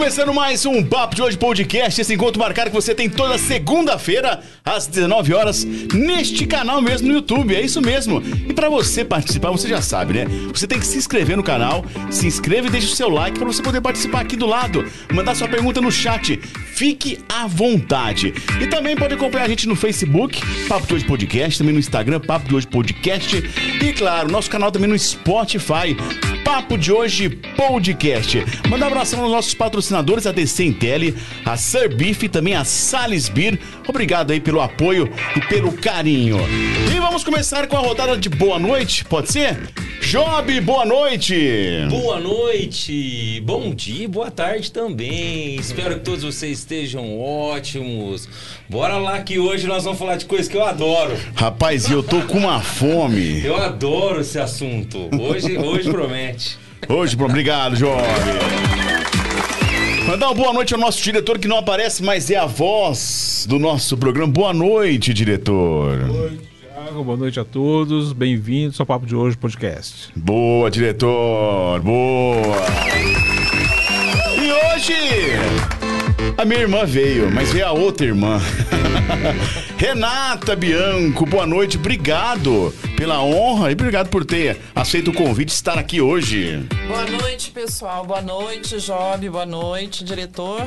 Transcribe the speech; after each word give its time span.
Começando 0.00 0.32
mais 0.32 0.64
um 0.64 0.82
Papo 0.82 1.14
de 1.14 1.20
Hoje 1.20 1.36
Podcast, 1.36 2.00
esse 2.00 2.14
encontro 2.14 2.40
marcado 2.40 2.70
que 2.70 2.74
você 2.74 2.94
tem 2.94 3.06
toda 3.06 3.36
segunda-feira, 3.36 4.40
às 4.64 4.86
19 4.86 5.34
horas, 5.34 5.62
neste 5.62 6.46
canal 6.46 6.80
mesmo 6.80 7.08
no 7.08 7.14
YouTube, 7.16 7.54
é 7.54 7.60
isso 7.60 7.82
mesmo. 7.82 8.22
E 8.48 8.54
para 8.54 8.70
você 8.70 9.04
participar, 9.04 9.50
você 9.50 9.68
já 9.68 9.82
sabe, 9.82 10.14
né? 10.14 10.24
Você 10.54 10.66
tem 10.66 10.78
que 10.78 10.86
se 10.86 10.96
inscrever 10.96 11.36
no 11.36 11.42
canal, 11.42 11.84
se 12.10 12.26
inscreve 12.26 12.68
e 12.68 12.70
deixa 12.70 12.86
o 12.86 12.96
seu 12.96 13.10
like 13.10 13.38
para 13.38 13.46
você 13.46 13.62
poder 13.62 13.82
participar 13.82 14.22
aqui 14.22 14.36
do 14.36 14.46
lado, 14.46 14.90
mandar 15.12 15.34
sua 15.34 15.46
pergunta 15.46 15.82
no 15.82 15.92
chat, 15.92 16.38
fique 16.38 17.18
à 17.28 17.46
vontade. 17.46 18.32
E 18.58 18.66
também 18.68 18.96
pode 18.96 19.12
acompanhar 19.12 19.44
a 19.44 19.48
gente 19.48 19.68
no 19.68 19.76
Facebook, 19.76 20.40
Papo 20.66 20.86
de 20.86 20.94
Hoje 20.94 21.04
Podcast, 21.04 21.58
também 21.58 21.74
no 21.74 21.78
Instagram, 21.78 22.20
Papo 22.20 22.48
de 22.48 22.54
Hoje 22.54 22.66
Podcast, 22.66 23.36
e 23.36 23.92
claro, 23.92 24.32
nosso 24.32 24.48
canal 24.48 24.72
também 24.72 24.88
no 24.88 24.98
Spotify, 24.98 25.94
Papo 26.50 26.76
de 26.76 26.92
Hoje 26.92 27.28
Podcast. 27.28 28.44
Mandar 28.68 28.86
um 28.86 28.90
abração 28.90 29.22
aos 29.22 29.30
nossos 29.30 29.54
patrocinadores, 29.54 30.26
a 30.26 30.32
DC 30.32 30.64
Intel, 30.64 31.14
a 31.44 31.56
Sir 31.56 31.94
Beef 31.94 32.24
e 32.24 32.28
também 32.28 32.56
a 32.56 32.64
Sales 32.64 33.28
Beer. 33.28 33.56
Obrigado 33.86 34.32
aí 34.32 34.40
pelo 34.40 34.60
apoio 34.60 35.08
e 35.36 35.40
pelo 35.42 35.70
carinho. 35.70 36.38
E 36.92 36.98
vamos 36.98 37.22
começar 37.22 37.68
com 37.68 37.76
a 37.76 37.78
rodada 37.78 38.16
de 38.16 38.28
boa 38.28 38.58
noite, 38.58 39.04
pode 39.04 39.30
ser? 39.30 39.60
Job, 40.02 40.60
boa 40.62 40.84
noite! 40.84 41.86
Boa 41.88 42.18
noite, 42.18 43.40
bom 43.44 43.72
dia, 43.72 44.08
boa 44.08 44.28
tarde 44.28 44.72
também. 44.72 45.54
Espero 45.54 46.00
que 46.00 46.04
todos 46.04 46.24
vocês 46.24 46.58
estejam 46.58 47.20
ótimos. 47.20 48.28
Bora 48.70 48.98
lá 48.98 49.20
que 49.20 49.36
hoje 49.36 49.66
nós 49.66 49.82
vamos 49.82 49.98
falar 49.98 50.14
de 50.14 50.26
coisas 50.26 50.46
que 50.46 50.56
eu 50.56 50.64
adoro. 50.64 51.16
Rapaz, 51.34 51.90
eu 51.90 52.04
tô 52.04 52.22
com 52.22 52.38
uma 52.38 52.60
fome. 52.60 53.44
Eu 53.44 53.56
adoro 53.56 54.20
esse 54.20 54.38
assunto. 54.38 55.08
Hoje, 55.20 55.58
hoje 55.58 55.90
promete. 55.90 56.56
Hoje, 56.88 57.16
obrigado, 57.20 57.74
Job. 57.74 58.00
Mandar 60.06 60.28
uma 60.28 60.34
boa 60.36 60.52
noite 60.52 60.72
ao 60.72 60.78
nosso 60.78 61.02
diretor 61.02 61.40
que 61.40 61.48
não 61.48 61.58
aparece, 61.58 62.00
mas 62.04 62.30
é 62.30 62.36
a 62.36 62.46
voz 62.46 63.44
do 63.48 63.58
nosso 63.58 63.96
programa. 63.96 64.32
Boa 64.32 64.52
noite, 64.52 65.12
diretor. 65.12 65.98
Boa 65.98 66.20
noite, 66.20 66.48
Thiago. 66.60 67.02
Boa 67.02 67.16
noite 67.16 67.40
a 67.40 67.44
todos. 67.44 68.12
Bem-vindos 68.12 68.78
ao 68.78 68.86
Papo 68.86 69.04
de 69.04 69.16
Hoje 69.16 69.36
Podcast. 69.36 70.12
Boa, 70.14 70.70
diretor. 70.70 71.80
Boa. 71.80 72.56
E 74.40 74.52
hoje 74.52 75.79
a 76.36 76.44
minha 76.44 76.60
irmã 76.60 76.84
veio, 76.84 77.30
mas 77.30 77.52
veio 77.52 77.66
a 77.66 77.72
outra 77.72 78.06
irmã. 78.06 78.40
Renata 79.76 80.54
Bianco, 80.54 81.24
boa 81.26 81.46
noite, 81.46 81.76
obrigado 81.76 82.74
pela 82.96 83.22
honra 83.22 83.70
e 83.70 83.72
obrigado 83.72 84.08
por 84.08 84.24
ter 84.24 84.60
aceito 84.74 85.10
o 85.10 85.14
convite 85.14 85.48
de 85.48 85.54
estar 85.54 85.78
aqui 85.78 86.00
hoje. 86.00 86.66
Boa 86.86 87.06
noite, 87.06 87.50
pessoal. 87.50 88.04
Boa 88.04 88.20
noite, 88.20 88.78
Job. 88.78 89.28
Boa 89.28 89.46
noite, 89.46 90.04
diretor. 90.04 90.66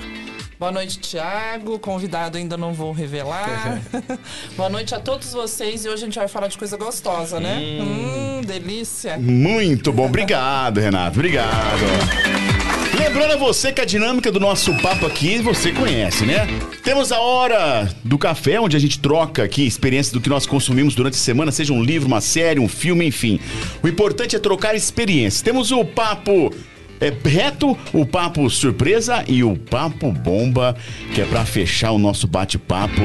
Boa 0.60 0.72
noite, 0.72 1.00
Tiago. 1.00 1.78
Convidado 1.78 2.38
ainda 2.38 2.56
não 2.56 2.74
vou 2.74 2.92
revelar. 2.92 3.82
Boa 4.56 4.70
noite 4.70 4.96
a 4.96 5.00
todos 5.00 5.34
vocês. 5.34 5.84
E 5.84 5.90
hoje 5.90 6.04
a 6.04 6.06
gente 6.06 6.18
vai 6.18 6.28
falar 6.28 6.48
de 6.48 6.58
coisa 6.58 6.78
gostosa, 6.78 7.40
né? 7.40 7.82
Hum, 7.82 8.42
delícia. 8.46 9.18
Muito 9.18 9.92
bom. 9.92 10.06
Obrigado, 10.06 10.80
Renato. 10.80 11.20
Obrigado. 11.20 12.53
Lembrando 12.98 13.34
a 13.34 13.38
você 13.38 13.72
que 13.72 13.82
a 13.82 13.86
dinâmica 13.86 14.32
do 14.32 14.40
nosso 14.40 14.74
papo 14.78 15.06
aqui 15.06 15.40
você 15.40 15.72
conhece, 15.72 16.26
né? 16.26 16.48
Temos 16.84 17.12
a 17.12 17.20
hora 17.20 17.90
do 18.04 18.18
café, 18.18 18.60
onde 18.60 18.78
a 18.78 18.80
gente 18.80 19.00
troca 19.00 19.44
aqui 19.44 19.66
experiências 19.66 20.14
do 20.14 20.22
que 20.22 20.30
nós 20.30 20.46
consumimos 20.46 20.94
durante 20.94 21.16
a 21.16 21.18
semana, 21.18 21.52
seja 21.52 21.74
um 21.74 21.84
livro, 21.84 22.08
uma 22.08 22.22
série, 22.22 22.60
um 22.60 22.68
filme, 22.68 23.06
enfim. 23.06 23.40
O 23.82 23.88
importante 23.88 24.36
é 24.36 24.40
trocar 24.40 24.76
experiências. 24.76 25.42
Temos 25.42 25.72
o 25.72 25.84
papo 25.84 26.54
é 27.02 27.12
reto, 27.28 27.78
o 27.92 28.06
papo 28.06 28.50
surpresa 28.50 29.26
e 29.28 29.44
o 29.44 29.58
papo 29.58 30.12
bomba, 30.12 30.76
que 31.14 31.20
é 31.20 31.26
para 31.26 31.44
fechar 31.44 31.92
o 31.92 32.00
nosso 32.00 32.28
bate-papo, 32.28 33.02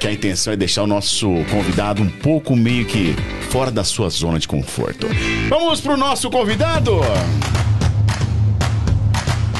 que 0.00 0.06
a 0.06 0.12
intenção 0.12 0.52
é 0.52 0.56
deixar 0.56 0.84
o 0.84 0.86
nosso 0.86 1.28
convidado 1.50 2.02
um 2.02 2.08
pouco 2.08 2.56
meio 2.56 2.86
que 2.86 3.14
fora 3.50 3.70
da 3.70 3.84
sua 3.84 4.08
zona 4.08 4.38
de 4.38 4.48
conforto. 4.48 5.06
Vamos 5.50 5.80
pro 5.80 5.96
nosso 5.96 6.30
convidado. 6.30 7.00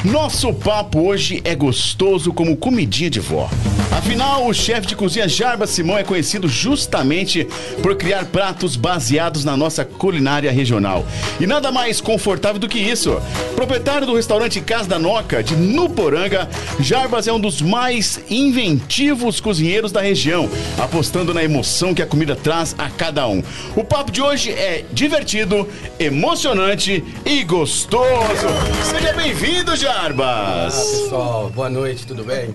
Nosso 0.04 0.52
papo 0.52 1.00
hoje 1.00 1.40
é 1.44 1.54
gostoso 1.54 2.32
como 2.32 2.56
comidinha 2.56 3.08
de 3.08 3.20
vó. 3.20 3.48
Afinal, 3.92 4.48
o 4.48 4.52
chefe 4.52 4.88
de 4.88 4.96
cozinha 4.96 5.28
Jarba 5.28 5.64
Simão 5.64 5.96
é 5.96 6.02
conhecido 6.02 6.48
justamente 6.48 7.46
por 7.80 7.94
criar 7.94 8.24
pratos 8.24 8.74
baseados 8.74 9.44
na 9.44 9.56
nossa 9.56 9.84
culinária 9.84 10.50
regional. 10.50 11.06
E 11.38 11.46
nada 11.46 11.70
mais 11.70 12.00
confortável 12.00 12.58
do 12.58 12.68
que 12.68 12.80
isso. 12.80 13.22
Proprietário 13.54 14.04
do 14.04 14.16
restaurante 14.16 14.60
Casa 14.60 14.88
da 14.88 14.98
Noca, 14.98 15.40
de 15.40 15.54
Nuporanga, 15.54 16.48
Jarbas 16.80 17.28
é 17.28 17.32
um 17.32 17.38
dos 17.38 17.62
mais 17.62 18.20
inventivos 18.28 19.40
cozinheiros 19.40 19.92
da 19.92 20.00
região, 20.00 20.50
apostando 20.78 21.32
na 21.32 21.44
emoção 21.44 21.94
que 21.94 22.02
a 22.02 22.06
comida 22.06 22.34
traz 22.34 22.74
a 22.76 22.90
cada 22.90 23.28
um. 23.28 23.40
O 23.76 23.84
papo 23.84 24.10
de 24.10 24.20
hoje 24.20 24.50
é 24.50 24.84
divertido, 24.90 25.68
emocionante 25.96 27.04
e 27.24 27.44
gostoso. 27.44 28.48
Seja 28.90 29.12
bem-vindo, 29.12 29.76
Jarbas! 29.76 29.91
Olá, 29.94 30.64
pessoal. 30.64 31.50
Boa 31.50 31.68
noite, 31.68 32.06
tudo 32.06 32.24
bem? 32.24 32.54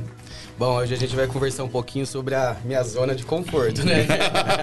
Bom, 0.58 0.78
hoje 0.78 0.96
a 0.96 0.98
gente 0.98 1.16
vai 1.16 1.28
conversar 1.28 1.64
um 1.64 1.70
pouquinho 1.70 2.04
sobre 2.04 2.34
a 2.34 2.56
minha 2.66 2.82
zona 2.82 3.14
de 3.14 3.24
conforto, 3.24 3.86
né? 3.86 4.08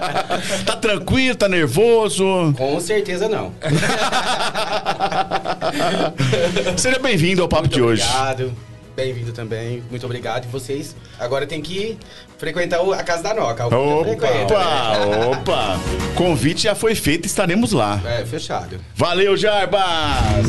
tá 0.67 0.75
tranquilo, 0.75 1.37
tá 1.37 1.47
nervoso? 1.47 2.53
Com 2.57 2.77
certeza 2.81 3.29
não. 3.29 3.53
Seja 6.77 6.99
bem-vindo 6.99 7.41
ao 7.41 7.47
papo 7.47 7.61
Muito 7.63 7.75
de 7.75 7.81
hoje. 7.81 8.03
Obrigado. 8.03 8.51
Bem-vindo 8.93 9.31
também. 9.31 9.81
Muito 9.89 10.05
obrigado. 10.05 10.43
E 10.43 10.47
vocês 10.49 10.97
agora 11.17 11.47
tem 11.47 11.61
que 11.61 11.97
frequentar 12.37 12.81
a 12.81 13.03
Casa 13.03 13.23
da 13.23 13.33
Noca. 13.33 13.63
Já 13.63 13.69
frequenta, 14.03 14.53
Opa, 14.53 14.99
né? 14.99 15.25
opa! 15.27 15.79
Convite 16.15 16.63
já 16.63 16.75
foi 16.75 16.93
feito, 16.93 17.25
estaremos 17.25 17.71
lá. 17.71 18.01
É, 18.05 18.25
fechado. 18.25 18.81
Valeu, 18.95 19.37
Jarbas! 19.37 20.45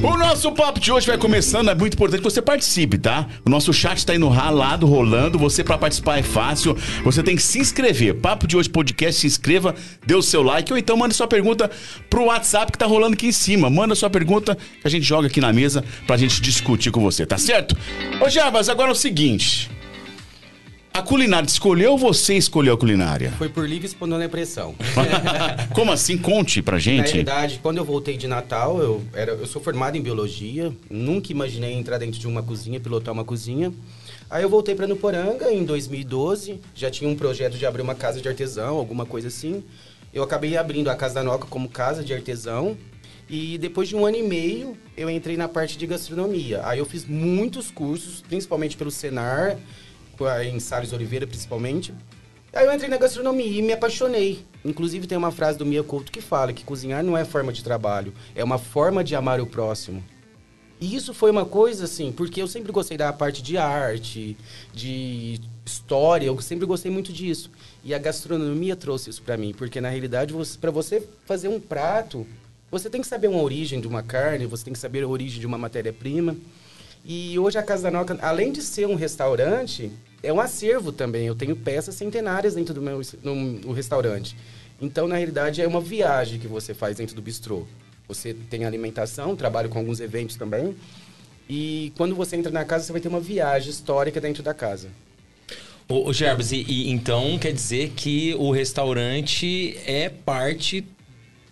O 0.00 0.16
nosso 0.16 0.52
papo 0.52 0.78
de 0.78 0.92
hoje 0.92 1.08
vai 1.08 1.18
começando, 1.18 1.70
é 1.70 1.74
muito 1.74 1.94
importante 1.94 2.20
que 2.20 2.30
você 2.30 2.40
participe, 2.40 2.96
tá? 2.96 3.26
O 3.44 3.50
nosso 3.50 3.72
chat 3.72 4.06
tá 4.06 4.14
indo 4.14 4.28
ralado, 4.28 4.86
rolando, 4.86 5.36
você 5.36 5.64
para 5.64 5.76
participar 5.76 6.18
é 6.18 6.22
fácil, 6.22 6.76
você 7.02 7.20
tem 7.20 7.34
que 7.34 7.42
se 7.42 7.58
inscrever. 7.58 8.14
Papo 8.14 8.46
de 8.46 8.56
hoje 8.56 8.70
podcast, 8.70 9.20
se 9.20 9.26
inscreva, 9.26 9.74
dê 10.06 10.14
o 10.14 10.22
seu 10.22 10.40
like 10.42 10.72
ou 10.72 10.78
então 10.78 10.96
manda 10.96 11.12
sua 11.12 11.26
pergunta 11.26 11.68
pro 12.08 12.26
WhatsApp 12.26 12.70
que 12.70 12.78
tá 12.78 12.86
rolando 12.86 13.14
aqui 13.14 13.26
em 13.26 13.32
cima. 13.32 13.68
Manda 13.68 13.96
sua 13.96 14.08
pergunta 14.08 14.54
que 14.54 14.86
a 14.86 14.90
gente 14.90 15.04
joga 15.04 15.26
aqui 15.26 15.40
na 15.40 15.52
mesa 15.52 15.84
pra 16.06 16.16
gente 16.16 16.40
discutir 16.40 16.92
com 16.92 17.00
você, 17.00 17.26
tá 17.26 17.36
certo? 17.36 17.76
Ô 18.24 18.28
Jarbas, 18.28 18.68
agora 18.68 18.90
é 18.90 18.92
o 18.92 18.96
seguinte. 18.96 19.68
A 20.98 21.02
culinária 21.02 21.46
escolheu 21.46 21.92
ou 21.92 21.98
você 21.98 22.34
escolheu 22.34 22.74
a 22.74 22.76
culinária? 22.76 23.30
Foi 23.38 23.48
por 23.48 23.68
livre 23.68 23.86
e 23.86 23.88
espontânea 23.88 24.28
pressão. 24.28 24.74
Como 25.72 25.92
assim? 25.92 26.18
Conte 26.18 26.60
pra 26.60 26.74
Na 26.74 26.80
gente. 26.80 27.06
realidade, 27.12 27.60
quando 27.62 27.76
eu 27.76 27.84
voltei 27.84 28.16
de 28.16 28.26
Natal, 28.26 28.80
eu, 28.80 29.04
era, 29.12 29.30
eu 29.30 29.46
sou 29.46 29.62
formado 29.62 29.96
em 29.96 30.02
biologia, 30.02 30.72
nunca 30.90 31.30
imaginei 31.30 31.72
entrar 31.74 31.98
dentro 31.98 32.18
de 32.18 32.26
uma 32.26 32.42
cozinha, 32.42 32.80
pilotar 32.80 33.14
uma 33.14 33.22
cozinha. 33.22 33.72
Aí 34.28 34.42
eu 34.42 34.48
voltei 34.48 34.74
para 34.74 34.88
Nuporanga 34.88 35.52
em 35.52 35.64
2012, 35.64 36.58
já 36.74 36.90
tinha 36.90 37.08
um 37.08 37.14
projeto 37.14 37.56
de 37.56 37.64
abrir 37.64 37.82
uma 37.82 37.94
casa 37.94 38.20
de 38.20 38.28
artesão, 38.28 38.76
alguma 38.76 39.06
coisa 39.06 39.28
assim. 39.28 39.62
Eu 40.12 40.24
acabei 40.24 40.56
abrindo 40.56 40.90
a 40.90 40.96
Casa 40.96 41.14
da 41.14 41.22
Noca 41.22 41.46
como 41.46 41.68
casa 41.68 42.02
de 42.02 42.12
artesão. 42.12 42.76
E 43.30 43.56
depois 43.58 43.88
de 43.88 43.94
um 43.94 44.04
ano 44.04 44.16
e 44.16 44.22
meio, 44.22 44.76
eu 44.96 45.08
entrei 45.08 45.36
na 45.36 45.46
parte 45.46 45.78
de 45.78 45.86
gastronomia. 45.86 46.62
Aí 46.64 46.78
eu 46.80 46.86
fiz 46.86 47.04
muitos 47.04 47.70
cursos, 47.70 48.20
principalmente 48.26 48.74
pelo 48.76 48.90
Senar, 48.90 49.58
em 50.44 50.58
Salles 50.60 50.92
Oliveira 50.92 51.26
principalmente. 51.26 51.94
Aí 52.52 52.66
eu 52.66 52.72
entrei 52.72 52.88
na 52.88 52.96
gastronomia 52.96 53.58
e 53.58 53.62
me 53.62 53.72
apaixonei. 53.72 54.44
Inclusive 54.64 55.06
tem 55.06 55.18
uma 55.18 55.30
frase 55.30 55.58
do 55.58 55.66
Mia 55.66 55.82
Couto 55.82 56.10
que 56.10 56.20
fala 56.20 56.52
que 56.52 56.64
cozinhar 56.64 57.04
não 57.04 57.16
é 57.16 57.24
forma 57.24 57.52
de 57.52 57.62
trabalho, 57.62 58.12
é 58.34 58.42
uma 58.42 58.58
forma 58.58 59.04
de 59.04 59.14
amar 59.14 59.40
o 59.40 59.46
próximo. 59.46 60.02
E 60.80 60.94
isso 60.94 61.12
foi 61.12 61.30
uma 61.30 61.44
coisa 61.44 61.84
assim, 61.84 62.12
porque 62.12 62.40
eu 62.40 62.46
sempre 62.46 62.70
gostei 62.70 62.96
da 62.96 63.12
parte 63.12 63.42
de 63.42 63.56
arte, 63.56 64.36
de 64.72 65.40
história, 65.66 66.26
eu 66.26 66.40
sempre 66.40 66.66
gostei 66.66 66.90
muito 66.90 67.12
disso. 67.12 67.50
E 67.84 67.92
a 67.92 67.98
gastronomia 67.98 68.76
trouxe 68.76 69.10
isso 69.10 69.22
pra 69.22 69.36
mim, 69.36 69.52
porque 69.52 69.80
na 69.80 69.88
realidade, 69.88 70.32
para 70.60 70.70
você 70.70 71.06
fazer 71.26 71.48
um 71.48 71.58
prato, 71.60 72.26
você 72.70 72.88
tem 72.88 73.00
que 73.00 73.06
saber 73.06 73.28
uma 73.28 73.42
origem 73.42 73.80
de 73.80 73.88
uma 73.88 74.02
carne, 74.02 74.46
você 74.46 74.64
tem 74.64 74.72
que 74.72 74.78
saber 74.78 75.02
a 75.02 75.08
origem 75.08 75.40
de 75.40 75.46
uma 75.46 75.58
matéria-prima. 75.58 76.36
E 77.04 77.38
hoje 77.38 77.58
a 77.58 77.62
Casa 77.62 77.84
da 77.84 77.90
Noca, 77.90 78.16
além 78.22 78.52
de 78.52 78.62
ser 78.62 78.86
um 78.86 78.94
restaurante, 78.94 79.90
é 80.22 80.32
um 80.32 80.40
acervo 80.40 80.92
também. 80.92 81.26
Eu 81.26 81.34
tenho 81.34 81.56
peças 81.56 81.94
centenárias 81.94 82.54
dentro 82.54 82.74
do 82.74 82.82
meu 82.82 83.00
no, 83.22 83.34
no 83.34 83.72
restaurante. 83.72 84.36
Então, 84.80 85.08
na 85.08 85.16
realidade, 85.16 85.60
é 85.60 85.66
uma 85.66 85.80
viagem 85.80 86.38
que 86.38 86.46
você 86.46 86.72
faz 86.72 86.96
dentro 86.96 87.14
do 87.14 87.22
bistrô. 87.22 87.66
Você 88.06 88.32
tem 88.32 88.64
alimentação, 88.64 89.36
trabalho 89.36 89.68
com 89.68 89.78
alguns 89.78 90.00
eventos 90.00 90.36
também. 90.36 90.74
E 91.48 91.92
quando 91.96 92.14
você 92.14 92.36
entra 92.36 92.52
na 92.52 92.64
casa, 92.64 92.84
você 92.84 92.92
vai 92.92 93.00
ter 93.00 93.08
uma 93.08 93.20
viagem 93.20 93.70
histórica 93.70 94.20
dentro 94.20 94.42
da 94.42 94.54
casa. 94.54 94.88
Ô, 95.88 96.08
ô 96.08 96.12
Gerbes, 96.12 96.52
e, 96.52 96.64
e 96.68 96.90
então 96.90 97.38
quer 97.38 97.52
dizer 97.52 97.92
que 97.96 98.34
o 98.34 98.50
restaurante 98.50 99.76
é 99.86 100.08
parte 100.08 100.84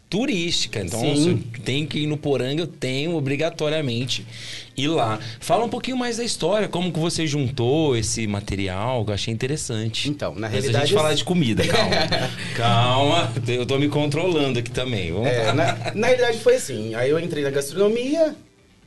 turística. 0.08 0.80
Então, 0.80 1.00
Sim. 1.00 1.42
tenho 1.64 1.86
que 1.86 2.00
ir 2.00 2.06
no 2.06 2.16
Poranga, 2.16 2.62
eu 2.62 2.66
tenho 2.66 3.16
obrigatoriamente 3.16 4.24
ir 4.76 4.88
lá. 4.88 5.18
Fala 5.40 5.64
um 5.64 5.68
pouquinho 5.68 5.96
mais 5.96 6.16
da 6.18 6.24
história, 6.24 6.68
como 6.68 6.92
que 6.92 6.98
você 6.98 7.26
juntou 7.26 7.96
esse 7.96 8.26
material, 8.26 9.04
que 9.04 9.10
eu 9.10 9.14
achei 9.14 9.32
interessante. 9.34 10.08
Então, 10.08 10.34
na 10.34 10.46
Antes 10.46 10.52
da 10.52 10.60
realidade, 10.60 10.86
gente 10.88 10.96
falar 10.96 11.14
de 11.14 11.24
comida, 11.24 11.64
calma. 11.66 11.96
calma, 12.56 13.32
eu 13.48 13.66
tô 13.66 13.78
me 13.78 13.88
controlando 13.88 14.58
aqui 14.58 14.70
também. 14.70 15.12
Vamos 15.12 15.28
É, 15.28 15.52
na, 15.52 15.92
na 15.94 16.06
realidade 16.06 16.38
foi 16.38 16.56
assim. 16.56 16.94
Aí 16.94 17.10
eu 17.10 17.18
entrei 17.18 17.42
na 17.42 17.50
gastronomia 17.50 18.34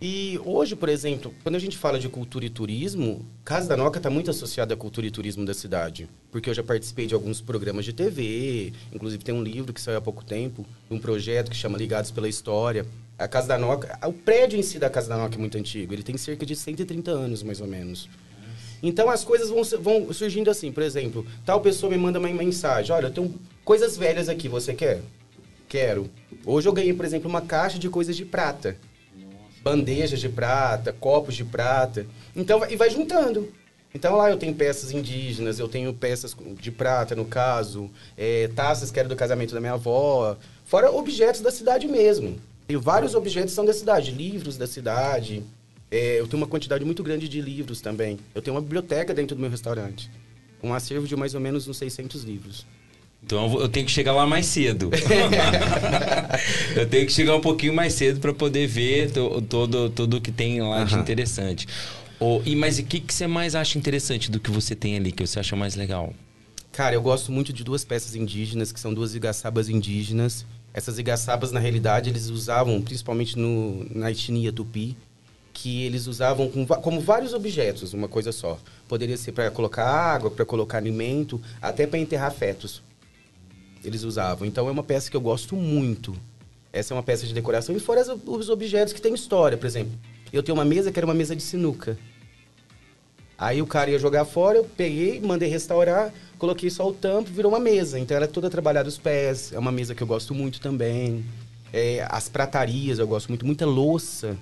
e 0.01 0.39
hoje, 0.45 0.77
por 0.77 0.87
exemplo, 0.87 1.33
quando 1.43 1.55
a 1.55 1.59
gente 1.59 1.77
fala 1.77 1.99
de 1.99 2.07
cultura 2.07 2.45
e 2.45 2.49
turismo, 2.49 3.25
Casa 3.43 3.67
da 3.67 3.75
Noca 3.75 3.99
está 3.99 4.09
muito 4.09 4.31
associada 4.31 4.73
à 4.73 4.77
cultura 4.77 5.05
e 5.05 5.11
turismo 5.11 5.45
da 5.45 5.53
cidade. 5.53 6.07
Porque 6.31 6.49
eu 6.49 6.53
já 6.53 6.63
participei 6.63 7.05
de 7.05 7.13
alguns 7.13 7.41
programas 7.41 7.83
de 7.83 7.91
TV, 7.91 8.71
inclusive 8.93 9.23
tem 9.23 9.35
um 9.35 9.43
livro 9.43 9.73
que 9.73 9.81
saiu 9.81 9.97
há 9.97 10.01
pouco 10.01 10.23
tempo, 10.23 10.65
um 10.89 10.97
projeto 10.97 11.51
que 11.51 11.57
chama 11.57 11.77
Ligados 11.77 12.11
pela 12.11 12.29
História. 12.29 12.85
A 13.17 13.27
Casa 13.27 13.49
da 13.49 13.57
Noca, 13.57 13.99
o 14.07 14.13
prédio 14.13 14.57
em 14.57 14.63
si 14.63 14.79
da 14.79 14.89
Casa 14.89 15.09
da 15.09 15.17
Noca 15.17 15.35
é 15.35 15.37
muito 15.37 15.57
antigo, 15.57 15.93
ele 15.93 16.03
tem 16.03 16.15
cerca 16.15 16.45
de 16.45 16.55
130 16.55 17.11
anos, 17.11 17.43
mais 17.43 17.59
ou 17.59 17.67
menos. 17.67 18.09
Então 18.81 19.09
as 19.09 19.25
coisas 19.25 19.49
vão, 19.49 19.63
vão 19.81 20.13
surgindo 20.13 20.49
assim, 20.49 20.71
por 20.71 20.81
exemplo, 20.81 21.27
tal 21.45 21.59
pessoa 21.59 21.91
me 21.91 21.97
manda 21.97 22.19
uma 22.19 22.29
mensagem, 22.29 22.95
olha, 22.95 23.07
eu 23.07 23.11
tenho 23.11 23.35
coisas 23.65 23.97
velhas 23.97 24.29
aqui, 24.29 24.47
você 24.47 24.73
quer? 24.73 25.01
Quero. 25.67 26.09
Hoje 26.45 26.69
eu 26.69 26.73
ganhei, 26.73 26.93
por 26.93 27.03
exemplo, 27.03 27.29
uma 27.29 27.41
caixa 27.41 27.77
de 27.77 27.89
coisas 27.89 28.15
de 28.15 28.23
prata. 28.23 28.77
Bandejas 29.61 30.19
de 30.19 30.29
prata, 30.29 30.93
copos 30.93 31.35
de 31.35 31.43
prata. 31.43 32.05
Então, 32.35 32.65
e 32.69 32.75
vai 32.75 32.89
juntando. 32.89 33.51
Então 33.93 34.15
lá 34.15 34.29
eu 34.29 34.37
tenho 34.37 34.53
peças 34.53 34.91
indígenas, 34.91 35.57
eu 35.57 35.67
tenho 35.67 35.91
peças 35.93 36.35
de 36.59 36.71
prata, 36.71 37.15
no 37.15 37.25
caso, 37.25 37.89
é, 38.15 38.47
taças 38.49 38.91
que 38.91 38.99
eram 38.99 39.09
do 39.09 39.15
casamento 39.15 39.53
da 39.53 39.59
minha 39.59 39.73
avó, 39.73 40.37
fora 40.63 40.91
objetos 40.91 41.41
da 41.41 41.49
cidade 41.49 41.87
mesmo. 41.87 42.39
Tenho 42.67 42.79
vários 42.79 43.15
objetos 43.15 43.51
que 43.51 43.55
são 43.55 43.65
da 43.65 43.73
cidade, 43.73 44.11
livros 44.11 44.57
da 44.57 44.67
cidade. 44.67 45.43
É, 45.89 46.19
eu 46.19 46.27
tenho 46.27 46.39
uma 46.39 46.47
quantidade 46.47 46.85
muito 46.85 47.01
grande 47.01 47.27
de 47.27 47.41
livros 47.41 47.81
também. 47.81 48.19
Eu 48.35 48.43
tenho 48.43 48.55
uma 48.55 48.61
biblioteca 48.61 49.11
dentro 49.11 49.35
do 49.35 49.41
meu 49.41 49.49
restaurante. 49.49 50.09
Um 50.61 50.71
acervo 50.71 51.07
de 51.07 51.15
mais 51.15 51.33
ou 51.33 51.41
menos 51.41 51.67
uns 51.67 51.77
600 51.77 52.23
livros. 52.23 52.67
Então 53.23 53.59
eu 53.59 53.67
tenho 53.69 53.85
que 53.85 53.91
chegar 53.91 54.13
lá 54.13 54.25
mais 54.25 54.45
cedo. 54.45 54.89
eu 56.75 56.87
tenho 56.87 57.05
que 57.05 57.11
chegar 57.11 57.35
um 57.35 57.41
pouquinho 57.41 57.73
mais 57.73 57.93
cedo 57.93 58.19
para 58.19 58.33
poder 58.33 58.67
ver 58.67 59.11
to- 59.11 59.41
todo 59.41 59.89
tudo 59.89 60.21
que 60.21 60.31
tem 60.31 60.61
lá 60.61 60.83
de 60.83 60.93
Aham. 60.93 61.01
interessante. 61.03 61.67
Ô, 62.19 62.41
e 62.45 62.55
mas 62.55 62.79
o 62.79 62.83
que, 62.83 62.99
que 62.99 63.13
você 63.13 63.27
mais 63.27 63.55
acha 63.55 63.77
interessante 63.77 64.29
do 64.31 64.39
que 64.39 64.51
você 64.51 64.75
tem 64.75 64.95
ali, 64.97 65.11
que 65.11 65.25
você 65.25 65.39
acha 65.39 65.55
mais 65.55 65.75
legal? 65.75 66.13
Cara, 66.71 66.95
eu 66.95 67.01
gosto 67.01 67.31
muito 67.31 67.51
de 67.51 67.63
duas 67.63 67.83
peças 67.83 68.15
indígenas, 68.15 68.71
que 68.71 68.79
são 68.79 68.93
duas 68.93 69.15
igaçabas 69.15 69.69
indígenas. 69.69 70.45
Essas 70.73 70.99
igaçabas, 70.99 71.51
na 71.51 71.59
realidade, 71.59 72.09
eles 72.09 72.27
usavam, 72.29 72.81
principalmente 72.81 73.37
no, 73.37 73.85
na 73.93 74.11
etnia 74.11 74.51
tupi, 74.51 74.95
que 75.51 75.83
eles 75.83 76.07
usavam 76.07 76.47
com 76.49 76.65
como 76.65 77.01
vários 77.01 77.33
objetos, 77.33 77.93
uma 77.93 78.07
coisa 78.07 78.31
só. 78.31 78.57
Poderia 78.87 79.17
ser 79.17 79.31
para 79.31 79.49
colocar 79.49 79.85
água, 79.85 80.29
para 80.29 80.45
colocar 80.45 80.77
alimento, 80.77 81.41
até 81.61 81.87
para 81.87 81.99
enterrar 81.99 82.31
fetos. 82.31 82.81
Eles 83.83 84.03
usavam. 84.03 84.47
Então 84.47 84.67
é 84.67 84.71
uma 84.71 84.83
peça 84.83 85.09
que 85.09 85.17
eu 85.17 85.21
gosto 85.21 85.55
muito. 85.55 86.15
Essa 86.71 86.93
é 86.93 86.95
uma 86.95 87.03
peça 87.03 87.25
de 87.25 87.33
decoração. 87.33 87.75
E 87.75 87.79
fora 87.79 88.03
os 88.25 88.49
objetos 88.49 88.93
que 88.93 89.01
têm 89.01 89.13
história, 89.13 89.57
por 89.57 89.65
exemplo. 89.65 89.93
Eu 90.31 90.43
tenho 90.43 90.57
uma 90.57 90.65
mesa 90.65 90.91
que 90.91 90.99
era 90.99 91.05
uma 91.05 91.13
mesa 91.13 91.35
de 91.35 91.41
sinuca. 91.41 91.97
Aí 93.37 93.61
o 93.61 93.65
cara 93.65 93.89
ia 93.89 93.97
jogar 93.97 94.25
fora, 94.25 94.57
eu 94.57 94.65
peguei, 94.65 95.19
mandei 95.21 95.47
restaurar, 95.47 96.13
coloquei 96.37 96.69
só 96.69 96.87
o 96.87 96.93
tampo, 96.93 97.31
virou 97.31 97.51
uma 97.51 97.59
mesa. 97.59 97.97
Então 97.97 98.15
ela 98.15 98.25
é 98.25 98.27
toda 98.27 98.49
trabalhada 98.49 98.89
os 98.89 98.97
pés, 98.97 99.53
é 99.53 99.57
uma 99.57 99.71
mesa 99.71 99.95
que 99.95 100.03
eu 100.03 100.07
gosto 100.07 100.35
muito 100.35 100.59
também. 100.59 101.23
É, 101.71 102.05
as 102.09 102.27
pratarias 102.27 102.99
eu 102.99 103.07
gosto 103.07 103.29
muito, 103.29 103.45
muita 103.45 103.65
louça. 103.65 104.37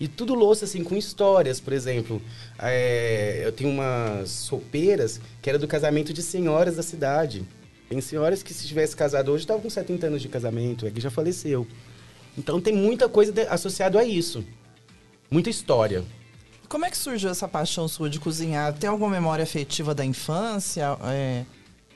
E 0.00 0.06
tudo 0.06 0.34
louça, 0.34 0.64
assim, 0.64 0.84
com 0.84 0.96
histórias, 0.96 1.60
por 1.60 1.72
exemplo. 1.72 2.22
é, 2.60 3.42
eu 3.44 3.52
tenho 3.52 3.70
umas 3.70 4.30
sopeiras 4.30 5.20
que 5.42 5.50
era 5.50 5.58
do 5.58 5.66
casamento 5.66 6.12
de 6.12 6.22
senhoras 6.22 6.76
da 6.76 6.82
cidade. 6.82 7.44
Tem 7.88 8.00
senhoras 8.00 8.42
que 8.42 8.52
se 8.52 8.66
tivesse 8.66 8.94
casado 8.94 9.32
hoje 9.32 9.44
estavam 9.44 9.62
com 9.62 9.70
70 9.70 10.06
anos 10.06 10.22
de 10.22 10.28
casamento, 10.28 10.86
é 10.86 10.90
que 10.90 11.00
já 11.00 11.10
faleceu. 11.10 11.66
Então 12.36 12.60
tem 12.60 12.74
muita 12.74 13.08
coisa 13.08 13.32
de- 13.32 13.46
associado 13.48 13.98
a 13.98 14.04
isso. 14.04 14.44
Muita 15.30 15.48
história. 15.50 16.04
Como 16.68 16.84
é 16.84 16.90
que 16.90 16.98
surgiu 16.98 17.30
essa 17.30 17.48
paixão 17.48 17.88
sua 17.88 18.10
de 18.10 18.20
cozinhar? 18.20 18.74
Tem 18.74 18.88
alguma 18.90 19.10
memória 19.10 19.42
afetiva 19.42 19.94
da 19.94 20.04
infância? 20.04 20.98
É, 21.04 21.44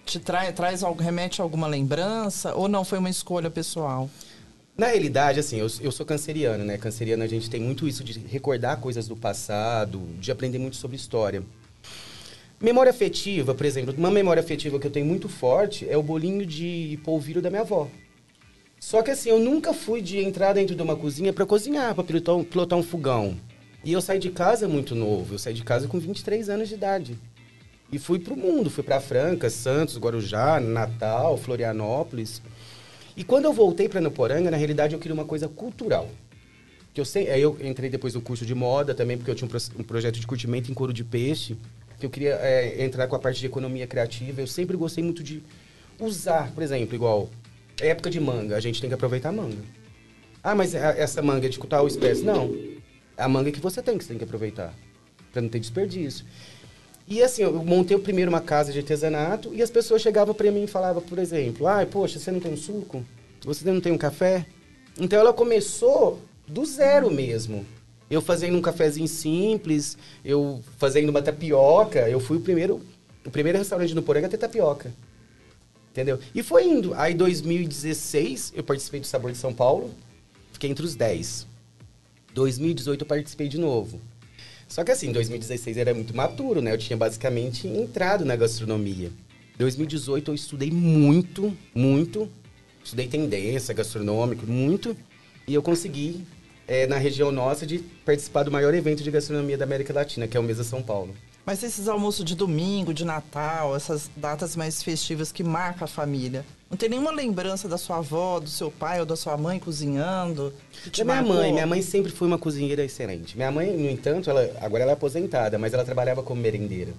te 0.06 0.18
trai, 0.18 0.50
traz 0.52 0.82
algo, 0.82 1.02
remete 1.02 1.40
a 1.42 1.44
alguma 1.44 1.66
lembrança? 1.66 2.54
Ou 2.54 2.68
não 2.68 2.84
foi 2.84 2.98
uma 2.98 3.10
escolha 3.10 3.50
pessoal? 3.50 4.08
Na 4.76 4.86
realidade, 4.86 5.38
assim, 5.38 5.58
eu, 5.58 5.66
eu 5.82 5.92
sou 5.92 6.06
canceriano, 6.06 6.64
né? 6.64 6.78
Canceriano 6.78 7.22
a 7.22 7.26
gente 7.26 7.50
tem 7.50 7.60
muito 7.60 7.86
isso 7.86 8.02
de 8.02 8.18
recordar 8.18 8.78
coisas 8.80 9.06
do 9.06 9.14
passado, 9.14 10.00
de 10.18 10.32
aprender 10.32 10.58
muito 10.58 10.76
sobre 10.76 10.96
história. 10.96 11.42
Memória 12.62 12.90
afetiva, 12.90 13.54
por 13.54 13.66
exemplo, 13.66 13.92
uma 13.98 14.10
memória 14.10 14.40
afetiva 14.40 14.78
que 14.78 14.86
eu 14.86 14.90
tenho 14.90 15.04
muito 15.04 15.28
forte 15.28 15.84
é 15.88 15.96
o 15.96 16.02
bolinho 16.02 16.46
de 16.46 16.98
polvilho 17.02 17.42
da 17.42 17.50
minha 17.50 17.62
avó. 17.62 17.88
Só 18.78 19.02
que 19.02 19.10
assim, 19.10 19.30
eu 19.30 19.38
nunca 19.40 19.74
fui 19.74 20.00
de 20.00 20.18
entrar 20.18 20.52
dentro 20.52 20.74
de 20.76 20.82
uma 20.82 20.94
cozinha 20.94 21.32
para 21.32 21.44
cozinhar, 21.44 21.92
para 21.94 22.04
pilotar, 22.04 22.36
um- 22.36 22.44
pilotar 22.44 22.78
um 22.78 22.82
fogão. 22.82 23.36
E 23.84 23.92
eu 23.92 24.00
saí 24.00 24.18
de 24.20 24.30
casa 24.30 24.68
muito 24.68 24.94
novo, 24.94 25.34
eu 25.34 25.38
saí 25.38 25.54
de 25.54 25.64
casa 25.64 25.88
com 25.88 25.98
23 25.98 26.48
anos 26.48 26.68
de 26.68 26.74
idade. 26.74 27.18
E 27.90 27.98
fui 27.98 28.20
pro 28.20 28.36
mundo, 28.36 28.70
fui 28.70 28.82
para 28.84 29.00
Franca, 29.00 29.50
Santos, 29.50 29.98
Guarujá, 29.98 30.60
Natal, 30.60 31.36
Florianópolis. 31.36 32.40
E 33.16 33.24
quando 33.24 33.44
eu 33.46 33.52
voltei 33.52 33.88
para 33.88 34.00
Nuporanga, 34.00 34.50
na 34.52 34.56
realidade 34.56 34.94
eu 34.94 35.00
queria 35.00 35.14
uma 35.14 35.24
coisa 35.24 35.48
cultural. 35.48 36.08
Que 36.94 37.00
eu 37.00 37.04
sei, 37.04 37.28
aí 37.30 37.42
eu 37.42 37.58
entrei 37.62 37.90
depois 37.90 38.14
no 38.14 38.20
curso 38.20 38.46
de 38.46 38.54
moda 38.54 38.94
também, 38.94 39.16
porque 39.16 39.30
eu 39.30 39.34
tinha 39.34 39.46
um, 39.46 39.50
pro- 39.50 39.80
um 39.80 39.82
projeto 39.82 40.18
de 40.20 40.26
curtimento 40.26 40.70
em 40.70 40.74
couro 40.74 40.92
de 40.92 41.02
peixe, 41.04 41.56
que 42.02 42.06
eu 42.06 42.10
queria 42.10 42.34
é, 42.42 42.84
entrar 42.84 43.06
com 43.06 43.14
a 43.14 43.18
parte 43.18 43.38
de 43.38 43.46
economia 43.46 43.86
criativa. 43.86 44.40
Eu 44.40 44.46
sempre 44.46 44.76
gostei 44.76 45.04
muito 45.04 45.22
de 45.22 45.40
usar, 46.00 46.50
por 46.52 46.62
exemplo, 46.62 46.94
igual 46.96 47.30
época 47.80 48.10
de 48.10 48.18
manga, 48.20 48.56
a 48.56 48.60
gente 48.60 48.80
tem 48.80 48.90
que 48.90 48.94
aproveitar 48.94 49.28
a 49.28 49.32
manga. 49.32 49.56
Ah, 50.42 50.54
mas 50.54 50.74
a- 50.74 50.96
essa 50.98 51.22
manga 51.22 51.46
é 51.46 51.48
de 51.48 51.58
tal 51.60 51.86
espécie? 51.86 52.24
Não. 52.24 52.52
É 53.16 53.22
a 53.22 53.28
manga 53.28 53.52
que 53.52 53.60
você 53.60 53.80
tem 53.80 53.96
que 53.96 54.02
você 54.02 54.08
tem 54.08 54.18
que 54.18 54.24
aproveitar, 54.24 54.74
para 55.32 55.40
não 55.42 55.48
ter 55.48 55.60
desperdício. 55.60 56.24
E 57.06 57.22
assim, 57.22 57.42
eu 57.42 57.52
montei 57.64 57.96
primeiro 57.98 58.30
uma 58.30 58.40
casa 58.40 58.72
de 58.72 58.78
artesanato 58.78 59.52
e 59.54 59.62
as 59.62 59.70
pessoas 59.70 60.02
chegavam 60.02 60.34
para 60.34 60.50
mim 60.50 60.64
e 60.64 60.66
falavam, 60.66 61.02
por 61.02 61.18
exemplo, 61.18 61.66
ai, 61.68 61.86
poxa, 61.86 62.18
você 62.18 62.30
não 62.32 62.40
tem 62.40 62.52
um 62.52 62.56
suco? 62.56 63.04
Você 63.44 63.70
não 63.70 63.80
tem 63.80 63.92
um 63.92 63.98
café? 63.98 64.44
Então 64.98 65.18
ela 65.20 65.32
começou 65.32 66.20
do 66.48 66.64
zero 66.64 67.10
mesmo. 67.10 67.64
Eu 68.12 68.20
fazendo 68.20 68.58
um 68.58 68.60
cafezinho 68.60 69.08
simples, 69.08 69.96
eu 70.22 70.62
fazendo 70.76 71.08
uma 71.08 71.22
tapioca, 71.22 72.06
eu 72.10 72.20
fui 72.20 72.36
o 72.36 72.40
primeiro, 72.40 72.82
o 73.24 73.30
primeiro 73.30 73.56
restaurante 73.56 73.94
no 73.94 74.02
Poranga 74.02 74.26
a 74.26 74.30
ter 74.30 74.36
tapioca. 74.36 74.92
Entendeu? 75.90 76.18
E 76.34 76.42
foi 76.42 76.66
indo. 76.66 76.92
Aí, 76.92 77.14
em 77.14 77.16
2016, 77.16 78.52
eu 78.54 78.62
participei 78.62 79.00
do 79.00 79.06
Sabor 79.06 79.32
de 79.32 79.38
São 79.38 79.54
Paulo. 79.54 79.94
Fiquei 80.52 80.68
entre 80.68 80.84
os 80.84 80.94
10. 80.94 81.46
2018, 82.34 83.00
eu 83.00 83.06
participei 83.06 83.48
de 83.48 83.56
novo. 83.56 83.98
Só 84.68 84.84
que 84.84 84.92
assim, 84.92 85.08
em 85.08 85.12
2016 85.12 85.78
era 85.78 85.94
muito 85.94 86.14
maturo, 86.14 86.60
né? 86.60 86.70
Eu 86.74 86.78
tinha 86.78 86.98
basicamente 86.98 87.66
entrado 87.66 88.26
na 88.26 88.36
gastronomia. 88.36 89.10
2018 89.56 90.32
eu 90.32 90.34
estudei 90.34 90.70
muito, 90.70 91.56
muito. 91.74 92.28
Estudei 92.84 93.08
tendência 93.08 93.72
gastronômica, 93.72 94.44
muito. 94.44 94.94
E 95.48 95.54
eu 95.54 95.62
consegui, 95.62 96.26
eh, 96.72 96.86
na 96.86 96.96
região 96.96 97.30
nossa, 97.30 97.66
de 97.66 97.78
participar 97.78 98.44
do 98.44 98.50
maior 98.50 98.72
evento 98.72 99.02
de 99.02 99.10
gastronomia 99.10 99.58
da 99.58 99.64
América 99.66 99.92
Latina, 99.92 100.26
que 100.26 100.38
é 100.38 100.40
o 100.40 100.42
Mesa 100.42 100.64
São 100.64 100.82
Paulo. 100.82 101.14
Mas 101.44 101.62
esses 101.62 101.86
almoços 101.86 102.24
de 102.24 102.34
domingo, 102.34 102.94
de 102.94 103.04
Natal, 103.04 103.76
essas 103.76 104.08
datas 104.16 104.56
mais 104.56 104.82
festivas 104.82 105.30
que 105.30 105.44
marcam 105.44 105.84
a 105.84 105.88
família, 105.88 106.46
não 106.70 106.76
tem 106.76 106.88
nenhuma 106.88 107.10
lembrança 107.10 107.68
da 107.68 107.76
sua 107.76 107.98
avó, 107.98 108.40
do 108.40 108.48
seu 108.48 108.70
pai 108.70 109.00
ou 109.00 109.04
da 109.04 109.16
sua 109.16 109.36
mãe 109.36 109.58
cozinhando? 109.58 110.50
Da 110.96 111.04
minha 111.04 111.16
marcou? 111.16 111.34
mãe, 111.34 111.52
minha 111.52 111.66
mãe 111.66 111.82
sempre 111.82 112.10
foi 112.10 112.26
uma 112.26 112.38
cozinheira 112.38 112.82
excelente. 112.82 113.36
Minha 113.36 113.50
mãe, 113.50 113.76
no 113.76 113.90
entanto, 113.90 114.30
ela, 114.30 114.50
agora 114.58 114.84
ela 114.84 114.92
é 114.92 114.94
aposentada, 114.94 115.58
mas 115.58 115.74
ela 115.74 115.84
trabalhava 115.84 116.22
como 116.22 116.40
merendeira. 116.40 116.94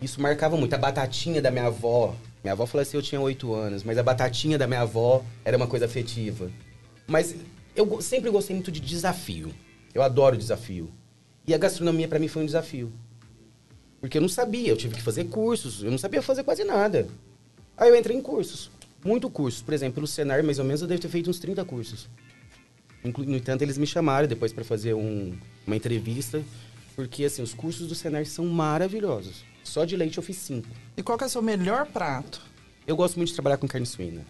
Isso 0.00 0.20
marcava 0.20 0.56
muito. 0.56 0.74
A 0.74 0.78
batatinha 0.78 1.42
da 1.42 1.50
minha 1.50 1.66
avó, 1.66 2.14
minha 2.44 2.52
avó 2.52 2.64
faleceu, 2.66 3.00
eu 3.00 3.04
tinha 3.04 3.20
oito 3.20 3.54
anos, 3.54 3.82
mas 3.82 3.98
a 3.98 4.02
batatinha 4.04 4.56
da 4.56 4.68
minha 4.68 4.82
avó 4.82 5.24
era 5.44 5.56
uma 5.56 5.66
coisa 5.66 5.86
afetiva. 5.86 6.48
Mas 7.06 7.34
eu 7.74 8.00
sempre 8.00 8.30
gostei 8.30 8.54
muito 8.54 8.70
de 8.72 8.80
desafio. 8.80 9.52
Eu 9.94 10.02
adoro 10.02 10.36
desafio. 10.36 10.90
E 11.46 11.54
a 11.54 11.58
gastronomia 11.58 12.08
para 12.08 12.18
mim 12.18 12.28
foi 12.28 12.42
um 12.42 12.46
desafio. 12.46 12.92
Porque 14.00 14.18
eu 14.18 14.22
não 14.22 14.28
sabia, 14.28 14.68
eu 14.68 14.76
tive 14.76 14.94
que 14.94 15.02
fazer 15.02 15.24
cursos, 15.24 15.82
eu 15.82 15.90
não 15.90 15.98
sabia 15.98 16.20
fazer 16.22 16.42
quase 16.44 16.64
nada. 16.64 17.08
Aí 17.76 17.88
eu 17.88 17.96
entrei 17.96 18.16
em 18.16 18.20
cursos, 18.22 18.70
muito 19.04 19.28
cursos. 19.30 19.62
Por 19.62 19.72
exemplo, 19.74 19.94
pelo 19.94 20.06
Senar, 20.06 20.42
mais 20.44 20.58
ou 20.58 20.64
menos, 20.64 20.82
eu 20.82 20.88
devo 20.88 21.00
ter 21.00 21.08
feito 21.08 21.30
uns 21.30 21.38
30 21.38 21.64
cursos. 21.64 22.08
No 23.02 23.36
entanto, 23.36 23.62
eles 23.62 23.76
me 23.76 23.86
chamaram 23.86 24.26
depois 24.26 24.52
para 24.52 24.64
fazer 24.64 24.94
um- 24.94 25.36
uma 25.66 25.76
entrevista, 25.76 26.42
porque 26.96 27.24
assim, 27.24 27.42
os 27.42 27.52
cursos 27.52 27.86
do 27.88 27.94
Senar 27.94 28.24
são 28.26 28.46
maravilhosos. 28.46 29.44
Só 29.62 29.84
de 29.84 29.96
leite 29.96 30.16
eu 30.18 30.22
fiz 30.22 30.36
cinco. 30.36 30.68
E 30.96 31.02
qual 31.02 31.16
que 31.18 31.24
é 31.24 31.26
o 31.26 31.30
seu 31.30 31.42
melhor 31.42 31.86
prato? 31.86 32.40
Eu 32.86 32.96
gosto 32.96 33.16
muito 33.16 33.28
de 33.28 33.34
trabalhar 33.34 33.56
com 33.56 33.66
carne 33.66 33.86
suína. 33.86 34.24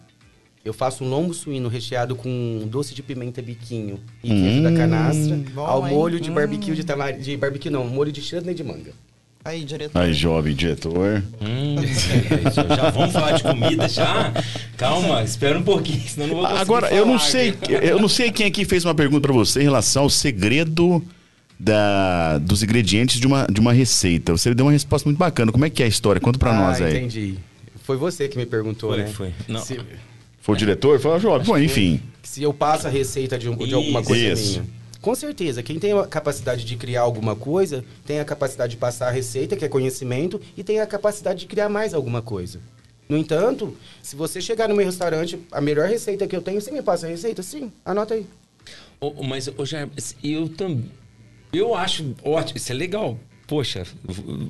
Eu 0.65 0.73
faço 0.73 1.05
um 1.05 1.09
lombo 1.09 1.35
suíno 1.35 1.69
recheado 1.69 2.17
com 2.17 2.67
doce 2.71 2.95
de 2.95 3.03
pimenta 3.03 3.43
biquinho 3.43 4.01
e 4.23 4.29
queijo 4.29 4.63
da 4.63 4.73
canastra, 4.73 5.37
Bom, 5.53 5.67
ao 5.67 5.87
hein? 5.87 5.95
molho 5.95 6.19
de 6.19 6.31
barbecue 6.31 6.75
de 6.75 6.85
tamar... 6.85 7.13
de 7.13 7.37
barbecue 7.37 7.69
não, 7.69 7.87
molho 7.87 8.11
de 8.11 8.23
chutney 8.23 8.55
de 8.55 8.65
manga. 8.65 8.93
Aí, 9.45 9.63
diretor. 9.63 10.01
Aí, 10.01 10.15
jovem 10.15 10.55
diretor. 10.55 11.23
Hum, 11.39 11.77
já, 12.51 12.77
já 12.77 12.89
vamos 12.89 13.13
falar 13.13 13.33
de 13.33 13.43
comida 13.43 13.87
já? 13.87 14.33
Calma, 14.79 15.23
espera 15.23 15.59
um 15.59 15.63
pouquinho, 15.63 16.01
senão 16.09 16.27
eu 16.27 16.29
não 16.29 16.37
vou 16.37 16.45
conseguir 16.47 16.63
Agora, 16.63 16.95
eu 16.95 17.05
não 17.05 17.19
falar. 17.19 17.31
sei, 17.31 17.55
eu 17.83 18.01
não 18.01 18.09
sei 18.09 18.33
quem 18.33 18.47
aqui 18.47 18.65
fez 18.65 18.87
uma 18.87 18.95
pergunta 18.95 19.21
pra 19.21 19.35
você 19.35 19.61
em 19.61 19.65
relação 19.65 20.05
ao 20.05 20.11
segredo 20.11 21.05
da, 21.61 22.39
dos 22.39 22.63
ingredientes 22.63 23.21
de 23.21 23.27
uma, 23.27 23.47
de 23.53 23.61
uma 23.61 23.75
receita. 23.75 24.33
Você 24.33 24.55
deu 24.55 24.65
uma 24.65 24.73
resposta 24.73 25.07
muito 25.07 25.19
bacana. 25.19 25.53
Como 25.53 25.67
é 25.67 25.69
que 25.69 25.83
é 25.83 25.87
a 25.87 25.89
história? 25.91 26.19
Conta 26.23 26.39
pra 26.39 26.55
nós 26.55 26.81
ah, 26.81 26.87
aí. 26.87 26.97
entendi. 26.97 27.35
Foi 27.83 27.99
você 27.99 28.29
que 28.29 28.39
me 28.39 28.47
perguntou, 28.47 28.95
Foi, 28.95 28.99
né? 29.03 29.07
foi. 29.09 29.35
Não. 29.47 29.61
Se, 29.61 29.79
Foi 30.45 30.55
o 30.55 30.59
diretor? 30.59 31.01
Foi 31.01 31.11
o 31.13 31.19
jovem. 31.19 31.47
Bom, 31.47 31.57
enfim. 31.59 32.03
se 32.23 32.43
eu 32.43 32.53
passo 32.53 32.87
a 32.87 32.91
receita 32.91 33.39
de, 33.39 33.49
um- 33.49 33.57
de 33.57 33.73
alguma 33.73 34.03
coisa 34.03 34.23
Isso. 34.23 34.61
minha. 34.61 34.75
Com 35.01 35.15
certeza, 35.15 35.63
quem 35.63 35.79
tem 35.79 35.93
a 35.99 36.07
capacidade 36.07 36.67
de 36.67 36.77
criar 36.77 37.01
alguma 37.01 37.35
coisa, 37.35 37.83
tem 38.05 38.21
a 38.21 38.25
capacidade 38.27 38.73
de 38.73 38.77
passar 38.77 39.09
a 39.09 39.11
receita, 39.11 39.57
que 39.57 39.65
é 39.65 39.69
conhecimento, 39.69 40.39
e 40.55 40.63
tem 40.63 40.81
a 40.81 40.87
capacidade 40.87 41.41
de 41.41 41.47
criar 41.47 41.71
mais 41.71 41.95
alguma 41.95 42.21
coisa. 42.21 42.61
No 43.09 43.17
entanto, 43.17 43.75
se 44.03 44.15
você 44.17 44.39
chegar 44.39 44.69
no 44.69 44.77
meu 44.77 44.85
restaurante, 44.85 45.39
a 45.51 45.63
melhor 45.63 45.89
receita 45.89 46.27
que 46.27 46.37
eu 46.37 46.43
tenho, 46.43 46.61
você 46.61 46.71
me 46.71 46.83
passa 46.83 47.07
a 47.07 47.09
receita? 47.09 47.43
Sim, 47.43 47.73
anota 47.83 48.13
aí. 48.13 48.27
Ô, 49.01 49.23
mas, 49.23 49.49
ô, 49.57 49.65
Jair, 49.65 49.89
eu 50.23 50.47
também. 50.51 50.91
Eu 51.55 51.75
acho 51.75 52.15
ótimo, 52.23 52.59
isso 52.59 52.71
é 52.71 52.75
legal. 52.75 53.19
Poxa, 53.47 53.87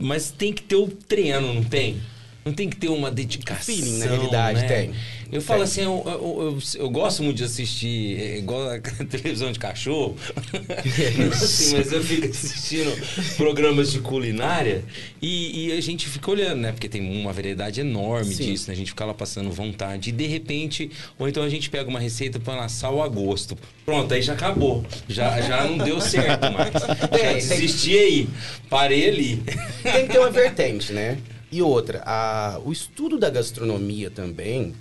mas 0.00 0.32
tem 0.32 0.52
que 0.52 0.62
ter 0.62 0.76
o 0.76 0.88
treino, 0.88 1.54
não 1.54 1.62
tem? 1.62 2.00
Não 2.44 2.52
tem 2.52 2.68
que 2.68 2.76
ter 2.76 2.88
uma 2.88 3.10
dedicação. 3.10 3.74
Feeling, 3.74 3.98
na 3.98 4.04
realidade, 4.06 4.60
né? 4.60 4.68
tem. 4.68 4.94
Eu 5.34 5.42
falo 5.42 5.62
assim, 5.62 5.82
eu, 5.82 6.00
eu, 6.06 6.12
eu- 6.54 6.58
eu 6.84 6.88
gosto 6.90 7.22
muito 7.24 7.38
de 7.38 7.44
assistir, 7.44 8.20
é, 8.20 8.38
igual 8.38 8.68
a 8.70 8.78
televisão 9.04 9.50
de 9.50 9.58
cachorro. 9.58 10.14
assim, 11.32 11.76
mas 11.76 11.92
eu 11.92 12.02
fico 12.02 12.28
assistindo 12.28 12.90
programas 13.36 13.90
de 13.90 13.98
culinária 13.98 14.84
e, 15.20 15.66
e 15.66 15.72
a 15.72 15.80
gente 15.80 16.08
fica 16.08 16.30
olhando, 16.30 16.60
né? 16.60 16.70
Porque 16.70 16.88
tem 16.88 17.02
uma 17.20 17.32
variedade 17.32 17.80
enorme 17.80 18.32
Sim. 18.32 18.44
disso, 18.52 18.68
né? 18.68 18.74
A 18.74 18.76
gente 18.76 18.90
fica 18.90 19.04
lá 19.04 19.12
passando 19.12 19.50
vontade. 19.50 20.10
E 20.10 20.12
de 20.12 20.26
repente, 20.26 20.88
ou 21.18 21.28
então 21.28 21.42
a 21.42 21.48
gente 21.48 21.68
pega 21.68 21.90
uma 21.90 21.98
receita 22.00 22.38
para 22.38 22.54
lá 22.54 22.68
sal 22.68 23.02
a 23.02 23.08
gosto. 23.08 23.58
Pronto, 23.84 24.14
aí 24.14 24.22
já 24.22 24.34
acabou. 24.34 24.84
Já, 25.08 25.40
já 25.40 25.64
não 25.64 25.78
deu 25.78 26.00
certo 26.00 26.50
mais. 26.52 26.72
Já 26.84 27.06
tem- 27.08 27.34
desisti 27.34 27.96
aí. 27.98 28.28
Parei 28.70 29.08
ali. 29.08 29.42
tem 29.82 30.06
que 30.06 30.12
ter 30.12 30.18
uma 30.18 30.30
vertente, 30.30 30.92
né? 30.92 31.18
E 31.50 31.60
outra, 31.62 32.02
a- 32.06 32.60
o 32.64 32.72
estudo 32.72 33.18
da 33.18 33.30
gastronomia 33.30 34.10
também, 34.10 34.74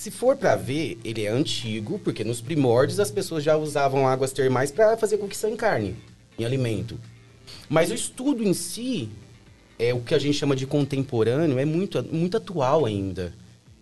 se 0.00 0.10
for 0.10 0.34
pra 0.34 0.56
ver, 0.56 0.98
ele 1.04 1.26
é 1.26 1.28
antigo, 1.28 1.98
porque 1.98 2.24
nos 2.24 2.40
primórdios 2.40 2.98
as 2.98 3.10
pessoas 3.10 3.44
já 3.44 3.54
usavam 3.54 4.08
águas 4.08 4.32
termais 4.32 4.70
para 4.70 4.96
fazer 4.96 5.18
cocção 5.18 5.50
em 5.50 5.56
carne, 5.56 5.94
em 6.38 6.44
alimento. 6.46 6.98
Mas 7.68 7.90
o 7.90 7.94
estudo 7.94 8.42
em 8.42 8.54
si, 8.54 9.10
é 9.78 9.92
o 9.92 10.00
que 10.00 10.14
a 10.14 10.18
gente 10.18 10.38
chama 10.38 10.56
de 10.56 10.66
contemporâneo, 10.66 11.58
é 11.58 11.66
muito, 11.66 12.02
muito 12.04 12.38
atual 12.38 12.86
ainda. 12.86 13.34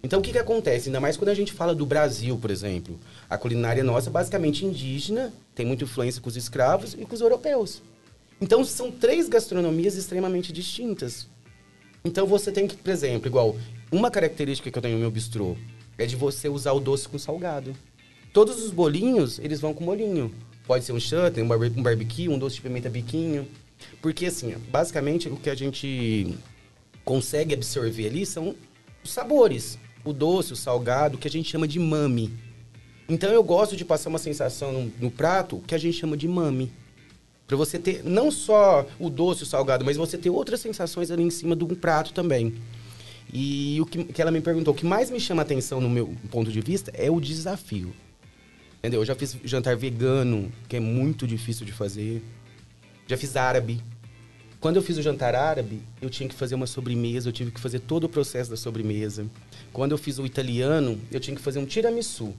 Então 0.02 0.18
o 0.18 0.22
que, 0.22 0.32
que 0.32 0.38
acontece? 0.38 0.88
Ainda 0.88 0.98
mais 0.98 1.16
quando 1.16 1.28
a 1.28 1.34
gente 1.34 1.52
fala 1.52 1.72
do 1.72 1.86
Brasil, 1.86 2.36
por 2.36 2.50
exemplo. 2.50 2.98
A 3.30 3.38
culinária 3.38 3.84
nossa 3.84 4.10
é 4.10 4.12
basicamente 4.12 4.66
indígena, 4.66 5.32
tem 5.54 5.64
muita 5.64 5.84
influência 5.84 6.20
com 6.20 6.28
os 6.28 6.36
escravos 6.36 6.94
e 6.94 7.04
com 7.04 7.14
os 7.14 7.20
europeus. 7.20 7.80
Então 8.40 8.64
são 8.64 8.90
três 8.90 9.28
gastronomias 9.28 9.94
extremamente 9.94 10.52
distintas. 10.52 11.28
Então 12.04 12.26
você 12.26 12.50
tem 12.50 12.66
que, 12.66 12.76
por 12.76 12.90
exemplo, 12.90 13.28
igual 13.28 13.56
uma 13.92 14.10
característica 14.10 14.68
que 14.68 14.76
eu 14.76 14.82
tenho 14.82 14.94
no 14.94 15.00
meu 15.00 15.12
bistrô 15.12 15.56
é 15.98 16.06
de 16.06 16.16
você 16.16 16.48
usar 16.48 16.72
o 16.72 16.80
doce 16.80 17.08
com 17.08 17.18
salgado. 17.18 17.74
Todos 18.32 18.62
os 18.64 18.70
bolinhos, 18.70 19.38
eles 19.40 19.60
vão 19.60 19.74
com 19.74 19.84
molhinho. 19.84 20.32
Pode 20.66 20.84
ser 20.84 20.92
um 20.92 21.00
chutney, 21.00 21.42
um, 21.42 21.48
barbe- 21.48 21.70
barbecue, 21.70 22.28
um 22.28 22.38
doce 22.38 22.56
de 22.56 22.62
pimenta 22.62 22.88
biquinho. 22.88 23.46
Porque 24.00 24.26
assim, 24.26 24.54
basicamente 24.70 25.28
o 25.28 25.36
que 25.36 25.50
a 25.50 25.54
gente 25.54 26.34
consegue 27.04 27.54
absorver 27.54 28.06
ali 28.06 28.24
são 28.24 28.54
os 29.02 29.10
sabores. 29.10 29.78
O 30.04 30.12
doce, 30.12 30.52
o 30.52 30.56
salgado, 30.56 31.18
que 31.18 31.26
a 31.26 31.30
gente 31.30 31.50
chama 31.50 31.66
de 31.66 31.78
mami. 31.78 32.32
Então 33.08 33.30
eu 33.30 33.42
gosto 33.42 33.76
de 33.76 33.84
passar 33.84 34.10
uma 34.10 34.18
sensação 34.18 34.72
no, 34.72 34.92
no 35.00 35.10
prato 35.10 35.62
que 35.66 35.74
a 35.74 35.78
gente 35.78 35.98
chama 35.98 36.16
de 36.16 36.28
mami. 36.28 36.70
Pra 37.46 37.56
você 37.56 37.78
ter 37.78 38.04
não 38.04 38.30
só 38.30 38.86
o 39.00 39.08
doce, 39.08 39.42
o 39.42 39.46
salgado, 39.46 39.84
mas 39.84 39.96
você 39.96 40.18
ter 40.18 40.28
outras 40.28 40.60
sensações 40.60 41.10
ali 41.10 41.22
em 41.22 41.30
cima 41.30 41.56
um 41.58 41.74
prato 41.74 42.12
também. 42.12 42.54
E 43.32 43.78
o 43.80 43.86
que, 43.86 44.04
que 44.04 44.22
ela 44.22 44.30
me 44.30 44.40
perguntou, 44.40 44.72
o 44.72 44.76
que 44.76 44.86
mais 44.86 45.10
me 45.10 45.20
chama 45.20 45.42
atenção 45.42 45.80
no 45.80 45.88
meu 45.88 46.14
ponto 46.30 46.50
de 46.50 46.60
vista 46.60 46.90
é 46.94 47.10
o 47.10 47.20
desafio. 47.20 47.94
Entendeu? 48.78 49.00
Eu 49.00 49.04
já 49.04 49.14
fiz 49.14 49.36
jantar 49.44 49.76
vegano, 49.76 50.50
que 50.68 50.76
é 50.76 50.80
muito 50.80 51.26
difícil 51.26 51.66
de 51.66 51.72
fazer. 51.72 52.22
Já 53.06 53.16
fiz 53.16 53.36
árabe. 53.36 53.82
Quando 54.60 54.76
eu 54.76 54.82
fiz 54.82 54.96
o 54.96 55.02
jantar 55.02 55.34
árabe, 55.34 55.80
eu 56.00 56.08
tinha 56.08 56.28
que 56.28 56.34
fazer 56.34 56.54
uma 56.54 56.66
sobremesa, 56.66 57.28
eu 57.28 57.32
tive 57.32 57.50
que 57.50 57.60
fazer 57.60 57.80
todo 57.80 58.04
o 58.04 58.08
processo 58.08 58.50
da 58.50 58.56
sobremesa. 58.56 59.26
Quando 59.72 59.92
eu 59.92 59.98
fiz 59.98 60.18
o 60.18 60.26
italiano, 60.26 61.00
eu 61.10 61.20
tinha 61.20 61.36
que 61.36 61.42
fazer 61.42 61.58
um 61.58 61.66
tiramisu. 61.66 62.34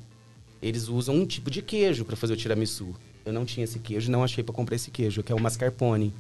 Eles 0.62 0.88
usam 0.88 1.16
um 1.16 1.26
tipo 1.26 1.50
de 1.50 1.62
queijo 1.62 2.04
para 2.04 2.16
fazer 2.16 2.34
o 2.34 2.38
tiramisu. 2.38 2.94
Eu 3.26 3.32
não 3.32 3.46
tinha 3.46 3.64
esse 3.64 3.80
queijo, 3.80 4.12
não 4.12 4.24
achei 4.24 4.44
para 4.44 4.54
comprar 4.54 4.76
esse 4.76 4.92
queijo, 4.92 5.24
que 5.24 5.32
é 5.32 5.36
o 5.36 5.40
mascarpone. 5.40 6.14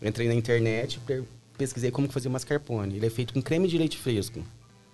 Eu 0.00 0.08
entrei 0.08 0.28
na 0.28 0.34
internet, 0.34 1.00
pesquisei 1.56 1.90
como 1.90 2.08
fazer 2.08 2.28
o 2.28 2.30
mascarpone. 2.30 2.96
Ele 2.96 3.06
é 3.06 3.10
feito 3.10 3.34
com 3.34 3.42
creme 3.42 3.68
de 3.68 3.78
leite 3.78 3.98
fresco. 3.98 4.42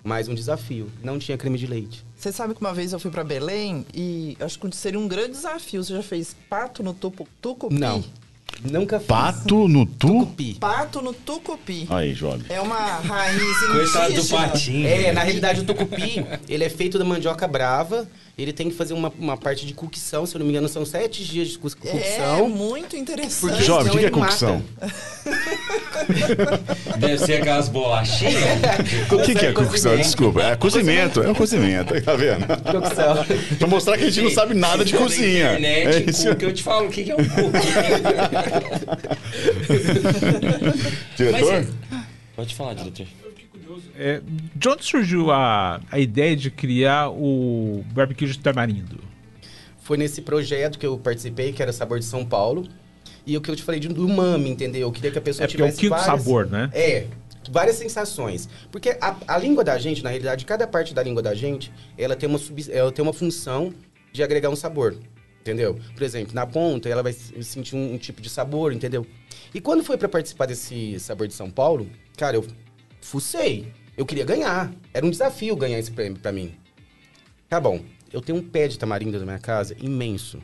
Mais 0.04 0.26
um 0.26 0.34
desafio, 0.34 0.90
não 1.02 1.16
tinha 1.16 1.38
creme 1.38 1.56
de 1.56 1.66
leite. 1.66 2.04
Você 2.16 2.32
sabe 2.32 2.54
que 2.54 2.60
uma 2.60 2.74
vez 2.74 2.92
eu 2.92 2.98
fui 2.98 3.10
pra 3.10 3.22
Belém 3.22 3.86
e 3.94 4.36
acho 4.40 4.58
que 4.58 4.76
seria 4.76 4.98
um 4.98 5.06
grande 5.06 5.32
desafio. 5.32 5.82
Você 5.82 5.94
já 5.94 6.02
fez 6.02 6.34
pato 6.50 6.82
no 6.82 6.92
tupu, 6.92 7.28
tucupi? 7.40 7.78
Não, 7.78 8.02
nunca 8.64 8.98
fiz. 8.98 9.08
Pato 9.08 9.68
no 9.68 9.86
tu? 9.86 10.08
Tucupi. 10.08 10.56
Pato 10.60 11.02
no 11.02 11.12
tucupi. 11.12 11.86
Aí, 11.90 12.14
jovem. 12.14 12.42
É 12.48 12.60
uma 12.60 12.76
raiz 12.78 13.58
Coitado 13.72 14.14
do 14.14 14.24
patinho. 14.26 14.86
É, 14.88 15.12
na 15.12 15.22
realidade 15.22 15.60
o 15.60 15.64
tucupi, 15.64 16.24
ele 16.48 16.64
é 16.64 16.68
feito 16.68 16.98
da 16.98 17.04
mandioca 17.04 17.46
brava. 17.48 18.06
Ele 18.38 18.50
tem 18.52 18.70
que 18.70 18.74
fazer 18.74 18.94
uma, 18.94 19.12
uma 19.18 19.36
parte 19.36 19.66
de 19.66 19.74
cocção, 19.74 20.24
se 20.24 20.34
eu 20.34 20.38
não 20.38 20.46
me 20.46 20.52
engano, 20.52 20.66
são 20.66 20.86
sete 20.86 21.22
dias 21.22 21.48
de 21.48 21.58
co- 21.58 21.68
É, 21.84 22.40
muito 22.48 22.96
interessante. 22.96 23.40
Porque 23.52 23.62
Jovem, 23.62 23.92
o 23.92 23.98
que, 23.98 24.06
é 24.06 24.10
cocção? 24.10 24.62
Deve 26.98 27.18
ser 27.18 27.34
aquelas 27.34 27.68
bolachinhas. 27.68 28.34
O 29.10 29.18
que, 29.22 29.34
que 29.34 29.46
é 29.46 29.52
cocção? 29.52 29.72
Cozimento. 29.92 30.02
Desculpa. 30.02 30.42
É 30.42 30.56
cozimento. 30.56 31.22
É 31.22 31.30
o 31.30 31.34
cozimento. 31.34 32.00
Tá 32.02 32.16
vendo? 32.16 32.46
Cocção. 32.46 33.56
pra 33.58 33.68
mostrar 33.68 33.98
que 33.98 34.04
a 34.04 34.10
gente 34.10 34.22
não 34.22 34.30
sabe 34.30 34.54
nada 34.54 34.82
de 34.82 34.94
Na 34.94 34.98
cozinha. 35.00 35.58
internet, 35.58 36.06
É 36.06 36.10
isso. 36.10 36.28
cu, 36.30 36.36
que 36.36 36.44
eu 36.46 36.54
te 36.54 36.62
falo, 36.62 36.86
o 36.86 36.90
que, 36.90 37.04
que 37.04 37.10
é 37.10 37.14
um 37.14 37.18
cu? 37.28 37.52
Diretor? 41.16 41.40
Mas 41.40 41.68
é- 41.68 41.72
Pode 42.34 42.54
falar, 42.54 42.74
diretor. 42.74 43.06
É, 43.96 44.20
de 44.54 44.68
onde 44.68 44.84
surgiu 44.84 45.30
a, 45.30 45.80
a 45.90 45.98
ideia 45.98 46.34
de 46.34 46.50
criar 46.50 47.10
o 47.10 47.84
barbecue 47.92 48.26
de 48.26 48.38
tamarindo? 48.38 48.98
Foi 49.82 49.96
nesse 49.96 50.22
projeto 50.22 50.78
que 50.78 50.86
eu 50.86 50.98
participei, 50.98 51.52
que 51.52 51.62
era 51.62 51.72
Sabor 51.72 51.98
de 51.98 52.04
São 52.04 52.24
Paulo. 52.24 52.66
E 53.26 53.36
o 53.36 53.40
que 53.40 53.50
eu 53.50 53.56
te 53.56 53.62
falei 53.62 53.78
de, 53.78 53.88
umami, 53.88 54.50
entendeu? 54.50 54.82
Eu 54.82 54.92
queria 54.92 55.10
que 55.10 55.18
a 55.18 55.22
pessoa 55.22 55.44
É 55.44 55.48
porque 55.48 55.62
é 55.62 55.64
o 55.64 55.68
tivesse 55.68 55.80
quinto 55.80 55.90
várias... 55.90 56.06
sabor, 56.06 56.46
né? 56.46 56.70
É, 56.72 57.06
várias 57.50 57.76
sensações. 57.76 58.48
Porque 58.70 58.96
a, 59.00 59.16
a 59.28 59.38
língua 59.38 59.62
da 59.62 59.78
gente, 59.78 60.02
na 60.02 60.10
realidade, 60.10 60.44
cada 60.44 60.66
parte 60.66 60.94
da 60.94 61.02
língua 61.02 61.22
da 61.22 61.34
gente, 61.34 61.72
ela 61.96 62.16
tem 62.16 62.28
uma, 62.28 62.38
sub, 62.38 62.64
ela 62.70 62.90
tem 62.90 63.02
uma 63.02 63.12
função 63.12 63.72
de 64.12 64.22
agregar 64.22 64.50
um 64.50 64.56
sabor, 64.56 64.96
entendeu? 65.42 65.78
Por 65.92 66.02
exemplo, 66.02 66.34
na 66.34 66.46
ponta, 66.46 66.88
ela 66.88 67.02
vai 67.02 67.12
sentir 67.12 67.74
um, 67.74 67.94
um 67.94 67.98
tipo 67.98 68.22
de 68.22 68.30
sabor, 68.30 68.72
entendeu? 68.72 69.06
E 69.52 69.60
quando 69.60 69.84
foi 69.84 69.98
pra 69.98 70.08
participar 70.08 70.46
desse 70.46 70.98
Sabor 70.98 71.26
de 71.26 71.34
São 71.34 71.50
Paulo, 71.50 71.90
cara, 72.16 72.36
eu 72.36 72.46
fucei. 73.00 73.70
Eu 73.96 74.06
queria 74.06 74.24
ganhar. 74.24 74.72
Era 74.94 75.04
um 75.04 75.10
desafio 75.10 75.54
ganhar 75.56 75.78
esse 75.78 75.90
prêmio 75.90 76.18
pra 76.18 76.32
mim. 76.32 76.54
Tá 77.48 77.60
bom, 77.60 77.80
eu 78.10 78.22
tenho 78.22 78.38
um 78.38 78.42
pé 78.42 78.66
de 78.66 78.78
tamarindo 78.78 79.18
na 79.18 79.26
minha 79.26 79.38
casa 79.38 79.76
imenso. 79.78 80.38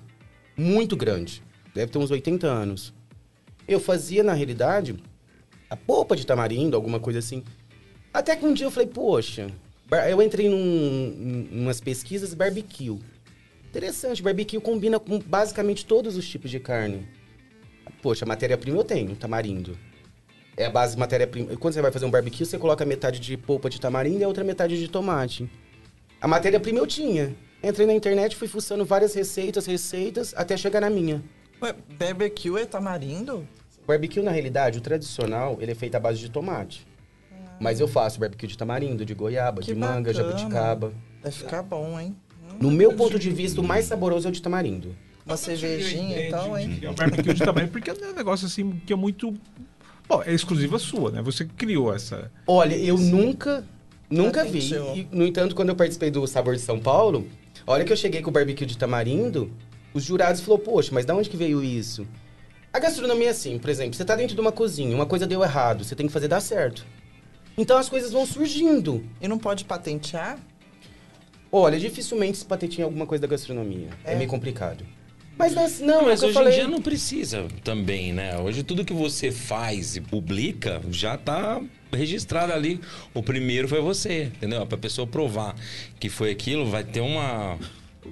Muito 0.57 0.97
grande. 0.97 1.43
Deve 1.75 1.91
ter 1.91 1.99
uns 1.99 2.11
80 2.11 2.47
anos. 2.47 2.93
Eu 3.67 3.81
fazia, 3.81 4.23
na 4.23 4.35
realidade, 4.35 4.97
a 5.71 5.77
polpa 5.77 6.17
de 6.17 6.27
tamarindo, 6.27 6.77
alguma 6.77 6.99
coisa 6.99 7.21
assim. 7.21 7.45
Até 8.13 8.35
que 8.37 8.45
um 8.45 8.53
dia 8.53 8.67
eu 8.67 8.71
falei, 8.71 8.89
poxa, 8.89 9.51
eu 10.11 10.21
entrei 10.21 10.49
num, 10.49 11.49
umas 11.53 11.81
pesquisas 11.81 12.35
barbecue. 12.35 12.99
Interessante, 13.69 14.23
barbecue 14.23 14.59
combina 14.61 14.99
com 14.99 15.19
basicamente 15.19 15.85
todos 15.85 16.17
os 16.17 16.27
tipos 16.27 16.51
de 16.51 16.59
carne. 16.59 17.07
Poxa, 18.03 18.25
matéria-prima 18.25 18.79
eu 18.79 18.85
tenho, 18.85 19.15
tamarindo. 19.15 19.77
É 20.57 20.67
a 20.67 20.71
base 20.71 20.95
de 20.95 21.01
matéria-prima. 21.01 21.57
Quando 21.57 21.75
você 21.75 21.83
vai 21.83 21.93
fazer 21.93 22.07
um 22.07 22.11
barbecue, 22.11 22.45
você 22.45 22.59
coloca 22.59 22.85
metade 22.85 23.21
de 23.21 23.37
polpa 23.37 23.69
de 23.69 23.81
tamarindo 23.81 24.21
e 24.21 24.25
a 24.25 24.29
outra 24.29 24.43
metade 24.43 24.79
de 24.79 24.89
tomate. 24.89 25.49
A 26.21 26.27
matéria-prima 26.27 26.79
eu 26.79 26.87
tinha. 26.87 27.37
Entrei 27.63 27.87
na 27.87 27.93
internet, 27.93 28.35
fui 28.37 28.49
fuçando 28.49 28.85
várias 28.85 29.15
receitas, 29.15 29.67
receitas, 29.67 30.33
até 30.37 30.57
chegar 30.57 30.81
na 30.81 30.91
minha. 30.91 31.23
Ué, 31.63 31.75
barbecue 31.99 32.57
é 32.59 32.65
tamarindo? 32.65 33.47
Barbecue, 33.87 34.21
na 34.23 34.31
realidade, 34.31 34.79
o 34.79 34.81
tradicional, 34.81 35.59
ele 35.61 35.73
é 35.73 35.75
feito 35.75 35.95
à 35.95 36.01
base 36.01 36.19
de 36.19 36.31
tomate. 36.31 36.87
Mas 37.61 37.81
eu 37.81 37.89
faço 37.89 38.19
barbecue 38.21 38.47
de 38.47 38.57
tamarindo, 38.57 39.05
de 39.05 39.15
goiaba, 39.15 39.61
Que 39.61 39.73
de 39.73 39.79
manga, 39.79 40.13
bacana. 40.13 40.31
jabuticaba. 40.31 40.93
Vai 41.23 41.33
ficar 41.33 41.63
bom, 41.63 41.99
hein? 41.99 42.17
No 42.61 42.71
meu 42.71 42.93
ponto 42.93 43.19
de 43.19 43.31
vista, 43.31 43.61
o 43.61 43.65
mais 43.65 43.85
saboroso 43.85 44.27
é 44.27 44.31
o 44.31 44.33
de 44.33 44.43
tamarindo. 44.43 44.95
Uma 45.25 45.37
cervejinha, 45.37 46.27
então, 46.27 46.59
hein? 46.59 46.79
É 46.81 46.91
o 46.91 46.95
barbecue 46.95 47.35
de 47.35 47.45
tamanho, 47.45 47.69
porque 47.69 47.91
é 47.91 47.95
um 47.95 48.15
negócio 48.15 48.47
assim 48.47 48.81
que 48.87 48.93
é 48.93 48.97
muito. 48.97 49.35
Bom, 50.09 50.23
é 50.25 50.33
exclusiva 50.33 50.79
sua, 50.79 51.11
né? 51.11 51.23
Você 51.23 51.45
criou 51.45 51.95
essa. 51.95 52.33
Olha, 52.47 52.75
eu 52.75 52.97
nunca, 52.97 53.63
nunca 54.09 54.43
vi. 54.45 54.61
E, 54.95 55.09
no 55.13 55.27
entanto, 55.27 55.55
quando 55.55 55.69
eu 55.69 55.77
participei 55.77 56.11
do 56.11 56.27
Sabor 56.27 56.55
de 56.55 56.63
São 56.63 56.81
Paulo, 56.81 57.29
a 57.67 57.73
hora 57.73 57.85
que 57.85 57.93
eu 57.93 57.97
cheguei 57.97 58.23
com 58.23 58.31
o 58.31 58.33
barbecue 58.33 58.65
de 58.65 58.79
tamarindo, 58.79 59.53
os 59.93 60.03
jurados 60.03 60.41
falaram, 60.41 60.65
poxa, 60.65 60.91
mas 60.93 61.05
da 61.05 61.15
onde 61.15 61.29
que 61.29 61.37
veio 61.37 61.63
isso? 61.63 62.07
A 62.73 62.79
gastronomia 62.79 63.29
é 63.29 63.31
assim, 63.31 63.59
por 63.59 63.69
exemplo, 63.69 63.95
você 63.95 64.05
tá 64.05 64.17
dentro 64.17 64.35
de 64.35 64.41
uma 64.41 64.53
cozinha, 64.53 64.95
uma 64.95 65.07
coisa 65.07 65.27
deu 65.27 65.43
errado, 65.43 65.85
você 65.85 65.95
tem 65.95 66.07
que 66.07 66.13
fazer 66.13 66.29
dar 66.29 66.41
certo. 66.41 66.87
Então 67.57 67.77
as 67.77 67.89
coisas 67.89 68.13
vão 68.13 68.25
surgindo. 68.25 69.05
E 69.21 69.29
não 69.29 69.39
pode 69.39 69.65
patentear? 69.65 70.39
Olha, 71.51 71.79
dificilmente 71.79 72.39
se 72.39 72.45
patenteia 72.45 72.85
alguma 72.85 73.07
coisa 73.07 73.23
da 73.23 73.29
gastronomia. 73.29 73.89
É, 74.05 74.13
É. 74.13 74.17
meio 74.17 74.29
complicado. 74.29 74.85
Mas 75.37 75.55
nas- 75.55 75.79
não, 75.81 76.03
Mas 76.05 76.21
é 76.23 76.27
hoje 76.27 76.35
falei. 76.35 76.53
em 76.53 76.57
dia 76.57 76.69
não 76.69 76.83
precisa 76.83 77.47
também, 77.63 78.13
né? 78.13 78.37
Hoje 78.39 78.63
tudo 78.65 78.85
que 78.85 78.93
você 78.93 79.31
faz 79.31 79.95
e 79.97 80.01
publica 80.01 80.83
já 80.91 81.17
tá 81.17 81.63
registrado 81.93 82.53
ali. 82.53 82.81
O 83.15 83.23
primeiro 83.23 83.69
foi 83.69 83.81
você, 83.81 84.25
entendeu? 84.25 84.67
Pra 84.67 84.77
pessoa 84.77 85.07
provar 85.07 85.55
que 86.01 86.09
foi 86.09 86.31
aquilo, 86.33 86.67
vai 86.67 86.83
ter 86.85 87.01
uma. 87.01 87.57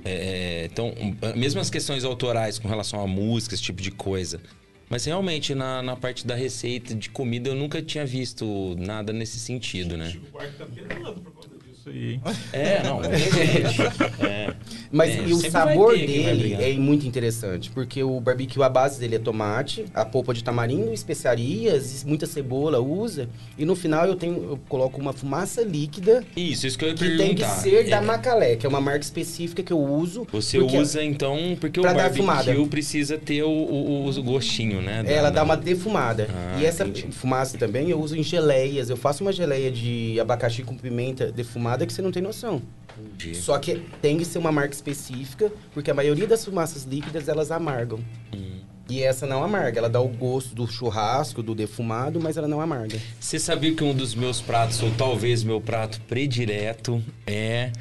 é, 0.05 0.68
então, 0.70 0.94
um, 1.01 1.38
mesmo 1.38 1.61
as 1.61 1.68
questões 1.68 2.05
autorais 2.05 2.59
com 2.61 2.68
relação 2.68 3.01
à 3.03 3.07
música, 3.07 3.55
esse 3.55 3.62
tipo 3.62 3.83
de 3.83 3.90
coisa. 3.90 4.40
Mas 4.88 5.05
realmente, 5.05 5.53
na, 5.53 5.83
na 5.83 5.96
parte 5.96 6.25
da 6.25 6.37
receita 6.37 6.94
de 6.94 7.11
comida, 7.11 7.49
eu 7.51 7.57
nunca 7.57 7.83
tinha 7.83 8.07
visto 8.07 8.77
nada 8.79 9.12
nesse 9.12 9.38
sentido, 9.40 9.96
né? 9.96 10.14
O 10.29 10.31
Buarque 10.31 10.57
tá 10.57 10.64
penando 10.66 11.20
por 11.22 11.33
conta 11.33 11.56
disso 11.87 11.90
aí, 11.90 12.12
hein? 12.14 12.20
É, 12.53 12.83
não, 12.83 13.01
tem 13.03 13.18
gente. 13.18 13.83
É. 14.25 14.55
Mas 14.90 15.11
É, 15.11 15.22
e 15.27 15.33
o 15.33 15.51
sabor 15.51 15.96
dele 15.96 16.55
é 16.55 16.72
muito 16.75 17.07
interessante, 17.07 17.70
porque 17.70 18.03
o 18.03 18.20
barbecue, 18.20 18.62
a 18.62 18.68
base 18.68 19.01
dele 19.01 19.16
é 19.16 19.18
tomate, 19.18 19.85
a 19.94 20.05
polpa 20.05 20.33
de 20.33 20.42
tamarindo, 20.44 20.92
especiarias, 20.92 22.05
muita 22.05 22.27
cebola 22.27 22.81
usa, 22.81 23.29
e 23.59 23.64
no 23.64 23.75
final 23.75 24.07
eu 24.07 24.14
tenho 24.16 24.37
eu 24.37 24.59
coloco 24.68 25.01
uma 25.01 25.12
fumaça 25.12 25.62
líquida 25.62 26.22
Isso, 26.37 26.66
isso 26.66 26.79
que 26.79 26.85
eu 26.85 26.88
ia 26.90 26.94
que 26.94 27.01
tem 27.16 27.35
que 27.35 27.42
perguntar. 27.42 27.49
ser 27.61 27.88
da 27.88 27.96
É, 27.96 28.01
Macalé, 28.01 28.57
que 28.57 28.64
é 28.66 28.68
uma 28.68 28.81
marca 28.81 29.01
específica 29.05 29.62
que 29.62 29.72
eu 29.72 29.79
uso. 29.81 30.27
Você 30.33 30.59
porque 30.59 30.77
usa 30.79 31.03
então, 31.03 31.57
porque 31.61 31.81
o 31.81 31.83
dar 31.83 31.94
barbecue 31.94 32.66
precisa 32.68 33.18
ter 33.18 33.42
o, 33.42 33.49
o, 33.51 34.09
o 34.09 34.22
gostinho, 34.22 34.81
né? 34.81 35.03
da- 35.03 35.11
Ela 35.11 35.31
da- 35.31 35.37
dá 35.37 35.44
uma 35.44 35.57
defumada. 35.57 36.29
Ah, 36.33 36.59
e 36.61 36.64
essa 36.64 36.85
entendi. 36.87 37.12
fumaça 37.12 37.59
também 37.59 37.90
eu 37.90 38.01
uso 38.01 38.16
em 38.16 38.22
geleias. 38.22 38.88
Eu 38.90 38.96
faço 38.96 39.22
uma 39.25 39.33
geleia 39.33 39.70
de 39.70 40.18
abacaxi 40.20 40.62
com 40.62 40.77
pimenta 40.77 41.31
defumada 41.33 41.76
que 41.85 41.93
você 41.93 42.01
não 42.01 42.12
tem 42.12 42.23
noção. 42.23 42.62
Entendi. 42.99 43.35
Só 43.35 43.59
que 43.59 43.83
tem 44.01 44.17
que 44.17 44.25
ser 44.25 44.39
uma 44.39 44.53
marca 44.53 44.75
específica, 44.75 45.53
porque 45.75 45.91
a 45.91 45.95
maioria 45.95 46.27
das 46.27 46.45
fumaças 46.45 46.85
líquidas 46.85 47.29
elas 47.29 47.51
amargam. 47.51 47.99
Hum. 48.33 48.61
E 48.89 49.03
essa 49.03 49.27
não 49.27 49.43
amarga, 49.43 49.81
ela 49.81 49.89
dá 49.89 50.01
o 50.01 50.09
gosto 50.09 50.55
do 50.55 50.67
churrasco, 50.67 51.43
do 51.43 51.55
defumado, 51.57 52.21
mas 52.21 52.37
ela 52.37 52.47
não 52.47 52.61
amarga. 52.61 52.99
Você 53.19 53.39
sabia 53.39 53.75
que 53.75 53.83
um 53.83 53.93
dos 53.93 54.15
meus 54.15 54.41
pratos, 54.41 54.81
ou 54.81 54.93
talvez 54.93 55.43
meu 55.43 55.61
prato 55.61 56.01
predileto, 56.03 57.03
é 57.27 57.73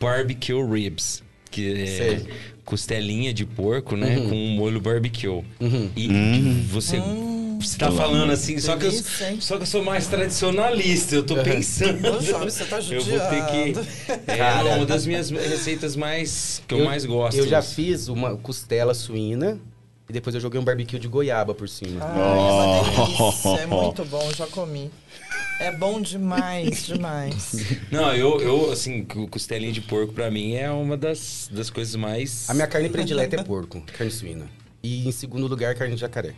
barbecue 0.00 0.62
ribs. 0.62 1.22
Que 1.50 1.82
é 1.82 1.86
Sei. 1.86 2.26
costelinha 2.64 3.32
de 3.32 3.44
porco, 3.44 3.96
né? 3.96 4.18
Uhum. 4.18 4.28
Com 4.30 4.34
um 4.34 4.56
molho 4.56 4.80
barbecue. 4.80 5.28
Uhum. 5.28 5.90
E 5.94 6.66
você, 6.70 6.96
você 7.60 7.78
tá 7.78 7.90
falando 7.92 8.30
assim, 8.32 8.58
só 8.58 8.76
que, 8.76 8.86
eu, 8.86 8.92
só 9.40 9.56
que 9.56 9.62
eu 9.62 9.66
sou 9.66 9.82
mais 9.82 10.06
tradicionalista, 10.06 11.14
eu 11.14 11.22
tô 11.24 11.36
pensando. 11.42 12.00
Você 12.44 12.64
tá 12.64 12.78
Eu 12.78 13.02
vou 13.02 13.20
ter 13.20 13.46
que. 13.46 14.30
É 14.30 14.74
uma 14.74 14.86
das 14.86 15.06
minhas 15.06 15.30
receitas 15.30 15.96
mais. 15.96 16.62
que 16.66 16.74
eu, 16.74 16.84
mais 16.84 17.04
gosto. 17.04 17.36
Eu 17.38 17.46
já 17.48 17.62
fiz 17.62 18.08
uma 18.08 18.36
costela 18.36 18.94
suína 18.94 19.58
e 20.08 20.12
depois 20.12 20.34
eu 20.34 20.40
joguei 20.40 20.60
um 20.60 20.64
barbecue 20.64 20.98
de 20.98 21.08
goiaba 21.08 21.54
por 21.54 21.68
cima. 21.68 22.00
Ai, 22.04 22.38
é 22.38 22.52
uma 22.52 23.06
delícia. 23.06 23.48
É 23.62 23.66
muito 23.66 24.04
bom, 24.04 24.30
já 24.34 24.46
comi. 24.46 24.90
É 25.58 25.72
bom 25.72 26.00
demais, 26.02 26.86
demais. 26.86 27.54
Não, 27.90 28.12
eu, 28.14 28.40
eu 28.42 28.70
assim, 28.72 29.04
co- 29.04 29.26
costelinha 29.26 29.72
de 29.72 29.80
porco 29.80 30.12
pra 30.12 30.30
mim 30.30 30.54
é 30.54 30.70
uma 30.70 30.96
das, 30.98 31.48
das 31.50 31.70
coisas 31.70 31.94
mais. 31.96 32.48
A 32.50 32.54
minha 32.54 32.66
carne 32.66 32.90
predileta 32.90 33.36
é 33.36 33.42
porco, 33.42 33.80
carne 33.96 34.12
suína. 34.12 34.46
E 34.82 35.08
em 35.08 35.12
segundo 35.12 35.46
lugar, 35.46 35.74
carne 35.74 35.94
de 35.94 36.00
jacaré. 36.02 36.34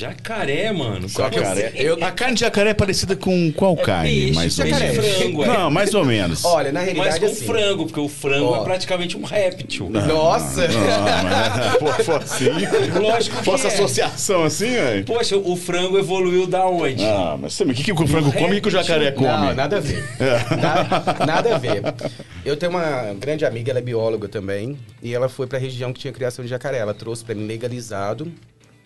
Jacaré, 0.00 0.70
mano. 0.72 1.08
Jacaré. 1.08 1.68
assim? 1.68 1.78
Eu- 1.78 2.04
a 2.04 2.10
carne 2.10 2.34
de 2.34 2.40
jacaré 2.40 2.70
é 2.70 2.74
parecida 2.74 3.16
com 3.16 3.50
qual 3.52 3.74
carne? 3.76 4.10
peixe, 4.10 4.32
mais 4.34 4.58
ou 4.58 4.64
menos? 4.66 5.06
frango, 5.16 5.44
é. 5.44 5.46
Não, 5.46 5.70
mais 5.70 5.94
ou 5.94 6.04
menos. 6.04 6.44
Olha, 6.44 6.70
na 6.70 6.80
Mas 6.80 6.88
realidade 6.92 7.20
com 7.20 7.26
assim. 7.26 7.46
frango, 7.46 7.86
porque 7.86 8.00
o 8.00 8.08
frango 8.08 8.48
Ó. 8.50 8.60
é 8.60 8.64
praticamente 8.64 9.16
um 9.16 9.24
réptil. 9.24 9.88
Nossa! 9.88 10.68
Não, 10.68 11.80
mas, 11.80 12.04
pô, 12.04 12.12
assim. 12.16 12.50
Lógico 13.00 13.36
que 13.38 13.44
Fosse 13.44 13.64
é. 13.66 13.68
associação 13.68 14.44
assim, 14.44 14.68
velho. 14.70 15.04
Poxa, 15.06 15.36
o 15.38 15.56
frango 15.56 15.98
evoluiu 15.98 16.46
da 16.46 16.66
onde? 16.66 17.02
Ah, 17.02 17.38
mas 17.40 17.54
sabe 17.54 17.72
o 17.72 17.74
que, 17.74 17.82
que 17.82 17.92
o 17.92 18.06
frango 18.06 18.30
come 18.32 18.56
e 18.56 18.58
o 18.58 18.62
que 18.62 18.68
o 18.68 18.70
jacaré 18.70 19.10
come? 19.12 19.26
Não, 19.28 19.54
nada 19.54 19.78
a 19.78 19.80
ver. 19.80 20.04
Na- 20.60 21.26
nada 21.26 21.54
a 21.54 21.58
ver. 21.58 21.82
Eu 22.44 22.54
tenho 22.56 22.70
uma 22.70 23.14
grande 23.18 23.46
amiga, 23.46 23.70
ela 23.70 23.78
é 23.78 23.82
bióloga 23.82 24.28
também, 24.28 24.76
e 25.02 25.14
ela 25.14 25.28
foi 25.30 25.46
pra 25.46 25.58
região 25.58 25.90
que 25.92 26.00
tinha 26.00 26.12
criação 26.12 26.44
de 26.44 26.50
jacaré. 26.50 26.78
Ela 26.78 26.92
trouxe 26.92 27.24
pra 27.24 27.34
mim 27.34 27.46
legalizado 27.46 28.30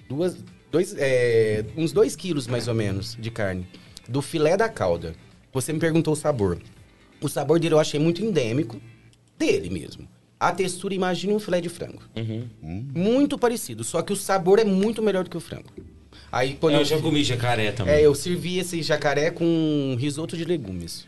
duas, 0.09 0.37
dois, 0.70 0.94
é, 0.98 1.64
uns 1.76 1.92
2 1.92 2.16
quilos 2.16 2.46
mais 2.46 2.68
ou 2.68 2.74
menos 2.74 3.16
de 3.18 3.30
carne. 3.30 3.66
Do 4.09 4.22
filé 4.22 4.56
da 4.56 4.68
cauda. 4.68 5.14
Você 5.52 5.72
me 5.72 5.78
perguntou 5.78 6.12
o 6.12 6.16
sabor. 6.16 6.61
O 7.20 7.28
sabor 7.28 7.59
dele 7.61 7.74
eu 7.74 7.78
achei 7.80 7.98
muito 8.00 8.24
endêmico, 8.24 8.80
dele 9.38 9.68
mesmo. 9.68 10.09
A 10.38 10.52
textura, 10.52 10.94
imagine 10.94 11.35
um 11.35 11.38
filé 11.38 11.61
de 11.61 11.68
frango. 11.68 12.02
Muito 12.62 13.37
parecido, 13.38 13.85
só 13.85 14.00
que 14.00 14.12
o 14.12 14.16
sabor 14.16 14.59
é 14.59 14.64
muito 14.64 15.02
melhor 15.02 15.24
do 15.24 15.30
que 15.30 15.37
o 15.37 15.40
frango. 15.40 15.68
Aí 16.33 16.56
quando 16.59 16.76
eu 16.76 16.85
já 16.85 16.98
comi 16.98 17.22
jacaré 17.24 17.72
também. 17.72 17.92
é, 17.94 18.02
eu 18.06 18.14
servi 18.14 18.59
esse 18.59 18.83
jacaré 18.83 19.30
com 19.30 19.96
risoto 19.98 20.37
de 20.37 20.44
legumes. 20.44 21.06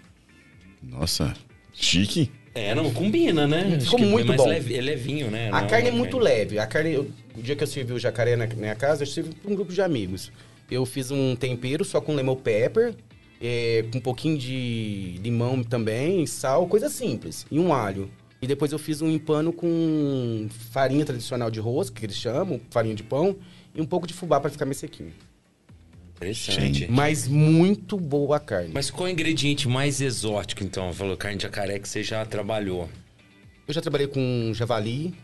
Nossa, 0.82 1.32
chique. 1.72 2.30
É, 2.54 2.74
não, 2.74 2.92
combina, 2.92 3.46
né? 3.46 3.78
Ficou 3.80 3.98
que 3.98 4.04
muito 4.04 4.26
mais 4.28 4.40
bom. 4.40 4.46
Leve, 4.48 4.76
é 4.76 4.80
levinho, 4.80 5.30
né? 5.30 5.50
Não 5.50 5.58
A 5.58 5.62
carne 5.62 5.88
é 5.88 5.90
uma 5.90 5.98
muito 5.98 6.18
carne- 6.18 6.24
leve. 6.24 6.58
A 6.58 6.66
carne, 6.66 6.92
eu- 6.92 7.10
o 7.36 7.42
dia 7.42 7.56
que 7.56 7.62
eu 7.62 7.66
servi 7.66 7.92
o 7.94 7.98
jacaré 7.98 8.36
na 8.36 8.46
minha 8.46 8.74
casa, 8.74 9.02
eu 9.02 9.06
servi 9.06 9.34
para 9.34 9.50
um 9.50 9.54
grupo 9.54 9.72
de 9.72 9.80
amigos. 9.80 10.30
Eu 10.70 10.84
fiz 10.84 11.10
um 11.10 11.34
tempero 11.34 11.84
só 11.84 12.00
com 12.00 12.14
lemon 12.14 12.36
pepper, 12.36 12.94
é, 13.40 13.84
com 13.90 13.98
um 13.98 14.00
pouquinho 14.00 14.36
de 14.38 15.18
limão 15.22 15.62
também, 15.64 16.26
sal, 16.26 16.66
coisa 16.66 16.88
simples, 16.90 17.46
e 17.50 17.58
um 17.58 17.72
alho. 17.72 18.10
E 18.40 18.46
depois 18.46 18.70
eu 18.72 18.78
fiz 18.78 19.00
um 19.00 19.10
empano 19.10 19.52
com 19.52 20.46
farinha 20.70 21.04
tradicional 21.04 21.50
de 21.50 21.60
rosca, 21.60 21.98
que 21.98 22.04
eles 22.06 22.16
chamam, 22.16 22.60
farinha 22.70 22.94
de 22.94 23.02
pão, 23.02 23.36
e 23.74 23.80
um 23.80 23.86
pouco 23.86 24.06
de 24.06 24.12
fubá 24.12 24.38
para 24.40 24.50
ficar 24.50 24.64
mais 24.66 24.76
sequinho. 24.76 25.12
Interessante. 26.22 26.86
Mas 26.90 27.26
muito 27.28 27.96
boa 27.98 28.36
a 28.36 28.40
carne. 28.40 28.70
Mas 28.72 28.90
qual 28.90 29.06
é 29.06 29.10
o 29.10 29.12
ingrediente 29.12 29.68
mais 29.68 30.00
exótico, 30.00 30.62
então? 30.62 30.92
Falou 30.92 31.16
carne 31.16 31.36
de 31.36 31.42
jacaré 31.42 31.78
que 31.78 31.88
você 31.88 32.02
já 32.02 32.24
trabalhou. 32.24 32.88
Eu 33.66 33.74
já 33.74 33.80
trabalhei 33.80 34.06
com 34.06 34.52
javali. 34.54 35.14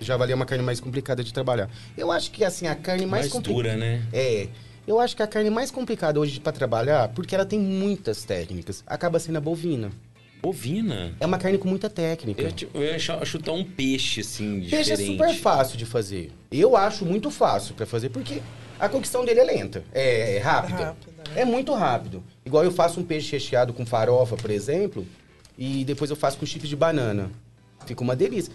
Javali 0.00 0.32
é 0.32 0.34
uma 0.34 0.46
carne 0.46 0.64
mais 0.64 0.80
complicada 0.80 1.22
de 1.24 1.32
trabalhar. 1.32 1.70
Eu 1.96 2.10
acho 2.10 2.30
que 2.30 2.44
assim 2.44 2.66
a 2.66 2.74
carne 2.74 3.06
mais, 3.06 3.24
Mais 3.24 3.32
compli- 3.32 3.52
dura, 3.54 3.76
né? 3.76 4.02
É. 4.12 4.48
Eu 4.86 5.00
acho 5.00 5.16
que 5.16 5.22
a 5.22 5.26
carne 5.26 5.48
mais 5.48 5.70
complicada 5.70 6.20
hoje 6.20 6.38
para 6.40 6.52
trabalhar, 6.52 7.08
porque 7.08 7.34
ela 7.34 7.46
tem 7.46 7.58
muitas 7.58 8.22
técnicas, 8.24 8.84
acaba 8.86 9.18
sendo 9.18 9.38
a 9.38 9.40
bovina. 9.40 9.90
Bovina. 10.42 11.14
É 11.18 11.24
uma 11.24 11.38
carne 11.38 11.56
com 11.56 11.66
muita 11.66 11.88
técnica. 11.88 12.42
Eu, 12.42 12.52
tipo, 12.52 12.76
eu 12.76 12.84
ia 12.84 12.98
chutar 12.98 13.52
um 13.52 13.64
peixe, 13.64 14.20
assim, 14.20 14.60
Peixe 14.60 14.74
é 14.92 14.96
diferente. 14.96 15.12
super 15.12 15.34
fácil 15.36 15.78
de 15.78 15.86
fazer. 15.86 16.32
Eu 16.52 16.76
acho 16.76 17.06
muito 17.06 17.30
fácil 17.30 17.74
para 17.74 17.86
fazer, 17.86 18.10
porque 18.10 18.42
a 18.78 18.88
cocção 18.88 19.24
dele 19.24 19.40
é 19.40 19.44
lenta, 19.44 19.84
é, 19.92 20.36
é 20.36 20.38
rápida. 20.38 20.86
Rápida, 20.86 21.12
né? 21.30 21.40
É 21.42 21.44
muito 21.44 21.72
rápido. 21.74 22.22
Igual 22.44 22.64
eu 22.64 22.72
faço 22.72 23.00
um 23.00 23.04
peixe 23.04 23.32
recheado 23.32 23.72
com 23.72 23.84
farofa, 23.86 24.36
por 24.36 24.50
exemplo, 24.50 25.06
e 25.56 25.84
depois 25.84 26.10
eu 26.10 26.16
faço 26.16 26.38
com 26.38 26.46
chifre 26.46 26.68
de 26.68 26.76
banana. 26.76 27.30
Fica 27.86 28.02
uma 28.02 28.16
delícia. 28.16 28.52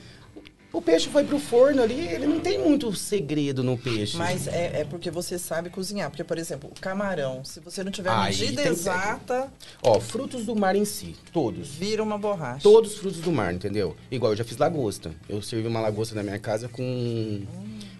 O 0.71 0.83
peixe 0.83 1.09
foi 1.09 1.23
pro 1.23 1.39
forno 1.39 1.81
ali, 1.81 1.99
ele 1.99 2.27
não 2.27 2.39
tem 2.39 2.59
muito 2.59 2.93
segredo 2.95 3.63
no 3.63 3.75
peixe. 3.75 4.15
Mas 4.15 4.47
é, 4.47 4.81
é 4.81 4.85
porque 4.85 5.09
você 5.09 5.39
sabe 5.39 5.71
cozinhar. 5.71 6.11
Porque, 6.11 6.23
por 6.23 6.37
exemplo, 6.37 6.69
o 6.69 6.79
camarão, 6.79 7.43
se 7.43 7.59
você 7.59 7.83
não 7.83 7.91
tiver 7.91 8.11
Aí 8.11 8.29
medida 8.37 8.67
exata, 8.67 9.51
Ó, 9.81 9.99
frutos 9.99 10.45
do 10.45 10.55
mar 10.55 10.75
em 10.75 10.85
si, 10.85 11.15
todos. 11.33 11.69
vira 11.69 12.03
uma 12.03 12.19
borracha. 12.19 12.61
Todos 12.61 12.93
os 12.93 12.97
frutos 12.99 13.19
do 13.19 13.31
mar, 13.31 13.51
entendeu? 13.51 13.95
Igual 14.11 14.33
eu 14.33 14.35
já 14.35 14.43
fiz 14.43 14.57
lagosta. 14.57 15.11
Eu 15.27 15.41
servi 15.41 15.67
uma 15.67 15.79
lagosta 15.81 16.13
na 16.13 16.21
minha 16.21 16.37
casa 16.37 16.69
com 16.69 16.83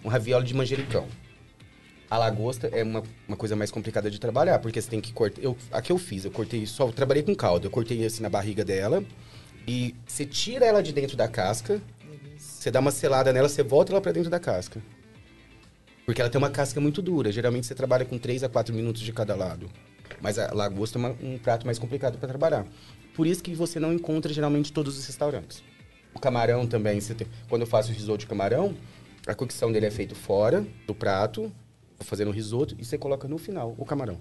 um 0.04 0.08
ravioli 0.08 0.46
de 0.46 0.54
manjericão. 0.54 1.08
A 2.10 2.18
lagosta 2.18 2.66
é 2.72 2.82
uma, 2.82 3.02
uma 3.28 3.36
coisa 3.36 3.54
mais 3.54 3.70
complicada 3.70 4.10
de 4.10 4.18
trabalhar, 4.18 4.58
porque 4.58 4.80
você 4.82 4.90
tem 4.90 5.00
que 5.00 5.12
cortar. 5.12 5.40
Eu, 5.40 5.56
a 5.70 5.80
que 5.80 5.92
eu 5.92 5.98
fiz, 5.98 6.24
eu 6.24 6.30
cortei 6.30 6.66
só, 6.66 6.88
eu 6.88 6.92
trabalhei 6.92 7.22
com 7.22 7.34
caldo, 7.36 7.66
eu 7.68 7.70
cortei 7.70 8.04
assim 8.04 8.20
na 8.22 8.28
barriga 8.28 8.64
dela 8.64 9.04
e 9.66 9.94
você 10.06 10.26
tira 10.26 10.66
ela 10.66 10.82
de 10.82 10.92
dentro 10.92 11.16
da 11.16 11.28
casca, 11.28 11.80
você 12.36 12.68
dá 12.70 12.80
uma 12.80 12.90
selada 12.90 13.32
nela, 13.32 13.48
você 13.48 13.62
volta 13.62 13.92
ela 13.92 14.00
pra 14.00 14.10
dentro 14.10 14.28
da 14.28 14.40
casca. 14.40 14.82
Porque 16.04 16.20
ela 16.20 16.28
tem 16.28 16.38
uma 16.38 16.50
casca 16.50 16.80
muito 16.80 17.00
dura. 17.00 17.30
Geralmente 17.30 17.66
você 17.68 17.74
trabalha 17.76 18.04
com 18.04 18.18
3 18.18 18.42
a 18.42 18.48
4 18.48 18.74
minutos 18.74 19.02
de 19.02 19.12
cada 19.12 19.36
lado. 19.36 19.70
Mas 20.20 20.36
a 20.38 20.52
lagosta 20.52 20.98
é 20.98 21.00
uma- 21.00 21.16
um 21.22 21.38
prato 21.38 21.64
mais 21.64 21.78
complicado 21.78 22.18
para 22.18 22.28
trabalhar. 22.28 22.66
Por 23.14 23.24
isso 23.26 23.40
que 23.42 23.54
você 23.54 23.78
não 23.78 23.92
encontra 23.92 24.32
geralmente 24.32 24.72
todos 24.72 24.98
os 24.98 25.06
restaurantes. 25.06 25.62
O 26.12 26.18
camarão 26.18 26.66
também, 26.66 26.98
tem- 27.00 27.28
quando 27.48 27.62
eu 27.62 27.68
faço 27.68 27.92
risoto 27.92 28.18
de 28.18 28.26
camarão, 28.26 28.74
a 29.26 29.34
cocção 29.34 29.70
dele 29.70 29.86
é 29.86 29.90
feito 29.92 30.16
fora 30.16 30.66
do 30.86 30.94
prato, 30.94 31.52
fazendo 32.00 32.28
o 32.28 32.32
risoto, 32.32 32.74
e 32.78 32.84
você 32.84 32.96
coloca 32.98 33.28
no 33.28 33.38
final 33.38 33.74
o 33.78 33.84
camarão. 33.84 34.16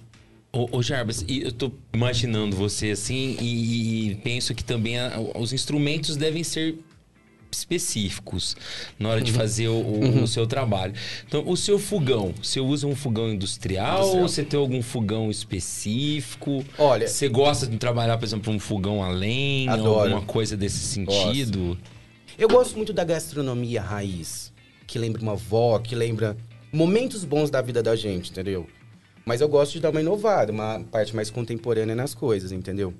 Ô, 0.51 0.77
ô 0.77 0.81
Jarbas, 0.81 1.23
eu 1.27 1.51
tô 1.51 1.71
imaginando 1.93 2.55
você 2.55 2.91
assim 2.91 3.37
e, 3.39 4.09
e 4.11 4.15
penso 4.15 4.53
que 4.55 4.63
também 4.63 4.97
a- 4.99 5.19
os 5.35 5.53
instrumentos 5.53 6.15
devem 6.17 6.43
ser 6.43 6.79
específicos 7.51 8.55
na 8.99 9.09
hora 9.09 9.21
de 9.21 9.31
fazer 9.31 9.67
o, 9.69 9.73
o- 9.75 10.23
o 10.23 10.27
seu 10.27 10.45
trabalho. 10.45 10.93
Então, 11.27 11.43
o 11.47 11.55
seu 11.57 11.79
fogão, 11.79 12.33
você 12.41 12.59
usa 12.59 12.85
um 12.87 12.95
fogão 12.95 13.29
industrial, 13.31 13.97
Industrial. 13.99 14.21
ou 14.23 14.27
você 14.27 14.43
tem 14.43 14.59
algum 14.59 14.81
fogão 14.81 15.29
específico? 15.31 16.63
Olha- 16.77 17.07
Você 17.07 17.27
gosta 17.27 17.65
de 17.67 17.77
trabalhar, 17.77 18.17
por 18.17 18.25
exemplo, 18.25 18.53
um 18.53 18.59
fogão 18.59 19.03
a 19.03 19.09
lenha, 19.09 19.73
Adoro. 19.73 20.01
alguma 20.11 20.21
coisa 20.21 20.55
desse 20.57 20.79
sentido? 20.79 21.77
Eu 22.37 22.47
gosto 22.47 22.75
muito 22.75 22.93
da 22.93 23.03
gastronomia 23.03 23.81
raiz, 23.81 24.51
que 24.87 24.97
lembra 24.99 25.21
uma 25.21 25.33
avó, 25.33 25.77
que 25.79 25.93
lembra 25.95 26.37
momentos 26.71 27.23
bons 27.23 27.49
da 27.49 27.61
vida 27.61 27.81
da 27.83 27.95
gente, 27.95 28.31
entendeu? 28.31 28.67
Mas 29.25 29.41
eu 29.41 29.47
gosto 29.49 29.73
de 29.73 29.79
dar 29.79 29.89
uma 29.91 30.01
inovada, 30.01 30.51
uma 30.51 30.79
parte 30.91 31.15
mais 31.15 31.29
contemporânea 31.29 31.95
nas 31.95 32.13
coisas, 32.13 32.51
entendeu? 32.51 32.93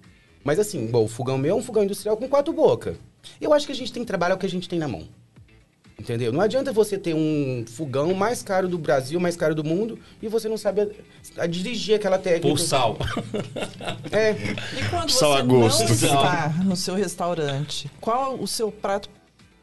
Mas 0.44 0.60
assim, 0.60 0.88
bom, 0.88 1.06
o 1.06 1.08
fogão 1.08 1.38
meu 1.38 1.56
é 1.56 1.60
um 1.60 1.64
fogão 1.64 1.84
industrial 1.84 2.16
com 2.18 2.28
quatro 2.28 2.54
bocas. 2.54 2.96
Eu 3.42 3.54
acho 3.54 3.66
que 3.66 3.72
a 3.72 3.76
gente 3.76 3.92
tem 3.92 4.04
que 4.04 4.08
trabalhar 4.08 4.36
o 4.36 4.38
que 4.38 4.46
a 4.46 4.50
gente 4.50 4.70
tem 4.70 4.80
na 4.80 4.88
mão. 4.88 5.08
Entendeu? 6.00 6.32
Não 6.32 6.40
adianta 6.40 6.72
você 6.72 6.98
ter 6.98 7.14
um 7.14 7.66
fogão 7.68 8.14
mais 8.14 8.42
caro 8.42 8.70
do 8.70 8.78
Brasil, 8.78 9.20
mais 9.20 9.36
caro 9.36 9.54
do 9.54 9.66
mundo, 9.66 10.00
e 10.22 10.30
você 10.30 10.48
não 10.48 10.58
sabe 10.58 10.82
a- 10.82 11.44
a 11.44 11.46
dirigir 11.46 11.96
aquela 11.96 12.18
técnica. 12.18 12.48
Por 12.48 12.58
sal. 12.58 12.98
É. 14.12 14.32
E 14.32 14.90
quando 14.90 15.10
Sal 15.12 15.34
você 15.34 15.40
a 15.40 15.42
gosto. 15.44 15.80
não 15.88 15.94
está 15.94 16.50
no 16.64 16.76
seu 16.76 16.96
restaurante, 16.96 17.92
qual 18.00 18.40
o 18.40 18.48
seu 18.48 18.72
prato 18.72 19.10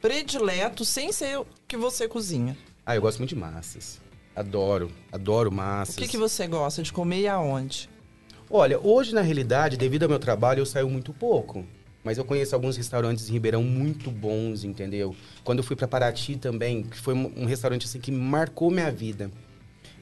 predileto 0.01 0.85
sem 0.85 1.11
ser 1.11 1.39
o 1.39 1.47
que 1.67 1.77
você 1.77 2.07
cozinha? 2.07 2.57
Ah, 2.87 2.95
eu 2.95 3.03
gosto 3.03 3.19
muito 3.19 3.31
de 3.31 3.37
massas. 3.37 4.01
Adoro, 4.35 4.93
adoro 5.11 5.51
O 5.51 5.53
massas. 5.53 5.97
que, 5.97 6.07
que 6.07 6.17
você 6.17 6.47
gosta 6.47 6.85
de 6.85 6.93
comer 6.93 7.23
e 7.23 7.27
aonde? 7.27 7.91
Olha, 8.49 8.79
hoje 8.79 9.13
na 9.13 9.23
realidade, 9.23 9.77
devido 9.77 10.05
ao 10.05 10.09
meu 10.09 10.21
trabalho, 10.21 10.61
eu 10.61 10.67
saio 10.67 10.89
muito 10.89 11.13
pouco. 11.13 11.67
Mas 12.05 12.17
eu 12.17 12.25
conheço 12.25 12.55
alguns 12.55 12.77
restaurantes 12.77 13.29
em 13.29 13.33
Ribeirão 13.33 13.65
muito 13.65 14.09
bons, 14.09 14.63
entendeu? 14.63 15.17
Quando 15.43 15.59
eu 15.59 15.65
fui 15.65 15.75
pra 15.75 15.89
Paraty 15.89 16.37
também, 16.37 16.85
que 16.85 16.97
foi 16.97 17.13
um, 17.15 17.45
restaurante 17.45 17.87
assim 17.87 17.99
que 17.99 18.13
marcou 18.13 18.71
minha 18.71 18.93
vida. 18.93 19.29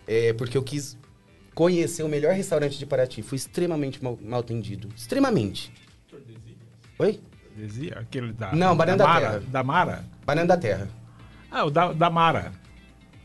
É, 0.06 0.34
porque 0.34 0.58
eu 0.58 0.62
quis 0.62 0.98
conhecer 1.54 2.02
o 2.02 2.08
melhor 2.08 2.34
restaurante 2.34 2.78
de 2.78 2.84
Paraty. 2.84 3.22
Fui 3.22 3.36
extremamente 3.36 4.04
mal, 4.04 4.18
mal 4.20 4.40
atendido. 4.40 4.90
Extremamente. 4.94 5.72
Oi? 6.98 7.18
Dizia 7.56 8.00
aquele 8.00 8.34
da. 8.34 8.52
Não, 8.54 8.76
Banana 8.76 8.98
da 8.98 9.06
Mara. 9.06 9.26
Terra. 9.26 9.42
Da 9.48 9.64
Mara? 9.64 10.04
Banana 10.26 10.48
da 10.48 10.56
Terra. 10.58 10.88
Ah, 11.50 11.64
o 11.64 11.70
da, 11.70 11.94
da 11.94 12.10
Mara. 12.10 12.52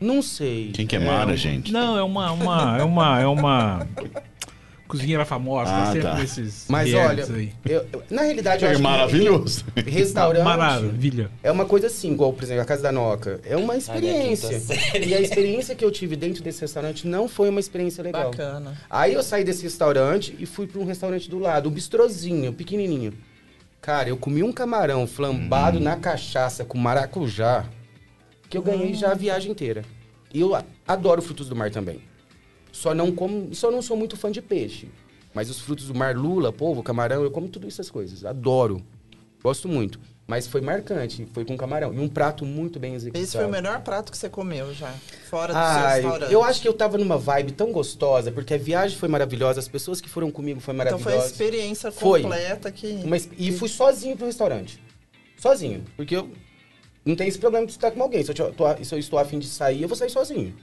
Não 0.00 0.22
sei. 0.22 0.70
Quem 0.72 0.86
que 0.86 0.96
é 0.96 0.98
Mara, 0.98 1.36
gente? 1.36 1.70
Não, 1.72 1.96
é 1.98 2.02
uma. 2.02 2.32
uma 2.32 2.78
é 2.78 2.82
uma. 2.82 3.20
É 3.20 3.26
uma. 3.26 3.86
Cozinheira 4.88 5.24
famosa, 5.24 5.70
Ah, 5.70 5.80
tá 5.84 5.86
sempre 5.92 6.00
tá. 6.02 6.14
nesses. 6.16 6.64
Mas 6.68 6.92
olha, 6.92 7.24
eu- 7.64 7.86
eu- 7.92 8.02
na 8.10 8.22
realidade, 8.22 8.64
eu 8.64 8.68
É 8.68 8.72
acho 8.72 8.80
que 8.80 8.82
maravilhoso. 8.88 9.64
restaurante... 9.86 10.42
Maravilha. 10.42 11.30
É 11.44 11.52
uma 11.52 11.64
coisa 11.64 11.86
assim, 11.86 12.10
igual, 12.10 12.32
por 12.32 12.42
exemplo, 12.42 12.62
a 12.62 12.64
Casa 12.64 12.82
da 12.82 12.90
Noca. 12.90 13.40
É 13.44 13.56
uma 13.56 13.76
experiência. 13.76 14.60
E 15.00 15.14
a 15.14 15.20
experiência 15.20 15.76
que 15.76 15.84
eu 15.84 15.92
tive 15.92 16.16
dentro 16.16 16.42
desse 16.42 16.60
restaurante 16.62 17.06
não 17.06 17.28
foi 17.28 17.48
uma 17.50 17.60
experiência 17.60 18.02
legal. 18.02 18.32
Bacana. 18.32 18.76
Aí 18.90 19.14
eu 19.14 19.22
saí 19.22 19.44
desse 19.44 19.62
restaurante 19.62 20.34
e 20.40 20.44
fui 20.44 20.66
para 20.66 20.80
um 20.80 20.84
restaurante 20.84 21.30
do 21.30 21.38
lado, 21.38 21.68
um 21.68 21.72
bistrozinho, 21.72 22.52
pequenininho. 22.52 23.14
Cara, 23.80 24.08
eu 24.08 24.16
comi 24.16 24.42
um 24.42 24.50
camarão 24.50 25.06
flambado 25.06 25.78
Hum. 25.78 25.82
na 25.82 25.94
cachaça 25.94 26.64
com 26.64 26.76
maracujá, 26.76 27.64
que 28.50 28.58
eu 28.58 28.62
ganhei 28.62 28.92
já 28.94 29.12
a 29.12 29.14
viagem 29.14 29.52
inteira. 29.52 29.84
E 30.34 30.40
eu 30.40 30.50
adoro 30.86 31.22
frutos 31.22 31.48
do 31.48 31.56
mar 31.56 31.70
também. 31.70 32.02
Só 32.72 32.94
não 32.94 33.12
como, 33.12 33.54
só 33.54 33.70
não 33.70 33.80
sou 33.80 33.96
muito 33.96 34.16
fã 34.16 34.30
de 34.30 34.42
peixe. 34.42 34.88
Mas 35.32 35.48
os 35.48 35.60
frutos 35.60 35.86
do 35.86 35.94
mar, 35.94 36.16
lula, 36.16 36.52
polvo, 36.52 36.82
camarão, 36.82 37.22
eu 37.22 37.30
como 37.30 37.48
tudo 37.48 37.68
essas 37.68 37.88
coisas. 37.88 38.24
Adoro. 38.24 38.82
Gosto 39.42 39.68
muito. 39.68 40.00
Mas 40.26 40.46
foi 40.46 40.60
marcante, 40.60 41.26
foi 41.32 41.44
com 41.44 41.56
camarão. 41.56 41.94
E 41.94 41.98
um 41.98 42.08
prato 42.08 42.44
muito 42.44 42.78
bem 42.78 42.94
executado. 42.94 43.24
Esse 43.24 43.36
foi 43.36 43.46
o 43.46 43.48
melhor 43.48 43.80
prato 43.82 44.12
que 44.12 44.18
você 44.18 44.28
comeu 44.28 44.72
já, 44.74 44.92
fora 45.28 45.52
do 45.52 45.58
seu 45.58 45.62
Ai, 45.62 46.00
restaurante. 46.02 46.32
eu 46.32 46.44
acho 46.44 46.60
que 46.60 46.68
eu 46.68 46.74
tava 46.74 46.98
numa 46.98 47.18
vibe 47.18 47.52
tão 47.52 47.72
gostosa, 47.72 48.30
porque 48.30 48.54
a 48.54 48.58
viagem 48.58 48.96
foi 48.96 49.08
maravilhosa, 49.08 49.58
as 49.58 49.66
pessoas 49.66 50.00
que 50.00 50.08
foram 50.08 50.30
comigo 50.30 50.60
foi 50.60 50.74
Então 50.74 50.98
foi 50.98 51.14
a 51.14 51.16
maravilhosa. 51.16 51.32
experiência 51.32 51.90
Foi. 51.90 52.22
completa 52.22 52.70
que... 52.70 53.00
Uma 53.04 53.16
e 53.16 53.50
fui 53.52 53.68
sozinho 53.68 54.16
pro 54.16 54.26
restaurante. 54.26 54.80
Sozinho. 55.36 55.84
Porque 55.96 56.14
eu 56.14 56.30
não 57.04 57.14
tenho 57.16 57.28
esse 57.28 57.38
problema 57.38 57.66
de 57.66 57.72
estar 57.72 57.90
com 57.90 58.02
alguém. 58.02 58.22
Se 58.22 58.30
eu, 58.30 58.52
tô 58.52 58.66
a- 58.66 58.82
se 58.82 58.94
eu 58.94 58.98
estou 58.98 59.18
afim 59.18 59.38
de 59.38 59.46
sair, 59.46 59.82
eu 59.82 59.88
vou 59.88 59.96
sair 59.96 60.10
sozinho. 60.10 60.54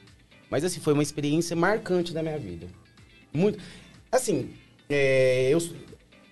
Mas 0.50 0.64
assim, 0.64 0.80
foi 0.80 0.94
uma 0.94 1.04
experiência 1.04 1.56
marcante 1.56 2.14
da 2.14 2.22
minha 2.24 2.38
vida. 2.38 2.68
Muito. 3.34 3.60
Assim, 4.12 4.52
é, 4.90 5.50
eu. 5.52 5.60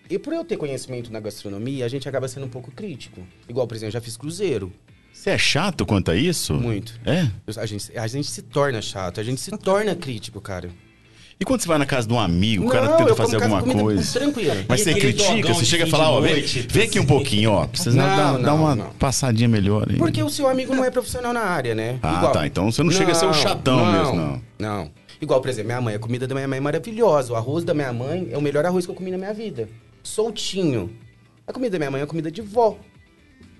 E 0.09 0.19
por 0.19 0.31
eu 0.33 0.45
ter 0.45 0.55
conhecimento 0.57 1.11
na 1.11 1.19
gastronomia, 1.19 1.83
a 1.85 1.87
gente 1.87 2.07
acaba 2.07 2.27
sendo 2.27 2.45
um 2.45 2.49
pouco 2.49 2.71
crítico. 2.71 3.25
Igual, 3.49 3.67
por 3.67 3.73
exemplo, 3.75 3.89
eu 3.89 3.93
já 3.93 4.01
fiz 4.01 4.15
cruzeiro. 4.15 4.71
Você 5.11 5.31
é 5.31 5.37
chato 5.37 5.85
quanto 5.85 6.11
a 6.11 6.15
isso? 6.15 6.53
Muito. 6.53 6.99
É? 7.05 7.27
A 7.59 7.65
gente, 7.65 7.97
a 7.97 8.05
gente 8.05 8.29
se 8.29 8.41
torna 8.41 8.81
chato, 8.81 9.19
a 9.19 9.23
gente 9.23 9.41
se 9.41 9.49
torna 9.57 9.95
crítico, 9.95 10.39
cara. 10.39 10.69
E 11.37 11.43
quando 11.43 11.59
você 11.61 11.67
vai 11.67 11.77
na 11.77 11.85
casa 11.85 12.07
de 12.07 12.13
um 12.13 12.19
amigo, 12.19 12.65
o 12.65 12.69
cara 12.69 12.93
tenta 12.93 13.13
fazer 13.13 13.35
alguma 13.35 13.61
coisa. 13.61 14.19
tranquila. 14.19 14.55
Mas 14.69 14.81
E 14.81 14.83
você 14.85 14.93
critica, 14.93 15.53
você 15.53 15.65
chega 15.65 15.83
a 15.83 15.87
falar, 15.87 16.09
ó, 16.11 16.21
vem, 16.21 16.41
vem 16.41 16.83
aqui 16.83 16.97
um 16.97 17.05
pouquinho, 17.05 17.51
ó. 17.51 17.67
Precisa 17.67 17.95
Não, 17.95 18.05
dar, 18.05 18.31
dar 18.33 18.39
não, 18.39 18.55
uma 18.55 18.75
não. 18.75 18.89
passadinha 18.91 19.49
melhor 19.49 19.85
aí. 19.89 19.97
Porque 19.97 20.23
o 20.23 20.29
seu 20.29 20.47
amigo 20.47 20.73
não 20.73 20.85
é 20.85 20.89
profissional 20.89 21.33
na 21.33 21.41
área, 21.41 21.75
né? 21.75 21.99
Ah, 22.01 22.29
tá. 22.31 22.47
Então 22.47 22.71
você 22.71 22.81
não 22.83 22.91
chega 22.91 23.11
a 23.11 23.15
ser 23.15 23.25
um 23.25 23.33
chatão 23.33 23.85
mesmo, 23.91 24.15
não. 24.15 24.41
Não. 24.57 24.91
Igual, 25.21 25.41
por 25.41 25.49
exemplo, 25.49 25.67
minha 25.67 25.81
mãe, 25.81 25.95
a 25.95 25.99
comida 25.99 26.25
da 26.25 26.33
minha 26.35 26.47
mãe 26.47 26.57
é 26.57 26.61
maravilhosa. 26.61 27.33
O 27.33 27.35
arroz 27.35 27.63
da 27.65 27.73
minha 27.73 27.91
mãe 27.91 28.29
é 28.31 28.37
o 28.37 28.41
melhor 28.41 28.65
arroz 28.65 28.85
que 28.85 28.91
eu 28.91 28.95
comi 28.95 29.11
na 29.11 29.17
minha 29.17 29.33
vida. 29.33 29.67
Soltinho. 30.03 30.89
A 31.45 31.51
comida 31.51 31.71
da 31.73 31.79
minha 31.79 31.91
mãe 31.91 32.01
é 32.01 32.05
comida 32.05 32.31
de 32.31 32.41
vó. 32.41 32.77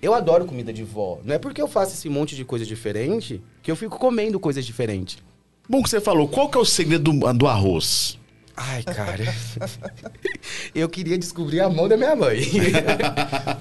Eu 0.00 0.14
adoro 0.14 0.44
comida 0.46 0.72
de 0.72 0.82
vó. 0.82 1.18
Não 1.24 1.34
é 1.34 1.38
porque 1.38 1.60
eu 1.60 1.68
faço 1.68 1.92
esse 1.94 2.08
monte 2.08 2.34
de 2.36 2.44
coisa 2.44 2.64
diferente 2.64 3.42
que 3.62 3.70
eu 3.70 3.76
fico 3.76 3.98
comendo 3.98 4.38
coisas 4.40 4.64
diferentes. 4.64 5.18
Bom 5.68 5.82
que 5.82 5.90
você 5.90 6.00
falou, 6.00 6.28
qual 6.28 6.48
que 6.48 6.56
é 6.56 6.60
o 6.60 6.64
segredo 6.64 7.12
do, 7.12 7.32
do 7.32 7.46
arroz? 7.46 8.18
Ai, 8.58 8.82
cara. 8.82 9.22
eu 10.74 10.88
queria 10.88 11.18
descobrir 11.18 11.60
a 11.60 11.68
mão 11.68 11.86
da 11.88 11.96
minha 11.96 12.16
mãe. 12.16 12.40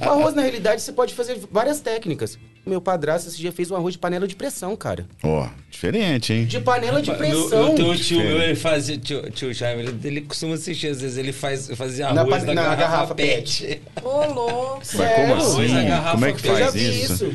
o 0.06 0.10
arroz, 0.10 0.34
na 0.34 0.42
realidade, 0.42 0.82
você 0.82 0.94
pode 0.94 1.14
fazer 1.14 1.38
várias 1.52 1.82
técnicas. 1.82 2.38
Meu 2.66 2.80
padrasto 2.80 3.28
esse 3.30 3.38
dia 3.38 3.52
fez 3.52 3.70
um 3.70 3.76
arroz 3.76 3.94
de 3.94 4.00
panela 4.00 4.26
de 4.28 4.36
pressão, 4.36 4.76
cara. 4.76 5.06
Ó, 5.22 5.48
diferente, 5.70 6.32
hein? 6.34 6.46
De 6.46 6.60
panela 6.62 7.02
de 7.02 7.12
pressão. 7.14 7.74
um 7.76 7.96
tio 7.96 8.18
meu, 8.20 8.42
ele 8.42 8.56
fazia. 8.56 8.98
Tio, 8.98 9.30
tio 9.32 9.54
Jaime, 9.54 9.84
ele, 9.84 10.00
ele 10.04 10.22
costuma 10.22 10.56
assistir, 10.56 10.88
às 10.88 11.02
vezes 11.02 11.18
ele 11.18 11.34
faz, 11.34 11.70
fazia 11.76 12.12
Na 12.14 12.22
arroz 12.22 12.40
pa- 12.40 12.46
da 12.46 12.54
na 12.54 12.62
garrafa, 12.64 12.82
garrafa 12.82 13.16
pet. 13.16 13.82
Ô, 14.02 14.10
louco. 14.34 14.82
Mas 14.96 15.16
como 15.16 15.34
assim? 15.36 15.74
na 15.90 16.12
Como 16.12 16.26
é 16.26 16.32
que 16.34 16.42
pet. 16.42 16.48
Eu 16.54 16.58
já 16.58 16.64
faz 16.66 16.74
vi 16.74 17.02
isso? 17.04 17.14
isso. 17.26 17.34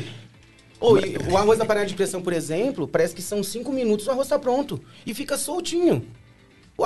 E 0.81 1.31
o 1.31 1.37
arroz 1.37 1.59
da 1.59 1.65
panela 1.65 1.85
de 1.85 1.93
pressão, 1.93 2.21
por 2.21 2.33
exemplo, 2.33 2.87
parece 2.87 3.13
que 3.13 3.21
são 3.21 3.43
cinco 3.43 3.71
minutos 3.71 4.07
o 4.07 4.11
arroz 4.11 4.27
tá 4.27 4.39
pronto. 4.39 4.81
E 5.05 5.13
fica 5.13 5.37
soltinho. 5.37 6.05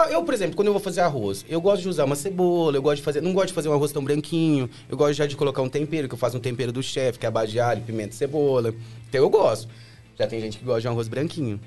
Eu, 0.09 0.23
por 0.23 0.33
exemplo, 0.33 0.57
quando 0.57 0.67
eu 0.67 0.73
vou 0.73 0.81
fazer 0.81 0.99
arroz, 0.99 1.45
eu 1.47 1.61
gosto 1.61 1.83
de 1.83 1.89
usar 1.89 2.03
uma 2.03 2.17
cebola, 2.17 2.75
eu 2.75 2.81
gosto 2.81 2.97
de 2.97 3.03
fazer. 3.03 3.21
Não 3.21 3.31
gosto 3.31 3.47
de 3.47 3.53
fazer 3.53 3.69
um 3.69 3.73
arroz 3.73 3.93
tão 3.93 4.03
branquinho. 4.03 4.69
Eu 4.89 4.97
gosto 4.97 5.13
já 5.13 5.25
de 5.25 5.37
colocar 5.37 5.61
um 5.61 5.69
tempero, 5.69 6.09
que 6.09 6.13
eu 6.13 6.17
faço 6.17 6.35
um 6.35 6.41
tempero 6.41 6.73
do 6.73 6.83
chefe, 6.83 7.17
que 7.17 7.25
é 7.25 7.29
a 7.29 7.31
base 7.31 7.53
de 7.53 7.59
alho, 7.59 7.81
pimenta 7.81 8.09
e 8.09 8.15
cebola. 8.15 8.73
Então 9.07 9.21
eu 9.21 9.29
gosto. 9.29 9.69
Já 10.19 10.27
tem 10.27 10.41
gente 10.41 10.57
que 10.57 10.65
gosta 10.65 10.81
de 10.81 10.87
um 10.89 10.91
arroz 10.91 11.07
branquinho. 11.07 11.59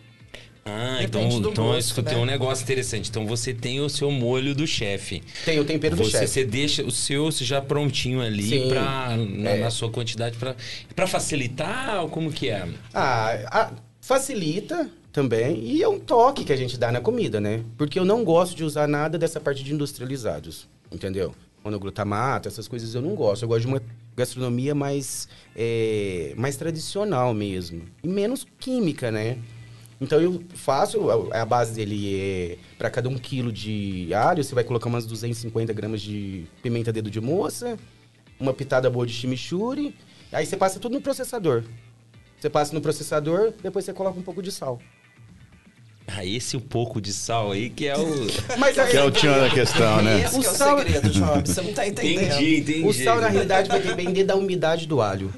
Ah, 0.70 0.98
então, 1.02 1.22
Depende 1.22 1.42
do 1.42 1.50
então 1.50 1.64
gosto, 1.64 1.86
escutei 1.88 2.14
né? 2.14 2.20
um 2.20 2.24
negócio 2.26 2.62
interessante. 2.62 3.08
Então 3.08 3.26
você 3.26 3.54
tem 3.54 3.80
o 3.80 3.88
seu 3.88 4.10
molho 4.10 4.54
do 4.54 4.66
chefe. 4.66 5.22
Tem 5.44 5.58
o 5.58 5.64
tempero 5.64 5.96
do 5.96 6.04
Você, 6.04 6.10
chefe. 6.10 6.26
você 6.28 6.44
deixa 6.44 6.82
o 6.84 6.90
seu 6.90 7.30
já 7.30 7.60
prontinho 7.62 8.20
ali 8.20 8.42
Sim. 8.42 8.68
pra, 8.68 9.16
na, 9.16 9.50
É. 9.50 9.58
na 9.60 9.70
sua 9.70 9.90
quantidade 9.90 10.36
pra, 10.36 10.54
pra 10.94 11.06
facilitar 11.06 12.02
ou 12.02 12.08
como 12.08 12.30
que 12.30 12.48
é? 12.50 12.68
Ah, 12.92 13.30
a- 13.50 13.72
facilita 14.00 14.90
também. 15.12 15.60
E 15.64 15.82
é 15.82 15.88
um 15.88 15.98
toque 15.98 16.44
que 16.44 16.52
a 16.52 16.56
gente 16.56 16.76
dá 16.78 16.92
na 16.92 17.00
comida, 17.00 17.40
né? 17.40 17.62
Porque 17.76 17.98
eu 17.98 18.04
não 18.04 18.24
gosto 18.24 18.54
de 18.56 18.62
usar 18.64 18.86
nada 18.86 19.16
dessa 19.18 19.40
parte 19.40 19.62
de 19.64 19.72
industrializados. 19.72 20.68
Entendeu? 20.92 21.34
Monoglutamato, 21.64 22.48
essas 22.48 22.66
coisas 22.68 22.94
eu 22.94 23.02
não 23.02 23.14
gosto. 23.14 23.42
Eu 23.42 23.48
gosto 23.48 23.62
de 23.62 23.66
uma 23.66 23.82
gastronomia 24.16 24.74
mais, 24.74 25.28
é, 25.54 26.32
mais 26.36 26.56
tradicional 26.56 27.32
mesmo. 27.34 27.82
E 28.02 28.08
menos 28.08 28.46
química, 28.58 29.10
né? 29.10 29.38
Então 30.00 30.20
eu 30.20 30.42
faço, 30.54 31.10
a, 31.32 31.42
a 31.42 31.44
base 31.44 31.74
dele 31.74 32.16
é... 32.20 32.56
Para 32.78 32.88
cada 32.88 33.08
um 33.08 33.18
quilo 33.18 33.50
de 33.52 34.12
alho, 34.14 34.44
você 34.44 34.54
vai 34.54 34.62
colocar 34.64 34.88
umas 34.88 35.04
250 35.06 35.72
gramas 35.72 36.00
de 36.00 36.44
pimenta 36.62 36.92
dedo 36.92 37.10
de 37.10 37.20
moça, 37.20 37.76
uma 38.38 38.54
pitada 38.54 38.88
boa 38.88 39.04
de 39.06 39.12
chimichurri. 39.12 39.94
Aí 40.32 40.46
você 40.46 40.56
passa 40.56 40.78
tudo 40.78 40.92
no 40.94 41.00
processador. 41.00 41.64
Você 42.38 42.48
passa 42.48 42.72
no 42.72 42.80
processador, 42.80 43.52
depois 43.62 43.84
você 43.84 43.92
coloca 43.92 44.18
um 44.18 44.22
pouco 44.22 44.40
de 44.40 44.52
sal. 44.52 44.78
Ah, 46.06 46.24
esse 46.24 46.56
um 46.56 46.60
pouco 46.60 47.00
de 47.02 47.12
sal 47.12 47.52
aí 47.52 47.68
que 47.68 47.86
é 47.86 47.94
o. 47.98 48.26
Mas 48.58 48.74
Que 48.74 48.96
é 48.96 49.04
o 49.04 49.10
tchan 49.10 49.40
da 49.40 49.50
questão, 49.50 50.00
né? 50.02 50.22
Esse 50.22 50.40
que 50.40 50.46
é 50.46 50.50
o 50.50 50.54
sal- 50.54 50.78
segredo, 50.78 51.10
Job. 51.10 51.46
Você 51.46 51.60
não 51.60 51.72
tá 51.74 51.86
entendendo. 51.86 52.24
Entendi, 52.32 52.60
entendi. 52.60 52.86
O 52.86 52.92
sal, 52.94 53.20
na 53.20 53.28
realidade, 53.28 53.68
vai 53.68 53.82
depender 53.82 54.24
da 54.24 54.34
umidade 54.34 54.86
do 54.86 55.02
alho. 55.02 55.30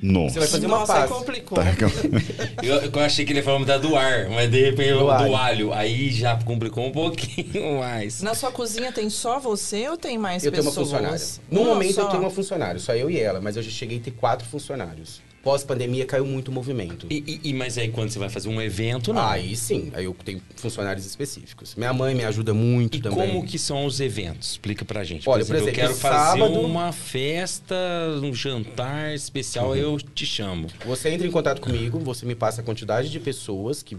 Nossa. 0.00 0.34
Você 0.34 0.38
vai 0.40 0.48
fazer 0.48 0.66
uma 0.66 0.78
Nossa, 0.78 0.92
pasta. 0.92 1.14
complicou. 1.14 1.58
Tá, 1.58 1.64
Eu, 2.62 2.74
eu 2.92 3.00
achei 3.00 3.24
que 3.24 3.32
ele 3.32 3.40
ia 3.40 3.44
falar 3.44 3.64
da 3.64 3.78
do 3.78 3.96
ar, 3.96 4.28
mas 4.30 4.50
de 4.50 4.62
repente 4.62 4.92
Do 4.92 4.98
do, 5.00 5.10
alho. 5.10 5.36
alho. 5.36 5.72
Aí 5.72 6.10
já 6.10 6.36
complicou 6.44 6.86
um 6.86 6.92
pouquinho 6.92 7.78
mais. 7.80 8.22
Na 8.22 8.34
sua 8.34 8.52
cozinha 8.52 8.92
tem 8.92 9.10
só 9.10 9.38
você 9.40 9.88
ou 9.88 9.96
tem 9.96 10.16
mais 10.16 10.44
Eu 10.44 10.52
tenho 10.52 10.62
uma 10.62 10.70
pessoas? 10.70 10.88
funcionária. 10.90 11.26
No 11.50 11.62
Uma 11.62 11.74
momento 11.74 11.94
só? 11.94 12.02
eu 12.02 12.08
tenho 12.08 12.22
uma 12.22 12.30
funcionária, 12.30 12.78
só 12.80 12.94
eu 12.94 13.10
e 13.10 13.18
ela, 13.18 13.40
mas 13.40 13.56
eu 13.56 13.62
já 13.62 13.70
cheguei 13.70 13.98
a 13.98 14.00
ter 14.00 14.12
quatro 14.12 14.46
funcionários. 14.46 15.20
Pós-pandemia 15.42 16.04
caiu 16.04 16.26
muito 16.26 16.48
o 16.48 16.52
movimento. 16.52 17.06
E, 17.08 17.40
e- 17.44 17.54
mas 17.54 17.78
aí 17.78 17.88
quando 17.90 18.10
você 18.10 18.18
vai 18.18 18.28
fazer 18.28 18.48
um 18.48 18.60
evento, 18.60 19.12
não. 19.12 19.22
Aí 19.24 19.54
sim, 19.56 19.90
aí 19.94 20.04
eu 20.04 20.14
tenho 20.24 20.42
funcionários 20.56 21.06
específicos. 21.06 21.74
Minha 21.76 21.92
mãe 21.92 22.14
me 22.14 22.24
ajuda 22.24 22.52
muito 22.52 22.98
E 22.98 23.00
também. 23.00 23.18
como 23.18 23.46
que 23.46 23.58
são 23.58 23.86
os 23.86 24.00
eventos? 24.00 24.50
Explica 24.52 24.84
pra 24.84 25.04
gente. 25.04 25.28
Olha, 25.28 25.44
por 25.44 25.54
eu 25.54 25.62
exemplo, 25.62 25.74
quero 25.80 25.94
fazer 25.94 26.14
sábado- 26.38 26.60
uma 26.60 26.92
festa, 26.92 27.74
um 28.22 28.34
jantar 28.34 29.14
especial, 29.14 29.68
Uhum. 29.70 29.76
eu 29.76 29.96
te 29.98 30.26
chamo. 30.26 30.66
Você 30.84 31.08
entra 31.08 31.26
em 31.26 31.30
contato 31.30 31.60
comigo, 31.60 31.98
você 32.00 32.26
me 32.26 32.34
passa 32.34 32.60
a 32.60 32.64
quantidade 32.64 33.08
de 33.08 33.20
pessoas 33.20 33.82
que, 33.82 33.96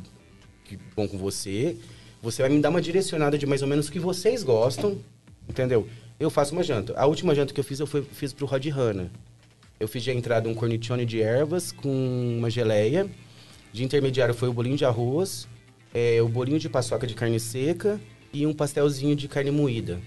que 0.66 0.78
vão 0.96 1.08
com 1.08 1.18
você. 1.18 1.78
Você 2.22 2.42
vai 2.42 2.52
me 2.52 2.60
dar 2.60 2.70
uma 2.70 2.82
direcionada 2.82 3.38
de 3.38 3.46
mais 3.46 3.62
ou 3.62 3.68
menos 3.68 3.88
o 3.88 3.92
que 3.92 4.00
vocês 4.00 4.44
gostam, 4.44 4.98
entendeu? 5.50 5.88
Eu 6.20 6.30
faço 6.30 6.52
uma 6.52 6.64
janta. 6.64 6.94
A 6.98 7.06
última 7.06 7.34
janta 7.34 7.54
que 7.54 7.60
eu 7.60 7.64
fiz, 7.64 7.80
eu 7.80 7.88
fui- 7.88 8.04
fiz 8.12 8.34
pro 8.34 8.46
Rod 8.46 8.66
Hanna. 8.68 9.10
Eu 9.80 9.88
fiz 9.88 10.04
de 10.04 10.12
entrada 10.12 10.50
um 10.50 10.54
cornicione 10.54 11.06
de 11.06 11.22
ervas 11.22 11.72
com 11.72 12.38
uma 12.38 12.50
geleia. 12.50 13.10
De 13.72 13.84
intermediário 13.84 14.34
foi 14.34 14.50
o 14.50 14.54
bolinho 14.54 14.76
de 14.76 14.84
arroz, 14.84 15.48
é, 15.94 16.22
o 16.22 16.28
bolinho 16.28 16.60
de 16.60 16.68
paçoca 16.68 17.08
de 17.08 17.14
carne 17.14 17.40
seca 17.40 18.00
e 18.34 18.46
um 18.46 18.54
pastelzinho 18.54 19.16
de 19.16 19.28
carne 19.28 19.52
moída. 19.52 20.00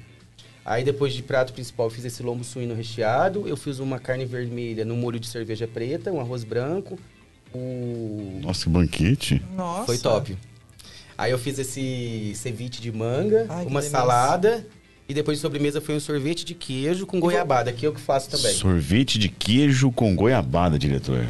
Aí 0.64 0.84
depois 0.84 1.14
de 1.14 1.22
prato 1.22 1.52
principal 1.52 1.86
eu 1.86 1.90
fiz 1.90 2.04
esse 2.04 2.22
lombo 2.22 2.44
suíno 2.44 2.74
recheado, 2.74 3.48
eu 3.48 3.56
fiz 3.56 3.78
uma 3.78 3.98
carne 3.98 4.26
vermelha 4.26 4.84
no 4.84 4.94
molho 4.94 5.18
de 5.18 5.26
cerveja 5.26 5.66
preta, 5.66 6.12
um 6.12 6.20
arroz 6.20 6.44
branco, 6.44 6.98
o... 7.54 8.40
Nossa, 8.42 8.64
que 8.64 8.70
banquete. 8.70 9.42
Nossa. 9.54 9.86
Foi 9.86 9.98
top. 9.98 10.36
Aí 11.16 11.30
eu 11.30 11.38
fiz 11.38 11.58
esse 11.58 12.32
ceviche 12.34 12.80
de 12.80 12.92
manga, 12.92 13.46
Ai, 13.48 13.66
uma 13.66 13.82
salada 13.82 14.66
e 15.08 15.14
depois 15.14 15.38
de 15.38 15.42
sobremesa 15.42 15.80
foi 15.80 15.94
um 15.96 16.00
sorvete 16.00 16.44
de 16.44 16.54
queijo 16.54 17.06
com 17.06 17.18
goiabada, 17.20 17.72
que 17.72 17.86
eu 17.86 17.92
que 17.92 18.00
faço 18.00 18.30
também. 18.30 18.54
Sorvete 18.54 19.18
de 19.18 19.28
queijo 19.28 19.90
com 19.92 20.14
goiabada, 20.14 20.78
diretor. 20.78 21.24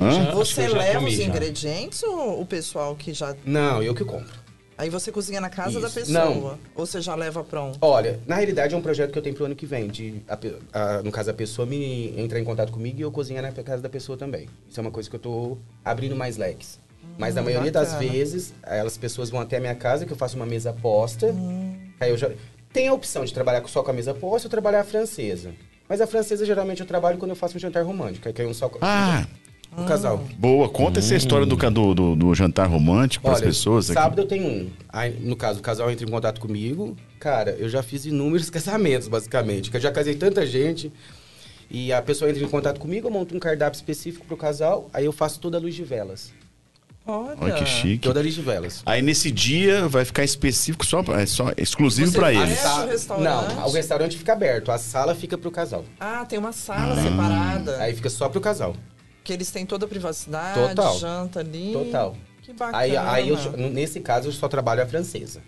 Hã? 0.00 0.08
Acho 0.08 0.26
que 0.30 0.34
Você 0.36 0.68
leva 0.68 0.98
comi 1.00 1.10
os 1.12 1.16
já. 1.16 1.24
ingredientes 1.24 2.02
ou 2.02 2.40
o 2.42 2.46
pessoal 2.46 2.94
que 2.94 3.12
já. 3.14 3.34
Não, 3.44 3.82
eu 3.82 3.94
que 3.94 4.04
compro. 4.04 4.46
Aí 4.78 4.90
você 4.90 5.10
cozinha 5.10 5.40
na 5.40 5.48
casa 5.48 5.80
da 5.80 5.86
Isso. 5.86 6.00
pessoa? 6.00 6.24
Não. 6.24 6.58
Ou 6.74 6.84
você 6.84 7.00
já 7.00 7.14
leva 7.14 7.42
pronto? 7.42 7.78
Olha, 7.80 8.20
na 8.26 8.34
realidade 8.36 8.74
é 8.74 8.76
um 8.76 8.82
projeto 8.82 9.10
que 9.10 9.18
eu 9.18 9.22
tenho 9.22 9.34
pro 9.34 9.46
ano 9.46 9.56
que 9.56 9.64
vem, 9.64 9.88
de 9.88 10.20
a 10.28 10.38
a- 10.98 11.02
no 11.02 11.10
caso 11.10 11.30
a 11.30 11.34
pessoa 11.34 11.64
me 11.64 12.12
entrar 12.20 12.38
em 12.38 12.44
contato 12.44 12.70
comigo 12.70 12.98
e 12.98 13.00
eu 13.00 13.10
cozinhar 13.10 13.42
na 13.42 13.50
casa 13.52 13.80
da 13.82 13.88
pessoa 13.88 14.18
também. 14.18 14.46
Isso 14.68 14.78
é 14.78 14.82
uma 14.82 14.90
coisa 14.90 15.08
que 15.08 15.16
eu 15.16 15.20
tô 15.20 15.56
abrindo 15.82 16.14
mais 16.14 16.36
leques. 16.36 16.78
Mas 17.16 17.34
na 17.34 17.40
Hum, 17.40 17.44
maioria 17.44 17.72
das 17.72 17.92
bacana. 17.94 18.12
vezes, 18.12 18.52
elas 18.62 18.98
pessoas 18.98 19.30
vão 19.30 19.40
até 19.40 19.56
a 19.56 19.60
minha 19.60 19.74
casa, 19.74 20.04
que 20.04 20.12
eu 20.12 20.16
faço 20.16 20.36
uma 20.36 20.44
mesa 20.44 20.74
posta. 20.74 21.28
Hum. 21.28 21.74
Aí 21.98 22.10
eu 22.10 22.18
já 22.18 22.30
tem 22.76 22.88
a 22.88 22.92
opção 22.92 23.24
de 23.24 23.32
trabalhar 23.32 23.66
só 23.68 23.82
com 23.82 23.90
a 23.90 23.94
mesa 23.94 24.12
posta 24.12 24.48
ou 24.48 24.50
trabalhar 24.50 24.80
a 24.80 24.84
francesa. 24.84 25.54
Mas 25.88 26.02
a 26.02 26.06
francesa 26.06 26.44
geralmente 26.44 26.82
eu 26.82 26.86
trabalho 26.86 27.16
quando 27.16 27.30
eu 27.30 27.36
faço 27.36 27.56
um 27.56 27.58
jantar 27.58 27.82
romântico, 27.82 28.30
que 28.30 28.42
é 28.42 28.46
um 28.46 28.52
só 28.52 28.70
Ah, 28.82 29.26
o 29.74 29.84
casal. 29.86 30.22
boa. 30.36 30.68
Conta 30.68 30.98
essa 30.98 31.14
história 31.14 31.46
do, 31.46 31.56
do, 31.94 32.14
do, 32.14 32.34
jantar 32.34 32.68
romântico 32.68 33.24
para 33.24 33.32
as 33.32 33.40
pessoas 33.40 33.88
aqui. 33.88 33.98
sábado 33.98 34.20
eu 34.20 34.26
tenho 34.26 34.46
um. 34.46 34.70
Aí, 34.90 35.18
no 35.20 35.34
caso, 35.34 35.60
o 35.60 35.62
casal 35.62 35.90
entra 35.90 36.04
em 36.04 36.10
contato 36.10 36.38
comigo. 36.38 36.94
Cara, 37.18 37.52
eu 37.52 37.66
já 37.66 37.82
fiz 37.82 38.04
inúmeros 38.04 38.50
casamentos, 38.50 39.08
basicamente. 39.08 39.70
Que 39.70 39.78
eu 39.78 39.80
já 39.80 39.90
casei 39.90 40.14
tanta 40.14 40.44
gente. 40.44 40.92
E 41.70 41.94
a 41.94 42.02
pessoa 42.02 42.30
entra 42.30 42.44
em 42.44 42.48
contato 42.48 42.78
comigo, 42.78 43.08
eu 43.08 43.10
monto 43.10 43.34
um 43.34 43.38
cardápio 43.38 43.78
específico 43.78 44.26
pro 44.26 44.36
casal. 44.36 44.90
Aí 44.92 45.06
eu 45.06 45.12
faço 45.12 45.40
toda 45.40 45.56
a 45.56 45.60
luz 45.60 45.74
de 45.74 45.82
velas. 45.82 46.30
Olha. 47.06 47.36
Olha 47.40 47.54
que 47.54 47.64
chique. 47.66 48.00
Toda 48.08 48.22
de 48.22 48.42
velas. 48.42 48.82
Aí 48.84 49.00
nesse 49.00 49.30
dia 49.30 49.86
vai 49.88 50.04
ficar 50.04 50.24
específico 50.24 50.84
só, 50.84 51.02
pra- 51.02 51.20
é 51.20 51.26
só 51.26 51.52
exclusivo 51.56 52.12
para 52.12 52.32
eles. 52.32 52.64
O 52.64 52.86
restaurante? 52.86 53.24
Não, 53.24 53.66
o 53.66 53.70
restaurante 53.70 54.16
fica 54.18 54.32
aberto. 54.32 54.72
A 54.72 54.78
sala 54.78 55.14
fica 55.14 55.38
pro 55.38 55.50
casal. 55.50 55.84
Ah, 56.00 56.24
tem 56.24 56.38
uma 56.38 56.52
sala 56.52 57.00
separada. 57.00 57.78
Aí 57.80 57.94
fica 57.94 58.10
só 58.10 58.28
pro 58.28 58.40
casal. 58.40 58.74
Que 59.22 59.32
eles 59.32 59.50
têm 59.50 59.64
toda 59.66 59.86
a 59.86 59.88
privacidade, 59.88 60.68
Total. 60.68 60.98
janta 60.98 61.40
ali. 61.40 61.72
Total. 61.72 62.16
Que 62.42 62.52
bacana. 62.52 62.78
Aí, 62.78 62.96
aí 62.96 63.28
eu, 63.28 63.36
nesse 63.56 64.00
caso, 64.00 64.28
eu 64.28 64.32
só 64.32 64.48
trabalho 64.48 64.82
a 64.82 64.86
francesa. 64.86 65.42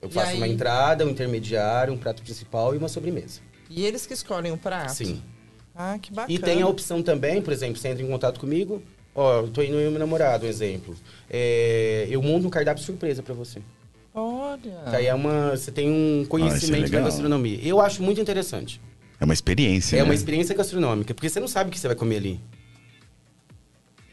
Eu 0.00 0.08
E 0.08 0.12
faço 0.12 0.36
uma 0.36 0.46
entrada, 0.48 1.04
um 1.04 1.10
intermediário, 1.10 1.92
um 1.92 1.98
prato 1.98 2.22
principal 2.22 2.74
e 2.74 2.78
uma 2.78 2.88
sobremesa. 2.88 3.40
E 3.68 3.84
eles 3.84 4.06
que 4.06 4.14
escolhem 4.14 4.52
o 4.52 4.56
prato? 4.56 4.94
Sim. 4.94 5.22
Ah, 5.74 5.98
que 6.00 6.10
bacana. 6.12 6.32
E 6.34 6.38
tem 6.38 6.62
a 6.62 6.66
opção 6.66 7.02
também, 7.02 7.42
por 7.42 7.52
exemplo, 7.52 7.76
você 7.76 7.88
entra 7.88 8.02
em 8.02 8.08
contato 8.08 8.40
comigo, 8.40 8.82
ó, 9.18 9.40
eu 9.40 9.48
tô 9.48 9.62
indo 9.62 9.74
eu 9.74 9.88
e 9.88 9.90
meu 9.90 9.98
namorado, 9.98 10.46
um 10.46 10.48
exemplo. 10.48 10.94
É, 11.30 12.06
eu 12.10 12.22
monto 12.22 12.46
um 12.46 12.50
cardápio 12.50 12.82
surpresa 12.82 13.22
pra 13.22 13.34
você. 13.34 13.60
Olha. 14.14 14.58
Que 14.90 14.96
Aí 14.96 15.06
é 15.06 15.14
uma, 15.14 15.50
você 15.56 15.70
tem 15.70 15.90
um 15.90 16.24
conhecimento 16.26 16.82
da 16.82 16.86
legal. 16.98 17.04
gastronomia. 17.04 17.58
Eu 17.62 17.80
acho 17.80 18.02
muito 18.02 18.20
interessante. 18.20 18.80
É 19.20 19.24
uma 19.24 19.34
experiência, 19.34 19.96
É 19.96 19.98
né? 19.98 20.04
uma 20.04 20.14
experiência 20.14 20.54
gastronômica, 20.54 21.12
porque 21.14 21.28
você 21.28 21.40
não 21.40 21.48
sabe 21.48 21.68
o 21.68 21.72
que 21.72 21.78
você 21.78 21.86
vai 21.88 21.96
comer 21.96 22.16
ali. 22.16 22.40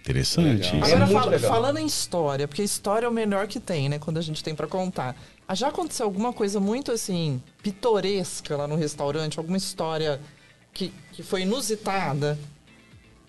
Interessante. 0.02 0.72
Legal. 0.72 0.84
Agora, 0.84 0.94
É 0.94 0.98
muito 1.00 1.14
fala- 1.20 1.32
legal. 1.32 1.52
falando 1.52 1.78
em 1.80 1.86
história, 1.86 2.48
porque 2.48 2.62
história 2.62 3.06
é 3.08 3.10
o 3.10 3.12
melhor 3.12 3.48
que 3.48 3.60
tem, 3.60 3.90
né? 3.90 3.98
Quando 3.98 4.18
a 4.18 4.22
gente 4.22 4.44
tem 4.44 4.54
pra 4.54 4.68
contar. 4.68 5.16
Ah, 5.48 5.56
Já 5.56 5.70
aconteceu 5.70 6.06
alguma 6.06 6.32
coisa 6.32 6.60
muito, 6.60 6.92
assim, 6.92 7.42
pitoresca 7.64 8.56
lá 8.56 8.68
no 8.68 8.76
restaurante? 8.76 9.40
Alguma 9.40 9.58
história 9.58 10.20
que, 10.74 10.94
que 11.12 11.24
foi 11.24 11.42
inusitada? 11.42 12.38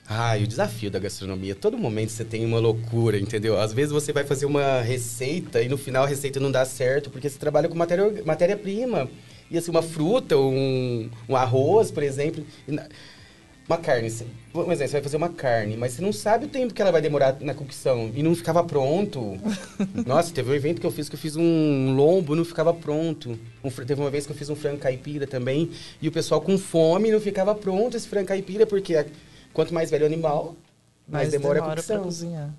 Ah, 0.09 0.39
e 0.39 0.45
o 0.45 0.47
desafio 0.47 0.91
da 0.91 0.99
gastronomia. 1.01 1.55
Todo 1.55 1.77
momento 1.77 2.11
você 2.13 2.25
tem 2.25 2.45
uma 2.45 2.61
loucura, 2.61 3.19
entendeu? 3.19 3.59
Às 3.61 3.73
vezes 3.73 3.91
você 3.93 4.13
vai 4.13 4.23
fazer 4.25 4.47
uma 4.47 4.81
receita 4.81 5.61
e 5.63 5.69
no 5.69 5.77
final 5.77 6.05
a 6.05 6.07
receita 6.07 6.39
não 6.39 6.51
dá 6.51 6.65
certo, 6.65 7.11
porque 7.11 7.29
você 7.29 7.39
trabalha 7.39 7.69
com 7.69 7.75
matéria- 7.75 8.23
matéria-prima. 8.25 9.09
e 9.51 9.57
assim, 9.59 9.71
uma 9.71 9.83
fruta, 9.83 10.37
um, 10.37 11.09
um 11.29 11.37
arroz, 11.37 11.91
por 11.91 12.03
exemplo. 12.03 12.45
Uma 13.69 13.79
carne. 13.79 14.05
Um 14.55 14.71
exemplo, 14.71 14.77
você 14.77 14.93
vai 14.93 15.03
fazer 15.03 15.17
uma 15.17 15.29
carne, 15.29 15.77
mas 15.77 15.93
você 15.93 16.03
não 16.03 16.13
sabe 16.13 16.45
o 16.47 16.49
tempo 16.49 16.73
que 16.73 16.81
ela 16.81 16.93
vai 16.93 17.03
demorar 17.03 17.37
na 17.41 17.53
cocção. 17.53 18.13
E 18.15 18.23
não 18.23 18.33
ficava 18.37 18.63
pronto. 18.63 19.37
Nossa, 20.07 20.33
teve 20.33 20.51
um 20.51 20.55
evento 20.55 20.81
que 20.81 20.87
eu 20.87 20.91
fiz 20.93 21.09
que 21.09 21.17
eu 21.17 21.19
fiz 21.19 21.35
um 21.37 21.95
lombo 21.97 22.35
e 22.35 22.37
não 22.37 22.45
ficava 22.45 22.73
pronto. 22.73 23.37
Um 23.65 23.71
teve 23.71 24.01
uma 24.01 24.11
vez 24.11 24.25
que 24.25 24.31
eu 24.31 24.37
fiz 24.37 24.49
um 24.51 24.55
frango 24.55 24.79
caipira 24.79 25.27
também. 25.27 25.69
E 26.01 26.07
o 26.07 26.13
pessoal 26.13 26.41
com 26.41 26.57
fome 26.57 27.11
não 27.11 27.21
ficava 27.21 27.57
pronto 27.57 27.97
esse 27.97 28.07
frango 28.07 28.29
caipira, 28.29 28.67
porque 28.67 28.95
a- 28.95 29.05
quanto 29.57 29.73
mais 29.73 29.91
velho 29.91 30.03
o 30.03 30.07
animal, 30.07 30.55
mais 31.09 31.33
Mas 31.33 31.33
demora, 31.33 31.61
a 31.61 31.63
pra 31.63 31.77
cocção. 31.77 32.03
cozinhar. 32.03 32.55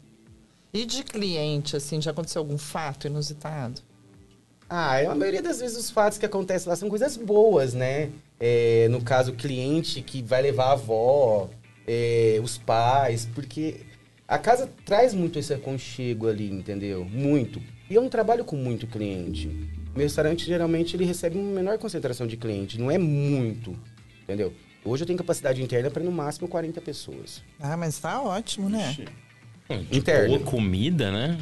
E 0.73 0.83
de 0.83 1.03
cliente, 1.03 1.75
assim, 1.75 2.01
já 2.01 2.09
aconteceu 2.09 2.41
algum 2.41 2.57
fato 2.57 3.05
inusitado? 3.05 3.81
Ah, 4.67 4.97
a 4.97 5.13
maioria 5.13 5.41
das 5.43 5.59
vezes 5.59 5.77
os 5.77 5.91
fatos 5.91 6.17
que 6.17 6.25
acontecem 6.25 6.67
lá 6.67 6.75
são 6.75 6.89
coisas 6.89 7.15
boas, 7.15 7.75
né? 7.75 8.09
É, 8.39 8.87
no 8.89 8.99
caso, 9.01 9.31
o 9.31 9.35
cliente 9.35 10.01
que 10.01 10.23
vai 10.23 10.41
levar 10.41 10.69
a 10.69 10.71
avó, 10.71 11.49
é, 11.85 12.39
os 12.43 12.57
pais, 12.57 13.29
porque 13.33 13.81
a 14.27 14.39
casa 14.39 14.67
traz 14.83 15.13
muito 15.13 15.37
esse 15.37 15.53
aconchego 15.53 16.27
ali, 16.27 16.51
entendeu? 16.51 17.05
Muito. 17.05 17.61
E 17.89 17.93
eu 17.93 18.01
não 18.01 18.09
trabalho 18.09 18.43
com 18.43 18.55
muito 18.55 18.87
cliente. 18.87 19.47
Meu 19.95 20.03
restaurante, 20.03 20.45
geralmente, 20.45 20.95
ele 20.95 21.05
recebe 21.05 21.37
uma 21.37 21.51
menor 21.53 21.77
concentração 21.77 22.25
de 22.25 22.37
cliente, 22.37 22.79
não 22.79 22.89
é 22.89 22.97
muito, 22.97 23.77
entendeu? 24.23 24.51
Hoje 24.87 25.03
eu 25.03 25.07
tenho 25.07 25.17
capacidade 25.17 25.61
interna 25.61 25.91
para 25.91 26.01
no 26.01 26.11
máximo 26.11 26.47
40 26.47 26.79
pessoas. 26.79 27.43
Ah, 27.59 27.75
mas 27.75 27.99
tá 27.99 28.21
ótimo, 28.21 28.69
né? 28.69 28.95
Interno. 29.91 30.37
boa 30.37 30.49
comida, 30.49 31.11
né? 31.11 31.37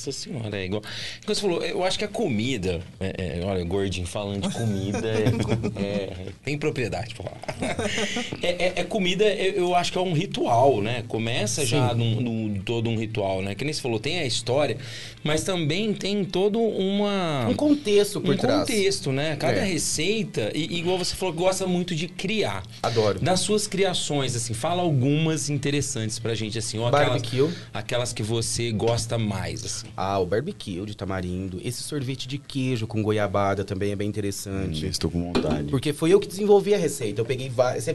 Nossa 0.00 0.12
senhora, 0.12 0.58
é 0.58 0.64
igual. 0.64 0.80
Como 1.24 1.34
você 1.34 1.40
falou, 1.42 1.62
eu 1.62 1.84
acho 1.84 1.98
que 1.98 2.04
a 2.04 2.08
comida. 2.08 2.80
é- 2.98 3.40
é, 3.40 3.44
olha, 3.44 3.62
gordinho 3.64 4.06
falando 4.06 4.48
de 4.48 4.54
comida. 4.54 5.06
é- 5.08 5.24
é- 5.84 6.26
tem 6.42 6.56
propriedade 6.58 7.14
pra 7.14 7.24
falar. 7.24 7.40
É, 8.42 8.48
é- 8.66 8.72
é 8.76 8.84
comida, 8.84 9.24
eu, 9.24 9.74
acho 9.74 9.92
que 9.92 9.98
é 9.98 10.00
um 10.00 10.12
ritual, 10.14 10.80
né? 10.80 11.04
Começa 11.08 11.64
já 11.66 11.92
num, 11.94 12.20
num- 12.20 12.60
todo 12.60 12.88
um 12.88 12.96
ritual, 12.96 13.42
né? 13.42 13.54
Que 13.54 13.64
nem 13.64 13.72
você 13.74 13.80
falou, 13.80 13.98
tem 14.00 14.18
a 14.20 14.24
história, 14.24 14.78
mas 15.22 15.42
também 15.44 15.92
tem 15.92 16.24
todo 16.24 16.58
uma. 16.58 17.46
Um 17.48 17.54
contexto 17.54 18.20
por 18.20 18.34
um 18.34 18.38
trás. 18.38 18.60
contexto, 18.60 19.12
né? 19.12 19.36
Cada 19.36 19.58
É. 19.60 19.64
receita, 19.64 20.50
e, 20.54 20.78
igual 20.78 20.96
você 20.98 21.14
falou, 21.14 21.34
gosta 21.34 21.66
muito 21.66 21.94
de 21.94 22.08
criar. 22.08 22.62
Adoro. 22.82 23.18
Das 23.20 23.40
suas 23.40 23.66
criações, 23.66 24.34
assim, 24.34 24.54
fala 24.54 24.80
algumas 24.82 25.50
interessantes 25.50 26.18
pra 26.18 26.34
gente, 26.34 26.58
assim, 26.58 26.78
ou 26.78 26.86
aquelas, 26.86 27.08
Barbecue. 27.22 27.50
aquelas 27.74 28.12
que 28.12 28.22
você 28.22 28.72
gosta 28.72 29.18
mais, 29.18 29.64
assim. 29.64 29.86
Ah, 29.96 30.18
o 30.18 30.26
barbecue 30.26 30.84
de 30.86 30.96
tamarindo. 30.96 31.60
Esse 31.62 31.82
sorvete 31.82 32.26
de 32.28 32.38
queijo 32.38 32.86
com 32.86 33.02
goiabada 33.02 33.64
também 33.64 33.92
é 33.92 33.96
bem 33.96 34.08
interessante. 34.08 34.86
Hum, 34.86 34.88
Estou 34.88 35.10
com 35.10 35.32
vontade. 35.32 35.70
Porque 35.70 35.92
foi 35.92 36.10
eu 36.12 36.20
que 36.20 36.26
desenvolvi 36.28 36.74
a 36.74 36.78
receita. 36.78 37.20
Eu 37.20 37.24
peguei 37.24 37.48
várias. 37.48 37.86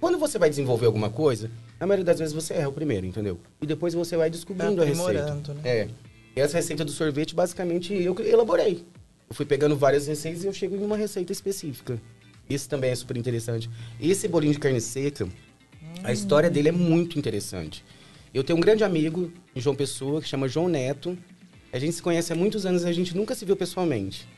Quando 0.00 0.18
você 0.18 0.38
vai 0.38 0.48
desenvolver 0.48 0.86
alguma 0.86 1.10
coisa, 1.10 1.50
na 1.78 1.86
maioria 1.86 2.04
das 2.04 2.18
vezes 2.18 2.34
você 2.34 2.54
erra 2.54 2.68
o 2.68 2.72
primeiro, 2.72 3.06
entendeu? 3.06 3.38
E 3.60 3.66
depois 3.66 3.94
você 3.94 4.16
vai 4.16 4.30
descobrindo 4.30 4.76
Vai 4.76 4.86
a 4.86 4.88
receita. 4.88 5.54
né? 5.54 5.60
É. 5.64 5.88
E 6.36 6.40
essa 6.40 6.56
receita 6.56 6.84
do 6.84 6.90
sorvete, 6.92 7.34
basicamente, 7.34 7.92
eu 7.92 8.14
que 8.14 8.22
elaborei. 8.22 8.84
Eu 9.28 9.34
fui 9.34 9.44
pegando 9.46 9.76
várias 9.76 10.06
receitas 10.06 10.44
e 10.44 10.46
eu 10.46 10.52
chego 10.52 10.76
em 10.76 10.84
uma 10.84 10.96
receita 10.96 11.32
específica. 11.32 12.00
Esse 12.48 12.68
também 12.68 12.90
é 12.90 12.94
super 12.94 13.16
interessante. 13.16 13.68
Esse 14.00 14.26
bolinho 14.26 14.52
de 14.52 14.58
carne 14.58 14.80
seca, 14.80 15.28
a 16.02 16.12
história 16.12 16.50
dele 16.50 16.68
é 16.68 16.72
muito 16.72 17.18
interessante. 17.18 17.84
Eu 18.32 18.42
tenho 18.44 18.56
um 18.58 18.60
grande 18.60 18.82
amigo 18.84 19.32
em 19.54 19.60
João 19.60 19.74
Pessoa 19.74 20.20
que 20.20 20.28
chama 20.28 20.48
João 20.48 20.68
Neto. 20.68 21.16
A 21.72 21.78
gente 21.78 21.92
se 21.92 22.02
conhece 22.02 22.32
há 22.32 22.36
muitos 22.36 22.66
anos, 22.66 22.84
a 22.84 22.92
gente 22.92 23.16
nunca 23.16 23.34
se 23.34 23.44
viu 23.44 23.56
pessoalmente. 23.56 24.28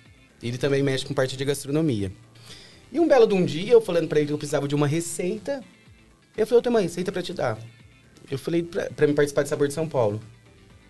Ele 0.43 0.59
também 0.59 0.83
mexe 0.83 1.07
com 1.07 1.15
parte 1.15 1.37
de 1.37 1.45
gastronomia. 1.45 2.13
E 2.91 3.01
um 3.01 3.09
belo 3.09 3.27
de 3.27 3.35
um 3.35 3.45
dia, 3.45 3.73
eu 3.73 3.81
falando 3.81 4.09
pra 4.09 4.19
ele 4.19 4.27
que 4.27 4.33
eu 4.33 4.39
precisava 4.39 4.69
de 4.69 4.75
uma 4.75 4.87
receita, 4.87 5.63
ele 6.37 6.47
falou, 6.47 6.59
eu 6.59 6.63
tenho 6.63 6.75
uma 6.75 6.81
receita 6.81 7.11
pra 7.11 7.23
te 7.23 7.33
dar. 7.33 7.59
Eu 8.31 8.39
falei 8.39 8.63
pra 8.63 9.07
me 9.07 9.15
participar 9.15 9.43
de 9.43 9.49
Sabor 9.49 9.69
de 9.69 9.75
São 9.75 9.89
Paulo. 9.89 10.21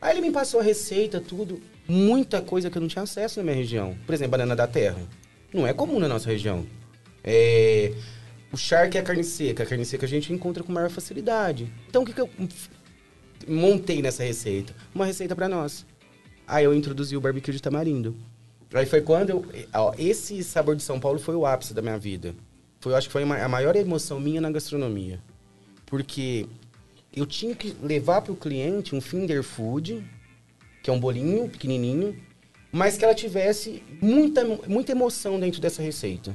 Aí 0.00 0.14
ele 0.14 0.20
me 0.20 0.32
passou 0.32 0.60
a 0.60 0.62
receita, 0.62 1.20
tudo. 1.20 1.60
Muita 1.86 2.40
coisa 2.40 2.70
que 2.70 2.76
eu 2.76 2.80
não 2.80 2.88
tinha 2.88 3.02
acesso 3.02 3.38
na 3.38 3.44
minha 3.44 3.56
região. 3.56 3.96
Por 4.04 4.14
exemplo, 4.14 4.32
banana 4.32 4.56
da 4.56 4.66
terra. 4.66 4.98
Não 5.52 5.66
é 5.66 5.72
comum 5.72 5.98
na 6.00 6.08
nossa 6.08 6.28
região. 6.28 6.66
É... 7.22 7.92
O 8.52 8.56
charque 8.56 8.98
é 8.98 9.00
a 9.00 9.04
carne 9.04 9.24
seca. 9.24 9.62
A 9.62 9.66
carne 9.66 9.84
seca 9.84 10.04
a 10.04 10.08
gente 10.08 10.32
encontra 10.32 10.62
com 10.62 10.72
maior 10.72 10.90
facilidade. 10.90 11.72
Então, 11.88 12.02
o 12.02 12.06
que, 12.06 12.12
que 12.12 12.20
eu 12.20 12.28
montei 13.49 14.03
nessa 14.03 14.22
receita? 14.22 14.74
Uma 14.95 15.07
receita 15.07 15.34
pra 15.34 15.49
nós. 15.49 15.84
Aí 16.47 16.64
eu 16.64 16.74
introduzi 16.74 17.16
o 17.16 17.20
barbecue 17.20 17.53
de 17.53 17.62
tamarindo. 17.62 18.16
Aí 18.74 18.86
foi 18.86 19.01
quando 19.01 19.30
eu... 19.30 19.47
ó, 19.74 19.95
esse 19.99 20.43
sabor 20.43 20.76
de 20.76 20.82
São 20.82 20.99
Paulo 20.99 21.18
foi 21.18 21.34
o 21.34 21.47
ápice 21.47 21.74
da 21.74 21.82
minha 21.82 21.99
vida. 21.99 22.34
Foi, 22.80 22.93
eu 22.93 22.97
acho 22.97 23.09
que 23.09 23.12
foi 23.12 23.22
a 23.22 23.49
maior 23.49 23.76
emoção 23.76 24.18
minha 24.18 24.40
na 24.40 24.51
gastronomia. 24.51 25.20
Porque 25.86 26.47
eu 27.14 27.26
tinha 27.26 27.55
que 27.55 27.76
levar 27.82 28.22
para 28.22 28.32
o 28.32 28.36
cliente 28.36 28.95
um 28.95 29.01
finger 29.01 29.43
food, 29.43 30.03
que 30.82 30.88
é 30.88 30.93
um 30.93 30.99
bolinho 30.99 31.49
pequenininho, 31.49 32.16
mas 32.72 32.97
que 32.97 33.05
ela 33.05 33.14
tivesse 33.14 33.82
muita, 34.01 34.45
muita 34.66 34.93
emoção 34.93 35.38
dentro 35.38 35.61
dessa 35.61 35.82
receita. 35.82 36.34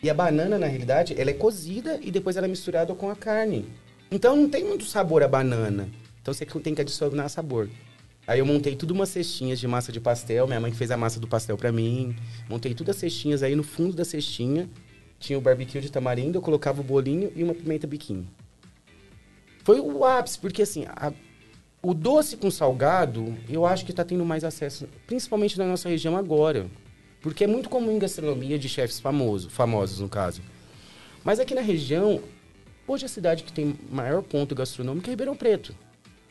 E 0.00 0.08
a 0.08 0.14
banana, 0.14 0.56
na 0.56 0.66
realidade, 0.66 1.20
ela 1.20 1.30
é 1.30 1.34
cozida 1.34 1.98
e 2.00 2.12
depois 2.12 2.36
ela 2.36 2.46
é 2.46 2.48
misturada 2.48 2.94
com 2.94 3.10
a 3.10 3.16
carne. 3.16 3.66
Então 4.10 4.36
não 4.36 4.48
tem 4.48 4.64
muito 4.64 4.84
sabor 4.84 5.22
a 5.24 5.28
banana. 5.28 5.88
Então 6.28 6.34
você 6.34 6.44
tem 6.60 6.74
que 6.74 6.82
adicionar 6.82 7.26
sabor. 7.30 7.70
Aí 8.26 8.38
eu 8.40 8.44
montei 8.44 8.76
tudo 8.76 8.90
umas 8.90 9.08
cestinhas 9.08 9.58
de 9.58 9.66
massa 9.66 9.90
de 9.90 9.98
pastel, 9.98 10.46
minha 10.46 10.60
mãe 10.60 10.70
fez 10.72 10.90
a 10.90 10.96
massa 10.96 11.18
do 11.18 11.26
pastel 11.26 11.56
pra 11.56 11.72
mim. 11.72 12.14
Montei 12.50 12.74
tudo 12.74 12.90
as 12.90 12.96
cestinhas 12.96 13.42
aí 13.42 13.56
no 13.56 13.62
fundo 13.62 13.96
da 13.96 14.04
cestinha. 14.04 14.68
Tinha 15.18 15.38
o 15.38 15.40
barbecue 15.40 15.80
de 15.80 15.90
tamarindo, 15.90 16.36
eu 16.36 16.42
colocava 16.42 16.82
o 16.82 16.84
bolinho 16.84 17.32
e 17.34 17.42
uma 17.42 17.54
pimenta 17.54 17.86
biquinho. 17.86 18.28
Foi 19.64 19.80
o 19.80 20.04
ápice, 20.04 20.38
porque 20.38 20.60
assim, 20.60 20.84
a- 20.86 21.14
o 21.82 21.94
doce 21.94 22.36
com 22.36 22.50
salgado, 22.50 23.34
eu 23.48 23.64
acho 23.64 23.86
que 23.86 23.92
tá 23.94 24.04
tendo 24.04 24.24
mais 24.26 24.44
acesso, 24.44 24.86
principalmente 25.06 25.56
na 25.56 25.64
nossa 25.64 25.88
região 25.88 26.14
agora. 26.14 26.66
Porque 27.22 27.44
é 27.44 27.46
muito 27.46 27.70
comum 27.70 27.92
em 27.92 27.98
gastronomia 27.98 28.58
de 28.58 28.68
chefes 28.68 29.00
famosos, 29.00 29.50
famosos 29.50 29.98
no 29.98 30.10
caso. 30.10 30.42
Mas 31.24 31.40
aqui 31.40 31.54
na 31.54 31.62
região, 31.62 32.20
hoje 32.86 33.06
a 33.06 33.08
cidade 33.08 33.44
que 33.44 33.52
tem 33.52 33.74
maior 33.90 34.22
ponto 34.22 34.54
gastronômico 34.54 35.06
é 35.08 35.10
Ribeirão 35.10 35.34
Preto. 35.34 35.74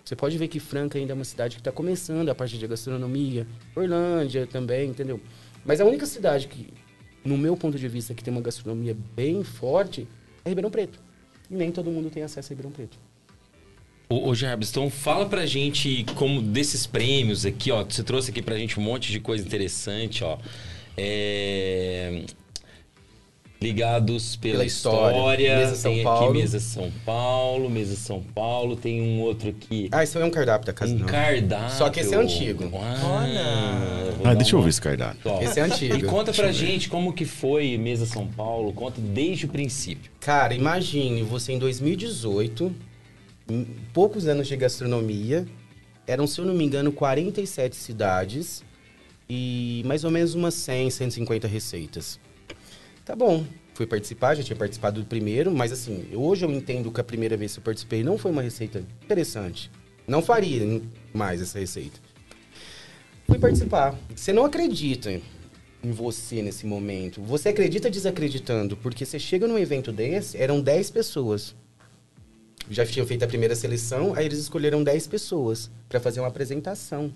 Você 0.07 0.15
pode 0.15 0.37
ver 0.37 0.47
que 0.47 0.57
Franca 0.57 0.97
ainda 0.97 1.11
é 1.11 1.15
uma 1.15 1.25
cidade 1.25 1.55
que 1.55 1.59
está 1.59 1.69
começando 1.69 2.29
a 2.29 2.33
parte 2.33 2.57
de 2.57 2.65
gastronomia. 2.65 3.45
Orlândia 3.75 4.47
também, 4.47 4.89
entendeu? 4.89 5.19
Mas 5.65 5.81
a 5.81 5.85
única 5.85 6.05
cidade 6.05 6.47
que, 6.47 6.69
no 7.25 7.37
meu 7.37 7.57
ponto 7.57 7.77
de 7.77 7.89
vista, 7.89 8.13
que 8.13 8.23
tem 8.23 8.33
uma 8.33 8.39
gastronomia 8.39 8.95
bem 9.13 9.43
forte 9.43 10.07
é 10.45 10.49
Ribeirão 10.49 10.71
Preto. 10.71 10.97
E 11.51 11.55
nem 11.55 11.73
todo 11.73 11.91
mundo 11.91 12.09
tem 12.09 12.23
acesso 12.23 12.47
a 12.47 12.55
Ribeirão 12.55 12.71
Preto. 12.71 12.97
Ô, 14.07 14.29
ô 14.29 14.33
então 14.33 14.89
fala 14.89 15.25
pra 15.25 15.45
gente 15.45 16.05
como 16.15 16.41
desses 16.41 16.87
prêmios 16.87 17.45
aqui, 17.45 17.69
ó. 17.69 17.83
Você 17.83 18.01
trouxe 18.01 18.31
aqui 18.31 18.41
pra 18.41 18.57
gente 18.57 18.79
um 18.79 18.83
monte 18.83 19.11
de 19.11 19.19
coisa 19.19 19.45
interessante, 19.45 20.23
ó. 20.23 20.37
É, 20.95 22.23
Ligados 23.59 24.35
pela, 24.35 24.53
Pela 24.53 24.65
história. 24.65 25.15
história. 25.17 25.57
Mesa 25.57 25.75
São 25.75 25.93
tem 25.93 26.03
Paulo. 26.03 26.29
aqui 26.29 26.37
Mesa 26.39 26.59
São 26.59 26.91
Paulo, 27.05 27.69
Mesa 27.69 27.95
São 27.95 28.21
Paulo. 28.21 28.75
Tem 28.75 29.01
um 29.01 29.19
outro 29.21 29.49
aqui. 29.49 29.89
Ah, 29.91 30.03
isso 30.03 30.19
é 30.19 30.23
um 30.25 30.29
cardápio 30.29 30.67
da 30.67 30.73
casa, 30.73 30.93
um 30.93 30.99
não. 30.99 31.05
cardápio. 31.07 31.75
Só 31.75 31.89
que 31.89 31.99
esse 32.01 32.13
é 32.13 32.17
antigo. 32.17 32.69
Ah, 32.75 34.11
vou 34.17 34.27
Ah, 34.27 34.33
deixa 34.35 34.55
eu 34.55 34.61
ver 34.61 34.69
esse 34.69 34.81
cardápio. 34.81 35.19
Ó, 35.25 35.41
Esse 35.41 35.59
é 35.59 35.63
antigo. 35.63 35.95
E 35.95 36.03
conta 36.03 36.31
pra 36.31 36.51
gente 36.51 36.87
como 36.87 37.11
que 37.13 37.25
foi 37.25 37.77
Mesa 37.79 38.05
São 38.05 38.27
Paulo. 38.27 38.71
Conta 38.73 39.01
desde 39.01 39.45
o 39.45 39.49
princípio. 39.49 40.11
Cara, 40.19 40.53
imagine 40.53 41.23
você 41.23 41.53
em 41.53 41.59
2018, 41.59 42.71
em 43.49 43.65
poucos 43.91 44.27
anos 44.27 44.47
de 44.47 44.55
gastronomia, 44.55 45.47
eram, 46.05 46.27
se 46.27 46.39
eu 46.39 46.45
não 46.45 46.53
me 46.53 46.63
engano, 46.63 46.91
47 46.91 47.75
cidades 47.75 48.63
e 49.29 49.81
mais 49.85 50.03
ou 50.03 50.11
menos 50.11 50.35
umas 50.35 50.53
100, 50.53 50.89
150 50.91 51.47
receitas. 51.47 52.19
Tá 53.07 53.15
bom, 53.15 53.45
fui 53.73 53.87
participar, 53.87 54.35
já 54.35 54.43
tinha 54.43 54.57
participado 54.57 54.99
do 54.99 55.07
primeiro, 55.07 55.49
mas 55.49 55.71
assim, 55.71 56.09
hoje 56.13 56.43
eu 56.43 56.51
entendo 56.51 56.91
que 56.91 56.99
a 56.99 57.03
primeira 57.05 57.37
vez 57.37 57.53
que 57.53 57.59
eu 57.59 57.63
participei 57.63 58.03
não 58.03 58.17
foi 58.17 58.31
uma 58.31 58.41
receita 58.41 58.83
interessante. 59.01 59.71
Não 60.05 60.21
faria 60.21 60.81
mais 61.13 61.41
essa 61.41 61.57
receita. 61.57 61.97
Fui 63.25 63.39
participar. 63.39 63.95
Você 64.13 64.33
não 64.33 64.43
acredita 64.43 65.09
em 65.09 65.89
você 65.89 66.41
nesse 66.41 66.65
momento. 66.65 67.21
Você 67.21 67.47
acredita 67.47 67.89
desacreditando, 67.89 68.75
porque 68.75 69.05
você 69.05 69.17
chega 69.17 69.47
num 69.47 69.57
evento 69.57 69.89
desse, 69.93 70.35
eram 70.35 70.59
10 70.59 70.91
pessoas. 70.91 71.55
Já 72.69 72.85
tinham 72.85 73.07
feito 73.07 73.23
a 73.23 73.27
primeira 73.27 73.55
seleção, 73.55 74.13
aí 74.17 74.25
eles 74.25 74.39
escolheram 74.39 74.83
10 74.83 75.07
pessoas 75.07 75.71
para 75.87 76.01
fazer 76.01 76.19
uma 76.19 76.27
apresentação. 76.27 77.09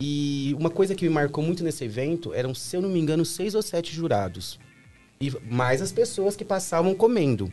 E 0.00 0.54
uma 0.56 0.70
coisa 0.70 0.94
que 0.94 1.04
me 1.04 1.10
marcou 1.10 1.42
muito 1.42 1.64
nesse 1.64 1.82
evento 1.82 2.32
eram, 2.32 2.54
se 2.54 2.76
eu 2.76 2.80
não 2.80 2.88
me 2.88 3.00
engano, 3.00 3.24
seis 3.24 3.56
ou 3.56 3.60
sete 3.60 3.92
jurados. 3.92 4.56
E 5.22 5.30
mais 5.50 5.82
as 5.82 5.92
pessoas 5.92 6.34
que 6.34 6.46
passavam 6.46 6.94
comendo. 6.94 7.52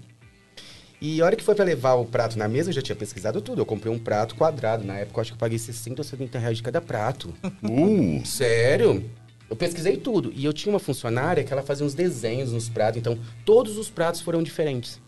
E 1.02 1.22
a 1.22 1.26
hora 1.26 1.36
que 1.36 1.44
foi 1.44 1.54
para 1.54 1.66
levar 1.66 1.96
o 1.96 2.06
prato 2.06 2.40
na 2.40 2.48
mesa, 2.48 2.70
eu 2.70 2.74
já 2.74 2.82
tinha 2.82 2.96
pesquisado 2.96 3.42
tudo. 3.42 3.60
Eu 3.62 3.66
comprei 3.66 3.94
um 3.94 4.00
prato 4.00 4.36
quadrado. 4.36 4.86
Na 4.86 4.98
época, 5.00 5.18
eu 5.20 5.22
acho 5.22 5.32
que 5.32 5.36
eu 5.36 5.40
paguei 5.40 5.60
60 5.60 6.00
ou 6.00 6.04
70 6.06 6.40
reais 6.40 6.56
de 6.58 6.64
cada 6.64 6.80
prato. 6.80 7.34
Uh, 7.62 8.26
Sério? 8.26 9.04
Eu 9.50 9.56
pesquisei 9.58 9.98
tudo. 9.98 10.32
E 10.34 10.46
eu 10.46 10.54
tinha 10.54 10.72
uma 10.72 10.80
funcionária 10.80 11.44
que 11.44 11.52
ela 11.52 11.62
fazia 11.62 11.86
uns 11.86 11.94
desenhos 11.94 12.54
nos 12.54 12.70
pratos. 12.70 13.00
Então, 13.02 13.20
todos 13.44 13.78
os 13.78 13.90
pratos 13.90 14.22
foram 14.22 14.42
diferentes. 14.42 15.02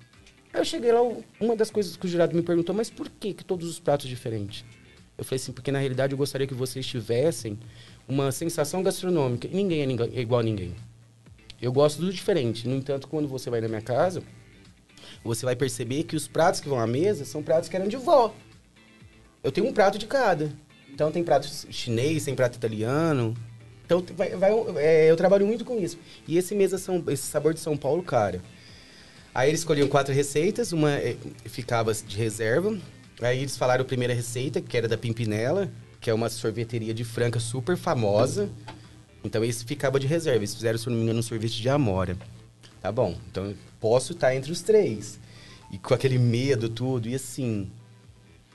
Aí 0.53 0.59
eu 0.59 0.65
cheguei 0.65 0.91
lá, 0.91 0.99
uma 1.39 1.55
das 1.55 1.71
coisas 1.71 1.95
que 1.95 2.05
o 2.07 2.09
jurado 2.09 2.35
me 2.35 2.41
perguntou, 2.41 2.75
mas 2.75 2.89
por 2.89 3.07
que, 3.09 3.33
que 3.33 3.45
todos 3.45 3.69
os 3.69 3.79
pratos 3.79 4.07
diferentes? 4.09 4.65
Eu 5.17 5.23
falei 5.23 5.41
assim, 5.41 5.53
porque 5.53 5.71
na 5.71 5.79
realidade 5.79 6.11
eu 6.13 6.17
gostaria 6.17 6.45
que 6.45 6.53
vocês 6.53 6.85
tivessem 6.85 7.57
uma 8.05 8.33
sensação 8.33 8.83
gastronômica. 8.83 9.47
E 9.47 9.55
ninguém 9.55 9.81
é, 9.81 9.85
ninguém- 9.85 10.11
é 10.13 10.19
igual 10.19 10.41
a 10.41 10.43
ninguém. 10.43 10.73
Eu 11.61 11.71
gosto 11.71 12.01
do 12.01 12.11
diferente. 12.11 12.67
No 12.67 12.75
entanto, 12.75 13.07
quando 13.07 13.27
você 13.27 13.49
vai 13.49 13.59
na 13.61 13.67
minha 13.67 13.81
casa, 13.81 14.23
você 15.23 15.45
vai 15.45 15.55
perceber 15.55 16.03
que 16.03 16.15
os 16.15 16.27
pratos 16.27 16.59
que 16.61 16.69
vão 16.69 16.79
à 16.79 16.87
mesa 16.87 17.25
são 17.25 17.43
pratos 17.43 17.67
que 17.69 17.75
eram 17.75 17.87
de 17.87 17.97
vó. 17.97 18.33
Eu 19.43 19.51
tenho 19.51 19.67
um 19.67 19.73
prato 19.73 19.97
de 19.97 20.05
cada. 20.05 20.51
Então 20.93 21.11
tem 21.11 21.23
prato 21.23 21.47
chinês, 21.69 22.25
tem 22.25 22.35
prato 22.35 22.55
italiano. 22.55 23.35
Então 23.85 24.03
vai, 24.15 24.29
vai- 24.35 24.51
é, 24.77 25.09
eu 25.09 25.15
trabalho 25.17 25.45
muito 25.47 25.65
com 25.65 25.77
isso. 25.79 25.97
E 26.27 26.37
esse 26.37 26.53
mesa 26.55 26.77
são, 26.77 27.03
esse 27.07 27.23
sabor 27.23 27.53
de 27.53 27.59
São 27.59 27.75
Paulo, 27.77 28.03
cara. 28.03 28.41
Aí 29.33 29.49
eles 29.49 29.61
escolhiam 29.61 29.87
quatro 29.87 30.13
receitas, 30.13 30.71
uma 30.73 30.91
eh, 30.91 31.15
ficava 31.45 31.93
de 31.93 32.17
reserva. 32.17 32.77
Aí 33.21 33.39
eles 33.39 33.55
falaram 33.57 33.81
a 33.83 33.85
primeira 33.85 34.13
receita, 34.13 34.59
que 34.61 34.75
era 34.77 34.87
da 34.87 34.97
Pimpinela, 34.97 35.71
que 36.01 36.09
é 36.09 36.13
uma 36.13 36.29
sorveteria 36.29 36.93
de 36.93 37.03
Franca 37.03 37.39
super 37.39 37.77
famosa. 37.77 38.49
Então 39.23 39.43
esse 39.43 39.65
ficava 39.65 39.99
de 39.99 40.07
reserva. 40.07 40.39
Eles 40.39 40.55
fizeram, 40.55 40.77
se 40.77 40.89
não 40.89 40.95
me 40.95 41.03
engano, 41.03 41.19
um 41.19 41.23
sorvete 41.23 41.61
de 41.61 41.69
amora. 41.69 42.17
Tá 42.81 42.91
bom, 42.91 43.17
então 43.29 43.53
posso 43.79 44.13
estar 44.13 44.35
entre 44.35 44.51
os 44.51 44.61
três. 44.61 45.19
E 45.71 45.77
com 45.77 45.93
aquele 45.93 46.17
medo, 46.17 46.69
tudo, 46.69 47.09
e 47.09 47.15
assim. 47.15 47.69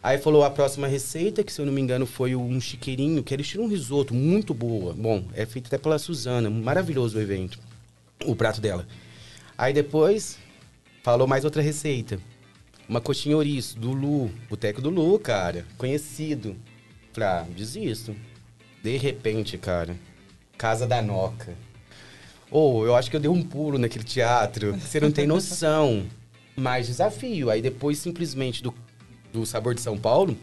Aí 0.02 0.18
falou 0.18 0.44
a 0.44 0.50
próxima 0.50 0.86
receita, 0.86 1.42
que 1.42 1.52
se 1.52 1.60
eu 1.60 1.66
não 1.66 1.72
me 1.72 1.80
engano 1.80 2.04
foi 2.04 2.36
um 2.36 2.60
chiqueirinho, 2.60 3.22
que 3.22 3.32
era 3.32 3.40
estilo 3.40 3.64
um 3.64 3.68
risoto, 3.68 4.12
muito 4.12 4.52
boa. 4.52 4.92
Bom, 4.92 5.24
é 5.32 5.46
feito 5.46 5.66
até 5.68 5.78
pela 5.78 5.98
Suzana, 5.98 6.50
maravilhoso 6.50 7.16
o 7.16 7.20
evento, 7.20 7.58
o 8.26 8.36
prato 8.36 8.60
dela. 8.60 8.86
Aí 9.56 9.72
depois 9.72 10.38
falou 11.02 11.26
mais 11.26 11.44
outra 11.44 11.62
receita. 11.62 12.18
Uma 12.86 13.00
coxinha 13.00 13.36
ouriço, 13.36 13.78
do 13.78 13.92
Lu, 13.92 14.30
boteco 14.48 14.82
do 14.82 14.90
Lu, 14.90 15.18
cara, 15.18 15.64
conhecido. 15.78 16.54
Falei, 17.12 17.28
ah, 17.28 17.46
desisto. 17.56 18.14
De 18.82 18.98
repente, 18.98 19.56
cara, 19.56 19.96
Casa 20.64 20.86
da 20.86 21.02
Noca. 21.02 21.54
Ou 22.50 22.86
eu 22.86 22.96
acho 22.96 23.10
que 23.10 23.16
eu 23.16 23.20
dei 23.20 23.30
um 23.30 23.42
pulo 23.42 23.76
naquele 23.76 24.02
teatro. 24.02 24.72
Você 24.80 24.98
não 24.98 25.12
tem 25.12 25.26
noção. 25.26 26.06
Mais 26.56 26.86
desafio. 26.86 27.50
Aí 27.50 27.60
depois, 27.60 27.98
simplesmente, 27.98 28.62
do, 28.62 28.72
do 29.30 29.44
Sabor 29.44 29.74
de 29.74 29.82
São 29.82 29.98
Paulo, 29.98 30.34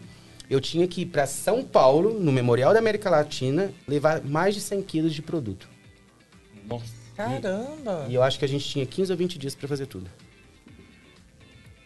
eu 0.48 0.60
tinha 0.60 0.86
que 0.86 1.00
ir 1.00 1.06
para 1.06 1.26
São 1.26 1.64
Paulo, 1.64 2.20
no 2.20 2.30
Memorial 2.30 2.72
da 2.72 2.78
América 2.78 3.10
Latina, 3.10 3.72
levar 3.88 4.22
mais 4.22 4.54
de 4.54 4.60
100 4.60 4.82
quilos 4.82 5.12
de 5.12 5.22
produto. 5.22 5.68
Nossa. 6.68 6.84
Caramba! 7.16 8.06
E 8.08 8.14
eu 8.14 8.22
acho 8.22 8.38
que 8.38 8.44
a 8.44 8.48
gente 8.48 8.64
tinha 8.64 8.86
15 8.86 9.10
ou 9.10 9.18
20 9.18 9.36
dias 9.40 9.56
para 9.56 9.66
fazer 9.66 9.86
tudo. 9.86 10.08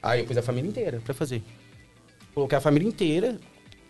Aí 0.03 0.21
eu 0.21 0.27
pus 0.27 0.37
a 0.37 0.43
família 0.43 0.69
inteira 0.69 1.01
para 1.03 1.15
fazer. 1.15 1.43
Coloquei 2.35 2.59
a 2.59 2.61
família 2.61 2.87
inteira. 2.87 3.41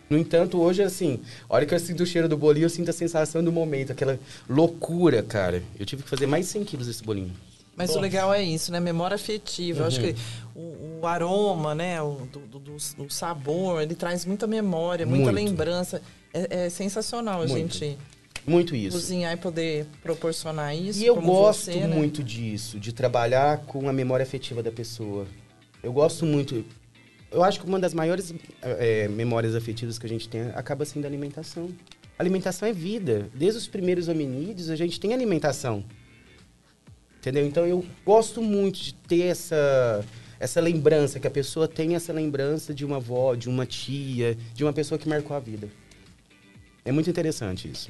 No 0.09 0.17
entanto, 0.17 0.59
hoje, 0.59 0.81
assim, 0.81 1.19
a 1.49 1.55
hora 1.55 1.65
que 1.65 1.73
eu 1.73 1.79
sinto 1.79 2.03
o 2.03 2.05
cheiro 2.05 2.29
do 2.29 2.37
bolinho, 2.37 2.65
eu 2.65 2.69
sinto 2.69 2.89
a 2.89 2.93
sensação 2.93 3.43
do 3.43 3.51
momento, 3.51 3.91
aquela 3.91 4.17
loucura, 4.49 5.21
cara. 5.21 5.61
Eu 5.79 5.85
tive 5.85 6.03
que 6.03 6.09
fazer 6.09 6.25
mais 6.27 6.45
de 6.45 6.51
100 6.53 6.63
quilos 6.63 6.87
desse 6.87 7.03
bolinho. 7.03 7.31
Mas 7.75 7.95
o 7.95 7.99
legal 7.99 8.33
é 8.33 8.41
isso, 8.41 8.71
né? 8.71 8.79
Memória 8.79 9.13
afetiva. 9.15 9.81
Eu 9.81 9.85
acho 9.85 10.01
Uhum. 10.01 10.13
que 10.13 10.19
o, 10.55 10.99
o 11.01 11.05
aroma, 11.07 11.75
né? 11.75 12.01
O, 12.01 12.27
do, 12.31 12.39
do- 12.39 12.59
do- 12.59 12.77
do 13.05 13.09
sabor, 13.13 13.81
ele 13.83 13.93
traz 13.93 14.25
muita 14.25 14.47
memória, 14.47 15.05
muita 15.05 15.31
Muito. 15.31 15.35
lembrança. 15.49 16.01
É, 16.33 16.65
é 16.65 16.69
sensacional 16.69 17.41
a 17.43 17.47
Muito. 17.47 17.53
gente 17.75 17.97
Muito 18.47 18.75
isso. 18.75 18.97
cozinhar 18.97 19.31
e 19.33 19.37
poder 19.37 19.85
proporcionar 20.01 20.75
isso. 20.75 20.99
E 20.99 21.05
eu 21.05 21.15
como 21.15 21.27
gosto 21.27 21.65
você, 21.65 21.81
né? 21.81 21.87
muito 21.87 22.23
disso, 22.23 22.79
de 22.79 22.91
trabalhar 22.91 23.59
com 23.59 23.87
a 23.87 23.93
memória 23.93 24.23
afetiva 24.23 24.63
da 24.63 24.71
pessoa. 24.71 25.27
Eu 25.83 25.93
gosto 25.93 26.25
muito. 26.25 26.65
Eu 27.31 27.43
acho 27.43 27.59
que 27.59 27.65
uma 27.65 27.79
das 27.79 27.93
maiores 27.93 28.33
eh, 28.61 29.07
memórias 29.09 29.53
afetivas 29.53 29.99
que 29.99 30.05
a 30.05 30.09
gente 30.09 30.29
tem 30.29 30.41
acaba 30.55 30.85
sendo 30.85 31.05
a 31.05 31.07
alimentação. 31.07 31.69
Alimentação 32.17 32.67
é 32.67 32.73
vida. 32.73 33.29
Desde 33.33 33.59
os 33.59 33.67
primeiros 33.67 34.07
hominídeos, 34.07 34.69
a 34.69 34.75
gente 34.75 34.99
tem 34.99 35.13
alimentação. 35.13 35.83
Entendeu? 37.19 37.45
Então 37.45 37.65
eu 37.65 37.85
gosto 38.05 38.41
muito 38.41 38.79
de 38.79 38.93
ter 38.93 39.23
essa, 39.23 40.05
essa 40.39 40.61
lembrança, 40.61 41.19
que 41.19 41.27
a 41.27 41.31
pessoa 41.31 41.67
tem 41.67 41.95
essa 41.95 42.13
lembrança 42.13 42.73
de 42.73 42.85
uma 42.85 42.95
avó, 42.97 43.35
de 43.35 43.49
uma 43.49 43.65
tia, 43.65 44.37
de 44.53 44.63
uma 44.63 44.71
pessoa 44.71 44.97
que 44.97 45.09
marcou 45.09 45.35
a 45.35 45.39
vida. 45.39 45.67
É 46.85 46.91
muito 46.91 47.09
interessante 47.09 47.69
isso. 47.69 47.89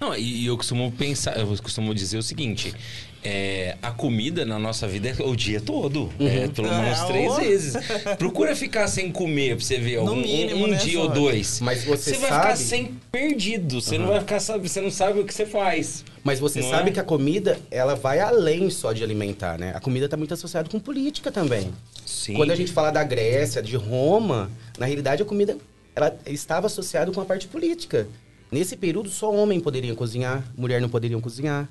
Não, 0.00 0.14
e 0.16 0.44
eu 0.46 0.56
costumo 0.56 0.90
pensar, 0.92 1.38
eu 1.38 1.46
costumo 1.62 1.94
dizer 1.94 2.18
o 2.18 2.22
seguinte: 2.22 2.74
é, 3.22 3.76
a 3.80 3.90
comida 3.90 4.44
na 4.44 4.58
nossa 4.58 4.86
vida 4.88 5.08
é 5.08 5.22
o 5.22 5.34
dia 5.36 5.60
todo. 5.60 6.12
É, 6.20 6.48
pelo 6.48 6.68
menos 6.68 6.98
Ah, 6.98 7.06
três 7.06 7.36
vezes. 7.36 7.74
Procura 8.18 8.54
ficar 8.56 8.86
sem 8.88 9.10
comer 9.10 9.56
pra 9.56 9.64
você 9.64 9.78
ver 9.78 9.96
algum, 9.96 10.12
um- 10.12 10.16
mínimo, 10.20 10.64
um, 10.64 10.68
né, 10.68 10.76
dia 10.76 11.00
ou 11.00 11.08
dois. 11.08 11.60
Mas 11.60 11.84
você 11.84 12.12
vai 12.12 12.20
ficar 12.30 12.56
sabe- 12.56 12.58
sem 12.58 12.86
perdido. 13.10 13.80
Você 13.80 13.96
não 13.96 14.08
vai 14.08 14.20
ficar 14.20 14.40
sabe, 14.40 14.68
você 14.68 14.80
não 14.80 14.90
sabe 14.90 15.20
o 15.20 15.24
que 15.24 15.32
você 15.32 15.46
faz. 15.46 16.04
Mas 16.22 16.40
você 16.40 16.60
Não 16.60 16.70
sabe 16.70 16.88
é? 16.90 16.92
que 16.92 17.00
a 17.00 17.04
comida, 17.04 17.58
ela 17.70 17.94
vai 17.94 18.18
além 18.18 18.68
só 18.70 18.92
de 18.92 19.02
alimentar, 19.04 19.58
né? 19.58 19.72
A 19.76 19.80
comida 19.80 20.06
está 20.06 20.16
muito 20.16 20.32
associada 20.34 20.68
com 20.68 20.80
política 20.80 21.30
também. 21.30 21.70
Sim. 22.04 22.34
Quando 22.34 22.50
a 22.50 22.56
gente 22.56 22.72
fala 22.72 22.90
da 22.90 23.04
Grécia, 23.04 23.62
de 23.62 23.76
Roma, 23.76 24.50
na 24.78 24.86
realidade 24.86 25.22
a 25.22 25.26
comida 25.26 25.56
ela 25.94 26.14
estava 26.26 26.66
associada 26.66 27.12
com 27.12 27.20
a 27.20 27.24
parte 27.24 27.46
política. 27.46 28.08
Nesse 28.50 28.76
período 28.76 29.08
só 29.08 29.32
homem 29.32 29.60
poderia 29.60 29.94
cozinhar, 29.94 30.44
mulher 30.56 30.80
não 30.80 30.88
poderia 30.88 31.18
cozinhar. 31.20 31.68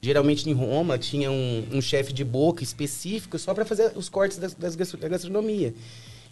Geralmente 0.00 0.48
em 0.48 0.52
Roma 0.52 0.98
tinha 0.98 1.30
um, 1.30 1.66
um 1.72 1.80
chefe 1.80 2.12
de 2.12 2.24
boca 2.24 2.62
específico 2.62 3.38
só 3.38 3.54
para 3.54 3.64
fazer 3.64 3.92
os 3.94 4.08
cortes 4.08 4.38
das, 4.38 4.54
das 4.54 4.76
da 4.76 5.08
gastronomia. 5.08 5.72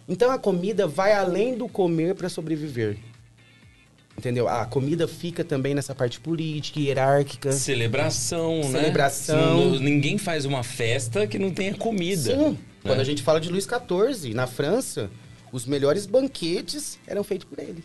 Então 0.07 0.29
a 0.29 0.37
comida 0.37 0.85
vai 0.85 1.13
além 1.13 1.57
do 1.57 1.67
comer 1.67 2.13
para 2.13 2.29
sobreviver. 2.29 2.97
Entendeu? 4.17 4.47
A 4.47 4.65
comida 4.65 5.07
fica 5.07 5.43
também 5.43 5.73
nessa 5.73 5.95
parte 5.95 6.19
política, 6.19 6.79
hierárquica. 6.79 7.51
Celebração, 7.51 8.57
né? 8.57 8.79
Celebração. 8.79 9.79
Ninguém 9.79 10.17
faz 10.17 10.45
uma 10.45 10.63
festa 10.63 11.25
que 11.25 11.39
não 11.39 11.49
tenha 11.49 11.73
comida. 11.73 12.35
Sim. 12.35 12.57
Quando 12.83 12.97
né? 12.97 13.01
a 13.01 13.05
gente 13.05 13.23
fala 13.23 13.41
de 13.41 13.49
Luís 13.49 13.65
XIV, 13.65 14.33
na 14.33 14.45
França, 14.45 15.09
os 15.51 15.65
melhores 15.65 16.05
banquetes 16.05 16.99
eram 17.07 17.23
feitos 17.23 17.47
por 17.47 17.57
ele. 17.57 17.83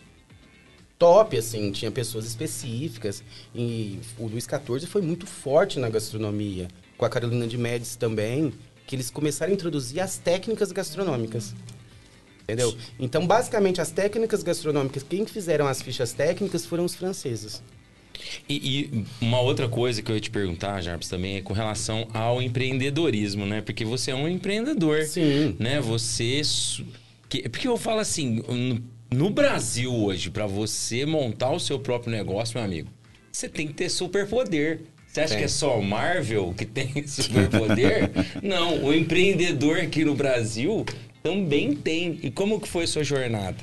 Top, 0.99 1.35
assim, 1.37 1.71
tinha 1.71 1.89
pessoas 1.89 2.25
específicas. 2.25 3.23
E 3.55 3.99
o 4.17 4.27
Luís 4.27 4.43
XIV 4.45 4.85
foi 4.85 5.01
muito 5.01 5.25
forte 5.25 5.79
na 5.79 5.89
gastronomia. 5.89 6.67
Com 6.97 7.05
a 7.05 7.09
Carolina 7.09 7.47
de 7.47 7.57
Médici 7.57 7.97
também, 7.97 8.53
que 8.85 8.95
eles 8.97 9.09
começaram 9.09 9.51
a 9.51 9.55
introduzir 9.55 10.01
as 10.01 10.17
técnicas 10.17 10.73
gastronômicas. 10.73 11.55
Entendeu? 12.43 12.75
Então, 12.99 13.25
basicamente, 13.25 13.79
as 13.79 13.91
técnicas 13.91 14.43
gastronômicas, 14.43 15.01
quem 15.03 15.25
fizeram 15.25 15.67
as 15.67 15.81
fichas 15.81 16.11
técnicas 16.11 16.65
foram 16.65 16.83
os 16.83 16.95
franceses. 16.95 17.63
E, 18.49 18.55
e 18.91 19.05
uma 19.21 19.39
outra 19.39 19.69
coisa 19.69 20.01
que 20.01 20.11
eu 20.11 20.15
ia 20.15 20.19
te 20.19 20.29
perguntar, 20.29 20.81
Jarbas, 20.81 21.07
também 21.07 21.37
é 21.37 21.41
com 21.41 21.53
relação 21.53 22.07
ao 22.13 22.41
empreendedorismo, 22.41 23.45
né? 23.45 23.61
Porque 23.61 23.85
você 23.85 24.11
é 24.11 24.15
um 24.15 24.27
empreendedor. 24.27 25.03
Sim. 25.03 25.55
Né? 25.57 25.79
Você. 25.79 26.41
que- 27.29 27.47
porque 27.47 27.67
eu 27.69 27.77
falo 27.77 28.01
assim, 28.01 28.43
no, 29.11 29.29
Brasil 29.29 29.93
hoje, 29.93 30.29
pra 30.29 30.45
você 30.45 31.05
montar 31.05 31.51
o 31.51 31.59
seu 31.59 31.79
próprio 31.79 32.11
negócio, 32.11 32.57
meu 32.57 32.65
amigo, 32.65 32.89
você 33.31 33.47
tem 33.47 33.67
que 33.67 33.73
ter 33.73 33.89
superpoder. 33.89 34.81
Você 35.07 35.21
acha 35.21 35.29
Tem. 35.29 35.39
que 35.39 35.45
é 35.45 35.47
só 35.47 35.79
o 35.79 35.83
Marvel 35.83 36.53
que 36.55 36.65
tem 36.65 37.05
superpoder? 37.07 38.11
Não, 38.43 38.83
o 38.83 38.93
empreendedor 38.93 39.79
aqui 39.79 40.05
no 40.05 40.13
Brasil 40.13 40.85
também 41.23 41.75
tem. 41.75 42.19
E 42.21 42.29
como 42.29 42.59
que 42.59 42.67
foi 42.67 42.83
a 42.83 42.87
sua 42.87 43.03
jornada? 43.03 43.57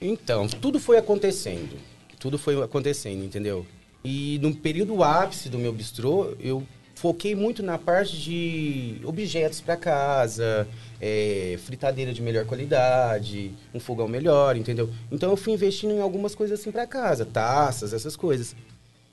Então, 0.00 0.48
tudo 0.48 0.80
foi 0.80 0.98
acontecendo. 0.98 1.76
Tudo 2.18 2.38
foi 2.38 2.60
acontecendo, 2.62 3.24
entendeu? 3.24 3.64
E 4.04 4.38
no 4.42 4.54
período 4.54 5.02
ápice 5.02 5.48
do 5.48 5.58
meu 5.58 5.72
bistrô, 5.72 6.34
eu 6.40 6.66
foquei 6.94 7.34
muito 7.34 7.62
na 7.62 7.78
parte 7.78 8.20
de 8.20 8.96
objetos 9.04 9.60
para 9.60 9.76
casa, 9.76 10.68
é, 11.06 11.58
fritadeira 11.58 12.14
de 12.14 12.22
melhor 12.22 12.46
qualidade, 12.46 13.52
um 13.74 13.78
fogão 13.78 14.08
melhor, 14.08 14.56
entendeu? 14.56 14.88
Então 15.12 15.28
eu 15.28 15.36
fui 15.36 15.52
investindo 15.52 15.92
em 15.92 16.00
algumas 16.00 16.34
coisas 16.34 16.58
assim 16.58 16.72
para 16.72 16.86
casa, 16.86 17.26
taças, 17.26 17.92
essas 17.92 18.16
coisas. 18.16 18.56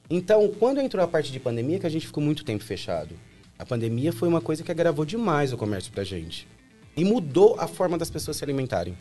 Então, 0.10 0.48
quando 0.58 0.80
entrou 0.80 1.04
a 1.04 1.08
parte 1.08 1.34
de 1.34 1.39
pandemia, 1.39 1.80
que 1.80 1.86
a 1.86 1.89
gente 1.89 2.08
ficou 2.08 2.24
muito 2.24 2.46
tempo 2.46 2.64
fechado. 2.64 3.14
A 3.60 3.66
pandemia 3.66 4.14
foi 4.14 4.30
uma 4.30 4.39
coisa 4.39 4.64
que 4.64 4.72
agravou 4.72 5.04
demais 5.04 5.52
o 5.52 5.58
comércio 5.58 5.92
pra 5.92 6.06
gente. 6.06 6.48
E 6.96 7.04
mudou 7.04 7.56
a 7.60 7.68
forma 7.68 7.98
das 7.98 8.10
pessoas 8.10 8.38
se 8.38 8.44
alimentarem. 8.46 8.98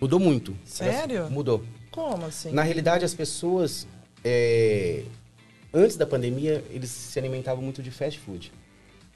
Mudou 0.00 0.18
muito. 0.18 0.56
Sério? 0.64 1.18
Elas- 1.18 1.30
Mudou. 1.30 1.62
Como 1.90 2.24
assim? 2.24 2.50
Na 2.50 2.62
realidade, 2.62 3.04
as 3.04 3.12
pessoas, 3.12 3.86
é, 4.24 5.02
antes 5.72 5.96
da 5.96 6.06
pandemia, 6.06 6.64
eles 6.70 6.88
se 6.90 7.18
alimentavam 7.18 7.62
muito 7.62 7.82
de 7.82 7.90
fast 7.90 8.18
food. 8.20 8.50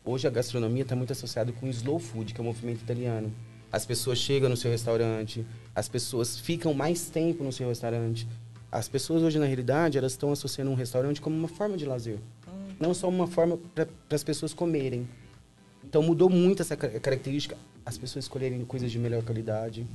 Hoje 0.04 0.26
a 0.26 0.30
gastronomia 0.30 0.82
está 0.82 0.94
muito 0.94 1.12
associada 1.12 1.50
com 1.52 1.66
o 1.66 1.70
slow 1.70 1.98
food, 1.98 2.34
que 2.34 2.40
é 2.40 2.42
o 2.42 2.44
movimento 2.44 2.82
italiano. 2.82 3.32
As 3.72 3.86
pessoas 3.86 4.18
chegam 4.18 4.48
no 4.48 4.56
seu 4.56 4.70
restaurante, 4.70 5.44
as 5.74 5.88
pessoas 5.88 6.38
ficam 6.38 6.74
mais 6.74 7.08
tempo 7.08 7.42
no 7.42 7.50
seu 7.52 7.68
restaurante. 7.68 8.28
As 8.70 8.88
pessoas 8.88 9.22
hoje, 9.22 9.38
na 9.38 9.46
realidade, 9.46 9.96
elas 9.98 10.12
estão 10.12 10.30
associando 10.32 10.70
um 10.70 10.74
restaurante 10.74 11.20
como 11.20 11.36
uma 11.36 11.48
forma 11.48 11.76
de 11.76 11.84
lazer. 11.86 12.18
Não 12.78 12.92
só 12.92 13.08
uma 13.08 13.26
forma 13.26 13.56
para 13.74 13.88
as 14.10 14.22
pessoas 14.24 14.52
comerem. 14.52 15.08
Então 15.82 16.02
mudou 16.02 16.28
muito 16.28 16.60
essa 16.60 16.76
ca- 16.76 16.88
característica. 17.00 17.56
As 17.86 17.96
pessoas 17.96 18.24
escolherem 18.24 18.64
coisas 18.64 18.90
de 18.92 18.98
melhor 18.98 19.22
qualidade. 19.22 19.86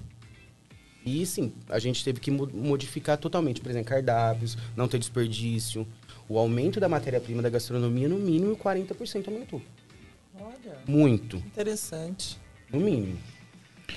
E 1.05 1.25
sim, 1.25 1.53
a 1.69 1.77
gente 1.79 2.03
teve 2.03 2.19
que 2.19 2.31
mo- 2.31 2.49
modificar 2.53 3.17
totalmente, 3.17 3.61
por 3.61 3.69
exemplo, 3.69 3.89
cardápios, 3.89 4.57
não 4.75 4.87
ter 4.87 4.97
desperdício. 4.99 5.85
O 6.27 6.37
aumento 6.37 6.79
da 6.79 6.87
matéria-prima 6.89 7.41
da 7.41 7.49
gastronomia, 7.49 8.07
no 8.07 8.17
mínimo, 8.17 8.55
40% 8.55 9.27
aumentou. 9.27 9.61
Olha, 10.39 10.77
Muito, 10.87 11.37
interessante. 11.37 12.37
no 12.71 12.79
mínimo. 12.79 13.17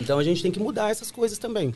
Então 0.01 0.19
a 0.19 0.25
gente 0.25 0.43
tem 0.43 0.51
que 0.51 0.59
mudar 0.59 0.91
essas 0.91 1.11
coisas 1.11 1.39
também. 1.39 1.75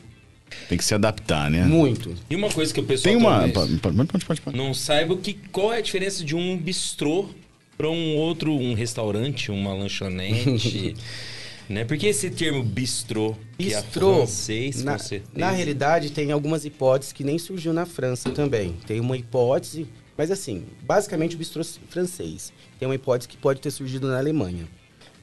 Tem 0.69 0.77
que 0.77 0.83
se 0.83 0.93
adaptar, 0.95 1.51
né? 1.51 1.65
Muito. 1.65 2.15
E 2.29 2.35
uma 2.35 2.49
coisa 2.49 2.73
que 2.73 2.79
o 2.79 2.83
pessoal 2.83 3.13
Tem 3.13 3.21
uma. 3.21 3.47
Pode, 3.49 3.77
pode, 3.77 4.05
pode, 4.25 4.41
pode, 4.41 4.57
não 4.57 4.73
saiba 4.73 5.13
o 5.13 5.17
que, 5.17 5.33
qual 5.33 5.73
é 5.73 5.77
a 5.77 5.81
diferença 5.81 6.23
de 6.23 6.35
um 6.35 6.57
bistrô 6.57 7.29
para 7.77 7.89
um 7.89 8.15
outro, 8.15 8.51
um 8.51 8.73
restaurante, 8.73 9.51
uma 9.51 9.73
lanchonete, 9.73 10.95
né? 11.69 11.85
Porque 11.85 12.07
esse 12.07 12.29
termo 12.29 12.63
bistrô, 12.63 13.35
que 13.57 13.73
é 13.73 13.81
Bistrô, 13.81 14.15
francês, 14.15 14.83
na, 14.83 14.97
na 15.35 15.51
realidade, 15.51 16.11
tem 16.11 16.31
algumas 16.31 16.65
hipóteses 16.65 17.13
que 17.13 17.23
nem 17.23 17.37
surgiu 17.37 17.73
na 17.73 17.85
França 17.85 18.31
também. 18.31 18.73
Tem 18.87 18.99
uma 18.99 19.15
hipótese, 19.17 19.87
mas 20.17 20.31
assim, 20.31 20.65
basicamente 20.81 21.35
o 21.35 21.37
bistrô 21.37 21.63
francês. 21.63 22.51
Tem 22.79 22.87
uma 22.87 22.95
hipótese 22.95 23.27
que 23.27 23.37
pode 23.37 23.61
ter 23.61 23.69
surgido 23.69 24.07
na 24.07 24.17
Alemanha. 24.17 24.67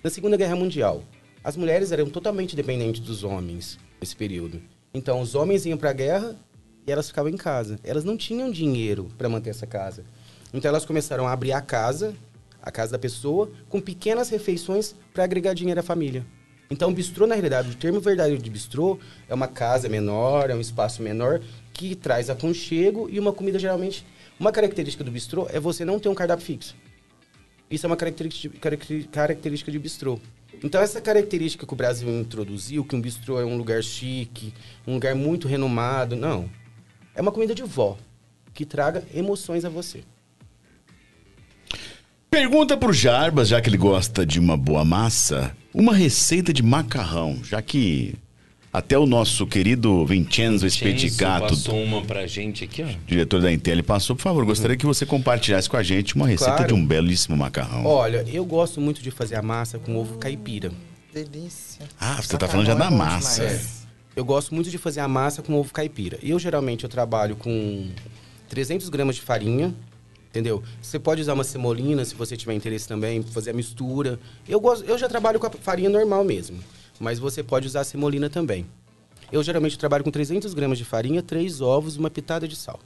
Na 0.03 0.09
Segunda 0.09 0.37
Guerra 0.37 0.55
Mundial, 0.55 1.03
as 1.43 1.57
mulheres 1.57 1.91
eram 1.91 2.09
totalmente 2.09 2.55
dependentes 2.55 3.01
dos 3.01 3.25
homens 3.25 3.79
nesse 4.01 4.15
período. 4.15 4.63
Então, 4.95 5.21
os 5.21 5.35
homens 5.35 5.67
iam 5.67 5.77
para 5.77 5.91
a 5.91 5.95
guerra 5.95 6.37
e 6.87 6.93
elas 6.93 7.09
ficavam 7.09 7.31
em 7.31 7.37
casa. 7.37 7.81
Elas 7.83 8.05
não 8.05 8.17
tinham 8.17 8.51
dinheiro 8.51 9.09
para 9.19 9.29
manter 9.29 9.51
essa 9.51 9.67
casa. 9.67 10.05
Então, 10.53 10.69
elas 10.69 10.85
começaram 10.85 11.27
a 11.27 11.33
abrir 11.33 11.53
a 11.53 11.61
casa, 11.61 12.15
a 12.63 12.71
casa 12.71 12.93
da 12.93 12.99
pessoa, 12.99 13.51
com 13.69 13.81
pequenas 13.81 14.29
refeições 14.29 14.95
para 15.13 15.25
agregar 15.25 15.53
dinheiro 15.55 15.81
à 15.81 15.83
família. 15.83 16.25
Então, 16.71 16.95
bistrô, 16.95 17.27
na 17.27 17.35
realidade, 17.35 17.71
o 17.71 17.75
termo 17.75 18.01
verdadeiro 18.01 18.41
de 18.41 18.49
bistrô 18.49 18.99
é 19.29 19.35
uma 19.35 19.49
casa 19.49 19.89
menor, 19.89 20.49
é 20.49 20.55
um 20.55 20.61
espaço 20.61 21.03
menor, 21.03 21.41
que 21.73 21.97
traz 21.97 22.31
aconchego 22.31 23.09
e 23.11 23.19
uma 23.19 23.33
comida 23.33 23.59
geralmente... 23.59 24.07
Uma 24.39 24.51
característica 24.51 25.05
do 25.05 25.11
bistrô 25.11 25.47
é 25.51 25.61
você 25.61 25.85
não 25.85 25.99
ter 26.01 26.09
um 26.09 26.14
cardápio 26.14 26.45
fixo. 26.45 26.74
Isso 27.70 27.87
é 27.87 27.89
uma 27.89 27.97
característica, 27.97 29.70
de 29.70 29.78
bistrô. 29.78 30.20
Então, 30.62 30.80
essa 30.80 31.01
característica 31.01 31.66
que 31.66 31.72
o 31.72 31.76
Brasil 31.76 32.09
introduziu, 32.09 32.85
que 32.85 32.95
um 32.95 33.01
bistrô 33.01 33.41
é 33.41 33.45
um 33.45 33.57
lugar 33.57 33.82
chique, 33.82 34.53
um 34.87 34.95
lugar 34.95 35.14
muito 35.14 35.49
renomado, 35.49 36.16
não. 36.16 36.49
É 37.14 37.22
uma 37.22 37.32
comida 37.32 37.55
de 37.55 37.62
vó, 37.62 37.97
que 38.53 38.64
traga 38.64 39.05
emoções 39.14 39.64
a 39.64 39.68
você. 39.68 40.05
Pergunta 42.30 42.76
pro 42.76 42.93
Jarbas, 42.93 43.49
já 43.49 43.61
que 43.61 43.68
ele 43.68 43.76
gosta 43.76 44.26
de 44.26 44.41
uma 44.41 44.57
boa 44.57 44.85
massa, 44.85 45.57
uma 45.72 45.95
receita 45.95 46.53
de 46.53 46.62
macarrão, 46.62 47.39
já 47.45 47.62
que 47.62 48.16
Até 48.75 48.99
o 48.99 49.07
nosso 49.07 49.47
querido 49.47 50.05
Vincenzo 50.05 50.66
Espedicato, 50.66 51.51
passou 51.51 51.81
uma 51.81 52.03
pra 52.03 52.27
gente 52.27 52.64
aqui, 52.64 52.83
ó. 52.83 52.87
diretor 53.07 53.41
da 53.41 53.53
Intel, 53.53 53.75
ele 53.75 53.85
passou. 53.85 54.16
Por 54.16 54.22
favor, 54.22 54.45
gostaria 54.45 54.77
que 54.77 54.85
você 54.85 55.07
compartilhasse 55.07 55.70
com 55.70 55.77
a 55.77 55.83
gente 55.85 56.16
uma 56.16 56.27
receita 56.27 56.55
Claro. 56.57 56.66
de 56.66 56.75
um 56.75 56.85
belíssimo 56.85 57.37
macarrão. 57.37 57.87
Olha, 57.87 58.25
eu 58.27 58.45
gosto 58.45 58.81
muito 58.81 59.01
de 59.01 59.12
fazer 59.12 59.37
a 59.37 59.43
massa 59.43 59.79
com 59.79 59.97
ovo 59.97 60.18
caipira. 60.18 60.72
Delícia. 61.12 61.87
ah, 62.01 62.20
você 62.20 62.37
tá 62.37 62.49
falando 62.49 62.66
já 62.66 62.75
da 62.75 62.87
é 62.87 62.91
massa. 62.91 63.45
demais. 63.47 63.87
Eu 64.16 64.25
gosto 64.25 64.53
muito 64.53 64.68
de 64.68 64.77
fazer 64.79 64.99
a 64.99 65.07
massa 65.07 65.41
com 65.41 65.55
ovo 65.55 65.72
caipira. 65.72 66.18
Eu 66.20 66.37
geralmente 66.41 66.83
eu 66.83 66.91
trabalho 66.91 67.37
com 67.37 67.89
300 68.49 68.89
gramas 68.89 69.14
de 69.14 69.22
farinha, 69.22 69.72
entendeu? 70.31 70.64
Você 70.83 70.99
pode 70.99 71.20
usar 71.20 71.35
uma 71.35 71.45
semolina 71.45 72.05
se 72.05 72.16
você 72.16 72.37
tiver 72.37 72.55
interesse 72.55 72.89
também, 72.89 73.22
fazer 73.22 73.51
a 73.51 73.55
mistura. 73.55 74.18
Eu 74.49 74.59
gosto, 74.59 74.85
eu 74.85 74.99
já 74.99 75.09
trabalho 75.09 75.39
com 75.39 75.47
a 75.47 75.51
farinha 75.51 75.89
normal 75.89 76.25
mesmo, 76.25 76.59
mas 77.01 77.19
você 77.19 77.43
pode 77.43 77.67
usar 77.67 77.81
a 77.81 77.85
semolina 77.85 78.29
também. 78.31 78.67
Eu 79.33 79.43
geralmente 79.43 79.79
trabalho 79.79 80.05
com 80.05 80.11
300 80.11 80.55
gramas 80.55 80.79
de 80.79 80.85
farinha, 80.85 81.23
três 81.23 81.61
ovos 81.61 81.97
e 81.97 81.99
uma 81.99 82.11
pitada 82.11 82.47
de 82.47 82.55
sal 82.57 82.79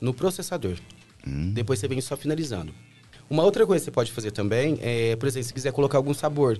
no 0.00 0.14
processador. 0.14 0.76
Depois 1.52 1.78
você 1.78 1.86
vem 1.88 2.00
só 2.00 2.16
finalizando. 2.16 2.72
Uma 3.28 3.42
outra 3.44 3.66
coisa 3.66 3.82
que 3.82 3.84
você 3.86 3.90
pode 3.90 4.10
fazer 4.12 4.30
também 4.30 4.78
é, 4.80 5.14
por 5.16 5.26
exemplo, 5.28 5.46
se 5.48 5.54
quiser 5.54 5.72
colocar 5.72 5.98
algum 5.98 6.14
sabor, 6.14 6.58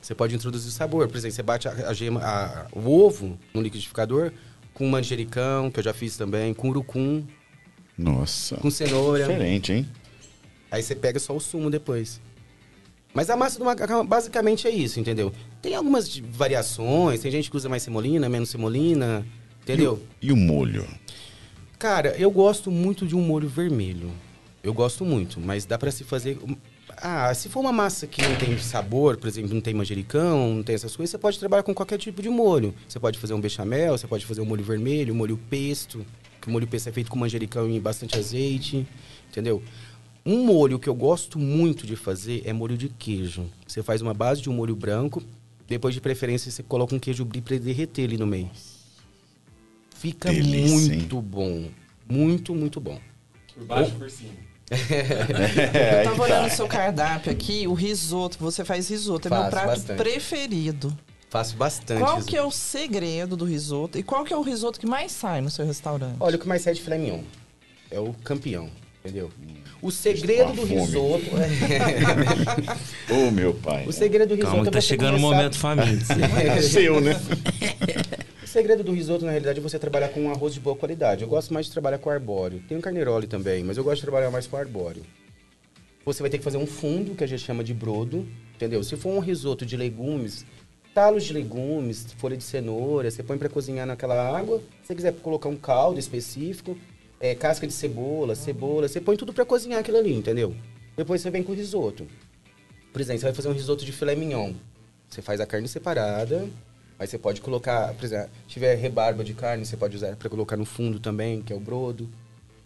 você 0.00 0.14
pode 0.14 0.34
introduzir 0.34 0.72
sabor. 0.72 1.06
Por 1.08 1.16
exemplo, 1.18 1.34
você 1.36 1.42
bate 1.42 1.68
a, 1.68 1.72
a 1.88 1.92
gema, 1.92 2.20
a- 2.22 2.66
o 2.72 2.90
ovo 2.90 3.38
no 3.52 3.60
liquidificador 3.60 4.32
com 4.72 4.88
manjericão, 4.88 5.70
que 5.70 5.78
eu 5.80 5.84
já 5.84 5.92
fiz 5.92 6.16
também, 6.16 6.54
com 6.54 6.70
urucum, 6.70 7.22
Nossa. 7.98 8.56
com 8.56 8.70
cenoura. 8.70 9.26
Diferente, 9.26 9.72
hein? 9.72 9.88
Aí 10.70 10.82
você 10.82 10.94
pega 10.94 11.18
só 11.18 11.36
o 11.36 11.40
sumo 11.40 11.68
depois. 11.70 12.20
Mas 13.12 13.28
a 13.28 13.36
massa 13.36 13.58
do 13.58 13.64
macarrão 13.64 14.06
basicamente 14.06 14.66
é 14.66 14.70
isso, 14.70 14.98
entendeu? 14.98 15.32
Tem 15.62 15.74
algumas 15.74 16.16
variações, 16.18 17.20
tem 17.20 17.30
gente 17.30 17.50
que 17.50 17.56
usa 17.56 17.68
mais 17.68 17.82
semolina, 17.82 18.28
menos 18.28 18.48
semolina, 18.48 19.26
entendeu? 19.62 20.02
E 20.20 20.32
o 20.32 20.36
molho? 20.36 20.86
Cara, 21.78 22.14
eu 22.18 22.30
gosto 22.30 22.70
muito 22.70 23.06
de 23.06 23.14
um 23.14 23.20
molho 23.20 23.48
vermelho. 23.48 24.10
Eu 24.62 24.74
gosto 24.74 25.04
muito, 25.04 25.40
mas 25.40 25.64
dá 25.64 25.78
pra 25.78 25.90
se 25.90 26.04
fazer. 26.04 26.38
Ah, 26.96 27.32
se 27.34 27.48
for 27.48 27.60
uma 27.60 27.72
massa 27.72 28.06
que 28.06 28.20
não 28.20 28.36
tem 28.36 28.58
sabor, 28.58 29.16
por 29.16 29.26
exemplo, 29.26 29.54
não 29.54 29.60
tem 29.60 29.72
manjericão, 29.72 30.54
não 30.56 30.62
tem 30.62 30.74
essas 30.74 30.94
coisas, 30.94 31.10
você 31.10 31.18
pode 31.18 31.38
trabalhar 31.38 31.62
com 31.62 31.74
qualquer 31.74 31.98
tipo 31.98 32.20
de 32.20 32.28
molho. 32.28 32.74
Você 32.86 33.00
pode 33.00 33.18
fazer 33.18 33.32
um 33.32 33.40
bechamel, 33.40 33.96
você 33.96 34.06
pode 34.06 34.26
fazer 34.26 34.40
um 34.40 34.44
molho 34.44 34.64
vermelho, 34.64 35.14
um 35.14 35.16
molho 35.16 35.38
pesto, 35.48 36.04
que 36.40 36.48
o 36.48 36.50
molho 36.50 36.66
pesto 36.66 36.88
é 36.88 36.92
feito 36.92 37.10
com 37.10 37.18
manjericão 37.18 37.70
e 37.70 37.80
bastante 37.80 38.18
azeite, 38.18 38.86
entendeu? 39.30 39.62
Um 40.24 40.44
molho 40.44 40.78
que 40.78 40.88
eu 40.88 40.94
gosto 40.94 41.38
muito 41.38 41.86
de 41.86 41.96
fazer 41.96 42.42
é 42.44 42.52
molho 42.52 42.76
de 42.76 42.90
queijo. 42.90 43.46
Você 43.66 43.82
faz 43.82 44.02
uma 44.02 44.12
base 44.12 44.42
de 44.42 44.50
um 44.50 44.52
molho 44.52 44.76
branco, 44.76 45.22
depois 45.70 45.94
de 45.94 46.00
preferência 46.00 46.50
você 46.50 46.64
coloca 46.64 46.92
um 46.96 46.98
queijo 46.98 47.24
brie 47.24 47.40
pra 47.40 47.54
ele 47.54 47.64
derreter 47.64 48.04
ali 48.04 48.18
no 48.18 48.26
meio. 48.26 48.50
Fica 49.94 50.28
Delícia, 50.28 50.94
muito 50.94 51.22
bom. 51.22 51.68
Muito, 52.08 52.52
muito 52.56 52.80
bom. 52.80 52.98
Por 53.54 53.64
baixo 53.64 53.92
e 53.94 53.98
por 53.98 54.10
cima. 54.10 54.32
É, 54.68 56.00
Eu 56.02 56.10
tava 56.10 56.22
olhando 56.24 56.46
o 56.48 56.50
seu 56.50 56.66
cardápio 56.66 57.30
aqui, 57.30 57.68
o 57.68 57.74
risoto. 57.74 58.36
Você 58.40 58.64
faz 58.64 58.90
risoto, 58.90 59.28
é 59.28 59.30
meu 59.30 59.38
Faço 59.42 59.50
prato 59.50 59.66
bastante. 59.68 59.96
preferido. 59.96 60.98
Faço 61.28 61.56
bastante. 61.56 62.00
Qual 62.00 62.18
isso. 62.18 62.26
que 62.26 62.36
é 62.36 62.42
o 62.42 62.50
segredo 62.50 63.36
do 63.36 63.44
risoto? 63.44 63.96
E 63.96 64.02
qual 64.02 64.24
que 64.24 64.32
é 64.32 64.36
o 64.36 64.42
risoto 64.42 64.80
que 64.80 64.86
mais 64.86 65.12
sai 65.12 65.40
no 65.40 65.50
seu 65.50 65.64
restaurante? 65.64 66.16
Olha, 66.18 66.34
o 66.34 66.38
que 66.40 66.48
mais 66.48 66.62
sai 66.62 66.74
de 66.74 66.82
filé 66.82 66.98
mignon. 66.98 67.22
É 67.92 68.00
o 68.00 68.12
campeão, 68.24 68.68
entendeu? 69.04 69.30
O 69.82 69.90
segredo 69.90 70.52
do 70.52 70.66
fome. 70.66 70.80
risoto... 70.80 71.24
É... 73.08 73.12
Ô, 73.12 73.30
meu 73.30 73.54
pai. 73.54 73.86
o 73.86 73.92
segredo 73.92 74.30
do 74.30 74.34
risoto 74.34 74.50
Calma 74.50 74.64
que 74.64 74.68
é 74.68 74.72
tá 74.72 74.80
chegando 74.80 75.16
o 75.16 75.20
momento 75.20 75.58
faminto. 75.58 76.04
É 76.44 76.60
seu, 76.62 77.00
né? 77.00 77.18
O 78.42 78.46
segredo 78.46 78.84
do 78.84 78.92
risoto, 78.92 79.24
na 79.24 79.30
realidade, 79.30 79.58
é 79.58 79.62
você 79.62 79.78
trabalhar 79.78 80.08
com 80.08 80.20
um 80.20 80.30
arroz 80.30 80.52
de 80.52 80.60
boa 80.60 80.76
qualidade. 80.76 81.22
Eu 81.22 81.28
gosto 81.28 81.54
mais 81.54 81.66
de 81.66 81.72
trabalhar 81.72 81.98
com 81.98 82.10
arbóreo. 82.10 82.62
Tem 82.68 82.76
o 82.76 82.80
carniroli 82.80 83.26
também, 83.26 83.64
mas 83.64 83.78
eu 83.78 83.84
gosto 83.84 83.96
de 83.96 84.02
trabalhar 84.02 84.30
mais 84.30 84.46
com 84.46 84.56
arbóreo. 84.56 85.02
Você 86.04 86.22
vai 86.22 86.30
ter 86.30 86.38
que 86.38 86.44
fazer 86.44 86.58
um 86.58 86.66
fundo, 86.66 87.14
que 87.14 87.24
a 87.24 87.26
gente 87.26 87.44
chama 87.44 87.62
de 87.62 87.72
brodo, 87.72 88.26
entendeu? 88.54 88.82
Se 88.82 88.96
for 88.96 89.10
um 89.10 89.18
risoto 89.18 89.64
de 89.64 89.76
legumes, 89.76 90.44
talos 90.94 91.24
de 91.24 91.32
legumes, 91.32 92.06
folha 92.18 92.36
de 92.36 92.44
cenoura, 92.44 93.10
você 93.10 93.22
põe 93.22 93.38
para 93.38 93.48
cozinhar 93.48 93.86
naquela 93.86 94.36
água. 94.36 94.58
Se 94.82 94.88
você 94.88 94.94
quiser 94.94 95.14
colocar 95.14 95.48
um 95.48 95.56
caldo 95.56 95.98
específico, 95.98 96.76
é, 97.20 97.34
casca 97.34 97.66
de 97.66 97.72
cebola, 97.72 98.34
cebola, 98.34 98.88
você 98.88 99.00
põe 99.00 99.16
tudo 99.16 99.32
para 99.32 99.44
cozinhar 99.44 99.80
aquilo 99.80 99.98
ali, 99.98 100.14
entendeu? 100.14 100.54
Depois 100.96 101.20
você 101.20 101.30
vem 101.30 101.42
com 101.42 101.52
o 101.52 101.54
risoto. 101.54 102.06
Por 102.92 103.00
exemplo, 103.00 103.20
você 103.20 103.26
vai 103.26 103.34
fazer 103.34 103.48
um 103.48 103.52
risoto 103.52 103.84
de 103.84 103.92
filé 103.92 104.14
mignon. 104.16 104.52
Você 105.08 105.20
faz 105.22 105.40
a 105.40 105.46
carne 105.46 105.68
separada, 105.68 106.48
aí 106.98 107.06
você 107.06 107.18
pode 107.18 107.40
colocar, 107.40 107.94
por 107.94 108.04
exemplo, 108.04 108.30
se 108.46 108.54
tiver 108.54 108.74
rebarba 108.76 109.22
de 109.22 109.34
carne, 109.34 109.64
você 109.66 109.76
pode 109.76 109.96
usar 109.96 110.16
para 110.16 110.28
colocar 110.30 110.56
no 110.56 110.64
fundo 110.64 110.98
também, 110.98 111.42
que 111.42 111.52
é 111.52 111.56
o 111.56 111.60
brodo. 111.60 112.08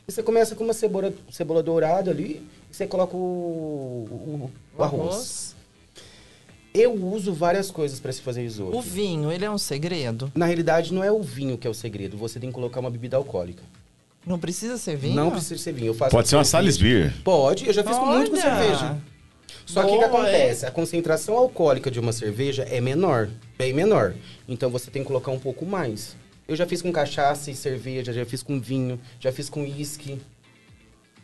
E 0.07 0.13
você 0.13 0.23
começa 0.23 0.55
com 0.55 0.63
uma 0.65 0.75
cebola, 0.75 1.13
cebola 1.31 1.63
dourada 1.63 2.11
ali, 2.11 2.47
e 2.71 2.75
você 2.75 2.87
coloca 2.87 3.17
o, 3.17 3.21
o- 3.21 4.51
o 4.79 4.83
arroz. 4.83 5.55
Eu 6.75 6.93
uso 6.93 7.33
várias 7.33 7.71
coisas 7.71 8.01
para 8.01 8.13
se 8.13 8.21
fazer 8.21 8.43
risoto. 8.43 8.77
O 8.77 8.83
vinho, 8.83 9.31
ele 9.31 9.45
é 9.45 9.51
um 9.51 9.57
segredo? 9.59 10.31
Na 10.35 10.45
realidade, 10.47 10.93
não 10.93 11.03
é 11.05 11.11
o 11.11 11.23
vinho 11.23 11.57
que 11.57 11.67
é 11.67 11.71
o 11.71 11.75
segredo, 11.75 12.17
você 12.17 12.39
tem 12.41 12.51
que 12.51 12.55
colocar 12.55 12.81
uma 12.81 12.91
bebida 12.91 13.17
alcoólica. 13.17 13.63
Não 14.27 14.39
precisa 14.39 14.77
ser 14.79 14.97
vinho? 14.97 15.15
Não 15.15 15.31
precisa 15.31 15.59
ser 15.63 15.73
vinho. 15.73 15.89
Eu 15.89 15.95
faço 15.95 16.11
Pode 16.11 16.29
ser 16.29 16.37
uma 16.37 16.45
cerveja. 16.45 16.79
Salisbury. 16.79 17.23
Pode, 17.23 17.67
eu 17.67 17.73
já 17.73 17.85
fiz 17.85 17.97
com 17.97 18.07
muito 18.07 18.31
com 18.31 18.37
Olha! 18.37 18.43
cerveja. 18.43 18.97
Só 19.67 19.83
que 19.83 19.89
o 19.93 19.99
que 19.99 20.07
Boa, 20.09 20.21
acontece? 20.23 20.67
A 20.67 20.71
concentração 20.71 21.37
alcoólica 21.37 21.91
de 21.91 21.99
uma 21.99 22.13
cerveja 22.13 22.65
é 22.65 22.81
menor, 22.81 23.29
bem 23.59 23.73
menor. 23.73 24.15
Então 24.49 24.69
você 24.71 24.91
tem 24.91 25.03
que 25.03 25.07
colocar 25.09 25.31
um 25.31 25.39
pouco 25.39 25.65
mais. 25.65 26.17
Eu 26.47 26.55
já 26.55 26.67
fiz 26.67 26.83
com 26.83 26.93
cachaça 26.93 27.51
e 27.51 27.55
cerveja, 27.55 28.13
já 28.13 28.25
fiz 28.27 28.43
com 28.43 28.61
vinho, 28.61 29.01
já 29.19 29.33
fiz 29.33 29.49
com 29.49 29.63
uísque. 29.63 30.21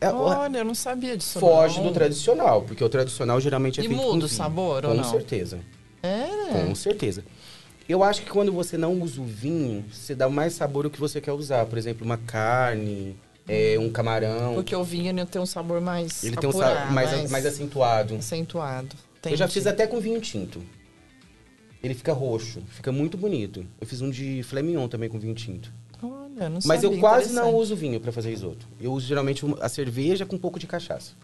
É, 0.00 0.08
Olha, 0.10 0.58
eu 0.58 0.64
não 0.64 0.74
sabia 0.74 1.14
disso. 1.16 1.38
foge 1.38 1.76
não. 1.78 1.88
do 1.88 1.92
tradicional, 1.92 2.62
porque 2.62 2.82
o 2.82 2.88
tradicional 2.88 3.38
geralmente 3.38 3.80
é 3.80 3.84
E 3.84 3.88
feito 3.88 4.00
com 4.00 4.06
muda 4.06 4.24
o 4.24 4.28
vinho. 4.28 4.38
sabor 4.38 4.86
ou 4.86 4.92
Com 4.92 4.96
não? 4.96 5.04
certeza, 5.10 5.58
É? 6.02 6.26
com 6.52 6.74
certeza. 6.74 7.22
Eu 7.90 8.04
acho 8.04 8.22
que 8.22 8.30
quando 8.30 8.52
você 8.52 8.78
não 8.78 9.02
usa 9.02 9.20
o 9.20 9.24
vinho, 9.24 9.84
você 9.90 10.14
dá 10.14 10.28
mais 10.28 10.52
sabor 10.52 10.84
ao 10.84 10.90
que 10.92 11.00
você 11.00 11.20
quer 11.20 11.32
usar. 11.32 11.66
Por 11.66 11.76
exemplo, 11.76 12.04
uma 12.06 12.16
carne, 12.18 13.16
é, 13.48 13.76
um 13.80 13.90
camarão. 13.90 14.54
Porque 14.54 14.76
o 14.76 14.84
vinho 14.84 15.08
ele 15.08 15.26
tem 15.26 15.42
um 15.42 15.46
sabor 15.46 15.80
mais 15.80 16.22
Ele 16.22 16.36
tem 16.36 16.46
um 16.46 16.50
apurado, 16.50 16.78
sabor 16.78 16.92
mais, 16.92 17.30
mais 17.32 17.46
acentuado. 17.46 18.14
acentuado. 18.14 18.94
Eu 19.24 19.30
já 19.30 19.44
Entendi. 19.44 19.54
fiz 19.54 19.66
até 19.66 19.88
com 19.88 19.98
vinho 19.98 20.20
tinto. 20.20 20.62
Ele 21.82 21.92
fica 21.92 22.12
roxo, 22.12 22.62
fica 22.68 22.92
muito 22.92 23.16
bonito. 23.18 23.66
Eu 23.80 23.86
fiz 23.88 24.00
um 24.00 24.08
de 24.08 24.40
filé 24.44 24.62
mignon 24.62 24.86
também 24.86 25.08
com 25.08 25.18
vinho 25.18 25.34
tinto. 25.34 25.72
Olha, 26.00 26.48
não 26.48 26.60
Mas 26.64 26.84
eu 26.84 26.90
sabia, 26.90 27.00
quase 27.00 27.32
não 27.34 27.52
uso 27.56 27.74
vinho 27.74 27.98
pra 27.98 28.12
fazer 28.12 28.30
risoto. 28.30 28.68
Eu 28.80 28.92
uso 28.92 29.04
geralmente 29.04 29.44
a 29.60 29.68
cerveja 29.68 30.24
com 30.24 30.36
um 30.36 30.38
pouco 30.38 30.60
de 30.60 30.68
cachaça. 30.68 31.14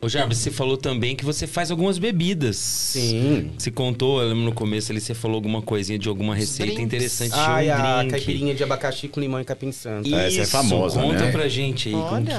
Ô, 0.00 0.08
Jarvis, 0.10 0.38
você 0.38 0.50
falou 0.50 0.76
também 0.76 1.16
que 1.16 1.24
você 1.24 1.46
faz 1.46 1.70
algumas 1.70 1.98
bebidas. 1.98 2.56
Sim. 2.58 3.50
Você 3.58 3.70
contou, 3.70 4.20
eu 4.20 4.28
lembro 4.28 4.44
no 4.44 4.52
começo 4.52 4.92
ali, 4.92 5.00
você 5.00 5.14
falou 5.14 5.36
alguma 5.36 5.62
coisinha 5.62 5.98
de 5.98 6.06
alguma 6.08 6.34
receita 6.34 6.66
drinks. 6.74 6.84
interessante. 6.84 7.32
Ah, 7.34 7.56
um 7.64 7.72
a 7.72 7.96
drink. 8.02 8.10
caipirinha 8.10 8.54
de 8.54 8.62
abacaxi 8.62 9.08
com 9.08 9.18
limão 9.20 9.40
e 9.40 9.44
capim 9.44 9.72
santo. 9.72 10.06
Essa 10.14 10.38
é 10.38 10.42
Isso, 10.42 10.50
famosa, 10.52 11.00
conta 11.00 11.24
né? 11.24 11.32
pra 11.32 11.48
gente 11.48 11.88
aí 11.88 11.94
como 11.94 12.06
Olha. 12.06 12.24
que 12.26 12.32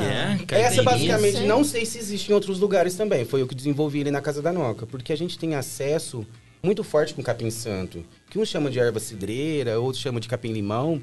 é. 0.55 0.61
Essa 0.61 0.83
Caipirinha. 0.83 0.83
basicamente, 0.83 1.37
Sim. 1.39 1.47
não 1.47 1.63
sei 1.63 1.83
se 1.85 1.97
existe 1.97 2.31
em 2.31 2.33
outros 2.35 2.59
lugares 2.59 2.93
também. 2.95 3.25
Foi 3.25 3.41
eu 3.41 3.47
que 3.47 3.55
desenvolvi 3.55 3.99
ele 4.01 4.11
na 4.11 4.21
Casa 4.21 4.41
da 4.41 4.53
Noca. 4.53 4.85
Porque 4.85 5.11
a 5.11 5.17
gente 5.17 5.37
tem 5.39 5.55
acesso 5.55 6.25
muito 6.61 6.83
forte 6.83 7.15
com 7.15 7.23
capim 7.23 7.49
santo. 7.49 8.05
Que 8.29 8.37
uns 8.37 8.47
chamam 8.49 8.69
de 8.69 8.77
erva 8.79 8.99
cidreira, 8.99 9.79
outros 9.79 10.01
chamam 10.01 10.19
de 10.19 10.27
capim-limão. 10.27 11.01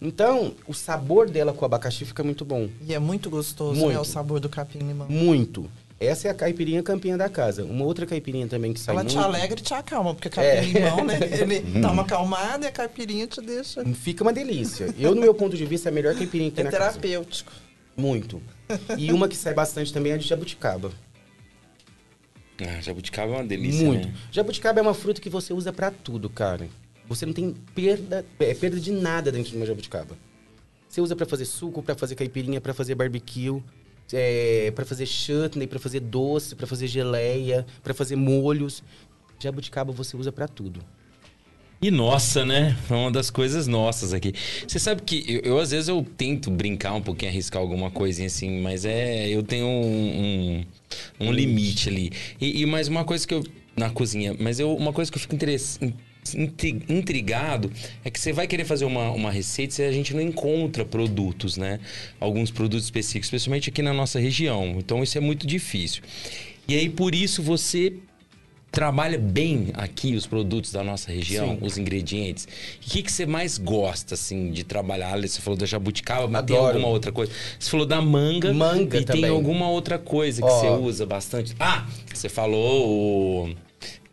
Então, 0.00 0.54
o 0.66 0.72
sabor 0.74 1.28
dela 1.30 1.52
com 1.52 1.62
o 1.62 1.66
abacaxi 1.66 2.04
fica 2.04 2.24
muito 2.24 2.44
bom. 2.44 2.68
E 2.88 2.94
é 2.94 2.98
muito 2.98 3.28
gostoso, 3.30 3.78
Muito. 3.78 3.94
né? 3.94 4.00
O 4.00 4.04
sabor 4.04 4.40
do 4.40 4.48
capim-limão. 4.48 5.06
Muito. 5.08 5.70
Essa 6.00 6.28
é 6.28 6.30
a 6.30 6.34
caipirinha 6.34 6.82
campeã 6.82 7.14
da 7.18 7.28
casa. 7.28 7.62
Uma 7.62 7.84
outra 7.84 8.06
caipirinha 8.06 8.48
também 8.48 8.72
que 8.72 8.80
sai 8.80 8.94
Ela 8.94 9.04
muito... 9.04 9.12
te 9.12 9.18
alegra 9.22 9.60
e 9.60 9.62
te 9.62 9.74
acalma, 9.74 10.14
porque 10.14 10.28
É. 10.40 10.56
capim-limão, 10.56 11.04
né? 11.04 11.18
Ele 11.40 11.60
dá 11.78 11.90
uma 11.92 12.02
acalmada 12.02 12.64
e 12.64 12.68
a 12.68 12.72
caipirinha 12.72 13.26
te 13.26 13.40
deixa... 13.42 13.84
Fica 13.94 14.22
uma 14.24 14.32
delícia. 14.32 14.94
Eu, 14.98 15.14
no 15.14 15.20
meu 15.20 15.34
ponto 15.34 15.54
de 15.56 15.66
vista, 15.66 15.88
é 15.88 15.92
a 15.92 15.94
melhor 15.94 16.14
caipirinha 16.14 16.48
que 16.50 16.56
tem 16.56 16.62
É 16.66 16.70
na 16.70 16.76
casa. 16.76 16.98
terapêutico. 16.98 17.52
Muito. 17.94 18.40
E 18.96 19.12
uma 19.12 19.28
que 19.28 19.36
sai 19.36 19.52
bastante 19.52 19.92
também 19.92 20.12
é 20.12 20.14
a 20.14 20.18
de 20.18 20.26
jabuticaba. 20.26 20.90
Ah, 22.62 22.80
jabuticaba 22.80 23.32
é 23.32 23.36
uma 23.36 23.44
delícia, 23.44 23.86
Muito. 23.86 24.08
né? 24.08 24.14
Jabuticaba 24.30 24.80
é 24.80 24.82
uma 24.82 24.94
fruta 24.94 25.20
que 25.20 25.28
você 25.30 25.52
usa 25.52 25.72
pra 25.72 25.90
tudo, 25.90 26.28
cara. 26.30 26.68
Você 27.08 27.26
não 27.26 27.32
tem 27.32 27.54
perda, 27.74 28.24
é, 28.38 28.54
perda 28.54 28.78
de 28.80 28.92
nada 28.92 29.30
dentro 29.32 29.50
de 29.50 29.56
uma 29.56 29.66
jabuticaba. 29.66 30.16
Você 30.88 31.00
usa 31.00 31.14
pra 31.16 31.26
fazer 31.26 31.44
suco, 31.44 31.82
pra 31.82 31.94
fazer 31.94 32.14
caipirinha, 32.14 32.60
pra 32.60 32.72
fazer 32.74 32.94
barbecue, 32.94 33.62
é, 34.12 34.70
para 34.74 34.84
fazer 34.84 35.06
chutney, 35.06 35.66
pra 35.66 35.78
fazer 35.78 36.00
doce, 36.00 36.54
pra 36.54 36.66
fazer 36.66 36.86
geleia, 36.86 37.66
pra 37.82 37.94
fazer 37.94 38.16
molhos. 38.16 38.82
Jabuticaba 39.42 39.92
você 39.92 40.16
usa 40.16 40.30
pra 40.30 40.46
tudo. 40.46 40.80
E 41.82 41.90
nossa, 41.90 42.44
né? 42.44 42.76
É 42.90 42.94
uma 42.94 43.10
das 43.10 43.30
coisas 43.30 43.66
nossas 43.66 44.12
aqui. 44.12 44.34
Você 44.68 44.78
sabe 44.78 45.00
que 45.00 45.24
eu, 45.26 45.40
eu, 45.52 45.58
às 45.58 45.70
vezes 45.70 45.88
eu 45.88 46.06
tento 46.16 46.50
brincar 46.50 46.92
um 46.92 47.00
pouquinho, 47.00 47.30
arriscar 47.30 47.62
alguma 47.62 47.90
coisinha 47.90 48.26
assim, 48.26 48.60
mas 48.60 48.84
é. 48.84 49.28
Eu 49.28 49.42
tenho 49.42 49.64
um, 49.66 50.64
um, 51.20 51.28
um 51.28 51.32
limite 51.32 51.88
ali. 51.88 52.12
E, 52.38 52.60
e 52.60 52.66
mais 52.66 52.86
uma 52.86 53.04
coisa 53.04 53.26
que 53.26 53.32
eu. 53.32 53.42
Na 53.76 53.88
cozinha, 53.88 54.36
mas 54.38 54.60
eu, 54.60 54.76
uma 54.76 54.92
coisa 54.92 55.10
que 55.10 55.16
eu 55.16 55.20
fico 55.22 55.34
interess- 55.34 55.78
intri- 55.80 55.96
intrigado 56.88 57.70
é 58.04 58.10
que 58.10 58.20
você 58.20 58.32
vai 58.32 58.46
querer 58.46 58.64
fazer 58.64 58.84
uma, 58.84 59.10
uma 59.10 59.30
receita 59.30 59.82
e 59.82 59.86
a 59.86 59.92
gente 59.92 60.14
não 60.14 60.20
encontra 60.20 60.84
produtos, 60.84 61.56
né? 61.56 61.80
Alguns 62.18 62.50
produtos 62.50 62.84
específicos, 62.84 63.26
especialmente 63.26 63.70
aqui 63.70 63.82
na 63.82 63.92
nossa 63.92 64.18
região. 64.20 64.76
Então 64.78 65.02
isso 65.02 65.16
é 65.16 65.20
muito 65.20 65.46
difícil. 65.46 66.02
E 66.68 66.74
aí 66.76 66.88
por 66.88 67.14
isso 67.14 67.42
você 67.42 67.94
trabalha 68.70 69.18
bem 69.18 69.70
aqui 69.74 70.14
os 70.14 70.26
produtos 70.26 70.70
da 70.70 70.84
nossa 70.84 71.10
região, 71.10 71.58
os 71.60 71.76
ingredientes. 71.76 72.44
O 72.44 72.48
que, 72.88 73.02
que 73.02 73.10
você 73.10 73.26
mais 73.26 73.58
gosta, 73.58 74.14
assim, 74.14 74.52
de 74.52 74.62
trabalhar? 74.62 75.20
Você 75.20 75.40
falou 75.40 75.58
da 75.58 75.66
jabuticaba, 75.66 76.28
mas 76.28 76.44
tem 76.44 76.54
Adoro. 76.56 76.74
alguma 76.74 76.88
outra 76.88 77.10
coisa? 77.10 77.32
Você 77.58 77.68
falou 77.68 77.84
da 77.84 78.00
manga. 78.00 78.52
Manga 78.52 78.96
E 78.98 79.04
tem 79.04 79.16
também. 79.16 79.30
alguma 79.30 79.68
outra 79.68 79.98
coisa 79.98 80.40
que 80.40 80.46
Ó. 80.48 80.60
você 80.60 80.68
usa 80.68 81.04
bastante? 81.04 81.54
Ah, 81.58 81.84
você 82.14 82.28
falou 82.28 83.48
o... 83.48 83.54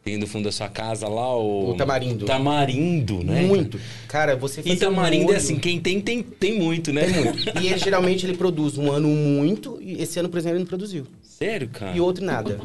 Tem 0.08 0.16
no 0.16 0.26
fundo 0.26 0.46
da 0.46 0.54
sua 0.54 0.70
casa 0.70 1.06
lá 1.06 1.36
o... 1.38 1.72
O 1.72 1.76
tamarindo. 1.76 2.26
Tamarindo, 2.26 3.26
né? 3.26 3.42
Muito. 3.42 3.78
Cara, 4.08 4.38
você 4.38 4.62
E 4.62 4.64
fazer 4.64 4.88
um 4.88 4.94
tamarindo 4.94 5.34
é 5.34 5.36
assim, 5.36 5.60
quem 5.60 5.82
tem, 5.82 6.00
tem, 6.00 6.24
tem 6.24 6.58
muito, 6.58 6.94
né? 6.94 7.04
Tem 7.04 7.26
muito. 7.26 7.60
E 7.62 7.68
ele 7.68 7.78
geralmente 7.78 8.26
ele 8.26 8.38
produz 8.38 8.78
um 8.78 8.90
ano 8.90 9.10
muito, 9.10 9.78
e 9.82 10.02
esse 10.02 10.18
ano, 10.18 10.30
por 10.30 10.38
exemplo, 10.38 10.56
ele 10.56 10.64
não 10.64 10.66
produziu. 10.66 11.06
Sério, 11.22 11.68
cara? 11.68 11.94
E 11.94 12.00
outro 12.00 12.24
nada. 12.24 12.58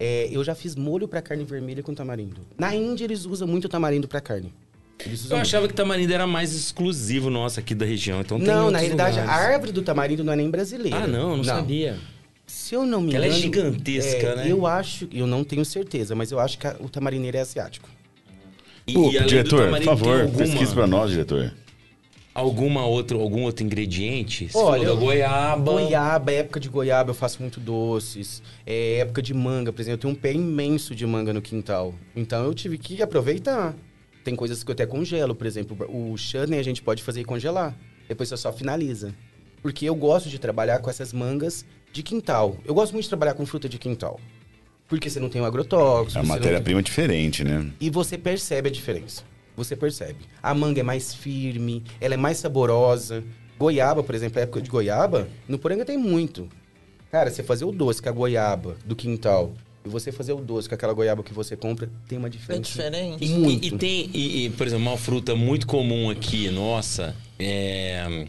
É, 0.00 0.28
eu 0.32 0.42
já 0.42 0.52
fiz 0.52 0.74
molho 0.74 1.06
pra 1.06 1.22
carne 1.22 1.44
vermelha 1.44 1.80
com 1.80 1.94
tamarindo. 1.94 2.40
Na 2.58 2.74
Índia 2.74 3.04
eles 3.04 3.24
usam 3.24 3.46
muito 3.46 3.68
tamarindo 3.68 4.08
pra 4.08 4.20
carne. 4.20 4.52
Eu 5.30 5.36
achava 5.36 5.68
que 5.68 5.74
tamarindo 5.74 6.12
era 6.12 6.26
mais 6.26 6.52
exclusivo 6.52 7.30
nosso 7.30 7.60
aqui 7.60 7.72
da 7.72 7.86
região. 7.86 8.20
Então 8.20 8.36
Não, 8.36 8.68
na 8.68 8.78
realidade, 8.80 9.20
lugares. 9.20 9.30
a 9.30 9.52
árvore 9.52 9.70
do 9.70 9.82
tamarindo 9.82 10.24
não 10.24 10.32
é 10.32 10.36
nem 10.36 10.50
brasileira. 10.50 11.04
Ah, 11.04 11.06
não, 11.06 11.36
não, 11.36 11.44
sabia. 11.44 11.96
Se 12.70 12.76
eu 12.76 12.86
não 12.86 13.00
me 13.00 13.12
Ela 13.12 13.24
é 13.24 13.28
engano... 13.30 13.42
gigantesca, 13.42 14.26
é, 14.28 14.36
né? 14.36 14.44
Eu 14.48 14.64
acho, 14.64 15.08
eu 15.12 15.26
não 15.26 15.42
tenho 15.42 15.64
certeza, 15.64 16.14
mas 16.14 16.30
eu 16.30 16.38
acho 16.38 16.56
que 16.56 16.68
a- 16.68 16.76
o 16.78 16.88
tamarineiro 16.88 17.36
é 17.36 17.40
asiático. 17.40 17.88
E, 18.86 18.92
Pô, 18.94 19.10
e 19.10 19.24
diretor, 19.24 19.70
por 19.70 19.82
favor, 19.82 20.20
alguma- 20.20 20.38
pesquise 20.38 20.72
pra 20.72 20.86
nós, 20.86 21.10
diretor. 21.10 21.52
Alguma 22.32 22.86
outro, 22.86 23.20
algum 23.20 23.42
outro 23.42 23.64
ingrediente? 23.66 24.48
Você 24.48 24.56
Olha, 24.56 24.84
falou 24.84 24.94
da 24.96 25.00
goiaba. 25.04 25.72
Goiaba, 25.72 26.30
época 26.30 26.60
de 26.60 26.68
goiaba 26.68 27.10
eu 27.10 27.14
faço 27.14 27.42
muito 27.42 27.58
doces. 27.58 28.40
É 28.64 28.98
época 28.98 29.20
de 29.20 29.34
manga, 29.34 29.72
por 29.72 29.80
exemplo, 29.80 29.94
eu 29.94 29.98
tenho 30.02 30.12
um 30.12 30.16
pé 30.16 30.32
imenso 30.32 30.94
de 30.94 31.04
manga 31.04 31.32
no 31.32 31.42
quintal. 31.42 31.92
Então 32.14 32.44
eu 32.44 32.54
tive 32.54 32.78
que 32.78 33.02
aproveitar. 33.02 33.74
Tem 34.22 34.36
coisas 34.36 34.62
que 34.62 34.70
eu 34.70 34.74
até 34.74 34.86
congelo, 34.86 35.34
por 35.34 35.44
exemplo, 35.48 35.76
o 35.88 36.16
chutney 36.16 36.60
a 36.60 36.62
gente 36.62 36.82
pode 36.82 37.02
fazer 37.02 37.22
e 37.22 37.24
congelar. 37.24 37.76
Depois 38.08 38.28
você 38.28 38.36
só 38.36 38.52
finaliza. 38.52 39.12
Porque 39.60 39.86
eu 39.86 39.94
gosto 39.96 40.28
de 40.28 40.38
trabalhar 40.38 40.78
com 40.78 40.88
essas 40.88 41.12
mangas 41.12 41.66
de 41.92 42.02
quintal. 42.02 42.56
Eu 42.64 42.74
gosto 42.74 42.92
muito 42.92 43.04
de 43.04 43.08
trabalhar 43.08 43.34
com 43.34 43.44
fruta 43.46 43.68
de 43.68 43.78
quintal. 43.78 44.18
Porque 44.88 45.08
você 45.08 45.20
não 45.20 45.28
tem 45.28 45.40
o 45.40 45.44
agrotóxico. 45.44 46.18
É 46.18 46.22
uma 46.22 46.24
você 46.24 46.28
não 46.28 46.34
tem- 46.34 46.40
matéria-prima 46.42 46.82
diferente, 46.82 47.44
né? 47.44 47.70
e 47.80 47.88
você 47.90 48.18
percebe 48.18 48.68
a 48.68 48.72
diferença. 48.72 49.22
Você 49.56 49.76
percebe. 49.76 50.18
A 50.42 50.54
manga 50.54 50.80
é 50.80 50.82
mais 50.82 51.14
firme, 51.14 51.82
ela 52.00 52.14
é 52.14 52.16
mais 52.16 52.38
saborosa. 52.38 53.22
Goiaba, 53.58 54.02
por 54.02 54.14
exemplo, 54.14 54.38
a 54.38 54.42
época 54.42 54.60
de 54.62 54.70
goiaba, 54.70 55.28
no 55.46 55.58
Poranga 55.58 55.84
tem 55.84 55.98
muito. 55.98 56.48
Cara, 57.12 57.30
você 57.30 57.42
fazer 57.42 57.64
o 57.64 57.72
doce 57.72 58.00
com 58.00 58.08
a 58.08 58.12
goiaba 58.12 58.76
do 58.86 58.96
quintal 58.96 59.52
e 59.84 59.88
você 59.88 60.10
fazer 60.10 60.32
o 60.32 60.40
doce 60.40 60.68
com 60.68 60.74
aquela 60.74 60.92
goiaba 60.92 61.22
que 61.22 61.34
você 61.34 61.56
compra, 61.56 61.88
tem 62.08 62.16
uma 62.18 62.28
É 62.28 62.30
diferença. 62.30 62.62
diferente. 62.62 63.24
E, 63.24 63.28
Muito. 63.28 63.64
e- 63.64 63.68
e 63.68 63.78
tem, 63.78 64.10
e, 64.14 64.44
e, 64.46 64.50
por 64.50 64.66
exemplo, 64.66 64.86
uma 64.86 64.96
fruta 64.96 65.34
muito 65.36 65.66
comum 65.66 66.08
aqui, 66.08 66.48
nossa, 66.50 67.14
é. 67.38 68.26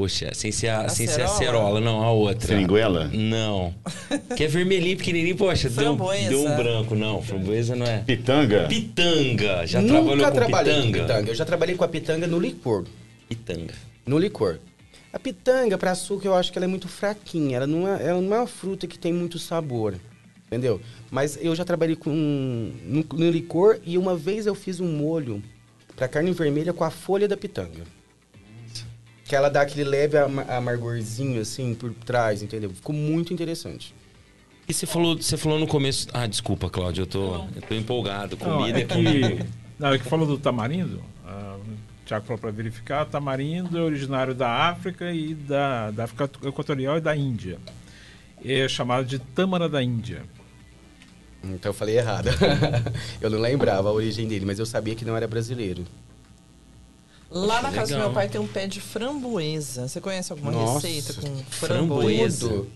Poxa, 0.00 0.30
sem 0.32 0.50
ser 0.50 0.68
a, 0.68 0.88
sem 0.88 1.06
ser 1.06 1.20
a 1.20 1.24
Acerola? 1.26 1.38
cerola, 1.38 1.80
não, 1.80 2.02
a 2.02 2.10
outra. 2.10 2.48
Seringuela? 2.48 3.10
Não. 3.12 3.74
Que 4.34 4.44
é 4.44 4.46
vermelhinho, 4.46 4.96
pequenininho, 4.96 5.36
poxa, 5.36 5.68
deu, 5.68 5.84
Framboesa. 5.84 6.28
deu 6.30 6.46
um 6.46 6.56
branco. 6.56 6.94
Não, 6.94 7.20
framboesa 7.20 7.76
não 7.76 7.84
é. 7.84 7.98
Pitanga? 7.98 8.66
Pitanga. 8.66 9.66
Já 9.66 9.82
Nunca 9.82 9.92
trabalhou 9.92 10.24
com 10.24 10.32
trabalhei 10.32 10.74
pitanga? 10.74 10.98
com 10.98 11.04
pitanga. 11.06 11.30
Eu 11.30 11.34
já 11.34 11.44
trabalhei 11.44 11.74
com 11.76 11.84
a 11.84 11.88
pitanga 11.88 12.26
no 12.26 12.38
licor. 12.38 12.84
Pitanga. 13.28 13.74
No 14.06 14.18
licor. 14.18 14.58
A 15.12 15.18
pitanga, 15.18 15.76
para 15.76 15.90
açúcar, 15.90 16.28
eu 16.28 16.34
acho 16.34 16.50
que 16.50 16.58
ela 16.58 16.64
é 16.64 16.68
muito 16.68 16.88
fraquinha. 16.88 17.56
Ela 17.58 17.66
não 17.66 17.86
é, 17.86 18.06
ela 18.06 18.20
não 18.22 18.34
é 18.34 18.38
uma 18.38 18.46
fruta 18.46 18.86
que 18.86 18.98
tem 18.98 19.12
muito 19.12 19.38
sabor. 19.38 19.96
Entendeu? 20.46 20.80
Mas 21.10 21.38
eu 21.42 21.54
já 21.54 21.64
trabalhei 21.64 21.96
com 21.96 22.10
no, 22.10 23.04
no 23.12 23.30
licor 23.30 23.78
e 23.84 23.98
uma 23.98 24.16
vez 24.16 24.46
eu 24.46 24.54
fiz 24.54 24.80
um 24.80 24.88
molho 24.90 25.42
para 25.94 26.08
carne 26.08 26.32
vermelha 26.32 26.72
com 26.72 26.84
a 26.84 26.90
folha 26.90 27.28
da 27.28 27.36
pitanga. 27.36 27.82
Que 29.30 29.36
ela 29.36 29.48
dá 29.48 29.60
aquele 29.60 29.84
leve 29.84 30.18
ama- 30.18 30.42
amargorzinho 30.48 31.40
assim 31.40 31.72
por 31.72 31.94
trás, 31.94 32.42
entendeu? 32.42 32.68
Ficou 32.70 32.92
muito 32.92 33.32
interessante. 33.32 33.94
E 34.68 34.74
você 34.74 34.86
falou, 34.86 35.16
você 35.16 35.36
falou 35.36 35.56
no 35.56 35.68
começo. 35.68 36.08
Ah, 36.12 36.26
desculpa, 36.26 36.68
Cláudio, 36.68 37.02
eu 37.02 37.06
tô, 37.06 37.34
eu 37.54 37.62
tô 37.62 37.72
empolgado. 37.76 38.36
Não, 38.36 38.58
Comida 38.58 38.80
é 38.80 38.82
é 38.82 38.84
que, 38.86 39.46
não, 39.78 39.92
é 39.94 39.98
que 39.98 40.04
falou 40.04 40.26
do 40.26 40.36
tamarindo. 40.36 41.00
ah, 41.24 41.56
o 41.60 42.04
Tiago 42.04 42.26
falou 42.26 42.40
para 42.40 42.50
verificar. 42.50 43.04
Tamarindo 43.06 43.78
é 43.78 43.80
originário 43.80 44.34
da 44.34 44.50
África 44.50 45.12
e 45.12 45.32
da, 45.32 45.92
da 45.92 46.04
África 46.04 46.28
Equatorial 46.48 46.98
e 46.98 47.00
da 47.00 47.14
Índia. 47.14 47.58
É 48.44 48.66
chamado 48.66 49.06
de 49.06 49.20
tâmara 49.20 49.68
da 49.68 49.80
Índia. 49.80 50.24
Então 51.44 51.70
eu 51.70 51.74
falei 51.74 51.98
errado. 51.98 52.30
eu 53.22 53.30
não 53.30 53.38
lembrava 53.38 53.88
a 53.90 53.92
origem 53.92 54.26
dele, 54.26 54.44
mas 54.44 54.58
eu 54.58 54.66
sabia 54.66 54.96
que 54.96 55.04
não 55.04 55.16
era 55.16 55.28
brasileiro. 55.28 55.84
Lá 57.30 57.62
na 57.62 57.70
casa 57.70 57.94
do 57.94 58.00
meu 58.00 58.12
pai 58.12 58.28
tem 58.28 58.40
um 58.40 58.46
pé 58.46 58.66
de 58.66 58.80
framboesa. 58.80 59.86
Você 59.86 60.00
conhece 60.00 60.32
alguma 60.32 60.50
Nossa, 60.50 60.86
receita 60.88 61.20
com 61.20 61.36
framboesa. 61.44 62.66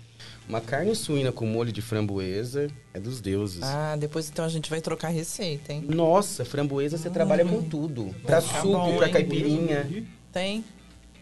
Uma 0.49 0.61
carne 0.61 0.95
suína 0.95 1.33
com 1.33 1.47
molho 1.47 1.73
de 1.73 1.81
framboesa 1.81 2.69
é 2.93 3.01
dos 3.01 3.21
deuses. 3.21 3.63
Ah, 3.63 3.97
depois 3.99 4.29
então 4.29 4.45
a 4.45 4.49
gente 4.49 4.69
vai 4.69 4.81
trocar 4.81 5.09
receita, 5.09 5.73
hein? 5.73 5.85
Nossa, 5.89 6.45
framboesa 6.45 6.99
você 6.99 7.09
trabalha 7.11 7.45
com 7.45 7.63
tudo. 7.63 8.15
Pra 8.25 8.41
ficar 8.41 8.61
suco, 8.61 8.73
bom, 8.75 8.97
pra 8.97 9.07
hein? 9.07 9.13
caipirinha. 9.13 10.07
Tem? 10.31 10.65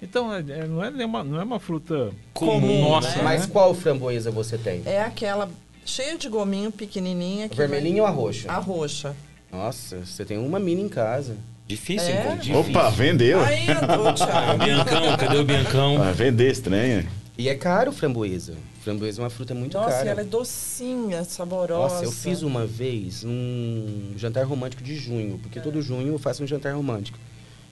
Então, 0.03 0.35
é- 0.35 0.41
é- 0.41 0.67
não, 0.67 0.83
é 0.83 0.91
nenhuma, 0.91 1.23
não 1.23 1.41
é 1.41 1.45
uma 1.45 1.61
fruta 1.61 2.11
Comum, 2.35 2.91
nossa, 2.91 3.17
né? 3.17 3.23
Mas 3.23 3.47
qual 3.47 3.73
framboesa 3.73 4.33
você 4.33 4.59
tem? 4.59 4.83
É 4.85 5.01
aquela 5.01 5.49
cheia 5.87 6.19
de 6.19 6.29
gominho 6.29 6.73
pequenininha. 6.73 7.49
Que 7.49 7.57
Vermelhinha 7.57 8.03
ou 8.03 8.09
a 8.09 8.11
roxa? 8.11 8.51
A 8.51 8.59
roxa. 8.59 9.15
Nossa, 9.53 10.05
você 10.05 10.25
tem 10.25 10.37
uma 10.39 10.59
mini 10.59 10.83
em 10.83 10.89
casa. 10.89 11.37
Difícil 11.73 12.09
É? 12.09 12.21
encontrar. 12.35 12.57
Opa, 12.57 12.91
vendeu. 12.91 13.41
Aí, 13.43 13.65
Thiago. 13.67 14.59
Biancão, 14.65 15.17
cadê 15.17 15.37
o 15.39 15.45
Biancão? 15.45 16.03
Ah, 16.03 16.13
vender 16.13 16.51
estranha. 16.51 17.07
E 17.39 17.49
é 17.49 17.55
caro 17.55 17.91
framboesa. 17.93 18.55
Framboesa 18.83 19.21
é 19.21 19.25
uma 19.25 19.31
fruta 19.31 19.55
muito 19.55 19.75
Nossa, 19.75 19.91
cara. 19.91 20.11
ela 20.11 20.21
é 20.21 20.25
docinha, 20.25 21.25
saborosa. 21.25 21.95
Nossa, 21.95 22.05
eu 22.05 22.13
fiz 22.13 22.43
uma 22.43 22.67
vez 22.67 23.25
um 23.25 24.13
jantar 24.17 24.45
romântico 24.45 24.83
de 24.83 24.95
junho, 24.97 25.39
porque 25.39 25.61
todo 25.61 25.81
junho 25.81 26.09
eu 26.09 26.19
faço 26.19 26.43
um 26.45 26.47
jantar 26.47 26.75
romântico. 26.75 27.19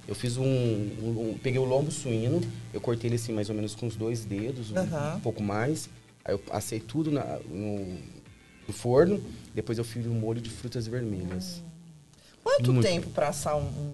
Eu 0.09 0.15
fiz 0.15 0.37
um, 0.39 0.45
um- 0.45 1.31
um- 1.33 1.39
Peguei 1.43 1.61
o 1.61 1.65
lombo 1.65 1.91
suíno, 1.91 2.41
eu 2.73 2.81
cortei 2.81 3.09
ele 3.09 3.17
assim 3.17 3.33
mais 3.33 3.49
ou 3.51 3.55
menos 3.55 3.75
com 3.75 3.87
os 3.87 3.97
dois 3.97 4.25
dedos, 4.25 4.71
um, 4.73 4.79
Aham. 4.79 5.17
um 5.17 5.21
pouco 5.21 5.43
mais. 5.43 5.91
Aí 6.25 6.35
eu 6.35 6.41
assei 6.53 6.81
tudo 6.81 7.11
na- 7.11 7.39
no, 7.51 7.87
no 8.67 8.73
forno, 8.73 9.21
depois 9.55 9.77
eu 9.79 9.85
fiz 9.85 10.07
um 10.07 10.15
molho 10.15 10.41
de 10.41 10.49
frutas 10.51 10.87
vermelhas. 10.87 11.63
Quanto 12.43 12.72
Muito. 12.72 12.86
tempo 12.86 13.11
pra 13.11 13.28
assar 13.28 13.57
um... 13.57 13.62
um... 13.62 13.93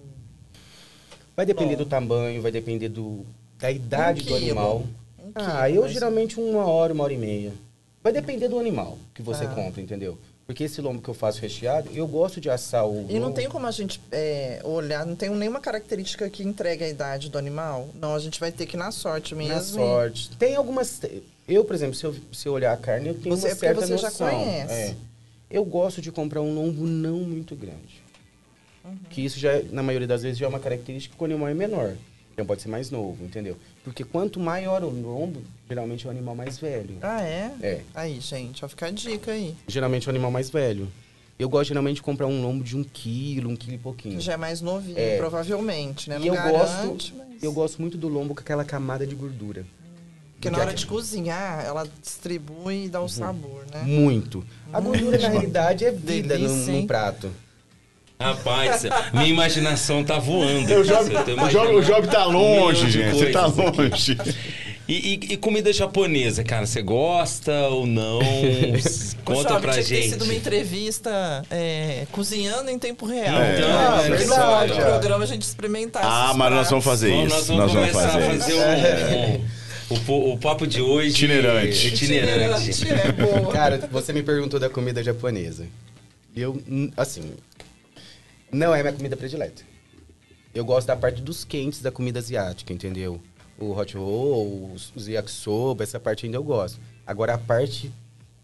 Vai 1.35 1.45
depender 1.45 1.75
Bom. 1.75 1.83
do 1.83 1.89
tamanho, 1.89 2.41
vai 2.41 2.51
depender 2.51 2.89
do, 2.89 3.25
da 3.59 3.71
idade 3.71 4.23
Um 4.23 4.25
do 4.25 4.35
animal. 4.35 4.83
Um 5.19 5.31
ah, 5.35 5.69
eu 5.69 5.81
mais 5.81 5.93
geralmente 5.93 6.39
uma 6.39 6.65
hora, 6.65 6.93
uma 6.93 7.03
hora 7.03 7.13
e 7.13 7.17
meia. 7.17 7.53
Vai 8.03 8.11
depender 8.13 8.47
do 8.47 8.57
animal 8.57 8.97
que 9.13 9.21
você 9.21 9.43
Ah. 9.43 9.49
compra, 9.49 9.81
entendeu? 9.81 10.17
Porque 10.47 10.63
esse 10.63 10.79
lombo 10.81 11.01
que 11.01 11.09
eu 11.09 11.13
faço 11.13 11.41
recheado, 11.41 11.89
eu 11.93 12.07
gosto 12.07 12.39
de 12.39 12.49
assar 12.49 12.87
o. 12.87 13.05
E 13.09 13.19
não 13.19 13.33
tem 13.33 13.49
como 13.49 13.67
a 13.67 13.71
gente 13.71 13.99
é, 14.11 14.61
olhar, 14.63 15.05
não 15.05 15.13
tem 15.13 15.29
nenhuma 15.29 15.59
característica 15.59 16.29
que 16.29 16.41
entregue 16.41 16.85
a 16.85 16.89
idade 16.89 17.29
do 17.29 17.37
animal? 17.37 17.89
Não, 17.93 18.15
a 18.15 18.19
gente 18.19 18.39
vai 18.39 18.49
ter 18.49 18.65
que 18.65 18.77
ir 18.77 18.79
na 18.79 18.89
sorte 18.89 19.35
mesmo. 19.35 19.53
Na 19.53 19.61
sorte. 19.61 20.29
Tem 20.37 20.55
algumas. 20.55 21.01
Eu, 21.45 21.65
por 21.65 21.75
exemplo, 21.75 21.95
se 21.95 22.05
eu, 22.05 22.15
se 22.31 22.47
eu 22.47 22.53
olhar 22.53 22.71
a 22.71 22.77
carne, 22.77 23.09
eu 23.09 23.13
tenho 23.15 23.35
Você- 23.35 23.47
uma 23.47 23.51
é 23.51 23.55
porque 23.55 23.65
certa 23.67 23.81
você 23.87 23.97
já 23.97 24.07
noção. 24.09 24.29
conhece. 24.29 24.73
É. 24.73 24.95
Eu 25.51 25.65
gosto 25.65 26.01
de 26.01 26.13
comprar 26.13 26.41
um 26.41 26.55
lombo 26.55 26.85
não 26.87 27.19
muito 27.19 27.53
grande. 27.53 28.01
Uhum. 28.87 28.97
Que 29.09 29.21
isso 29.23 29.39
já, 29.39 29.61
na 29.71 29.83
maioria 29.83 30.07
das 30.07 30.23
vezes, 30.23 30.37
já 30.37 30.45
é 30.45 30.49
uma 30.49 30.59
característica 30.59 31.15
que 31.15 31.21
o 31.21 31.25
animal 31.25 31.47
é 31.49 31.53
menor. 31.53 31.95
Então 32.33 32.45
pode 32.45 32.61
ser 32.61 32.69
mais 32.69 32.91
novo, 32.91 33.23
entendeu? 33.25 33.57
Porque 33.83 34.03
quanto 34.03 34.39
maior 34.39 34.83
o 34.83 34.89
lombo, 34.89 35.41
geralmente 35.67 36.05
é 36.05 36.07
o 36.07 36.11
animal 36.11 36.35
mais 36.35 36.59
velho. 36.59 36.97
Ah, 37.01 37.21
é? 37.23 37.51
É. 37.61 37.81
Aí, 37.95 38.19
gente, 38.19 38.63
ó, 38.63 38.67
fica 38.67 38.85
a 38.85 38.91
dica 38.91 39.31
aí. 39.31 39.55
Geralmente 39.67 40.07
é 40.07 40.07
o 40.07 40.11
animal 40.11 40.29
mais 40.29 40.49
velho. 40.49 40.87
Eu 41.39 41.49
gosto 41.49 41.69
geralmente 41.69 41.95
de 41.95 42.01
comprar 42.03 42.27
um 42.27 42.41
lombo 42.41 42.63
de 42.63 42.75
um 42.77 42.83
quilo, 42.83 43.49
um 43.49 43.55
quilo 43.55 43.73
e 43.75 43.77
pouquinho. 43.79 44.17
Que 44.17 44.21
já 44.23 44.33
é 44.33 44.37
mais 44.37 44.61
novinho, 44.61 44.97
É. 44.99 45.17
provavelmente, 45.17 46.09
né? 46.09 46.17
Não 46.17 46.25
E 46.25 46.27
eu 46.27 46.33
garante, 46.35 47.11
gosto, 47.11 47.13
mas... 47.17 47.43
eu 47.43 47.51
gosto 47.51 47.81
muito 47.81 47.97
do 47.97 48.07
lombo 48.07 48.33
com 48.35 48.41
aquela 48.41 48.63
camada 48.63 49.05
de 49.05 49.15
gordura. 49.15 49.65
Porque 50.33 50.51
na 50.51 50.59
hora 50.59 50.73
de 50.75 50.85
cozinhar, 50.85 51.65
ela 51.65 51.87
distribui 52.01 52.85
e 52.85 52.89
dá 52.89 53.01
o 53.01 53.09
sabor, 53.09 53.65
né? 53.73 53.81
Muito. 53.83 54.45
A 54.71 54.79
gordura, 54.79 55.17
na 55.17 55.29
realidade, 55.29 55.85
é 55.85 55.91
vida 55.91 56.37
Delícia, 56.37 56.71
hein? 56.71 56.85
prato. 56.85 57.31
Rapaz, 58.19 58.83
minha 59.13 59.27
imaginação 59.27 60.03
tá 60.03 60.17
voando. 60.17 60.63
O 60.63 60.85
tá 60.85 61.43
o 61.43 61.49
Job, 61.49 61.75
o 61.75 61.81
Job 61.83 62.07
tá 62.07 62.25
longe, 62.25 62.85
um 62.85 62.89
gente. 62.89 63.11
Você 63.15 63.25
tá 63.31 63.45
aqui. 63.45 63.61
longe. 63.61 64.17
E, 64.87 64.93
e- 64.93 65.33
e 65.33 65.37
comida 65.37 65.71
japonesa, 65.73 66.43
cara, 66.45 66.65
você 66.65 66.81
gosta 66.81 67.51
ou 67.67 67.85
não? 67.85 68.19
Conta 69.25 69.49
Jovem, 69.49 69.61
pra 69.61 69.73
tinha 69.73 69.83
que 69.83 69.89
ter 69.89 69.95
gente. 70.01 70.09
sido 70.11 70.23
uma 70.23 70.33
entrevista 70.33 71.43
é, 71.51 72.07
cozinhando 72.11 72.71
em 72.71 72.79
tempo 72.79 73.05
real. 73.05 73.39
É. 73.41 73.57
Então, 73.57 73.69
Ah, 73.69 73.95
no 74.09 74.15
verdade, 74.15 74.71
ó. 74.71 74.75
programa 74.91 75.23
a 75.25 75.27
gente 75.27 75.41
experimentasse. 75.41 76.05
Ah, 76.09 76.33
mas 76.35 76.53
nós 76.53 76.69
vamos 76.69 76.85
fazer 76.85 77.11
Bom, 77.11 77.25
isso. 77.27 77.35
nós 77.35 77.47
vamos 77.47 77.71
começar 77.73 78.07
a 78.17 78.21
fazer 78.21 78.53
um, 78.53 79.33
um- 79.35 79.97
o, 80.07 80.33
o 80.33 80.37
papo 80.37 80.65
de 80.65 80.81
hoje. 80.81 81.09
Itinerante. 81.09 81.87
Itinerante. 81.87 82.69
Itinerante, 82.71 83.21
é. 83.21 83.51
Cara, 83.51 83.89
você 83.91 84.11
me 84.13 84.23
perguntou 84.23 84.59
da 84.59 84.69
comida 84.69 85.03
japonesa. 85.03 85.65
Eu, 86.35 86.61
assim, 86.95 87.23
não 88.51 88.73
é 88.73 88.81
minha 88.81 88.93
comida 88.93 89.15
predileta. 89.17 89.63
Eu 90.53 90.65
gosto 90.65 90.87
da 90.87 90.95
parte 90.95 91.21
dos 91.21 91.43
quentes 91.43 91.81
da 91.81 91.91
comida 91.91 92.19
asiática, 92.19 92.73
entendeu? 92.73 93.21
O 93.59 93.71
hot 93.77 93.95
roll, 93.95 94.71
os, 94.73 94.91
os 94.95 95.07
yakisoba, 95.07 95.83
essa 95.83 95.99
parte 95.99 96.25
ainda 96.25 96.37
eu 96.37 96.43
gosto. 96.43 96.79
Agora 97.05 97.33
a 97.33 97.37
parte 97.37 97.91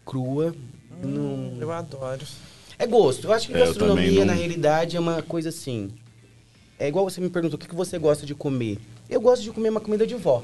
crua, 0.04 0.54
não... 1.02 1.56
Eu 1.60 1.70
adoro. 1.72 2.24
É 2.78 2.86
gosto. 2.86 3.26
Eu 3.28 3.32
acho 3.32 3.48
que 3.48 3.54
É, 3.54 3.58
gastronomia, 3.60 4.20
não- 4.20 4.26
na 4.26 4.32
realidade, 4.34 4.96
é 4.96 5.00
uma 5.00 5.22
coisa 5.22 5.48
assim. 5.48 5.90
É 6.78 6.88
igual 6.88 7.08
você 7.08 7.20
me 7.20 7.30
perguntou, 7.30 7.56
o 7.56 7.58
que, 7.60 7.68
que 7.68 7.74
você 7.74 7.98
gosta 7.98 8.26
de 8.26 8.34
comer? 8.34 8.78
Eu 9.08 9.20
gosto 9.20 9.42
de 9.42 9.50
comer 9.52 9.70
uma 9.70 9.80
comida 9.80 10.06
de 10.06 10.14
vó. 10.14 10.42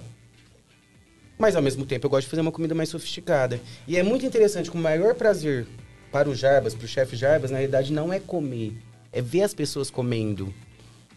Mas, 1.38 1.56
ao 1.56 1.62
mesmo 1.62 1.84
tempo, 1.86 2.06
eu 2.06 2.10
gosto 2.10 2.26
de 2.26 2.30
fazer 2.30 2.42
uma 2.42 2.52
comida 2.52 2.74
mais 2.74 2.88
sofisticada. 2.88 3.60
E 3.88 3.96
é 3.96 4.02
muito 4.02 4.24
interessante, 4.26 4.70
com 4.70 4.78
o 4.78 4.80
maior 4.80 5.14
prazer 5.14 5.66
para 6.12 6.28
o 6.28 6.34
Jarbas, 6.34 6.74
para 6.74 6.84
o 6.84 6.88
chefe 6.88 7.16
Jarbas, 7.16 7.50
na 7.50 7.56
realidade, 7.58 7.92
não 7.92 8.12
é 8.12 8.20
comer. 8.20 8.74
É 9.12 9.20
ver 9.20 9.42
as 9.42 9.54
pessoas 9.54 9.90
comendo. 9.90 10.52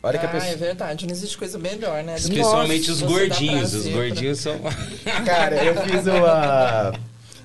A 0.01 0.07
hora 0.07 0.17
que 0.17 0.25
a 0.25 0.29
ah, 0.29 0.35
é 0.35 0.39
pessoa... 0.39 0.57
verdade. 0.57 1.05
Não 1.05 1.13
existe 1.13 1.37
coisa 1.37 1.57
melhor, 1.57 2.03
né? 2.03 2.15
Especialmente 2.15 2.91
os 2.91 3.01
gordinhos. 3.01 3.73
Os 3.73 3.87
gordinhos 3.87 4.39
são. 4.39 4.59
Cara, 5.25 5.63
eu 5.63 5.75
fiz 5.83 6.05
uma. 6.05 6.93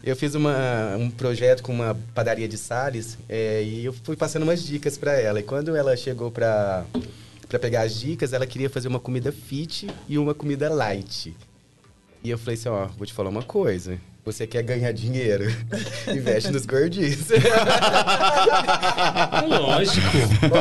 Eu 0.02 0.16
fiz 0.16 0.34
uma, 0.34 0.96
um 0.96 1.10
projeto 1.10 1.62
com 1.62 1.72
uma 1.72 1.96
padaria 2.14 2.48
de 2.48 2.56
Salles 2.56 3.18
é, 3.28 3.62
e 3.62 3.84
eu 3.84 3.92
fui 3.92 4.16
passando 4.16 4.44
umas 4.44 4.62
dicas 4.62 4.96
pra 4.96 5.12
ela. 5.12 5.40
E 5.40 5.42
quando 5.42 5.76
ela 5.76 5.96
chegou 5.96 6.30
pra, 6.30 6.86
pra 7.48 7.58
pegar 7.58 7.82
as 7.82 7.94
dicas, 7.94 8.32
ela 8.32 8.46
queria 8.46 8.70
fazer 8.70 8.88
uma 8.88 9.00
comida 9.00 9.30
fit 9.30 9.88
e 10.08 10.16
uma 10.16 10.34
comida 10.34 10.72
light. 10.72 11.36
E 12.24 12.30
eu 12.30 12.38
falei 12.38 12.54
assim: 12.54 12.68
ó, 12.68 12.86
vou 12.86 13.06
te 13.06 13.12
falar 13.12 13.28
uma 13.28 13.42
coisa. 13.42 14.00
Você 14.32 14.46
quer 14.46 14.62
ganhar 14.62 14.92
dinheiro? 14.92 15.50
Investe 16.06 16.50
nos 16.50 16.66
gordinhos. 16.66 17.28
Lógico. 19.48 20.06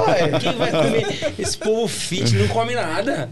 Ué. 0.07 0.39
Quem 0.39 0.53
vai 0.53 0.71
comer? 0.71 1.33
Esse 1.37 1.57
povo 1.57 1.87
fit 1.87 2.33
não 2.35 2.47
come 2.47 2.73
nada. 2.75 3.29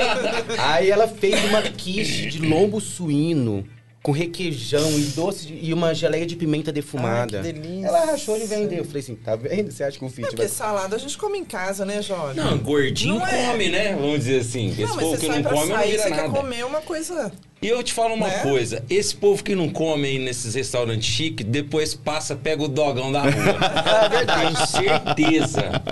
Aí 0.58 0.90
ela 0.90 1.06
fez 1.06 1.44
uma 1.44 1.62
quiche 1.62 2.26
de 2.26 2.38
lombo 2.40 2.80
suíno 2.80 3.66
com 4.02 4.12
requeijão 4.12 4.88
e 4.98 5.02
doce 5.16 5.46
de- 5.46 5.58
e 5.62 5.74
uma 5.74 5.92
geleia 5.92 6.24
de 6.24 6.36
pimenta 6.36 6.72
defumada. 6.72 7.40
Ai, 7.40 7.52
que 7.52 7.60
delícia. 7.60 7.86
Ela 7.88 8.12
achou 8.12 8.38
de 8.38 8.46
vender. 8.46 8.78
Eu 8.78 8.84
falei 8.84 9.02
assim: 9.02 9.14
tá 9.16 9.36
vendo? 9.36 9.70
Você 9.72 9.82
acha 9.84 9.98
que 9.98 10.04
o 10.04 10.06
É 10.06 10.10
fit 10.10 10.20
porque 10.22 10.36
vai. 10.36 10.48
salada 10.48 10.96
a 10.96 10.98
gente 10.98 11.18
come 11.18 11.38
em 11.38 11.44
casa, 11.44 11.84
né, 11.84 12.00
Jorge? 12.00 12.38
Não, 12.40 12.56
gordinho 12.58 13.16
Não 13.18 13.26
é. 13.26 13.46
come, 13.46 13.68
né? 13.68 13.94
Vamos 13.94 14.20
dizer 14.20 14.40
assim. 14.40 14.70
Esse 14.70 14.82
Não, 14.82 14.94
mas 14.94 15.04
povo 15.04 15.10
você 15.16 15.20
que 15.20 15.26
sai 15.26 15.36
não 15.36 15.42
pra 15.42 15.52
come 15.52 15.68
não 15.68 15.76
sair, 15.76 15.90
vira 15.90 16.02
você 16.02 16.08
quer 16.10 16.16
nada. 16.16 16.28
comer 16.30 16.64
uma 16.64 16.80
coisa... 16.80 17.32
E 17.62 17.68
eu 17.68 17.82
te 17.82 17.92
falo 17.92 18.14
uma 18.14 18.28
Né? 18.28 18.42
coisa, 18.42 18.84
esse 18.88 19.16
povo 19.16 19.42
que 19.42 19.54
não 19.54 19.70
come 19.70 20.06
aí 20.06 20.18
nesses 20.18 20.54
restaurantes 20.54 21.08
chiques, 21.08 21.44
depois 21.46 21.94
passa, 21.94 22.36
pega 22.36 22.62
o 22.62 22.68
dogão 22.68 23.10
da 23.10 23.22
rua. 23.22 23.32
É 24.04 24.08
verdade. 24.10 24.54
Tenho 24.54 24.66
certeza. 24.66 25.82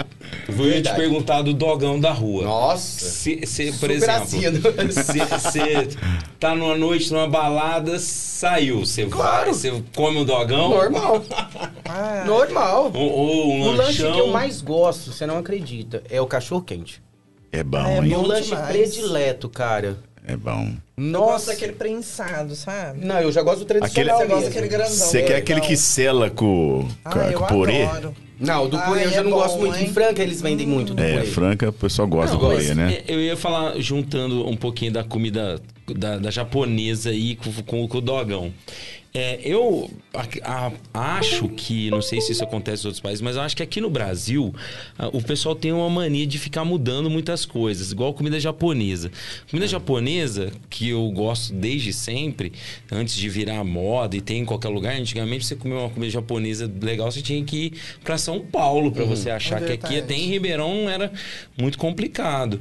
Vou 0.49 0.67
te 0.67 0.73
Verdade. 0.73 0.97
perguntar 0.97 1.43
do 1.43 1.55
dogão 1.55 1.99
da 1.99 2.13
rua. 2.13 2.45
Nossa. 2.45 3.05
Se, 3.07 3.41
se, 3.47 3.65
por 3.73 3.91
Super 3.91 3.91
exemplo, 3.91 4.27
você 4.27 5.89
tá 6.39 6.55
numa 6.55 6.77
noite, 6.77 7.11
numa 7.13 7.27
balada, 7.29 7.99
saiu. 7.99 8.81
Você 8.85 9.07
vai, 9.07 9.47
você 9.47 9.83
come 9.97 10.19
um 10.19 10.25
dogão? 10.25 10.69
Normal. 10.69 11.25
Ah, 11.87 12.25
Normal. 12.27 12.91
Ou, 12.95 13.11
ou 13.11 13.53
um 13.53 13.63
O 13.63 13.73
lanche 13.73 14.03
lanchão? 14.03 14.13
que 14.13 14.21
eu 14.21 14.29
mais 14.29 14.61
gosto, 14.61 15.13
você 15.13 15.27
não 15.27 15.39
acredita, 15.39 16.03
é 16.11 16.21
o 16.21 16.27
cachorro 16.27 16.63
quente. 16.63 17.03
É 17.51 17.63
bom, 17.65 17.79
É 17.87 17.97
hein? 17.97 18.03
Meu 18.03 18.23
lanche 18.23 18.51
demais. 18.51 18.67
predileto, 18.67 19.49
cara. 19.49 19.97
É 20.27 20.37
bom. 20.37 20.63
eu 20.63 20.67
gosto 20.67 20.81
Nossa. 20.97 21.53
daquele 21.53 21.73
prensado, 21.75 22.55
sabe? 22.55 23.05
Não, 23.05 23.21
eu 23.21 23.31
já 23.31 23.43
gosto 23.43 23.59
do 23.61 23.65
tradicional 23.67 24.19
Você 24.19 24.27
gosta 24.27 24.45
daquele 24.49 24.69
grandão. 24.69 24.91
Você 24.91 25.19
é 25.19 25.21
quer 25.23 25.27
legal. 25.35 25.39
aquele 25.43 25.61
que 25.61 25.77
sela 25.77 26.31
com, 26.31 26.89
com, 27.05 27.19
Ah, 27.21 27.31
eu 27.31 27.41
com 27.41 27.47
purê? 27.47 27.83
adoro. 27.85 28.15
Não, 28.47 28.69
do 28.69 28.77
Ah, 28.77 28.83
purê 28.83 29.05
eu 29.07 29.11
já 29.11 29.17
é 29.17 29.23
não 29.23 29.31
bom, 29.31 29.37
gosto 29.37 29.59
muito. 29.59 29.77
hein? 29.77 29.85
Em 29.85 29.93
Franca 29.93 30.23
eles 30.23 30.41
vendem 30.41 30.67
muito 30.67 30.95
do 30.95 31.03
É, 31.03 31.13
purê. 31.19 31.27
franca, 31.27 31.69
o 31.69 31.73
pessoal 31.73 32.07
gosta 32.09 32.37
Não, 32.37 32.41
do 32.43 32.47
purê, 32.55 32.75
né? 32.75 33.03
é, 33.07 33.15
Eu 33.15 33.21
ia 33.21 33.37
falar, 33.37 33.79
juntando 33.81 34.47
um 34.49 34.57
pouquinho 34.57 34.93
da 34.93 35.03
comida 35.05 35.61
da, 35.87 36.19
da 36.19 36.31
japonesa 36.31 37.11
aí 37.11 37.37
com, 37.37 37.53
com, 37.63 37.89
com 37.89 37.99
o 37.99 38.01
dogão. 38.01 38.53
É, 39.17 39.39
eu 39.45 39.89
a- 40.13 40.73
a- 40.93 41.19
acho 41.19 41.49
que, 41.51 41.89
não 41.89 42.03
sei 42.03 42.21
se 42.21 42.33
isso 42.33 42.43
acontece 42.43 42.83
em 42.83 42.87
outros 42.89 43.01
países, 43.01 43.21
mas 43.23 43.37
eu 43.37 43.43
acho 43.43 43.57
que 43.57 43.63
aqui 43.63 43.81
no 43.81 43.89
Brasil 43.89 44.53
a- 44.99 45.07
o 45.07 45.23
pessoal 45.23 45.55
tem 45.55 45.71
uma 45.71 45.89
mania 45.89 46.27
de 46.27 46.37
ficar 46.37 46.65
mudando 46.65 47.09
muitas 47.09 47.47
coisas, 47.47 47.93
igual 47.93 48.13
comida 48.13 48.41
japonesa. 48.41 49.13
Comida 49.49 49.69
japonesa, 49.69 50.51
que 50.69 50.89
eu 50.89 51.09
gosto 51.13 51.53
desde 51.55 51.93
sempre, 51.93 52.53
antes 52.91 53.15
de 53.15 53.29
virar 53.29 53.63
moda 53.63 54.17
e 54.17 54.21
tem 54.21 54.41
em 54.41 54.45
qualquer 54.45 54.67
lugar, 54.71 54.97
antigamente 54.97 55.47
você 55.47 55.55
comer 55.55 55.77
uma 55.77 55.91
comida 55.91 56.11
japonesa 56.11 56.69
legal, 56.83 57.09
você 57.09 57.23
tinha 57.23 57.45
que 57.45 57.67
ir 57.67 57.73
para 58.03 58.19
São 58.19 58.34
Paulo 58.41 58.91
para 58.93 59.05
você 59.05 59.31
achar 59.31 59.63
É 59.63 59.67
que 59.67 59.73
aqui 59.73 59.99
até 59.99 60.15
em 60.15 60.29
Ribeirão 60.29 60.89
era 60.89 61.13
muito 61.59 61.79
complicado. 61.79 62.61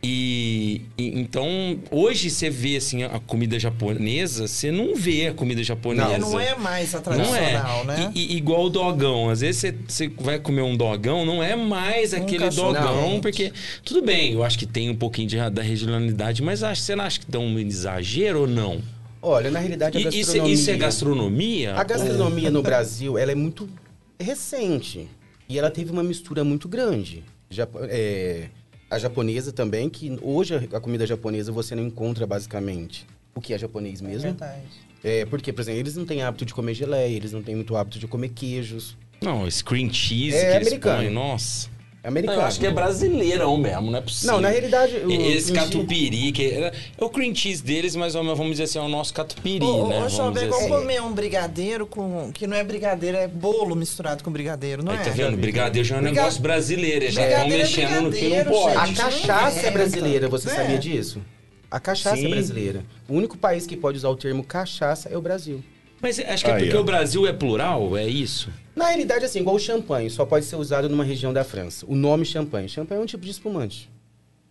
E, 0.00 0.82
e- 0.96 1.18
então 1.18 1.76
hoje 1.90 2.30
você 2.30 2.48
vê 2.48 2.76
assim 2.76 3.02
a 3.02 3.18
comida 3.18 3.58
japonesa, 3.58 4.46
você 4.46 4.70
não 4.70 4.94
vê 4.94 5.26
a 5.26 5.34
comida 5.34 5.60
japonesa. 5.64 6.12
É, 6.14 6.18
não 6.18 6.38
é 6.38 6.54
mais 6.54 6.94
a 6.94 6.98
Não 6.98 7.02
tradicional, 7.02 7.80
é. 7.82 7.84
né? 7.84 8.12
E, 8.14 8.34
e- 8.34 8.36
igual 8.36 8.66
o 8.66 8.70
dogão. 8.70 9.28
Às 9.28 9.40
vezes 9.40 9.60
você, 9.60 9.74
você 9.88 10.08
vai 10.20 10.38
comer 10.38 10.62
um 10.62 10.76
dogão, 10.76 11.26
não 11.26 11.42
é 11.42 11.56
mais 11.56 12.14
aquele 12.14 12.44
cachorro 12.44 12.74
dogão, 12.74 13.20
porque. 13.20 13.52
Tudo 13.84 14.00
bem, 14.02 14.34
eu 14.34 14.44
acho 14.44 14.56
que 14.56 14.66
tem 14.66 14.88
um 14.88 14.94
pouquinho 14.94 15.26
de, 15.26 15.50
da 15.50 15.62
regionalidade, 15.62 16.42
mas 16.44 16.62
acho, 16.62 16.80
você 16.82 16.94
não 16.94 17.04
acha 17.04 17.18
que 17.18 17.28
dá 17.28 17.40
um 17.40 17.58
exagero 17.58 18.42
ou 18.42 18.46
não? 18.46 18.80
Olha, 19.20 19.50
na 19.50 19.58
realidade 19.58 19.98
a 19.98 20.00
isso, 20.00 20.10
gastronomia... 20.12 20.54
isso 20.54 20.70
é 20.70 20.76
gastronomia? 20.76 21.74
A 21.74 21.82
gastronomia 21.82 22.50
no 22.52 22.62
Brasil, 22.62 23.18
ela 23.18 23.32
é 23.32 23.34
muito 23.34 23.68
recente. 24.20 25.08
E 25.48 25.58
ela 25.58 25.70
teve 25.70 25.90
uma 25.90 26.02
mistura 26.02 26.44
muito 26.44 26.68
grande. 26.68 27.24
Japo- 27.50 27.78
é, 27.82 28.48
a 28.90 28.98
japonesa 28.98 29.52
também, 29.52 29.88
que 29.88 30.18
hoje 30.20 30.54
a 30.72 30.80
comida 30.80 31.06
japonesa 31.06 31.50
você 31.52 31.74
não 31.74 31.82
encontra 31.86 32.26
basicamente 32.26 33.06
o 33.34 33.40
que 33.40 33.54
é 33.54 33.58
japonês 33.58 34.02
É 34.02 34.06
mesmo. 34.06 34.22
verdade. 34.22 34.62
É, 35.02 35.24
porque, 35.26 35.52
por 35.52 35.60
exemplo, 35.62 35.80
eles 35.80 35.96
não 35.96 36.04
têm 36.04 36.22
hábito 36.22 36.44
de 36.44 36.52
comer 36.52 36.74
geleia, 36.74 37.14
eles 37.14 37.32
não 37.32 37.42
têm 37.42 37.54
muito 37.54 37.76
hábito 37.76 37.98
de 37.98 38.06
comer 38.08 38.30
queijos. 38.30 38.96
Não, 39.22 39.46
esse 39.46 39.62
cream 39.62 39.92
cheese 39.92 40.36
É 40.36 40.50
que 40.50 40.56
eles 40.56 40.68
americano. 40.68 40.98
põem, 41.02 41.10
nossa. 41.10 41.68
É 42.08 42.10
americano. 42.10 42.40
eu 42.40 42.44
acho 42.46 42.58
que 42.58 42.66
é 42.66 42.70
brasileirão 42.70 43.56
mesmo, 43.58 43.90
não 43.90 43.98
é 43.98 44.00
possível. 44.02 44.34
Não, 44.34 44.40
na 44.40 44.48
realidade... 44.48 44.96
o 44.96 45.10
Esse 45.10 45.22
cheese- 45.24 45.52
catupiry, 45.52 46.32
que 46.32 46.46
é, 46.46 46.72
é 46.98 47.04
o 47.04 47.10
cream 47.10 47.34
cheese 47.34 47.62
deles, 47.62 47.94
mas 47.94 48.14
vamos 48.14 48.50
dizer 48.52 48.62
assim, 48.64 48.78
é 48.78 48.82
o 48.82 48.88
nosso 48.88 49.12
catupiry, 49.12 49.64
Ô, 49.64 49.88
né? 49.88 50.02
ô, 50.04 50.08
Jovem, 50.08 50.30
é 50.30 50.32
dizer 50.32 50.46
igual 50.46 50.60
assim. 50.60 50.68
comer 50.70 51.02
um 51.02 51.12
brigadeiro 51.12 51.86
com... 51.86 52.30
Que 52.32 52.46
não 52.46 52.56
é 52.56 52.64
brigadeiro, 52.64 53.16
é 53.16 53.28
bolo 53.28 53.76
misturado 53.76 54.24
com 54.24 54.30
brigadeiro, 54.32 54.82
não 54.82 54.92
Aí 54.92 54.98
é? 54.98 55.02
tá 55.02 55.10
vendo? 55.10 55.36
Brigadeiro 55.36 55.86
já 55.86 55.96
é 55.96 55.98
um 55.98 56.02
Briga- 56.02 56.20
negócio 56.22 56.40
brasileiro, 56.42 57.04
eles 57.04 57.14
já 57.14 57.28
estão 57.28 57.44
é 57.44 57.48
mexendo 57.48 58.00
no 58.02 58.10
que 58.12 58.28
não 58.28 58.44
pode. 58.46 58.76
A 58.76 58.94
cachaça 58.94 59.66
é 59.66 59.70
brasileira, 59.70 60.28
você 60.28 60.48
né? 60.48 60.54
sabia 60.56 60.78
disso? 60.78 61.20
A 61.70 61.78
cachaça 61.78 62.16
Sim. 62.16 62.26
é 62.26 62.30
brasileira. 62.30 62.84
O 63.06 63.12
único 63.14 63.36
país 63.36 63.66
que 63.66 63.76
pode 63.76 63.98
usar 63.98 64.08
o 64.08 64.16
termo 64.16 64.42
cachaça 64.42 65.10
é 65.10 65.16
o 65.18 65.20
Brasil. 65.20 65.62
Mas 66.00 66.18
acho 66.18 66.44
que 66.44 66.50
é 66.50 66.54
Aí, 66.54 66.62
porque 66.62 66.76
ó. 66.76 66.80
o 66.80 66.84
Brasil 66.84 67.26
é 67.26 67.32
plural, 67.32 67.96
é 67.96 68.06
isso? 68.06 68.50
Na 68.78 68.86
realidade, 68.86 69.24
assim, 69.24 69.40
igual 69.40 69.56
o 69.56 69.58
champanhe, 69.58 70.08
só 70.08 70.24
pode 70.24 70.44
ser 70.44 70.54
usado 70.54 70.88
numa 70.88 71.02
região 71.02 71.32
da 71.32 71.42
França. 71.42 71.84
O 71.88 71.96
nome 71.96 72.24
champanhe. 72.24 72.68
Champanhe 72.68 73.00
é 73.00 73.02
um 73.02 73.06
tipo 73.06 73.24
de 73.24 73.30
espumante. 73.32 73.90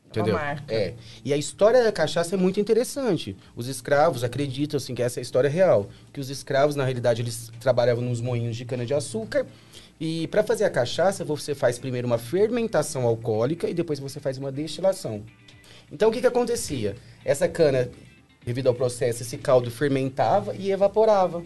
Entendeu? 0.07 0.35
Uma 0.35 0.43
marca. 0.43 0.73
É. 0.73 0.95
E 1.23 1.31
a 1.31 1.37
história 1.37 1.81
da 1.81 1.93
cachaça 1.93 2.35
é 2.35 2.37
muito 2.37 2.59
interessante. 2.59 3.37
Os 3.55 3.69
escravos 3.69 4.25
acreditam, 4.25 4.75
assim, 4.75 4.93
que 4.93 5.01
essa 5.01 5.17
é 5.17 5.21
a 5.21 5.23
história 5.23 5.49
real. 5.49 5.87
Que 6.11 6.19
os 6.19 6.29
escravos, 6.29 6.75
na 6.75 6.83
realidade, 6.83 7.21
eles 7.21 7.49
trabalhavam 7.61 8.03
nos 8.03 8.19
moinhos 8.19 8.57
de 8.57 8.65
cana-de-açúcar. 8.65 9.45
E 9.97 10.27
para 10.27 10.43
fazer 10.43 10.65
a 10.65 10.69
cachaça, 10.69 11.23
você 11.23 11.55
faz 11.55 11.79
primeiro 11.79 12.05
uma 12.05 12.17
fermentação 12.17 13.03
alcoólica 13.03 13.69
e 13.69 13.73
depois 13.73 13.97
você 13.97 14.19
faz 14.19 14.37
uma 14.37 14.51
destilação. 14.51 15.23
Então, 15.89 16.09
o 16.09 16.11
que 16.11 16.19
que 16.19 16.27
acontecia? 16.27 16.97
Essa 17.23 17.47
cana, 17.47 17.89
devido 18.45 18.67
ao 18.67 18.75
processo, 18.75 19.23
esse 19.23 19.37
caldo 19.37 19.71
fermentava 19.71 20.53
e 20.53 20.69
evaporava. 20.69 21.45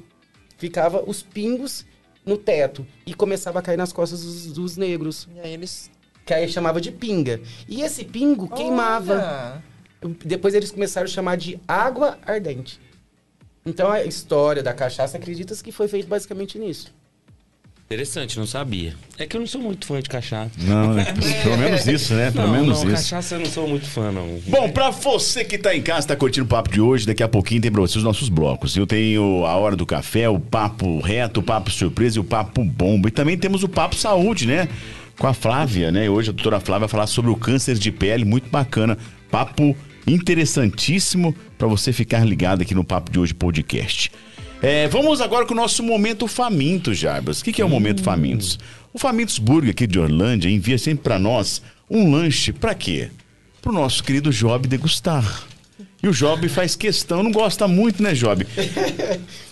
Ficava 0.57 1.03
os 1.05 1.21
pingos 1.21 1.85
no 2.25 2.37
teto 2.37 2.85
e 3.05 3.13
começava 3.13 3.59
a 3.59 3.61
cair 3.61 3.77
nas 3.77 3.91
costas 3.91 4.23
dos, 4.23 4.45
dos 4.53 4.77
negros, 4.77 5.27
E 5.35 5.39
aí 5.39 5.53
eles... 5.53 5.89
que 6.25 6.33
aí 6.33 6.47
chamava 6.47 6.79
de 6.79 6.91
pinga. 6.91 7.41
E 7.67 7.81
esse 7.81 8.05
pingo 8.05 8.47
queimava. 8.47 9.61
Olha. 10.03 10.15
Depois 10.25 10.53
eles 10.53 10.71
começaram 10.71 11.05
a 11.05 11.09
chamar 11.09 11.37
de 11.37 11.59
água 11.67 12.17
ardente. 12.25 12.79
Então 13.65 13.91
a 13.91 14.03
história 14.03 14.63
da 14.63 14.73
cachaça 14.73 15.17
acredita-se 15.17 15.63
que 15.63 15.71
foi 15.71 15.87
feito 15.87 16.07
basicamente 16.07 16.57
nisso. 16.57 16.93
Interessante, 17.91 18.39
não 18.39 18.47
sabia. 18.47 18.93
É 19.17 19.25
que 19.25 19.35
eu 19.35 19.41
não 19.41 19.45
sou 19.45 19.59
muito 19.59 19.85
fã 19.85 20.01
de 20.01 20.07
cachaça. 20.07 20.51
Não, 20.59 20.93
né? 20.93 21.03
Pelo 21.43 21.57
menos 21.57 21.85
isso, 21.85 22.13
né? 22.13 22.31
Pelo 22.31 22.47
não, 22.47 22.53
menos 22.53 22.67
não, 22.81 22.89
isso. 22.89 23.03
cachaça 23.03 23.35
eu 23.35 23.39
não 23.39 23.45
sou 23.45 23.67
muito 23.67 23.85
fã, 23.85 24.09
não. 24.13 24.39
Bom, 24.47 24.69
pra 24.69 24.91
você 24.91 25.43
que 25.43 25.57
tá 25.57 25.75
em 25.75 25.81
casa, 25.81 26.07
tá 26.07 26.15
curtindo 26.15 26.45
o 26.45 26.47
papo 26.47 26.71
de 26.71 26.79
hoje, 26.79 27.05
daqui 27.05 27.21
a 27.21 27.27
pouquinho 27.27 27.61
tem 27.61 27.69
pra 27.69 27.81
você 27.81 27.97
os 27.97 28.03
nossos 28.05 28.29
blocos. 28.29 28.77
Eu 28.77 28.87
tenho 28.87 29.45
a 29.45 29.57
hora 29.57 29.75
do 29.75 29.85
café, 29.85 30.29
o 30.29 30.39
papo 30.39 31.01
reto, 31.01 31.41
o 31.41 31.43
papo 31.43 31.69
surpresa 31.69 32.15
e 32.15 32.21
o 32.21 32.23
papo 32.23 32.63
bomba. 32.63 33.09
E 33.09 33.11
também 33.11 33.37
temos 33.37 33.61
o 33.61 33.67
papo 33.67 33.93
saúde, 33.97 34.47
né? 34.47 34.69
Com 35.19 35.27
a 35.27 35.33
Flávia, 35.33 35.91
né? 35.91 36.09
Hoje 36.09 36.29
a 36.29 36.31
doutora 36.31 36.61
Flávia 36.61 36.87
vai 36.87 36.89
falar 36.89 37.07
sobre 37.07 37.29
o 37.29 37.35
câncer 37.35 37.77
de 37.77 37.91
pele, 37.91 38.23
muito 38.23 38.49
bacana. 38.49 38.97
Papo 39.29 39.75
interessantíssimo 40.07 41.35
pra 41.57 41.67
você 41.67 41.91
ficar 41.91 42.25
ligado 42.25 42.61
aqui 42.61 42.73
no 42.73 42.85
Papo 42.85 43.11
de 43.11 43.19
Hoje 43.19 43.33
podcast. 43.33 44.09
É, 44.61 44.87
vamos 44.87 45.21
agora 45.21 45.45
com 45.45 45.53
o 45.53 45.57
nosso 45.57 45.81
Momento 45.81 46.27
Famintos, 46.27 46.97
Jarbas. 46.97 47.41
O 47.41 47.43
que, 47.43 47.51
que 47.51 47.61
é 47.61 47.65
o 47.65 47.69
Momento 47.69 48.03
Famintos? 48.03 48.59
O 48.93 48.99
Famintos 48.99 49.39
Burger 49.39 49.71
aqui 49.71 49.87
de 49.87 49.99
Orlândia 49.99 50.49
envia 50.49 50.77
sempre 50.77 51.03
pra 51.03 51.17
nós 51.17 51.61
um 51.89 52.11
lanche 52.11 52.53
pra 52.53 52.75
quê? 52.75 53.09
Pro 53.61 53.71
nosso 53.71 54.03
querido 54.03 54.31
Job 54.31 54.67
degustar. 54.67 55.43
E 56.03 56.07
o 56.07 56.11
Job 56.11 56.47
faz 56.49 56.75
questão, 56.75 57.23
não 57.23 57.31
gosta 57.31 57.67
muito, 57.67 58.01
né, 58.03 58.13
Job? 58.13 58.45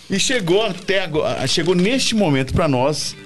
E 0.08 0.18
chegou 0.18 0.64
até 0.64 1.02
agora, 1.04 1.46
chegou 1.46 1.74
neste 1.74 2.14
momento 2.14 2.52
pra 2.52 2.66
nós 2.68 3.16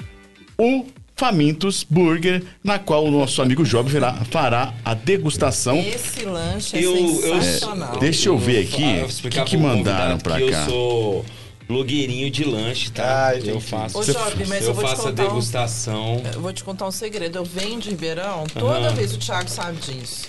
o 0.59 0.87
Famintos 1.17 1.85
Burger, 1.89 2.43
na 2.63 2.79
qual 2.79 3.05
o 3.07 3.11
nosso 3.11 3.41
amigo 3.41 3.63
Job 3.65 3.91
verá- 3.91 4.15
fará 4.31 4.75
a 4.85 4.95
degustação. 4.95 5.79
Esse 5.79 6.25
lanche 6.25 6.77
é 6.77 6.83
Eu- 6.85 6.97
eu- 6.97 7.43
sensacional. 7.43 7.99
Deixa 7.99 8.29
eu 8.29 8.39
ver 8.39 8.61
aqui 8.67 9.27
o 9.27 9.31
que, 9.31 9.43
que 9.45 9.57
mandaram 9.57 10.19
que 10.19 10.25
cá. 10.29 10.39
Eu 10.39 10.65
sou 10.67 11.25
blogueirinho 11.69 12.31
de 12.31 12.45
lanche, 12.45 12.91
tá? 12.91 13.29
Ah, 13.29 13.37
eu 13.37 13.61
faço. 13.61 13.97
Ô, 13.99 14.01
mas 14.49 14.63
eu, 14.63 14.69
eu 14.69 14.75
vou 14.75 14.85
te 14.85 14.91
faço 14.91 15.03
a 15.03 15.11
contar 15.11 15.23
um- 15.25 15.29
degustação. 15.29 16.23
Eu 16.35 16.41
vou 16.41 16.53
te 16.53 16.63
contar 16.65 16.87
um 16.87 16.91
segredo. 16.91 17.39
Eu 17.39 17.45
venho 17.45 17.81
de 17.81 17.91
Ribeirão, 17.91 18.45
toda 18.53 18.89
Aham. 18.89 18.95
vez 18.95 19.15
o 19.15 19.19
Thiago 19.19 19.49
sabe 19.49 19.79
disso. 19.81 20.27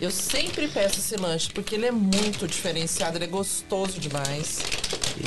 Eu 0.00 0.10
sempre 0.10 0.66
peço 0.66 0.98
esse 0.98 1.14
lanche, 1.16 1.48
porque 1.54 1.76
ele 1.76 1.86
é 1.86 1.92
muito 1.92 2.48
diferenciado, 2.48 3.16
ele 3.18 3.24
é 3.24 3.28
gostoso 3.28 4.00
demais. 4.00 4.58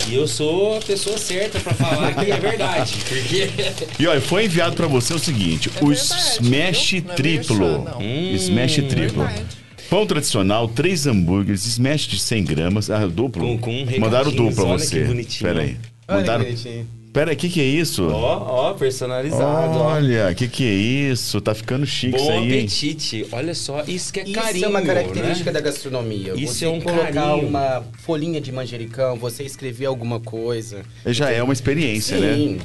E 0.09 0.15
eu 0.15 0.27
sou 0.27 0.77
a 0.77 0.81
pessoa 0.81 1.17
certa 1.17 1.57
pra 1.61 1.73
falar 1.73 2.13
que 2.13 2.29
é 2.29 2.37
verdade. 2.37 2.93
Porque. 3.07 3.49
E 3.97 4.05
olha, 4.07 4.19
foi 4.19 4.45
enviado 4.45 4.75
pra 4.75 4.87
você 4.87 5.13
o 5.13 5.19
seguinte: 5.19 5.69
É 5.79 5.83
o 5.83 5.87
verdade, 5.87 6.21
Smash 6.41 6.91
viu? 6.91 7.03
Não 7.05 7.11
é 7.11 7.15
Triplo. 7.15 7.57
merchan, 7.57 7.77
não. 7.91 7.99
Hum, 8.01 8.31
Smash 8.35 8.73
Triplo. 8.75 9.23
verdade. 9.25 9.45
Pão 9.89 10.05
tradicional, 10.05 10.67
três 10.67 11.05
hambúrgueres, 11.05 11.65
smash 11.65 12.07
de 12.07 12.19
100 12.19 12.43
gramas, 12.43 12.89
ah, 12.89 13.05
duplo. 13.05 13.43
Com- 13.43 13.57
com 13.59 13.99
Mandaram 13.99 14.31
duplo 14.31 14.53
pra 14.53 14.63
recadinhos, 14.63 14.69
olha 14.71 14.79
você. 14.79 14.99
que 15.01 15.05
bonitinho. 15.05 15.47
Pera 15.49 15.61
aí. 15.61 15.77
Olha 16.07 16.17
Mandaram. 16.19 16.45
que. 16.45 16.85
Pera 17.13 17.31
aí, 17.31 17.35
o 17.35 17.39
que, 17.39 17.47
que 17.49 17.61
é 17.61 17.63
isso? 17.63 18.09
Ó, 18.09 18.71
ó, 18.71 18.73
personalizado. 18.73 19.77
Olha, 19.79 20.29
o 20.31 20.35
que, 20.35 20.49
que 20.49 20.65
é 20.65 20.73
isso? 20.73 21.39
Tá 21.39 21.55
ficando 21.55 21.85
chique 21.85 22.15
isso 22.17 22.25
Bom 22.25 22.31
aí, 22.31 22.51
hein? 22.53 22.59
apetite. 22.59 23.25
Olha 23.31 23.55
só, 23.55 23.83
isso 23.87 24.11
que 24.11 24.19
é 24.19 24.23
Isso 24.23 24.33
carinho. 24.33 24.65
é 24.65 24.67
uma 24.67 24.81
característica 24.81 25.49
né? 25.49 25.53
da 25.53 25.61
gastronomia. 25.61 26.33
Isso 26.35 26.55
você 26.55 26.65
é 26.65 26.69
um 26.69 26.81
colocar 26.81 27.13
carinho. 27.13 27.47
uma 27.47 27.85
folhinha 27.99 28.41
de 28.41 28.51
manjericão, 28.51 29.15
você 29.15 29.43
escrever 29.43 29.85
alguma 29.85 30.19
coisa. 30.19 30.81
Já 31.05 31.29
é 31.31 31.41
uma 31.41 31.53
experiência, 31.53 32.17
né? 32.19 32.35
Sim. 32.35 32.57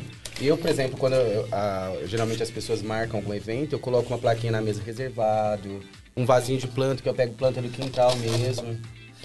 Eu, 0.43 0.57
por 0.57 0.69
exemplo, 0.69 0.97
quando 0.99 1.13
eu- 1.15 1.47
a- 1.53 1.93
geralmente 2.09 2.43
as 2.43 2.51
pessoas 2.51 2.83
marcam 2.83 3.21
algum 3.21 3.33
evento, 3.35 3.75
eu 3.75 3.79
coloco 3.79 4.09
uma 4.09 4.19
plaquinha 4.19 4.51
na 4.51 4.61
mesa 4.61 4.81
reservado, 4.85 5.81
um 6.21 6.27
vasinho 6.27 6.59
de 6.59 6.67
planta, 6.67 7.03
que 7.03 7.09
eu 7.09 7.15
pego 7.15 7.35
planta 7.35 7.61
do 7.63 7.69
quintal 7.69 8.15
mesmo. 8.17 8.79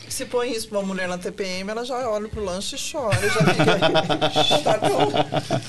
Se 0.07 0.23
põe 0.25 0.51
isso 0.51 0.67
pra 0.69 0.79
uma 0.79 0.87
mulher 0.87 1.07
na 1.07 1.17
TPM, 1.17 1.69
ela 1.71 1.83
já 1.83 2.07
olha 2.09 2.27
pro 2.29 2.43
lanche 2.43 2.75
e 2.75 2.91
chora. 2.91 3.17
Já 3.19 3.29
fica. 3.31 4.59
tá 4.63 4.73
tão 4.77 5.09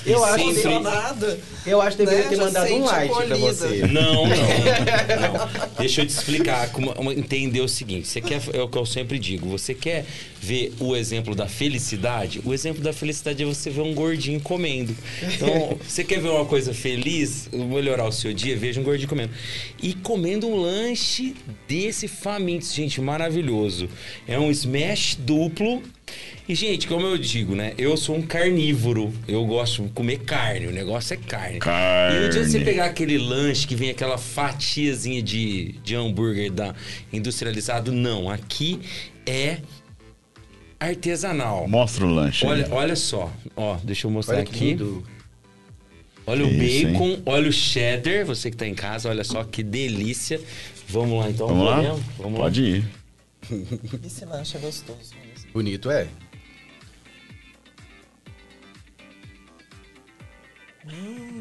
Eu 0.05 0.23
acho 0.23 0.45
sempre- 0.53 0.71
emocionada. 0.71 1.39
Eu 1.65 1.81
acho 1.81 1.97
que 1.97 2.05
deveria 2.05 2.23
Né? 2.25 2.29
ter 2.29 2.35
Já 2.35 2.43
mandado 2.43 2.73
um 2.73 2.85
like 2.85 3.13
pra 3.27 3.35
você. 3.37 3.87
Não, 3.87 4.13
não, 4.13 4.25
não. 4.27 5.49
Deixa 5.79 6.01
eu 6.01 6.05
te 6.05 6.11
explicar, 6.11 6.69
como 6.71 7.11
entender 7.11 7.61
o 7.61 7.67
seguinte. 7.67 8.07
Você 8.07 8.21
quer, 8.21 8.41
é 8.53 8.61
o 8.61 8.69
que 8.69 8.77
eu 8.77 8.85
sempre 8.85 9.17
digo. 9.17 9.49
Você 9.49 9.73
quer 9.73 10.05
ver 10.47 10.73
o 10.79 10.95
exemplo 10.95 11.35
da 11.35 11.47
felicidade? 11.47 12.41
O 12.45 12.53
exemplo 12.53 12.81
da 12.81 12.93
felicidade 12.93 13.43
é 13.43 13.45
você 13.45 13.69
ver 13.69 13.81
um 13.81 13.93
gordinho 13.93 14.39
comendo. 14.39 14.95
Então, 15.21 15.77
você 15.85 16.05
quer 16.05 16.21
ver 16.21 16.29
uma 16.29 16.45
coisa 16.45 16.73
feliz, 16.73 17.49
melhorar 17.51 18.05
o 18.05 18.11
seu 18.11 18.33
dia? 18.33 18.55
Veja 18.55 18.79
um 18.79 18.83
gordinho 18.83 19.09
comendo. 19.09 19.33
E 19.83 19.93
comendo 19.93 20.47
um 20.47 20.55
lanche 20.55 21.35
desse 21.67 22.07
famintos, 22.07 22.73
gente, 22.73 23.01
maravilhoso. 23.01 23.89
É 24.25 24.39
um 24.39 24.49
smash 24.49 25.17
duplo. 25.19 25.83
E, 26.47 26.55
gente, 26.55 26.87
como 26.87 27.05
eu 27.05 27.17
digo, 27.17 27.53
né? 27.53 27.73
Eu 27.77 27.97
sou 27.97 28.15
um 28.15 28.21
carnívoro. 28.21 29.13
Eu 29.27 29.45
gosto 29.45 29.83
de 29.83 29.89
comer 29.89 30.19
carne. 30.19 30.67
O 30.67 30.71
negócio 30.71 31.13
é 31.13 31.17
carne. 31.17 31.59
Carne. 31.59 32.17
E 32.17 32.23
no 32.23 32.29
dia 32.29 32.41
que 32.41 32.49
você 32.49 32.59
pegar 32.61 32.85
aquele 32.85 33.17
lanche 33.17 33.67
que 33.67 33.75
vem 33.75 33.89
aquela 33.89 34.17
fatiazinha 34.17 35.21
de, 35.21 35.73
de 35.83 35.93
hambúrguer 35.93 36.49
da 36.49 36.73
industrializado, 37.11 37.91
não. 37.91 38.29
Aqui 38.29 38.79
é 39.25 39.57
artesanal. 40.79 41.67
Mostra 41.67 42.05
o 42.05 42.09
lanche. 42.09 42.45
aí. 42.45 42.51
Olha, 42.51 42.67
olha 42.71 42.95
só. 42.95 43.31
Ó, 43.55 43.77
deixa 43.83 44.07
eu 44.07 44.11
mostrar 44.11 44.39
aqui. 44.39 44.71
lindo. 44.71 45.03
Olha 46.25 46.45
o 46.45 46.49
isso, 46.49 46.87
bacon, 46.87 47.21
olha 47.25 47.49
o 47.49 47.53
cheddar. 47.53 48.25
Você 48.25 48.51
que 48.51 48.57
tá 48.57 48.67
em 48.67 48.75
casa, 48.75 49.07
olha 49.09 49.23
só 49.23 49.45
que 49.45 49.63
delícia. 49.63 50.41
Vamos 50.89 51.19
lá 51.19 51.29
então. 51.29 51.47
Vamos 51.47 51.65
lá? 51.65 51.75
podemos? 51.77 52.01
Vamos 52.17 52.39
Pode 52.39 52.61
ir. 52.61 52.85
Esse 54.05 54.25
lanche 54.25 54.57
é 54.57 54.59
gostoso 54.59 55.15
mesmo. 55.25 55.51
Bonito, 55.53 55.89
é. 55.89 56.07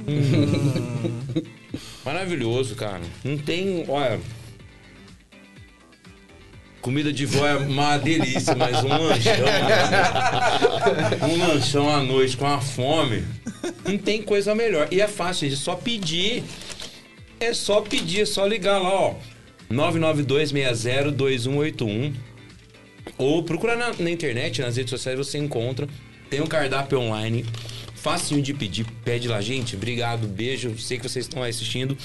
Maravilhoso, 2.04 2.76
cara. 2.76 3.02
Não 3.24 3.38
tem. 3.38 3.84
Olha. 3.88 4.20
Comida 6.86 7.12
de 7.12 7.26
vó 7.26 7.44
é 7.44 7.56
uma 7.56 7.98
delícia, 7.98 8.54
mas 8.54 8.84
um 8.84 8.86
lanchão. 8.86 9.44
um 11.28 11.36
lanchão 11.36 11.92
à 11.92 12.00
noite 12.00 12.36
com 12.36 12.46
a 12.46 12.60
fome. 12.60 13.24
Não 13.84 13.98
tem 13.98 14.22
coisa 14.22 14.54
melhor. 14.54 14.86
E 14.92 15.00
é 15.00 15.08
fácil, 15.08 15.48
é 15.48 15.56
só 15.56 15.74
pedir. 15.74 16.44
É 17.40 17.52
só 17.52 17.80
pedir, 17.80 18.20
é 18.20 18.24
só 18.24 18.46
ligar 18.46 18.78
lá, 18.78 18.88
ó. 18.88 19.16
992602181. 19.68 22.14
Ou 23.18 23.42
procura 23.42 23.74
na, 23.74 23.92
na 23.98 24.08
internet, 24.08 24.62
nas 24.62 24.76
redes 24.76 24.90
sociais 24.90 25.18
você 25.18 25.38
encontra. 25.38 25.88
Tem 26.30 26.40
um 26.40 26.46
cardápio 26.46 27.00
online. 27.00 27.44
Facinho 28.06 28.40
de 28.40 28.54
pedir. 28.54 28.86
Pede 29.04 29.26
lá, 29.26 29.40
gente. 29.40 29.74
Obrigado, 29.74 30.28
beijo. 30.28 30.72
Sei 30.78 30.96
que 30.96 31.08
vocês 31.08 31.24
estão 31.24 31.42
aí 31.42 31.50
assistindo. 31.50 31.98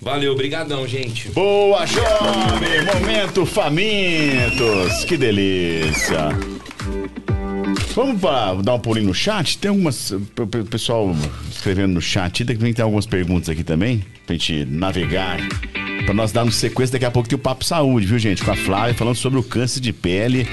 Valeu, 0.00 0.32
brigadão, 0.36 0.86
gente. 0.86 1.30
Boa, 1.30 1.84
jovem! 1.84 2.84
Momento 2.94 3.44
famintos! 3.44 5.04
Que 5.04 5.16
delícia! 5.16 6.28
Vamos 7.92 8.20
pra 8.20 8.54
dar 8.54 8.74
um 8.74 8.78
pulinho 8.78 9.08
no 9.08 9.14
chat? 9.14 9.58
Tem 9.58 9.68
algumas. 9.70 10.12
o 10.12 10.20
pe- 10.20 10.62
Pessoal 10.62 11.12
escrevendo 11.50 11.94
no 11.94 12.00
chat, 12.00 12.44
também 12.44 12.72
tem 12.72 12.84
algumas 12.84 13.04
perguntas 13.06 13.48
aqui 13.48 13.64
também, 13.64 14.04
pra 14.26 14.36
gente 14.36 14.64
navegar. 14.64 15.38
Pra 16.04 16.14
nós 16.14 16.30
darmos 16.30 16.54
sequência, 16.54 16.92
daqui 16.92 17.04
a 17.04 17.10
pouco 17.10 17.28
tem 17.28 17.34
o 17.36 17.40
Papo 17.40 17.64
Saúde, 17.64 18.06
viu, 18.06 18.18
gente? 18.20 18.44
Com 18.44 18.52
a 18.52 18.56
Flávia, 18.56 18.94
falando 18.94 19.16
sobre 19.16 19.40
o 19.40 19.42
câncer 19.42 19.80
de 19.80 19.92
pele. 19.92 20.46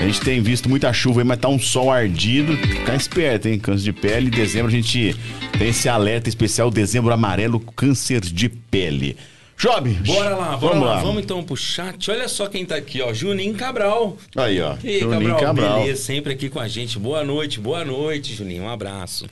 A 0.00 0.04
gente 0.06 0.20
tem 0.20 0.40
visto 0.40 0.68
muita 0.68 0.92
chuva 0.92 1.20
aí, 1.20 1.26
mas 1.26 1.38
tá 1.38 1.48
um 1.48 1.58
sol 1.58 1.90
ardido. 1.90 2.56
Ficar 2.56 2.94
esperto, 2.94 3.48
hein? 3.48 3.58
Câncer 3.58 3.82
de 3.84 3.92
pele. 3.92 4.28
Em 4.28 4.30
dezembro 4.30 4.68
a 4.68 4.70
gente 4.70 5.16
tem 5.58 5.68
esse 5.68 5.88
alerta 5.88 6.28
especial, 6.28 6.70
dezembro 6.70 7.12
amarelo, 7.12 7.58
câncer 7.60 8.20
de 8.20 8.48
pele. 8.48 9.16
Job, 9.60 9.90
Bora 10.06 10.36
lá, 10.36 10.56
bora 10.56 10.74
vamos 10.74 10.86
lá. 10.88 10.94
lá. 10.94 11.00
Vamos 11.02 11.20
então 11.24 11.42
pro 11.42 11.56
chat. 11.56 12.08
Olha 12.12 12.28
só 12.28 12.46
quem 12.46 12.64
tá 12.64 12.76
aqui, 12.76 13.02
ó. 13.02 13.12
Juninho 13.12 13.54
Cabral. 13.54 14.16
Aí, 14.36 14.60
ó. 14.60 14.76
E 14.84 14.88
aí, 14.88 15.00
Juninho 15.00 15.30
Cabral, 15.32 15.40
Cabral. 15.40 15.80
beleza, 15.80 16.00
sempre 16.02 16.32
aqui 16.32 16.48
com 16.48 16.60
a 16.60 16.68
gente. 16.68 16.96
Boa 16.96 17.24
noite, 17.24 17.58
boa 17.58 17.84
noite, 17.84 18.36
Juninho. 18.36 18.62
Um 18.62 18.68
abraço. 18.70 19.26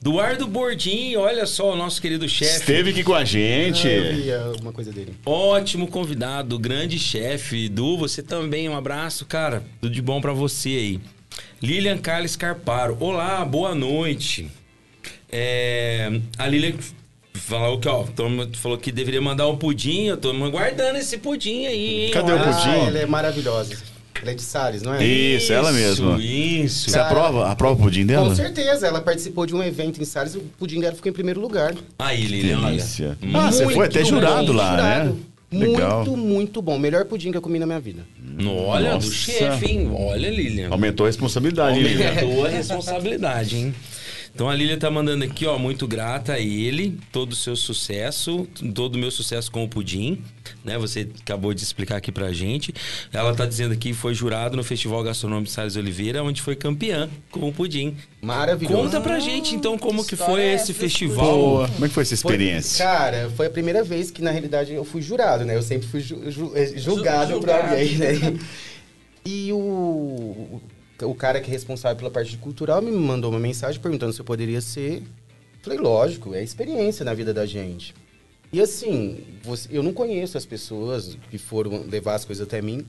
Eduardo 0.00 0.46
Bordim, 0.46 1.16
olha 1.16 1.44
só 1.44 1.72
o 1.72 1.76
nosso 1.76 2.00
querido 2.00 2.28
chefe. 2.28 2.60
Esteve 2.60 2.90
aqui 2.90 3.02
com 3.02 3.14
a 3.14 3.24
gente. 3.24 3.86
Ah, 3.86 3.90
eu 3.90 4.14
vi 4.14 4.32
ah, 4.32 4.52
uma 4.62 4.72
coisa 4.72 4.92
dele. 4.92 5.14
Ótimo 5.26 5.88
convidado, 5.88 6.56
grande 6.58 6.98
chefe. 6.98 7.66
Edu, 7.66 7.98
você 7.98 8.22
também, 8.22 8.68
um 8.68 8.76
abraço, 8.76 9.26
cara. 9.26 9.64
Tudo 9.80 9.92
de 9.92 10.00
bom 10.00 10.20
pra 10.20 10.32
você 10.32 10.68
aí. 10.68 11.00
Lilian 11.60 11.98
Carlos 11.98 12.36
Carparo. 12.36 12.96
Olá, 13.00 13.44
boa 13.44 13.74
noite. 13.74 14.48
É, 15.30 16.20
a 16.38 16.46
Lilian 16.46 16.74
falou 17.34 17.80
que, 17.80 17.88
ó, 17.88 18.04
falou 18.54 18.78
que 18.78 18.92
deveria 18.92 19.20
mandar 19.20 19.48
um 19.48 19.56
pudim. 19.56 20.04
Eu 20.04 20.16
tô 20.16 20.30
aguardando 20.30 20.98
esse 20.98 21.18
pudim 21.18 21.66
aí, 21.66 22.04
hein? 22.04 22.10
Cadê 22.12 22.32
o 22.32 22.36
Olha. 22.36 22.44
pudim? 22.44 22.68
Ah, 22.68 22.86
ela 22.86 22.98
é 22.98 23.06
maravilhosa. 23.06 23.76
Ela 24.22 24.30
é 24.32 24.34
de 24.34 24.42
Salles, 24.42 24.82
não 24.82 24.94
é? 24.94 25.04
Isso, 25.04 25.52
ela 25.52 25.72
mesma. 25.72 26.18
Isso. 26.20 26.90
Você 26.90 26.96
Cara, 26.96 27.06
aprova? 27.08 27.50
Aprova 27.50 27.74
o 27.80 27.84
pudim 27.84 28.04
dela? 28.06 28.28
Com 28.28 28.34
certeza, 28.34 28.86
ela 28.86 29.00
participou 29.00 29.46
de 29.46 29.54
um 29.54 29.62
evento 29.62 30.00
em 30.00 30.04
Salles, 30.04 30.34
o 30.34 30.40
pudim 30.58 30.80
dela 30.80 30.94
ficou 30.94 31.10
em 31.10 31.12
primeiro 31.12 31.40
lugar. 31.40 31.74
Aí, 31.98 32.24
Lilian. 32.26 32.60
Delícia. 32.60 33.16
Ah, 33.34 33.50
você 33.50 33.64
Muito 33.64 33.76
foi 33.76 33.86
até 33.86 34.00
bom, 34.02 34.08
jurado 34.08 34.52
lá, 34.52 34.70
jurado. 34.70 35.10
né? 35.10 35.16
Legal. 35.50 36.04
Muito, 36.04 36.16
muito 36.16 36.62
bom. 36.62 36.78
Melhor 36.78 37.04
pudim 37.06 37.30
que 37.30 37.38
eu 37.38 37.42
comi 37.42 37.58
na 37.58 37.64
minha 37.66 37.80
vida. 37.80 38.02
Olha, 38.46 38.94
Nossa. 38.94 39.06
do 39.06 39.12
chefe, 39.12 39.66
hein? 39.66 39.90
Olha, 39.94 40.28
Lilian. 40.28 40.68
Aumentou 40.70 41.06
a 41.06 41.08
responsabilidade, 41.08 41.78
hein, 41.78 41.84
Lilian? 41.84 42.08
Aumentou 42.10 42.44
a 42.44 42.48
responsabilidade, 42.48 43.56
hein? 43.56 43.74
Então 44.38 44.48
a 44.48 44.54
Lília 44.54 44.76
tá 44.76 44.88
mandando 44.88 45.24
aqui, 45.24 45.44
ó, 45.46 45.58
muito 45.58 45.84
grata 45.84 46.34
a 46.34 46.38
ele, 46.38 46.96
todo 47.10 47.32
o 47.32 47.34
seu 47.34 47.56
sucesso, 47.56 48.46
todo 48.72 48.94
o 48.94 48.98
meu 48.98 49.10
sucesso 49.10 49.50
com 49.50 49.64
o 49.64 49.68
pudim, 49.68 50.22
né? 50.64 50.78
Você 50.78 51.08
acabou 51.22 51.52
de 51.52 51.60
explicar 51.64 51.96
aqui 51.96 52.12
pra 52.12 52.32
gente. 52.32 52.72
Ela 53.12 53.34
tá 53.34 53.44
dizendo 53.44 53.72
aqui 53.72 53.88
que 53.88 53.94
foi 53.94 54.14
jurado 54.14 54.56
no 54.56 54.62
Festival 54.62 55.02
Gastronômico 55.02 55.46
de 55.48 55.50
Salles 55.50 55.74
Oliveira, 55.74 56.22
onde 56.22 56.40
foi 56.40 56.54
campeã 56.54 57.10
com 57.32 57.48
o 57.48 57.52
pudim. 57.52 57.96
Maravilhoso. 58.22 58.80
Conta 58.84 59.00
pra 59.00 59.18
gente, 59.18 59.56
então, 59.56 59.76
como 59.76 60.04
que 60.06 60.14
foi 60.14 60.40
é 60.42 60.54
esse 60.54 60.70
essa, 60.70 60.80
festival. 60.82 61.34
Boa. 61.36 61.68
Como 61.70 61.84
é 61.86 61.88
que 61.88 61.94
foi 61.94 62.04
essa 62.04 62.16
Foi- 62.16 62.30
experiência? 62.34 62.84
cara, 62.84 63.32
foi 63.36 63.46
a 63.48 63.50
primeira 63.50 63.82
vez 63.82 64.08
que, 64.12 64.22
na 64.22 64.30
realidade, 64.30 64.72
eu 64.72 64.84
fui 64.84 65.02
jurado, 65.02 65.44
né? 65.44 65.56
Eu 65.56 65.62
sempre 65.62 65.88
fui 65.88 65.98
ju- 65.98 66.30
ju- 66.30 66.52
eh, 66.54 66.74
julgado 66.76 67.32
por 67.32 67.38
julgado. 67.40 67.70
alguém, 67.72 67.96
né? 67.96 68.38
E 69.30 69.52
o, 69.52 70.58
o 71.02 71.14
cara 71.14 71.40
que 71.40 71.48
é 71.48 71.52
responsável 71.52 71.96
pela 71.96 72.10
parte 72.10 72.30
de 72.32 72.38
cultural 72.38 72.80
me 72.82 72.90
mandou 72.90 73.30
uma 73.30 73.38
mensagem 73.40 73.80
perguntando 73.80 74.12
se 74.12 74.20
eu 74.20 74.24
poderia 74.24 74.60
ser. 74.60 75.02
Falei, 75.62 75.78
lógico, 75.78 76.34
é 76.34 76.42
experiência 76.42 77.04
na 77.04 77.14
vida 77.14 77.32
da 77.34 77.44
gente. 77.46 77.94
E 78.52 78.60
assim, 78.60 79.24
você- 79.42 79.68
eu 79.70 79.82
não 79.82 79.92
conheço 79.92 80.38
as 80.38 80.46
pessoas 80.46 81.16
que 81.30 81.36
foram 81.38 81.82
levar 81.86 82.14
as 82.14 82.24
coisas 82.24 82.46
até 82.46 82.62
mim, 82.62 82.86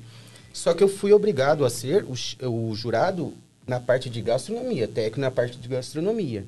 só 0.54 0.74
que 0.74 0.84
eu 0.84 0.88
fui 0.88 1.12
obrigado 1.12 1.66
a 1.66 1.70
ser 1.70 2.06
o, 2.06 2.50
o 2.70 2.76
jurado 2.76 3.34
na 3.68 3.80
parte 3.80 4.10
de 4.10 4.22
gastronomia, 4.22 4.88
técnico 4.88 5.20
na 5.20 5.30
parte 5.32 5.58
de 5.58 5.68
gastronomia. 5.68 6.46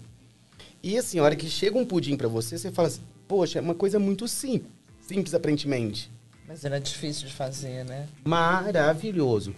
E 0.82 0.98
assim, 0.98 1.20
a 1.20 1.24
hora 1.24 1.36
que 1.36 1.48
chega 1.50 1.78
um 1.78 1.86
pudim 1.86 2.16
pra 2.18 2.28
você, 2.28 2.58
você 2.58 2.72
fala 2.72 2.88
assim, 2.88 3.02
poxa, 3.28 3.60
é 3.60 3.62
uma 3.62 3.76
coisa 3.76 4.00
muito 4.00 4.28
simples, 4.28 4.72
simples 5.02 5.34
aparentemente. 5.34 6.10
Mas 6.48 6.66
era 6.66 6.80
difícil 6.80 7.28
de 7.28 7.34
fazer, 7.34 7.86
né? 7.86 8.08
Maravilhoso. 8.26 9.54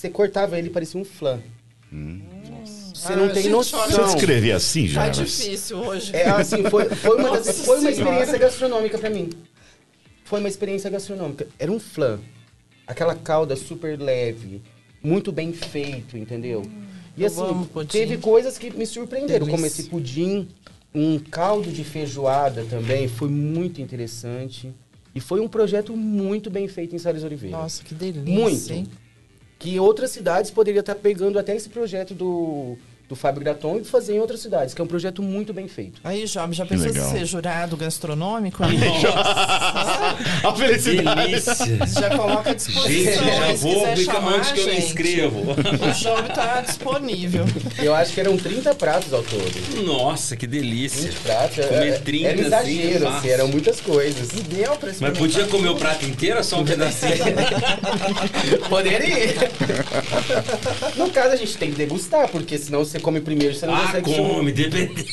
Você 0.00 0.08
cortava 0.08 0.58
ele 0.58 0.70
parecia 0.70 0.98
um 0.98 1.04
flan. 1.04 1.40
Você 2.94 3.14
não 3.14 3.26
Ah, 3.26 3.28
tem 3.28 3.42
gente, 3.42 3.52
noção. 3.52 3.84
eu 3.90 4.06
escrever 4.06 4.52
assim, 4.52 4.86
Tá 4.88 5.12
já. 5.12 5.22
difícil 5.24 5.76
hoje. 5.76 6.16
É 6.16 6.26
assim, 6.30 6.62
foi, 6.70 6.86
foi 6.88 7.16
uma, 7.18 7.30
das- 7.38 7.66
foi 7.66 7.80
uma 7.80 7.90
experiência 7.90 8.38
gastronômica 8.38 8.96
pra 8.96 9.10
mim. 9.10 9.28
Foi 10.24 10.38
uma 10.40 10.48
experiência 10.48 10.88
gastronômica. 10.88 11.46
Era 11.58 11.70
um 11.70 11.78
flan. 11.78 12.18
Aquela 12.86 13.14
calda 13.14 13.54
super 13.56 14.00
leve, 14.00 14.62
muito 15.02 15.30
bem 15.30 15.52
feito, 15.52 16.16
entendeu? 16.16 16.62
E 17.14 17.20
eu 17.20 17.26
assim, 17.26 17.42
amo 17.42 17.68
teve 17.84 18.16
coisas 18.16 18.56
que 18.56 18.70
me 18.70 18.86
surpreenderam, 18.86 19.44
como 19.46 19.58
Delícia. 19.58 19.82
esse 19.82 19.90
pudim, 19.90 20.48
um 20.94 21.18
caldo 21.18 21.70
de 21.70 21.84
feijoada 21.84 22.64
também, 22.70 23.06
foi 23.06 23.28
muito 23.28 23.82
interessante. 23.82 24.72
E 25.14 25.20
foi 25.20 25.40
um 25.40 25.48
projeto 25.48 25.94
muito 25.94 26.48
bem 26.48 26.66
feito 26.68 26.96
em 26.96 26.98
Salles 26.98 27.22
Oliveira. 27.22 27.54
Nossa, 27.58 27.84
que 27.84 27.94
delícia, 27.94 28.22
Muito. 28.32 28.72
hein? 28.72 28.86
Que 29.60 29.78
outras 29.78 30.10
cidades 30.10 30.50
poderiam 30.50 30.80
estar 30.80 30.94
pegando 30.94 31.38
até 31.38 31.54
esse 31.54 31.68
projeto 31.68 32.14
do, 32.14 32.76
do 33.10 33.16
Fábio 33.16 33.40
Graton 33.42 33.78
e 33.78 33.84
fazer 33.84 34.14
em 34.14 34.20
outras 34.20 34.38
cidades, 34.38 34.72
que 34.72 34.80
é 34.80 34.84
um 34.84 34.86
projeto 34.86 35.20
muito 35.20 35.52
bem 35.52 35.66
feito. 35.66 36.00
Aí, 36.04 36.24
Job, 36.26 36.54
já 36.54 36.64
pensou 36.64 36.86
em 36.86 36.92
ser 36.92 37.26
jurado 37.26 37.76
gastronômico? 37.76 38.62
A 38.62 40.54
felicidade. 40.54 41.26
Delícia. 41.26 41.56
já 41.88 42.16
coloca 42.16 42.50
à 42.50 42.54
disposição. 42.54 42.92
Gente, 42.92 44.04
já 44.04 44.20
vou 44.20 44.32
onde 44.38 44.52
que 44.52 44.60
eu 44.60 44.66
me 44.66 44.72
gente. 44.74 44.86
inscrevo. 44.86 45.40
O 45.40 45.92
Job 45.92 46.28
tá 46.32 46.60
disponível. 46.60 47.44
Eu 47.82 47.92
acho 47.96 48.12
que 48.14 48.20
eram 48.20 48.36
30 48.36 48.76
pratos 48.76 49.12
ao 49.12 49.24
todo. 49.24 49.84
Nossa, 49.84 50.36
que 50.36 50.46
delícia. 50.46 51.10
20 51.10 51.20
pratos. 51.20 51.66
Comer 51.66 51.88
era, 51.88 51.98
30, 51.98 52.28
era 52.28 52.38
um 52.38 52.42
exagero, 52.46 53.08
assim, 53.08 53.18
assim, 53.18 53.28
eram 53.28 53.48
muitas 53.48 53.80
coisas. 53.80 54.30
E 54.38 54.42
deu 54.42 54.76
pra 54.76 54.92
Mas 55.00 55.18
podia 55.18 55.46
comer 55.48 55.70
o 55.70 55.74
prato 55.76 56.04
inteiro 56.04 56.36
ou 56.38 56.44
só 56.44 56.60
um 56.60 56.64
pedacinho? 56.64 57.10
Poderia. 58.70 59.34
no 60.94 61.10
caso, 61.10 61.32
a 61.32 61.36
gente 61.36 61.56
tem 61.58 61.70
que 61.70 61.76
degustar, 61.76 62.28
porque 62.28 62.56
senão 62.56 62.84
você 62.84 62.99
come 63.00 63.20
primeiro, 63.20 63.54
você 63.54 63.66
não 63.66 63.74
ah, 63.74 63.86
consegue 63.86 64.14
come, 64.14 64.52
depende. 64.52 65.04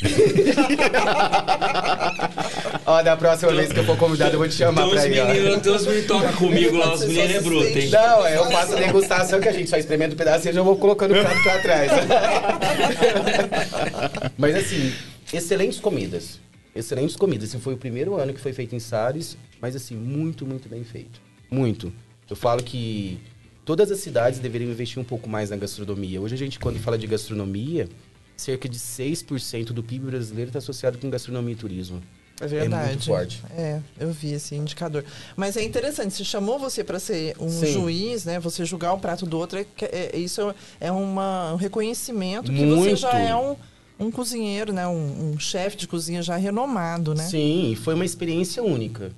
Ó, 2.85 3.01
da 3.01 3.17
próxima 3.17 3.51
vez 3.51 3.71
que 3.71 3.79
eu 3.79 3.83
for 3.83 3.97
convidado, 3.97 4.35
eu 4.35 4.39
vou 4.39 4.47
te 4.47 4.55
chamar 4.55 4.85
uns 4.85 4.91
pra 4.91 5.07
ir, 5.07 5.09
meninos, 5.09 5.67
uns 5.67 5.85
meninos 5.85 6.01
que 6.01 6.07
tocam 6.07 6.31
comigo 6.33 6.77
lá, 6.77 6.93
os 6.93 7.01
meninos 7.01 7.35
é 7.35 7.41
bruto, 7.41 7.77
hein? 7.77 7.89
Não, 7.89 8.25
é, 8.25 8.37
eu 8.37 8.45
faço 8.51 8.73
a 8.73 8.79
degustação 8.79 9.41
que 9.41 9.49
a 9.49 9.51
gente 9.51 9.69
só 9.69 9.77
experimenta 9.77 10.13
um 10.13 10.17
pedacinho 10.17 10.51
e 10.51 10.55
já 10.55 10.61
vou 10.61 10.77
colocando 10.77 11.13
o 11.13 11.19
prato 11.19 11.43
pra 11.43 11.59
trás. 11.59 11.91
Mas 14.37 14.55
assim, 14.55 14.93
excelentes 15.33 15.79
comidas. 15.79 16.39
Excelentes 16.75 17.15
comidas. 17.15 17.49
Esse 17.49 17.59
foi 17.59 17.73
o 17.73 17.77
primeiro 17.77 18.15
ano 18.15 18.33
que 18.33 18.39
foi 18.39 18.53
feito 18.53 18.75
em 18.75 18.79
Sares, 18.79 19.35
mas 19.59 19.75
assim, 19.75 19.95
muito, 19.95 20.45
muito 20.45 20.69
bem 20.69 20.83
feito. 20.83 21.19
Muito. 21.49 21.91
Eu 22.29 22.35
falo 22.35 22.61
que 22.61 23.19
todas 23.67 23.91
as 23.91 23.99
cidades 23.99 24.39
deveriam 24.39 24.71
investir 24.71 24.97
um 24.97 25.03
pouco 25.03 25.29
mais 25.29 25.49
na 25.49 25.57
gastronomia. 25.57 26.21
Hoje 26.21 26.33
a 26.33 26.37
gente, 26.37 26.57
quando 26.57 26.79
fala 26.79 26.97
de 26.97 27.05
gastronomia, 27.05 27.89
cerca 28.37 28.69
de 28.69 28.79
6% 28.79 29.65
do 29.73 29.83
PIB 29.83 30.05
brasileiro 30.05 30.47
está 30.49 30.59
associado 30.59 30.97
com 30.97 31.09
gastronomia 31.09 31.51
e 31.51 31.57
turismo. 31.57 32.01
É 32.39 32.47
verdade. 32.47 32.89
muito 32.91 33.05
forte. 33.05 33.43
É, 33.51 33.81
eu 33.99 34.09
vi 34.11 34.31
esse 34.31 34.55
indicador. 34.55 35.03
Mas 35.35 35.57
é 35.57 35.63
interessante, 35.63 36.13
se 36.13 36.23
chamou 36.23 36.57
você 36.57 36.81
para 36.81 36.97
ser 36.97 37.35
um 37.41 37.49
Sim. 37.49 37.73
juiz, 37.73 38.23
né? 38.23 38.39
Você 38.39 38.63
julgar 38.63 38.93
o 38.93 38.99
prato 38.99 39.25
do 39.25 39.37
outro, 39.37 39.59
é, 39.59 39.65
é- 39.81 40.17
isso 40.17 40.55
é 40.79 40.89
uma, 40.89 41.51
um 41.51 41.57
reconhecimento 41.57 42.49
que 42.49 42.65
você 42.65 42.75
Muito. 42.89 42.95
já 42.95 43.19
é 43.19 43.35
um, 43.35 43.57
um 43.99 44.09
cozinheiro, 44.09 44.71
né? 44.71 44.87
Um, 44.87 45.33
um 45.33 45.39
chefe 45.39 45.75
de 45.75 45.87
cozinha 45.87 46.21
já 46.21 46.37
renomado, 46.37 47.13
né? 47.13 47.25
Sim, 47.25 47.75
foi 47.83 47.95
uma 47.95 48.05
experiência 48.05 48.63
única. 48.63 49.11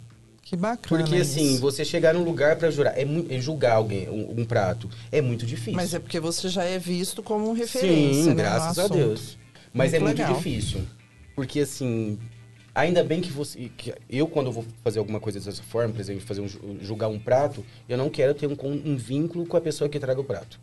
Que 0.50 0.56
bacana. 0.56 1.04
Porque 1.04 1.22
assim, 1.22 1.52
isso. 1.54 1.62
você 1.62 1.86
chegar 1.86 2.12
num 2.16 2.24
lugar 2.24 2.56
pra 2.56 2.72
jurar, 2.72 2.98
é, 2.98 3.04
é 3.30 3.40
julgar 3.40 3.74
alguém, 3.74 4.10
um, 4.10 4.42
um 4.42 4.46
prato, 4.46 4.90
é 5.12 5.22
muito 5.22 5.46
difícil. 5.46 5.74
Mas 5.74 5.94
é 5.94 6.00
porque 6.00 6.20
você 6.20 6.50
já 6.50 6.64
é 6.64 6.80
visto 6.80 7.22
como 7.22 7.54
referência. 7.54 8.24
Sim, 8.24 8.30
né, 8.30 8.36
graças 8.36 8.80
a. 8.80 8.88
Deus. 8.88 9.38
Mas 9.72 9.92
Muito 9.92 10.02
é 10.02 10.06
muito 10.08 10.18
legal. 10.18 10.34
difícil. 10.36 10.82
Porque 11.36 11.60
assim, 11.60 12.18
ainda 12.74 13.04
bem 13.04 13.22
que 13.22 13.32
você. 13.32 13.70
que 13.78 13.94
eu, 14.10 14.26
quando 14.28 14.48
eu 14.48 14.52
vou 14.52 14.66
fazer 14.84 14.98
alguma 14.98 15.20
coisa 15.20 15.40
dessa 15.40 15.62
forma, 15.62 15.94
por 15.94 16.02
exemplo, 16.02 16.22
fazer 16.22 16.42
um, 16.42 16.48
ju- 16.48 16.60
julgar 16.82 17.10
um 17.10 17.20
prato, 17.20 17.64
eu 17.88 17.96
não 17.96 18.10
quero 18.10 18.34
ter 18.34 18.48
um, 18.48 18.56
um 18.64 18.98
vínculo 18.98 19.46
com 19.46 19.56
a 19.56 19.62
pessoa 19.62 19.88
que 19.88 20.00
traga 20.00 20.20
o 20.20 20.24
prato. 20.24 20.60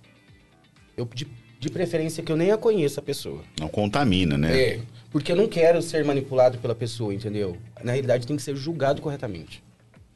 Eu, 0.96 1.08
de, 1.14 1.28
de 1.60 1.68
preferência 1.70 2.24
que 2.24 2.32
eu 2.32 2.36
nem 2.36 2.50
a 2.50 2.58
conheça 2.58 2.98
a 2.98 3.02
pessoa. 3.04 3.44
Não 3.60 3.68
contamina, 3.68 4.36
né? 4.36 4.60
É. 4.60 4.80
Porque 5.12 5.30
eu 5.30 5.36
não 5.36 5.46
quero 5.46 5.80
ser 5.80 6.04
manipulado 6.04 6.58
pela 6.58 6.74
pessoa, 6.74 7.14
entendeu? 7.14 7.56
Na 7.84 7.92
realidade, 7.92 8.26
tem 8.26 8.36
que 8.36 8.42
ser 8.42 8.56
julgado 8.56 9.00
corretamente. 9.00 9.62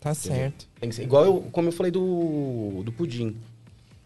Tá 0.00 0.14
certo. 0.14 0.66
Tem 0.80 0.88
que 0.88 0.94
ser 0.94 1.02
igual 1.02 1.24
eu, 1.26 1.42
como 1.52 1.68
eu 1.68 1.72
falei 1.72 1.92
do, 1.92 2.82
do 2.84 2.90
pudim. 2.92 3.36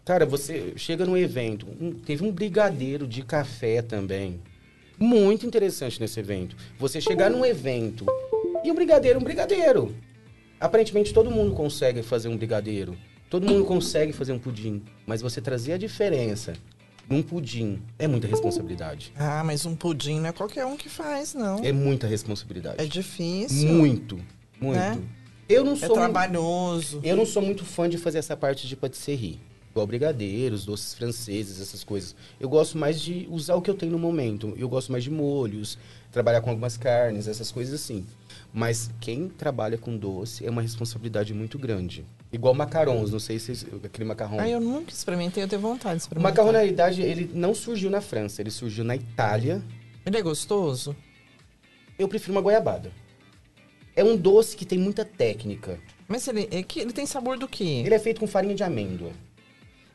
Cara, 0.03 0.25
você 0.25 0.73
chega 0.75 1.05
num 1.05 1.17
evento, 1.17 1.65
um- 1.81 1.93
teve 1.93 2.23
um 2.23 2.31
brigadeiro 2.31 3.07
de 3.07 3.23
café 3.23 3.81
também. 3.81 4.39
Muito 4.99 5.45
interessante 5.45 5.99
nesse 5.99 6.19
evento. 6.19 6.55
Você 6.77 7.01
chegar 7.01 7.29
num 7.31 7.45
evento 7.45 8.05
e 8.63 8.69
o 8.71 8.73
brigadeiro 8.73 9.17
é 9.19 9.21
um 9.21 9.23
brigadeiro. 9.23 9.95
Aparentemente 10.59 11.13
todo 11.13 11.31
mundo 11.31 11.53
consegue 11.55 12.01
fazer 12.03 12.27
um 12.27 12.37
brigadeiro. 12.37 12.95
Todo 13.29 13.47
mundo 13.47 13.65
consegue 13.65 14.13
fazer 14.13 14.31
um 14.31 14.39
pudim. 14.39 14.83
Mas 15.05 15.21
você 15.21 15.41
trazer 15.41 15.73
a 15.73 15.77
diferença 15.77 16.53
num 17.09 17.21
pudim 17.21 17.81
é 17.99 18.07
muita 18.07 18.27
responsabilidade. 18.27 19.11
Ah, 19.17 19.43
mas 19.43 19.65
um 19.65 19.75
pudim 19.75 20.19
não 20.19 20.29
é 20.29 20.31
qualquer 20.31 20.65
um 20.65 20.77
que 20.77 20.87
faz, 20.89 21.33
não. 21.33 21.63
É 21.63 21.71
muita 21.71 22.05
responsabilidade. 22.07 22.75
É 22.81 22.85
difícil. 22.85 23.67
Muito, 23.69 24.19
muito. 24.61 24.77
Né? 24.79 24.99
Eu 25.47 25.63
não 25.63 25.73
É 25.73 25.75
sou 25.75 25.89
muito- 25.89 25.99
trabalhoso. 26.01 26.99
Eu 27.03 27.15
não 27.15 27.25
sou 27.25 27.41
muito 27.41 27.63
fã 27.65 27.87
de 27.89 27.97
fazer 27.97 28.17
essa 28.19 28.35
parte 28.35 28.67
de 28.67 28.75
patisserie. 28.75 29.39
Igual 29.71 29.85
brigadeiros, 29.87 30.65
doces 30.65 30.93
franceses, 30.93 31.59
essas 31.59 31.83
coisas. 31.83 32.15
Eu 32.39 32.47
gosto 32.47 32.77
mais 32.77 32.99
de 33.01 33.27
usar 33.29 33.55
o 33.55 33.61
que 33.61 33.69
eu 33.69 33.73
tenho 33.75 33.91
no 33.91 33.99
momento. 33.99 34.53
Eu 34.57 34.69
gosto 34.69 34.89
mais 34.91 35.03
de 35.03 35.11
molhos, 35.11 35.77
trabalhar 36.11 36.39
com 36.41 36.49
algumas 36.49 36.77
carnes, 36.77 37.27
essas 37.27 37.51
coisas 37.51 37.73
assim. 37.81 38.05
Mas 38.53 38.89
quem 39.01 39.27
trabalha 39.27 39.77
com 39.77 39.97
doce 39.97 40.45
é 40.45 40.49
uma 40.49 40.61
responsabilidade 40.61 41.33
muito 41.33 41.59
grande. 41.59 42.05
Igual 42.31 42.53
macarons, 42.53 43.11
não 43.11 43.19
sei 43.19 43.37
se 43.37 43.51
aquele 43.83 44.05
macarrão. 44.07 44.39
Ah, 44.39 44.47
eu 44.47 44.61
nunca 44.61 44.91
experimentei, 44.91 45.43
eu 45.43 45.47
tenho 45.47 45.61
vontade 45.61 45.95
de 45.95 46.03
O 46.03 46.05
experimentar. 46.05 46.31
macarrão, 46.31 46.51
na 46.53 46.59
realidade, 46.59 47.01
ele 47.01 47.29
não 47.33 47.53
surgiu 47.53 47.89
na 47.89 47.99
França, 47.99 48.41
ele 48.41 48.51
surgiu 48.51 48.85
na 48.85 48.95
Itália. 48.95 49.61
Ele 50.05 50.17
é 50.17 50.21
gostoso? 50.21 50.95
Eu 51.99 52.07
prefiro 52.07 52.31
uma 52.31 52.41
goiabada. 52.41 52.91
É 53.95 54.03
um 54.03 54.15
doce 54.17 54.55
que 54.57 54.65
tem 54.65 54.77
muita 54.77 55.05
técnica. 55.05 55.79
Mas 56.07 56.27
ele, 56.27 56.47
é 56.51 56.61
que, 56.61 56.79
ele 56.79 56.91
tem 56.91 57.05
sabor 57.05 57.37
do 57.37 57.47
quê? 57.47 57.81
Ele 57.85 57.95
é 57.95 57.99
feito 57.99 58.19
com 58.19 58.27
farinha 58.27 58.53
de 58.53 58.63
amêndoa. 58.63 59.11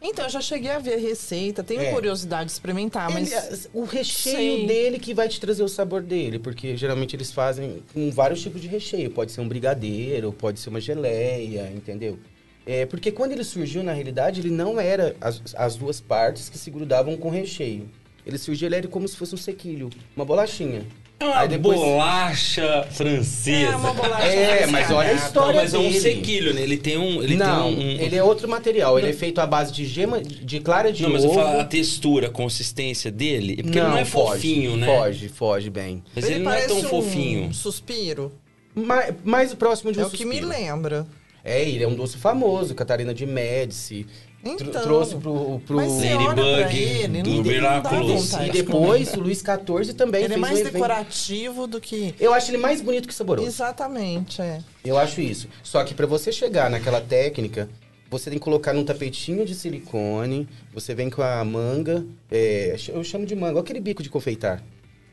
Então, 0.03 0.25
eu 0.25 0.31
já 0.31 0.41
cheguei 0.41 0.71
a 0.71 0.79
ver 0.79 0.95
a 0.95 0.99
receita, 0.99 1.63
tenho 1.63 1.83
É. 1.83 1.93
curiosidade 1.93 2.47
de 2.47 2.53
experimentar, 2.53 3.11
mas... 3.13 3.31
Ele- 3.31 3.69
o 3.75 3.85
recheio 3.85 4.57
Sei. 4.57 4.67
dele 4.67 4.99
que 4.99 5.13
vai 5.13 5.29
te 5.29 5.39
trazer 5.39 5.63
o 5.63 5.69
sabor 5.69 6.01
dele, 6.03 6.39
porque 6.39 6.75
geralmente 6.75 7.15
eles 7.15 7.31
fazem 7.31 7.83
com 7.93 8.11
vários 8.11 8.41
tipos 8.41 8.63
de 8.63 8.67
recheio. 8.67 9.11
Pode 9.11 9.31
ser 9.31 9.43
um 9.43 9.49
brigadeiro, 9.49 10.33
pode 10.33 10.59
ser 10.59 10.71
uma 10.71 10.81
geleia, 10.81 11.71
entendeu? 11.71 12.19
É, 12.65 12.87
porque 12.87 13.13
quando 13.13 13.33
ele 13.33 13.45
surgiu, 13.45 13.83
na 13.83 13.93
realidade, 13.93 14.41
ele 14.41 14.51
não 14.51 14.81
era 14.81 15.15
as, 15.21 15.43
as 15.55 15.77
duas 15.77 16.01
partes 16.01 16.49
que 16.49 16.57
se 16.57 16.71
grudavam 16.71 17.15
com 17.19 17.29
recheio. 17.29 17.87
Ele 18.25 18.39
surgiu, 18.39 18.69
ele 18.69 18.77
era 18.77 18.89
como 18.89 19.07
se 19.07 19.17
fosse 19.17 19.35
um 19.35 19.39
sequilho, 19.39 19.91
uma 20.17 20.25
bolachinha. 20.25 20.87
É 21.21 21.25
uma 21.25 21.39
Aí 21.41 21.49
depois- 21.49 21.79
bolacha 21.79 22.87
francesa. 22.93 23.73
É 23.73 23.77
uma 23.77 23.93
bolacha 23.93 24.27
É, 24.27 24.67
mas 24.67 24.91
olha 24.91 25.11
a 25.11 25.13
história 25.13 25.53
Não, 25.57 25.63
mas 25.63 25.75
é 25.75 25.79
um 25.79 25.83
dele. 25.83 26.01
sequilho, 26.01 26.55
né? 26.55 26.63
Ele 26.63 26.79
tem 26.79 26.97
um. 26.97 27.23
Ele 27.23 27.37
não, 27.37 27.75
tem 27.75 27.79
um, 27.79 27.89
um- 27.89 28.01
ele 28.01 28.17
é 28.17 28.25
outro 28.25 28.49
material. 28.49 28.99
Ele 28.99 29.11
é 29.11 29.13
feito 29.13 29.39
à 29.39 29.47
base 29.47 29.71
de 29.71 29.85
gema, 29.85 30.23
de 30.23 30.61
clara 30.61 30.91
de 30.91 31.03
Não, 31.03 31.11
mas 31.11 31.23
ovo. 31.25 31.39
eu 31.39 31.45
falo 31.45 31.61
a 31.61 31.65
textura, 31.65 32.29
a 32.29 32.31
consistência 32.31 33.11
dele. 33.11 33.63
Porque 33.63 33.79
ele 33.79 33.87
não 33.89 33.99
é 33.99 34.05
foge, 34.07 34.33
fofinho, 34.37 34.77
né? 34.79 34.87
Foge, 34.87 35.29
foge 35.29 35.69
bem. 35.71 36.03
Mas 36.17 36.25
ele, 36.25 36.39
não 36.39 36.53
é 36.53 36.67
tão 36.67 36.79
um 36.79 36.85
fofinho. 36.85 37.53
suspiro. 37.53 38.33
Mais, 38.75 39.15
mais 39.23 39.53
próximo 39.53 39.93
de 39.93 39.99
um 39.99 40.03
É 40.05 40.07
o 40.07 40.11
que 40.11 40.25
me 40.25 40.41
lembra. 40.41 41.07
É, 41.45 41.63
ele 41.69 41.85
é 41.85 41.89
um 41.89 41.95
doce 41.95 42.17
famoso, 42.17 42.75
Catarina 42.75 43.13
de 43.13 43.27
Médici. 43.27 44.07
Então, 44.43 44.83
trouxe 44.83 45.17
pro... 45.17 45.61
pro... 45.67 45.79
olha 45.79 45.89
Ladybug, 45.89 46.35
pra 46.35 46.73
ele, 46.73 47.23
do 47.23 47.45
Miraculous. 47.45 48.33
E 48.33 48.45
de 48.45 48.51
depois 48.51 49.13
o 49.13 49.21
Luiz 49.21 49.39
XIV 49.39 49.93
também 49.95 50.25
Ele 50.25 50.35
é 50.35 50.39
fez 50.39 50.41
mais 50.41 50.61
um 50.61 50.65
decorativo 50.65 51.67
do 51.67 51.81
que... 51.81 52.15
Eu 52.19 52.33
acho 52.33 52.51
ele 52.51 52.57
mais 52.57 52.81
bonito 52.81 53.07
que 53.07 53.15
saboroso. 53.15 53.47
Exatamente, 53.47 54.41
é. 54.41 54.61
Eu 54.85 54.97
acho 54.97 55.21
isso. 55.21 55.47
Só 55.63 55.85
que 55.85 55.93
pra 55.93 56.07
você 56.07 56.33
chegar 56.33 56.71
naquela 56.71 57.03
técnica, 57.03 57.69
você 58.11 58.31
tem 58.31 58.39
que 58.39 58.45
colocar 58.45 58.73
num 58.73 58.85
tapetinho 58.85 59.45
de 59.45 59.55
silicone, 59.55 60.49
você 60.73 60.95
vem 60.95 61.11
com 61.11 61.23
a 61.23 61.45
manga, 61.45 62.05
é, 62.31 62.77
eu 62.89 63.05
chamo 63.05 63.27
de 63.27 63.37
manga, 63.37 63.61
aquele 63.61 63.81
bico 63.81 64.03
de 64.03 64.09
confeitar. 64.09 64.63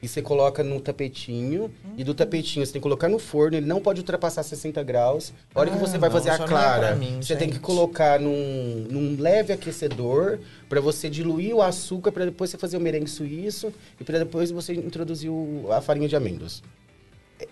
E 0.02 0.08
você 0.08 0.22
coloca 0.22 0.64
no 0.64 0.80
tapetinho, 0.80 1.72
e 1.98 2.04
do 2.04 2.14
tapetinho 2.14 2.64
você 2.64 2.72
tem 2.72 2.80
que 2.80 2.84
colocar 2.84 3.10
no 3.10 3.18
forno, 3.18 3.58
ele 3.58 3.66
não 3.66 3.82
pode 3.82 4.00
ultrapassar 4.02 4.44
60 4.44 4.84
graus. 4.84 5.34
A 5.56 5.60
hora 5.60 5.72
que 5.72 5.76
Ah, 5.76 5.80
você 5.80 5.98
vai 5.98 6.08
não, 6.10 6.16
fazer 6.16 6.30
a 6.30 6.36
é 6.36 6.48
clara, 6.48 6.88
pra 6.90 6.96
mim, 6.96 7.20
você 7.20 7.36
tem 7.36 7.48
que 7.48 7.56
gente. 7.56 7.64
colocar 7.64 8.20
num, 8.20 8.86
num 8.92 9.20
leve 9.20 9.52
aquecedor 9.54 10.38
pra 10.70 10.80
você 10.80 11.10
diluir 11.10 11.56
o 11.56 11.64
açúcar, 11.64 12.12
pra 12.12 12.26
depois 12.26 12.52
você 12.52 12.60
fazer 12.60 12.78
o 12.78 12.80
merengue 12.80 13.10
suíço 13.10 13.74
e 14.00 14.04
pra 14.04 14.20
depois 14.20 14.52
você 14.52 14.74
introduzir 14.76 15.32
o- 15.32 15.68
a 15.72 15.82
farinha 15.82 16.08
de 16.08 16.16
amêndoas. 16.16 16.62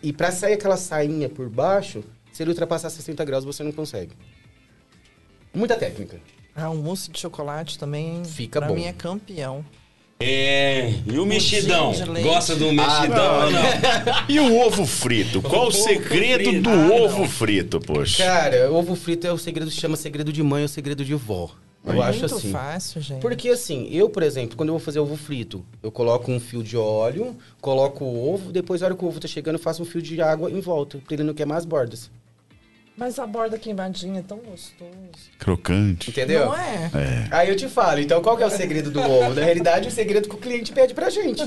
E 0.04 0.14
pra 0.14 0.32
sair 0.32 0.54
aquela 0.54 0.78
sainha 0.78 1.28
por 1.28 1.50
baixo, 1.50 2.04
se 2.32 2.44
ele 2.44 2.52
ultrapassar 2.52 2.92
60 2.92 3.26
graus, 3.26 3.44
você 3.44 3.64
não 3.64 3.72
consegue. 3.72 4.12
Muita 5.54 5.76
técnica. 5.76 6.20
Ah, 6.56 6.70
o 6.70 6.76
mousse 6.76 7.10
de 7.10 7.20
chocolate 7.20 7.78
também, 7.80 8.24
Fica 8.24 8.60
pra 8.60 8.68
bom. 8.70 8.76
mim, 8.76 8.86
é 8.86 8.94
campeão. 8.94 9.66
É. 10.20 10.94
E 11.06 11.20
o 11.20 11.26
mexidão? 11.26 11.92
Gosta 12.24 12.56
do 12.56 12.72
mexidão 12.72 13.46
ou 13.46 13.52
não? 13.52 13.62
E 14.30 14.40
o 14.40 14.58
ovo 14.60 14.86
frito? 14.86 15.42
Qual 15.42 15.64
o 15.66 15.68
Ovo 15.68 15.72
segredo 15.72 16.46
frito. 16.46 16.62
do 16.62 16.70
Ah, 16.70 16.76
não. 16.76 17.04
ovo 17.04 17.26
frito, 17.28 17.80
poxa? 17.82 18.24
Cara, 18.24 18.72
ovo 18.72 18.96
frito 18.96 19.28
é 19.28 19.32
o 19.34 19.38
segredo, 19.38 19.70
chama 19.70 19.98
segredo 19.98 20.32
de 20.32 20.42
mãe 20.42 20.62
ou 20.62 20.68
segredo 20.70 21.04
de 21.04 21.14
vó. 21.14 21.52
Eu 21.86 22.02
acho 22.02 22.20
Muito 22.20 22.36
assim. 22.36 22.52
fácil, 22.52 23.00
gente. 23.02 23.22
Porque 23.22 23.50
assim, 23.50 23.88
eu, 23.92 24.10
por 24.10 24.24
exemplo, 24.24 24.58
quando 24.58 24.70
eu 24.70 24.74
vou 24.74 24.80
fazer 24.80 25.00
ovo 25.00 25.16
frito, 25.16 25.64
eu 25.84 25.92
coloco 25.92 26.32
um 26.32 26.40
fio 26.40 26.64
de 26.64 26.76
óleo, 26.76 27.36
coloco 27.62 28.04
o 28.04 28.34
ovo, 28.34 28.52
depois, 28.52 28.82
na 28.82 28.88
hora 28.88 28.96
que 28.96 29.06
o 29.06 29.08
ovo 29.08 29.20
tá 29.20 29.28
chegando, 29.28 29.56
eu 29.56 29.62
faço 29.62 29.84
um 29.84 29.86
fio 29.86 30.02
de 30.02 30.20
água 30.20 30.50
em 30.50 30.60
volta, 30.62 30.98
pra 31.06 31.14
ele 31.14 31.24
não 31.24 31.34
queimar 31.36 31.58
as 31.60 31.66
bordas. 31.66 32.10
Mas 32.98 33.20
a 33.20 33.28
borda 33.28 33.58
queimadinha 33.58 34.20
é 34.20 34.24
tão 34.24 34.38
gostoso. 34.38 34.92
Crocante. 35.38 36.10
Entendeu? 36.10 36.46
Não 36.46 36.56
é? 36.56 36.90
Aí 37.32 37.50
eu 37.50 37.56
te 37.56 37.68
falo, 37.68 38.00
então 38.00 38.22
qual 38.22 38.38
que 38.38 38.44
é 38.44 38.46
o 38.46 38.50
segredo 38.50 38.90
do 38.90 39.02
ovo? 39.02 39.34
Na 39.34 39.44
realidade, 39.44 39.88
o 39.88 39.92
segredo 39.92 40.30
que 40.30 40.36
o 40.36 40.38
cliente 40.38 40.72
pede 40.72 40.94
pra 40.94 41.10
gente. 41.10 41.42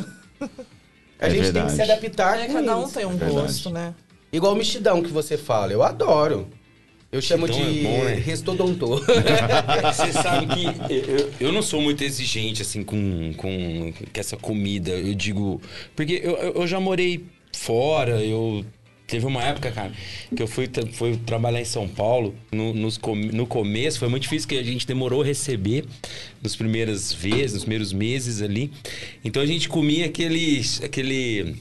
A 1.21 1.27
É 1.27 1.31
gente 1.31 1.43
tem 1.45 1.53
verdade. 1.53 1.67
que 1.71 1.73
se 1.75 1.83
adaptar 1.83 2.39
É, 2.41 2.47
com 2.47 2.53
cada 2.53 2.77
um 2.77 2.89
tem 2.89 3.05
um 3.07 3.11
Verdade. 3.17 3.33
gosto, 3.33 3.71
né? 3.71 3.95
Igual 4.31 4.53
o 4.53 4.57
mexidão 4.57 5.03
que 5.03 5.09
você 5.11 5.37
fala, 5.39 5.73
eu 5.73 5.83
adoro. 5.83 6.49
Eu 7.11 7.23
chamo 7.23 7.47
Mexidão 7.47 7.73
de 7.73 7.81
é 7.81 7.83
bom, 7.83 8.05
né? 8.05 8.15
restodontor. 8.17 9.03
Você 9.97 10.13
sabe 10.13 10.47
que 10.47 10.95
eu, 10.95 11.31
eu 11.41 11.53
não 11.53 11.63
sou 11.63 11.81
muito 11.81 12.05
exigente, 12.05 12.61
assim, 12.61 12.85
com, 12.85 13.33
com, 13.35 13.91
com 13.93 14.21
essa 14.21 14.37
comida. 14.37 14.91
Eu 14.91 15.15
digo. 15.15 15.59
Porque 15.97 16.21
eu 16.23 16.37
eu 16.37 16.67
já 16.67 16.79
morei 16.79 17.25
fora, 17.57 18.23
eu. 18.23 18.63
Teve 19.09 19.25
uma 19.25 19.43
época, 19.43 19.73
cara, 19.73 19.91
que 20.37 20.43
eu 20.43 20.47
fui, 20.47 20.69
fui 20.93 21.17
trabalhar 21.17 21.63
em 21.63 21.65
São 21.65 21.89
Paulo. 21.89 22.35
No, 22.53 22.75
nos 22.75 23.01
no 23.33 23.47
começo 23.47 23.99
foi 23.99 24.09
muito 24.09 24.25
difícil, 24.25 24.47
que 24.47 24.59
a 24.59 24.63
gente 24.63 24.87
demorou 24.87 25.23
a 25.23 25.25
receber 25.25 25.87
nos 26.43 26.55
primeiras 26.55 27.11
vezes, 27.11 27.55
nos 27.55 27.63
primeiros 27.63 27.91
meses 27.91 28.43
ali. 28.43 28.71
Então 29.25 29.41
a 29.41 29.47
gente 29.47 29.67
comia 29.67 30.05
aquele. 30.05 30.61
aquele 30.85 31.57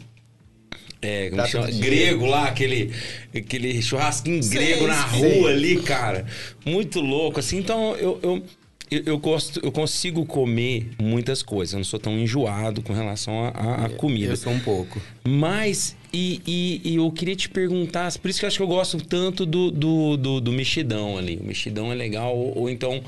é, 1.01 1.29
como 1.29 1.47
chama? 1.47 1.71
Grego 1.71 2.25
lá, 2.25 2.47
aquele, 2.47 2.91
aquele 3.33 3.81
churrasquinho 3.81 4.43
Sei, 4.43 4.57
grego 4.57 4.87
na 4.87 5.07
sei. 5.07 5.39
rua 5.39 5.51
ali, 5.51 5.81
cara. 5.83 6.25
Muito 6.65 6.99
louco, 6.99 7.39
assim. 7.39 7.59
Então, 7.59 7.95
eu, 7.95 8.19
eu, 8.21 8.43
eu, 8.89 9.03
eu 9.05 9.17
gosto, 9.17 9.59
eu 9.63 9.71
consigo 9.71 10.25
comer 10.25 10.89
muitas 11.01 11.41
coisas. 11.43 11.73
Eu 11.73 11.79
não 11.79 11.83
sou 11.85 11.99
tão 11.99 12.17
enjoado 12.17 12.81
com 12.81 12.93
relação 12.93 13.45
à- 13.45 13.89
comida. 13.97 14.33
Eu 14.33 14.37
sou 14.37 14.53
um 14.53 14.59
pouco. 14.59 15.01
Mas, 15.27 15.95
e, 16.13 16.41
e- 16.47 16.81
e 16.91 16.95
eu 16.95 17.11
queria 17.11 17.35
te 17.35 17.49
perguntar, 17.49 18.11
por 18.17 18.29
isso 18.29 18.39
que 18.39 18.45
eu 18.45 18.47
acho 18.47 18.57
que 18.57 18.63
eu 18.63 18.67
gosto 18.67 18.97
tanto 18.97 19.45
do, 19.45 19.71
do, 19.71 20.17
do, 20.17 20.41
do 20.41 20.51
mexidão 20.51 21.17
ali. 21.17 21.37
O 21.37 21.43
mexidão 21.43 21.91
é 21.91 21.95
legal, 21.95 22.35
ou, 22.37 22.57
ou 22.59 22.69
então 22.69 23.01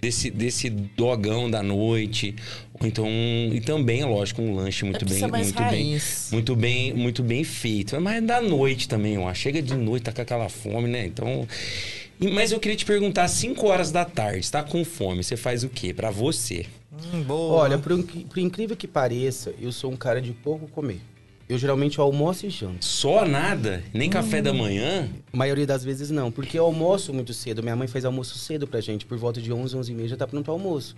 desse, 0.00 0.30
desse 0.30 0.70
dogão 0.70 1.50
da 1.50 1.62
noite, 1.62 2.34
ou 2.80 2.86
então, 2.86 3.06
e 3.52 3.60
também, 3.60 4.04
lógico, 4.04 4.40
um 4.42 4.54
lanche 4.54 4.84
muito 4.84 5.04
bem, 5.04 5.22
é 5.22 5.26
mais 5.26 5.46
muito 5.52 5.62
bem, 5.70 6.00
muito 6.32 6.56
bem, 6.56 6.94
muito 6.94 7.22
bem 7.22 7.44
feito. 7.44 8.00
Mas 8.00 8.22
da 8.24 8.40
noite 8.40 8.88
também, 8.88 9.18
ó. 9.18 9.32
Chega 9.34 9.60
de 9.60 9.74
noite, 9.74 10.04
tá 10.04 10.12
com 10.12 10.22
aquela 10.22 10.48
fome, 10.48 10.88
né? 10.88 11.06
Então. 11.06 11.46
E- 12.20 12.30
Mas 12.30 12.52
eu 12.52 12.60
queria 12.60 12.76
te 12.76 12.84
perguntar, 12.84 13.24
às 13.24 13.32
5 13.32 13.66
horas 13.66 13.90
da 13.90 14.04
tarde, 14.04 14.50
tá 14.50 14.62
com 14.62 14.84
fome, 14.84 15.22
você 15.24 15.36
faz 15.36 15.62
o 15.64 15.68
quê? 15.68 15.92
Pra 15.94 16.10
você? 16.10 16.66
Hum, 17.12 17.22
boa. 17.22 17.54
Olha, 17.62 17.78
por, 17.78 17.96
por 18.02 18.38
incrível 18.38 18.76
que 18.76 18.88
pareça, 18.88 19.52
eu 19.60 19.70
sou 19.72 19.90
um 19.92 19.96
cara 19.96 20.20
de 20.20 20.32
pouco 20.32 20.66
comer. 20.68 21.00
Eu 21.48 21.56
geralmente 21.58 22.00
almoço 22.00 22.44
e 22.46 22.50
janto. 22.50 22.84
Só 22.84 23.24
nada? 23.24 23.84
Nem 23.94 24.10
café 24.10 24.40
Hum. 24.40 24.42
da 24.42 24.52
manhã? 24.52 25.08
A 25.32 25.36
maioria 25.36 25.66
das 25.66 25.84
vezes 25.84 26.10
não, 26.10 26.32
porque 26.32 26.58
eu 26.58 26.64
almoço 26.64 27.12
muito 27.14 27.32
cedo. 27.32 27.62
Minha 27.62 27.76
mãe 27.76 27.86
faz 27.86 28.04
almoço 28.04 28.36
cedo 28.38 28.66
pra 28.66 28.80
gente, 28.80 29.06
por 29.06 29.16
volta 29.16 29.40
de 29.40 29.52
11, 29.52 29.76
11 29.76 29.92
e 29.92 29.94
meia 29.94 30.08
já 30.08 30.16
tá 30.16 30.26
pronto 30.26 30.48
o 30.48 30.50
almoço. 30.50 30.96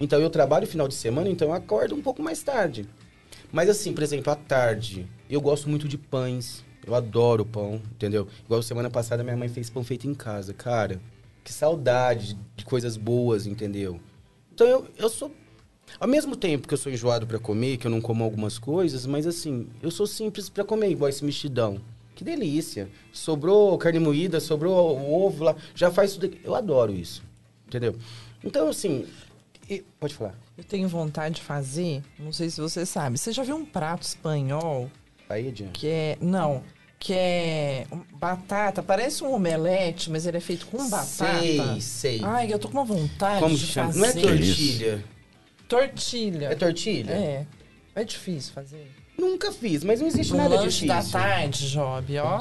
Então 0.00 0.18
eu 0.18 0.30
trabalho 0.30 0.66
final 0.66 0.88
de 0.88 0.94
semana, 0.94 1.28
então 1.28 1.48
eu 1.48 1.54
acordo 1.54 1.94
um 1.94 2.00
pouco 2.00 2.22
mais 2.22 2.42
tarde. 2.42 2.86
Mas 3.52 3.68
assim, 3.68 3.92
por 3.92 4.02
exemplo, 4.02 4.32
à 4.32 4.36
tarde, 4.36 5.06
eu 5.28 5.40
gosto 5.40 5.68
muito 5.68 5.86
de 5.86 5.98
pães. 5.98 6.64
Eu 6.86 6.94
adoro 6.94 7.44
pão, 7.44 7.80
entendeu? 7.92 8.26
Igual 8.44 8.62
semana 8.62 8.90
passada 8.90 9.22
minha 9.22 9.36
mãe 9.36 9.48
fez 9.48 9.68
pão 9.70 9.84
feito 9.84 10.06
em 10.06 10.14
casa. 10.14 10.54
Cara, 10.54 11.00
que 11.44 11.52
saudade 11.52 12.38
de 12.56 12.64
coisas 12.64 12.96
boas, 12.96 13.46
entendeu? 13.46 14.00
Então 14.52 14.66
eu, 14.66 14.86
eu 14.96 15.08
sou. 15.08 15.30
Ao 15.98 16.06
mesmo 16.06 16.36
tempo 16.36 16.68
que 16.68 16.74
eu 16.74 16.78
sou 16.78 16.92
enjoado 16.92 17.26
pra 17.26 17.38
comer, 17.38 17.76
que 17.76 17.86
eu 17.86 17.90
não 17.90 18.00
como 18.00 18.22
algumas 18.22 18.58
coisas, 18.58 19.06
mas 19.06 19.26
assim, 19.26 19.68
eu 19.82 19.90
sou 19.90 20.06
simples 20.06 20.48
pra 20.48 20.64
comer, 20.64 20.90
igual 20.90 21.08
esse 21.08 21.24
mexidão. 21.24 21.80
Que 22.14 22.22
delícia. 22.22 22.88
Sobrou 23.12 23.76
carne 23.78 23.98
moída, 23.98 24.38
sobrou 24.40 24.96
o 24.98 25.24
ovo 25.24 25.44
lá, 25.44 25.56
já 25.74 25.90
faz 25.90 26.12
tudo. 26.14 26.30
Eu 26.44 26.54
adoro 26.54 26.92
isso, 26.94 27.22
entendeu? 27.66 27.96
Então, 28.44 28.68
assim, 28.68 29.06
e- 29.68 29.82
pode 29.98 30.14
falar. 30.14 30.34
Eu 30.56 30.62
tenho 30.64 30.88
vontade 30.88 31.36
de 31.36 31.42
fazer, 31.42 32.02
não 32.18 32.32
sei 32.32 32.50
se 32.50 32.60
você 32.60 32.84
sabe. 32.86 33.18
Você 33.18 33.32
já 33.32 33.42
viu 33.42 33.56
um 33.56 33.64
prato 33.64 34.02
espanhol 34.02 34.90
Paella? 35.30 35.70
que 35.72 35.86
é. 35.86 36.18
Não. 36.20 36.62
Que 36.98 37.14
é 37.14 37.86
batata, 38.14 38.82
parece 38.82 39.24
um 39.24 39.32
omelete, 39.32 40.10
mas 40.10 40.26
ele 40.26 40.36
é 40.36 40.40
feito 40.40 40.66
com 40.66 40.76
batata. 40.90 41.40
Sei, 41.40 41.80
sei. 41.80 42.20
Ai, 42.22 42.52
eu 42.52 42.58
tô 42.58 42.68
com 42.68 42.74
uma 42.74 42.84
vontade 42.84 43.40
Como 43.40 43.56
de 43.56 43.66
chama? 43.66 43.92
fazer. 43.92 44.00
Não 44.00 44.06
é 44.08 44.12
tortilha. 44.36 45.04
Tortilha. 45.66 46.46
É 46.48 46.54
tortilha? 46.54 47.12
É. 47.12 47.46
É 47.94 48.04
difícil 48.04 48.52
fazer. 48.52 48.90
Nunca 49.18 49.50
fiz, 49.52 49.82
mas 49.84 50.00
não 50.00 50.08
existe 50.08 50.34
Um 50.34 50.36
nada 50.36 50.56
lanche 50.56 50.86
difícil. 50.86 50.88
da 50.88 51.02
tarde, 51.02 51.70
Job, 51.70 52.18
ó. 52.18 52.38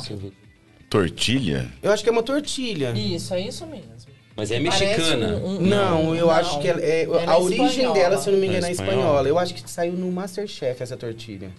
Tortilha? 0.90 1.72
Eu 1.82 1.92
acho 1.92 2.04
que 2.04 2.10
é 2.10 2.12
uma 2.12 2.24
tortilha. 2.24 2.92
Isso, 2.92 3.34
é 3.34 3.40
isso 3.42 3.66
mesmo. 3.66 3.90
Mas 4.36 4.52
é 4.52 4.60
mexicana. 4.60 5.36
um- 5.38 5.58
um- 5.58 5.62
Não, 5.62 6.16
eu 6.16 6.28
não. 6.28 6.32
acho 6.34 6.60
que 6.60 6.68
ela 6.68 6.82
é, 6.82 7.04
Ela 7.04 7.20
a 7.32 7.36
é 7.36 7.38
origem 7.38 7.66
espanhola. 7.68 7.94
dela, 7.94 8.18
se 8.18 8.30
eu 8.30 8.34
não 8.34 8.40
me 8.40 8.48
engano, 8.48 8.66
É 8.66 8.70
é 8.70 8.72
espanhola. 8.72 8.96
espanhola. 8.98 9.28
Eu 9.30 9.38
acho 9.40 9.54
que 9.54 9.70
saiu 9.70 9.94
no 9.94 10.10
Masterchef 10.12 10.82
essa 10.82 10.96
tortilha. 10.98 11.52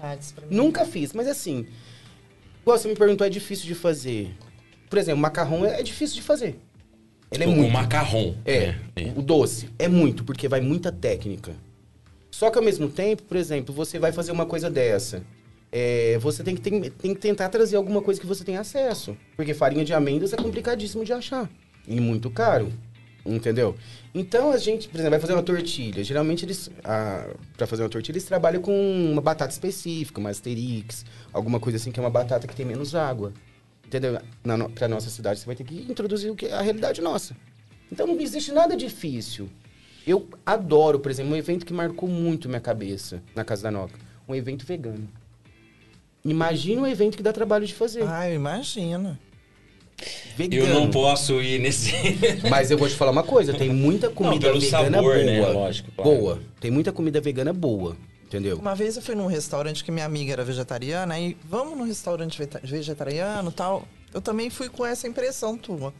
De 0.00 0.24
experimentar. 0.24 0.64
Nunca 0.64 0.84
fiz, 0.84 1.12
mas 1.12 1.26
assim, 1.26 1.66
igual 2.62 2.78
você 2.78 2.88
me 2.88 2.94
perguntou, 2.94 3.26
é 3.26 3.30
difícil 3.30 3.66
de 3.66 3.74
fazer. 3.74 4.34
Por 4.88 4.98
exemplo, 4.98 5.20
macarrão 5.20 5.64
é, 5.64 5.82
difícil 5.82 6.16
de 6.16 6.22
fazer. 6.22 6.58
Ele 7.30 7.44
é 7.44 7.46
o, 7.46 7.50
muito. 7.50 7.68
o 7.68 7.72
macarrão. 7.72 8.36
É, 8.44 8.74
é. 8.96 9.12
o 9.14 9.22
doce 9.22 9.68
é 9.78 9.88
muito, 9.88 10.24
porque 10.24 10.48
vai 10.48 10.60
muita 10.60 10.90
técnica. 10.90 11.54
Só 12.30 12.50
que 12.50 12.58
ao 12.58 12.64
mesmo 12.64 12.88
tempo, 12.88 13.22
por 13.24 13.36
exemplo, 13.36 13.74
você 13.74 13.98
vai 13.98 14.12
fazer 14.12 14.32
uma 14.32 14.46
coisa 14.46 14.70
dessa. 14.70 15.22
é, 15.70 16.16
você 16.18 16.42
tem 16.42 16.54
que, 16.54 16.62
tem, 16.62 16.80
tem 16.80 17.14
que 17.14 17.20
tentar 17.20 17.48
trazer 17.48 17.76
alguma 17.76 18.00
coisa 18.00 18.20
que 18.20 18.26
você 18.26 18.44
tenha 18.44 18.60
acesso. 18.60 19.16
Porque 19.36 19.52
farinha 19.52 19.84
de 19.84 19.92
amêndoas 19.92 20.32
é 20.32 20.36
complicadíssimo 20.36 21.04
de 21.04 21.12
achar. 21.12 21.50
E 21.86 22.00
muito 22.00 22.30
caro. 22.30 22.72
Entendeu? 23.26 23.74
Então 24.14 24.50
a 24.50 24.56
gente, 24.56 24.88
por 24.88 24.96
exemplo, 24.96 25.10
vai 25.10 25.20
fazer 25.20 25.34
uma 25.34 25.42
tortilha. 25.42 26.02
Geralmente 26.02 26.44
eles, 26.44 26.70
para 26.82 27.66
fazer 27.66 27.82
uma 27.82 27.88
tortilha, 27.88 28.14
eles 28.14 28.24
trabalham 28.24 28.62
com 28.62 28.72
uma 29.12 29.20
batata 29.20 29.52
específica, 29.52 30.18
uma 30.18 30.30
asterix, 30.30 31.04
alguma 31.32 31.60
coisa 31.60 31.76
assim 31.76 31.90
que 31.90 32.00
é 32.00 32.02
uma 32.02 32.10
batata 32.10 32.46
que 32.46 32.56
tem 32.56 32.64
menos 32.64 32.94
água. 32.94 33.32
Entendeu? 33.84 34.18
Na, 34.44 34.68
pra 34.68 34.88
nossa 34.88 35.10
cidade, 35.10 35.40
você 35.40 35.46
vai 35.46 35.56
ter 35.56 35.64
que 35.64 35.74
introduzir 35.90 36.30
o 36.30 36.36
que 36.36 36.46
a 36.46 36.60
realidade 36.60 37.00
nossa. 37.00 37.36
Então 37.90 38.06
não 38.06 38.20
existe 38.20 38.52
nada 38.52 38.76
difícil. 38.76 39.48
Eu 40.06 40.28
adoro, 40.44 40.98
por 41.00 41.10
exemplo, 41.10 41.32
um 41.32 41.36
evento 41.36 41.66
que 41.66 41.72
marcou 41.72 42.08
muito 42.08 42.48
minha 42.48 42.60
cabeça 42.60 43.22
na 43.34 43.44
Casa 43.44 43.64
da 43.64 43.70
Noca. 43.70 43.98
Um 44.26 44.34
evento 44.34 44.64
vegano. 44.64 45.08
Imagina 46.24 46.82
um 46.82 46.86
evento 46.86 47.16
que 47.16 47.22
dá 47.22 47.32
trabalho 47.32 47.66
de 47.66 47.74
fazer. 47.74 48.04
Ah, 48.06 48.28
eu 48.28 48.34
imagino. 48.34 49.18
Vegano. 50.36 50.66
Eu 50.66 50.74
não 50.74 50.90
posso 50.90 51.40
ir 51.42 51.58
nesse. 51.58 51.92
Mas 52.48 52.70
eu 52.70 52.78
vou 52.78 52.88
te 52.88 52.94
falar 52.94 53.10
uma 53.10 53.24
coisa, 53.24 53.52
tem 53.52 53.70
muita 53.70 54.08
comida 54.08 54.46
pelo 54.46 54.60
vegana 54.60 54.96
sabor, 54.98 55.14
boa. 55.14 55.24
né? 55.24 55.46
Lógico, 55.48 55.90
claro. 55.92 56.10
Boa. 56.10 56.38
Tem 56.60 56.70
muita 56.70 56.92
comida 56.92 57.20
vegana 57.20 57.52
boa, 57.52 57.96
entendeu? 58.24 58.56
Uma 58.58 58.74
vez 58.74 58.96
eu 58.96 59.02
fui 59.02 59.14
num 59.14 59.26
restaurante 59.26 59.82
que 59.82 59.90
minha 59.90 60.06
amiga 60.06 60.32
era 60.32 60.44
vegetariana, 60.44 61.14
aí 61.14 61.36
vamos 61.44 61.76
no 61.76 61.84
restaurante 61.84 62.40
vegetariano 62.62 63.50
tal. 63.50 63.86
Eu 64.14 64.20
também 64.20 64.48
fui 64.48 64.68
com 64.68 64.86
essa 64.86 65.08
impressão 65.08 65.56
tua. 65.58 65.92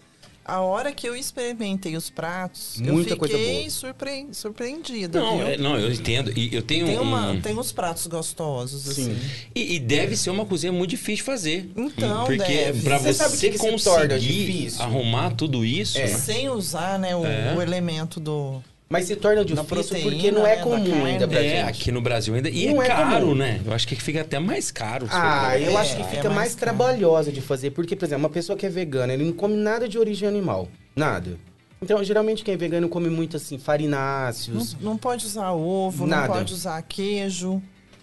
A 0.49 0.61
hora 0.61 0.93
que 0.93 1.07
eu 1.07 1.15
experimentei 1.15 1.95
os 1.95 2.09
pratos, 2.09 2.77
Muita 2.81 3.13
eu 3.13 3.17
coisa 3.19 3.37
fiquei 3.37 3.59
boa. 3.61 3.71
surpre- 3.71 4.27
surpreendida. 4.33 5.21
Não, 5.21 5.37
viu? 5.37 5.47
é- 5.47 5.57
não, 5.59 5.79
eu 5.79 5.93
entendo. 5.93 6.33
E 6.35 6.55
eu 6.55 6.63
tenho 6.63 6.87
Tem, 6.87 6.99
um. 6.99 7.03
uma, 7.03 7.37
tem 7.43 7.55
uns 7.59 7.71
pratos 7.71 8.07
gostosos, 8.07 8.83
Sim. 8.95 9.13
assim. 9.13 9.19
E, 9.55 9.75
e 9.75 9.79
deve 9.79 10.17
ser 10.17 10.31
uma 10.31 10.47
cozinha 10.47 10.73
muito 10.73 10.89
difícil 10.89 11.17
de 11.17 11.23
fazer. 11.25 11.71
Então, 11.77 12.25
Porque 12.25 12.39
deve. 12.39 12.81
pra 12.81 12.97
Você 12.97 13.13
você, 13.29 13.59
conseguir 13.59 14.73
arrumar 14.79 15.33
tudo 15.33 15.67
isso, 15.67 15.99
É. 15.99 16.07
né? 16.07 16.17
Sem 16.17 16.49
usar, 16.49 16.99
né, 16.99 17.15
o, 17.15 17.27
É. 17.27 17.55
o 17.55 17.61
elemento 17.61 18.19
do... 18.19 18.63
Mas 18.91 19.05
se 19.07 19.17
torna 19.17 19.45
difícil 19.45 19.65
proteína, 19.67 20.11
porque 20.11 20.31
não 20.31 20.47
é 20.47 20.57
né, 20.57 20.63
comum 20.63 21.05
ainda 21.05 21.29
pra 21.29 21.41
É, 21.45 21.49
gente. 21.67 21.69
aqui 21.69 21.93
no 21.93 22.01
Brasil 22.01 22.35
ainda. 22.35 22.49
E 22.49 22.73
Não 22.73 22.83
é 22.83 22.87
é 22.87 22.89
caro, 22.89 23.21
comum. 23.27 23.35
né? 23.35 23.61
Eu 23.65 23.73
acho 23.75 23.87
que 23.87 23.95
fica 23.97 24.23
até 24.23 24.39
mais 24.39 24.71
caro. 24.71 25.07
Ah, 25.11 25.59
eu 25.59 25.73
É, 25.73 25.77
acho 25.77 25.95
que 25.97 26.01
é 26.03 26.05
fica 26.07 26.23
mais 26.25 26.37
mais 26.37 26.55
trabalhosa 26.55 27.31
de 27.31 27.43
fazer. 27.43 27.73
Porque, 27.73 27.95
por 27.95 28.07
exemplo, 28.07 28.23
uma 28.25 28.31
pessoa 28.31 28.57
que 28.57 28.65
é 28.65 28.71
vegana, 28.71 29.13
ele 29.13 29.25
não 29.25 29.33
come 29.35 29.57
nada 29.57 29.87
de 29.87 29.99
origem 29.99 30.27
animal. 30.27 30.69
Nada. 30.97 31.37
Então, 31.83 32.03
geralmente, 32.03 32.43
quem 32.43 32.55
é 32.55 32.57
vegano 32.57 32.89
come 32.89 33.11
muito, 33.11 33.37
assim, 33.37 33.57
Não, 33.57 33.63
farináceos, 33.63 34.77
não 34.81 34.97
pode 34.97 35.27
usar 35.27 35.53
ovo, 35.53 36.07
Nada. 36.07 36.27
não 36.29 36.35
pode 36.35 36.55
usar 36.55 36.81
queijo, 36.83 37.63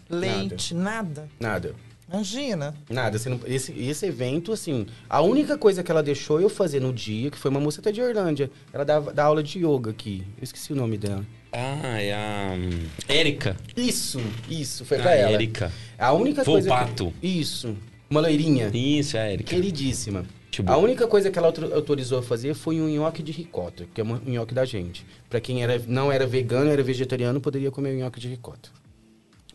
leite, 0.09 0.73
nada. 0.75 1.27
nada. 1.39 1.73
Imagina. 2.11 2.73
Nada. 2.89 3.17
Não- 3.27 3.39
esse, 3.45 3.71
esse 3.73 4.05
evento, 4.05 4.51
assim, 4.53 4.85
a 5.09 5.21
única 5.21 5.57
coisa 5.57 5.83
que 5.83 5.91
ela 5.91 6.03
deixou 6.03 6.39
eu 6.39 6.49
fazer 6.49 6.79
no 6.79 6.93
dia, 6.93 7.31
que 7.31 7.37
foi 7.37 7.49
uma 7.51 7.59
moça 7.59 7.81
até 7.81 7.91
de 7.91 8.01
Orlândia, 8.01 8.49
ela 8.71 8.85
dá, 8.85 8.99
dá 8.99 9.23
aula 9.25 9.41
de 9.41 9.59
yoga 9.65 9.91
aqui. 9.91 10.23
Eu 10.37 10.43
esqueci 10.43 10.71
o 10.71 10.75
nome 10.75 10.97
dela. 10.97 11.25
Ah, 11.51 11.99
é 12.01 12.13
a. 12.13 12.53
hum, 12.55 12.85
Érica. 13.07 13.55
Isso, 13.75 14.19
isso, 14.49 14.85
foi 14.85 14.97
pra 14.99 15.11
a 15.11 15.15
ela. 15.15 15.31
Érica. 15.31 15.71
A 15.97 16.11
única 16.13 16.43
coisa. 16.45 16.69
Volpato. 16.69 17.13
Que... 17.21 17.27
Isso. 17.27 17.75
Uma 18.09 18.21
loirinha. 18.21 18.69
Isso, 18.73 19.17
é 19.17 19.21
a 19.21 19.23
Érica. 19.31 19.55
Queridíssima. 19.55 20.25
Tipo- 20.51 20.71
A 20.71 20.77
única 20.77 21.05
coisa 21.07 21.29
que 21.31 21.37
ela 21.37 21.47
autor- 21.47 21.73
autorizou 21.73 22.19
a 22.19 22.23
fazer 22.23 22.53
foi 22.53 22.79
um 22.79 22.87
nhoque 22.87 23.21
de 23.23 23.31
ricota, 23.31 23.85
que 23.93 23.99
é 23.99 24.03
um 24.03 24.19
nhoque 24.25 24.53
da 24.53 24.63
gente. 24.63 25.05
Pra 25.29 25.39
quem 25.41 25.61
era, 25.63 25.81
não 25.87 26.09
era 26.11 26.25
vegano, 26.25 26.69
era 26.69 26.81
vegetariano, 26.83 27.41
poderia 27.41 27.71
comer 27.71 27.89
o 27.95 27.99
nhoque 27.99 28.19
de 28.19 28.27
ricota. 28.29 28.69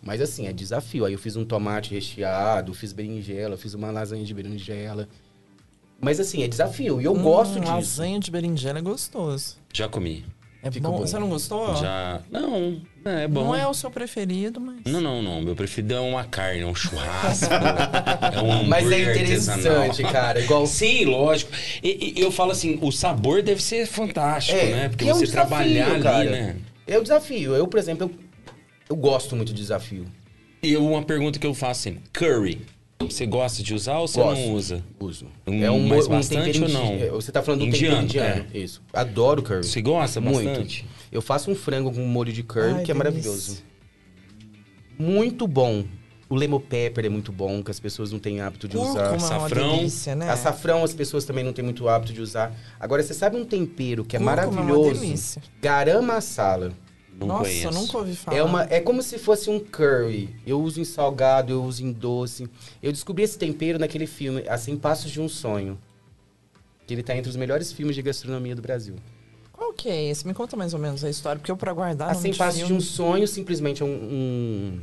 Mas 0.02 0.20
assim, 0.20 0.46
é 0.46 0.52
desafio. 0.52 1.04
Aí 1.04 1.12
eu 1.12 1.18
fiz 1.18 1.36
um 1.36 1.44
tomate 1.44 1.92
recheado, 1.92 2.72
fiz 2.74 2.92
berinjela, 2.92 3.56
fiz 3.56 3.74
uma 3.74 3.90
lasanha 3.90 4.24
de 4.24 4.32
berinjela. 4.32 5.08
Mas 6.00 6.18
assim, 6.18 6.42
é 6.42 6.48
desafio. 6.48 7.00
E 7.00 7.04
eu 7.04 7.14
gosto 7.14 7.58
Hum, 7.58 7.60
disso. 7.60 7.72
Lasanha 7.72 8.18
de 8.18 8.30
berinjela 8.30 8.78
é 8.78 8.82
gostoso. 8.82 9.56
Já 9.72 9.88
comi. 9.88 10.24
É 10.62 10.70
bom. 10.70 10.90
bom. 10.92 10.98
Você 10.98 11.18
não 11.18 11.28
gostou? 11.28 11.74
Já. 11.76 12.20
Não, 12.30 12.80
é 13.04 13.26
bom. 13.26 13.44
Não 13.44 13.54
é 13.56 13.66
o 13.66 13.72
seu 13.72 13.90
preferido, 13.90 14.60
mas... 14.60 14.76
Não, 14.84 15.00
não, 15.00 15.22
não. 15.22 15.40
Meu 15.40 15.56
preferido 15.56 15.94
é 15.94 16.00
uma 16.00 16.24
carne, 16.24 16.60
é 16.60 16.66
um 16.66 16.74
churrasco. 16.74 17.46
é 17.52 18.42
um 18.42 18.64
Mas 18.66 18.90
é 18.90 19.00
interessante, 19.10 19.66
artesanal. 19.68 20.12
cara. 20.12 20.40
Igual 20.40 20.66
Sim, 20.66 21.06
lógico. 21.06 21.50
E, 21.82 22.14
e 22.16 22.20
eu 22.20 22.30
falo 22.30 22.52
assim, 22.52 22.78
o 22.82 22.90
sabor 22.92 23.42
deve 23.42 23.62
ser 23.62 23.86
fantástico, 23.86 24.58
É, 24.58 24.70
né? 24.70 24.88
Porque 24.90 25.04
é 25.08 25.14
um 25.14 25.18
você 25.18 25.26
desafio, 25.26 25.48
trabalhar 25.48 25.92
ali, 25.92 26.02
cara. 26.02 26.30
né? 26.30 26.56
É 26.86 26.98
o 26.98 27.02
desafio. 27.02 27.54
Eu, 27.54 27.66
por 27.66 27.78
exemplo, 27.78 28.10
eu, 28.10 28.29
eu 28.90 28.96
gosto 28.96 29.34
muito 29.36 29.52
de 29.54 29.60
desafio. 29.62 30.04
E 30.62 30.76
uma 30.76 31.02
pergunta 31.02 31.38
que 31.38 31.46
eu 31.46 31.54
faço 31.54 31.82
sempre: 31.82 32.02
curry. 32.12 32.60
Você 33.00 33.24
gosta 33.24 33.62
de 33.62 33.72
usar 33.74 33.98
ou 33.98 34.06
você 34.06 34.20
Gosto. 34.20 34.38
não 34.42 34.52
usa? 34.52 34.84
Uso. 35.00 35.26
Um- 35.46 35.64
é 35.64 35.70
um, 35.70 35.88
mas 35.88 36.06
um 36.06 36.10
bastante 36.10 36.62
ou 36.62 36.68
não? 36.68 36.92
indi- 36.94 37.04
é, 37.04 37.08
Você 37.10 37.32
tá 37.32 37.40
falando 37.42 37.60
do 37.60 37.66
Indiano, 37.68 38.06
tempero 38.06 38.28
indiano. 38.34 38.46
é. 38.52 38.58
Isso. 38.58 38.82
Adoro 38.92 39.42
curry. 39.42 39.64
Você 39.64 39.80
gosta 39.80 40.20
Muito. 40.20 40.44
bastante? 40.46 40.86
Eu 41.10 41.22
faço 41.22 41.50
um 41.50 41.54
frango 41.54 41.90
com 41.90 42.02
molho 42.04 42.30
de 42.30 42.42
curry, 42.42 42.74
Ai, 42.74 42.82
que 42.84 42.90
é 42.90 42.94
maravilhoso. 42.94 43.62
Muito 44.98 45.46
bom. 45.48 45.84
O 46.28 46.34
lemon 46.36 46.60
pepper 46.60 47.06
é 47.06 47.08
muito 47.08 47.32
bom, 47.32 47.62
que 47.62 47.70
as 47.70 47.80
pessoas 47.80 48.12
não 48.12 48.18
têm 48.18 48.40
hábito 48.42 48.68
de 48.68 48.76
Cúrcuma 48.76 48.92
usar. 48.92 49.04
é 49.06 49.08
uma 49.08 49.16
Açafrão. 49.16 49.76
delícia, 49.78 50.14
né? 50.14 50.28
Açafrão 50.30 50.84
as 50.84 50.92
pessoas 50.92 51.24
também 51.24 51.42
não 51.42 51.52
têm 51.54 51.64
muito 51.64 51.88
hábito 51.88 52.12
de 52.12 52.20
usar. 52.20 52.54
Agora, 52.78 53.02
você 53.02 53.14
sabe 53.14 53.34
um 53.36 53.44
tempero 53.46 54.04
que 54.04 54.14
é 54.14 54.18
Cúrcuma 54.18 54.42
é 54.42 54.46
uma 54.46 54.62
maravilhoso? 54.62 55.00
delícia. 55.00 55.42
Garam 55.60 56.02
masala. 56.02 56.72
Não 57.20 57.26
Nossa, 57.26 57.42
conheço. 57.44 57.66
eu 57.66 57.72
nunca 57.72 57.98
ouvi 57.98 58.16
falar. 58.16 58.36
É, 58.38 58.42
uma, 58.42 58.62
é 58.70 58.80
como 58.80 59.02
se 59.02 59.18
fosse 59.18 59.50
um 59.50 59.60
curry. 59.60 60.34
Eu 60.46 60.60
uso 60.60 60.80
em 60.80 60.84
salgado, 60.84 61.52
eu 61.52 61.62
uso 61.62 61.84
em 61.84 61.92
doce. 61.92 62.48
Eu 62.82 62.90
descobri 62.90 63.22
esse 63.24 63.36
tempero 63.38 63.78
naquele 63.78 64.06
filme, 64.06 64.42
Assim 64.48 64.76
Passos 64.76 65.10
de 65.10 65.20
um 65.20 65.28
Sonho. 65.28 65.78
Que 66.86 66.94
ele 66.94 67.02
tá 67.02 67.14
entre 67.14 67.28
os 67.30 67.36
melhores 67.36 67.70
filmes 67.72 67.94
de 67.94 68.02
gastronomia 68.02 68.56
do 68.56 68.62
Brasil. 68.62 68.96
Qual 69.52 69.72
que 69.74 69.88
é 69.88 70.08
esse? 70.10 70.26
Me 70.26 70.32
conta 70.32 70.56
mais 70.56 70.72
ou 70.72 70.80
menos 70.80 71.04
a 71.04 71.10
história, 71.10 71.38
porque 71.38 71.50
eu 71.52 71.56
pra 71.56 71.72
guardar 71.74 72.10
assim 72.10 72.30
de 72.30 72.38
Passos 72.38 72.58
de 72.60 72.64
filme- 72.66 72.78
um 72.78 72.80
Sonho 72.80 73.28
simplesmente 73.28 73.82
é 73.82 73.84
um, 73.84 73.88
um 73.90 74.80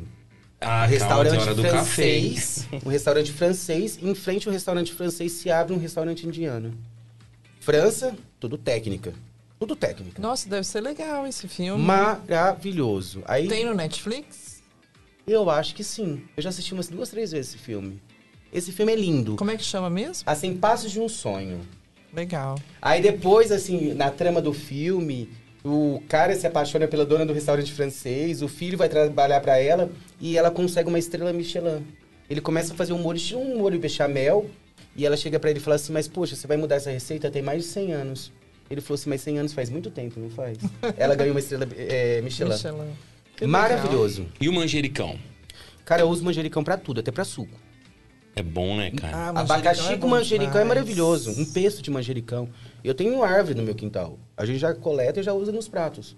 Ah, 0.61 0.85
restaurante 0.85 1.43
calma, 1.43 1.63
francês. 1.69 2.67
Um 2.85 2.89
restaurante 2.89 3.31
francês. 3.33 3.97
Em 4.01 4.13
frente 4.13 4.47
ao 4.47 4.53
restaurante 4.53 4.93
francês 4.93 5.31
se 5.31 5.49
abre 5.49 5.73
um 5.73 5.79
restaurante 5.79 6.27
indiano. 6.27 6.73
França, 7.59 8.15
tudo 8.39 8.57
técnica. 8.57 9.13
Tudo 9.59 9.75
técnica. 9.75 10.21
Nossa, 10.21 10.47
deve 10.47 10.65
ser 10.65 10.81
legal 10.81 11.25
esse 11.25 11.47
filme. 11.47 11.83
Maravilhoso. 11.83 13.23
Aí 13.25 13.47
Tem 13.47 13.65
no 13.65 13.73
Netflix? 13.73 14.61
eu 15.25 15.49
acho 15.49 15.75
que 15.75 15.83
sim. 15.83 16.23
Eu 16.37 16.43
já 16.43 16.49
assisti 16.49 16.73
umas 16.73 16.87
duas, 16.87 17.09
três 17.09 17.31
vezes 17.31 17.53
esse 17.53 17.63
filme. 17.63 18.01
Esse 18.53 18.71
filme 18.71 18.93
é 18.93 18.95
lindo. 18.95 19.35
Como 19.35 19.51
é 19.51 19.57
que 19.57 19.63
chama 19.63 19.89
mesmo? 19.89 20.23
Assim, 20.25 20.55
Passos 20.55 20.91
de 20.91 20.99
um 20.99 21.09
Sonho. 21.09 21.61
Legal. 22.13 22.57
Aí 22.81 23.01
depois, 23.01 23.51
assim, 23.51 23.93
na 23.93 24.09
trama 24.09 24.41
do 24.41 24.53
filme, 24.53 25.29
o 25.63 26.01
cara 26.07 26.33
se 26.35 26.47
apaixona 26.47 26.87
pela 26.87 27.05
dona 27.05 27.25
do 27.25 27.33
restaurante 27.33 27.73
francês, 27.73 28.41
o 28.41 28.47
filho 28.47 28.77
vai 28.77 28.87
trabalhar 28.87 29.41
pra 29.41 29.57
ela 29.59 29.91
e 30.19 30.37
ela 30.37 30.49
consegue 30.49 30.87
uma 30.87 30.97
estrela 30.99 31.33
Michelin. 31.33 31.85
Ele 32.29 32.39
começa 32.41 32.73
a 32.73 32.75
fazer 32.75 32.93
um 32.93 32.99
molho, 32.99 33.19
um 33.37 33.57
molho 33.57 33.79
bechamel, 33.79 34.49
e 34.95 35.05
ela 35.05 35.17
chega 35.17 35.39
pra 35.39 35.49
ele 35.49 35.59
e 35.59 35.61
fala 35.61 35.75
assim: 35.75 35.91
Mas 35.91 36.07
poxa, 36.07 36.35
você 36.35 36.47
vai 36.47 36.57
mudar 36.57 36.75
essa 36.75 36.89
receita? 36.91 37.29
Tem 37.29 37.41
mais 37.41 37.63
de 37.63 37.69
100 37.69 37.93
anos. 37.93 38.31
Ele 38.69 38.81
falou 38.81 38.95
assim: 38.95 39.09
Mas 39.09 39.21
100 39.21 39.39
anos 39.39 39.53
faz 39.53 39.69
muito 39.69 39.89
tempo, 39.89 40.19
não 40.19 40.29
faz? 40.29 40.57
ela 40.97 41.15
ganhou 41.15 41.33
uma 41.33 41.39
estrela 41.39 41.67
é, 41.77 42.21
Michelin. 42.21 42.51
Michelin. 42.51 43.47
Maravilhoso. 43.47 44.25
E 44.41 44.49
o 44.49 44.53
manjericão? 44.53 45.17
Cara, 45.85 46.01
eu 46.01 46.09
uso 46.09 46.23
manjericão 46.23 46.63
pra 46.63 46.75
tudo, 46.77 46.99
até 46.99 47.11
pra 47.11 47.23
suco. 47.23 47.57
É 48.35 48.43
bom, 48.43 48.75
né, 48.77 48.91
cara? 48.91 49.15
Ah, 49.17 49.29
Abacaxi 49.41 49.93
é 49.93 49.97
com 49.97 50.07
manjericão 50.07 50.59
é 50.59 50.63
demais. 50.63 50.67
maravilhoso. 50.67 51.31
Um 51.39 51.45
pesto 51.45 51.81
de 51.81 51.89
manjericão. 51.89 52.49
Eu 52.83 52.93
tenho 52.93 53.13
uma 53.15 53.27
árvore 53.27 53.55
no 53.55 53.63
meu 53.63 53.73
quintal. 53.73 54.19
A 54.35 54.45
gente 54.45 54.59
já 54.59 54.73
coleta 54.75 55.19
e 55.19 55.23
já 55.23 55.33
usa 55.33 55.51
nos 55.51 55.67
pratos. 55.67 56.15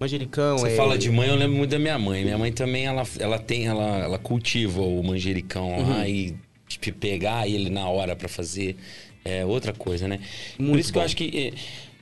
Manjericão 0.00 0.58
Você 0.58 0.72
é... 0.72 0.76
fala 0.76 0.96
de 0.96 1.10
mãe, 1.10 1.28
eu 1.28 1.34
lembro 1.36 1.56
muito 1.56 1.70
da 1.70 1.78
minha 1.78 1.98
mãe. 1.98 2.24
Minha 2.24 2.38
mãe 2.38 2.52
também, 2.52 2.86
ela, 2.86 3.02
ela 3.18 3.38
tem, 3.38 3.66
ela, 3.66 3.98
ela 3.98 4.18
cultiva 4.18 4.80
o 4.80 5.02
manjericão 5.02 5.70
Uhum. 5.70 5.90
lá 5.90 6.08
e 6.08 6.36
tipo, 6.68 6.92
pegar 6.98 7.48
ele 7.48 7.70
na 7.70 7.88
hora 7.88 8.14
pra 8.14 8.28
fazer 8.28 8.76
é 9.24 9.44
outra 9.44 9.72
coisa, 9.72 10.06
né? 10.08 10.20
Por 10.56 10.62
Muito 10.62 10.80
isso 10.80 10.92
que 10.92 10.98
eu 10.98 11.02
bom. 11.02 11.06
acho 11.06 11.16
que 11.16 11.52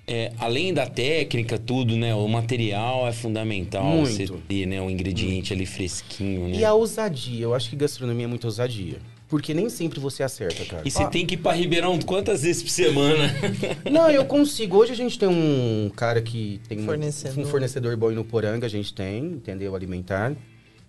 é, 0.07 0.13
é, 0.27 0.33
além 0.39 0.73
da 0.73 0.87
técnica, 0.87 1.59
tudo, 1.59 1.97
né? 1.97 2.15
O 2.15 2.29
material 2.29 3.07
é 3.09 3.13
fundamental. 3.13 3.85
Muito. 3.85 4.13
Você 4.13 4.27
ter, 4.49 4.67
né, 4.67 4.81
o 4.81 4.89
ingrediente 4.91 5.53
ali 5.53 5.67
fresquinho, 5.67 6.49
né? 6.49 6.57
E 6.59 6.65
a 6.65 6.73
ousadia. 6.75 7.43
Eu 7.45 7.55
acho 7.55 7.71
que 7.71 7.77
gastronomia 7.77 8.25
é 8.25 8.29
muita 8.29 8.47
ousadia. 8.47 8.99
Porque 9.29 9.53
nem 9.53 9.69
sempre 9.69 9.99
você 9.99 10.23
acerta, 10.23 10.65
cara. 10.65 10.83
E 10.85 10.91
você 10.91 11.05
tem 11.09 11.27
que 11.27 11.35
ir 11.35 11.39
pra 11.39 11.51
Ribeirão 11.53 11.99
quantas 11.99 12.43
vezes 12.43 12.63
por 12.63 12.69
semana? 12.71 13.25
Não, 13.91 14.09
eu 14.09 14.25
consigo. 14.25 14.77
Hoje 14.77 14.93
a 14.93 14.95
gente 14.95 15.19
tem 15.19 15.29
um 15.29 15.91
cara 15.97 16.23
que 16.23 16.61
tem 16.69 16.79
um- 16.79 16.85
Fornecedor. 16.85 17.45
um 17.45 17.47
fornecedor 17.49 17.97
bom 17.97 18.13
no 18.13 18.25
Poranga, 18.25 18.67
a 18.67 18.71
gente 18.71 18.95
tem, 18.95 19.25
entendeu? 19.25 19.75
Alimentar. 19.75 20.33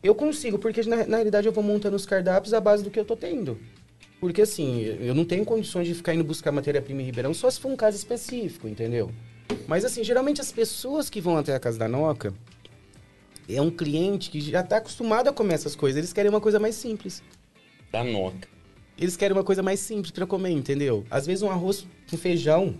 Eu 0.03 0.13
consigo, 0.13 0.59
porque 0.59 0.83
na, 0.83 1.07
na 1.07 1.17
realidade 1.17 1.47
eu 1.47 1.51
vou 1.51 1.63
montando 1.63 1.95
os 1.95 2.05
cardápios 2.05 2.53
à 2.53 2.61
base 2.61 2.83
do 2.83 2.91
que 2.91 2.99
eu 2.99 3.05
tô 3.05 3.15
tendo. 3.15 3.57
Porque 4.19 4.41
assim, 4.41 4.81
eu 4.81 5.13
não 5.13 5.23
tenho 5.23 5.45
condições 5.45 5.87
de 5.87 5.93
ficar 5.93 6.13
indo 6.13 6.23
buscar 6.23 6.51
matéria-prima 6.51 7.01
em 7.01 7.05
Ribeirão, 7.05 7.33
só 7.33 7.49
se 7.49 7.59
for 7.59 7.71
um 7.71 7.75
caso 7.75 7.95
específico, 7.97 8.67
entendeu? 8.67 9.11
Mas 9.67 9.85
assim, 9.85 10.03
geralmente 10.03 10.41
as 10.41 10.51
pessoas 10.51 11.09
que 11.09 11.21
vão 11.21 11.37
até 11.37 11.53
a 11.53 11.59
casa 11.59 11.77
da 11.77 11.87
Noca 11.87 12.33
é 13.47 13.61
um 13.61 13.69
cliente 13.69 14.29
que 14.31 14.41
já 14.41 14.63
tá 14.63 14.77
acostumado 14.77 15.27
a 15.29 15.33
comer 15.33 15.53
essas 15.53 15.75
coisas. 15.75 15.97
Eles 15.97 16.11
querem 16.13 16.29
uma 16.29 16.41
coisa 16.41 16.59
mais 16.59 16.75
simples. 16.75 17.21
da 17.91 18.03
Noca. 18.03 18.47
Eles 18.97 19.15
querem 19.15 19.37
uma 19.37 19.43
coisa 19.43 19.61
mais 19.61 19.79
simples 19.79 20.11
pra 20.11 20.25
comer, 20.25 20.49
entendeu? 20.49 21.05
Às 21.11 21.27
vezes 21.27 21.43
um 21.43 21.51
arroz 21.51 21.85
com 22.09 22.17
feijão, 22.17 22.75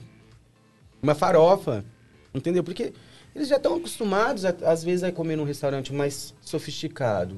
uma 1.01 1.14
farofa, 1.14 1.85
entendeu? 2.34 2.64
Porque 2.64 2.91
eles 3.35 3.47
já 3.47 3.57
estão 3.57 3.76
acostumados, 3.76 4.43
a- 4.43 4.55
às 4.65 4.84
vezes, 4.84 5.03
a 5.03 5.11
comer 5.11 5.35
num 5.35 5.43
restaurante 5.43 5.93
mais 5.93 6.34
sofisticado. 6.41 7.35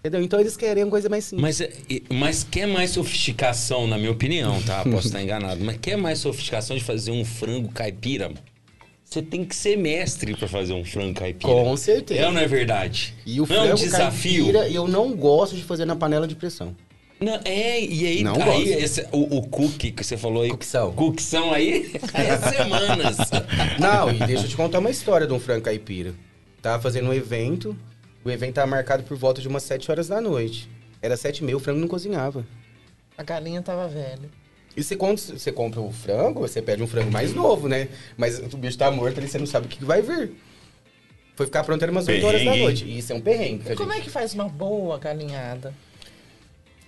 Entendeu? 0.00 0.22
Então 0.22 0.38
eles 0.40 0.56
querem 0.56 0.84
uma 0.84 0.90
coisa 0.90 1.08
mais 1.08 1.24
simples. 1.24 1.60
Mas, 1.60 2.08
mas 2.08 2.44
quer 2.44 2.66
mais 2.66 2.90
sofisticação, 2.90 3.86
na 3.86 3.98
minha 3.98 4.10
opinião, 4.12 4.60
tá? 4.62 4.82
Posso 4.88 5.08
estar 5.08 5.22
enganado. 5.22 5.62
Mas 5.64 5.76
quer 5.80 5.96
mais 5.96 6.18
sofisticação 6.20 6.76
de 6.76 6.84
fazer 6.84 7.10
um 7.10 7.24
frango 7.24 7.68
caipira? 7.70 8.30
Você 9.04 9.22
tem 9.22 9.44
que 9.44 9.56
ser 9.56 9.76
mestre 9.76 10.36
pra 10.36 10.46
fazer 10.46 10.74
um 10.74 10.84
frango 10.84 11.14
caipira. 11.18 11.50
Com 11.52 11.76
certeza. 11.76 12.20
É 12.20 12.26
ou 12.26 12.32
não 12.32 12.40
é 12.40 12.46
verdade? 12.46 13.14
E 13.26 13.40
o 13.40 13.46
não 13.48 13.56
é 13.56 13.60
um 13.60 13.62
frango 13.62 13.76
desafio. 13.82 14.44
caipira, 14.44 14.68
eu 14.68 14.86
não 14.86 15.16
gosto 15.16 15.56
de 15.56 15.62
fazer 15.64 15.84
na 15.84 15.96
panela 15.96 16.28
de 16.28 16.34
pressão. 16.36 16.76
Não, 17.20 17.40
é, 17.44 17.80
e 17.82 18.06
aí, 18.06 18.22
Não 18.22 18.34
aí 18.34 18.66
gosto. 18.66 18.68
esse- 18.84 19.06
o, 19.10 19.38
o 19.38 19.42
cookie 19.48 19.90
que 19.90 20.04
você 20.04 20.16
falou 20.16 20.42
aí. 20.44 20.50
Cookição. 20.50 20.92
Cookição 20.92 21.50
aí 21.54 21.90
é 22.14 22.36
semanas. 22.50 23.16
Não, 23.80 24.10
e 24.10 24.18
deixa 24.26 24.44
eu 24.44 24.48
te 24.48 24.54
contar 24.56 24.78
uma 24.78 24.90
história 24.90 25.26
de 25.26 25.32
um 25.32 25.40
frango 25.40 25.62
caipira. 25.62 26.14
Tava 26.62 26.80
fazendo 26.80 27.08
um 27.08 27.12
evento, 27.12 27.76
o 28.28 28.30
evento 28.32 28.54
tava 28.54 28.66
marcado 28.66 29.02
por 29.02 29.16
volta 29.16 29.40
de 29.40 29.48
umas 29.48 29.62
7 29.62 29.90
horas 29.90 30.08
da 30.08 30.20
noite. 30.20 30.68
Era 31.00 31.16
7 31.16 31.38
e 31.38 31.44
meia, 31.44 31.56
o 31.56 31.60
frango 31.60 31.80
não 31.80 31.88
cozinhava. 31.88 32.44
A 33.16 33.22
galinha 33.22 33.62
tava 33.62 33.88
velha. 33.88 34.28
E 34.76 34.82
você, 34.82 34.94
quando 34.94 35.18
você 35.18 35.50
compra 35.50 35.80
o 35.80 35.90
frango, 35.92 36.40
você 36.40 36.62
pede 36.62 36.82
um 36.82 36.86
frango 36.86 37.10
mais 37.10 37.34
novo, 37.34 37.68
né? 37.68 37.88
Mas 38.16 38.38
o 38.38 38.56
bicho 38.56 38.78
tá 38.78 38.90
morto 38.90 39.18
ali, 39.18 39.26
você 39.28 39.38
não 39.38 39.46
sabe 39.46 39.66
o 39.66 39.68
que 39.68 39.78
que 39.78 39.84
vai 39.84 40.00
vir. 40.02 40.32
Foi 41.34 41.46
ficar 41.46 41.64
pronto 41.64 41.82
era 41.82 41.90
umas 41.90 42.06
8 42.06 42.24
horas 42.26 42.44
da 42.44 42.54
noite. 42.56 42.84
E 42.84 42.98
isso 42.98 43.12
é 43.12 43.16
um 43.16 43.20
perrengue. 43.20 43.72
E 43.72 43.76
como 43.76 43.90
gente- 43.92 44.00
é 44.02 44.04
que 44.04 44.10
faz 44.10 44.34
uma 44.34 44.48
boa 44.48 44.98
galinhada? 44.98 45.72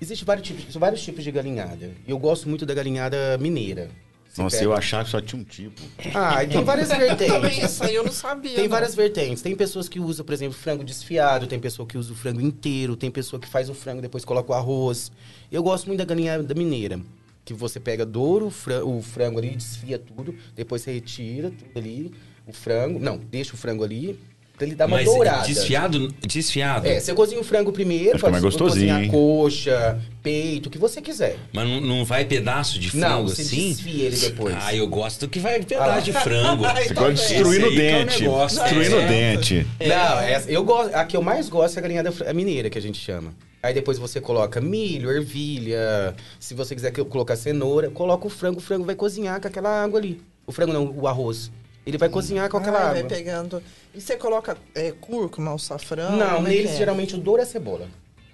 Existem 0.00 0.24
vários 0.24 0.46
tipos, 0.46 0.74
vários 0.76 1.02
tipos 1.02 1.22
de 1.24 1.30
galinhada. 1.30 1.90
E 2.06 2.10
eu 2.10 2.18
gosto 2.18 2.48
muito 2.48 2.64
da 2.64 2.74
galinhada 2.74 3.36
mineira. 3.38 3.90
Você 4.32 4.42
Nossa, 4.42 4.56
pega- 4.58 4.68
eu 4.68 4.72
achava 4.72 5.04
que 5.04 5.10
só 5.10 5.20
tinha 5.20 5.40
um 5.40 5.44
tipo. 5.44 5.82
Ah, 6.14 6.44
e 6.44 6.46
tem 6.46 6.62
várias 6.62 6.88
Também 6.88 7.08
vertentes. 7.16 7.64
isso 7.64 7.82
aí 7.82 7.94
eu 7.96 8.04
não 8.04 8.12
sabia. 8.12 8.54
Tem 8.54 8.62
não. 8.64 8.70
várias 8.70 8.94
vertentes. 8.94 9.42
Tem 9.42 9.56
pessoas 9.56 9.88
que 9.88 9.98
usam, 9.98 10.24
por 10.24 10.32
exemplo, 10.32 10.56
frango 10.56 10.84
desfiado, 10.84 11.48
tem 11.48 11.58
pessoa 11.58 11.84
que 11.86 11.98
usa 11.98 12.12
o 12.12 12.14
frango 12.16 12.40
inteiro, 12.40 12.94
tem 12.94 13.10
pessoa 13.10 13.40
que 13.40 13.48
faz 13.48 13.68
o 13.68 13.74
frango 13.74 13.98
e 13.98 14.02
depois 14.02 14.24
coloca 14.24 14.52
o 14.52 14.54
arroz. 14.54 15.10
Eu 15.50 15.64
gosto 15.64 15.86
muito 15.88 15.98
da 15.98 16.04
galinhada 16.04 16.54
mineira. 16.54 17.00
Que 17.44 17.52
você 17.52 17.80
pega 17.80 18.06
douro, 18.06 18.52
o 18.84 18.98
o 18.98 19.02
frango 19.02 19.38
ali, 19.40 19.50
desfia 19.56 19.98
tudo, 19.98 20.32
depois 20.54 20.82
você 20.82 20.92
retira 20.92 21.50
tudo 21.50 21.70
ali, 21.76 22.12
o 22.46 22.52
frango. 22.52 23.00
Não, 23.00 23.18
deixa 23.18 23.54
o 23.54 23.56
frango 23.56 23.82
ali, 23.82 24.16
pra 24.60 24.66
ele 24.66 24.76
dar 24.76 24.84
uma 24.86 24.98
Mas 24.98 25.06
dourada. 25.06 25.46
desfiado, 25.46 26.14
desfiado. 26.20 26.86
É, 26.86 27.00
você 27.00 27.14
cozinha 27.14 27.40
o 27.40 27.44
frango 27.44 27.72
primeiro, 27.72 28.10
Vai 28.10 28.18
ficar 28.18 28.30
mais 28.30 28.44
gostosinho, 28.44 28.74
cozinhar 28.94 29.02
hein? 29.04 29.10
coxa, 29.10 29.98
peito, 30.22 30.66
o 30.66 30.70
que 30.70 30.76
você 30.76 31.00
quiser. 31.00 31.38
Mas 31.50 31.66
não, 31.66 31.80
não 31.80 32.04
vai 32.04 32.26
pedaço 32.26 32.78
de 32.78 32.94
Não, 32.94 33.08
frango 33.08 33.28
você 33.30 33.40
assim? 33.40 33.68
desfia 33.70 34.04
ele 34.04 34.16
depois. 34.18 34.54
Ah, 34.60 34.74
eu 34.74 34.86
gosto 34.86 35.26
que 35.28 35.38
vai 35.38 35.56
Ah 35.56 35.64
pedaço 35.64 36.04
de 36.04 36.12
frango. 36.12 36.62
Você 36.76 36.92
gosta 36.94 37.12
de 37.14 37.20
destruir 37.20 37.52
Esse 37.52 37.60
no 37.60 37.66
aí 37.68 37.74
que 37.74 37.80
é 37.80 37.96
o 38.02 38.04
dente. 38.04 38.22
negócio. 38.22 38.60
Destruir 38.60 38.90
no 38.90 38.98
É. 38.98 39.06
dente. 39.06 39.66
Não, 39.80 40.20
essa- 40.20 40.50
eu 40.50 40.62
gosto. 40.62 40.94
A 40.94 41.04
que 41.06 41.16
eu 41.16 41.22
mais 41.22 41.48
gosto 41.48 41.76
é 41.76 41.78
a 41.78 41.82
galinhada 41.82 42.12
fr- 42.12 42.28
a 42.28 42.32
mineira, 42.34 42.68
que 42.68 42.76
a 42.76 42.82
gente 42.82 42.98
chama. 42.98 43.32
Aí 43.62 43.72
depois 43.72 43.96
você 43.98 44.20
coloca 44.20 44.60
milho, 44.60 45.10
ervilha. 45.10 46.14
Se 46.38 46.52
você 46.54 46.74
quiser 46.74 46.90
que 46.90 47.00
eu 47.00 47.06
colocar 47.06 47.34
cenoura, 47.36 47.88
coloca 47.90 48.26
o 48.26 48.30
frango. 48.30 48.58
O 48.58 48.62
frango 48.62 48.84
vai 48.84 48.94
cozinhar 48.94 49.40
com 49.40 49.48
aquela 49.48 49.82
água 49.82 49.98
ali. 49.98 50.20
O 50.46 50.52
frango 50.52 50.72
não, 50.72 50.90
o 50.94 51.06
arroz. 51.08 51.50
Ele 51.90 51.98
vai 51.98 52.08
cozinhar 52.08 52.48
com 52.48 52.56
aquela 52.56 52.78
Ah, 52.78 52.82
água. 52.90 52.94
vai 52.94 53.04
pegando. 53.04 53.62
E 53.94 54.00
você 54.00 54.16
coloca 54.16 54.56
é, 54.74 54.92
cúrcuma, 54.92 55.52
o 55.52 55.58
safrão? 55.58 56.16
Não, 56.16 56.40
neles 56.42 56.70
é? 56.70 56.76
geralmente 56.76 57.14
o 57.14 57.18
douro 57.18 57.40
é 57.40 57.44
a 57.44 57.46
cebola. 57.46 57.88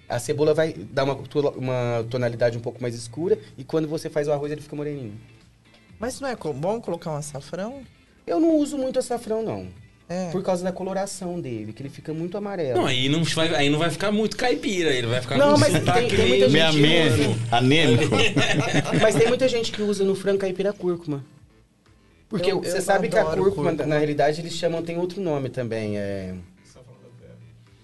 A 0.07 0.19
cebola 0.19 0.53
vai 0.53 0.73
dar 0.73 1.03
uma, 1.03 1.15
to- 1.15 1.49
uma 1.57 2.05
tonalidade 2.09 2.57
um 2.57 2.61
pouco 2.61 2.81
mais 2.81 2.93
escura 2.95 3.37
e 3.57 3.63
quando 3.63 3.87
você 3.87 4.09
faz 4.09 4.27
o 4.27 4.31
arroz 4.31 4.51
ele 4.51 4.61
fica 4.61 4.75
moreninho. 4.75 5.19
Mas 5.99 6.19
não 6.21 6.29
é 6.29 6.35
bom 6.35 6.79
colocar 6.79 7.11
um 7.11 7.15
açafrão? 7.15 7.81
Eu 8.25 8.39
não 8.39 8.55
uso 8.57 8.77
muito 8.77 8.99
açafrão, 8.99 9.41
não. 9.43 9.67
É. 10.09 10.29
Por 10.31 10.41
causa 10.41 10.63
da 10.63 10.71
coloração 10.71 11.41
dele, 11.41 11.73
que 11.73 11.81
ele 11.81 11.89
fica 11.89 12.13
muito 12.13 12.37
amarelo. 12.37 12.79
Não, 12.79 12.85
aí 12.85 13.09
não, 13.09 13.23
vai, 13.25 13.53
aí 13.55 13.69
não 13.69 13.77
vai 13.79 13.89
ficar 13.89 14.09
muito 14.11 14.37
caipira, 14.37 14.91
ele 14.91 15.07
vai 15.07 15.19
ficar 15.19 15.37
Não, 15.37 15.53
com 15.55 15.59
mas 15.59 15.73
tem- 15.73 16.07
tem 16.07 16.27
muita 16.27 16.47
meio- 16.49 16.71
gente- 16.71 16.81
Meio. 16.81 17.35
Anêmico. 17.51 18.15
Mas 19.01 19.15
tem 19.15 19.27
muita 19.27 19.49
gente 19.49 19.69
que 19.71 19.81
usa 19.81 20.05
no 20.05 20.15
frango 20.15 20.37
caipira 20.39 20.71
cúrcuma. 20.71 21.25
Porque 22.29 22.51
Eu- 22.51 22.59
você 22.61 22.77
eu 22.77 22.81
sabe 22.81 23.07
que 23.07 23.17
a 23.17 23.23
cúrcuma, 23.23 23.71
cúrcuma. 23.71 23.85
na 23.85 23.97
realidade, 23.97 24.41
eles 24.41 24.53
chamam, 24.53 24.81
tem 24.83 24.97
outro 24.97 25.21
nome 25.21 25.49
também. 25.49 25.97
É... 25.97 26.33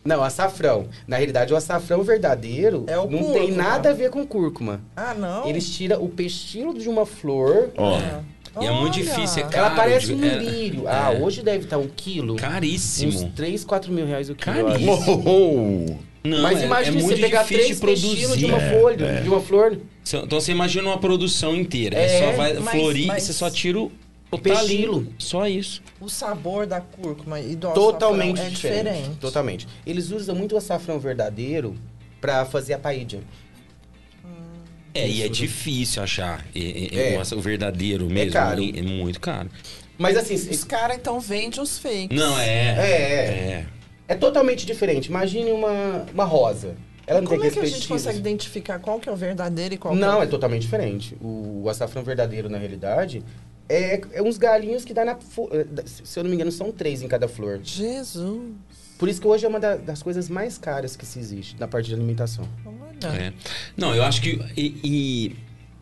Não, 0.05 0.21
açafrão. 0.21 0.87
Na 1.07 1.15
realidade, 1.15 1.53
o 1.53 1.55
açafrão 1.55 2.03
verdadeiro 2.03 2.83
É 2.87 2.97
o 2.97 3.09
não 3.09 3.19
cúrcuma. 3.19 3.33
tem 3.39 3.51
nada 3.53 3.91
a 3.91 3.93
ver 3.93 4.09
com 4.09 4.27
cúrcuma. 4.27 4.81
Ah, 4.97 5.13
não? 5.13 5.47
Eles 5.47 5.69
tiram 5.69 6.03
o 6.03 6.09
pestilo 6.09 6.77
de 6.77 6.89
uma 6.89 7.05
flor. 7.05 7.69
Ó, 7.77 7.97
E 8.61 8.65
é 8.67 8.71
muito 8.71 8.93
difícil, 8.95 9.39
é 9.39 9.41
Ela 9.43 9.49
caro. 9.69 9.75
parece 9.77 10.13
um 10.13 10.23
é-. 10.23 10.71
Ah, 10.87 11.13
é. 11.13 11.19
hoje 11.21 11.41
deve 11.41 11.63
estar 11.63 11.77
um 11.77 11.87
quilo. 11.87 12.35
Caríssimo. 12.35 13.13
Uns 13.13 13.23
3, 13.33 13.63
4 13.63 13.91
mil 13.93 14.05
reais 14.05 14.29
o 14.29 14.35
quilo. 14.35 14.67
Caríssimo. 14.67 15.23
Oh, 15.25 15.95
Não, 16.27 16.41
Mas 16.41 16.61
é- 16.61 16.65
imagine 16.65 16.97
é 16.99 17.01
você 17.01 17.15
pegar 17.17 17.43
três 17.45 17.79
pestilos 17.79 18.37
de 18.37 18.45
produzir. 18.45 18.45
uma 18.45 18.59
folha, 18.59 19.21
de 19.21 19.27
uma 19.29 19.41
flor. 19.41 19.77
Então 20.13 20.39
você 20.39 20.51
imagina 20.51 20.87
uma 20.87 20.97
produção 20.97 21.55
inteira. 21.55 21.97
É, 21.97 22.03
É, 22.05 22.19
só 22.31 22.37
vai 22.37 22.53
mas- 22.53 22.69
florir 22.75 23.07
mas- 23.07 23.23
e 23.23 23.25
você 23.27 23.33
só 23.33 23.49
tira 23.49 23.79
o, 23.79 23.91
o 24.35 24.39
pestilo. 24.39 24.93
talino. 25.01 25.15
Só 25.17 25.47
isso. 25.47 25.81
O 25.99 26.09
sabor 26.09 26.65
da 26.65 26.79
cúrcuma 26.81 27.39
e 27.39 27.55
do 27.55 27.71
Totalmente 27.73 28.33
açafrão 28.39 28.47
é 28.47 28.49
diferente. 28.53 28.83
diferente. 28.93 29.19
Totalmente. 29.19 29.67
Eles 29.85 30.11
usam 30.11 30.35
muito 30.35 30.55
o 30.55 30.57
açafrão 30.57 30.99
verdadeiro 30.99 31.75
pra 32.21 32.45
fazer 32.45 32.73
a 32.73 32.79
paella. 32.79 33.21
É, 34.93 35.07
e 35.09 35.23
é 35.23 35.27
difícil 35.27 36.03
achar 36.03 36.45
e- 36.53 36.89
e- 36.93 36.99
É. 36.99 37.19
o 37.35 37.41
verdadeiro 37.41 38.07
mesmo. 38.09 38.31
caro. 38.33 38.61
É 38.63 38.81
muito 38.83 39.19
caro. 39.19 39.49
Mas 39.97 40.15
assim, 40.17 40.35
Os 40.35 40.63
caras 40.63 40.97
então 40.97 41.19
vendem 41.19 41.59
os 41.61 41.79
fakes. 41.79 42.09
Não, 42.15 42.37
é. 42.39 42.45
é, 42.45 42.81
é, 42.81 42.85
É. 42.85 43.65
é 44.09 44.15
totalmente 44.15 44.65
diferente. 44.65 45.07
Imagine 45.07 45.51
uma, 45.51 46.05
uma 46.13 46.23
rosa. 46.25 46.75
Ela 47.07 47.21
não 47.21 47.27
Como 47.27 47.41
tem 47.41 47.49
é 47.49 47.53
que 47.53 47.59
a 47.59 47.65
gente 47.65 47.87
consegue 47.87 48.17
identificar 48.19 48.79
qual 48.79 48.99
que 48.99 49.09
é 49.09 49.11
o 49.11 49.15
verdadeiro 49.15 49.73
e 49.73 49.77
qual 49.77 49.93
que 49.93 49.99
Não, 49.99 50.21
é 50.21 50.25
é 50.25 50.27
totalmente 50.27 50.61
diferente. 50.61 51.17
O, 51.21 51.63
açafrão 51.69 52.01
verdadeiro, 52.03 52.47
na 52.47 52.57
realidade, 52.57 53.23
é, 53.73 54.01
é 54.13 54.21
uns 54.21 54.37
galinhos 54.37 54.83
que 54.85 54.93
dá 54.93 55.03
na... 55.05 55.11
eh, 55.13 55.83
Se 55.85 56.19
eu 56.19 56.23
não 56.23 56.29
me 56.29 56.35
engano, 56.35 56.51
são 56.51 56.71
três 56.71 57.01
em 57.01 57.07
cada 57.07 57.27
flor. 57.27 57.59
Jesus. 57.63 58.51
Por 58.97 59.09
isso 59.09 59.19
que 59.19 59.27
hoje 59.27 59.45
é 59.45 59.49
uma 59.49 59.59
da- 59.59 59.75
das 59.75 60.01
coisas 60.03 60.29
mais 60.29 60.57
caras 60.57 60.95
que 60.95 61.05
se 61.05 61.19
existe 61.19 61.55
na 61.59 61.67
parte 61.67 61.87
de 61.87 61.93
alimentação. 61.95 62.47
Olha. 62.65 63.13
É. 63.15 63.33
Não, 63.75 63.93
eu 63.95 64.03
acho 64.03 64.21
que. 64.21 64.39
E, 64.55 64.79
e- 64.83 65.35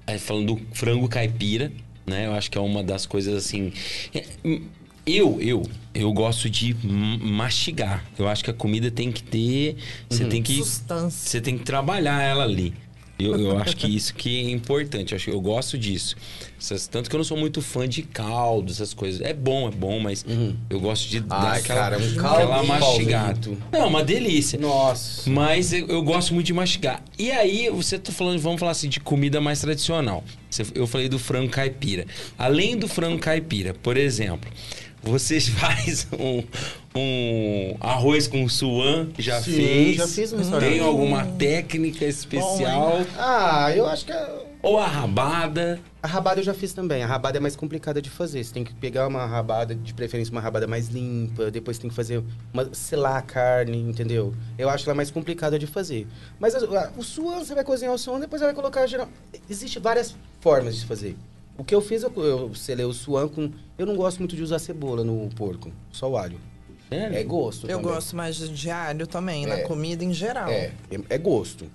aí 0.07 0.17
falando 0.17 0.55
do 0.55 0.61
frango 0.75 1.07
caipira, 1.07 1.71
né? 2.05 2.25
Eu 2.27 2.33
acho 2.33 2.49
que 2.49 2.57
é 2.57 2.61
uma 2.61 2.81
das 2.83 3.05
coisas 3.05 3.35
assim. 3.35 3.71
é, 4.13 4.25
hum, 4.43 4.65
Eu, 5.05 5.39
eu, 5.41 5.63
eu 5.93 6.11
gosto 6.13 6.49
de 6.49 6.73
mastigar. 7.21 8.03
Eu 8.17 8.27
acho 8.27 8.43
que 8.43 8.49
a 8.49 8.53
comida 8.53 8.89
tem 8.91 9.11
que 9.11 9.21
ter. 9.23 9.75
Você 10.09 10.25
tem 10.25 10.41
que. 10.41 10.55
Substância. 10.55 11.29
Você 11.29 11.41
tem 11.41 11.57
que 11.57 11.63
trabalhar 11.63 12.21
ela 12.23 12.43
ali. 12.43 12.73
Eu, 13.25 13.39
eu 13.39 13.57
acho 13.57 13.75
que 13.77 13.87
isso 13.87 14.13
que 14.13 14.47
é 14.47 14.51
importante. 14.51 15.11
Eu, 15.11 15.15
acho, 15.17 15.29
eu 15.29 15.39
gosto 15.41 15.77
disso. 15.77 16.15
Essas- 16.59 16.87
tanto 16.87 17.09
que 17.09 17.15
eu 17.15 17.17
não 17.17 17.23
sou 17.25 17.37
muito 17.37 17.61
fã 17.61 17.87
de 17.87 18.01
caldo, 18.03 18.71
essas 18.71 18.93
coisas. 18.93 19.21
É 19.21 19.33
bom, 19.33 19.67
é 19.67 19.71
bom, 19.71 19.99
mas 19.99 20.25
eu 20.69 20.79
gosto 20.79 21.09
de 21.09 21.19
dar 21.19 21.41
Ai, 21.53 21.59
aquela, 21.59 21.79
cara, 21.81 21.97
um 21.99 22.05
aquela 22.07 22.47
caldo 22.47 22.67
mastigada. 22.67 23.39
palmito. 23.41 23.57
Não, 23.71 23.87
uma 23.87 24.03
delícia. 24.03 24.59
Nossa. 24.59 25.29
Mas 25.29 25.73
eu, 25.73 25.87
eu 25.87 26.01
gosto 26.03 26.33
muito 26.33 26.47
de 26.47 26.53
mastigar. 26.53 27.03
E 27.17 27.31
aí, 27.31 27.69
você 27.69 27.97
tá 27.97 28.11
falando, 28.11 28.39
vamos 28.39 28.59
falar 28.59 28.71
assim, 28.73 28.89
de 28.89 28.99
comida 28.99 29.39
mais 29.41 29.61
tradicional. 29.61 30.23
Eu 30.75 30.85
falei 30.85 31.07
do 31.07 31.17
frango 31.17 31.49
caipira. 31.49 32.05
Além 32.37 32.77
do 32.77 32.87
frango 32.87 33.17
caipira, 33.19 33.73
por 33.73 33.95
exemplo, 33.97 34.51
vocês 35.03 35.47
fazem 35.49 36.07
um, 36.19 36.43
um 36.95 37.77
arroz 37.79 38.27
com 38.27 38.47
suã, 38.49 39.07
já 39.17 39.41
Sim, 39.41 39.51
fez? 39.53 39.95
já 39.97 40.07
fiz 40.07 40.31
restaurante. 40.31 40.69
Tem 40.69 40.79
alguma 40.79 41.25
técnica 41.25 42.05
especial? 42.05 42.99
Ah, 43.17 43.71
eu 43.75 43.85
acho 43.87 44.05
que 44.05 44.11
a, 44.11 44.29
Ou 44.61 44.77
a 44.79 44.87
rabada? 44.87 45.79
a 46.03 46.07
rabada 46.07 46.39
eu 46.39 46.43
já 46.43 46.53
fiz 46.53 46.73
também. 46.73 47.03
A 47.03 47.07
rabada 47.07 47.37
é 47.37 47.39
mais 47.39 47.55
complicada 47.55 48.01
de 48.01 48.09
fazer. 48.09 48.43
Você 48.43 48.51
tem 48.53 48.63
que 48.63 48.73
pegar 48.73 49.07
uma 49.07 49.25
rabada, 49.25 49.73
de 49.75 49.93
preferência 49.93 50.31
uma 50.31 50.41
rabada 50.41 50.65
mais 50.67 50.87
limpa, 50.89 51.49
depois 51.51 51.77
tem 51.77 51.89
que 51.89 51.95
fazer 51.95 52.23
uma 52.53 52.73
selar 52.73 53.17
a 53.17 53.21
carne, 53.21 53.77
entendeu? 53.77 54.33
Eu 54.57 54.69
acho 54.69 54.85
ela 54.85 54.95
mais 54.95 55.11
complicada 55.11 55.57
de 55.59 55.67
fazer. 55.67 56.07
Mas 56.39 56.55
a- 56.55 56.59
a- 56.59 56.91
o 56.97 57.03
suan, 57.03 57.39
você 57.39 57.53
vai 57.55 57.63
cozinhar 57.63 57.93
o 57.93 57.97
suan, 57.97 58.19
depois 58.19 58.39
você 58.39 58.45
vai 58.47 58.55
colocar 58.55 58.85
geral. 58.87 59.07
Existe 59.49 59.79
várias 59.79 60.15
formas 60.39 60.75
de 60.77 60.85
fazer. 60.85 61.15
O 61.57 61.63
que 61.63 61.75
eu 61.75 61.81
fiz, 61.81 62.01
eu, 62.03 62.11
eu 62.17 62.55
selei 62.55 62.85
o 62.85 62.93
suan 62.93 63.27
com. 63.27 63.51
Eu 63.77 63.85
não 63.85 63.95
gosto 63.95 64.19
muito 64.19 64.35
de 64.35 64.41
usar 64.41 64.59
cebola 64.59 65.03
no 65.03 65.29
porco, 65.35 65.71
só 65.91 66.09
o 66.09 66.17
alho. 66.17 66.39
Sério? 66.89 67.15
É 67.17 67.23
gosto. 67.23 67.67
Eu 67.67 67.77
também. 67.77 67.93
gosto 67.93 68.15
mais 68.15 68.35
de 68.37 68.69
alho 68.69 69.05
também, 69.07 69.45
na 69.45 69.55
É. 69.55 69.61
comida 69.61 70.03
em 70.03 70.13
geral. 70.13 70.49
É, 70.49 70.71
é, 70.89 70.99
é 71.09 71.17
gosto. 71.17 71.65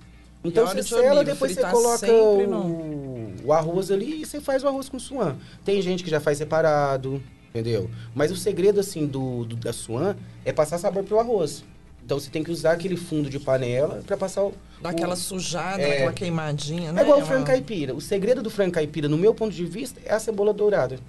Então 0.43 0.65
você 0.67 0.83
sela, 0.83 1.23
depois 1.23 1.53
você 1.53 1.61
coloca 1.61 2.11
o, 2.11 3.33
o 3.45 3.53
arroz 3.53 3.89
ali 3.91 4.21
e 4.21 4.25
você 4.25 4.39
faz 4.39 4.63
o 4.63 4.67
arroz 4.67 4.87
com 4.89 4.99
suan. 4.99 5.35
Tem 5.65 5.81
gente 5.81 6.03
que 6.03 6.09
já 6.09 6.19
faz 6.19 6.37
separado, 6.37 7.21
entendeu? 7.49 7.89
Mas 8.13 8.31
o 8.31 8.35
segredo, 8.35 8.79
assim, 8.79 9.05
do, 9.07 9.43
do- 9.45 9.55
da 9.55 9.73
suan 9.73 10.15
é 10.45 10.53
passar 10.53 10.77
sabor 10.77 11.03
pro 11.03 11.19
arroz. 11.19 11.63
Então 12.07 12.17
você 12.17 12.29
tem 12.29 12.41
que 12.41 12.49
usar 12.49 12.71
aquele 12.71 12.95
fundo 12.95 13.29
de 13.29 13.37
panela 13.37 14.01
pra 14.07 14.15
passar 14.15 14.41
o... 14.45 14.53
Dá 14.81 14.87
o- 14.87 14.91
aquela 14.93 15.13
sujada, 15.17 15.81
É. 15.81 15.95
aquela 15.95 16.13
queimadinha, 16.13 16.93
né? 16.93 17.01
É 17.01 17.03
igual 17.03 17.19
o 17.19 17.25
frango 17.25 17.45
caipira. 17.45 17.93
O 17.93 17.99
segredo 17.99 18.41
do 18.41 18.49
frango 18.49 18.71
caipira, 18.71 19.09
no 19.09 19.17
meu 19.17 19.33
ponto 19.33 19.53
de 19.53 19.65
vista, 19.65 19.99
é 20.05 20.13
a 20.13 20.19
cebola 20.19 20.53
dourada. 20.53 20.99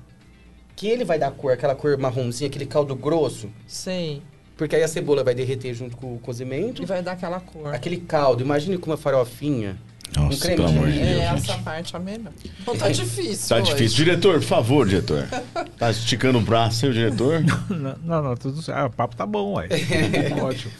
Que 0.74 0.88
ele 0.88 1.04
vai 1.04 1.16
dar 1.16 1.30
cor, 1.30 1.52
aquela 1.52 1.76
cor 1.76 1.96
marronzinha, 1.96 2.48
aquele 2.48 2.66
caldo 2.66 2.96
grosso. 2.96 3.48
Sei. 3.64 4.20
Porque 4.56 4.74
aí 4.74 4.82
a 4.82 4.88
cebola 4.88 5.22
vai 5.22 5.36
derreter 5.36 5.72
junto 5.72 5.96
com 5.96 6.16
o 6.16 6.18
cozimento. 6.18 6.82
E 6.82 6.84
vai 6.84 7.00
dar 7.00 7.12
aquela 7.12 7.38
cor. 7.38 7.72
Aquele 7.72 7.98
caldo, 7.98 8.42
imagine 8.42 8.76
com 8.76 8.90
uma 8.90 8.96
farofinha. 8.96 9.78
Nossa, 10.16 10.52
um 10.52 10.56
pelo 10.56 10.68
amor 10.68 10.90
de 10.90 10.98
É, 10.98 11.04
Deus, 11.04 11.16
gente. 11.40 11.50
essa 11.50 11.62
parte 11.62 11.94
é 11.94 11.98
a 11.98 12.00
melhor. 12.00 12.32
Não 12.66 12.76
tá 12.76 12.88
difícil. 12.88 13.48
Tá 13.48 13.62
hoje. 13.62 13.72
difícil. 13.72 13.96
Diretor, 13.96 14.34
por 14.34 14.46
favor, 14.46 14.88
diretor. 14.88 15.28
Tá 15.78 15.90
esticando 15.90 16.38
o 16.38 16.40
braço 16.40 16.84
aí, 16.86 16.90
o 16.90 16.94
diretor? 16.94 17.40
Não, 17.70 17.96
não, 18.02 18.22
não, 18.22 18.36
tudo 18.36 18.60
certo. 18.62 18.78
Ah, 18.78 18.86
o 18.86 18.90
papo 18.90 19.14
tá 19.14 19.24
bom, 19.24 19.54
ué. 19.54 19.68
Ótimo. 20.42 20.72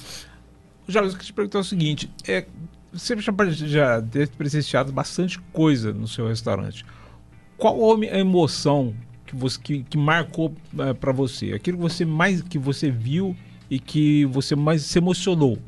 Já 0.88 1.00
eu 1.00 1.08
queria 1.10 1.24
te 1.24 1.32
perguntar 1.32 1.58
o 1.60 1.64
seguinte: 1.64 2.10
é, 2.26 2.46
você 2.92 3.16
já, 3.20 3.32
já 3.52 4.00
deve 4.00 4.26
ter 4.28 4.36
presenciado 4.36 4.90
bastante 4.90 5.38
coisa 5.52 5.92
no 5.92 6.08
seu 6.08 6.26
restaurante. 6.26 6.84
Qual 7.56 7.76
a 7.94 8.18
emoção 8.18 8.94
que, 9.26 9.36
você, 9.36 9.58
que, 9.62 9.82
que 9.84 9.96
marcou 9.98 10.52
é, 10.78 10.92
para 10.94 11.12
você? 11.12 11.52
Aquilo 11.52 11.76
que 11.76 11.82
você 11.82 12.04
mais 12.04 12.42
que 12.42 12.58
você 12.58 12.90
viu 12.90 13.36
e 13.70 13.78
que 13.78 14.24
você 14.26 14.56
mais 14.56 14.82
se 14.82 14.98
emocionou? 14.98 15.58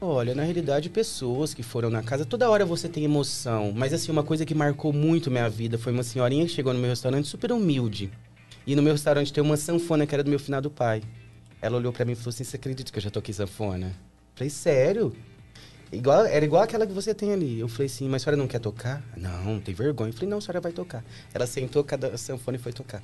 Olha, 0.00 0.34
na 0.34 0.44
realidade, 0.44 0.88
pessoas 0.88 1.52
que 1.52 1.62
foram 1.62 1.90
na 1.90 2.02
casa, 2.02 2.24
toda 2.24 2.48
hora 2.48 2.64
você 2.64 2.88
tem 2.88 3.04
emoção. 3.04 3.72
Mas 3.74 3.92
assim, 3.92 4.12
uma 4.12 4.22
coisa 4.22 4.46
que 4.46 4.54
marcou 4.54 4.92
muito 4.92 5.30
minha 5.30 5.48
vida 5.48 5.76
foi 5.76 5.92
uma 5.92 6.04
senhorinha 6.04 6.46
que 6.46 6.52
chegou 6.52 6.72
no 6.72 6.78
meu 6.78 6.90
restaurante 6.90 7.26
super 7.26 7.50
humilde. 7.50 8.10
E 8.66 8.76
no 8.76 8.82
meu 8.82 8.92
restaurante 8.92 9.32
tem 9.32 9.42
uma 9.42 9.56
sanfona 9.56 10.06
que 10.06 10.14
era 10.14 10.22
do 10.22 10.30
meu 10.30 10.38
finado 10.38 10.70
pai. 10.70 11.02
Ela 11.60 11.76
olhou 11.76 11.92
para 11.92 12.04
mim 12.04 12.12
e 12.12 12.14
falou 12.14 12.28
assim: 12.28 12.44
Você 12.44 12.56
acredita 12.56 12.92
que 12.92 12.98
eu 12.98 13.02
já 13.02 13.10
toquei 13.10 13.34
sanfona? 13.34 13.92
Falei, 14.38 14.50
sério? 14.50 15.16
Igual, 15.90 16.26
era 16.26 16.44
igual 16.44 16.62
aquela 16.62 16.86
que 16.86 16.92
você 16.92 17.12
tem 17.12 17.32
ali. 17.32 17.58
Eu 17.58 17.66
falei 17.66 17.86
assim, 17.86 18.08
mas 18.08 18.22
a 18.22 18.24
senhora 18.24 18.36
não 18.36 18.46
quer 18.46 18.60
tocar? 18.60 19.02
Não, 19.16 19.58
tem 19.58 19.74
vergonha. 19.74 20.10
Eu 20.10 20.12
falei, 20.12 20.28
não, 20.28 20.38
a 20.38 20.40
senhora 20.40 20.60
vai 20.60 20.70
tocar. 20.70 21.04
Ela 21.34 21.46
sentou 21.46 21.82
cada 21.82 22.16
sanfona 22.16 22.56
e 22.56 22.60
foi 22.60 22.72
tocar. 22.72 23.02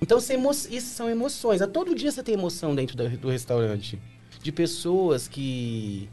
Então, 0.00 0.18
emo... 0.28 0.50
isso 0.50 0.94
são 0.94 1.08
emoções. 1.08 1.62
A 1.62 1.66
todo 1.66 1.94
dia 1.94 2.10
você 2.10 2.22
tem 2.22 2.34
emoção 2.34 2.74
dentro 2.74 2.96
do, 2.96 3.30
restaurante. 3.30 3.98
De 4.42 4.52
pessoas 4.52 5.26
que 5.26 6.08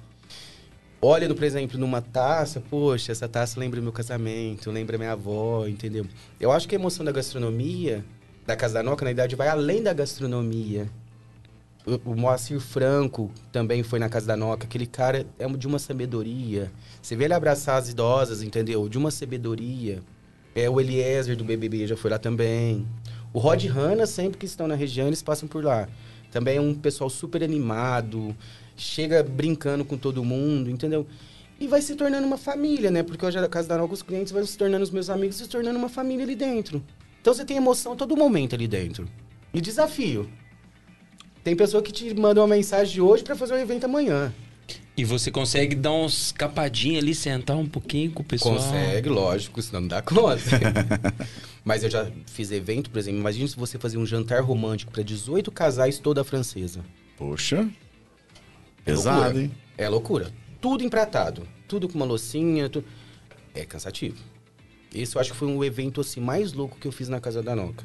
olham, 1.02 1.34
por 1.36 1.44
exemplo, 1.44 1.78
numa 1.78 2.02
taça, 2.02 2.62
poxa, 2.62 3.12
essa 3.12 3.28
taça 3.28 3.60
lembra 3.60 3.82
meu 3.82 3.92
casamento, 3.92 4.72
lembra 4.72 4.98
minha 4.98 5.12
avó, 5.12 5.68
entendeu? 5.68 6.06
Eu 6.40 6.52
acho 6.52 6.68
que 6.68 6.76
a 6.76 6.80
emoção 6.80 7.06
da 7.06 7.12
gastronomia, 7.12 8.04
da 8.46 8.56
Casa 8.56 8.76
da 8.76 8.84
Noca, 8.84 9.06
na 9.06 9.10
verdade, 9.10 9.36
vai 9.36 9.48
além 9.48 9.84
da 9.84 9.94
gastronomia 9.94 10.90
o 12.06 12.16
Moacir 12.16 12.60
Franco 12.60 13.30
também 13.52 13.84
foi 13.84 14.00
na 14.00 14.08
Casa 14.08 14.28
da 14.28 14.38
Noca. 14.38 14.66
Aquele 14.66 14.86
cara 14.86 15.26
é 15.38 15.48
de 15.48 15.68
uma 15.68 15.80
sabedoria. 15.80 16.72
Você 17.02 17.16
vê 17.16 17.26
ele 17.26 17.34
abraçar 17.34 17.78
as 17.78 17.90
idosas, 17.90 18.42
entendeu? 18.42 18.88
De 18.88 18.98
uma 18.98 19.12
sabedoria. 19.12 20.02
É, 20.56 20.70
o 20.70 20.80
Eliezer 20.80 21.36
do 21.36 21.44
BBB 21.44 21.88
já 21.88 21.98
foi 21.98 22.12
lá 22.12 22.18
também. 22.18 22.88
O 23.34 23.40
Rod 23.40 23.66
Hanna, 23.66 24.06
sempre 24.06 24.38
que 24.38 24.46
estão 24.46 24.68
na 24.68 24.76
região, 24.76 25.08
eles 25.08 25.22
passam 25.22 25.48
por 25.48 25.64
lá. 25.64 25.90
Também 26.34 26.58
é 26.58 26.62
um 26.62 26.74
pessoal 26.74 27.12
super 27.12 27.44
animado, 27.44 28.36
chega 28.76 29.22
brincando 29.22 29.86
com 29.86 29.96
todo 29.96 30.24
mundo, 30.24 30.68
entendeu? 30.68 31.06
E 31.60 31.68
vai 31.68 31.80
se 31.80 31.94
tornando 31.94 32.26
uma 32.26 32.38
família, 32.38 32.90
né? 32.90 33.04
Porque 33.04 33.24
hoje 33.24 33.38
a 33.38 33.48
Casa 33.48 33.68
da 33.68 33.86
os 33.86 34.02
clientes 34.02 34.34
vão 34.34 34.44
se 34.44 34.58
tornando 34.58 34.84
os 34.84 34.90
meus 34.90 35.12
amigos, 35.12 35.36
se 35.36 35.48
tornando 35.48 35.78
uma 35.78 35.90
família 35.90 36.26
ali 36.26 36.36
dentro. 36.36 36.84
Então 37.22 37.36
você 37.36 37.46
tem 37.46 37.58
emoção 37.58 37.96
todo 37.96 38.18
momento 38.18 38.56
ali 38.56 38.68
dentro. 38.68 39.08
E 39.54 39.62
desafio. 39.62 40.28
Tem 41.44 41.56
pessoa 41.56 41.84
que 41.84 41.92
te 41.92 42.12
manda 42.16 42.42
uma 42.42 42.48
mensagem 42.48 43.00
hoje 43.00 43.24
para 43.24 43.36
fazer 43.36 43.54
um 43.54 43.60
evento 43.60 43.84
amanhã. 43.84 44.34
E 44.96 45.04
você 45.04 45.32
consegue 45.32 45.76
dar 45.76 45.92
uns 45.92 46.32
capadinhas 46.32 47.04
ali, 47.04 47.16
sentar 47.16 47.58
um 47.58 47.66
pouquinho 47.66 48.12
com 48.12 48.22
o 48.22 48.26
pessoal? 48.26 48.56
Consegue, 48.56 49.10
lógico, 49.10 49.60
senão 49.62 49.82
não 49.82 49.88
dá 49.88 50.02
conta. 50.04 50.38
Mas 51.66 51.84
eu 51.84 51.90
já 51.90 52.12
fiz 52.28 52.52
evento, 52.52 52.92
por 52.92 53.00
exemplo, 53.00 53.20
imagine 53.20 53.48
se 53.48 53.56
você 53.56 53.80
fazer 53.80 53.98
um 53.98 54.06
jantar 54.06 54.42
romântico 54.42 54.92
para 54.92 55.02
18 55.02 55.52
casais 55.52 55.98
toda 55.98 56.24
francesa. 56.24 56.82
Poxa. 57.18 57.68
É 58.86 58.92
Pesado, 58.92 59.22
loucura. 59.22 59.42
hein? 59.42 59.52
É 59.78 59.90
loucura. 59.90 60.32
Tudo 60.62 60.84
empratado, 60.84 61.48
tudo 61.68 61.88
com 61.88 61.96
uma 61.96 62.06
loucinha, 62.06 62.70
tudo... 62.70 62.86
é 63.56 63.66
cansativo. 63.66 64.18
Esse 64.94 65.16
eu 65.16 65.22
acho 65.22 65.32
que 65.32 65.38
foi 65.38 65.48
um 65.48 65.64
evento 65.64 66.02
assim 66.02 66.20
mais 66.20 66.54
louco 66.54 66.78
que 66.80 66.88
eu 66.88 66.92
fiz 66.92 67.10
na 67.10 67.20
Casa 67.20 67.42
da 67.42 67.56
Noca. 67.56 67.84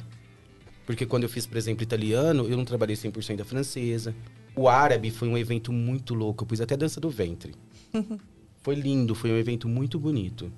Porque 0.85 1.07
quando 1.07 1.23
eu 1.23 1.29
fiz, 1.29 1.47
por 1.47 1.57
exemplo, 1.57 1.83
italiano, 1.83 2.47
eu 2.49 2.57
não 2.57 2.65
trabalhei 2.67 2.97
100% 2.97 3.37
da 3.37 3.45
francesa. 3.45 4.15
O 4.59 4.69
árabe 4.69 5.13
foi 5.13 5.29
um 5.29 5.39
evento 5.39 5.73
muito 5.73 6.15
louco. 6.15 6.43
Eu 6.43 6.49
pus 6.49 6.61
até 6.61 6.77
dança 6.77 7.01
do 7.01 7.09
ventre. 7.09 7.55
foi 8.61 8.75
lindo, 8.75 9.15
foi 9.15 9.31
um 9.31 9.37
evento 9.37 9.69
muito 9.69 10.01
bonito. 10.01 10.51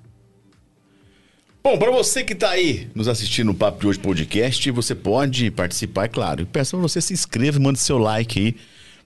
Bom, 1.63 1.77
para 1.77 1.91
você 1.91 2.23
que 2.23 2.33
está 2.33 2.49
aí 2.49 2.89
nos 2.95 3.07
assistindo 3.07 3.47
no 3.47 3.53
Papo 3.53 3.79
de 3.79 3.85
Hoje 3.85 3.99
Podcast, 3.99 4.71
você 4.71 4.95
pode 4.95 5.51
participar, 5.51 6.05
é 6.05 6.07
claro. 6.07 6.41
E 6.41 6.45
peço 6.45 6.71
para 6.71 6.79
você 6.79 6.99
se 6.99 7.13
inscreva, 7.13 7.59
mande 7.59 7.77
seu 7.77 7.99
like 7.99 8.39
aí 8.39 8.55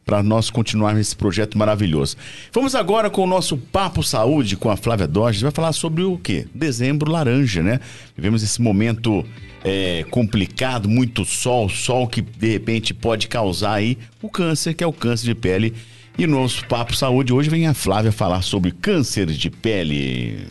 para 0.06 0.22
nós 0.22 0.50
continuarmos 0.50 1.02
esse 1.02 1.16
projeto 1.16 1.58
maravilhoso. 1.58 2.16
Vamos 2.54 2.76
agora 2.76 3.10
com 3.10 3.24
o 3.24 3.28
nosso 3.28 3.58
Papo 3.58 4.04
Saúde 4.04 4.56
com 4.56 4.70
a 4.70 4.78
Flávia 4.78 5.08
Dorges. 5.08 5.42
Vai 5.42 5.52
falar 5.52 5.74
sobre 5.74 6.04
o 6.04 6.18
quê? 6.18 6.46
Dezembro 6.54 7.12
laranja, 7.12 7.64
né? 7.64 7.80
Vivemos 8.16 8.44
esse 8.44 8.62
momento 8.62 9.26
é, 9.64 10.06
complicado, 10.12 10.88
muito 10.88 11.26
sol, 11.26 11.68
sol 11.68 12.08
que 12.08 12.22
de 12.22 12.52
repente 12.52 12.94
pode 12.94 13.28
causar 13.28 13.74
aí 13.74 13.98
o 14.22 14.30
câncer, 14.30 14.76
que 14.76 14.84
é 14.84 14.88
o 14.88 14.94
câncer 14.94 15.26
de 15.26 15.36
pele. 15.36 15.74
E 16.18 16.28
no 16.28 16.40
nosso 16.40 16.66
Papo 16.68 16.96
Saúde 16.96 17.34
hoje 17.34 17.50
vem 17.50 17.68
a 17.68 17.74
Flávia 17.74 18.12
falar 18.12 18.42
sobre 18.44 18.72
câncer 18.72 19.26
de 19.26 19.50
pele. 19.50 20.48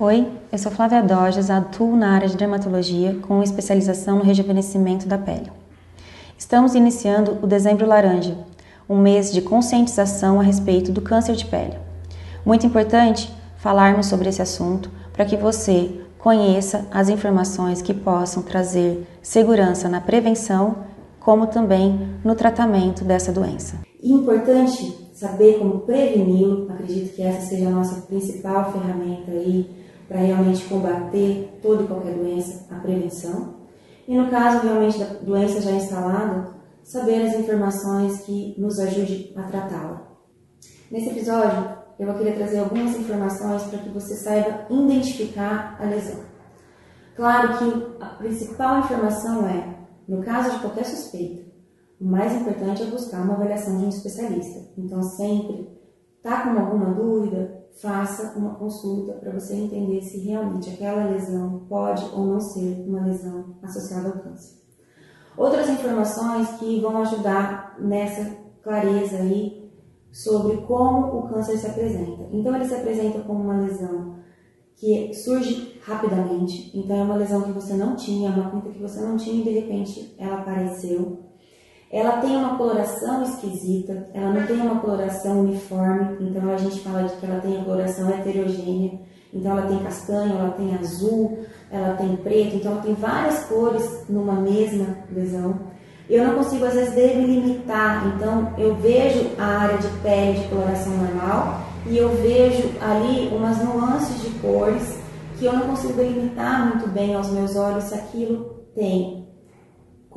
Oi, 0.00 0.28
eu 0.52 0.58
sou 0.58 0.70
Flávia 0.70 1.02
Dojas, 1.02 1.50
atuo 1.50 1.96
na 1.96 2.12
área 2.12 2.28
de 2.28 2.36
dermatologia 2.36 3.16
com 3.26 3.42
especialização 3.42 4.18
no 4.18 4.22
rejuvenescimento 4.22 5.08
da 5.08 5.18
pele. 5.18 5.50
Estamos 6.38 6.76
iniciando 6.76 7.36
o 7.42 7.48
Dezembro 7.48 7.84
Laranja, 7.84 8.38
um 8.88 8.96
mês 8.96 9.32
de 9.32 9.42
conscientização 9.42 10.38
a 10.38 10.44
respeito 10.44 10.92
do 10.92 11.00
câncer 11.00 11.34
de 11.34 11.44
pele. 11.44 11.76
Muito 12.46 12.64
importante 12.64 13.28
falarmos 13.56 14.06
sobre 14.06 14.28
esse 14.28 14.40
assunto 14.40 14.88
para 15.12 15.24
que 15.24 15.36
você 15.36 15.90
conheça 16.16 16.86
as 16.92 17.08
informações 17.08 17.82
que 17.82 17.92
possam 17.92 18.44
trazer 18.44 19.04
segurança 19.20 19.88
na 19.88 20.00
prevenção, 20.00 20.76
como 21.18 21.48
também 21.48 22.08
no 22.22 22.36
tratamento 22.36 23.02
dessa 23.02 23.32
doença. 23.32 23.80
E 24.00 24.12
importante 24.12 25.10
saber 25.12 25.58
como 25.58 25.80
preveni-lo, 25.80 26.70
acredito 26.70 27.16
que 27.16 27.22
essa 27.22 27.48
seja 27.48 27.66
a 27.66 27.72
nossa 27.72 28.02
principal 28.02 28.70
ferramenta 28.70 29.32
aí 29.32 29.77
para 30.08 30.20
realmente 30.20 30.64
combater 30.64 31.58
toda 31.62 31.84
e 31.84 31.86
qualquer 31.86 32.14
doença, 32.14 32.66
a 32.74 32.80
prevenção. 32.80 33.58
E 34.08 34.16
no 34.16 34.30
caso 34.30 34.66
realmente 34.66 34.98
da 34.98 35.06
doença 35.20 35.60
já 35.60 35.70
instalada, 35.70 36.54
saber 36.82 37.26
as 37.26 37.34
informações 37.34 38.22
que 38.22 38.54
nos 38.58 38.78
ajude 38.78 39.34
a 39.36 39.42
tratá-la. 39.42 40.08
Nesse 40.90 41.10
episódio, 41.10 41.76
eu 41.98 42.06
vou 42.06 42.16
querer 42.16 42.36
trazer 42.36 42.60
algumas 42.60 42.96
informações 42.96 43.64
para 43.64 43.80
que 43.80 43.90
você 43.90 44.14
saiba 44.16 44.66
identificar 44.70 45.76
a 45.78 45.84
lesão. 45.84 46.20
Claro 47.14 47.58
que 47.58 48.02
a 48.02 48.06
principal 48.10 48.78
informação 48.78 49.46
é, 49.46 49.76
no 50.08 50.22
caso 50.22 50.52
de 50.52 50.60
qualquer 50.60 50.86
suspeita, 50.86 51.46
o 52.00 52.04
mais 52.06 52.32
importante 52.32 52.82
é 52.82 52.86
buscar 52.86 53.20
uma 53.22 53.34
avaliação 53.34 53.76
de 53.76 53.84
um 53.84 53.88
especialista. 53.88 54.70
Então, 54.78 55.02
sempre 55.02 55.68
está 56.16 56.42
com 56.42 56.58
alguma 56.58 56.94
dúvida, 56.94 57.57
faça 57.80 58.38
uma 58.38 58.54
consulta 58.56 59.12
para 59.12 59.32
você 59.32 59.54
entender 59.54 60.02
se 60.02 60.18
realmente 60.18 60.70
aquela 60.70 61.04
lesão 61.04 61.66
pode 61.68 62.04
ou 62.12 62.26
não 62.26 62.40
ser 62.40 62.84
uma 62.86 63.04
lesão 63.04 63.56
associada 63.62 64.08
ao 64.08 64.18
câncer. 64.18 64.58
Outras 65.36 65.68
informações 65.68 66.48
que 66.58 66.80
vão 66.80 66.98
ajudar 66.98 67.76
nessa 67.78 68.36
clareza 68.62 69.18
aí 69.18 69.70
sobre 70.10 70.56
como 70.62 71.18
o 71.18 71.28
câncer 71.28 71.56
se 71.56 71.66
apresenta. 71.66 72.28
Então 72.32 72.54
ele 72.56 72.64
se 72.64 72.74
apresenta 72.74 73.20
como 73.20 73.44
uma 73.44 73.60
lesão 73.60 74.18
que 74.74 75.12
surge 75.12 75.80
rapidamente, 75.82 76.70
então 76.76 76.96
é 76.96 77.02
uma 77.02 77.16
lesão 77.16 77.42
que 77.42 77.50
você 77.50 77.74
não 77.74 77.96
tinha, 77.96 78.30
uma 78.30 78.50
pinta 78.50 78.70
que 78.70 78.80
você 78.80 79.00
não 79.00 79.16
tinha 79.16 79.40
e 79.40 79.44
de 79.44 79.50
repente 79.50 80.14
ela 80.18 80.40
apareceu 80.40 81.27
ela 81.90 82.18
tem 82.18 82.36
uma 82.36 82.56
coloração 82.58 83.22
esquisita, 83.22 84.08
ela 84.12 84.30
não 84.32 84.46
tem 84.46 84.60
uma 84.60 84.80
coloração 84.80 85.40
uniforme, 85.40 86.18
então 86.20 86.52
a 86.52 86.56
gente 86.58 86.80
fala 86.80 87.04
de 87.04 87.14
que 87.14 87.24
ela 87.24 87.40
tem 87.40 87.58
a 87.58 87.64
coloração 87.64 88.10
heterogênea. 88.10 89.00
Então 89.32 89.52
ela 89.52 89.66
tem 89.66 89.78
castanho, 89.78 90.38
ela 90.38 90.50
tem 90.50 90.74
azul, 90.74 91.38
ela 91.70 91.94
tem 91.96 92.16
preto, 92.16 92.56
então 92.56 92.72
ela 92.72 92.82
tem 92.82 92.94
várias 92.94 93.44
cores 93.44 94.04
numa 94.08 94.34
mesma 94.34 94.98
lesão. 95.10 95.60
Eu 96.08 96.24
não 96.24 96.34
consigo 96.34 96.64
às 96.64 96.74
vezes 96.74 96.94
delimitar, 96.94 98.06
então 98.14 98.54
eu 98.56 98.74
vejo 98.76 99.30
a 99.38 99.44
área 99.44 99.78
de 99.78 99.88
pele 100.02 100.40
de 100.40 100.48
coloração 100.48 100.92
normal 100.96 101.60
e 101.86 101.98
eu 101.98 102.08
vejo 102.16 102.70
ali 102.80 103.28
umas 103.28 103.62
nuances 103.62 104.22
de 104.22 104.30
cores 104.40 104.98
que 105.38 105.44
eu 105.44 105.52
não 105.52 105.68
consigo 105.68 105.92
delimitar 105.94 106.66
muito 106.68 106.88
bem 106.88 107.14
aos 107.14 107.28
meus 107.30 107.54
olhos 107.56 107.84
se 107.84 107.94
aquilo 107.94 108.64
tem 108.74 109.17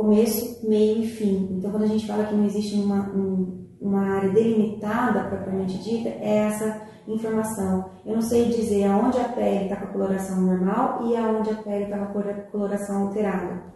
começo, 0.01 0.67
meio 0.67 1.03
e 1.03 1.07
fim. 1.07 1.47
Então, 1.51 1.69
quando 1.69 1.83
a 1.83 1.87
gente 1.87 2.07
fala 2.07 2.25
que 2.25 2.33
não 2.33 2.45
existe 2.45 2.75
uma, 2.75 3.07
um, 3.11 3.67
uma 3.79 4.15
área 4.15 4.29
delimitada 4.29 5.25
propriamente 5.25 5.77
dita, 5.77 6.09
é 6.09 6.47
essa 6.47 6.81
informação. 7.07 7.85
Eu 8.03 8.15
não 8.15 8.21
sei 8.21 8.45
dizer 8.45 8.85
aonde 8.85 9.19
a 9.19 9.25
pele 9.25 9.65
está 9.65 9.75
com 9.75 9.85
a 9.85 9.91
coloração 9.91 10.41
normal 10.41 11.05
e 11.05 11.15
aonde 11.15 11.51
a 11.51 11.55
pele 11.55 11.83
está 11.83 11.97
com 11.97 12.19
a 12.19 12.33
coloração 12.51 13.03
alterada. 13.03 13.71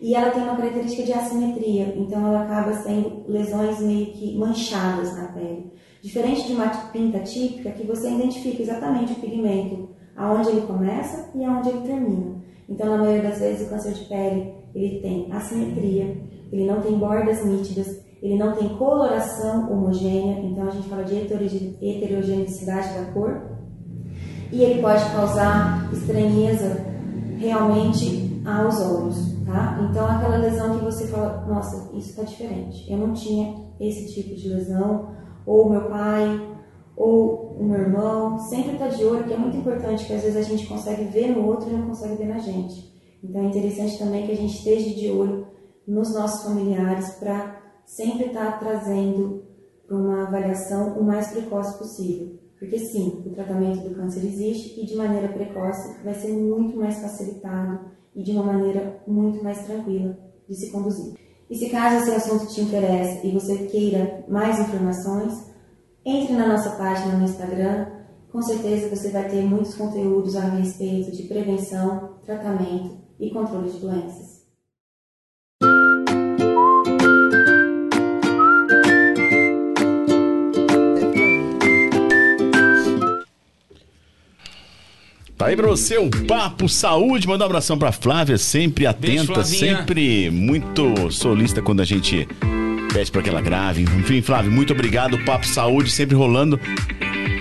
E 0.00 0.14
ela 0.14 0.30
tem 0.30 0.42
uma 0.42 0.56
característica 0.56 1.02
de 1.02 1.12
assimetria, 1.12 1.94
então 1.96 2.26
ela 2.26 2.42
acaba 2.42 2.74
sendo 2.74 3.24
lesões 3.26 3.80
meio 3.80 4.06
que 4.06 4.36
manchadas 4.36 5.16
na 5.16 5.28
pele. 5.28 5.72
Diferente 6.02 6.46
de 6.46 6.52
uma 6.52 6.68
pinta 6.68 7.20
típica, 7.20 7.70
que 7.70 7.86
você 7.86 8.10
identifica 8.10 8.62
exatamente 8.62 9.12
o 9.12 9.16
pigmento 9.16 9.88
aonde 10.16 10.50
ele 10.50 10.66
começa 10.66 11.30
e 11.34 11.44
aonde 11.44 11.70
ele 11.70 11.80
termina. 11.80 12.34
Então, 12.68 12.90
na 12.90 12.98
maioria 12.98 13.30
das 13.30 13.40
vezes, 13.40 13.66
o 13.66 13.70
câncer 13.70 13.92
de 13.92 14.04
pele 14.04 14.63
ele 14.74 15.00
tem 15.00 15.32
assimetria, 15.32 16.16
ele 16.52 16.66
não 16.66 16.80
tem 16.80 16.98
bordas 16.98 17.44
nítidas, 17.44 18.02
ele 18.22 18.36
não 18.36 18.52
tem 18.54 18.68
coloração 18.70 19.70
homogênea, 19.70 20.40
então 20.40 20.66
a 20.66 20.70
gente 20.70 20.88
fala 20.88 21.04
de 21.04 21.16
heterogeneidade 21.16 22.94
da 22.94 23.12
cor, 23.12 23.42
e 24.50 24.62
ele 24.62 24.80
pode 24.80 25.04
causar 25.10 25.90
estranheza 25.92 26.86
realmente 27.38 28.40
aos 28.44 28.80
olhos, 28.80 29.16
tá? 29.44 29.86
Então, 29.90 30.06
aquela 30.06 30.36
lesão 30.36 30.78
que 30.78 30.84
você 30.84 31.06
fala, 31.08 31.44
nossa, 31.46 31.90
isso 31.96 32.10
está 32.10 32.22
diferente, 32.22 32.90
eu 32.90 32.98
não 32.98 33.12
tinha 33.12 33.54
esse 33.80 34.14
tipo 34.14 34.34
de 34.34 34.48
lesão, 34.48 35.08
ou 35.44 35.68
meu 35.68 35.82
pai, 35.82 36.54
ou 36.96 37.56
o 37.58 37.64
meu 37.64 37.80
irmão, 37.80 38.38
sempre 38.38 38.72
está 38.72 38.88
de 38.88 39.04
olho, 39.04 39.24
que 39.24 39.32
é 39.32 39.36
muito 39.36 39.56
importante, 39.56 40.06
que 40.06 40.12
às 40.12 40.22
vezes 40.22 40.36
a 40.36 40.42
gente 40.42 40.66
consegue 40.66 41.04
ver 41.04 41.28
no 41.28 41.46
outro 41.46 41.68
e 41.68 41.72
não 41.72 41.88
consegue 41.88 42.14
ver 42.14 42.28
na 42.28 42.38
gente. 42.38 42.93
Então 43.24 43.42
é 43.42 43.46
interessante 43.46 43.98
também 43.98 44.26
que 44.26 44.32
a 44.32 44.36
gente 44.36 44.54
esteja 44.54 44.94
de 44.94 45.10
olho 45.10 45.46
nos 45.88 46.12
nossos 46.14 46.44
familiares 46.44 47.14
para 47.14 47.58
sempre 47.86 48.26
estar 48.26 48.52
tá 48.52 48.58
trazendo 48.58 49.42
para 49.86 49.96
uma 49.96 50.26
avaliação 50.26 50.98
o 50.98 51.02
mais 51.02 51.28
precoce 51.28 51.78
possível. 51.78 52.38
Porque 52.58 52.78
sim, 52.78 53.22
o 53.26 53.30
tratamento 53.30 53.88
do 53.88 53.94
câncer 53.94 54.24
existe 54.24 54.80
e 54.80 54.86
de 54.86 54.94
maneira 54.94 55.28
precoce 55.28 56.02
vai 56.02 56.14
ser 56.14 56.32
muito 56.32 56.76
mais 56.76 56.98
facilitado 57.00 57.80
e 58.14 58.22
de 58.22 58.32
uma 58.32 58.44
maneira 58.44 59.02
muito 59.06 59.42
mais 59.42 59.64
tranquila 59.64 60.16
de 60.48 60.54
se 60.54 60.70
conduzir. 60.70 61.14
E 61.48 61.56
se 61.56 61.68
caso 61.70 61.96
esse 61.96 62.10
assunto 62.10 62.52
te 62.52 62.60
interessa 62.60 63.26
e 63.26 63.32
você 63.32 63.66
queira 63.66 64.24
mais 64.28 64.58
informações, 64.58 65.50
entre 66.04 66.34
na 66.34 66.46
nossa 66.46 66.70
página 66.70 67.16
no 67.16 67.24
Instagram, 67.24 67.86
com 68.30 68.42
certeza 68.42 68.94
você 68.94 69.10
vai 69.10 69.28
ter 69.28 69.42
muitos 69.42 69.74
conteúdos 69.74 70.36
a 70.36 70.40
respeito 70.40 71.10
de 71.12 71.24
prevenção, 71.24 72.18
tratamento 72.24 73.03
e 73.18 73.30
controle 73.30 73.70
de 73.70 73.78
doenças. 73.78 74.34
Tá 85.36 85.48
aí 85.48 85.56
pra 85.56 85.66
você 85.66 85.98
o 85.98 86.08
Papo 86.26 86.68
Saúde. 86.68 87.28
Manda 87.28 87.44
um 87.44 87.46
abração 87.46 87.76
pra 87.76 87.92
Flávia, 87.92 88.38
sempre 88.38 88.86
atenta, 88.86 89.34
Beijo, 89.34 89.44
sempre 89.44 90.30
muito 90.30 91.10
solista 91.10 91.60
quando 91.60 91.80
a 91.80 91.84
gente 91.84 92.26
pede 92.92 93.10
para 93.10 93.20
que 93.20 93.28
ela 93.28 93.42
grave. 93.42 93.82
Enfim, 93.82 94.22
Flávio, 94.22 94.50
muito 94.50 94.72
obrigado. 94.72 95.22
Papo 95.24 95.46
Saúde 95.46 95.90
sempre 95.90 96.16
rolando. 96.16 96.58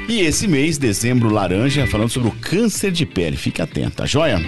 E 0.09 0.19
esse 0.19 0.49
mês, 0.49 0.77
dezembro 0.77 1.29
laranja, 1.29 1.87
falando 1.87 2.09
sobre 2.09 2.27
o 2.27 2.35
câncer 2.41 2.91
de 2.91 3.05
pele. 3.05 3.37
Fique 3.37 3.61
atenta, 3.61 4.05
joia? 4.05 4.41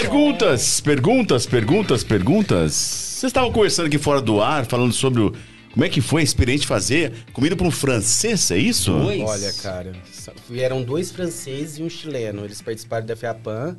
Perguntas, 0.00 0.80
perguntas, 0.80 1.44
perguntas, 1.44 2.04
perguntas. 2.04 2.72
Vocês 2.72 3.30
estavam 3.30 3.50
conversando 3.50 3.86
aqui 3.86 3.98
fora 3.98 4.22
do 4.22 4.40
ar, 4.40 4.64
falando 4.64 4.92
sobre 4.92 5.20
o, 5.20 5.32
como 5.72 5.84
é 5.84 5.88
que 5.88 6.00
foi 6.00 6.20
a 6.20 6.24
experiência 6.24 6.60
de 6.60 6.66
fazer 6.68 7.12
comida 7.32 7.56
para 7.56 7.66
um 7.66 7.70
francês, 7.70 8.48
é 8.52 8.58
isso? 8.58 8.92
Dois. 8.92 9.20
Olha, 9.20 9.52
cara, 9.54 9.92
vieram 10.48 10.84
dois 10.84 11.10
franceses 11.10 11.78
e 11.78 11.82
um 11.82 11.90
chileno. 11.90 12.44
Eles 12.44 12.62
participaram 12.62 13.06
da 13.06 13.16
FEAPAN. 13.16 13.76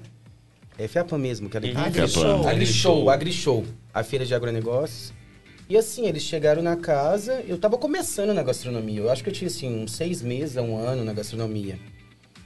É 0.78 0.90
FEAPAN 0.90 1.18
mesmo, 1.18 1.50
que 1.50 1.56
é 1.56 1.62
a 1.74 1.86
Agri-Show. 1.86 2.48
Agri-Show, 2.48 3.10
Agri-Show. 3.10 3.66
A 3.94 4.04
feira 4.04 4.26
de 4.26 4.36
agronegócios. 4.36 5.14
E 5.70 5.78
assim, 5.78 6.06
eles 6.06 6.24
chegaram 6.24 6.62
na 6.62 6.76
casa, 6.76 7.44
eu 7.48 7.58
tava 7.58 7.78
começando 7.78 8.34
na 8.34 8.44
gastronomia. 8.44 9.00
Eu 9.00 9.10
acho 9.10 9.24
que 9.24 9.30
eu 9.30 9.34
tinha 9.34 9.48
assim, 9.48 9.84
uns 9.84 9.94
seis 9.94 10.22
meses 10.22 10.58
a 10.58 10.62
um 10.62 10.78
ano 10.78 11.06
na 11.06 11.14
gastronomia. 11.14 11.80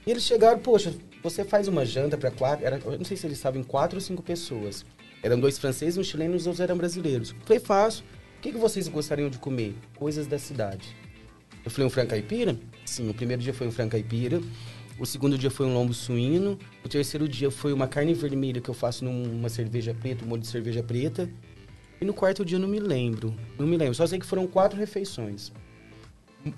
E 0.06 0.10
eles 0.12 0.22
chegaram, 0.22 0.60
poxa, 0.60 0.94
você 1.24 1.42
faz 1.42 1.66
uma 1.68 1.86
janta 1.86 2.18
para 2.18 2.30
quatro. 2.30 2.66
Era, 2.66 2.78
eu 2.84 2.98
não 2.98 3.04
sei 3.04 3.16
se 3.16 3.26
eles 3.26 3.38
estavam 3.38 3.58
em 3.58 3.64
quatro 3.64 3.96
ou 3.96 4.00
cinco 4.00 4.22
pessoas. 4.22 4.84
Eram 5.22 5.40
dois 5.40 5.58
franceses, 5.58 5.96
um 5.96 6.04
chileno 6.04 6.34
e 6.34 6.36
os 6.36 6.46
outros 6.46 6.60
eram 6.60 6.76
brasileiros. 6.76 7.34
Foi 7.46 7.58
fácil. 7.58 8.04
O 8.36 8.42
que, 8.42 8.52
que 8.52 8.58
vocês 8.58 8.86
gostariam 8.88 9.30
de 9.30 9.38
comer? 9.38 9.74
Coisas 9.96 10.26
da 10.26 10.38
cidade. 10.38 10.94
Eu 11.64 11.70
falei 11.70 11.86
um 11.86 11.90
frango 11.90 12.10
caipira? 12.10 12.54
Sim, 12.84 13.08
o 13.08 13.14
primeiro 13.14 13.40
dia 13.40 13.54
foi 13.54 13.66
um 13.66 13.72
frango 13.72 13.92
caipira. 13.92 14.38
O 14.98 15.06
segundo 15.06 15.38
dia 15.38 15.50
foi 15.50 15.64
um 15.64 15.72
lombo 15.72 15.94
suíno. 15.94 16.58
O 16.84 16.88
terceiro 16.90 17.26
dia 17.26 17.50
foi 17.50 17.72
uma 17.72 17.88
carne 17.88 18.12
vermelha 18.12 18.60
que 18.60 18.68
eu 18.68 18.74
faço 18.74 19.02
numa 19.02 19.48
cerveja 19.48 19.94
preta, 19.94 20.26
um 20.26 20.28
molho 20.28 20.42
de 20.42 20.48
cerveja 20.48 20.82
preta. 20.82 21.28
E 22.02 22.04
no 22.04 22.12
quarto 22.12 22.44
dia 22.44 22.56
eu 22.58 22.60
não 22.60 22.68
me 22.68 22.78
lembro. 22.78 23.34
Não 23.58 23.66
me 23.66 23.78
lembro. 23.78 23.94
Só 23.94 24.06
sei 24.06 24.18
que 24.18 24.26
foram 24.26 24.46
quatro 24.46 24.78
refeições. 24.78 25.50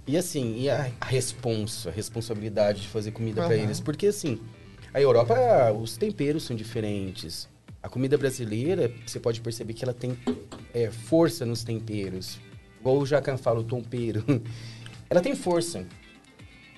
E 0.07 0.17
assim, 0.17 0.57
e 0.59 0.71
a, 0.71 0.91
a 1.01 1.07
responsa, 1.07 1.91
a 1.91 1.93
responsabilidade 1.93 2.83
de 2.83 2.89
fazer 2.89 3.13
comida 3.13 3.43
uhum. 3.43 3.47
para 3.47 3.57
eles. 3.57 3.81
Porque 3.81 4.07
assim, 4.07 4.41
a 4.93 5.01
Europa, 5.01 5.35
os 5.73 5.97
temperos 5.97 6.45
são 6.45 6.57
diferentes. 6.57 7.49
A 7.83 7.89
comida 7.89 8.19
brasileira, 8.19 8.91
você 9.07 9.21
pode 9.21 9.41
perceber 9.41 9.75
que 9.75 9.85
ela 9.85 9.95
tem 9.95 10.17
é, 10.75 10.91
força 10.91 11.47
nos 11.47 11.63
temperos. 11.63 12.39
Igual 12.81 12.99
o 12.99 13.07
Jacan 13.07 13.37
fala, 13.37 13.61
o 13.61 13.65
tompeiro. 13.65 14.25
ela 15.09 15.21
tem 15.21 15.37
força. 15.37 15.87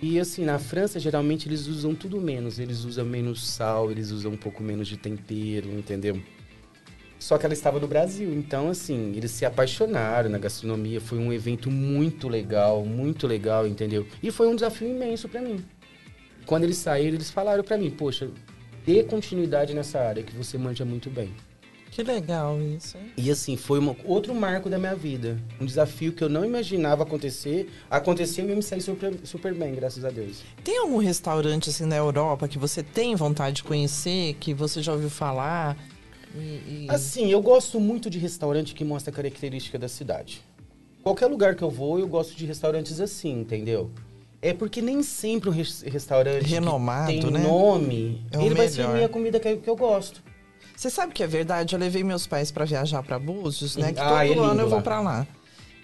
E 0.01 0.21
assim, 0.21 0.45
na 0.45 0.59
França, 0.59 1.01
geralmente 1.01 1.49
eles 1.49 1.67
usam 1.67 1.95
tudo 1.95 2.21
menos. 2.21 2.59
Eles 2.59 2.85
usam 2.85 3.05
menos 3.05 3.49
sal, 3.49 3.91
eles 3.91 4.11
usam 4.11 4.33
um 4.33 4.37
pouco 4.37 4.63
menos 4.63 4.87
de 4.87 4.97
tempero, 4.97 5.71
entendeu? 5.71 6.21
Só 7.19 7.37
que 7.37 7.45
ela 7.45 7.55
estava 7.55 7.81
no 7.81 7.89
Brasil. 7.89 8.33
Então, 8.33 8.71
assim, 8.71 9.13
eles 9.17 9.31
se 9.33 9.45
apaixonaram 9.45 10.31
na 10.31 10.39
gastronomia. 10.39 11.01
Foi 11.01 11.19
um 11.19 11.33
evento 11.33 11.71
muito 11.71 12.29
legal, 12.29 12.85
muito 12.85 13.27
legal, 13.27 13.67
entendeu? 13.67 14.07
E 14.23 14.31
foi 14.31 14.47
um 14.47 14.55
desafio 14.55 14.89
imenso 14.89 15.29
para 15.29 15.41
mim. 15.41 15.65
Quando 16.47 16.65
eles 16.65 16.79
saíram, 16.79 17.15
eles 17.15 17.31
falaram 17.31 17.65
para 17.65 17.77
mim: 17.77 17.91
Poxa, 17.91 18.31
dê 18.87 19.03
continuidade 19.03 19.75
nessa 19.75 19.99
área 19.99 20.23
que 20.23 20.35
você 20.35 20.57
manja 20.57 20.85
muito 20.85 21.11
bem. 21.11 21.35
Que 21.91 22.03
legal 22.03 22.61
isso, 22.61 22.97
hein? 22.97 23.13
E 23.17 23.31
assim, 23.31 23.57
foi 23.57 23.79
uma, 23.79 23.97
outro 24.05 24.35
marco 24.35 24.71
da 24.71 24.79
minha 24.79 24.95
vida. 24.95 25.39
Um 25.61 25.67
desafio 25.67 26.13
que 26.13 26.23
eu 26.23 26.29
não 26.29 26.45
imaginava 26.45 27.03
acontecer. 27.03 27.69
Aconteceu 27.91 28.47
e 28.47 28.51
eu 28.51 28.57
me 28.57 28.63
saí 28.63 28.81
super, 28.81 29.15
super 29.25 29.55
bem, 29.55 29.75
graças 29.75 30.05
a 30.05 30.11
Deus. 30.11 30.43
Tem 30.63 30.79
algum 30.79 30.99
restaurante 30.99 31.71
assim 31.71 31.87
na 31.87 31.97
Europa 31.97 32.47
que 32.47 32.59
você 32.59 32.83
tem 32.83 33.17
vontade 33.17 33.57
de 33.57 33.65
conhecer, 33.65 34.35
que 34.35 34.55
você 34.55 34.83
já 34.83 34.93
ouviu 34.93 35.11
falar? 35.11 35.77
E, 36.35 36.39
e... 36.39 36.87
Assim, 36.89 37.31
eu 37.31 37.41
gosto 37.41 37.81
muito 37.81 38.09
de 38.11 38.19
restaurante 38.19 38.75
que 38.75 38.85
mostra 38.85 39.13
a 39.13 39.15
característica 39.15 39.79
da 39.79 39.89
cidade. 39.89 40.43
Qualquer 41.03 41.27
lugar 41.27 41.55
que 41.55 41.63
eu 41.63 41.71
vou, 41.71 41.99
eu 41.99 42.07
gosto 42.07 42.37
de 42.37 42.45
restaurantes 42.45 43.01
assim, 43.01 43.41
entendeu? 43.41 43.91
É 44.41 44.53
porque 44.53 44.81
nem 44.81 45.03
sempre 45.03 45.49
um 45.49 45.53
restaurante 45.53 46.45
Renomado, 46.45 47.09
tem 47.09 47.31
né? 47.31 47.41
nome, 47.41 48.25
é 48.31 48.45
ele 48.45 48.55
vai 48.55 48.69
ser 48.69 48.83
a 48.83 48.89
minha 48.89 49.09
comida 49.09 49.41
que, 49.41 49.57
que 49.57 49.69
eu 49.69 49.77
gosto. 49.77 50.23
Você 50.77 50.91
sabe 50.91 51.13
que 51.13 51.25
é 51.25 51.27
verdade? 51.27 51.75
Eu 51.75 51.81
levei 51.81 52.05
meus 52.05 52.25
pais 52.25 52.53
para 52.53 52.65
viajar 52.65 53.03
para 53.03 53.19
Búzios, 53.19 53.77
né? 53.77 53.93
Que 53.93 53.99
ah, 53.99 54.25
todo 54.25 54.45
é 54.45 54.47
ano 54.47 54.61
eu 54.61 54.69
vou 54.69 54.81
para 54.81 55.01
lá. 55.01 55.27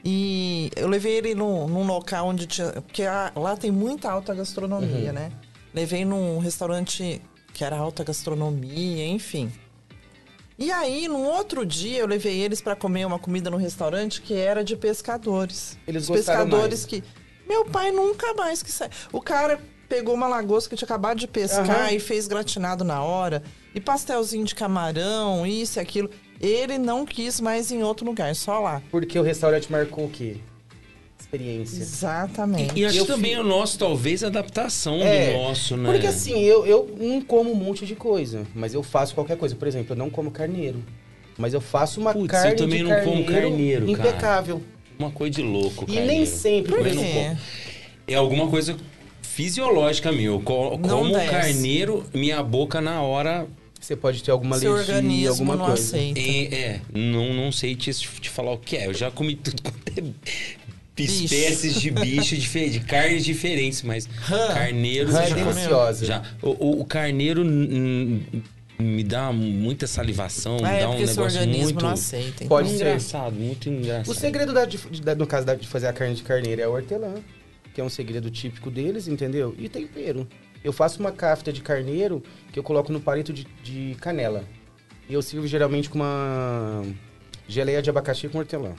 E 0.05 0.71
eu 0.77 0.87
levei 0.87 1.17
ele 1.17 1.35
num, 1.35 1.67
num 1.67 1.85
local 1.85 2.29
onde 2.29 2.47
tinha. 2.47 2.71
Porque 2.73 3.03
a, 3.03 3.33
lá 3.35 3.57
tem 3.57 3.73
muita 3.73 4.09
alta 4.09 4.33
gastronomia, 4.33 5.09
uhum. 5.09 5.15
né? 5.15 5.33
Levei 5.73 6.05
num 6.05 6.39
restaurante 6.39 7.21
que 7.53 7.65
era 7.65 7.77
alta 7.77 8.05
gastronomia, 8.05 9.07
enfim. 9.09 9.51
E 10.59 10.71
aí, 10.71 11.09
num 11.09 11.25
outro 11.25 11.67
dia, 11.67 11.99
eu 11.99 12.07
levei 12.07 12.41
eles 12.41 12.61
para 12.61 12.77
comer 12.77 13.05
uma 13.05 13.19
comida 13.19 13.51
no 13.51 13.57
restaurante 13.57 14.23
que 14.23 14.35
era 14.35 14.63
de 14.63 14.77
pescadores. 14.77 15.77
Eles 15.87 16.09
Os 16.09 16.17
pescadores 16.17 16.81
mais. 16.81 16.85
que. 16.85 17.03
Meu 17.47 17.65
pai 17.65 17.91
nunca 17.91 18.33
mais 18.35 18.63
que 18.63 18.71
sai. 18.71 18.89
O 19.13 19.21
cara 19.21 19.61
pegou 19.89 20.15
uma 20.15 20.29
lagosta 20.29 20.71
que 20.71 20.77
tinha 20.77 20.87
acabado 20.87 21.19
de 21.19 21.27
pescar 21.27 21.89
uhum. 21.89 21.97
e 21.97 22.01
fez 22.01 22.29
gratinado 22.29 22.85
na 22.85 23.03
hora. 23.03 23.43
E 23.75 23.81
pastelzinho 23.81 24.45
de 24.45 24.55
camarão, 24.55 25.45
isso 25.47 25.79
e 25.79 25.81
aquilo. 25.81 26.09
Ele 26.41 26.79
não 26.79 27.05
quis 27.05 27.41
mais 27.41 27.73
em 27.73 27.83
outro 27.83 28.07
lugar, 28.07 28.35
só 28.35 28.61
lá. 28.61 28.83
Porque 28.91 29.19
o 29.19 29.23
restaurante 29.23 29.71
marcou 29.71 30.07
o 30.07 30.11
quê? 30.11 30.37
Experiência. 31.35 31.83
Exatamente. 31.83 32.79
E, 32.79 32.83
e 32.83 32.85
acho 32.87 33.01
que 33.01 33.07
também 33.07 33.37
o 33.39 33.43
nosso, 33.43 33.79
talvez, 33.79 34.23
a 34.23 34.29
adaptação 34.29 35.01
é, 35.01 35.33
do 35.33 35.39
nosso, 35.39 35.77
né? 35.77 35.91
Porque 35.91 36.07
assim, 36.07 36.41
eu, 36.41 36.65
eu 36.67 36.97
não 36.99 37.21
como 37.21 37.53
um 37.53 37.55
monte 37.55 37.85
de 37.85 37.95
coisa, 37.95 38.47
mas 38.55 38.75
eu 38.75 38.83
faço 38.83 39.15
qualquer 39.15 39.37
coisa. 39.37 39.55
Por 39.55 39.69
exemplo, 39.69 39.93
eu 39.93 39.97
não 39.97 40.11
como 40.11 40.31
carneiro. 40.31 40.83
Mas 41.37 41.53
eu 41.53 41.61
faço 41.61 42.01
uma 42.01 42.13
Putz, 42.13 42.31
carne 42.31 42.53
eu 42.53 42.57
também 42.57 42.83
não 42.83 43.03
como 43.03 43.25
carneiro, 43.25 43.91
impecável. 43.91 44.59
Cara. 44.61 44.75
Uma 44.97 45.11
coisa 45.11 45.35
de 45.35 45.43
louco, 45.43 45.85
E 45.89 45.99
nem 46.01 46.25
sempre. 46.25 46.73
Por 46.73 46.85
quê? 46.85 47.37
É 48.07 48.15
alguma 48.15 48.49
coisa 48.49 48.77
fisiológica 49.21 50.13
minha. 50.13 50.39
como 50.41 51.13
carneiro, 51.29 52.05
minha 52.15 52.41
boca 52.41 52.81
na 52.81 53.03
hora 53.03 53.49
você 53.85 53.95
pode 53.95 54.23
ter 54.23 54.31
alguma 54.31 54.57
Seu 54.59 54.73
alergia, 54.73 55.29
alguma 55.29 55.57
não 55.57 55.67
coisa. 55.67 55.83
aceita. 55.83 56.19
É, 56.19 56.55
é, 56.55 56.81
não, 56.95 57.35
não 57.35 57.53
sei 57.53 57.77
te, 57.77 57.93
te 57.93 58.31
falar 58.31 58.53
o 58.53 58.59
que 58.59 58.79
é. 58.79 58.87
Eu 58.87 58.95
já 58.95 59.11
comi 59.11 59.35
tudo 59.37 59.63
quanto 59.63 59.99
é 59.99 60.03
espécies 60.97 61.81
de 61.81 61.91
bicho 61.91 62.37
diferentes, 62.37 62.75
de 62.75 62.81
carnes 62.81 63.25
diferentes, 63.25 63.83
mas 63.83 64.09
carneiro 64.29 65.11
Rã 65.11 65.23
é 65.23 65.35
deliciosa. 65.35 66.07
Já, 66.07 66.23
o, 66.43 66.81
o 66.81 66.85
carneiro 66.85 67.45
me 67.45 69.05
dá 69.05 69.33
muita 69.33 69.87
salivação, 69.87 70.59
ah, 70.59 70.69
me 70.69 70.77
é 70.77 70.81
dá 70.81 70.91
um 70.91 70.99
negócio 70.99 71.49
muito 71.49 71.83
não 71.83 71.91
aceita, 71.91 72.45
então. 72.45 72.49
Pode 72.49 72.69
ser. 72.69 72.75
engraçado, 72.75 73.35
muito 73.35 73.69
engraçado. 73.69 74.09
O 74.09 74.15
segredo 74.15 74.53
da, 74.53 74.65
de, 74.65 74.79
no 75.17 75.27
caso 75.27 75.47
de 75.57 75.67
fazer 75.67 75.87
a 75.87 75.93
carne 75.93 76.15
de 76.15 76.23
carneiro 76.23 76.61
é 76.61 76.69
o 76.69 76.73
hortelã, 76.73 77.15
que 77.73 77.81
é 77.81 77.85
um 77.85 77.89
segredo 77.89 78.31
típico 78.31 78.71
deles, 78.71 79.09
entendeu? 79.09 79.55
E 79.59 79.69
tempero. 79.69 80.27
Eu 80.63 80.73
faço 80.73 80.99
uma 80.99 81.13
cafta 81.13 81.53
de 81.53 81.61
carneiro 81.61 82.23
que 82.53 82.59
eu 82.59 82.63
coloco 82.63 82.91
no 82.91 83.01
palito 83.01 83.33
de, 83.33 83.47
de 83.63 83.97
canela. 84.01 84.45
E 85.09 85.13
eu 85.13 85.21
sirvo 85.21 85.47
geralmente 85.47 85.91
com 85.91 85.99
uma 85.99 86.83
geleia 87.47 87.83
de 87.83 87.91
abacaxi 87.91 88.29
com 88.29 88.39
hortelã. 88.39 88.73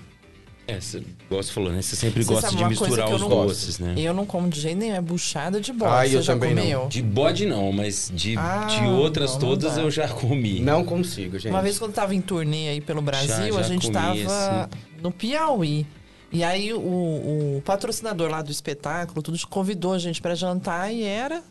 É, 0.67 0.79
você 0.79 1.03
gosta 1.29 1.53
falou, 1.53 1.71
né? 1.71 1.79
Você 1.81 1.95
sempre 1.95 2.23
você 2.23 2.33
gosta 2.33 2.55
de 2.55 2.65
misturar 2.65 3.13
os 3.13 3.21
doces, 3.21 3.77
né? 3.77 3.93
Eu 3.97 4.13
não 4.15 4.25
como 4.25 4.49
de 4.49 4.59
jeito 4.59 4.77
nenhum, 4.79 4.95
é 4.95 5.01
buchada 5.01 5.61
de 5.61 5.71
bode. 5.71 5.93
Ah, 5.93 6.07
você 6.09 6.17
eu 6.17 6.21
já 6.23 6.33
também 6.33 6.55
comeu? 6.55 6.79
não. 6.81 6.87
De 6.89 7.01
bode 7.03 7.45
não, 7.45 7.71
mas 7.71 8.11
de, 8.13 8.35
Ah, 8.35 8.65
de 8.65 8.83
outras 8.87 9.33
não, 9.33 9.39
não 9.41 9.47
todas 9.49 9.75
dá. 9.75 9.81
eu 9.83 9.91
já 9.91 10.07
comi. 10.07 10.59
Não 10.61 10.83
consigo, 10.83 11.37
gente. 11.37 11.51
Uma 11.51 11.61
vez 11.61 11.77
quando 11.77 11.93
tava 11.93 12.15
em 12.15 12.21
turnê 12.21 12.69
aí 12.69 12.81
pelo 12.81 13.01
Brasil, 13.01 13.29
Já- 13.35 13.51
já 13.51 13.59
a 13.59 13.63
gente 13.63 13.81
comi, 13.83 13.93
tava 13.93 14.63
assim. 14.63 14.69
no 15.03 15.11
Piauí. 15.11 15.85
E 16.31 16.43
aí 16.43 16.73
o, 16.73 16.79
o 16.79 17.61
patrocinador 17.63 18.29
lá 18.31 18.41
do 18.41 18.51
espetáculo, 18.51 19.21
tudo 19.21 19.37
convidou 19.47 19.93
a 19.93 19.99
gente 19.99 20.19
pra 20.19 20.33
jantar 20.33 20.91
e 20.91 21.03
era 21.03 21.43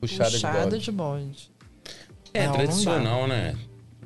Puxada, 0.00 0.30
buchada 0.30 0.78
de 0.78 0.84
de 0.86 0.90
bode. 0.90 1.24
bode. 1.24 1.50
É 2.32 2.40
Não, 2.40 2.46
não 2.48 2.54
tradicional, 2.54 3.28
né? 3.28 3.54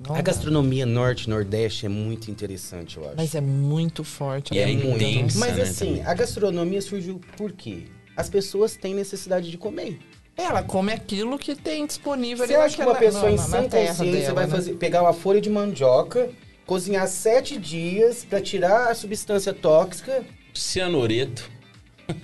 Não 0.06 0.14
A 0.14 0.18
dá. 0.18 0.22
gastronomia 0.22 0.86
norte 0.86 1.28
nordeste 1.28 1.86
é 1.86 1.88
muito 1.88 2.30
interessante, 2.30 2.96
eu 2.96 3.04
acho. 3.04 3.16
Mas 3.16 3.34
é 3.34 3.40
muito 3.40 4.04
forte. 4.04 4.54
E 4.54 4.58
é 4.58 4.66
muito. 4.66 5.02
intensa. 5.02 5.38
Mas 5.38 5.56
né, 5.56 5.62
assim, 5.62 5.86
também. 5.86 6.06
a 6.06 6.14
gastronomia 6.14 6.80
surgiu 6.80 7.20
por 7.36 7.52
quê? 7.52 7.84
As 8.16 8.30
pessoas 8.30 8.76
têm 8.76 8.94
necessidade 8.94 9.50
de 9.50 9.58
comer. 9.58 9.98
Ela 10.36 10.62
come 10.62 10.92
aquilo 10.92 11.38
que 11.38 11.54
tem 11.54 11.86
disponível 11.86 12.46
Você 12.46 12.54
ali 12.54 12.62
acha 12.64 12.76
que 12.76 12.82
uma 12.82 12.94
pessoa 12.94 13.30
em 13.30 13.36
terra 13.36 13.88
consciência 13.88 14.04
dela, 14.04 14.34
vai 14.34 14.46
né? 14.46 14.50
fazer, 14.50 14.74
pegar 14.74 15.02
uma 15.02 15.14
folha 15.14 15.40
de 15.40 15.48
mandioca, 15.48 16.30
cozinhar 16.66 17.08
sete 17.08 17.58
dias 17.58 18.24
pra 18.24 18.40
tirar 18.40 18.90
a 18.90 18.94
substância 18.94 19.54
tóxica? 19.54 20.24
Cianureto. 20.52 21.50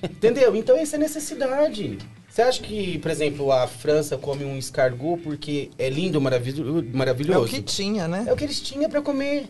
Entendeu? 0.05 0.55
Então 0.55 0.77
essa 0.77 0.97
é 0.97 0.99
a 0.99 1.01
necessidade. 1.01 1.99
Você 2.33 2.41
acha 2.41 2.63
que, 2.63 2.99
por 3.01 3.11
exemplo, 3.11 3.53
a 3.53 3.67
França 3.67 4.17
come 4.17 4.43
um 4.43 4.57
escargot 4.57 5.19
porque 5.23 5.69
é 5.79 5.91
lindo, 5.91 6.19
maravilho- 6.19 6.67
É 6.67 6.81
o 6.81 6.97
maravilhoso? 6.97 7.49
que 7.49 7.61
tinha, 7.61 8.09
né? 8.09 8.25
É 8.27 8.33
o 8.33 8.37
que 8.37 8.45
eles 8.45 8.59
tinham 8.59 8.89
pra 8.89 9.03
comer. 9.03 9.49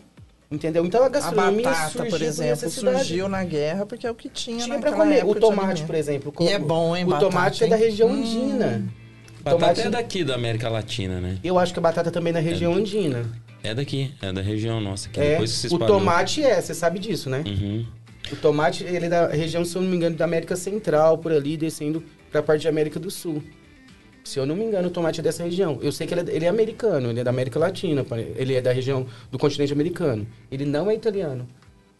Entendeu? 0.51 0.85
Então 0.85 1.01
a 1.01 1.05
A 1.05 1.09
gastronomia 1.09 1.63
batata, 1.63 1.89
surgiu 1.91 2.09
por 2.11 2.21
exemplo, 2.21 2.69
surgiu 2.69 3.29
na 3.29 3.41
guerra 3.45 3.85
porque 3.85 4.05
é 4.05 4.11
o 4.11 4.13
que 4.13 4.27
tinha, 4.27 4.57
Tinha 4.65 4.67
naquela 4.75 4.97
pra 4.97 5.05
comer. 5.05 5.19
época 5.19 5.31
O 5.31 5.35
tomate, 5.39 5.83
por 5.83 5.95
exemplo. 5.95 6.33
E 6.41 6.47
é 6.49 6.59
bom, 6.59 6.93
hein, 6.93 7.05
O 7.05 7.07
batata, 7.07 7.25
tomate 7.31 7.63
é 7.63 7.67
da 7.67 7.77
hein? 7.77 7.83
região 7.83 8.09
Hum. 8.09 8.19
andina. 8.19 8.83
Batata 9.41 9.59
Tomate- 9.61 9.81
é 9.81 9.89
daqui 9.89 10.23
da 10.25 10.35
América 10.35 10.67
Latina, 10.69 11.21
né? 11.21 11.37
Eu 11.41 11.57
acho 11.57 11.71
que 11.71 11.79
a 11.79 11.81
batata 11.81 12.11
também 12.11 12.31
é 12.31 12.33
da 12.33 12.39
região 12.41 12.73
andina. 12.73 13.23
É 13.63 13.73
daqui, 13.73 14.11
é 14.21 14.33
da 14.33 14.41
região 14.41 14.81
nossa. 14.81 15.07
Que 15.07 15.21
É, 15.21 15.29
depois 15.31 15.51
se 15.51 15.67
o 15.67 15.71
espalhou. 15.71 15.87
tomate 15.99 16.43
é, 16.43 16.59
você 16.59 16.73
sabe 16.73 16.99
disso, 16.99 17.29
né? 17.29 17.45
Uhum. 17.47 17.85
O 18.29 18.35
tomate, 18.35 18.83
ele 18.83 19.05
é 19.05 19.09
da 19.09 19.27
região, 19.29 19.63
se 19.63 19.73
eu 19.73 19.81
não 19.81 19.89
me 19.89 19.95
engano, 19.95 20.17
da 20.17 20.25
América 20.25 20.57
Central, 20.57 21.17
por 21.17 21.31
ali, 21.31 21.55
descendo 21.55 22.03
pra 22.33 22.43
parte 22.43 22.61
de 22.63 22.67
América 22.67 22.99
do 22.99 23.09
Sul. 23.11 23.41
Se 24.23 24.39
eu 24.39 24.45
não 24.45 24.55
me 24.55 24.63
engano, 24.63 24.87
o 24.87 24.91
tomate 24.91 25.19
é 25.19 25.23
dessa 25.23 25.43
região. 25.43 25.77
Eu 25.81 25.91
sei 25.91 26.07
que 26.07 26.13
ele 26.13 26.29
é, 26.31 26.35
ele 26.35 26.45
é 26.45 26.49
americano, 26.49 27.09
ele 27.09 27.19
é 27.19 27.23
da 27.23 27.29
América 27.29 27.59
Latina, 27.59 28.05
ele 28.35 28.55
é 28.55 28.61
da 28.61 28.71
região 28.71 29.05
do 29.31 29.37
continente 29.37 29.71
americano. 29.71 30.25
Ele 30.51 30.65
não 30.65 30.89
é 30.89 30.95
italiano. 30.95 31.47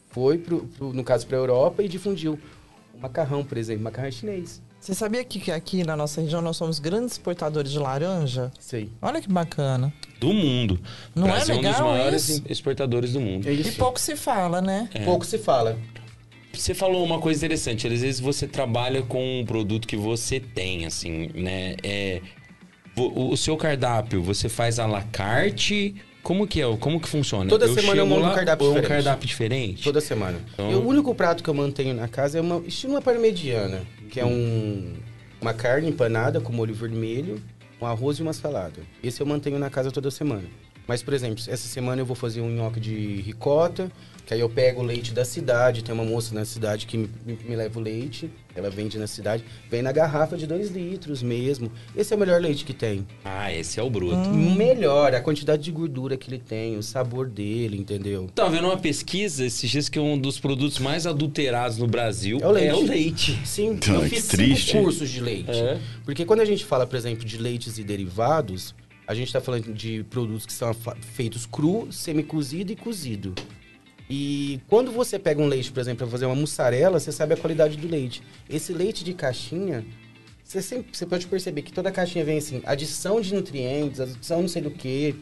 Foi, 0.10 0.38
pro, 0.38 0.66
pro- 0.78 0.94
no 0.94 1.04
caso, 1.04 1.28
pra 1.28 1.38
Europa 1.38 1.84
e 1.84 1.88
difundiu. 1.88 2.40
O 2.94 3.00
macarrão, 3.00 3.44
por 3.44 3.58
exemplo, 3.58 3.84
macarrão 3.84 4.08
é 4.08 4.12
chinês. 4.12 4.62
Você 4.80 4.94
sabia 4.94 5.24
que 5.24 5.50
aqui 5.52 5.84
na 5.84 5.96
nossa 5.96 6.22
região 6.22 6.42
nós 6.42 6.58
somos 6.58 6.78
grandes 6.80 7.14
exportadores 7.14 7.72
de 7.72 7.80
laranja? 7.80 8.52
Sei. 8.60 8.90
Olha 9.02 9.22
que 9.22 9.30
bacana. 9.32 9.94
Do 10.20 10.34
mundo. 10.34 10.80
Não 11.16 11.28
é 11.28 11.32
Brasil 11.32 11.56
é 11.56 11.58
um 11.58 11.62
dos 11.62 11.72
legal 11.72 11.88
maiores 11.90 12.30
isso? 12.30 12.44
exportadores 12.50 13.14
do 13.14 13.20
mundo. 13.22 13.48
É 13.48 13.54
E 13.54 13.62
isso. 13.62 13.78
pouco 13.78 14.00
se 14.00 14.16
fala, 14.16 14.62
né? 14.62 14.90
É. 14.94 15.04
Pouco 15.06 15.26
se 15.26 15.38
fala. 15.38 15.78
Você 16.54 16.74
falou 16.74 17.04
uma 17.04 17.20
coisa 17.20 17.40
interessante. 17.40 17.88
Às 17.88 18.02
vezes 18.02 18.20
você 18.20 18.48
trabalha 18.48 19.02
com 19.02 19.42
um 19.42 19.46
produto 19.46 19.88
que 19.88 19.96
você 19.98 20.40
tem, 20.40 20.86
assim, 20.86 21.30
né? 21.34 21.76
É, 21.84 22.22
o, 22.96 23.32
o 23.32 23.38
seu 23.38 23.58
cardápio, 23.58 24.22
você 24.22 24.48
faz 24.48 24.78
à 24.80 24.86
la 24.86 25.02
carte? 25.02 25.96
Como 26.22 26.48
que 26.48 26.62
é? 26.62 26.78
Como 26.78 27.02
que 27.02 27.10
funciona? 27.10 27.50
Toda 27.50 27.68
semana 27.74 28.00
eu 28.02 28.06
monto 28.06 28.28
um 28.28 28.34
cardápio 28.34 28.66
é 28.66 28.70
um 28.70 28.74
diferente. 28.76 28.90
cardápio 28.90 29.28
diferente? 29.28 29.84
Toda 29.84 30.00
semana. 30.00 30.40
Então- 30.54 30.72
E 30.72 30.76
o 30.76 30.88
único 30.88 31.14
prato 31.14 31.44
que 31.44 31.50
eu 31.50 31.54
mantenho 31.54 31.94
na 31.94 32.08
casa 32.08 32.38
é 32.38 32.42
uma 32.42 32.62
estilo 32.66 32.94
uma 32.94 33.02
parmegiana, 33.02 33.82
que 34.10 34.20
é 34.20 34.26
um, 34.26 34.94
uma 35.42 35.54
carne 35.54 35.90
empanada 35.90 36.40
com 36.40 36.54
molho 36.54 36.74
vermelho, 36.74 37.42
um 37.82 37.86
arroz 37.86 38.20
e 38.20 38.22
uma 38.22 38.32
salada. 38.32 38.80
Esse 39.04 39.20
eu 39.22 39.26
mantenho 39.26 39.60
na 39.60 39.70
casa 39.70 39.92
toda 39.92 40.10
semana. 40.12 40.46
Mas, 40.88 41.02
por 41.02 41.14
exemplo, 41.14 41.44
essa 41.48 41.68
semana 41.68 42.02
eu 42.02 42.06
vou 42.06 42.16
fazer 42.16 42.40
um 42.42 42.50
nhoque 42.50 42.80
de 42.80 43.22
ricota, 43.22 43.92
que 44.26 44.34
aí 44.34 44.40
eu 44.40 44.50
pego 44.50 44.82
o 44.82 44.84
leite 44.84 45.14
da 45.14 45.26
cidade, 45.26 45.84
tem 45.84 45.94
uma 45.94 46.06
moça 46.06 46.34
na 46.34 46.46
cidade 46.46 46.86
que 46.86 46.98
me, 46.98 47.10
me 47.26 47.56
leva 47.56 47.78
o 47.80 47.82
leite, 47.82 48.30
ela 48.56 48.70
vende 48.70 48.98
na 48.98 49.08
cidade, 49.08 49.44
vem 49.70 49.82
na 49.82 49.92
garrafa 49.92 50.38
de 50.38 50.48
2 50.48 50.70
litros 50.72 51.22
mesmo. 51.24 51.72
Esse 51.96 52.14
é 52.14 52.16
o 52.16 52.20
melhor 52.20 52.40
leite 52.40 52.64
que 52.64 52.74
tem. 52.74 53.06
Ah, 53.26 53.52
esse 53.52 53.80
é 53.80 53.84
o 53.84 53.90
bruto. 53.90 54.30
Melhor, 54.30 55.14
a 55.14 55.20
quantidade 55.22 55.64
de 55.64 55.72
gordura 55.72 56.16
que 56.16 56.30
ele 56.30 56.40
tem, 56.40 56.78
o 56.78 56.84
sabor 56.84 57.28
dele, 57.28 57.78
entendeu? 57.78 58.30
Tava 58.34 58.52
vendo 58.52 58.66
uma 58.68 58.78
pesquisa 58.78 59.46
esses 59.46 59.70
dias 59.70 59.90
que 59.90 60.00
um 60.00 60.18
dos 60.18 60.40
produtos 60.40 60.80
mais 60.80 61.06
adulterados 61.08 61.78
no 61.78 61.88
Brasil 61.88 62.40
É 62.42 62.48
o 62.48 62.52
leite. 62.52 62.70
É 62.70 62.76
o 62.76 62.82
leite. 62.84 63.40
Sim, 63.46 63.80
Ah, 63.88 63.92
eu 63.94 64.02
que 64.04 64.10
fiz 64.10 64.28
triste. 64.28 64.72
cinco 64.72 64.84
cursos 64.84 65.10
de 65.10 65.20
leite. 65.20 65.52
É. 65.52 65.80
Porque 66.06 66.24
quando 66.26 66.40
a 66.42 66.46
gente 66.46 66.64
fala, 66.64 66.86
por 66.88 66.96
exemplo, 66.96 67.26
de 67.26 67.38
leites 67.38 67.78
e 67.78 67.84
derivados, 67.84 68.74
a 69.08 69.14
gente 69.14 69.28
está 69.28 69.42
falando 69.42 69.74
de 69.74 70.04
produtos 70.06 70.46
que 70.46 70.54
são 70.54 70.74
feitos 71.14 71.46
cru, 71.46 71.88
semi-cozido 71.92 72.72
e 72.72 72.76
cozido. 72.76 73.34
E 74.10 74.60
quando 74.68 74.92
você 74.92 75.18
pega 75.18 75.42
um 75.42 75.48
leite, 75.48 75.72
por 75.72 75.80
exemplo, 75.80 76.00
para 76.00 76.08
fazer 76.12 76.26
uma 76.26 76.36
mussarela, 76.36 77.00
você 77.00 77.12
sabe 77.12 77.34
a 77.34 77.38
qualidade 77.38 77.78
do 77.78 77.88
leite. 77.88 78.22
Esse 78.50 78.74
leite 78.74 79.04
de 79.04 79.14
caixinha, 79.14 79.86
você, 80.44 80.62
sempre, 80.62 80.96
você 80.96 81.06
pode 81.06 81.26
perceber 81.28 81.62
que 81.62 81.72
toda 81.72 81.92
caixinha 81.92 82.24
vem 82.26 82.38
assim, 82.38 82.62
adição 82.66 83.20
de 83.22 83.34
nutrientes, 83.34 84.00
adição 84.00 84.42
não 84.42 84.48
sei 84.50 84.62
do 84.62 84.72
que. 84.72 85.16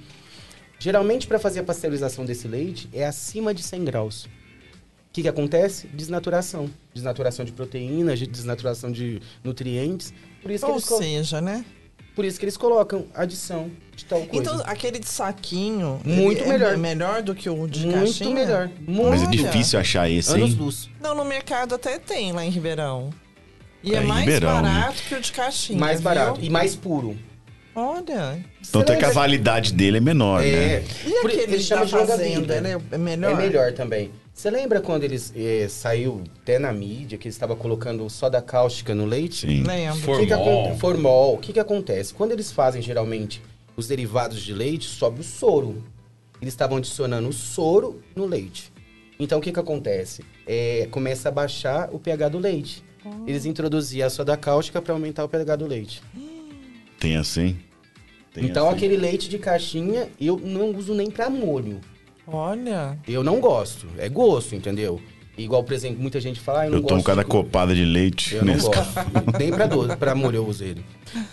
Geralmente, 0.79 1.27
para 1.27 1.37
fazer 1.37 1.59
a 1.59 1.63
pasteurização 1.63 2.25
desse 2.25 2.47
leite, 2.47 2.89
é 2.91 3.05
acima 3.05 3.53
de 3.53 3.61
100 3.61 3.85
graus. 3.85 4.23
O 4.25 5.13
que, 5.13 5.21
que 5.21 5.27
acontece? 5.27 5.87
Desnaturação. 5.87 6.69
Desnaturação 6.93 7.45
de 7.45 7.51
proteínas, 7.51 8.17
de- 8.17 8.25
desnaturação 8.27 8.91
de 8.91 9.21
nutrientes. 9.43 10.13
Por 10.41 10.49
isso, 10.49 10.65
que 10.65 10.71
Ou 10.71 10.77
eles, 10.77 10.87
co- 10.87 10.97
seja, 10.97 11.39
né? 11.39 11.63
Por 12.15 12.25
isso 12.25 12.37
que 12.39 12.45
eles 12.45 12.57
colocam 12.57 13.05
adição 13.13 13.71
de 13.95 14.05
tal 14.05 14.19
coisa. 14.25 14.35
Então, 14.37 14.61
aquele 14.65 14.99
de 14.99 15.07
saquinho 15.07 15.99
Muito 16.03 16.41
ele 16.41 16.49
melhor. 16.49 16.73
é 16.73 16.77
melhor 16.77 17.21
do 17.21 17.33
que 17.35 17.49
o 17.49 17.67
de 17.67 17.85
Muito 17.85 17.97
caixinha? 17.99 18.33
melhor. 18.35 18.69
Muito 18.87 19.09
Mas 19.09 19.23
é 19.23 19.27
difícil 19.27 19.79
achar 19.79 20.09
esse, 20.09 20.31
Anos 20.33 20.51
hein? 20.51 20.57
luz. 20.59 20.89
Não, 21.01 21.15
no 21.15 21.23
mercado 21.25 21.75
até 21.75 21.97
tem 21.99 22.31
lá 22.31 22.45
em 22.45 22.49
Ribeirão. 22.49 23.09
E 23.83 23.93
é, 23.95 23.97
É, 23.97 24.01
mais 24.01 24.21
Ribeirão, 24.25 24.61
né? 24.61 24.69
barato 24.69 25.01
que 25.07 25.15
o 25.15 25.21
de 25.21 25.31
caixinha. 25.31 25.79
mais 25.79 25.99
viu? 25.99 26.03
barato 26.03 26.39
e 26.41 26.49
mais 26.49 26.75
puro. 26.75 27.17
Olha. 27.73 28.43
Tanto 28.71 28.91
é 28.91 28.95
que 28.97 29.05
a 29.05 29.11
validade 29.11 29.73
dele 29.73 29.97
é 29.97 30.01
menor, 30.01 30.43
É. 30.43 30.51
né? 30.51 30.83
E 31.05 31.09
Por- 31.21 31.31
aquele 31.31 31.53
eles 31.53 31.63
chamam 31.65 31.85
da 31.85 31.89
de 31.89 31.95
longa 31.95 32.07
fazenda, 32.17 32.39
vida. 32.41 32.57
ele 32.57 32.83
é 32.91 32.97
melhor? 32.97 33.31
É 33.31 33.35
melhor 33.35 33.71
também. 33.73 34.11
Você 34.41 34.49
lembra 34.49 34.81
quando 34.81 35.03
eles 35.03 35.31
eh, 35.35 35.67
saiu 35.69 36.23
até 36.41 36.57
na 36.57 36.73
mídia 36.73 37.15
que 37.15 37.27
eles 37.27 37.35
estavam 37.35 37.55
colocando 37.55 38.09
soda 38.09 38.41
cáustica 38.41 38.95
no 38.95 39.05
leite? 39.05 39.45
Sim. 39.45 39.61
Lembro. 39.61 40.13
O 40.13 40.17
que 40.17 40.25
que 40.25 40.33
Formol. 40.33 40.77
formol. 40.79 41.35
O 41.35 41.37
que, 41.37 41.53
que 41.53 41.59
acontece? 41.59 42.11
Quando 42.11 42.31
eles 42.31 42.51
fazem, 42.51 42.81
geralmente, 42.81 43.39
os 43.77 43.87
derivados 43.87 44.41
de 44.41 44.51
leite, 44.51 44.87
sobe 44.87 45.21
o 45.21 45.23
soro. 45.23 45.83
Eles 46.41 46.55
estavam 46.55 46.77
adicionando 46.77 47.29
o 47.29 47.31
soro 47.31 48.01
no 48.15 48.25
leite. 48.25 48.73
Então, 49.19 49.37
o 49.37 49.41
que, 49.43 49.51
que 49.51 49.59
acontece? 49.59 50.25
É, 50.47 50.87
começa 50.89 51.29
a 51.29 51.31
baixar 51.31 51.89
o 51.91 51.99
pH 51.99 52.29
do 52.29 52.39
leite. 52.39 52.83
Eles 53.27 53.45
introduziam 53.45 54.07
a 54.07 54.09
soda 54.09 54.35
cáustica 54.35 54.81
para 54.81 54.91
aumentar 54.91 55.23
o 55.23 55.29
pH 55.29 55.55
do 55.55 55.67
leite. 55.67 56.01
Tem 56.99 57.15
assim. 57.15 57.59
Tem 58.33 58.45
então, 58.45 58.67
assim. 58.67 58.75
aquele 58.75 58.97
leite 58.97 59.29
de 59.29 59.37
caixinha, 59.37 60.09
eu 60.19 60.35
não 60.39 60.71
uso 60.71 60.95
nem 60.95 61.11
para 61.11 61.29
molho. 61.29 61.79
Olha. 62.27 62.97
Eu 63.07 63.23
não 63.23 63.39
gosto. 63.39 63.87
É 63.97 64.07
gosto, 64.09 64.55
entendeu? 64.55 65.01
Igual, 65.37 65.63
por 65.63 65.73
exemplo, 65.73 65.99
muita 66.01 66.19
gente 66.19 66.39
fala, 66.39 66.61
ah, 66.61 66.65
eu 66.65 66.71
não 66.71 66.77
Eu 66.77 66.81
gosto 66.81 66.89
tomo 66.89 67.03
cada 67.03 67.23
de- 67.23 67.29
copada 67.29 67.73
de 67.73 67.83
leite 67.85 68.35
Eu 68.35 68.45
não 68.45 68.53
gosto. 68.57 68.93
Nem 69.39 69.49
pra, 69.51 69.65
do, 69.65 69.97
pra 69.97 70.13
molho 70.13 70.37
eu 70.37 70.45
uso 70.47 70.63
ele. 70.63 70.85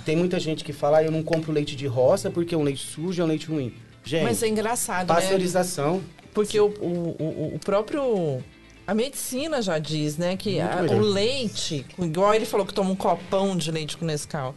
Tem 0.05 0.16
muita 0.16 0.39
gente 0.40 0.65
que 0.65 0.73
fala, 0.73 0.98
ah, 0.98 1.02
eu 1.05 1.10
não 1.10 1.23
compro 1.23 1.52
leite 1.52 1.74
de 1.77 1.86
roça 1.86 2.31
porque 2.31 2.55
é 2.55 2.59
um 2.59 2.62
leite 2.62 2.85
sujo, 2.85 3.20
é 3.20 3.24
um 3.24 3.28
leite 3.28 3.47
ruim. 3.47 3.74
Gente, 4.05 4.23
Mas 4.24 4.43
é 4.43 4.48
engraçado, 4.48 5.09
né? 5.09 5.15
pasteurização, 5.15 6.01
Porque 6.32 6.59
o, 6.59 6.66
o, 6.81 7.52
o, 7.56 7.59
próprio... 7.59 8.39
A 8.86 8.94
medicina 8.94 9.60
já 9.60 9.78
diz, 9.78 10.16
né? 10.16 10.35
Que 10.36 10.60
a- 10.60 10.86
o 10.90 10.98
leite... 11.01 11.85
Igual 11.98 12.32
ele 12.32 12.47
falou 12.47 12.65
que 12.65 12.73
toma 12.73 12.90
um 12.90 12.97
copão 12.97 13.55
de 13.56 13.70
leite 13.70 13.98
com 13.98 14.06
Nescau. 14.06 14.55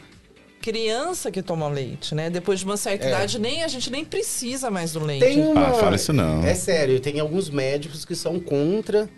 Criança 0.62 1.32
que 1.32 1.42
toma 1.42 1.68
leite, 1.68 2.14
né? 2.14 2.30
Depois 2.30 2.60
de 2.60 2.66
uma 2.66 2.78
certa 2.78 3.06
É. 3.06 3.10
idade, 3.10 3.40
nem, 3.40 3.64
a 3.64 3.68
gente 3.68 3.90
nem 3.90 4.06
precisa 4.06 4.70
mais 4.70 4.92
do 4.94 5.00
leite. 5.04 5.26
tem 5.26 5.42
uma... 5.42 5.68
Ah, 5.70 5.74
fala 5.74 5.96
isso 5.96 6.14
não. 6.14 6.44
É 6.44 6.54
sério, 6.54 7.00
tem 7.00 7.20
alguns 7.20 7.50
médicos 7.50 8.06
que 8.06 8.16
são 8.16 8.40
contra 8.40 9.10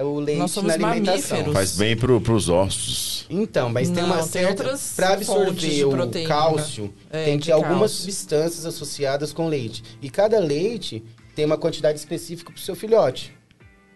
o 0.00 0.18
leite 0.20 0.38
Nós 0.38 0.50
somos 0.52 0.76
na 0.76 0.88
alimentação. 0.90 1.30
mamíferos. 1.38 1.52
Faz 1.54 1.76
bem 1.76 1.96
pro, 1.96 2.20
pros 2.20 2.48
ossos. 2.48 3.26
Então, 3.28 3.68
mas 3.68 3.90
tem 3.90 4.02
Não, 4.02 4.06
uma 4.10 4.18
tem 4.20 4.26
certa... 4.28 4.48
outras 4.50 4.92
Pra 4.96 5.08
fontes 5.18 5.28
absorver 5.28 5.68
de 5.74 5.84
o 5.84 5.90
proteína. 5.90 6.28
cálcio, 6.28 6.94
É, 7.10 7.24
tem 7.24 7.38
que 7.38 7.46
ter 7.46 7.52
algumas 7.52 7.78
cálcio. 7.92 7.98
substâncias 8.00 8.64
associadas 8.64 9.32
com 9.32 9.48
leite. 9.48 9.82
E 10.00 10.08
cada 10.08 10.38
leite 10.38 11.02
tem 11.34 11.44
uma 11.44 11.58
quantidade 11.58 11.98
específica 11.98 12.50
pro 12.52 12.60
seu 12.60 12.74
filhote. 12.76 13.34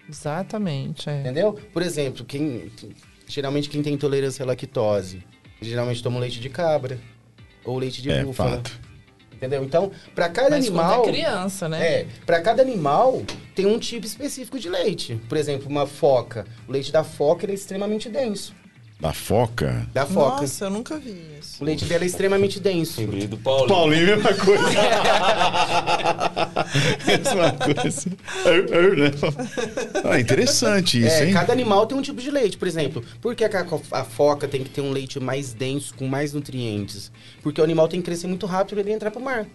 Exatamente, 0.09 1.09
é. 1.09 1.21
Entendeu? 1.21 1.59
Por 1.73 1.83
exemplo, 1.83 2.25
quem 2.25 2.71
geralmente 3.29 3.69
quem 3.69 3.83
tem 3.83 3.95
intolerância 3.95 4.43
à 4.45 4.47
lactose, 4.47 5.23
geralmente 5.61 6.03
toma 6.03 6.19
leite 6.21 6.41
de 6.41 6.49
cabra. 6.49 6.99
ou 7.65 7.79
leite 7.79 8.01
de 8.01 8.11
É, 8.11 8.23
búfala. 8.23 8.57
fato. 8.59 8.79
Entendeu? 9.33 9.63
Então, 9.65 9.91
para 10.15 10.29
cada 10.29 10.51
Mas 10.51 10.67
animal. 10.67 11.03
quando 11.03 11.09
é 11.09 11.13
criança, 11.13 11.69
né? 11.69 11.85
É, 11.87 12.07
para 12.25 12.41
cada 12.41 12.63
animal 12.63 13.23
tem 13.55 13.67
um 13.67 13.79
tipo 13.79 14.07
específico 14.07 14.59
de 14.59 14.69
leite. 14.71 15.21
Por 15.29 15.37
exemplo, 15.37 15.69
uma 15.69 15.87
foca. 15.87 16.47
O 16.69 16.73
leite 16.73 16.91
da 16.93 17.03
foca 17.05 17.45
ele 17.45 17.53
é 17.53 17.55
extremamente 17.55 18.09
denso. 18.09 18.55
Da 19.07 19.13
foca? 19.13 19.87
Da 19.95 20.05
foca. 20.05 20.41
Nossa, 20.41 20.65
eu 20.65 20.71
nunca 20.71 20.99
vi 20.99 21.15
isso. 21.41 21.63
O 21.63 21.65
leite 21.65 21.85
dela 21.85 22.03
é 22.03 22.07
extremamente 22.09 22.59
denso. 22.59 23.01
Lembrei 23.01 23.29
do 23.29 23.39
Paulo. 23.39 23.69
Paulinho, 23.69 24.05
mesma 24.05 24.35
coisa. 24.35 24.65
mesma 27.07 27.53
coisa. 27.53 28.11
É, 28.45 28.77
é, 28.77 28.97
né? 28.97 29.11
Ah, 30.11 30.19
interessante 30.19 30.99
isso, 31.01 31.15
É, 31.23 31.27
hein? 31.29 31.33
cada 31.33 31.53
animal 31.53 31.87
tem 31.87 31.97
um 31.97 32.03
tipo 32.03 32.21
de 32.21 32.33
leite, 32.33 32.59
por 32.59 32.67
exemplo. 32.67 33.05
Por 33.21 33.37
que 33.37 33.45
a, 33.45 33.49
a 33.93 34.03
foca 34.05 34.49
tem 34.49 34.65
que 34.65 34.71
ter 34.71 34.81
um 34.81 34.91
leite 34.91 35.21
mais 35.21 35.53
denso, 35.53 35.95
com 35.95 36.09
mais 36.09 36.33
nutrientes? 36.33 37.13
Porque 37.43 37.61
o 37.61 37.65
animal 37.65 37.87
tem 37.87 38.01
que 38.01 38.07
crescer 38.07 38.27
muito 38.27 38.45
rápido 38.45 38.71
para 38.75 38.81
ele 38.81 38.93
entrar 38.93 39.13
pro 39.13 39.21
mar. 39.21 39.47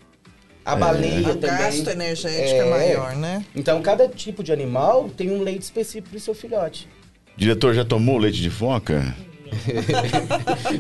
A 0.64 0.76
baleia 0.78 1.28
O 1.30 1.36
também. 1.36 1.58
gasto 1.58 1.90
energético 1.90 2.62
é, 2.62 2.68
É. 2.68 2.70
maior, 2.70 3.16
né? 3.18 3.44
Então, 3.54 3.82
cada 3.82 4.08
tipo 4.08 4.42
de 4.44 4.54
animal 4.54 5.10
tem 5.10 5.30
um 5.30 5.42
leite 5.42 5.64
específico 5.64 6.08
pro 6.10 6.20
seu 6.22 6.34
filhote. 6.34 6.88
Diretor, 7.36 7.74
já 7.74 7.84
tomou 7.84 8.18
leite 8.18 8.42
de 8.42 8.50
foca? 8.50 9.14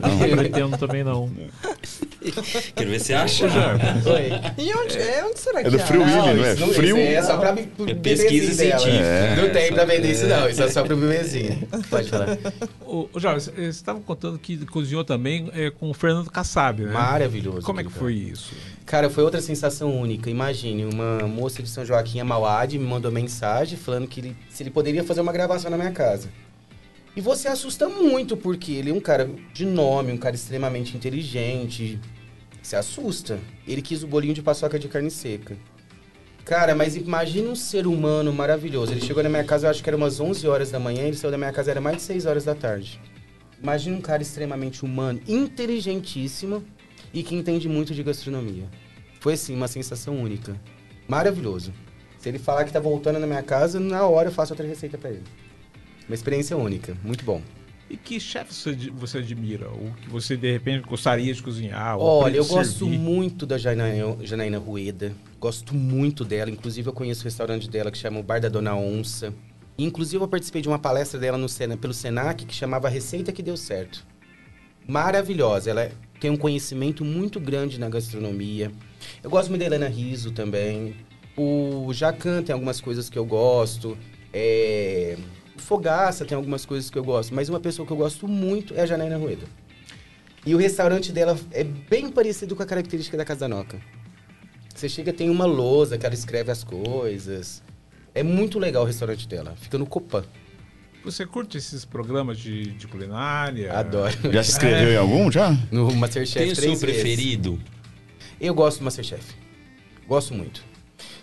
Não 0.01 0.37
pretendo 0.37 0.77
também 0.77 1.03
não. 1.03 1.29
Quero 2.75 2.89
ver 2.89 2.99
se 2.99 3.13
acha. 3.13 3.45
Oi. 3.45 4.63
E 4.63 4.73
onde, 4.75 4.97
é, 4.97 5.25
onde 5.25 5.39
será 5.39 5.59
É 5.59 5.63
que 5.63 5.69
do 5.71 5.75
acha? 5.77 5.85
Free 5.87 5.97
Willy, 5.97 6.15
não 6.15 6.45
é? 6.45 6.55
não- 6.55 6.67
Frio? 6.73 6.97
isso 6.97 7.07
é 7.17 7.23
só 7.23 7.37
pra 7.37 7.49
É 7.87 7.93
pesquisa 7.95 8.53
científica. 8.53 8.89
É. 8.91 9.35
Não 9.35 9.49
tem 9.49 9.73
pra 9.73 9.85
vender 9.85 10.11
isso, 10.11 10.25
não. 10.27 10.47
Isso 10.49 10.61
é 10.63 10.69
só 10.69 10.83
pro 10.83 10.95
bebezinho. 10.95 11.67
Pode 11.89 12.09
falar. 12.09 12.37
Ô, 12.85 13.09
Jorge, 13.15 13.45
você 13.51 13.61
estava 13.63 13.99
contando 13.99 14.37
que 14.37 14.57
cozinhou 14.67 15.03
também 15.03 15.49
é, 15.53 15.69
com 15.71 15.89
o 15.89 15.93
Fernando 15.93 16.29
Kassab, 16.29 16.83
né? 16.83 16.91
Maravilhoso. 16.91 17.61
Como 17.61 17.79
é 17.79 17.83
que 17.83 17.91
foi 17.91 18.13
isso? 18.13 18.53
Cara, 18.85 19.09
foi 19.09 19.23
outra 19.23 19.41
sensação 19.41 19.95
única. 19.99 20.29
Imagine, 20.29 20.85
uma 20.85 21.27
moça 21.27 21.63
de 21.63 21.69
São 21.69 21.85
Joaquim, 21.85 22.19
a 22.19 22.25
Mauad, 22.25 22.77
me 22.77 22.85
mandou 22.85 23.11
mensagem 23.11 23.77
falando 23.77 24.07
que 24.07 24.19
ele, 24.19 24.35
se 24.49 24.61
ele 24.63 24.69
poderia 24.69 25.03
fazer 25.03 25.21
uma 25.21 25.31
gravação 25.31 25.71
na 25.71 25.77
minha 25.77 25.91
casa. 25.91 26.29
E 27.15 27.19
você 27.19 27.47
assusta 27.47 27.89
muito, 27.89 28.37
porque 28.37 28.71
ele 28.71 28.89
é 28.89 28.93
um 28.93 28.99
cara 28.99 29.29
de 29.53 29.65
nome, 29.65 30.13
um 30.13 30.17
cara 30.17 30.35
extremamente 30.35 30.95
inteligente. 30.95 31.99
Você 32.61 32.75
assusta. 32.75 33.39
Ele 33.67 33.81
quis 33.81 34.01
o 34.03 34.07
bolinho 34.07 34.33
de 34.33 34.41
paçoca 34.41 34.79
de 34.79 34.87
carne 34.87 35.11
seca. 35.11 35.57
Cara, 36.45 36.73
mas 36.73 36.95
imagina 36.95 37.49
um 37.49 37.55
ser 37.55 37.85
humano 37.85 38.31
maravilhoso. 38.31 38.93
Ele 38.93 39.01
chegou 39.01 39.21
na 39.21 39.29
minha 39.29 39.43
casa, 39.43 39.67
eu 39.67 39.71
acho 39.71 39.83
que 39.83 39.89
era 39.89 39.97
umas 39.97 40.19
11 40.19 40.47
horas 40.47 40.71
da 40.71 40.79
manhã, 40.79 41.03
ele 41.03 41.17
saiu 41.17 41.31
da 41.31 41.37
minha 41.37 41.51
casa, 41.51 41.71
era 41.71 41.81
mais 41.81 41.97
de 41.97 42.03
6 42.03 42.25
horas 42.25 42.45
da 42.45 42.55
tarde. 42.55 42.99
Imagina 43.61 43.97
um 43.97 44.01
cara 44.01 44.21
extremamente 44.21 44.83
humano, 44.83 45.21
inteligentíssimo 45.27 46.63
e 47.13 47.23
que 47.23 47.35
entende 47.35 47.69
muito 47.69 47.93
de 47.93 48.01
gastronomia. 48.03 48.67
Foi 49.19 49.33
assim, 49.33 49.53
uma 49.53 49.67
sensação 49.67 50.19
única. 50.19 50.59
Maravilhoso. 51.07 51.73
Se 52.17 52.29
ele 52.29 52.39
falar 52.39 52.63
que 52.63 52.73
tá 52.73 52.79
voltando 52.79 53.19
na 53.19 53.27
minha 53.27 53.43
casa, 53.43 53.79
na 53.79 54.05
hora 54.07 54.29
eu 54.29 54.33
faço 54.33 54.53
outra 54.53 54.65
receita 54.65 54.97
pra 54.97 55.11
ele. 55.11 55.23
Uma 56.07 56.15
experiência 56.15 56.55
única, 56.57 56.95
muito 57.03 57.23
bom. 57.23 57.41
E 57.89 57.97
que 57.97 58.19
chefe 58.21 58.53
você, 58.53 58.69
ad- 58.69 58.89
você 58.91 59.17
admira? 59.17 59.67
Ou 59.69 59.91
que 60.01 60.09
você, 60.09 60.37
de 60.37 60.49
repente, 60.51 60.87
gostaria 60.87 61.33
de 61.33 61.43
cozinhar? 61.43 61.97
Olha, 61.97 62.37
eu 62.37 62.45
gosto 62.45 62.87
muito 62.87 63.45
da 63.45 63.57
Janaína, 63.57 64.15
Janaína 64.21 64.57
Rueda. 64.59 65.13
Gosto 65.39 65.75
muito 65.75 66.23
dela. 66.23 66.49
Inclusive, 66.49 66.87
eu 66.87 66.93
conheço 66.93 67.21
o 67.21 67.23
restaurante 67.25 67.69
dela 67.69 67.91
que 67.91 67.97
chama 67.97 68.19
o 68.19 68.23
Bar 68.23 68.39
da 68.39 68.47
Dona 68.47 68.73
Onça. 68.75 69.33
Inclusive, 69.77 70.23
eu 70.23 70.27
participei 70.27 70.61
de 70.61 70.69
uma 70.69 70.79
palestra 70.79 71.19
dela 71.19 71.37
no 71.37 71.49
Sena, 71.49 71.75
pelo 71.75 71.93
Senac 71.93 72.45
que 72.45 72.53
chamava 72.55 72.87
Receita 72.87 73.31
que 73.31 73.43
Deu 73.43 73.57
Certo. 73.57 74.05
Maravilhosa. 74.87 75.69
Ela 75.71 75.91
tem 76.19 76.31
um 76.31 76.37
conhecimento 76.37 77.03
muito 77.03 77.39
grande 77.41 77.77
na 77.79 77.89
gastronomia. 77.89 78.71
Eu 79.23 79.29
gosto 79.29 79.49
muito 79.49 79.59
da 79.61 79.65
Helena 79.65 79.87
Riso 79.89 80.31
também. 80.31 80.95
O 81.35 81.91
Jacan 81.93 82.41
tem 82.43 82.53
algumas 82.53 82.79
coisas 82.79 83.09
que 83.09 83.17
eu 83.19 83.25
gosto. 83.25 83.97
É... 84.33 85.17
Fogaça 85.57 86.25
tem 86.25 86.35
algumas 86.35 86.65
coisas 86.65 86.89
que 86.89 86.97
eu 86.97 87.03
gosto. 87.03 87.33
Mas 87.33 87.49
uma 87.49 87.59
pessoa 87.59 87.85
que 87.85 87.93
eu 87.93 87.97
gosto 87.97 88.27
muito 88.27 88.73
é 88.73 88.81
a 88.81 88.85
Janaína 88.85 89.17
Rueda. 89.17 89.45
E 90.45 90.55
o 90.55 90.57
restaurante 90.57 91.11
dela 91.11 91.37
é 91.51 91.63
bem 91.63 92.09
parecido 92.09 92.55
com 92.55 92.63
a 92.63 92.65
característica 92.65 93.15
da 93.15 93.23
Casa 93.23 93.41
da 93.41 93.47
Noca. 93.47 93.79
Você 94.73 94.89
chega, 94.89 95.13
tem 95.13 95.29
uma 95.29 95.45
lousa 95.45 95.97
que 95.97 96.05
ela 96.05 96.15
escreve 96.15 96.51
as 96.51 96.63
coisas. 96.63 97.61
É 98.15 98.23
muito 98.23 98.57
legal 98.57 98.83
o 98.83 98.85
restaurante 98.85 99.27
dela. 99.27 99.55
Fica 99.59 99.77
no 99.77 99.85
Copan. 99.85 100.23
Você 101.03 101.25
curte 101.25 101.57
esses 101.57 101.83
programas 101.85 102.37
de, 102.37 102.71
de 102.73 102.87
culinária? 102.87 103.73
Adoro. 103.73 104.15
Já 104.31 104.43
se 104.43 104.51
inscreveu 104.51 104.91
em 104.91 104.97
algum, 104.97 105.31
já? 105.31 105.55
No 105.71 105.91
Masterchef 105.95 106.43
Tem 106.43 106.51
o 106.51 106.55
seu 106.55 106.63
três 106.63 106.81
vezes. 106.81 107.01
preferido? 107.01 107.59
Eu 108.39 108.53
gosto 108.53 108.79
do 108.79 108.85
Masterchef. 108.85 109.35
Gosto 110.07 110.33
muito. 110.33 110.63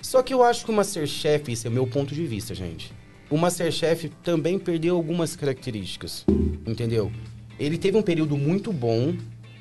Só 0.00 0.22
que 0.22 0.32
eu 0.32 0.42
acho 0.42 0.64
que 0.64 0.70
o 0.70 0.74
Masterchef, 0.74 1.52
esse 1.52 1.66
é 1.66 1.70
o 1.70 1.72
meu 1.72 1.86
ponto 1.86 2.14
de 2.14 2.26
vista, 2.26 2.54
gente. 2.54 2.92
O 3.30 3.36
Masterchef 3.36 4.08
também 4.22 4.58
perdeu 4.58 4.96
algumas 4.96 5.36
características. 5.36 6.24
Entendeu? 6.66 7.12
Ele 7.58 7.76
teve 7.76 7.98
um 7.98 8.02
período 8.02 8.36
muito 8.36 8.72
bom 8.72 9.14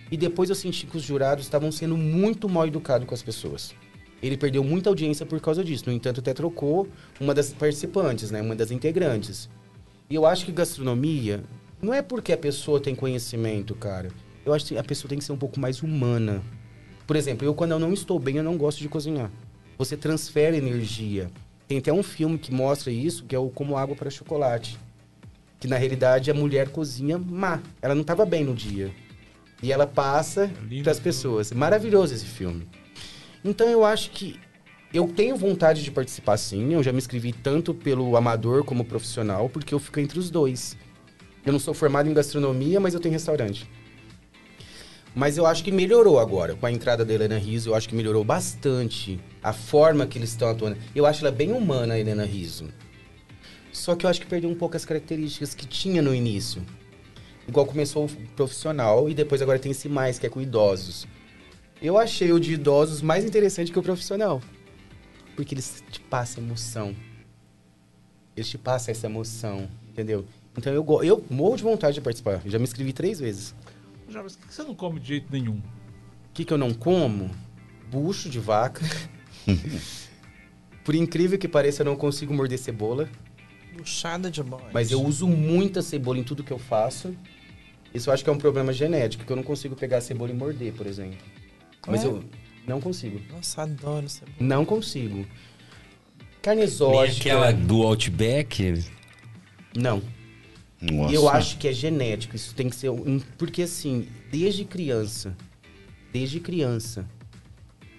e 0.09 0.15
depois 0.15 0.49
eu 0.49 0.55
senti 0.55 0.85
que 0.85 0.95
os 0.95 1.03
jurados 1.03 1.43
estavam 1.43 1.71
sendo 1.71 1.97
muito 1.97 2.47
mal 2.47 2.65
educados 2.65 3.07
com 3.07 3.13
as 3.13 3.21
pessoas. 3.21 3.75
Ele 4.21 4.37
perdeu 4.37 4.63
muita 4.63 4.89
audiência 4.89 5.25
por 5.25 5.39
causa 5.41 5.63
disso. 5.63 5.83
No 5.87 5.91
entanto, 5.91 6.21
até 6.21 6.33
trocou 6.33 6.87
uma 7.19 7.33
das 7.33 7.51
participantes, 7.51 8.31
né? 8.31 8.41
Uma 8.41 8.55
das 8.55 8.71
integrantes. 8.71 9.49
E 10.09 10.15
eu 10.15 10.25
acho 10.25 10.45
que 10.45 10.51
gastronomia 10.51 11.43
não 11.81 11.93
é 11.93 12.01
porque 12.01 12.31
a 12.31 12.37
pessoa 12.37 12.79
tem 12.79 12.95
conhecimento, 12.95 13.75
cara. 13.75 14.09
Eu 14.45 14.53
acho 14.53 14.65
que 14.67 14.77
a 14.77 14.83
pessoa 14.83 15.09
tem 15.09 15.17
que 15.17 15.25
ser 15.25 15.33
um 15.33 15.37
pouco 15.37 15.59
mais 15.59 15.83
humana. 15.83 16.41
Por 17.05 17.15
exemplo, 17.15 17.45
eu 17.45 17.53
quando 17.53 17.71
eu 17.71 17.79
não 17.79 17.93
estou 17.93 18.17
bem, 18.17 18.37
eu 18.37 18.43
não 18.43 18.57
gosto 18.57 18.79
de 18.79 18.87
cozinhar. 18.87 19.29
Você 19.77 19.97
transfere 19.97 20.57
energia. 20.57 21.29
Tem 21.67 21.79
até 21.79 21.91
um 21.91 22.01
filme 22.01 22.37
que 22.37 22.53
mostra 22.53 22.91
isso, 22.91 23.25
que 23.25 23.35
é 23.35 23.39
o 23.39 23.49
Como 23.49 23.75
Água 23.77 23.95
para 23.95 24.09
Chocolate. 24.09 24.79
Que 25.59 25.67
na 25.67 25.77
realidade 25.77 26.31
a 26.31 26.33
mulher 26.33 26.69
cozinha 26.69 27.17
má. 27.17 27.59
Ela 27.81 27.93
não 27.93 28.01
estava 28.01 28.25
bem 28.25 28.43
no 28.43 28.53
dia. 28.53 28.91
E 29.61 29.71
ela 29.71 29.85
passa 29.85 30.45
lindo 30.69 30.83
para 30.83 30.91
as 30.91 30.99
filme. 30.99 31.03
pessoas. 31.03 31.51
Maravilhoso 31.51 32.13
esse 32.13 32.25
filme. 32.25 32.67
Então 33.43 33.67
eu 33.67 33.83
acho 33.83 34.11
que 34.11 34.39
eu 34.93 35.07
tenho 35.07 35.35
vontade 35.35 35.83
de 35.83 35.91
participar 35.91 36.37
sim. 36.37 36.73
Eu 36.73 36.81
já 36.81 36.91
me 36.91 36.99
inscrevi 36.99 37.33
tanto 37.33 37.73
pelo 37.73 38.15
amador 38.15 38.63
como 38.63 38.85
profissional, 38.85 39.49
porque 39.49 39.73
eu 39.73 39.79
fico 39.79 39.99
entre 39.99 40.17
os 40.19 40.29
dois. 40.29 40.77
Eu 41.45 41.51
não 41.51 41.59
sou 41.59 41.73
formado 41.73 42.09
em 42.09 42.13
gastronomia, 42.13 42.79
mas 42.79 42.93
eu 42.93 42.99
tenho 42.99 43.13
restaurante. 43.13 43.69
Mas 45.17 45.35
eu 45.35 45.47
acho 45.47 45.63
que 45.63 45.71
melhorou 45.71 46.19
agora. 46.19 46.55
Com 46.55 46.67
a 46.67 46.71
entrada 46.71 47.03
da 47.03 47.11
Helena 47.11 47.39
Riso, 47.39 47.71
eu 47.71 47.75
acho 47.75 47.89
que 47.89 47.95
melhorou 47.95 48.23
bastante 48.23 49.19
a 49.41 49.51
forma 49.51 50.05
que 50.05 50.19
eles 50.19 50.29
estão 50.29 50.47
atuando. 50.47 50.77
Eu 50.93 51.07
acho 51.07 51.25
ela 51.25 51.35
bem 51.35 51.51
humana, 51.51 51.95
a 51.95 51.99
Helena 51.99 52.23
Riso. 52.23 52.67
Só 53.71 53.95
que 53.95 54.05
eu 54.05 54.11
acho 54.11 54.21
que 54.21 54.27
perdeu 54.27 54.47
um 54.47 54.53
pouco 54.53 54.77
as 54.77 54.85
características 54.85 55.55
que 55.55 55.65
tinha 55.65 56.03
no 56.03 56.13
início. 56.13 56.61
Igual 57.47 57.65
começou 57.65 58.05
o 58.05 58.09
profissional 58.35 59.09
e 59.09 59.15
depois 59.15 59.41
agora 59.41 59.57
tem 59.57 59.71
esse 59.71 59.89
mais, 59.89 60.19
que 60.19 60.27
é 60.27 60.29
com 60.29 60.39
idosos. 60.39 61.07
Eu 61.81 61.97
achei 61.97 62.31
o 62.31 62.39
de 62.39 62.53
idosos 62.53 63.01
mais 63.01 63.25
interessante 63.25 63.71
que 63.71 63.79
o 63.79 63.83
profissional. 63.83 64.39
Porque 65.35 65.55
eles 65.55 65.83
te 65.89 65.99
passam 65.99 66.43
emoção. 66.43 66.95
Eles 68.35 68.47
te 68.47 68.57
passam 68.59 68.91
essa 68.91 69.07
emoção, 69.07 69.67
entendeu? 69.89 70.25
Então 70.55 70.71
eu, 70.71 70.85
eu 71.01 71.25
morro 71.27 71.57
de 71.57 71.63
vontade 71.63 71.95
de 71.95 72.01
participar. 72.01 72.39
Eu 72.45 72.51
já 72.51 72.59
me 72.59 72.65
inscrevi 72.65 72.93
três 72.93 73.19
vezes. 73.19 73.55
Mas 74.11 74.35
por 74.35 74.47
que 74.47 74.53
você 74.53 74.63
não 74.63 74.73
come 74.75 74.99
de 74.99 75.07
jeito 75.07 75.27
nenhum? 75.31 75.57
O 75.57 76.33
que, 76.33 76.45
que 76.45 76.53
eu 76.53 76.57
não 76.57 76.73
como? 76.73 77.29
Bucho 77.91 78.29
de 78.29 78.39
vaca. 78.39 78.83
Por 80.83 80.95
incrível 80.95 81.37
que 81.37 81.47
pareça, 81.47 81.81
eu 81.81 81.85
não 81.85 81.95
consigo 81.95 82.33
morder 82.33 82.57
cebola. 82.57 83.09
Buchada 83.75 84.31
de 84.31 84.41
bode. 84.41 84.63
Mas 84.73 84.89
eu 84.91 85.01
uso 85.03 85.27
muita 85.27 85.81
cebola 85.81 86.17
em 86.17 86.23
tudo 86.23 86.43
que 86.43 86.51
eu 86.51 86.57
faço. 86.57 87.13
Isso 87.93 88.09
eu 88.09 88.13
acho 88.13 88.23
que 88.23 88.29
é 88.29 88.33
um 88.33 88.37
problema 88.37 88.71
genético, 88.71 89.25
que 89.25 89.31
eu 89.31 89.35
não 89.35 89.43
consigo 89.43 89.75
pegar 89.75 89.97
a 89.97 90.01
cebola 90.01 90.31
e 90.31 90.33
morder, 90.33 90.73
por 90.73 90.87
exemplo. 90.87 91.17
Mas 91.85 92.03
É? 92.03 92.07
eu 92.07 92.23
não 92.65 92.79
consigo. 92.79 93.19
Nossa, 93.33 93.63
adoro 93.63 94.07
cebola. 94.07 94.35
Não 94.39 94.63
consigo. 94.65 95.25
Carne 96.41 96.61
Nem 96.61 96.69
exótica. 96.69 97.19
aquela 97.29 97.51
do 97.51 97.83
Outback. 97.83 98.83
Não. 99.75 100.01
Nossa. 100.81 101.11
E 101.11 101.15
eu 101.15 101.27
acho 101.27 101.57
que 101.57 101.67
é 101.67 101.73
genético. 101.73 102.35
Isso 102.35 102.53
tem 102.53 102.69
que 102.69 102.75
ser 102.75 102.89
um. 102.89 103.19
Porque 103.37 103.63
assim, 103.63 104.07
desde 104.31 104.63
criança. 104.63 105.35
Desde 106.13 106.39
criança. 106.39 107.05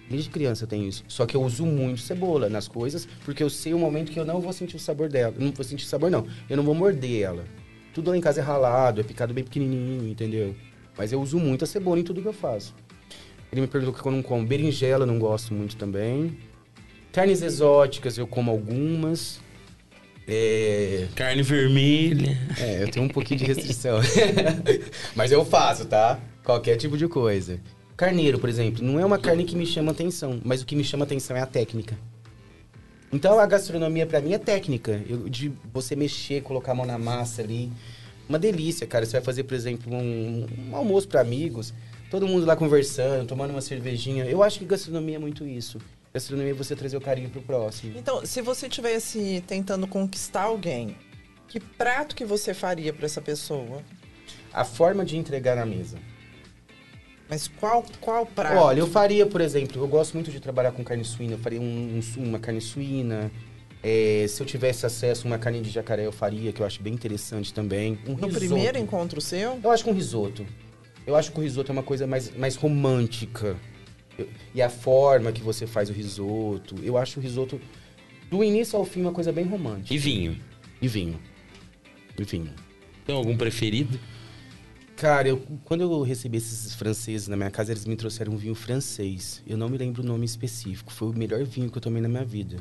Desde 0.09 0.29
criança 0.29 0.63
eu 0.63 0.67
tenho 0.67 0.87
isso. 0.87 1.03
Só 1.07 1.25
que 1.25 1.35
eu 1.35 1.41
uso 1.43 1.65
muito 1.65 2.01
cebola 2.01 2.49
nas 2.49 2.67
coisas, 2.67 3.07
porque 3.23 3.43
eu 3.43 3.49
sei 3.49 3.73
o 3.73 3.79
momento 3.79 4.11
que 4.11 4.19
eu 4.19 4.25
não 4.25 4.41
vou 4.41 4.51
sentir 4.51 4.75
o 4.75 4.79
sabor 4.79 5.07
dela. 5.07 5.35
Não 5.37 5.51
vou 5.51 5.63
sentir 5.63 5.85
sabor, 5.85 6.09
não. 6.09 6.25
Eu 6.49 6.57
não 6.57 6.63
vou 6.63 6.73
morder 6.73 7.21
ela. 7.21 7.45
Tudo 7.93 8.09
lá 8.09 8.17
em 8.17 8.21
casa 8.21 8.39
é 8.39 8.43
ralado, 8.43 9.01
é 9.01 9.03
picado 9.03 9.33
bem 9.33 9.43
pequenininho, 9.43 10.09
entendeu? 10.09 10.55
Mas 10.97 11.11
eu 11.11 11.21
uso 11.21 11.37
muito 11.37 11.63
a 11.63 11.67
cebola 11.67 11.99
em 11.99 12.03
tudo 12.03 12.21
que 12.21 12.27
eu 12.27 12.33
faço. 12.33 12.73
Ele 13.51 13.61
me 13.61 13.67
perguntou 13.67 13.93
o 13.93 14.01
que 14.01 14.07
eu 14.07 14.11
não 14.11 14.23
como. 14.23 14.45
Berinjela 14.45 15.03
eu 15.03 15.07
não 15.07 15.19
gosto 15.19 15.53
muito 15.53 15.75
também. 15.75 16.37
Carnes 17.11 17.41
exóticas 17.41 18.17
eu 18.17 18.25
como 18.25 18.49
algumas. 18.49 19.39
É... 20.31 21.07
Carne 21.15 21.41
vermelha. 21.41 22.37
É, 22.59 22.83
eu 22.83 22.91
tenho 22.91 23.05
um 23.05 23.09
pouquinho 23.09 23.39
de 23.39 23.45
restrição. 23.45 23.99
Mas 25.15 25.31
eu 25.31 25.43
faço, 25.43 25.85
tá? 25.85 26.19
Qualquer 26.43 26.77
tipo 26.77 26.95
de 26.95 27.07
coisa. 27.07 27.59
Carneiro, 27.97 28.37
por 28.37 28.47
exemplo, 28.47 28.83
não 28.83 28.99
é 28.99 29.05
uma 29.05 29.17
carne 29.17 29.43
que 29.43 29.55
me 29.55 29.65
chama 29.65 29.91
atenção, 29.91 30.39
mas 30.41 30.61
o 30.61 30.65
que 30.65 30.73
me 30.73 30.85
chama 30.85 31.03
atenção 31.03 31.35
é 31.35 31.41
a 31.41 31.45
técnica. 31.45 31.97
Então 33.11 33.37
a 33.37 33.45
gastronomia 33.45 34.05
para 34.05 34.21
mim 34.21 34.31
é 34.31 34.37
técnica, 34.37 35.03
eu, 35.09 35.27
de 35.27 35.51
você 35.73 35.97
mexer, 35.97 36.41
colocar 36.41 36.71
a 36.71 36.75
mão 36.75 36.85
na 36.85 36.97
massa 36.97 37.41
ali. 37.41 37.69
Uma 38.29 38.39
delícia, 38.39 38.87
cara. 38.87 39.05
Você 39.05 39.13
vai 39.13 39.21
fazer, 39.21 39.43
por 39.43 39.53
exemplo, 39.53 39.93
um, 39.93 40.47
um 40.69 40.75
almoço 40.75 41.09
para 41.09 41.19
amigos, 41.19 41.73
todo 42.09 42.25
mundo 42.25 42.45
lá 42.45 42.55
conversando, 42.55 43.27
tomando 43.27 43.51
uma 43.51 43.61
cervejinha. 43.61 44.23
Eu 44.25 44.43
acho 44.43 44.59
que 44.59 44.65
gastronomia 44.65 45.17
é 45.17 45.19
muito 45.19 45.45
isso. 45.45 45.77
Gastronomia 46.19 46.51
é 46.51 46.53
você 46.53 46.75
trazer 46.75 46.97
o 46.97 47.01
carinho 47.01 47.29
pro 47.29 47.41
próximo. 47.41 47.97
Então, 47.97 48.25
se 48.25 48.41
você 48.41 48.67
estivesse 48.67 49.41
tentando 49.47 49.87
conquistar 49.87 50.43
alguém, 50.43 50.95
que 51.47 51.59
prato 51.59 52.15
que 52.15 52.25
você 52.25 52.53
faria 52.53 52.93
para 52.93 53.05
essa 53.05 53.21
pessoa? 53.21 53.81
A 54.53 54.65
forma 54.65 55.05
de 55.05 55.17
entregar 55.17 55.55
na 55.55 55.65
mesa. 55.65 55.97
Mas 57.29 57.47
qual, 57.47 57.85
qual 58.01 58.25
prato? 58.25 58.57
Olha, 58.57 58.79
eu 58.79 58.87
faria, 58.87 59.25
por 59.25 59.39
exemplo, 59.39 59.81
eu 59.81 59.87
gosto 59.87 60.13
muito 60.13 60.29
de 60.29 60.39
trabalhar 60.39 60.71
com 60.71 60.83
carne 60.83 61.05
suína. 61.05 61.33
Eu 61.33 61.39
faria 61.39 61.61
um, 61.61 61.99
um, 62.17 62.23
uma 62.23 62.39
carne 62.39 62.59
suína. 62.59 63.31
É, 63.81 64.25
se 64.27 64.41
eu 64.41 64.45
tivesse 64.45 64.85
acesso 64.85 65.25
a 65.25 65.31
uma 65.31 65.37
carne 65.37 65.61
de 65.61 65.69
jacaré, 65.69 66.05
eu 66.05 66.11
faria, 66.11 66.51
que 66.51 66.61
eu 66.61 66.65
acho 66.65 66.81
bem 66.81 66.93
interessante 66.93 67.53
também. 67.53 67.97
Um 68.05 68.13
no 68.13 68.27
risoto. 68.27 68.35
primeiro 68.35 68.77
encontro 68.77 69.21
seu? 69.21 69.59
Eu 69.63 69.71
acho 69.71 69.83
que 69.83 69.89
um 69.89 69.93
risoto. 69.93 70.45
Eu 71.07 71.15
acho 71.15 71.31
que 71.31 71.39
o 71.39 71.43
risoto 71.43 71.71
é 71.71 71.73
uma 71.73 71.83
coisa 71.83 72.05
mais, 72.05 72.35
mais 72.35 72.55
romântica. 72.55 73.55
Eu, 74.19 74.29
e 74.53 74.61
a 74.61 74.69
forma 74.69 75.31
que 75.31 75.41
você 75.41 75.65
faz 75.65 75.89
o 75.89 75.93
risoto. 75.93 76.75
Eu 76.83 76.97
acho 76.97 77.19
o 77.19 77.23
risoto, 77.23 77.59
do 78.29 78.43
início 78.43 78.77
ao 78.77 78.85
fim, 78.85 79.01
uma 79.01 79.11
coisa 79.11 79.31
bem 79.31 79.45
romântica. 79.45 79.93
E 79.93 79.97
vinho? 79.97 80.37
E 80.81 80.87
vinho. 80.87 81.19
E 82.17 82.23
vinho. 82.23 82.53
Tem 83.05 83.15
algum 83.15 83.35
preferido? 83.37 83.99
Cara, 84.95 85.29
eu, 85.29 85.41
quando 85.63 85.81
eu 85.81 86.01
recebi 86.01 86.37
esses 86.37 86.75
franceses 86.75 87.29
na 87.29 87.37
minha 87.37 87.49
casa, 87.49 87.71
eles 87.71 87.85
me 87.85 87.95
trouxeram 87.95 88.33
um 88.33 88.37
vinho 88.37 88.53
francês. 88.53 89.41
Eu 89.47 89.57
não 89.57 89.69
me 89.69 89.77
lembro 89.77 90.03
o 90.03 90.05
nome 90.05 90.25
específico. 90.25 90.91
Foi 90.91 91.09
o 91.09 91.13
melhor 91.13 91.41
vinho 91.45 91.71
que 91.71 91.77
eu 91.77 91.81
tomei 91.81 92.01
na 92.01 92.09
minha 92.09 92.25
vida. 92.25 92.57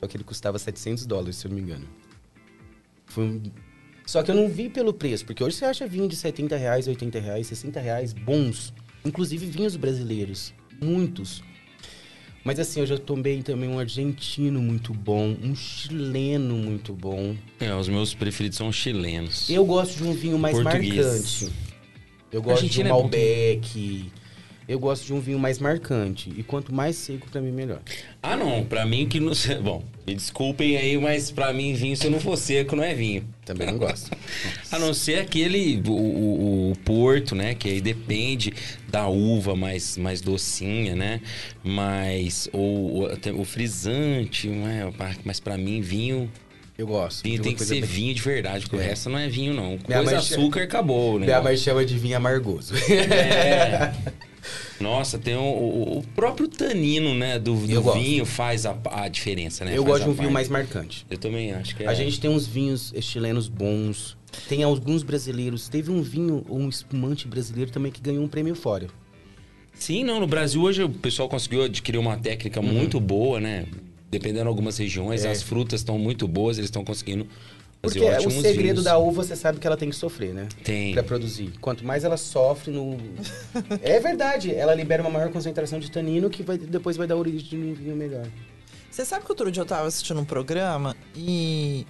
Só 0.00 0.08
que 0.08 0.16
ele 0.16 0.24
custava 0.24 0.58
700 0.58 1.06
dólares, 1.06 1.36
se 1.36 1.46
eu 1.46 1.50
não 1.50 1.56
me 1.56 1.62
engano. 1.62 1.88
Foi 3.06 3.24
um... 3.24 3.42
Só 4.04 4.24
que 4.24 4.32
eu 4.32 4.34
não 4.34 4.48
vi 4.48 4.68
pelo 4.68 4.92
preço, 4.92 5.24
porque 5.24 5.44
hoje 5.44 5.56
você 5.56 5.64
acha 5.64 5.86
vinho 5.86 6.08
de 6.08 6.16
70 6.16 6.56
reais, 6.56 6.88
80 6.88 7.20
reais, 7.20 7.46
60 7.46 7.78
reais, 7.78 8.12
bons. 8.12 8.74
Inclusive 9.04 9.46
vinhos 9.46 9.76
brasileiros. 9.76 10.52
Muitos. 10.82 11.42
Mas 12.44 12.58
assim, 12.58 12.80
eu 12.80 12.86
já 12.86 12.98
tomei 12.98 13.40
também 13.42 13.68
um 13.68 13.78
argentino 13.78 14.60
muito 14.60 14.92
bom, 14.92 15.36
um 15.42 15.54
chileno 15.54 16.56
muito 16.56 16.92
bom. 16.92 17.36
É, 17.60 17.72
os 17.72 17.88
meus 17.88 18.14
preferidos 18.14 18.58
são 18.58 18.72
chilenos. 18.72 19.48
Eu 19.48 19.64
gosto 19.64 19.96
de 19.96 20.02
um 20.02 20.12
vinho 20.12 20.38
mais 20.38 20.60
Português. 20.60 21.06
marcante. 21.06 21.52
Eu 22.32 22.42
gosto 22.42 22.66
de 22.66 22.82
um 22.82 22.86
é 22.86 22.88
Malbec. 22.88 24.10
É 24.18 24.21
eu 24.72 24.78
gosto 24.78 25.04
de 25.04 25.12
um 25.12 25.20
vinho 25.20 25.38
mais 25.38 25.58
marcante. 25.58 26.32
E 26.34 26.42
quanto 26.42 26.74
mais 26.74 26.96
seco, 26.96 27.28
para 27.30 27.42
mim, 27.42 27.52
melhor. 27.52 27.80
Ah, 28.22 28.36
não. 28.36 28.64
Para 28.64 28.86
mim, 28.86 29.06
que 29.06 29.20
não. 29.20 29.32
Bom, 29.62 29.84
me 30.06 30.14
desculpem 30.14 30.78
aí, 30.78 30.96
mas 30.96 31.30
para 31.30 31.52
mim, 31.52 31.74
vinho, 31.74 31.94
se 31.94 32.08
não 32.08 32.18
for 32.18 32.38
seco, 32.38 32.74
não 32.74 32.82
é 32.82 32.94
vinho. 32.94 33.22
Também 33.44 33.66
não 33.66 33.76
gosto. 33.76 34.10
a 34.72 34.78
não 34.78 34.94
ser 34.94 35.18
aquele, 35.18 35.82
o, 35.86 35.92
o, 35.92 36.70
o, 36.70 36.76
porto, 36.86 37.34
né? 37.34 37.54
Que 37.54 37.68
aí 37.68 37.80
depende 37.82 38.54
da 38.88 39.06
uva 39.06 39.54
mais, 39.54 39.98
mais 39.98 40.22
docinha, 40.22 40.96
né? 40.96 41.20
Mas. 41.62 42.48
Ou, 42.50 43.02
o, 43.02 43.40
o 43.40 43.44
frisante, 43.44 44.48
né? 44.48 44.90
Mas 45.22 45.38
para 45.38 45.58
mim, 45.58 45.82
vinho. 45.82 46.30
Eu 46.78 46.86
gosto. 46.86 47.22
Vinho 47.22 47.42
tem 47.42 47.54
que 47.54 47.62
ser 47.62 47.74
bem... 47.74 47.82
vinho 47.82 48.14
de 48.14 48.22
verdade, 48.22 48.64
porque 48.64 48.76
é. 48.76 48.78
o 48.78 48.88
resto 48.88 49.10
não 49.10 49.18
é 49.18 49.28
vinho, 49.28 49.52
não. 49.52 49.76
Coisa 49.76 50.16
açúcar, 50.16 50.60
chama... 50.60 50.64
acabou, 50.64 51.18
né? 51.18 51.26
Minha 51.26 51.42
mãe 51.42 51.58
chama 51.58 51.84
de 51.84 51.98
vinho 51.98 52.16
amargoso. 52.16 52.74
É. 52.90 53.92
Nossa, 54.82 55.18
tem 55.18 55.36
o, 55.36 55.40
o 55.98 56.04
próprio 56.14 56.48
tanino, 56.48 57.14
né, 57.14 57.38
do, 57.38 57.54
do 57.54 57.92
vinho 57.92 58.26
faz 58.26 58.66
a, 58.66 58.76
a, 58.90 59.08
diferença, 59.08 59.64
né? 59.64 59.72
Eu 59.72 59.84
faz 59.84 59.86
gosto 59.86 60.04
de 60.04 60.10
um 60.10 60.12
vinho 60.12 60.30
mais 60.30 60.48
marcante. 60.48 61.06
Eu 61.08 61.18
também 61.18 61.52
acho 61.52 61.76
que 61.76 61.84
é. 61.84 61.86
A 61.86 61.94
gente 61.94 62.20
tem 62.20 62.28
uns 62.28 62.46
vinhos 62.46 62.92
chilenos 63.00 63.48
bons, 63.48 64.16
tem 64.48 64.62
alguns 64.62 65.02
brasileiros. 65.02 65.68
Teve 65.68 65.90
um 65.90 66.02
vinho, 66.02 66.44
um 66.48 66.68
espumante 66.68 67.28
brasileiro 67.28 67.70
também 67.70 67.92
que 67.92 68.00
ganhou 68.00 68.24
um 68.24 68.28
prêmio 68.28 68.54
fora. 68.54 68.88
Sim, 69.74 70.04
não, 70.04 70.20
no 70.20 70.26
Brasil 70.26 70.62
hoje 70.62 70.82
o 70.82 70.88
pessoal 70.88 71.28
conseguiu 71.28 71.64
adquirir 71.64 71.98
uma 71.98 72.16
técnica 72.16 72.60
uhum. 72.60 72.66
muito 72.66 73.00
boa, 73.00 73.40
né? 73.40 73.66
Dependendo 74.10 74.44
de 74.44 74.48
algumas 74.48 74.76
regiões, 74.76 75.24
é. 75.24 75.30
as 75.30 75.42
frutas 75.42 75.80
estão 75.80 75.98
muito 75.98 76.28
boas, 76.28 76.58
eles 76.58 76.68
estão 76.68 76.84
conseguindo 76.84 77.26
porque 77.82 78.00
o 78.00 78.30
segredo 78.30 78.56
vinhos. 78.56 78.84
da 78.84 78.96
uva, 78.96 79.24
você 79.24 79.34
sabe 79.34 79.58
que 79.58 79.66
ela 79.66 79.76
tem 79.76 79.90
que 79.90 79.96
sofrer, 79.96 80.32
né? 80.32 80.48
Tem. 80.62 80.92
Pra 80.94 81.02
produzir. 81.02 81.52
Quanto 81.60 81.84
mais 81.84 82.04
ela 82.04 82.16
sofre 82.16 82.70
no... 82.70 82.96
é 83.82 83.98
verdade, 83.98 84.54
ela 84.54 84.72
libera 84.72 85.02
uma 85.02 85.10
maior 85.10 85.30
concentração 85.30 85.80
de 85.80 85.90
tanino 85.90 86.30
que 86.30 86.44
vai, 86.44 86.56
depois 86.56 86.96
vai 86.96 87.08
dar 87.08 87.16
origem 87.16 87.40
de 87.40 87.56
um 87.56 87.74
vinho 87.74 87.96
melhor. 87.96 88.26
Você 88.88 89.04
sabe 89.04 89.24
que 89.24 89.32
outro 89.32 89.50
dia 89.50 89.62
eu 89.62 89.66
tava 89.66 89.88
assistindo 89.88 90.20
um 90.20 90.24
programa 90.24 90.96
e 91.16 91.84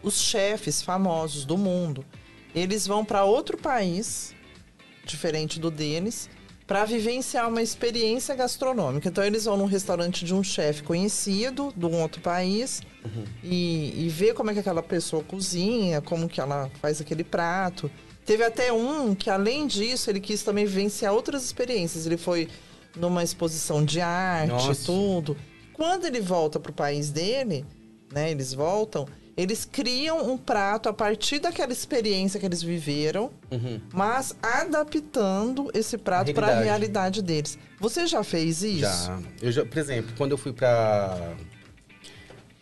os 0.00 0.20
chefes 0.20 0.80
famosos 0.80 1.44
do 1.44 1.58
mundo, 1.58 2.04
eles 2.54 2.86
vão 2.86 3.04
para 3.04 3.24
outro 3.24 3.56
país, 3.56 4.34
diferente 5.04 5.58
do 5.58 5.70
deles, 5.70 6.30
para 6.72 6.86
vivenciar 6.86 7.50
uma 7.50 7.60
experiência 7.60 8.34
gastronômica. 8.34 9.06
Então 9.06 9.22
eles 9.22 9.44
vão 9.44 9.58
num 9.58 9.66
restaurante 9.66 10.24
de 10.24 10.34
um 10.34 10.42
chefe 10.42 10.82
conhecido 10.82 11.70
de 11.76 11.84
um 11.84 12.00
outro 12.00 12.22
país 12.22 12.80
uhum. 13.04 13.24
e, 13.44 14.06
e 14.06 14.08
ver 14.08 14.32
como 14.32 14.50
é 14.50 14.54
que 14.54 14.60
aquela 14.60 14.82
pessoa 14.82 15.22
cozinha, 15.22 16.00
como 16.00 16.26
que 16.26 16.40
ela 16.40 16.70
faz 16.80 16.98
aquele 16.98 17.24
prato. 17.24 17.90
Teve 18.24 18.42
até 18.42 18.72
um 18.72 19.14
que, 19.14 19.28
além 19.28 19.66
disso, 19.66 20.08
ele 20.08 20.18
quis 20.18 20.42
também 20.42 20.64
vivenciar 20.64 21.12
outras 21.12 21.44
experiências. 21.44 22.06
Ele 22.06 22.16
foi 22.16 22.48
numa 22.96 23.22
exposição 23.22 23.84
de 23.84 24.00
arte, 24.00 24.48
Nossa. 24.48 24.86
tudo. 24.86 25.36
Quando 25.74 26.06
ele 26.06 26.22
volta 26.22 26.58
pro 26.58 26.72
país 26.72 27.10
dele, 27.10 27.66
né? 28.10 28.30
Eles 28.30 28.54
voltam 28.54 29.06
eles 29.36 29.64
criam 29.64 30.30
um 30.30 30.36
prato 30.36 30.88
a 30.88 30.92
partir 30.92 31.38
daquela 31.38 31.72
experiência 31.72 32.38
que 32.38 32.44
eles 32.44 32.62
viveram, 32.62 33.30
uhum. 33.50 33.80
mas 33.92 34.36
adaptando 34.42 35.70
esse 35.74 35.96
prato 35.96 36.32
para 36.34 36.48
a 36.48 36.60
realidade 36.60 37.22
deles. 37.22 37.58
Você 37.80 38.06
já 38.06 38.22
fez 38.22 38.62
isso? 38.62 38.80
Já. 38.80 39.18
Eu 39.40 39.52
já, 39.52 39.64
por 39.64 39.78
exemplo, 39.78 40.12
quando 40.16 40.32
eu 40.32 40.38
fui 40.38 40.52
para 40.52 41.34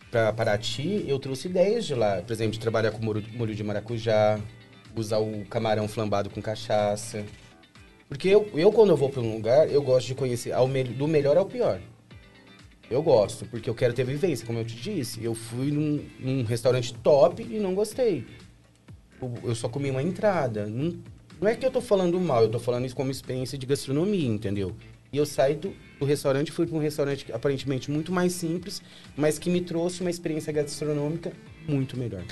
para 0.09 0.33
Paraty, 0.33 1.05
eu 1.07 1.17
trouxe 1.17 1.47
ideias 1.47 1.85
de 1.85 1.95
lá, 1.95 2.21
por 2.21 2.33
exemplo, 2.33 2.51
de 2.51 2.59
trabalhar 2.59 2.91
com 2.91 3.01
molho, 3.01 3.23
molho 3.31 3.55
de 3.55 3.63
maracujá, 3.63 4.37
usar 4.93 5.19
o 5.19 5.45
camarão 5.45 5.87
flambado 5.87 6.29
com 6.29 6.41
cachaça. 6.41 7.23
Porque 8.09 8.27
eu, 8.27 8.49
eu 8.53 8.73
quando 8.73 8.89
eu 8.89 8.97
vou 8.97 9.09
para 9.09 9.21
um 9.21 9.33
lugar, 9.35 9.71
eu 9.71 9.81
gosto 9.81 10.07
de 10.07 10.15
conhecer 10.15 10.51
ao 10.51 10.67
do 10.67 11.07
melhor 11.07 11.37
ao 11.37 11.45
pior. 11.45 11.79
Eu 12.91 13.01
gosto, 13.01 13.45
porque 13.45 13.69
eu 13.69 13.73
quero 13.73 13.93
ter 13.93 14.03
vivência, 14.03 14.45
como 14.45 14.59
eu 14.59 14.65
te 14.65 14.75
disse. 14.75 15.23
Eu 15.23 15.33
fui 15.33 15.71
num, 15.71 16.03
num 16.19 16.43
restaurante 16.43 16.93
top 16.95 17.41
e 17.41 17.57
não 17.57 17.73
gostei. 17.73 18.25
Eu 19.43 19.55
só 19.55 19.69
comi 19.69 19.89
uma 19.89 20.03
entrada. 20.03 20.67
Não, 20.67 20.99
não, 21.39 21.47
é 21.47 21.55
que 21.55 21.65
eu 21.65 21.71
tô 21.71 21.79
falando 21.79 22.19
mal, 22.19 22.43
eu 22.43 22.49
tô 22.49 22.59
falando 22.59 22.85
isso 22.85 22.95
como 22.95 23.09
experiência 23.09 23.57
de 23.57 23.65
gastronomia, 23.65 24.27
entendeu? 24.27 24.75
E 25.13 25.17
eu 25.17 25.25
saí 25.25 25.55
do, 25.55 25.73
do 25.99 26.05
restaurante 26.05 26.49
e 26.49 26.51
fui 26.51 26.67
para 26.67 26.75
um 26.75 26.81
restaurante 26.81 27.31
aparentemente 27.31 27.89
muito 27.89 28.11
mais 28.11 28.33
simples, 28.33 28.81
mas 29.15 29.39
que 29.39 29.49
me 29.49 29.61
trouxe 29.61 30.01
uma 30.01 30.09
experiência 30.09 30.51
gastronômica 30.51 31.31
muito 31.65 31.95
melhor. 31.97 32.23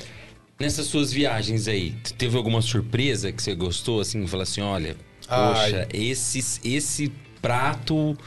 Nessas 0.59 0.87
suas 0.87 1.13
viagens 1.13 1.69
aí, 1.69 1.95
teve 2.17 2.35
alguma 2.35 2.61
surpresa 2.61 3.31
que 3.31 3.41
você 3.41 3.55
gostou, 3.55 4.01
assim, 4.01 4.27
falar 4.27 4.43
assim, 4.43 4.59
olha, 4.59 4.97
poxa, 5.25 5.87
esse, 5.93 6.59
esse 6.67 7.09
prato 7.41 8.17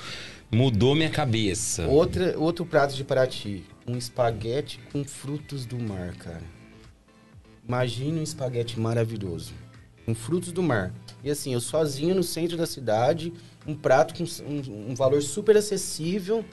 Mudou 0.55 0.95
minha 0.95 1.09
cabeça. 1.09 1.89
Outra, 1.89 2.39
outro 2.39 2.67
prato 2.67 2.95
de 2.95 3.03
Paraty. 3.03 3.65
Um 3.87 3.97
espaguete 3.97 4.79
com 4.93 5.03
frutos 5.03 5.65
do 5.65 5.79
mar, 5.79 6.15
cara. 6.17 6.43
Imagine 7.67 8.21
um 8.21 8.23
espaguete 8.23 8.79
maravilhoso. 8.79 9.55
Com 10.05 10.15
frutos 10.15 10.53
do 10.53 10.63
mar. 10.63 10.93
E 11.25 11.31
assim, 11.31 11.55
eu 11.55 11.61
sozinho 11.61 12.15
no 12.15 12.23
centro 12.23 12.59
da 12.59 12.67
cidade, 12.67 13.33
um 13.67 13.75
prato 13.75 14.13
com 14.13 14.25
um, 14.45 14.91
um 14.91 14.95
valor 14.95 15.23
super 15.23 15.57
acessível 15.57 16.45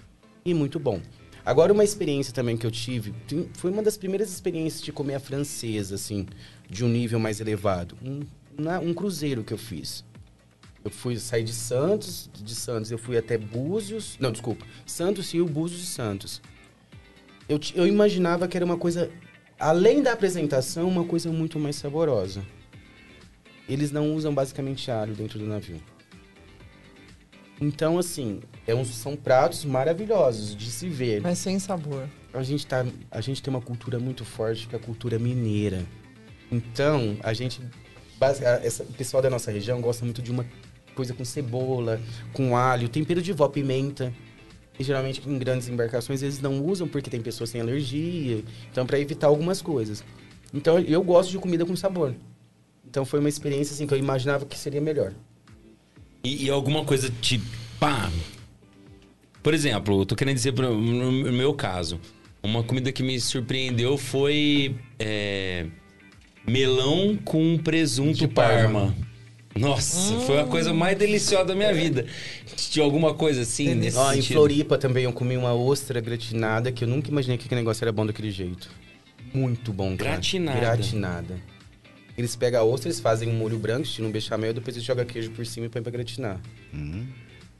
e 0.45 0.53
muito 0.53 0.80
bom. 0.80 1.01
Agora, 1.45 1.73
uma 1.73 1.84
experiência 1.84 2.34
também 2.34 2.55
que 2.55 2.65
eu 2.65 2.71
tive, 2.71 3.13
foi 3.55 3.69
uma 3.69 3.84
das 3.84 3.97
primeiras 3.97 4.30
experiências 4.30 4.81
de 4.81 4.93
comer 4.93 5.15
a 5.15 5.19
francesa, 5.19 5.95
assim, 5.95 6.26
de 6.69 6.85
um 6.85 6.88
nível 6.88 7.19
mais 7.19 7.41
elevado. 7.41 7.97
Um, 8.01 8.21
um 8.81 8.93
cruzeiro 8.93 9.43
que 9.43 9.53
eu 9.53 9.57
fiz. 9.57 10.05
Eu 10.84 10.91
fui 10.91 11.18
sair 11.18 11.43
de 11.43 11.53
Santos, 11.53 12.30
de 12.34 12.56
Santos 12.56 12.89
eu 12.89 12.97
fui 12.97 13.18
até 13.18 13.38
Búzios, 13.38 14.18
não, 14.19 14.31
desculpa, 14.31 14.65
Santos, 14.85 15.31
Rio, 15.34 15.45
Búzios 15.45 15.84
e 15.84 15.85
Santos. 15.85 16.41
Eu, 17.47 17.60
eu 17.76 17.85
imaginava 17.85 18.47
que 18.47 18.56
era 18.56 18.65
uma 18.65 18.77
coisa, 18.77 19.11
além 19.60 20.01
da 20.01 20.14
apresentação, 20.14 20.88
uma 20.88 21.03
coisa 21.03 21.31
muito 21.31 21.60
mais 21.60 21.76
saborosa. 21.76 22.43
Eles 23.68 23.91
não 23.91 24.15
usam 24.15 24.34
basicamente 24.34 24.89
alho 24.89 25.14
dentro 25.14 25.38
do 25.38 25.45
navio. 25.45 25.81
Então, 27.61 27.97
assim, 27.97 28.39
é 28.65 28.73
um, 28.73 28.85
são 28.85 29.15
pratos 29.15 29.65
maravilhosos 29.65 30.56
de 30.56 30.72
se 30.72 30.88
ver. 30.88 31.22
Mas 31.22 31.39
sem 31.39 31.60
sabor. 31.60 32.07
A 32.34 32.41
gente, 32.41 32.65
tá, 32.65 32.85
a 33.11 33.19
gente 33.19 33.43
tem 33.43 33.53
uma 33.53 33.61
cultura 33.61 33.99
muito 33.99 34.23
forte, 34.23 34.68
que 34.68 34.76
é 34.76 34.80
a 34.80 34.81
cultura 34.81 35.19
mineira. 35.19 35.85
Então, 36.51 37.18
a 37.22 37.34
gente... 37.34 37.61
Essa, 38.64 38.84
o 38.84 38.93
pessoal 38.93 39.23
da 39.23 39.30
nossa 39.30 39.51
região 39.51 39.80
gosta 39.81 40.03
muito 40.03 40.22
de 40.22 40.30
uma 40.30 40.45
coisa 40.99 41.13
com 41.13 41.23
cebola, 41.23 42.01
com 42.34 42.57
alho, 42.57 42.89
tempero 42.89 43.21
de 43.21 43.31
vó, 43.31 43.47
pimenta. 43.47 44.13
E 44.77 44.84
geralmente 44.84 45.21
em 45.26 45.38
grandes 45.38 45.69
embarcações 45.69 46.21
eles 46.21 46.41
não 46.41 46.61
usam 46.65 46.89
porque 46.89 47.09
tem 47.09 47.21
pessoas 47.21 47.49
sem 47.49 47.61
alergia, 47.61 48.43
então 48.69 48.85
para 48.85 48.99
evitar 48.99 49.27
algumas 49.27 49.61
coisas. 49.61 50.03
Então 50.53 50.77
eu 50.77 51.01
gosto 51.01 51.31
de 51.31 51.38
comida 51.38 51.65
com 51.65 51.73
sabor. 51.76 52.13
Então 52.85 53.05
foi 53.05 53.19
uma 53.21 53.30
experiência 53.30 53.73
assim 53.73 53.88
que 53.88 53.93
eu 53.93 53.97
imaginava 53.97 54.45
que 54.45 54.57
seria 54.57 54.81
melhor. 54.81 55.13
E, 56.21 56.45
e 56.45 56.49
alguma 56.49 56.84
coisa 56.84 57.09
te 57.21 57.41
pá. 57.80 58.11
Por 59.41 59.53
exemplo, 59.53 60.01
eu 60.01 60.05
tô 60.05 60.17
querendo 60.17 60.35
dizer 60.35 60.51
pro, 60.51 60.77
no 60.77 61.31
meu 61.31 61.53
caso, 61.53 61.99
uma 62.43 62.61
comida 62.61 62.91
que 62.91 63.01
me 63.01 63.17
surpreendeu 63.21 63.97
foi 63.97 64.76
é, 64.97 65.65
melão 66.45 67.17
com 67.23 67.57
presunto 67.57 68.17
De 68.17 68.27
parma. 68.27 68.88
Parma. 68.88 69.09
Nossa, 69.60 70.19
foi 70.22 70.40
a 70.40 70.45
coisa 70.45 70.73
mais 70.73 70.98
deliciosa 70.98 71.45
da 71.45 71.56
minha 71.56 71.73
vida. 71.73 72.06
Tinha 72.56 72.84
alguma 72.84 73.14
coisa 73.14 73.41
assim 73.41 73.76
nesse 73.76 73.98
Ó, 73.98 74.11
em 74.11 74.15
sentido? 74.15 74.34
Floripa 74.34 74.77
também 74.77 75.03
eu 75.03 75.14
comi 75.14 75.36
uma 75.36 75.53
ostra 75.53 75.99
gratinada 75.99 76.72
que 76.72 76.84
eu 76.84 76.88
nunca 76.88 77.10
imaginei 77.10 77.38
que 77.38 77.45
aquele 77.45 77.61
negócio 77.61 77.84
era 77.84 77.91
bom 77.91 78.06
daquele 78.06 78.31
jeito. 78.31 78.69
Muito 79.34 79.73
bom, 79.73 79.95
cara. 79.98 80.11
Gratinada. 80.11 80.60
Gratinada. 80.60 81.40
Eles 82.18 82.36
pegam 82.36 82.61
a 82.61 82.64
ostra, 82.64 82.90
eles 82.90 82.99
fazem 82.99 83.30
um 83.30 83.34
molho 83.34 83.57
branco, 83.57 83.84
estilo 83.84 84.07
um 84.07 84.11
bechamel, 84.11 84.53
depois 84.53 84.76
eles 84.76 84.86
jogam 84.86 85.06
queijo 85.06 85.31
por 85.31 85.45
cima 85.45 85.68
e 85.68 85.69
põem 85.69 85.81
pra 85.81 85.91
gratinar. 85.91 86.40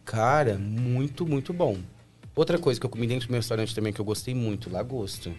Cara, 0.04 0.58
muito, 0.58 1.26
muito 1.26 1.54
bom. 1.54 1.78
Outra 2.36 2.58
coisa 2.58 2.80
que 2.80 2.86
eu 2.86 2.90
comi 2.90 3.08
dentro 3.08 3.28
do 3.28 3.32
meu 3.32 3.40
restaurante 3.40 3.76
também 3.76 3.94
que 3.94 4.00
eu 4.02 4.06
gostei 4.06 4.34
muito, 4.34 4.70
lagosta. 4.70 5.32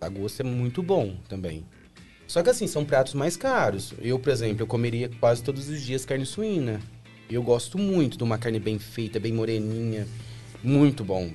Lagosta 0.00 0.42
é 0.42 0.44
muito 0.44 0.82
bom 0.82 1.16
também. 1.28 1.64
Só 2.26 2.42
que 2.42 2.50
assim, 2.50 2.66
são 2.66 2.84
pratos 2.84 3.14
mais 3.14 3.36
caros. 3.36 3.92
Eu, 4.00 4.18
por 4.18 4.32
exemplo, 4.32 4.62
eu 4.62 4.66
comeria 4.66 5.10
quase 5.20 5.42
todos 5.42 5.68
os 5.68 5.80
dias 5.80 6.04
carne 6.04 6.24
suína. 6.26 6.80
Eu 7.30 7.42
gosto 7.42 7.78
muito 7.78 8.16
de 8.16 8.24
uma 8.24 8.38
carne 8.38 8.58
bem 8.58 8.78
feita, 8.78 9.18
bem 9.20 9.32
moreninha. 9.32 10.06
Muito 10.62 11.04
bom. 11.04 11.30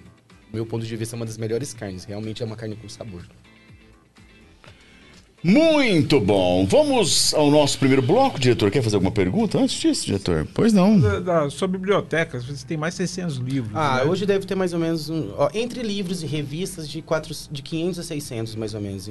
Meu 0.51 0.65
ponto 0.65 0.85
de 0.85 0.95
vista 0.95 1.15
é 1.15 1.17
uma 1.17 1.25
das 1.25 1.37
melhores 1.37 1.73
carnes. 1.73 2.05
Realmente 2.05 2.41
é 2.41 2.45
uma 2.45 2.55
carne 2.55 2.75
com 2.75 2.89
sabor. 2.89 3.23
Muito 5.41 6.19
bom. 6.19 6.65
Vamos 6.65 7.33
ao 7.33 7.49
nosso 7.49 7.79
primeiro 7.79 8.01
bloco, 8.01 8.37
diretor. 8.37 8.69
Quer 8.69 8.81
fazer 8.81 8.97
alguma 8.97 9.11
pergunta 9.11 9.57
antes 9.57 9.79
disso, 9.79 10.05
diretor? 10.05 10.45
Pois 10.53 10.73
não. 10.73 10.99
Da, 10.99 11.19
da 11.19 11.49
sua 11.49 11.67
biblioteca, 11.67 12.41
você 12.41 12.65
tem 12.65 12.75
mais 12.75 12.95
de 12.95 13.07
600 13.07 13.37
livros. 13.37 13.71
Ah, 13.73 14.03
né? 14.03 14.11
hoje 14.11 14.25
deve 14.25 14.45
ter 14.45 14.55
mais 14.55 14.73
ou 14.73 14.79
menos... 14.79 15.09
Um, 15.09 15.31
ó, 15.37 15.49
entre 15.53 15.81
livros 15.81 16.21
e 16.23 16.25
revistas, 16.25 16.89
de, 16.89 17.01
quatro, 17.01 17.33
de 17.49 17.61
500 17.61 17.99
a 17.99 18.03
600, 18.03 18.55
mais 18.55 18.73
ou 18.73 18.81
menos, 18.81 19.09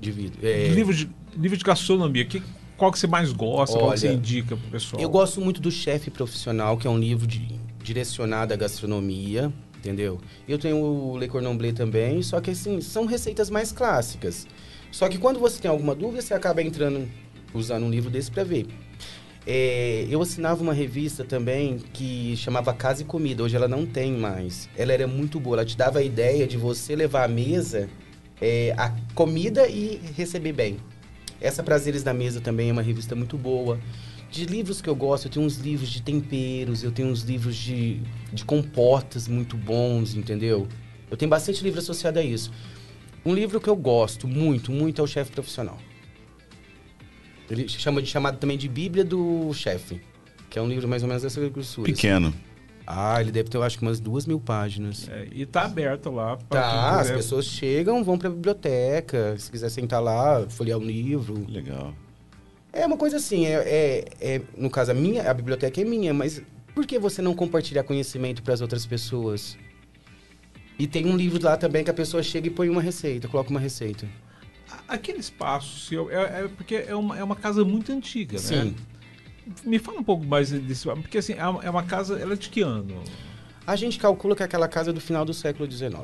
de 0.00 0.10
vida. 0.10 0.36
É, 0.42 0.68
Livro 0.68 0.94
de, 0.94 1.08
livro 1.36 1.56
de 1.56 1.64
gastronomia, 1.64 2.24
que, 2.24 2.42
qual 2.76 2.90
que 2.90 2.98
você 2.98 3.06
mais 3.06 3.32
gosta? 3.32 3.78
qual 3.78 3.92
que 3.92 4.00
você 4.00 4.08
Olha, 4.08 4.16
indica 4.16 4.56
pro 4.56 4.70
pessoal? 4.70 5.02
Eu 5.02 5.08
gosto 5.10 5.40
muito 5.40 5.60
do 5.60 5.70
Chefe 5.70 6.10
Profissional, 6.10 6.76
que 6.76 6.86
é 6.86 6.90
um 6.90 6.98
livro 6.98 7.26
de- 7.26 7.60
direcionado 7.82 8.52
à 8.54 8.56
gastronomia, 8.56 9.52
entendeu? 9.78 10.18
Eu 10.48 10.58
tenho 10.58 10.76
o 10.78 11.18
Le 11.18 11.28
Cordon 11.28 11.56
Bleu 11.56 11.72
também, 11.72 12.22
só 12.22 12.40
que 12.40 12.50
assim, 12.50 12.80
são 12.80 13.04
receitas 13.06 13.50
mais 13.50 13.72
clássicas. 13.72 14.46
Só 14.90 15.08
que 15.08 15.18
quando 15.18 15.38
você 15.38 15.60
tem 15.60 15.70
alguma 15.70 15.94
dúvida, 15.94 16.22
você 16.22 16.34
acaba 16.34 16.62
entrando, 16.62 17.08
usando 17.54 17.84
um 17.84 17.90
livro 17.90 18.10
desse 18.10 18.30
para 18.30 18.42
ver. 18.42 18.66
É, 19.46 20.06
eu 20.10 20.20
assinava 20.20 20.62
uma 20.62 20.72
revista 20.74 21.24
também 21.24 21.78
que 21.92 22.34
chamava 22.36 22.74
Casa 22.74 23.02
e 23.02 23.04
Comida, 23.04 23.42
hoje 23.42 23.56
ela 23.56 23.66
não 23.68 23.86
tem 23.86 24.12
mais. 24.12 24.68
Ela 24.76 24.92
era 24.92 25.06
muito 25.06 25.40
boa, 25.40 25.56
ela 25.56 25.64
te 25.64 25.76
dava 25.76 26.00
a 26.00 26.02
ideia 26.02 26.46
de 26.46 26.56
você 26.58 26.94
levar 26.94 27.24
à 27.24 27.28
mesa 27.28 27.88
é, 28.40 28.74
a 28.76 28.90
comida 29.14 29.68
e 29.68 30.00
receber 30.16 30.52
bem. 30.52 30.78
Essa 31.40 31.62
Prazeres 31.62 32.02
da 32.02 32.12
Mesa 32.12 32.40
também 32.40 32.70
é 32.70 32.72
uma 32.72 32.82
revista 32.82 33.14
muito 33.14 33.36
boa. 33.36 33.78
De 34.30 34.44
livros 34.44 34.80
que 34.80 34.88
eu 34.88 34.94
gosto, 34.94 35.26
eu 35.26 35.30
tenho 35.30 35.44
uns 35.44 35.56
livros 35.56 35.88
de 35.88 36.02
temperos, 36.02 36.84
eu 36.84 36.92
tenho 36.92 37.08
uns 37.08 37.22
livros 37.22 37.56
de, 37.56 38.00
de 38.32 38.44
compotas 38.44 39.26
muito 39.26 39.56
bons, 39.56 40.14
entendeu? 40.14 40.68
Eu 41.10 41.16
tenho 41.16 41.28
bastante 41.28 41.62
livro 41.64 41.80
associado 41.80 42.18
a 42.18 42.22
isso. 42.22 42.52
Um 43.24 43.34
livro 43.34 43.60
que 43.60 43.68
eu 43.68 43.76
gosto 43.76 44.28
muito, 44.28 44.70
muito 44.70 45.00
é 45.00 45.04
o 45.04 45.06
Chefe 45.06 45.32
Profissional. 45.32 45.78
Ele 47.50 47.68
chama 47.68 48.00
de 48.00 48.08
chamado 48.08 48.38
também 48.38 48.56
de 48.56 48.68
Bíblia 48.68 49.04
do 49.04 49.52
Chefe, 49.52 50.00
que 50.48 50.58
é 50.58 50.62
um 50.62 50.68
livro 50.68 50.86
mais 50.86 51.02
ou 51.02 51.08
menos 51.08 51.22
dessa 51.22 51.40
grossura. 51.48 51.92
Pequeno. 51.92 52.32
Ah, 52.92 53.20
ele 53.20 53.30
deve 53.30 53.48
ter, 53.48 53.56
eu 53.56 53.62
acho 53.62 53.78
que 53.78 53.84
umas 53.84 54.00
duas 54.00 54.26
mil 54.26 54.40
páginas. 54.40 55.08
É, 55.08 55.28
e 55.30 55.46
tá 55.46 55.62
aberto 55.62 56.10
lá. 56.10 56.36
Tá, 56.48 56.98
as 57.00 57.08
pessoas 57.10 57.46
chegam, 57.46 58.02
vão 58.02 58.18
pra 58.18 58.28
biblioteca, 58.28 59.36
se 59.38 59.48
quiser 59.48 59.68
sentar 59.70 60.02
lá, 60.02 60.44
folhear 60.48 60.76
um 60.76 60.82
livro. 60.84 61.46
Legal. 61.48 61.94
É 62.72 62.84
uma 62.84 62.96
coisa 62.96 63.18
assim, 63.18 63.46
é, 63.46 63.52
é- 63.52 64.04
é- 64.20 64.42
no 64.56 64.68
caso 64.68 64.90
a 64.90 64.94
minha, 64.94 65.30
a 65.30 65.32
biblioteca 65.32 65.80
é 65.80 65.84
minha, 65.84 66.12
mas 66.12 66.42
por 66.74 66.84
que 66.84 66.98
você 66.98 67.22
não 67.22 67.32
compartilhar 67.34 67.84
conhecimento 67.84 68.42
para 68.42 68.54
as 68.54 68.60
outras 68.60 68.84
pessoas? 68.84 69.56
E 70.76 70.86
tem 70.86 71.06
um 71.06 71.16
livro 71.16 71.40
lá 71.44 71.56
também 71.56 71.84
que 71.84 71.90
a 71.90 71.94
pessoa 71.94 72.22
chega 72.24 72.48
e 72.48 72.50
põe 72.50 72.68
uma 72.68 72.82
receita, 72.82 73.28
coloca 73.28 73.50
uma 73.50 73.60
receita. 73.60 74.08
Aquele 74.88 75.18
espaço 75.20 75.78
seu, 75.80 76.10
é, 76.10 76.42
é 76.44 76.48
porque 76.48 76.74
é 76.74 76.94
uma, 76.94 77.16
é 77.18 77.22
uma 77.22 77.36
casa 77.36 77.64
muito 77.64 77.92
antiga, 77.92 78.34
né? 78.34 78.42
Sim. 78.42 78.74
Me 79.64 79.78
fala 79.78 80.00
um 80.00 80.04
pouco 80.04 80.24
mais 80.24 80.50
desse. 80.50 80.86
Porque 80.86 81.18
assim, 81.18 81.34
é 81.34 81.46
uma, 81.46 81.64
é 81.64 81.70
uma 81.70 81.82
casa. 81.82 82.18
Ela 82.18 82.34
é 82.34 82.36
de 82.36 82.48
que 82.48 82.60
ano? 82.60 83.02
A 83.66 83.76
gente 83.76 83.98
calcula 83.98 84.34
que 84.34 84.42
aquela 84.42 84.68
casa 84.68 84.90
é 84.90 84.92
do 84.92 85.00
final 85.00 85.24
do 85.24 85.34
século 85.34 85.70
XIX. 85.70 85.94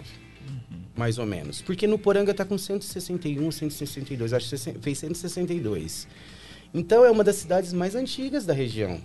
Mais 0.97 1.19
ou 1.19 1.27
menos. 1.27 1.61
Porque 1.63 1.87
no 1.87 1.99
Poranga 1.99 2.33
tá 2.33 2.45
com 2.45 2.57
161, 2.57 3.51
162. 3.51 4.33
Acho 4.33 4.51
que 4.51 4.79
fez 4.81 4.99
162. 4.99 6.09
Então 6.73 7.05
é 7.05 7.11
uma 7.11 7.25
das 7.25 7.37
cidades 7.37 7.73
mais 7.73 7.95
antigas 7.95 8.45
da 8.45 8.53
região. 8.53 9.01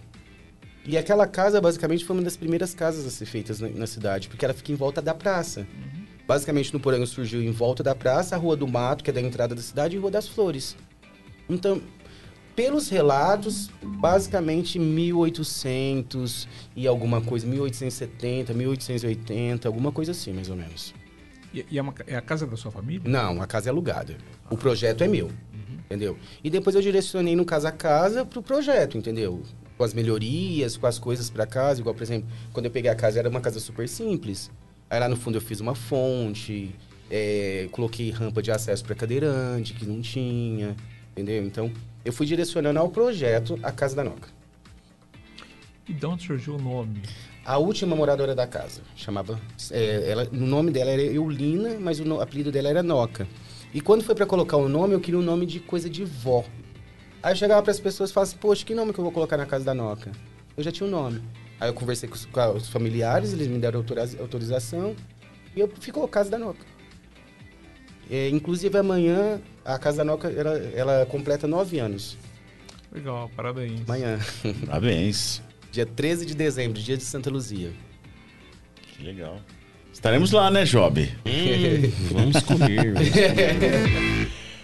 E 0.85 0.97
aquela 0.97 1.27
casa, 1.27 1.61
basicamente, 1.61 2.03
foi 2.03 2.15
uma 2.15 2.23
das 2.23 2.35
primeiras 2.35 2.73
casas 2.73 3.05
a 3.05 3.09
ser 3.11 3.25
feitas 3.25 3.59
na, 3.59 3.69
na 3.69 3.85
cidade, 3.85 4.27
porque 4.27 4.43
ela 4.43 4.53
fica 4.53 4.71
em 4.71 4.75
volta 4.75 5.01
da 5.01 5.13
praça. 5.13 5.67
Basicamente, 6.27 6.73
no 6.73 6.79
Poranga 6.79 7.05
surgiu 7.05 7.41
em 7.41 7.51
volta 7.51 7.83
da 7.83 7.93
praça, 7.93 8.35
a 8.35 8.39
Rua 8.39 8.55
do 8.55 8.67
Mato, 8.67 9.03
que 9.03 9.09
é 9.09 9.13
da 9.13 9.21
entrada 9.21 9.53
da 9.53 9.61
cidade, 9.61 9.95
e 9.95 9.97
a 9.97 10.01
Rua 10.01 10.09
das 10.09 10.27
Flores. 10.27 10.75
Então, 11.47 11.81
pelos 12.55 12.89
relatos, 12.89 13.69
basicamente 13.81 14.77
1800 14.77 16.47
e 16.75 16.87
alguma 16.87 17.21
coisa, 17.21 17.47
1870, 17.47 18.53
1880, 18.53 19.67
alguma 19.67 19.91
coisa 19.91 20.11
assim, 20.11 20.33
mais 20.33 20.49
ou 20.49 20.55
menos. 20.55 20.93
E, 21.53 21.65
e 21.71 21.77
é, 21.77 21.81
uma 21.81 21.93
é 22.07 22.15
a 22.15 22.21
casa 22.21 22.45
da 22.45 22.55
sua 22.55 22.71
família? 22.71 23.01
Não, 23.05 23.41
a 23.41 23.47
casa 23.47 23.69
é 23.69 23.71
alugada. 23.71 24.17
O 24.49 24.57
projeto 24.57 25.03
é 25.03 25.07
meu, 25.07 25.29
entendeu? 25.85 26.17
E 26.43 26.49
depois 26.49 26.75
eu 26.75 26.81
direcionei 26.81 27.35
no 27.35 27.45
casa 27.45 27.69
a 27.69 27.71
casa 27.71 28.25
pro 28.25 28.41
projeto, 28.41 28.97
entendeu? 28.97 29.41
Com 29.77 29.83
as 29.83 29.93
melhorias, 29.93 30.77
com 30.77 30.87
as 30.87 30.99
coisas 30.99 31.29
para 31.29 31.45
casa, 31.45 31.81
igual, 31.81 31.95
por 31.95 32.03
exemplo, 32.03 32.29
quando 32.53 32.65
eu 32.65 32.71
peguei 32.71 32.89
a 32.89 32.95
casa 32.95 33.19
era 33.19 33.29
uma 33.29 33.41
casa 33.41 33.59
super 33.59 33.87
simples. 33.87 34.51
Aí 34.89 34.99
lá 34.99 35.07
no 35.07 35.15
fundo 35.15 35.37
eu 35.37 35.41
fiz 35.41 35.59
uma 35.59 35.75
fonte, 35.75 36.75
é, 37.09 37.67
coloquei 37.71 38.09
rampa 38.11 38.41
de 38.41 38.51
acesso 38.51 38.83
para 38.83 38.95
cadeirante, 38.95 39.73
que 39.73 39.85
não 39.85 40.01
tinha, 40.01 40.75
entendeu? 41.11 41.43
Então, 41.43 41.71
eu 42.03 42.11
fui 42.13 42.25
direcionando 42.25 42.79
ao 42.79 42.89
projeto 42.89 43.59
a 43.63 43.71
Casa 43.71 43.95
da 43.95 44.03
Noca. 44.03 44.27
E 45.87 45.93
de 45.93 46.05
onde 46.05 46.25
surgiu 46.25 46.55
o 46.55 46.61
nome? 46.61 47.01
A 47.43 47.57
última 47.57 47.95
moradora 47.95 48.35
da 48.35 48.45
casa 48.45 48.81
chamava. 48.95 49.39
é, 49.71 50.11
ela, 50.11 50.27
o 50.31 50.35
nome 50.35 50.71
dela 50.71 50.91
era 50.91 51.01
Eulina, 51.01 51.77
mas 51.79 51.99
o 51.99 52.05
no- 52.05 52.21
apelido 52.21 52.51
dela 52.51 52.69
era 52.69 52.83
Noca. 52.83 53.27
E 53.73 53.81
quando 53.81 54.03
foi 54.03 54.13
pra 54.13 54.25
colocar 54.25 54.57
o 54.57 54.69
nome, 54.69 54.93
eu 54.93 54.99
queria 54.99 55.19
um 55.19 55.23
nome 55.23 55.45
de 55.45 55.59
coisa 55.59 55.89
de 55.89 56.03
vó. 56.05 56.43
Aí 57.23 57.31
eu 57.33 57.35
chegava 57.35 57.61
pras 57.63 57.79
pessoas 57.79 58.09
e 58.09 58.13
falava 58.13 58.29
assim: 58.29 58.37
Poxa, 58.39 58.63
que 58.65 58.75
nome 58.75 58.93
que 58.93 58.99
eu 58.99 59.03
vou 59.03 59.11
colocar 59.11 59.37
na 59.37 59.45
casa 59.45 59.65
da 59.65 59.73
Noca? 59.73 60.11
Eu 60.55 60.63
já 60.63 60.71
tinha 60.71 60.85
um 60.87 60.91
nome. 60.91 61.21
Aí 61.59 61.67
eu 61.69 61.73
conversei 61.73 62.07
com 62.07 62.15
os, 62.15 62.25
com 62.25 62.55
os 62.55 62.69
familiares, 62.69 63.33
eles 63.33 63.47
me 63.47 63.57
deram 63.59 63.79
autoriza- 63.79 64.19
autorização 64.21 64.95
e 65.55 65.59
eu 65.59 65.67
ficou 65.79 66.07
Casa 66.07 66.29
da 66.29 66.37
Noca. 66.37 66.65
É, 68.11 68.27
inclusive 68.27 68.77
amanhã 68.77 69.39
a 69.63 69.79
Casa 69.79 69.99
da 69.99 70.03
Noca 70.03 70.29
ela, 70.29 70.57
ela 70.75 71.05
completa 71.05 71.47
nove 71.47 71.79
anos. 71.79 72.17
Legal, 72.91 73.31
parabéns. 73.37 73.81
Amanhã. 73.87 74.19
Parabéns. 74.67 75.41
Dia 75.71 75.85
13 75.85 76.25
de 76.25 76.35
dezembro, 76.35 76.81
dia 76.81 76.97
de 76.97 77.03
Santa 77.03 77.29
Luzia. 77.29 77.71
Que 78.97 79.03
legal. 79.03 79.39
Estaremos 79.93 80.31
lá, 80.31 80.51
né, 80.51 80.65
Job? 80.65 81.09
Vamos 82.11 82.43
comer. 82.43 82.93
vamos 82.93 83.09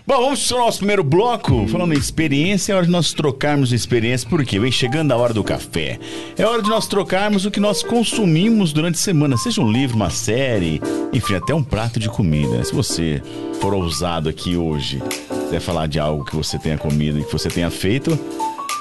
Bom, 0.07 0.21
vamos 0.21 0.47
pro 0.47 0.59
nosso 0.59 0.77
primeiro 0.77 1.03
bloco. 1.03 1.67
Falando 1.67 1.93
em 1.93 1.97
experiência, 1.97 2.71
é 2.71 2.75
hora 2.77 2.85
de 2.85 2.91
nós 2.91 3.11
trocarmos 3.11 3.73
experiência, 3.73 4.25
porque 4.29 4.57
vem 4.57 4.71
chegando 4.71 5.11
a 5.11 5.17
hora 5.17 5.33
do 5.33 5.43
café. 5.43 5.99
É 6.37 6.45
hora 6.45 6.61
de 6.61 6.69
nós 6.69 6.87
trocarmos 6.87 7.45
o 7.45 7.51
que 7.51 7.59
nós 7.59 7.83
consumimos 7.83 8.71
durante 8.71 8.95
a 8.95 8.99
semana, 8.99 9.35
seja 9.35 9.59
um 9.59 9.69
livro, 9.69 9.97
uma 9.97 10.09
série, 10.09 10.81
enfim, 11.11 11.35
até 11.35 11.53
um 11.53 11.61
prato 11.61 11.99
de 11.99 12.07
comida. 12.07 12.63
Se 12.63 12.73
você 12.73 13.21
for 13.59 13.73
ousado 13.73 14.29
aqui 14.29 14.55
hoje, 14.55 15.03
quiser 15.43 15.59
falar 15.59 15.87
de 15.87 15.99
algo 15.99 16.23
que 16.23 16.37
você 16.37 16.57
tenha 16.57 16.77
comido 16.77 17.19
e 17.19 17.25
que 17.25 17.33
você 17.33 17.49
tenha 17.49 17.69
feito, 17.69 18.17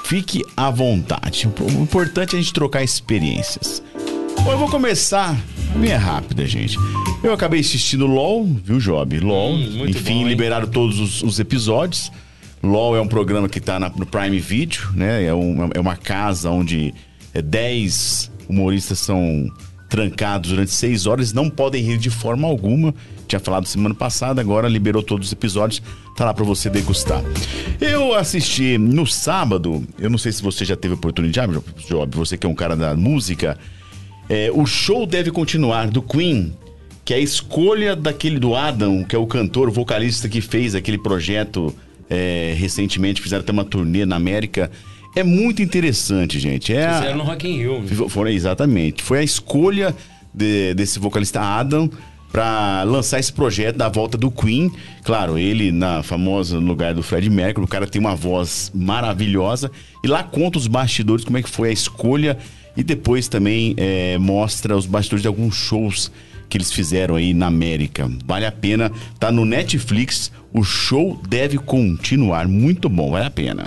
fique 0.05 0.41
à 0.55 0.69
vontade. 0.69 1.45
O 1.59 1.81
importante 1.81 2.37
é 2.37 2.39
a 2.39 2.41
gente 2.41 2.53
trocar 2.53 2.83
experiências. 2.83 3.83
Bom, 4.45 4.49
eu 4.53 4.57
vou 4.57 4.69
começar. 4.69 5.35
Bem 5.79 5.91
rápida, 5.91 6.45
gente. 6.45 6.77
Eu 7.23 7.33
acabei 7.33 7.59
assistindo 7.59 8.07
LOL, 8.07 8.45
viu, 8.63 8.79
Job? 8.79 9.19
LOL. 9.19 9.53
Hum, 9.53 9.85
Enfim, 9.87 10.23
bom, 10.23 10.27
liberaram 10.27 10.67
todos 10.67 10.99
os, 10.99 11.21
os 11.23 11.39
episódios. 11.39 12.11
LOL 12.63 12.95
é 12.97 13.01
um 13.01 13.07
programa 13.07 13.47
que 13.47 13.59
tá 13.59 13.79
na- 13.79 13.89
no 13.89 14.05
Prime 14.05 14.39
Video, 14.39 14.81
né? 14.93 15.23
É, 15.23 15.33
um- 15.33 15.69
é 15.73 15.79
uma 15.79 15.95
casa 15.95 16.49
onde 16.49 16.93
é, 17.33 17.41
10 17.41 18.31
humoristas 18.49 18.97
são 18.99 19.47
trancados 19.89 20.49
durante 20.49 20.71
seis 20.71 21.05
horas, 21.05 21.31
não 21.31 21.49
podem 21.49 21.81
rir 21.83 21.97
de 21.97 22.09
forma 22.09 22.47
alguma. 22.47 22.93
Tinha 23.27 23.39
falado 23.39 23.65
semana 23.67 23.93
passada, 23.93 24.41
agora 24.41 24.67
liberou 24.67 25.03
todos 25.03 25.27
os 25.27 25.33
episódios, 25.33 25.81
tá 26.15 26.25
lá 26.25 26.33
para 26.33 26.43
você 26.43 26.69
degustar. 26.69 27.21
Eu 27.79 28.13
assisti 28.15 28.77
no 28.77 29.05
sábado, 29.05 29.85
eu 29.99 30.09
não 30.09 30.17
sei 30.17 30.31
se 30.31 30.41
você 30.41 30.65
já 30.65 30.75
teve 30.75 30.95
oportunidade, 30.95 31.53
Job, 31.87 32.15
você 32.17 32.37
que 32.37 32.45
é 32.47 32.49
um 32.49 32.55
cara 32.55 32.75
da 32.75 32.95
música, 32.95 33.57
é, 34.29 34.51
o 34.53 34.65
show 34.65 35.05
deve 35.05 35.31
continuar 35.31 35.87
do 35.89 36.01
Queen, 36.01 36.53
que 37.05 37.13
é 37.13 37.17
a 37.17 37.19
escolha 37.19 37.95
daquele 37.95 38.39
do 38.39 38.55
Adam, 38.55 39.03
que 39.03 39.15
é 39.15 39.19
o 39.19 39.25
cantor, 39.25 39.69
o 39.69 39.71
vocalista 39.71 40.27
que 40.27 40.41
fez 40.41 40.75
aquele 40.75 40.97
projeto 40.97 41.73
é, 42.09 42.53
recentemente, 42.57 43.21
fizeram 43.21 43.41
até 43.41 43.51
uma 43.51 43.63
turnê 43.63 44.05
na 44.05 44.15
América. 44.15 44.69
É 45.15 45.23
muito 45.23 45.61
interessante, 45.61 46.39
gente. 46.39 46.73
É 46.73 46.93
Fizeram 46.93 47.13
a... 47.13 47.17
no 47.17 47.23
Rock 47.23 47.47
in 47.47 47.57
Rio. 47.57 47.81
Né? 47.81 47.87
Foi, 48.09 48.33
exatamente. 48.33 49.01
Foi 49.01 49.19
a 49.19 49.23
escolha 49.23 49.95
de, 50.33 50.73
desse 50.73 50.99
vocalista 50.99 51.41
Adam 51.41 51.89
para 52.31 52.83
lançar 52.83 53.19
esse 53.19 53.31
projeto 53.31 53.77
da 53.77 53.89
volta 53.89 54.17
do 54.17 54.29
Queen. 54.29 54.71
Claro, 55.03 55.37
ele 55.37 55.71
na 55.71 56.03
famosa 56.03 56.59
lugar 56.59 56.93
do 56.93 57.01
Fred 57.01 57.29
Mercury, 57.29 57.65
o 57.65 57.67
cara 57.67 57.87
tem 57.87 57.99
uma 57.99 58.15
voz 58.15 58.71
maravilhosa. 58.75 59.71
E 60.03 60.07
lá 60.07 60.23
conta 60.23 60.57
os 60.57 60.67
bastidores 60.67 61.23
como 61.23 61.37
é 61.37 61.41
que 61.41 61.49
foi 61.49 61.69
a 61.69 61.71
escolha 61.71 62.37
e 62.77 62.83
depois 62.83 63.27
também 63.27 63.73
é, 63.75 64.17
mostra 64.19 64.77
os 64.77 64.85
bastidores 64.85 65.23
de 65.23 65.27
alguns 65.27 65.55
shows 65.55 66.11
que 66.47 66.57
eles 66.57 66.71
fizeram 66.71 67.15
aí 67.15 67.33
na 67.33 67.47
América. 67.47 68.09
Vale 68.25 68.45
a 68.45 68.51
pena, 68.51 68.91
tá 69.19 69.31
no 69.31 69.43
Netflix. 69.43 70.31
O 70.53 70.63
show 70.63 71.19
deve 71.27 71.57
continuar. 71.57 72.47
Muito 72.47 72.87
bom, 72.87 73.11
vale 73.11 73.25
a 73.25 73.31
pena. 73.31 73.65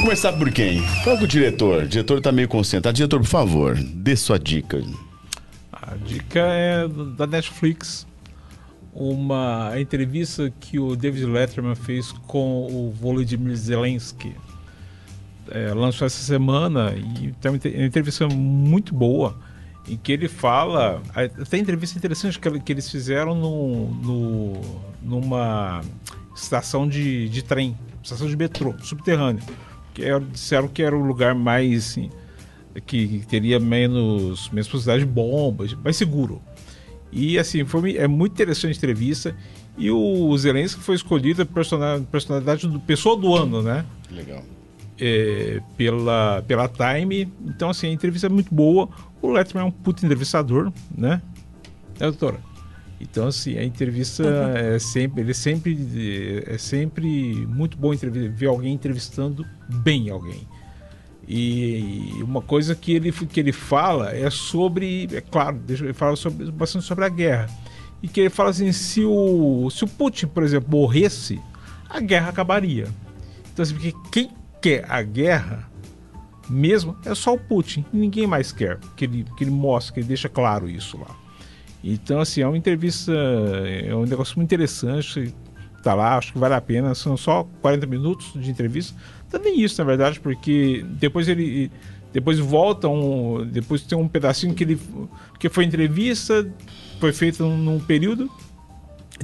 Começar 0.00 0.32
por 0.32 0.50
quem? 0.50 0.82
Qual 1.04 1.16
é 1.16 1.22
o 1.22 1.26
diretor? 1.26 1.84
O 1.84 1.88
diretor 1.88 2.20
tá 2.20 2.32
meio 2.32 2.48
concentrado. 2.48 2.96
Diretor, 2.96 3.20
por 3.20 3.26
favor, 3.26 3.76
dê 3.76 4.16
sua 4.16 4.38
dica. 4.38 4.82
A 5.72 5.94
dica 5.96 6.40
é 6.40 6.88
da 6.88 7.26
Netflix. 7.26 8.06
Uma 8.92 9.72
entrevista 9.78 10.52
que 10.58 10.78
o 10.78 10.96
David 10.96 11.26
Letterman 11.26 11.74
fez 11.74 12.10
com 12.26 12.66
o 12.66 12.90
Volodymyr 12.90 13.54
Zelensky. 13.54 14.34
É, 15.50 15.72
lançou 15.72 16.06
essa 16.06 16.22
semana 16.22 16.94
e 16.96 17.32
tem 17.40 17.50
uma 17.50 17.84
entrevista 17.86 18.28
muito 18.28 18.94
boa 18.94 19.36
em 19.88 19.96
que 19.96 20.12
ele 20.12 20.28
fala. 20.28 21.02
Tem 21.48 21.60
entrevista 21.60 21.98
interessante 21.98 22.38
que, 22.38 22.60
que 22.60 22.72
eles 22.72 22.90
fizeram 22.90 23.34
no, 23.34 23.88
no, 23.94 24.60
numa 25.02 25.82
estação 26.34 26.88
de, 26.88 27.28
de 27.28 27.42
trem, 27.42 27.76
estação 28.02 28.26
de 28.26 28.36
metrô, 28.36 28.74
subterrâneo 28.82 29.42
que 29.98 30.04
era, 30.04 30.20
disseram 30.20 30.68
que 30.68 30.80
era 30.80 30.96
o 30.96 31.04
lugar 31.04 31.34
mais 31.34 31.90
assim, 31.90 32.08
que, 32.86 33.18
que, 33.18 33.26
teria 33.26 33.58
menos, 33.58 34.48
menos 34.50 34.68
possibilidade 34.68 35.04
de 35.04 35.10
bombas, 35.10 35.74
mais 35.74 35.96
seguro. 35.96 36.40
E 37.10 37.36
assim, 37.36 37.64
foi 37.64 37.96
é 37.96 38.06
muito 38.06 38.32
interessante 38.32 38.74
a 38.74 38.76
entrevista. 38.76 39.34
E 39.76 39.90
o 39.90 40.36
Zelensky 40.36 40.80
foi 40.80 40.94
escolhido 40.94 41.42
a 41.42 41.46
personalidade 41.46 42.66
do 42.66 42.78
pessoa 42.80 43.16
do 43.16 43.34
ano, 43.34 43.62
né? 43.62 43.84
Legal. 44.10 44.44
É, 45.00 45.60
pela, 45.76 46.42
pela 46.46 46.68
Time. 46.68 47.32
Então, 47.46 47.70
assim, 47.70 47.86
a 47.86 47.92
entrevista 47.92 48.26
é 48.26 48.30
muito 48.30 48.52
boa. 48.52 48.88
O 49.22 49.30
Letterman 49.30 49.64
é 49.64 49.68
um 49.68 49.70
puto 49.70 50.04
entrevistador, 50.04 50.72
né? 50.96 51.22
É, 52.00 52.04
doutora? 52.04 52.40
Então, 53.00 53.28
assim, 53.28 53.56
a 53.56 53.64
entrevista 53.64 54.24
uhum. 54.24 54.56
é 54.56 54.78
sempre, 54.78 55.22
ele 55.22 55.30
é 55.30 55.34
sempre, 55.34 56.44
é 56.46 56.58
sempre 56.58 57.46
muito 57.46 57.76
bom 57.76 57.92
ver 57.94 58.46
alguém 58.46 58.74
entrevistando 58.74 59.46
bem 59.68 60.10
alguém. 60.10 60.46
E 61.28 62.10
uma 62.22 62.40
coisa 62.40 62.74
que 62.74 62.92
ele, 62.92 63.12
que 63.12 63.38
ele 63.38 63.52
fala 63.52 64.10
é 64.16 64.30
sobre, 64.30 65.08
é 65.12 65.20
claro, 65.20 65.60
ele 65.68 65.92
fala 65.92 66.16
sobre, 66.16 66.50
bastante 66.50 66.86
sobre 66.86 67.04
a 67.04 67.08
guerra. 67.08 67.48
E 68.02 68.08
que 68.08 68.20
ele 68.20 68.30
fala 68.30 68.50
assim, 68.50 68.72
se 68.72 69.04
o, 69.04 69.68
se 69.70 69.84
o 69.84 69.88
Putin, 69.88 70.26
por 70.26 70.42
exemplo, 70.42 70.70
morresse, 70.70 71.40
a 71.88 72.00
guerra 72.00 72.30
acabaria. 72.30 72.88
Então, 73.52 73.62
assim, 73.62 73.74
porque 73.74 73.94
quem 74.10 74.30
quer 74.60 74.84
a 74.88 75.02
guerra 75.02 75.68
mesmo 76.48 76.96
é 77.04 77.14
só 77.14 77.34
o 77.34 77.38
Putin, 77.38 77.84
ninguém 77.92 78.26
mais 78.26 78.50
quer. 78.50 78.78
Que 78.96 79.04
ele, 79.04 79.26
que 79.36 79.44
ele 79.44 79.50
mostra, 79.50 79.94
que 79.94 80.00
ele 80.00 80.08
deixa 80.08 80.28
claro 80.28 80.68
isso 80.68 80.98
lá. 80.98 81.14
Então, 81.82 82.20
assim, 82.20 82.40
é 82.40 82.46
uma 82.46 82.56
entrevista, 82.56 83.12
é 83.12 83.94
um 83.94 84.04
negócio 84.04 84.36
muito 84.36 84.48
interessante. 84.48 85.34
Tá 85.82 85.94
lá, 85.94 86.16
acho 86.16 86.32
que 86.32 86.38
vale 86.38 86.54
a 86.54 86.60
pena. 86.60 86.94
São 86.94 87.16
só 87.16 87.44
40 87.60 87.86
minutos 87.86 88.32
de 88.34 88.50
entrevista. 88.50 88.98
Também 89.30 89.60
isso, 89.60 89.80
na 89.80 89.84
verdade, 89.84 90.18
porque 90.20 90.84
depois 90.88 91.28
ele. 91.28 91.70
Depois 92.12 92.38
volta 92.38 92.88
um. 92.88 93.46
Depois 93.46 93.82
tem 93.82 93.96
um 93.96 94.08
pedacinho 94.08 94.54
que 94.54 94.64
ele. 94.64 94.80
que 95.38 95.48
foi 95.48 95.64
entrevista, 95.64 96.50
foi 96.98 97.12
feita 97.12 97.44
num, 97.44 97.56
num 97.56 97.78
período. 97.78 98.30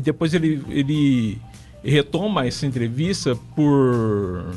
Depois 0.01 0.35
ele, 0.35 0.63
ele 0.69 1.39
retoma 1.83 2.47
essa 2.47 2.67
entrevista 2.67 3.35
por. 3.57 4.55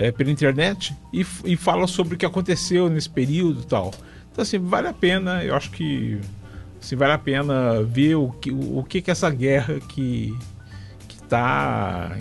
É, 0.00 0.12
pela 0.12 0.30
internet 0.30 0.94
e, 1.12 1.26
e 1.44 1.56
fala 1.56 1.88
sobre 1.88 2.14
o 2.14 2.16
que 2.16 2.24
aconteceu 2.24 2.88
nesse 2.88 3.10
período 3.10 3.62
e 3.62 3.66
tal. 3.66 3.92
Então, 4.30 4.42
assim, 4.44 4.56
vale 4.56 4.86
a 4.86 4.92
pena. 4.92 5.42
Eu 5.42 5.56
acho 5.56 5.72
que 5.72 6.20
se 6.80 6.94
vale 6.94 7.14
a 7.14 7.18
pena 7.18 7.82
ver 7.82 8.14
o 8.14 8.30
que, 8.30 8.52
o, 8.52 8.78
o 8.78 8.84
que, 8.84 9.02
que 9.02 9.10
essa 9.10 9.28
guerra 9.28 9.80
que 9.80 10.32
está 11.10 12.16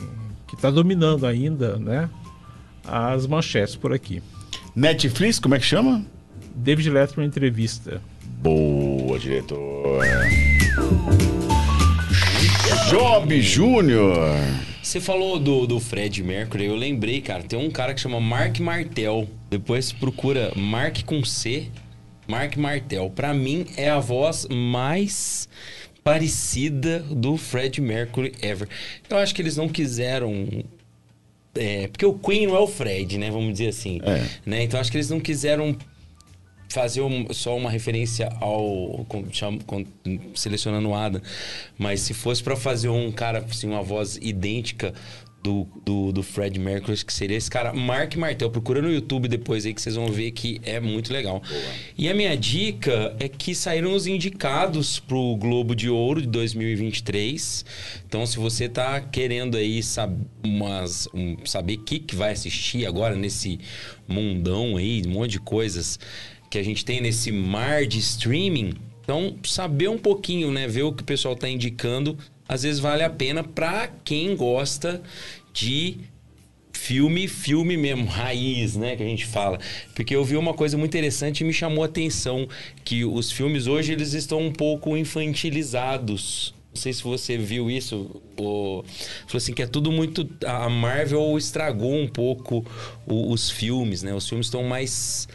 que 0.48 0.58
tá 0.58 0.72
dominando 0.72 1.28
ainda, 1.28 1.78
né? 1.78 2.10
As 2.84 3.28
manchetes 3.28 3.76
por 3.76 3.94
aqui. 3.94 4.24
Netflix, 4.76 5.40
como 5.40 5.54
é 5.54 5.60
que 5.60 5.66
chama? 5.66 6.04
David 6.56 6.90
Letterman 6.90 7.28
entrevista. 7.28 8.02
Boa, 8.42 9.20
diretor. 9.20 10.04
Job 12.90 13.42
Júnior. 13.42 14.36
Você 14.88 15.02
falou 15.02 15.38
do, 15.38 15.68
do 15.68 15.82
Fred 15.82 16.24
Mercury, 16.24 16.64
eu 16.64 16.76
lembrei, 16.78 17.20
cara, 17.20 17.44
tem 17.44 17.60
um 17.60 17.70
cara 17.70 17.94
que 17.94 18.00
chama 18.00 18.22
Mark 18.22 18.58
Martel. 18.62 19.28
Depois 19.50 19.92
procura 19.92 20.54
Mark 20.56 21.04
com 21.04 21.26
C 21.26 21.68
Mark 22.26 22.56
Martel, 22.56 23.10
para 23.10 23.34
mim, 23.34 23.66
é 23.76 23.90
a 23.90 24.00
voz 24.00 24.48
mais 24.50 25.50
parecida 26.06 27.00
do 27.00 27.36
Fred 27.36 27.82
Mercury 27.82 28.32
ever. 28.42 28.70
Eu 29.10 29.18
acho 29.18 29.36
que 29.36 29.42
eles 29.42 29.58
não 29.58 29.68
quiseram 29.68 30.64
é, 31.54 31.90
porque 31.90 32.06
o 32.06 32.14
Queen 32.14 32.48
não 32.48 32.56
é 32.56 32.60
o 32.60 32.68
Fred, 32.68 33.18
né? 33.18 33.30
Vamos 33.30 33.52
dizer 33.52 33.68
assim. 33.68 34.00
É. 34.04 34.26
Né? 34.46 34.64
Então 34.64 34.80
acho 34.80 34.90
que 34.90 34.96
eles 34.96 35.10
não 35.10 35.20
quiseram 35.20 35.76
fazer 36.70 37.02
um, 37.02 37.32
só 37.34 37.56
uma 37.56 37.70
referência 37.70 38.30
ao 38.40 39.06
com, 39.08 39.26
chamo, 39.32 39.64
com, 39.64 39.86
selecionando 40.36 40.90
o 40.90 40.96
Adam, 40.96 41.22
mas 41.78 42.02
se 42.02 42.14
fosse 42.14 42.44
para 42.44 42.56
fazer 42.56 42.90
um 42.90 43.12
cara 43.12 43.46
assim 43.50 43.68
uma 43.68 43.84
voz 43.84 44.18
idêntica 44.22 44.94
do, 45.48 45.68
do, 45.86 46.12
do, 46.12 46.24
Fred 46.24 46.60
Mercury, 46.60 46.98
que 47.06 47.14
seria 47.14 47.38
esse 47.38 47.50
cara, 47.50 47.74
Mark 47.74 48.16
Martel. 48.16 48.50
Procura 48.50 48.82
no 48.82 48.92
YouTube 48.92 49.28
depois 49.28 49.66
aí 49.66 49.74
que 49.74 49.82
vocês 49.82 49.96
vão 49.96 50.12
ver 50.12 50.32
que 50.32 50.60
é 50.64 50.80
muito 50.80 51.14
legal. 51.14 51.42
Boa. 51.48 51.62
E 51.98 52.10
a 52.10 52.14
minha 52.14 52.36
dica 52.36 53.16
é 53.20 53.30
que 53.30 53.56
saíram 53.56 53.94
os 53.94 54.08
indicados 54.08 55.00
pro 55.00 55.38
Globo 55.38 55.76
de 55.76 55.90
Ouro 55.90 56.22
de 56.22 56.28
2023. 56.28 57.66
Então, 58.06 58.26
se 58.26 58.38
você 58.38 58.68
tá 58.68 59.00
querendo 59.00 59.56
aí 59.56 59.82
sab 59.82 60.14
umas, 60.44 61.08
um, 61.14 61.38
saber 61.46 61.76
o 61.76 61.84
que, 61.84 62.00
que 62.00 62.16
vai 62.16 62.32
assistir 62.32 62.86
agora 62.86 63.16
nesse 63.16 63.60
mundão 64.08 64.76
aí, 64.76 65.04
um 65.06 65.12
monte 65.12 65.32
de 65.32 65.40
coisas 65.40 66.00
que 66.50 66.58
a 66.58 66.64
gente 66.64 66.84
tem 66.84 67.02
nesse 67.02 67.32
mar 67.32 67.86
de 67.86 68.00
streaming. 68.00 68.74
Então, 69.04 69.36
saber 69.46 69.90
um 69.90 69.98
pouquinho, 69.98 70.52
né? 70.52 70.68
Ver 70.68 70.84
o 70.84 70.94
que 70.94 71.02
o 71.02 71.06
pessoal 71.06 71.36
tá 71.36 71.48
indicando 71.48 72.18
às 72.48 72.64
vezes 72.64 72.80
vale 72.80 73.04
a 73.04 73.10
pena 73.10 73.44
para 73.44 73.88
quem 74.04 74.36
gosta 74.36 75.02
de 75.54 75.98
filme, 76.72 77.28
filme 77.28 77.76
mesmo, 77.76 78.06
raiz, 78.08 78.76
né, 78.76 78.96
que 78.96 79.04
a 79.04 79.06
gente 79.06 79.26
fala. 79.26 79.60
Porque 79.94 80.16
eu 80.16 80.24
vi 80.24 80.38
uma 80.38 80.54
coisa 80.54 80.78
muito 80.78 80.96
interessante 80.96 81.42
e 81.42 81.44
me 81.44 81.54
chamou 81.54 81.84
a 81.84 81.88
atenção 81.88 82.48
que 82.86 83.04
os 83.04 83.32
filmes 83.32 83.68
hoje 83.68 83.92
eles 83.92 84.14
estão 84.14 84.40
um 84.40 84.52
pouco 84.52 84.96
infantilizados. 84.96 86.56
Não 86.74 86.82
sei 86.82 86.94
se 86.94 87.04
você 87.04 87.38
viu 87.38 87.72
isso, 87.72 88.22
ou 88.38 88.86
falou 89.26 89.38
assim 89.38 89.52
que 89.52 89.64
é 89.64 89.68
tudo 89.68 89.92
muito 89.92 90.30
a 90.46 90.70
Marvel 90.70 91.36
estragou 91.36 91.96
um 91.96 92.08
pouco 92.08 92.64
os 93.08 93.50
filmes, 93.50 94.04
né? 94.04 94.14
Os 94.14 94.30
filmes 94.30 94.46
estão 94.46 94.64
mais 94.64 95.28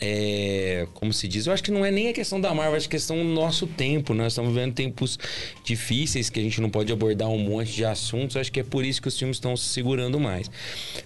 é, 0.00 0.86
como 0.94 1.12
se 1.12 1.26
diz, 1.26 1.46
eu 1.46 1.52
acho 1.52 1.62
que 1.62 1.70
não 1.70 1.84
é 1.84 1.90
nem 1.90 2.08
a 2.08 2.12
questão 2.12 2.40
da 2.40 2.52
Marvel, 2.54 2.76
acho 2.76 2.88
que 2.88 2.96
é 2.96 2.98
questão 2.98 3.16
do 3.16 3.24
nosso 3.24 3.66
tempo. 3.66 4.12
Nós 4.12 4.22
né? 4.22 4.28
estamos 4.28 4.54
vivendo 4.54 4.74
tempos 4.74 5.18
difíceis 5.64 6.28
que 6.28 6.38
a 6.38 6.42
gente 6.42 6.60
não 6.60 6.70
pode 6.70 6.92
abordar 6.92 7.28
um 7.28 7.38
monte 7.38 7.72
de 7.72 7.84
assuntos. 7.84 8.36
Acho 8.36 8.52
que 8.52 8.60
é 8.60 8.64
por 8.64 8.84
isso 8.84 9.00
que 9.00 9.08
os 9.08 9.18
filmes 9.18 9.36
estão 9.36 9.56
se 9.56 9.68
segurando 9.68 10.20
mais. 10.20 10.50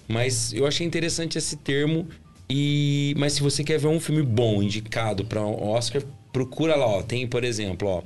Mas 0.07 0.53
eu 0.53 0.65
achei 0.65 0.85
interessante 0.85 1.37
esse 1.37 1.55
termo. 1.57 2.07
E 2.49 3.13
mas 3.17 3.33
se 3.33 3.41
você 3.41 3.63
quer 3.63 3.79
ver 3.79 3.87
um 3.87 3.99
filme 3.99 4.21
bom 4.21 4.61
indicado 4.61 5.23
para 5.23 5.41
um 5.41 5.69
Oscar, 5.69 6.01
procura 6.33 6.75
lá. 6.75 6.85
Ó. 6.85 7.01
Tem, 7.01 7.25
por 7.25 7.43
exemplo, 7.43 7.87
ó, 7.87 8.01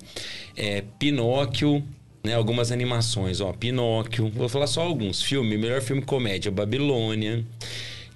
é, 0.56 0.84
Pinóquio, 1.00 1.84
né, 2.24 2.36
algumas 2.36 2.72
animações, 2.72 3.42
ó, 3.42 3.54
Pinóquio. 3.54 4.30
Vou 4.30 4.48
falar 4.48 4.68
só 4.68 4.82
alguns. 4.82 5.22
Filme, 5.22 5.58
melhor 5.58 5.82
filme 5.82 6.04
comédia, 6.04 6.52
Babilônia. 6.52 7.44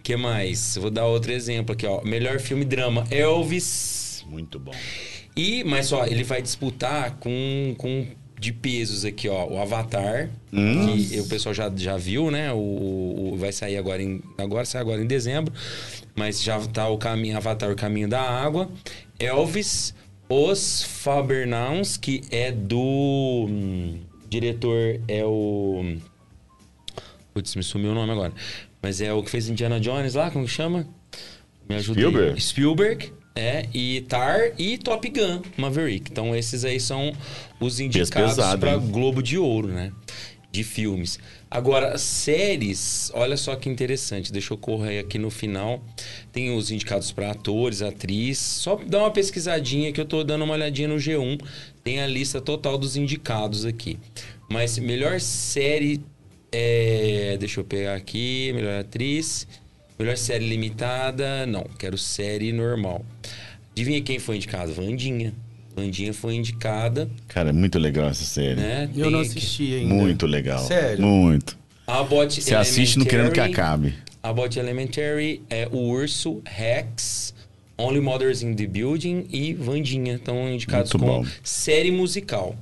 Que 0.03 0.15
mais? 0.15 0.77
Vou 0.77 0.89
dar 0.89 1.05
outro 1.05 1.31
exemplo 1.31 1.73
aqui, 1.73 1.85
ó. 1.85 2.01
Melhor 2.03 2.39
filme 2.39 2.65
drama, 2.65 3.05
Elvis. 3.11 4.26
Muito 4.30 4.59
bom. 4.59 4.73
E, 5.35 5.63
mas 5.63 5.91
ó, 5.91 6.05
ele 6.05 6.23
vai 6.23 6.41
disputar 6.41 7.17
com, 7.17 7.73
com 7.77 8.05
de 8.39 8.53
pesos 8.53 9.03
aqui, 9.03 9.27
ó. 9.27 9.45
O 9.47 9.59
Avatar, 9.59 10.30
hum. 10.51 10.97
que 10.97 11.19
o 11.19 11.27
pessoal 11.27 11.53
já, 11.53 11.71
já 11.76 11.97
viu, 11.97 12.31
né? 12.31 12.51
O, 12.53 13.34
o, 13.34 13.38
vai 13.38 13.51
sair 13.51 13.77
agora 13.77 14.01
em. 14.01 14.21
Agora 14.38 14.65
sai 14.65 14.81
agora 14.81 15.01
em 15.01 15.07
dezembro. 15.07 15.53
Mas 16.15 16.41
já 16.41 16.59
tá 16.67 16.88
o 16.88 16.97
caminho, 16.97 17.35
Avatar, 17.38 17.71
o 17.71 17.76
caminho 17.76 18.07
da 18.07 18.21
água. 18.21 18.69
Elvis, 19.19 19.93
Os 20.30 20.84
Fabernauns, 20.84 21.97
que 21.97 22.21
é 22.31 22.51
do. 22.51 23.45
Hum, 23.49 23.99
diretor 24.30 25.01
é 25.07 25.26
o. 25.26 25.97
Putz, 27.34 27.55
me 27.55 27.63
sumiu 27.63 27.91
o 27.91 27.95
nome 27.95 28.11
agora. 28.11 28.34
Mas 28.81 29.01
é 29.01 29.11
o 29.14 29.22
que 29.22 29.30
fez 29.30 29.49
Indiana 29.49 29.80
Jones 29.80 30.14
lá, 30.14 30.31
como 30.31 30.45
que 30.45 30.51
chama? 30.51 30.88
Me 31.68 31.76
ajuda. 31.76 31.99
Spielberg. 31.99 32.41
Spielberg. 32.41 33.14
É, 33.35 33.68
e 33.73 34.01
Tar 34.01 34.51
e 34.57 34.77
Top 34.77 35.07
Gun 35.07 35.41
Maverick. 35.56 36.11
Então 36.11 36.35
esses 36.35 36.65
aí 36.65 36.80
são 36.80 37.14
os 37.60 37.80
indicados 37.80 38.35
para 38.60 38.76
Globo 38.76 39.22
de 39.23 39.38
Ouro, 39.38 39.69
né? 39.69 39.93
De 40.51 40.64
filmes. 40.64 41.19
Agora, 41.49 41.97
séries, 41.97 43.11
olha 43.14 43.38
só 43.38 43.56
que 43.56 43.69
interessante. 43.69 44.31
Deixa 44.31 44.53
eu 44.53 44.57
correr 44.57 44.99
aqui 44.99 45.18
no 45.18 45.30
final. 45.30 45.81
Tem 46.34 46.56
os 46.56 46.69
indicados 46.69 47.11
para 47.11 47.31
atores, 47.31 47.81
atriz. 47.81 48.39
Só 48.39 48.76
dá 48.76 48.99
uma 48.99 49.11
pesquisadinha 49.11 49.93
que 49.93 50.01
eu 50.01 50.06
tô 50.06 50.23
dando 50.23 50.43
uma 50.43 50.56
olhadinha 50.56 50.88
no 50.88 50.95
G1. 50.95 51.39
Tem 51.84 52.01
a 52.01 52.07
lista 52.07 52.41
total 52.41 52.77
dos 52.77 52.97
indicados 52.97 53.64
aqui. 53.64 53.97
Mas 54.49 54.77
melhor 54.80 55.22
série 55.22 56.01
é, 56.51 57.38
deixa 57.39 57.59
eu 57.59 57.63
pegar 57.63 57.95
aqui, 57.95 58.51
melhor 58.53 58.80
atriz. 58.80 59.47
Melhor 59.97 60.15
série 60.15 60.47
limitada, 60.47 61.45
não, 61.45 61.65
quero 61.77 61.97
série 61.97 62.53
normal. 62.53 63.05
Adivinha 63.73 64.01
quem 64.01 64.17
foi 64.17 64.38
indicado? 64.38 64.73
Vandinha. 64.73 65.34
Vandinha 65.76 66.13
foi 66.13 66.35
indicada. 66.35 67.09
Cara, 67.27 67.49
é 67.49 67.53
muito 67.53 67.77
legal 67.77 68.09
essa 68.09 68.23
série. 68.23 68.55
Né? 68.55 68.89
Eu 68.95 69.11
não 69.11 69.19
assisti 69.19 69.73
ainda. 69.73 69.93
Muito 69.93 70.26
legal. 70.26 70.59
Sério? 70.59 71.05
Muito. 71.05 71.57
Abbott 71.85 72.41
Você 72.41 72.55
assiste 72.55 72.97
não 72.97 73.05
querendo 73.05 73.31
que 73.31 73.39
acabe. 73.39 73.93
Abbott 74.21 74.59
Elementary, 74.59 75.41
é 75.49 75.67
o 75.71 75.77
Urso, 75.77 76.41
Rex, 76.45 77.34
Only 77.77 78.01
Mothers 78.01 78.41
in 78.41 78.53
the 78.53 78.67
Building 78.67 79.27
e 79.30 79.53
Vandinha. 79.53 80.15
Estão 80.15 80.49
indicados 80.49 80.93
muito 80.93 81.05
com 81.05 81.23
bom. 81.23 81.30
série 81.43 81.91
musical. 81.91 82.55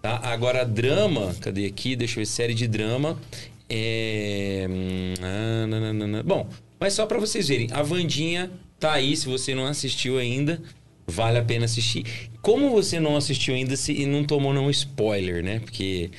Tá? 0.00 0.20
Agora, 0.22 0.64
drama, 0.64 1.34
cadê 1.40 1.66
aqui? 1.66 1.96
Deixa 1.96 2.14
eu 2.14 2.22
ver, 2.22 2.26
série 2.26 2.54
de 2.54 2.68
drama. 2.68 3.18
É... 3.68 4.66
Hum, 4.70 6.22
bom, 6.24 6.48
mas 6.80 6.94
só 6.94 7.04
para 7.06 7.18
vocês 7.18 7.48
verem, 7.48 7.68
a 7.72 7.82
Vandinha 7.82 8.50
tá 8.78 8.92
aí, 8.92 9.16
se 9.16 9.26
você 9.26 9.54
não 9.54 9.66
assistiu 9.66 10.18
ainda, 10.18 10.62
vale 11.06 11.38
a 11.38 11.44
pena 11.44 11.64
assistir. 11.64 12.30
Como 12.40 12.70
você 12.70 13.00
não 13.00 13.16
assistiu 13.16 13.54
ainda 13.54 13.76
se, 13.76 13.92
e 13.92 14.06
não 14.06 14.24
tomou 14.24 14.54
nenhum 14.54 14.70
spoiler, 14.70 15.42
né? 15.42 15.58
Porque 15.58 16.10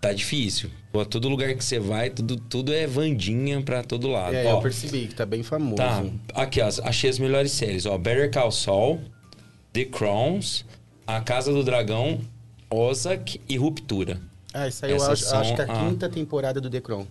tá 0.00 0.12
difícil. 0.12 0.70
Pô, 0.92 1.04
todo 1.04 1.28
lugar 1.28 1.54
que 1.54 1.64
você 1.64 1.78
vai, 1.78 2.10
tudo, 2.10 2.36
tudo 2.36 2.72
é 2.72 2.86
Vandinha 2.86 3.60
pra 3.62 3.82
todo 3.82 4.08
lado. 4.08 4.34
É, 4.34 4.44
ó, 4.46 4.58
eu 4.58 4.60
percebi 4.60 5.06
que 5.06 5.14
tá 5.14 5.24
bem 5.24 5.42
famoso. 5.42 5.76
Tá, 5.76 6.04
aqui, 6.34 6.60
ó, 6.60 6.68
achei 6.84 7.08
as 7.08 7.18
melhores 7.18 7.52
séries. 7.52 7.86
Ó, 7.86 7.96
Better 7.96 8.30
Call 8.30 8.50
Saul, 8.50 9.00
The 9.72 9.84
Crowns, 9.86 10.64
A 11.06 11.20
Casa 11.20 11.52
do 11.52 11.62
Dragão, 11.62 12.20
Ozark 12.70 13.40
e 13.48 13.56
Ruptura. 13.56 14.20
Ah, 14.52 14.68
isso 14.68 14.84
aí 14.86 14.92
eu 14.92 15.02
acho, 15.02 15.34
acho, 15.34 15.54
que 15.54 15.60
é 15.60 15.64
a, 15.64 15.72
a 15.72 15.88
quinta 15.88 16.08
temporada 16.08 16.60
do 16.60 16.70
The 16.70 16.80
Crown. 16.80 17.06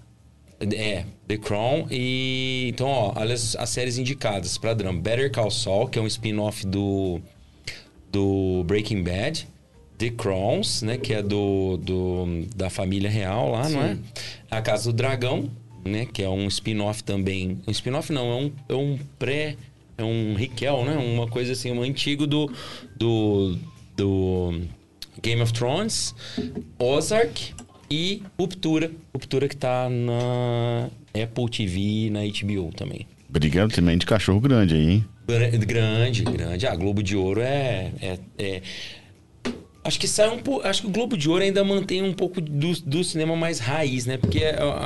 É, 0.59 1.05
The 1.27 1.37
Crown 1.37 1.87
e... 1.91 2.69
Então, 2.69 2.87
ó, 2.87 3.13
olha 3.17 3.33
as, 3.33 3.55
as 3.55 3.69
séries 3.69 3.97
indicadas 3.97 4.57
para 4.57 4.73
drama. 4.73 5.01
Better 5.01 5.29
Call 5.31 5.51
Saul, 5.51 5.87
que 5.87 5.99
é 5.99 6.01
um 6.01 6.07
spin-off 6.07 6.65
do, 6.65 7.19
do 8.11 8.63
Breaking 8.65 9.03
Bad. 9.03 9.47
The 9.97 10.09
Crowns, 10.11 10.81
né? 10.81 10.97
Que 10.97 11.13
é 11.13 11.21
do, 11.21 11.77
do 11.77 12.45
da 12.55 12.69
família 12.69 13.09
real 13.09 13.51
lá, 13.51 13.65
Sim. 13.65 13.73
não 13.73 13.81
é? 13.83 13.97
A 14.49 14.61
Casa 14.61 14.91
do 14.91 14.95
Dragão, 14.95 15.49
né? 15.83 16.05
Que 16.05 16.23
é 16.23 16.29
um 16.29 16.47
spin-off 16.47 17.03
também. 17.03 17.61
Um 17.67 17.71
spin-off 17.71 18.11
não, 18.13 18.31
é 18.31 18.35
um, 18.35 18.51
é 18.69 18.73
um 18.73 18.99
pré... 19.19 19.57
É 19.97 20.03
um 20.03 20.33
Riquel, 20.33 20.85
né? 20.85 20.97
Uma 20.97 21.27
coisa 21.27 21.51
assim, 21.51 21.71
um 21.71 21.83
antigo 21.83 22.25
do... 22.25 22.49
do, 22.95 23.57
do 23.95 24.61
Game 25.23 25.41
of 25.41 25.53
Thrones, 25.53 26.13
Ozark 26.77 27.53
e 27.89 28.21
Ruptura. 28.37 28.91
Ruptura 29.13 29.47
que 29.47 29.55
tá 29.55 29.89
na 29.89 30.89
Apple 31.13 31.49
TV 31.49 32.09
na 32.11 32.19
HBO 32.19 32.71
também. 32.75 33.07
Brigando 33.29 33.73
também 33.73 33.97
de 33.97 34.05
cachorro 34.05 34.39
grande 34.41 34.75
aí, 34.75 34.91
hein? 34.91 35.05
Grande, 35.25 36.23
grande. 36.23 36.67
A 36.67 36.75
Globo 36.75 37.01
de 37.01 37.15
Ouro 37.15 37.41
é, 37.41 37.91
é, 38.01 38.19
é... 38.37 38.61
Acho 39.83 39.99
que 39.99 40.07
sai 40.07 40.29
um 40.29 40.39
pouco. 40.39 40.67
Acho 40.67 40.81
que 40.81 40.87
o 40.87 40.91
Globo 40.91 41.17
de 41.17 41.29
Ouro 41.29 41.43
ainda 41.43 41.63
mantém 41.63 42.03
um 42.03 42.13
pouco 42.13 42.39
do, 42.39 42.73
do 42.81 43.03
cinema 43.03 43.35
mais 43.35 43.59
raiz, 43.59 44.05
né? 44.05 44.17
Porque 44.17 44.43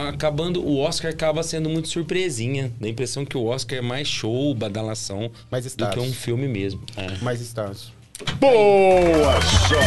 acabando, 0.07 0.64
o 0.64 0.77
Oscar 0.80 1.11
acaba 1.11 1.43
sendo 1.43 1.69
muito 1.69 1.88
surpresinha. 1.88 2.72
Dá 2.80 2.88
a 2.88 2.89
impressão 2.89 3.26
que 3.26 3.38
o 3.38 3.45
Oscar 3.45 3.80
é 3.80 3.81
mais 3.81 4.07
show, 4.07 4.53
badalação 4.55 5.31
mais 5.51 5.76
do 5.76 5.89
que 5.89 5.99
um 5.99 6.14
filme 6.14 6.47
mesmo. 6.47 6.81
É. 6.95 7.23
Mais 7.23 7.41
status. 7.41 7.96
Boa, 8.39 9.39
Shop 9.41 9.81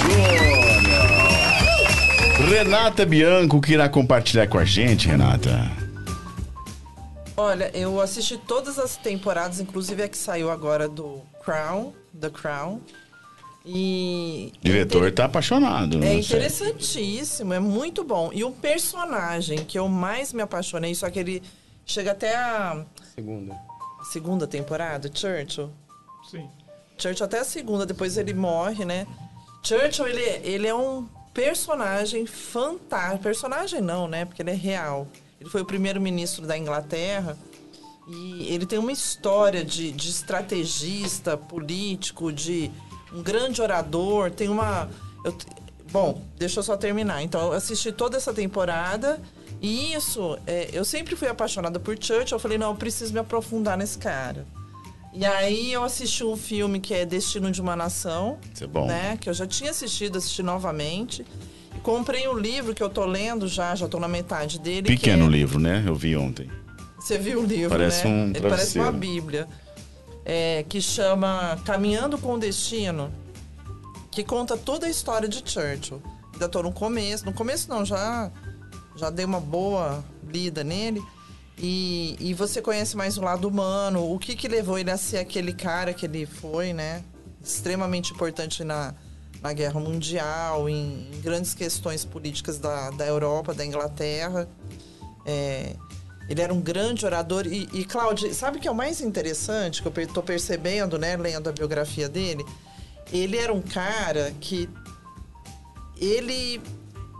Júnior! 0.00 0.56
Renata 2.48 3.06
Bianco, 3.06 3.60
que 3.60 3.74
irá 3.74 3.88
compartilhar 3.88 4.48
com 4.48 4.58
a 4.58 4.64
gente, 4.64 5.06
Renata? 5.06 5.70
Olha, 7.36 7.70
eu 7.76 8.00
assisti 8.00 8.36
todas 8.36 8.78
as 8.78 8.96
temporadas, 8.96 9.60
inclusive 9.60 10.02
a 10.02 10.08
que 10.08 10.16
saiu 10.16 10.50
agora 10.50 10.88
do 10.88 11.20
Crown, 11.44 11.92
The 12.18 12.30
Crown. 12.30 12.80
E. 13.64 14.52
O 14.60 14.64
diretor 14.64 15.08
está 15.08 15.26
apaixonado. 15.26 16.02
É 16.02 16.14
interessantíssimo, 16.14 17.52
é 17.52 17.60
muito 17.60 18.02
bom. 18.02 18.30
E 18.32 18.42
o 18.42 18.50
personagem 18.50 19.64
que 19.64 19.78
eu 19.78 19.88
mais 19.88 20.32
me 20.32 20.42
apaixonei, 20.42 20.94
só 20.94 21.10
que 21.10 21.18
ele 21.18 21.42
chega 21.84 22.12
até 22.12 22.34
a. 22.36 22.84
Segunda. 23.14 23.56
Segunda 24.04 24.46
temporada, 24.46 25.10
Churchill. 25.12 25.70
Sim. 26.30 26.48
Churchill 26.98 27.26
até 27.26 27.40
a 27.40 27.44
segunda, 27.44 27.84
depois 27.84 28.16
ele 28.16 28.32
morre, 28.32 28.84
né? 28.84 29.06
Churchill, 29.62 30.06
ele, 30.06 30.22
ele 30.44 30.66
é 30.66 30.74
um 30.74 31.06
personagem 31.34 32.26
fantástico. 32.26 33.22
Personagem 33.22 33.80
não, 33.80 34.08
né? 34.08 34.24
Porque 34.24 34.42
ele 34.42 34.50
é 34.50 34.54
real. 34.54 35.06
Ele 35.40 35.50
foi 35.50 35.60
o 35.60 35.64
primeiro-ministro 35.64 36.46
da 36.46 36.56
Inglaterra 36.56 37.36
e 38.08 38.46
ele 38.52 38.64
tem 38.64 38.78
uma 38.78 38.92
história 38.92 39.64
de, 39.64 39.90
de 39.92 40.08
estrategista 40.08 41.36
político, 41.36 42.32
de 42.32 42.70
um 43.12 43.22
grande 43.22 43.60
orador. 43.60 44.30
Tem 44.30 44.48
uma. 44.48 44.88
Eu, 45.24 45.36
bom, 45.90 46.22
deixa 46.38 46.60
eu 46.60 46.62
só 46.62 46.76
terminar. 46.76 47.22
Então, 47.22 47.40
eu 47.40 47.52
assisti 47.52 47.92
toda 47.92 48.16
essa 48.16 48.32
temporada. 48.32 49.20
E 49.60 49.92
isso, 49.94 50.38
é, 50.46 50.70
eu 50.72 50.84
sempre 50.84 51.16
fui 51.16 51.28
apaixonada 51.28 51.80
por 51.80 51.96
Churchill. 52.00 52.36
Eu 52.36 52.38
falei, 52.38 52.56
não, 52.56 52.70
eu 52.70 52.76
preciso 52.76 53.12
me 53.12 53.18
aprofundar 53.18 53.76
nesse 53.76 53.98
cara. 53.98 54.46
E 55.16 55.24
aí 55.24 55.72
eu 55.72 55.82
assisti 55.82 56.22
um 56.22 56.36
filme 56.36 56.78
que 56.78 56.92
é 56.92 57.06
Destino 57.06 57.50
de 57.50 57.62
uma 57.62 57.74
Nação. 57.74 58.36
Isso 58.52 58.64
é 58.64 58.66
bom. 58.66 58.86
Né? 58.86 59.16
Que 59.18 59.30
eu 59.30 59.34
já 59.34 59.46
tinha 59.46 59.70
assistido, 59.70 60.18
assisti 60.18 60.42
novamente. 60.42 61.24
E 61.74 61.80
comprei 61.80 62.28
um 62.28 62.38
livro 62.38 62.74
que 62.74 62.82
eu 62.82 62.90
tô 62.90 63.06
lendo 63.06 63.48
já, 63.48 63.74
já 63.74 63.88
tô 63.88 63.98
na 63.98 64.08
metade 64.08 64.58
dele. 64.58 64.86
Pequeno 64.86 65.24
é... 65.24 65.28
livro, 65.30 65.58
né? 65.58 65.82
Eu 65.86 65.94
vi 65.94 66.14
ontem. 66.18 66.50
Você 66.98 67.16
viu 67.16 67.40
o 67.40 67.46
livro, 67.46 67.70
parece 67.70 68.06
né? 68.06 68.10
Um 68.10 68.28
Ele 68.28 68.40
parece 68.42 68.78
uma 68.78 68.92
bíblia. 68.92 69.48
É, 70.22 70.66
que 70.68 70.82
chama 70.82 71.58
Caminhando 71.64 72.18
com 72.18 72.34
o 72.34 72.38
Destino. 72.38 73.10
Que 74.10 74.22
conta 74.22 74.54
toda 74.54 74.86
a 74.86 74.90
história 74.90 75.26
de 75.26 75.42
Churchill. 75.50 76.02
Ainda 76.34 76.46
tô 76.46 76.62
no 76.62 76.72
começo. 76.72 77.24
No 77.24 77.32
começo 77.32 77.70
não, 77.70 77.86
já, 77.86 78.30
já 78.94 79.08
dei 79.08 79.24
uma 79.24 79.40
boa 79.40 80.04
lida 80.28 80.62
nele. 80.62 81.02
E, 81.58 82.16
e 82.20 82.34
você 82.34 82.60
conhece 82.60 82.96
mais 82.96 83.16
o 83.16 83.22
lado 83.22 83.48
humano, 83.48 84.12
o 84.12 84.18
que 84.18 84.36
que 84.36 84.46
levou 84.46 84.78
ele 84.78 84.90
a 84.90 84.96
ser 84.96 85.18
aquele 85.18 85.54
cara 85.54 85.94
que 85.94 86.04
ele 86.04 86.26
foi, 86.26 86.72
né? 86.72 87.02
Extremamente 87.42 88.12
importante 88.12 88.62
na, 88.62 88.94
na 89.40 89.52
Guerra 89.52 89.80
Mundial, 89.80 90.68
em, 90.68 91.08
em 91.12 91.20
grandes 91.20 91.54
questões 91.54 92.04
políticas 92.04 92.58
da, 92.58 92.90
da 92.90 93.06
Europa, 93.06 93.54
da 93.54 93.64
Inglaterra. 93.64 94.46
É, 95.24 95.74
ele 96.28 96.42
era 96.42 96.52
um 96.52 96.60
grande 96.60 97.06
orador. 97.06 97.46
E, 97.46 97.68
e 97.72 97.84
Cláudio, 97.84 98.32
sabe 98.34 98.58
o 98.58 98.60
que 98.60 98.68
é 98.68 98.70
o 98.70 98.74
mais 98.74 99.00
interessante 99.00 99.82
que 99.82 99.88
eu 99.88 100.02
estou 100.02 100.22
percebendo, 100.22 100.98
né, 100.98 101.16
lendo 101.16 101.48
a 101.48 101.52
biografia 101.52 102.08
dele? 102.08 102.44
Ele 103.10 103.38
era 103.38 103.52
um 103.52 103.62
cara 103.62 104.34
que 104.40 104.68
ele 105.98 106.60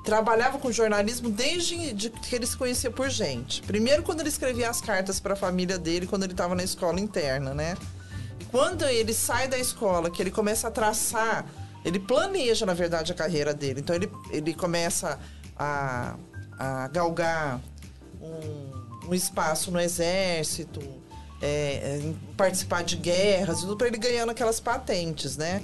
trabalhava 0.07 0.57
com 0.59 0.71
jornalismo 0.71 1.29
desde 1.29 1.93
de 1.93 2.09
que 2.11 2.37
ele 2.37 2.47
se 2.47 2.57
conhecia 2.57 2.91
por 2.93 3.11
gente. 3.11 3.61
Primeiro, 3.63 4.05
quando 4.05 4.21
ele 4.21 4.29
escrevia 4.29 4.71
as 4.71 4.81
cartas 4.81 5.19
para 5.19 5.33
a 5.33 5.37
família 5.37 5.77
dele, 5.79 6.07
quando 6.07 6.23
ele 6.23 6.33
estava 6.33 6.55
na 6.55 6.63
escola 6.63 7.01
interna, 7.01 7.53
né? 7.53 7.77
Quando 8.53 8.85
ele 8.85 9.13
sai 9.13 9.49
da 9.49 9.59
escola, 9.59 10.09
que 10.09 10.23
ele 10.23 10.31
começa 10.31 10.69
a 10.69 10.71
traçar, 10.71 11.45
ele 11.85 11.99
planeja, 11.99 12.65
na 12.65 12.73
verdade, 12.73 13.11
a 13.11 13.15
carreira 13.17 13.53
dele. 13.53 13.81
Então, 13.81 13.97
ele, 13.97 14.09
ele 14.31 14.55
começa 14.55 15.19
a, 15.59 16.15
a 16.57 16.87
galgar 16.89 17.61
um, 18.23 19.09
um 19.09 19.15
espaço 19.15 19.73
no 19.73 19.81
exército, 19.81 20.81
é 21.43 22.01
participar 22.37 22.85
de 22.85 22.97
guerras, 22.97 23.61
tudo 23.61 23.77
para 23.77 23.89
ele 23.89 23.99
ganhando 23.99 24.31
aquelas 24.31 24.61
patentes, 24.61 25.37
né? 25.37 25.63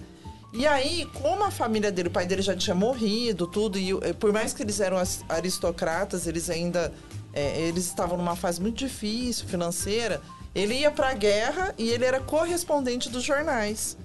E 0.52 0.66
aí, 0.66 1.08
como 1.14 1.44
a 1.44 1.50
família 1.50 1.90
dele, 1.90 2.08
o 2.08 2.12
pai 2.12 2.26
dele 2.26 2.42
já 2.42 2.54
tinha 2.54 2.74
morrido, 2.74 3.46
tudo, 3.46 3.78
e 3.78 3.94
por 4.14 4.32
mais 4.32 4.52
que 4.52 4.62
eles 4.62 4.80
eram 4.80 4.98
aristocratas, 5.28 6.26
eles 6.26 6.50
ainda 6.50 6.92
é, 7.32 7.60
eles 7.60 7.86
estavam 7.86 8.18
numa 8.18 8.36
fase 8.36 8.60
muito 8.60 8.76
difícil 8.76 9.46
financeira. 9.48 10.20
Ele 10.54 10.74
ia 10.74 10.90
para 10.90 11.08
a 11.08 11.14
guerra 11.14 11.74
e 11.78 11.88
ele 11.88 12.04
era 12.04 12.20
correspondente 12.20 13.08
dos 13.08 13.22
jornais, 13.22 13.96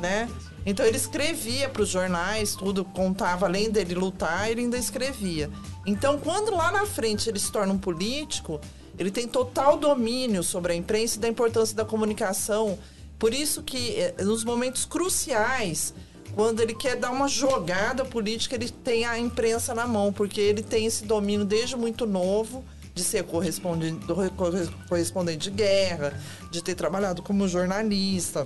né? 0.00 0.28
Então 0.64 0.86
ele 0.86 0.96
escrevia 0.96 1.68
para 1.68 1.82
os 1.82 1.88
jornais, 1.88 2.54
tudo 2.54 2.84
contava 2.84 3.46
além 3.46 3.70
dele 3.70 3.94
lutar, 3.94 4.50
ele 4.50 4.62
ainda 4.62 4.78
escrevia. 4.78 5.50
Então, 5.84 6.18
quando 6.18 6.54
lá 6.54 6.72
na 6.72 6.86
frente 6.86 7.28
ele 7.28 7.38
se 7.38 7.52
torna 7.52 7.72
um 7.72 7.78
político, 7.78 8.60
ele 8.98 9.10
tem 9.10 9.26
total 9.26 9.76
domínio 9.76 10.42
sobre 10.42 10.72
a 10.72 10.76
imprensa 10.76 11.16
e 11.16 11.20
da 11.20 11.28
importância 11.28 11.76
da 11.76 11.84
comunicação. 11.84 12.78
Por 13.22 13.32
isso 13.32 13.62
que 13.62 14.00
eh, 14.00 14.16
nos 14.24 14.42
momentos 14.42 14.84
cruciais, 14.84 15.94
quando 16.34 16.58
ele 16.58 16.74
quer 16.74 16.96
dar 16.96 17.12
uma 17.12 17.28
jogada 17.28 18.04
política, 18.04 18.56
ele 18.56 18.68
tem 18.68 19.04
a 19.04 19.16
imprensa 19.16 19.72
na 19.76 19.86
mão, 19.86 20.12
porque 20.12 20.40
ele 20.40 20.60
tem 20.60 20.86
esse 20.86 21.04
domínio 21.04 21.46
desde 21.46 21.76
muito 21.76 22.04
novo 22.04 22.64
de 22.92 23.04
ser 23.04 23.22
correspondente, 23.22 24.04
correspondente 24.88 25.48
de 25.48 25.56
guerra, 25.56 26.20
de 26.50 26.64
ter 26.64 26.74
trabalhado 26.74 27.22
como 27.22 27.46
jornalista, 27.46 28.44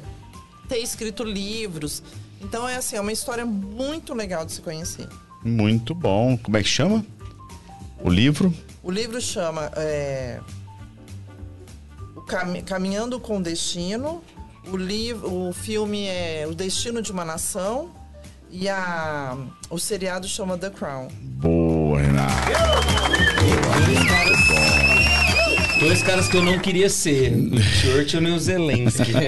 ter 0.68 0.80
escrito 0.80 1.24
livros. 1.24 2.02
Então 2.42 2.68
é 2.68 2.76
assim, 2.76 2.96
é 2.96 3.00
uma 3.00 3.12
história 3.12 3.46
muito 3.46 4.12
legal 4.12 4.44
de 4.44 4.52
se 4.52 4.60
conhecer. 4.60 5.08
Muito 5.42 5.94
bom. 5.94 6.36
Como 6.36 6.54
é 6.54 6.62
que 6.62 6.68
chama? 6.68 7.02
O 8.04 8.10
livro? 8.10 8.52
O 8.82 8.90
livro 8.90 9.22
chama 9.22 9.72
é, 9.74 10.38
o 12.14 12.20
Cam 12.20 12.60
Caminhando 12.60 13.18
com 13.18 13.40
Destino. 13.40 14.22
O, 14.70 14.76
livro, 14.76 15.48
o 15.48 15.52
filme 15.52 16.06
é 16.06 16.44
O 16.48 16.54
Destino 16.54 17.00
de 17.00 17.12
uma 17.12 17.24
Nação. 17.24 17.90
E 18.50 18.68
a, 18.68 19.36
o 19.68 19.78
seriado 19.78 20.26
chama 20.28 20.56
The 20.56 20.70
Crown. 20.70 21.08
Boa, 21.20 22.00
Renato. 22.00 22.32
Dois 25.80 26.02
caras 26.02 26.28
que 26.28 26.36
eu 26.36 26.42
não 26.42 26.58
queria 26.58 26.88
ser, 26.88 27.32
o 27.34 27.60
Churchill 27.60 28.22
e 28.22 28.32
o 28.32 28.38
Zelensky. 28.38 29.12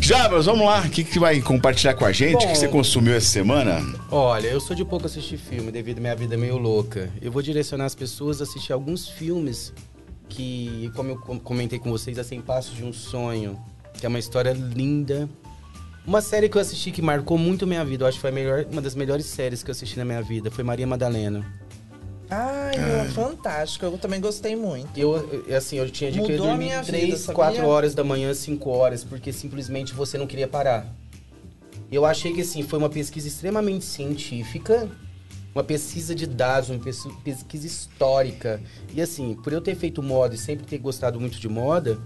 Jabas, 0.00 0.46
vamos 0.46 0.66
lá. 0.66 0.80
O 0.80 0.90
que, 0.90 1.04
que 1.04 1.18
vai 1.18 1.40
compartilhar 1.40 1.94
com 1.94 2.04
a 2.04 2.12
gente? 2.12 2.44
O 2.44 2.48
que 2.48 2.56
você 2.58 2.68
consumiu 2.68 3.14
essa 3.14 3.28
semana? 3.28 3.80
Olha, 4.10 4.48
eu 4.48 4.60
sou 4.60 4.74
de 4.76 4.84
pouco 4.84 5.06
assistir 5.06 5.38
filme 5.38 5.70
devido 5.70 5.98
à 5.98 6.00
minha 6.00 6.16
vida 6.16 6.36
meio 6.36 6.58
louca. 6.58 7.10
Eu 7.22 7.32
vou 7.32 7.40
direcionar 7.40 7.86
as 7.86 7.94
pessoas 7.94 8.40
a 8.40 8.44
assistir 8.44 8.72
alguns 8.72 9.08
filmes 9.08 9.72
que, 10.28 10.90
como 10.94 11.10
eu 11.10 11.18
comentei 11.40 11.78
com 11.78 11.90
vocês, 11.90 12.18
assim, 12.18 12.40
Passos 12.40 12.76
de 12.76 12.84
um 12.84 12.92
Sonho, 12.92 13.58
que 13.94 14.06
é 14.06 14.08
uma 14.08 14.18
história 14.18 14.52
linda. 14.52 15.28
Uma 16.06 16.20
série 16.20 16.48
que 16.48 16.56
eu 16.56 16.60
assisti 16.60 16.90
que 16.90 17.00
marcou 17.00 17.38
muito 17.38 17.64
a 17.64 17.68
minha 17.68 17.84
vida, 17.84 18.04
eu 18.04 18.08
acho 18.08 18.18
que 18.18 18.22
foi 18.22 18.30
melhor, 18.30 18.66
uma 18.70 18.82
das 18.82 18.94
melhores 18.94 19.26
séries 19.26 19.62
que 19.62 19.70
eu 19.70 19.72
assisti 19.72 19.98
na 19.98 20.04
minha 20.04 20.20
vida, 20.20 20.50
foi 20.50 20.62
Maria 20.62 20.86
Madalena. 20.86 21.44
Ai, 22.30 22.74
é. 22.76 23.04
fantástico. 23.10 23.84
Eu 23.84 23.98
também 23.98 24.20
gostei 24.20 24.56
muito. 24.56 24.98
Eu, 24.98 25.44
assim, 25.56 25.76
eu 25.76 25.88
tinha 25.90 26.10
de 26.10 26.20
que 26.20 26.36
dormir 26.36 26.84
3, 26.84 27.26
4 27.26 27.66
horas 27.66 27.94
da 27.94 28.02
manhã, 28.02 28.32
5 28.34 28.70
horas, 28.70 29.04
porque 29.04 29.32
simplesmente 29.32 29.94
você 29.94 30.18
não 30.18 30.26
queria 30.26 30.48
parar. 30.48 30.86
Eu 31.90 32.04
achei 32.04 32.32
que, 32.32 32.40
assim, 32.40 32.62
foi 32.62 32.78
uma 32.78 32.88
pesquisa 32.88 33.28
extremamente 33.28 33.84
científica, 33.84 34.88
uma 35.54 35.62
pesquisa 35.62 36.14
de 36.14 36.26
dados, 36.26 36.70
uma 36.70 36.80
pesquisa 36.80 37.66
histórica. 37.66 38.60
E, 38.92 39.00
assim, 39.00 39.34
por 39.34 39.52
eu 39.52 39.60
ter 39.60 39.76
feito 39.76 40.02
moda 40.02 40.34
e 40.34 40.38
sempre 40.38 40.66
ter 40.66 40.78
gostado 40.78 41.20
muito 41.20 41.38
de 41.38 41.48
moda, 41.48 41.98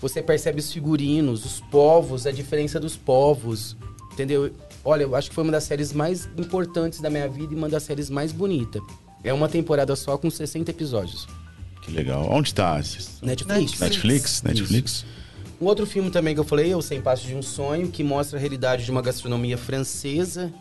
você 0.00 0.22
percebe 0.22 0.60
os 0.60 0.70
figurinos, 0.70 1.44
os 1.44 1.60
povos, 1.60 2.26
a 2.26 2.30
diferença 2.30 2.78
dos 2.78 2.96
povos, 2.96 3.76
entendeu? 4.12 4.52
Olha, 4.84 5.04
eu 5.04 5.16
acho 5.16 5.30
que 5.30 5.34
foi 5.34 5.44
uma 5.44 5.52
das 5.52 5.64
séries 5.64 5.92
mais 5.92 6.28
importantes 6.36 7.00
da 7.00 7.08
minha 7.08 7.28
vida 7.28 7.54
e 7.54 7.56
uma 7.56 7.68
das 7.68 7.84
séries 7.84 8.10
mais 8.10 8.32
bonitas. 8.32 8.82
É 9.24 9.32
uma 9.32 9.48
temporada 9.48 9.96
só 9.96 10.18
com 10.18 10.30
60 10.30 10.70
episódios. 10.70 11.26
Que 11.82 11.90
legal. 11.90 12.26
Onde 12.30 12.54
tá? 12.54 12.76
Netflix. 13.22 13.80
Netflix? 13.80 14.42
Netflix. 14.42 15.04
Um 15.60 15.66
outro 15.66 15.86
filme 15.86 16.10
também 16.10 16.34
que 16.34 16.40
eu 16.40 16.44
falei, 16.44 16.74
O 16.74 16.80
Sem 16.80 17.00
Passos 17.00 17.26
de 17.26 17.34
um 17.34 17.42
Sonho, 17.42 17.88
que 17.88 18.02
mostra 18.02 18.38
a 18.38 18.40
realidade 18.40 18.84
de 18.84 18.90
uma 18.90 19.02
gastronomia 19.02 19.58
francesa 19.58 20.52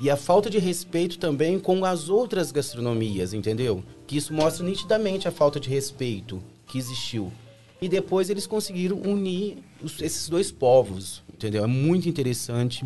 e 0.00 0.08
a 0.08 0.16
falta 0.16 0.48
de 0.48 0.58
respeito 0.58 1.18
também 1.18 1.58
com 1.58 1.84
as 1.84 2.08
outras 2.08 2.52
gastronomias, 2.52 3.32
entendeu? 3.32 3.82
Que 4.06 4.16
isso 4.16 4.32
mostra 4.32 4.64
nitidamente 4.64 5.26
a 5.26 5.32
falta 5.32 5.58
de 5.58 5.68
respeito 5.68 6.42
que 6.66 6.78
existiu. 6.78 7.32
E 7.80 7.88
depois 7.88 8.30
eles 8.30 8.46
conseguiram 8.46 9.00
unir 9.00 9.58
os, 9.82 10.00
esses 10.00 10.28
dois 10.28 10.50
povos, 10.50 11.22
entendeu? 11.32 11.64
É 11.64 11.66
muito 11.66 12.08
interessante 12.08 12.84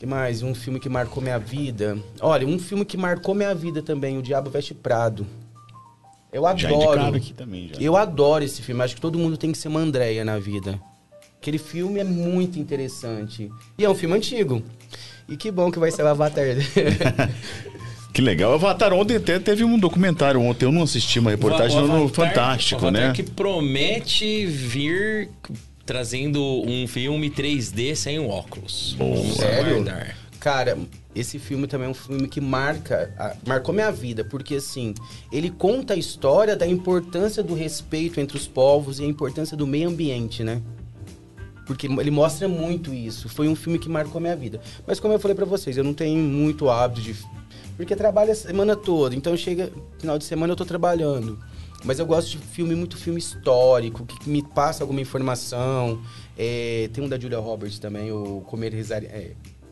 que 0.00 0.06
mais? 0.06 0.42
Um 0.42 0.54
filme 0.54 0.80
que 0.80 0.88
marcou 0.88 1.22
minha 1.22 1.38
vida. 1.38 1.98
Olha, 2.22 2.46
um 2.46 2.58
filme 2.58 2.86
que 2.86 2.96
marcou 2.96 3.34
minha 3.34 3.54
vida 3.54 3.82
também, 3.82 4.16
O 4.16 4.22
Diabo 4.22 4.48
Veste 4.48 4.72
Prado. 4.72 5.26
Eu 6.32 6.46
adoro. 6.46 7.16
aqui 7.16 7.34
também, 7.34 7.68
já. 7.68 7.78
Eu 7.78 7.98
adoro 7.98 8.42
esse 8.42 8.62
filme. 8.62 8.82
Acho 8.82 8.94
que 8.94 9.00
todo 9.00 9.18
mundo 9.18 9.36
tem 9.36 9.52
que 9.52 9.58
ser 9.58 9.68
uma 9.68 9.80
Andréia 9.80 10.24
na 10.24 10.38
vida. 10.38 10.80
Aquele 11.36 11.58
filme 11.58 12.00
é 12.00 12.04
muito 12.04 12.58
interessante. 12.58 13.50
E 13.76 13.84
é 13.84 13.90
um 13.90 13.94
filme 13.94 14.16
antigo. 14.16 14.62
E 15.30 15.36
que 15.36 15.50
bom 15.50 15.70
que 15.70 15.78
vai 15.78 15.90
ser 15.90 16.02
o 16.02 16.08
Avatar. 16.08 16.44
Que 18.12 18.20
legal. 18.20 18.50
O 18.50 18.54
Avatar 18.54 18.92
ontem 18.92 19.16
até 19.16 19.38
teve 19.38 19.62
um 19.62 19.78
documentário. 19.78 20.40
Ontem 20.40 20.64
eu 20.64 20.72
não 20.72 20.82
assisti 20.82 21.20
uma 21.20 21.30
reportagem 21.30 21.78
o, 21.78 21.80
o 21.80 21.84
Avatar, 21.84 22.00
no 22.00 22.08
Fantástico, 22.08 22.84
o 22.84 22.88
Avatar 22.88 23.08
né? 23.08 23.12
que 23.14 23.22
promete 23.22 24.46
vir 24.46 25.30
trazendo 25.86 26.42
um 26.66 26.88
filme 26.88 27.30
3D 27.30 27.94
sem 27.94 28.18
óculos. 28.18 28.96
Boa. 28.98 29.32
Sério? 29.32 29.84
Cara, 30.40 30.76
esse 31.14 31.38
filme 31.38 31.66
também 31.66 31.86
é 31.86 31.90
um 31.90 31.94
filme 31.94 32.26
que 32.26 32.40
marca, 32.40 33.36
marcou 33.46 33.74
minha 33.74 33.92
vida, 33.92 34.24
porque 34.24 34.56
assim, 34.56 34.94
ele 35.30 35.50
conta 35.50 35.94
a 35.94 35.96
história 35.96 36.56
da 36.56 36.66
importância 36.66 37.42
do 37.42 37.54
respeito 37.54 38.20
entre 38.20 38.36
os 38.36 38.46
povos 38.46 38.98
e 38.98 39.04
a 39.04 39.06
importância 39.06 39.56
do 39.56 39.66
meio 39.66 39.88
ambiente, 39.88 40.42
né? 40.42 40.62
Porque 41.70 41.86
ele 41.86 42.10
mostra 42.10 42.48
muito 42.48 42.92
isso. 42.92 43.28
Foi 43.28 43.46
um 43.46 43.54
filme 43.54 43.78
que 43.78 43.88
marcou 43.88 44.20
minha 44.20 44.34
vida. 44.34 44.60
Mas 44.84 44.98
como 44.98 45.14
eu 45.14 45.20
falei 45.20 45.36
para 45.36 45.44
vocês, 45.44 45.76
eu 45.76 45.84
não 45.84 45.94
tenho 45.94 46.18
muito 46.18 46.68
hábito 46.68 47.00
de 47.00 47.14
porque 47.76 47.94
trabalho 47.94 48.32
a 48.32 48.34
semana 48.34 48.74
toda, 48.74 49.14
então 49.14 49.34
chega 49.36 49.72
final 49.98 50.18
de 50.18 50.24
semana 50.24 50.52
eu 50.52 50.56
tô 50.56 50.64
trabalhando. 50.64 51.38
Mas 51.84 52.00
eu 52.00 52.04
gosto 52.04 52.32
de 52.32 52.38
filme, 52.38 52.74
muito 52.74 52.96
filme 52.96 53.20
histórico, 53.20 54.04
que 54.04 54.28
me 54.28 54.42
passa 54.42 54.82
alguma 54.82 55.00
informação. 55.00 56.02
É, 56.36 56.90
tem 56.92 57.04
um 57.04 57.08
da 57.08 57.16
Julia 57.18 57.38
Roberts 57.38 57.78
também, 57.78 58.10
o 58.10 58.42
Comer, 58.48 58.74
Rezar... 58.74 59.04
É, 59.04 59.30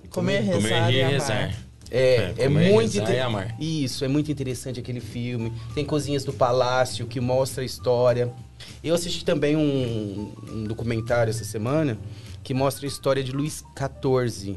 Comer, 0.08 0.40
Rezar, 0.40 0.86
comer 0.86 0.92
e 0.92 1.02
Rezar. 1.02 1.54
É, 1.90 2.32
é, 2.38 2.44
é 2.44 2.48
muito 2.48 2.96
inter... 2.96 3.56
Isso, 3.58 4.04
é 4.04 4.08
muito 4.08 4.30
interessante 4.30 4.78
aquele 4.78 5.00
filme. 5.00 5.52
Tem 5.74 5.84
Cozinhas 5.84 6.24
do 6.24 6.32
Palácio, 6.32 7.06
que 7.08 7.20
mostra 7.20 7.62
a 7.62 7.66
história. 7.66 8.32
Eu 8.82 8.94
assisti 8.94 9.24
também 9.24 9.56
um, 9.56 10.32
um 10.50 10.64
documentário 10.64 11.30
essa 11.30 11.44
semana 11.44 11.98
que 12.42 12.54
mostra 12.54 12.86
a 12.86 12.88
história 12.88 13.22
de 13.22 13.32
Luís 13.32 13.64
XIV. 13.76 14.56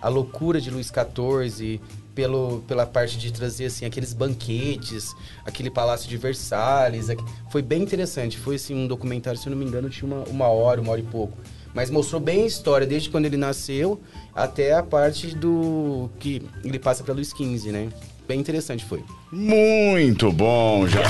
A 0.00 0.08
loucura 0.08 0.60
de 0.60 0.70
Luís 0.70 0.88
XIV, 0.88 1.80
pelo, 2.14 2.62
pela 2.68 2.86
parte 2.86 3.18
de 3.18 3.32
trazer 3.32 3.66
assim 3.66 3.84
aqueles 3.84 4.12
banquetes, 4.12 5.14
aquele 5.44 5.70
palácio 5.70 6.08
de 6.08 6.16
Versalhes. 6.16 7.08
Foi 7.50 7.62
bem 7.62 7.82
interessante. 7.82 8.38
Foi 8.38 8.56
assim 8.56 8.74
um 8.74 8.86
documentário, 8.86 9.38
se 9.38 9.46
eu 9.46 9.50
não 9.50 9.58
me 9.58 9.64
engano, 9.64 9.90
tinha 9.90 10.06
uma, 10.06 10.24
uma 10.24 10.48
hora, 10.48 10.80
uma 10.80 10.92
hora 10.92 11.00
e 11.00 11.04
pouco. 11.04 11.36
Mas 11.74 11.90
mostrou 11.90 12.20
bem 12.20 12.44
a 12.44 12.46
história, 12.46 12.86
desde 12.86 13.10
quando 13.10 13.24
ele 13.24 13.36
nasceu 13.36 14.00
até 14.32 14.74
a 14.74 14.82
parte 14.82 15.34
do 15.34 16.08
que 16.20 16.40
ele 16.62 16.78
passa 16.78 17.02
para 17.02 17.14
Luiz 17.14 17.30
XV, 17.30 17.72
né? 17.72 17.88
Bem 18.28 18.38
interessante 18.38 18.84
foi. 18.84 19.02
Muito 19.32 20.32
bom, 20.32 20.86
já. 20.86 21.02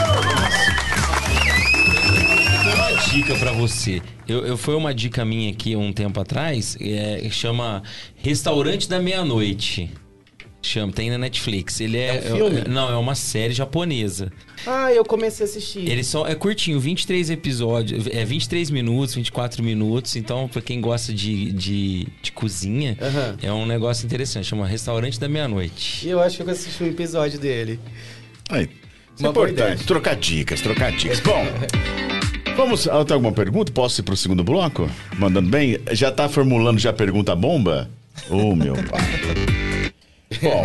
Dica 3.14 3.36
para 3.36 3.52
você. 3.52 4.02
Eu, 4.26 4.44
eu, 4.44 4.56
foi 4.56 4.74
uma 4.74 4.92
dica 4.92 5.24
minha 5.24 5.48
aqui 5.48 5.76
um 5.76 5.92
tempo 5.92 6.20
atrás, 6.20 6.76
é, 6.80 7.24
chama 7.30 7.80
Restaurante 8.16 8.88
da 8.88 8.98
Meia-Noite. 8.98 9.88
Chama, 10.60 10.92
tem 10.92 11.10
na 11.10 11.16
Netflix. 11.16 11.80
Ele 11.80 11.96
é. 11.96 12.16
é 12.16 12.32
um 12.32 12.36
filme? 12.36 12.60
É, 12.62 12.68
não, 12.68 12.90
é 12.90 12.96
uma 12.96 13.14
série 13.14 13.54
japonesa. 13.54 14.32
Ah, 14.66 14.92
eu 14.92 15.04
comecei 15.04 15.46
a 15.46 15.48
assistir. 15.48 15.88
Ele 15.88 16.02
só 16.02 16.26
é 16.26 16.34
curtinho, 16.34 16.80
23 16.80 17.30
episódios. 17.30 18.08
É 18.08 18.24
23 18.24 18.68
minutos, 18.70 19.14
24 19.14 19.62
minutos. 19.62 20.16
Então, 20.16 20.48
pra 20.48 20.60
quem 20.60 20.80
gosta 20.80 21.12
de, 21.12 21.52
de, 21.52 22.08
de 22.20 22.32
cozinha, 22.32 22.98
uhum. 23.00 23.36
é 23.40 23.52
um 23.52 23.64
negócio 23.64 24.04
interessante. 24.04 24.48
Chama 24.48 24.66
Restaurante 24.66 25.20
da 25.20 25.28
Meia-Noite. 25.28 26.08
Eu 26.08 26.20
acho 26.20 26.38
que 26.38 26.42
eu 26.42 26.50
assisti 26.50 26.82
um 26.82 26.88
episódio 26.88 27.38
dele. 27.38 27.78
Aí. 28.50 28.68
Isso 29.14 29.24
é 29.24 29.30
importante. 29.30 29.84
Trocar 29.84 30.16
dicas, 30.16 30.60
trocar 30.60 30.90
dicas. 30.90 31.20
Bom. 31.20 31.44
Vamos, 32.56 32.86
ah, 32.86 33.05
tem 33.05 33.14
alguma 33.14 33.32
pergunta? 33.32 33.72
Posso 33.72 34.01
ir 34.01 34.05
pro 34.05 34.16
segundo 34.16 34.44
bloco? 34.44 34.89
Mandando 35.18 35.51
bem? 35.51 35.78
Já 35.90 36.12
tá 36.12 36.28
formulando 36.28 36.78
já 36.78 36.90
a 36.90 36.93
pergunta 36.93 37.35
bomba? 37.35 37.90
Ô, 38.31 38.36
oh, 38.36 38.56
meu 38.56 38.74
pai. 38.74 39.93
Bom, 40.40 40.62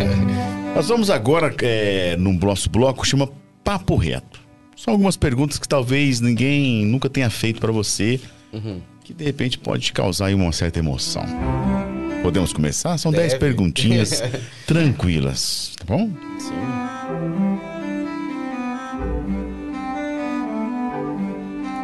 nós 0.74 0.88
vamos 0.88 1.10
agora 1.10 1.54
é, 1.62 2.16
num 2.16 2.32
nosso 2.34 2.70
bloco 2.70 3.06
chama 3.06 3.28
papo 3.64 3.96
reto. 3.96 4.40
São 4.76 4.94
algumas 4.94 5.16
perguntas 5.16 5.58
que 5.58 5.68
talvez 5.68 6.20
ninguém 6.20 6.86
nunca 6.86 7.08
tenha 7.10 7.28
feito 7.28 7.60
para 7.60 7.72
você, 7.72 8.20
uhum. 8.52 8.80
que 9.04 9.12
de 9.12 9.24
repente 9.24 9.58
pode 9.58 9.86
te 9.86 9.92
causar 9.92 10.32
uma 10.32 10.52
certa 10.52 10.78
emoção. 10.78 11.24
Podemos 12.22 12.52
começar? 12.52 12.98
São 12.98 13.10
10 13.10 13.34
perguntinhas 13.34 14.22
tranquilas, 14.66 15.72
tá 15.76 15.84
bom? 15.86 16.08
Sim. 16.38 16.99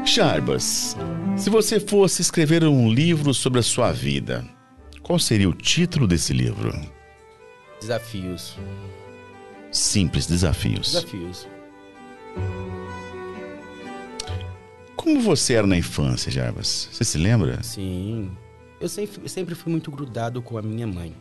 Charbas, 0.06 0.96
se 1.36 1.50
você 1.50 1.80
fosse 1.80 2.22
escrever 2.22 2.62
um 2.64 2.88
livro 2.88 3.34
sobre 3.34 3.58
a 3.58 3.62
sua 3.62 3.90
vida, 3.90 4.44
qual 5.02 5.18
seria 5.18 5.48
o 5.48 5.52
título 5.52 6.06
desse 6.06 6.32
livro? 6.32 6.72
Desafios. 7.80 8.56
Simples, 9.70 10.26
desafios. 10.26 10.92
Desafios. 10.92 11.48
Como 14.94 15.20
você 15.20 15.54
era 15.54 15.66
na 15.66 15.76
infância, 15.76 16.30
Jarbas? 16.30 16.88
Você 16.92 17.04
se 17.04 17.18
lembra? 17.18 17.60
Sim. 17.64 18.30
Eu 18.80 18.88
sempre, 18.88 19.28
sempre 19.28 19.54
fui 19.56 19.72
muito 19.72 19.90
grudado 19.90 20.40
com 20.40 20.56
a 20.56 20.62
minha 20.62 20.86
mãe. 20.86 21.14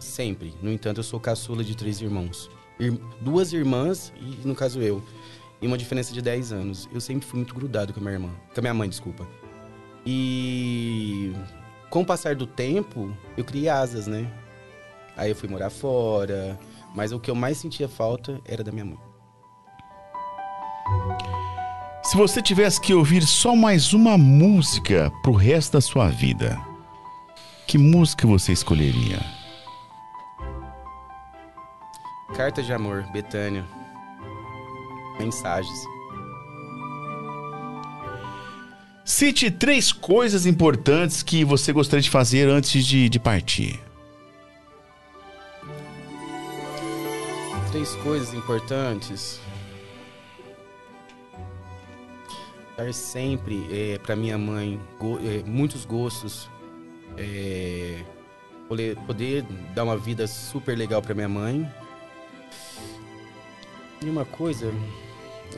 Sempre. 0.00 0.54
No 0.62 0.72
entanto, 0.72 0.98
eu 0.98 1.04
sou 1.04 1.20
caçula 1.20 1.62
de 1.62 1.76
três 1.76 2.00
irmãos. 2.00 2.50
Ir, 2.80 2.98
duas 3.20 3.52
irmãs 3.52 4.12
e, 4.18 4.46
no 4.46 4.54
caso, 4.54 4.80
eu. 4.80 5.02
E 5.60 5.66
uma 5.66 5.76
diferença 5.78 6.12
de 6.12 6.22
10 6.22 6.52
anos. 6.52 6.88
Eu 6.92 7.00
sempre 7.00 7.26
fui 7.26 7.38
muito 7.38 7.54
grudado 7.54 7.92
com 7.92 8.00
a 8.00 8.02
minha 8.02 8.14
irmã. 8.14 8.30
Com 8.54 8.60
a 8.60 8.62
minha 8.62 8.74
mãe, 8.74 8.88
desculpa. 8.88 9.26
E 10.06 11.32
com 11.90 12.02
o 12.02 12.06
passar 12.06 12.36
do 12.36 12.46
tempo, 12.46 13.14
eu 13.36 13.44
criei 13.44 13.68
asas, 13.68 14.06
né? 14.06 14.30
Aí 15.16 15.30
eu 15.30 15.36
fui 15.36 15.48
morar 15.48 15.70
fora. 15.70 16.58
Mas 16.94 17.12
o 17.12 17.18
que 17.18 17.30
eu 17.30 17.34
mais 17.34 17.58
sentia 17.58 17.88
falta 17.88 18.40
era 18.44 18.62
da 18.62 18.70
minha 18.70 18.84
mãe. 18.84 18.98
Se 22.02 22.16
você 22.16 22.40
tivesse 22.40 22.80
que 22.80 22.94
ouvir 22.94 23.22
só 23.22 23.54
mais 23.54 23.92
uma 23.92 24.16
música 24.16 25.12
pro 25.22 25.32
resto 25.32 25.74
da 25.74 25.80
sua 25.80 26.08
vida, 26.08 26.58
que 27.66 27.76
música 27.76 28.26
você 28.26 28.52
escolheria? 28.52 29.20
Carta 32.34 32.62
de 32.62 32.72
Amor, 32.72 33.02
Betânia. 33.12 33.66
Mensagens. 35.18 35.98
Cite 39.04 39.50
três 39.50 39.90
coisas 39.90 40.44
importantes 40.46 41.22
que 41.22 41.42
você 41.42 41.72
gostaria 41.72 42.02
de 42.02 42.10
fazer 42.10 42.48
antes 42.48 42.84
de, 42.84 43.08
de 43.08 43.18
partir. 43.18 43.80
Três 47.72 47.94
coisas 47.96 48.34
importantes. 48.34 49.40
Dar 52.76 52.92
sempre 52.92 53.66
é, 53.72 53.98
para 53.98 54.14
minha 54.14 54.38
mãe 54.38 54.78
go, 55.00 55.18
é, 55.18 55.42
muitos 55.42 55.84
gostos. 55.84 56.48
É, 57.16 58.04
poder, 58.68 58.96
poder 58.98 59.42
dar 59.74 59.84
uma 59.84 59.96
vida 59.96 60.26
super 60.26 60.76
legal 60.76 61.00
para 61.00 61.14
minha 61.14 61.28
mãe. 61.28 61.68
E 64.02 64.08
uma 64.08 64.24
coisa, 64.24 64.72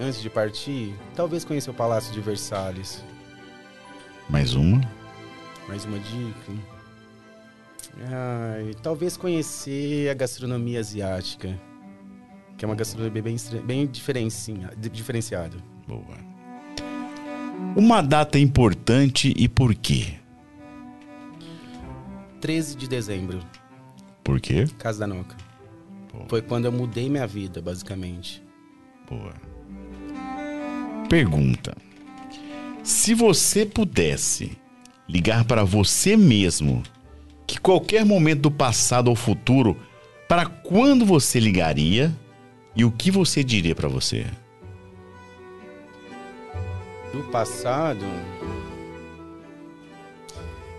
antes 0.01 0.23
de 0.23 0.31
partir, 0.31 0.95
talvez 1.15 1.45
conhecer 1.45 1.71
o 1.71 1.75
Palácio 1.75 2.13
de 2.13 2.21
Versalhes. 2.21 3.05
Mais 4.29 4.55
uma? 4.55 4.81
Mais 5.69 5.85
uma 5.85 5.99
dica. 5.99 6.53
Ai, 8.07 8.75
talvez 8.83 9.17
conhecer 9.17 10.09
a 10.09 10.15
gastronomia 10.15 10.81
asiática, 10.81 11.61
que 12.57 12.65
é 12.65 12.69
uma 12.69 12.75
gastronomia 12.75 13.23
bem, 13.23 13.37
bem 13.65 13.87
diferenciada. 13.87 15.57
Boa. 15.87 16.31
Uma 17.77 18.01
data 18.01 18.39
importante 18.39 19.35
e 19.37 19.49
por 19.49 19.75
quê? 19.75 20.15
13 22.41 22.77
de 22.77 22.89
dezembro. 22.89 23.41
Por 24.25 24.41
quê? 24.41 24.65
Casa 24.79 25.01
da 25.01 25.07
Noca. 25.07 25.37
Foi 26.29 26.41
quando 26.41 26.65
eu 26.65 26.73
mudei 26.73 27.09
minha 27.09 27.27
vida, 27.27 27.61
basicamente. 27.61 28.43
Boa. 29.09 29.50
Pergunta: 31.11 31.77
Se 32.85 33.15
você 33.15 33.67
pudesse 33.67 34.57
ligar 35.09 35.45
para 35.45 35.65
você 35.65 36.17
mesmo, 36.17 36.85
que 37.49 37.59
qualquer 37.59 38.05
momento 38.05 38.43
do 38.43 38.51
passado 38.51 39.09
ou 39.09 39.17
futuro, 39.17 39.77
para 40.29 40.47
quando 40.47 41.05
você 41.05 41.41
ligaria 41.41 42.17
e 42.77 42.85
o 42.85 42.93
que 42.93 43.11
você 43.11 43.43
diria 43.43 43.75
para 43.75 43.89
você? 43.89 44.25
Do 47.13 47.25
passado, 47.25 48.07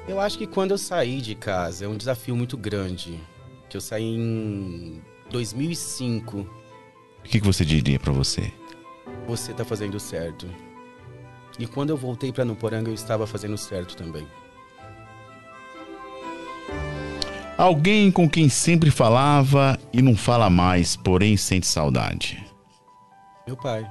eu 0.07 0.17
acho 0.17 0.37
que 0.37 0.47
quando 0.47 0.71
eu 0.71 0.77
saí 0.77 1.19
de 1.19 1.35
casa 1.35 1.83
é 1.83 1.87
um 1.89 1.97
desafio 1.97 2.37
muito 2.37 2.55
grande. 2.55 3.19
Que 3.69 3.75
eu 3.75 3.81
saí 3.81 4.15
em 4.15 5.01
2005. 5.29 6.37
O 6.39 6.47
que, 7.23 7.41
que 7.41 7.45
você 7.45 7.65
diria 7.65 7.99
para 7.99 8.13
você? 8.13 8.53
Você 9.31 9.53
tá 9.53 9.63
fazendo 9.63 9.97
certo. 9.97 10.45
E 11.57 11.65
quando 11.65 11.91
eu 11.91 11.95
voltei 11.95 12.33
para 12.33 12.43
Nuporanga, 12.43 12.89
eu 12.89 12.93
estava 12.93 13.25
fazendo 13.25 13.57
certo 13.57 13.95
também. 13.95 14.27
Alguém 17.57 18.11
com 18.11 18.29
quem 18.29 18.49
sempre 18.49 18.91
falava 18.91 19.79
e 19.93 20.01
não 20.01 20.17
fala 20.17 20.49
mais, 20.49 20.97
porém 20.97 21.37
sente 21.37 21.65
saudade. 21.65 22.45
Meu 23.47 23.55
pai. 23.55 23.89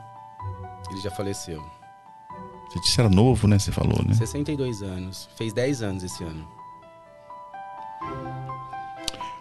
Ele 0.90 1.00
já 1.00 1.10
faleceu. 1.10 1.64
Você 2.68 2.80
disse 2.80 3.00
era 3.00 3.08
novo, 3.08 3.48
né? 3.48 3.58
Você 3.58 3.72
falou, 3.72 4.04
né? 4.04 4.12
62 4.12 4.82
anos. 4.82 5.26
Fez 5.38 5.54
10 5.54 5.82
anos 5.82 6.04
esse 6.04 6.22
ano. 6.22 6.46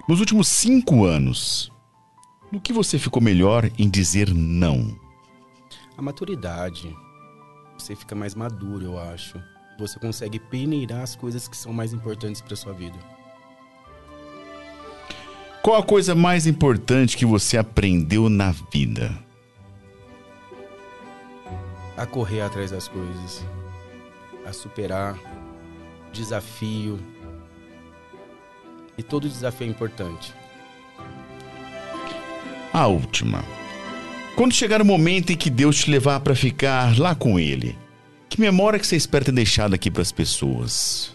Nos 0.08 0.22
últimos 0.22 0.48
cinco 0.48 1.04
anos, 1.04 1.70
no 2.50 2.62
que 2.62 2.72
você 2.72 2.98
ficou 2.98 3.22
melhor 3.22 3.70
em 3.78 3.90
dizer 3.90 4.34
não? 4.34 5.09
A 6.00 6.02
maturidade. 6.02 6.96
Você 7.78 7.94
fica 7.94 8.16
mais 8.16 8.34
maduro, 8.34 8.86
eu 8.86 8.98
acho. 8.98 9.38
Você 9.78 10.00
consegue 10.00 10.40
peneirar 10.40 11.02
as 11.02 11.14
coisas 11.14 11.46
que 11.46 11.58
são 11.58 11.74
mais 11.74 11.92
importantes 11.92 12.40
para 12.40 12.56
sua 12.56 12.72
vida. 12.72 12.98
Qual 15.62 15.76
a 15.76 15.84
coisa 15.84 16.16
mais 16.16 16.48
importante 16.48 17.18
que 17.18 17.26
você 17.26 17.58
aprendeu 17.58 18.30
na 18.30 18.54
vida? 18.72 19.14
A 21.98 22.06
correr 22.06 22.40
atrás 22.44 22.72
das 22.72 22.88
coisas, 22.88 23.46
a 24.46 24.54
superar 24.54 25.20
desafio. 26.14 26.98
E 28.98 29.04
todo 29.04 29.28
desafio 29.28 29.68
é 29.68 29.70
importante. 29.70 30.34
A 32.72 32.88
última. 32.88 33.44
Quando 34.40 34.54
chegar 34.54 34.82
o 34.82 34.86
momento 34.86 35.34
em 35.34 35.36
que 35.36 35.50
Deus 35.50 35.76
te 35.80 35.92
levar 35.92 36.22
para 36.22 36.34
ficar 36.34 36.98
lá 36.98 37.14
com 37.14 37.38
Ele, 37.38 37.78
que 38.30 38.40
memória 38.40 38.80
que 38.80 38.88
você 38.88 38.96
espera 38.96 39.26
ter 39.26 39.34
deixado 39.34 39.74
aqui 39.74 39.92
para 39.92 40.02
as 40.02 40.14
pessoas? 40.14 41.14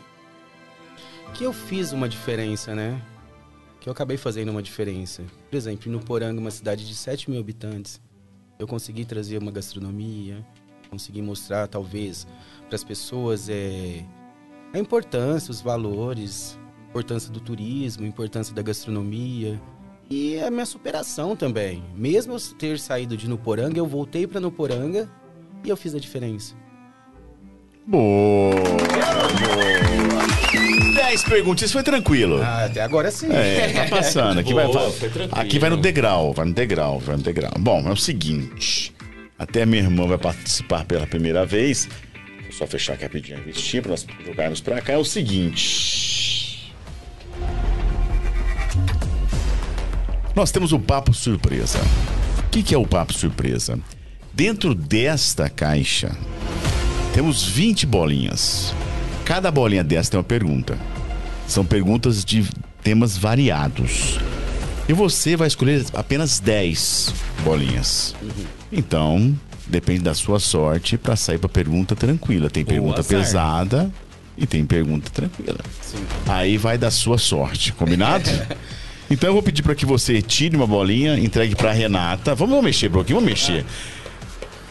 Que 1.32 1.42
eu 1.42 1.50
fiz 1.50 1.92
uma 1.92 2.06
diferença, 2.06 2.74
né? 2.74 3.00
Que 3.80 3.88
eu 3.88 3.92
acabei 3.94 4.18
fazendo 4.18 4.50
uma 4.50 4.62
diferença. 4.62 5.24
Por 5.48 5.56
exemplo, 5.56 5.90
no 5.90 6.00
Poranga, 6.00 6.38
uma 6.38 6.50
cidade 6.50 6.86
de 6.86 6.94
7 6.94 7.30
mil 7.30 7.40
habitantes, 7.40 7.98
eu 8.58 8.66
consegui 8.66 9.06
trazer 9.06 9.38
uma 9.38 9.50
gastronomia, 9.50 10.46
consegui 10.90 11.22
mostrar, 11.22 11.66
talvez, 11.66 12.26
para 12.68 12.76
as 12.76 12.84
pessoas 12.84 13.48
é, 13.48 14.04
a 14.70 14.78
importância, 14.78 15.50
os 15.50 15.62
valores, 15.62 16.58
a 16.84 16.90
importância 16.90 17.32
do 17.32 17.40
turismo, 17.40 18.04
a 18.04 18.06
importância 18.06 18.54
da 18.54 18.60
gastronomia, 18.60 19.58
e 20.10 20.38
a 20.40 20.50
minha 20.50 20.66
superação 20.66 21.34
também. 21.36 21.82
Mesmo 21.96 22.34
eu 22.34 22.40
ter 22.58 22.78
saído 22.78 23.16
de 23.16 23.28
Nuporanga, 23.28 23.78
eu 23.78 23.86
voltei 23.86 24.26
para 24.26 24.40
Nuporanga 24.40 25.10
e 25.64 25.68
eu 25.68 25.76
fiz 25.76 25.94
a 25.94 25.98
diferença. 25.98 26.54
Boa! 27.86 28.54
Boa! 28.54 29.84
10 30.94 31.24
perguntas, 31.24 31.70
foi 31.70 31.82
tranquilo. 31.82 32.40
Ah, 32.42 32.64
até 32.64 32.80
agora 32.80 33.10
sim. 33.10 33.28
É, 33.30 33.72
tá 33.72 33.88
passando. 33.96 34.40
Aqui, 34.40 34.52
Boa, 34.52 34.68
vai, 34.68 34.92
aqui 35.32 35.58
vai 35.58 35.70
no 35.70 35.76
degrau, 35.76 36.32
vai 36.32 36.46
no 36.46 36.52
degrau, 36.52 36.98
vai 36.98 37.16
no 37.16 37.22
degrau. 37.22 37.52
Bom, 37.58 37.80
é 37.88 37.92
o 37.92 37.96
seguinte. 37.96 38.92
Até 39.38 39.66
minha 39.66 39.82
irmã 39.82 40.06
vai 40.06 40.18
participar 40.18 40.84
pela 40.84 41.06
primeira 41.06 41.44
vez. 41.44 41.88
Vou 42.42 42.52
só 42.52 42.66
fechar 42.66 42.94
aqui 42.94 43.02
rapidinho 43.02 43.38
a 43.38 43.40
vestir 43.42 43.82
para 43.82 43.90
nós 43.90 44.06
jogarmos 44.24 44.60
pra 44.60 44.80
cá. 44.80 44.94
É 44.94 44.98
o 44.98 45.04
seguinte. 45.04 46.23
Nós 50.34 50.50
temos 50.50 50.72
o 50.72 50.80
papo 50.80 51.14
surpresa. 51.14 51.78
O 52.38 52.50
que, 52.50 52.62
que 52.62 52.74
é 52.74 52.78
o 52.78 52.84
papo 52.84 53.12
surpresa? 53.12 53.78
Dentro 54.32 54.74
desta 54.74 55.48
caixa 55.48 56.10
temos 57.12 57.44
20 57.44 57.86
bolinhas. 57.86 58.74
Cada 59.24 59.48
bolinha 59.52 59.84
dessa 59.84 60.10
tem 60.10 60.18
uma 60.18 60.24
pergunta. 60.24 60.76
São 61.46 61.64
perguntas 61.64 62.24
de 62.24 62.44
temas 62.82 63.16
variados. 63.16 64.18
E 64.88 64.92
você 64.92 65.36
vai 65.36 65.46
escolher 65.46 65.84
apenas 65.94 66.40
10 66.40 67.14
bolinhas. 67.44 68.16
Então, 68.72 69.38
depende 69.68 70.00
da 70.00 70.14
sua 70.14 70.40
sorte 70.40 70.98
para 70.98 71.14
sair 71.14 71.38
pra 71.38 71.48
pergunta 71.48 71.94
tranquila. 71.94 72.50
Tem 72.50 72.64
pergunta 72.64 73.04
pesada 73.04 73.88
e 74.36 74.46
tem 74.48 74.66
pergunta 74.66 75.10
tranquila. 75.10 75.58
Aí 76.26 76.58
vai 76.58 76.76
da 76.76 76.90
sua 76.90 77.18
sorte, 77.18 77.72
combinado? 77.72 78.28
então 79.10 79.28
eu 79.28 79.32
vou 79.34 79.42
pedir 79.42 79.62
para 79.62 79.74
que 79.74 79.84
você 79.84 80.20
tire 80.22 80.56
uma 80.56 80.66
bolinha, 80.66 81.18
entregue 81.18 81.54
pra 81.54 81.72
Renata. 81.72 82.34
Vamos, 82.34 82.50
vamos 82.50 82.64
mexer, 82.64 82.88
Broquinho, 82.88 83.16
vamos 83.18 83.30
mexer. 83.30 83.64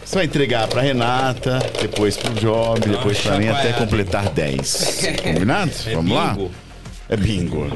Você 0.04 0.16
vai 0.16 0.26
entregar 0.26 0.68
pra 0.68 0.82
Renata, 0.82 1.60
depois 1.82 2.18
pro 2.18 2.34
Job, 2.34 2.80
depois 2.82 3.20
pra 3.22 3.38
mim, 3.38 3.48
até 3.48 3.74
completar 3.74 4.30
10. 4.30 5.02
Combinado? 5.24 5.72
É 5.88 5.96
Vamos 5.96 6.14
lá? 6.14 6.38
É 7.10 7.16
bingo. 7.16 7.72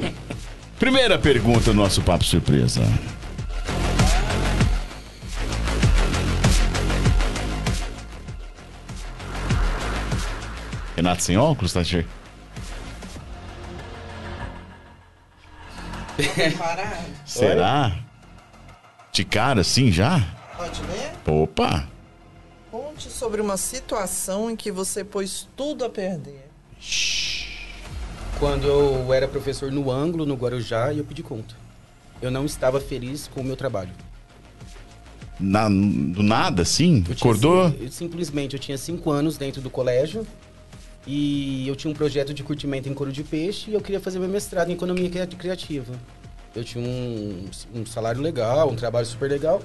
Primeira 0.80 1.18
pergunta 1.18 1.72
do 1.72 1.74
nosso 1.74 2.02
Papo 2.02 2.24
Surpresa. 2.24 2.82
Renato 10.96 11.24
sem 11.24 11.38
óculos, 11.38 11.74
tá 11.74 11.84
cheio? 11.84 12.06
Parado. 16.58 17.06
Será? 17.26 18.00
De 19.12 19.24
cara 19.24 19.62
assim 19.62 19.92
já? 19.92 20.20
Pode 20.56 20.82
ler? 20.84 21.12
Opa! 21.26 21.88
Conte 22.72 23.10
sobre 23.10 23.42
uma 23.42 23.58
situação 23.58 24.50
em 24.50 24.56
que 24.56 24.72
você 24.72 25.04
pôs 25.04 25.48
tudo 25.56 25.86
a 25.86 25.90
perder. 25.90 26.50
Quando 28.40 28.68
eu 28.68 29.14
era 29.14 29.28
professor 29.28 29.72
no 29.72 29.90
Ângulo, 29.92 30.26
no 30.26 30.36
Guarujá, 30.36 30.94
e 30.94 31.00
eu 31.00 31.04
pedi 31.04 31.24
conta. 31.24 31.56
Eu 32.22 32.30
não 32.30 32.46
estava 32.46 32.80
feliz 32.80 33.28
com 33.28 33.42
o 33.42 33.44
meu 33.44 33.56
trabalho. 33.56 33.92
Na- 35.40 35.70
do 35.70 36.24
nada, 36.24 36.64
assim? 36.64 37.04
Eu 37.08 37.14
Acordou? 37.14 37.74
simplesmente, 37.92 38.54
eu 38.56 38.60
tinha 38.60 38.78
cinco 38.78 39.12
anos 39.12 39.38
dentro 39.38 39.62
do 39.62 39.70
colégio 39.70 40.26
e 41.08 41.66
eu 41.68 41.76
tinha 41.76 41.90
um 41.90 41.94
projeto 41.96 42.34
de 42.34 42.44
curtimento 42.44 42.90
em 42.90 42.94
couro 42.94 43.12
de 43.12 43.24
peixe 43.24 43.72
e 43.72 43.74
eu 43.74 43.82
queria 43.82 44.00
fazer 44.00 44.20
meu 44.20 44.28
mestrado 44.28 44.70
em 44.70 44.74
economia 44.74 45.10
cria- 45.10 45.26
criativa. 45.26 45.94
Eu 46.56 46.64
tinha 46.64 46.84
um, 46.84 47.46
um 47.74 47.86
salário 47.86 48.22
legal, 48.22 48.70
um 48.70 48.76
trabalho 48.76 49.06
super 49.06 49.30
legal. 49.30 49.62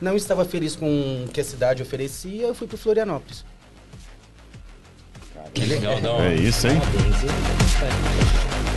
Não 0.00 0.16
estava 0.16 0.44
feliz 0.44 0.74
com 0.74 1.24
o 1.26 1.28
que 1.28 1.40
a 1.40 1.44
cidade 1.44 1.82
oferecia, 1.82 2.46
eu 2.46 2.54
fui 2.54 2.66
para 2.66 2.78
Florianópolis. 2.78 3.44
Que 5.52 5.66
legal, 5.66 5.98
uma- 5.98 6.24
É 6.26 6.34
isso, 6.36 6.66
hein? 6.68 6.80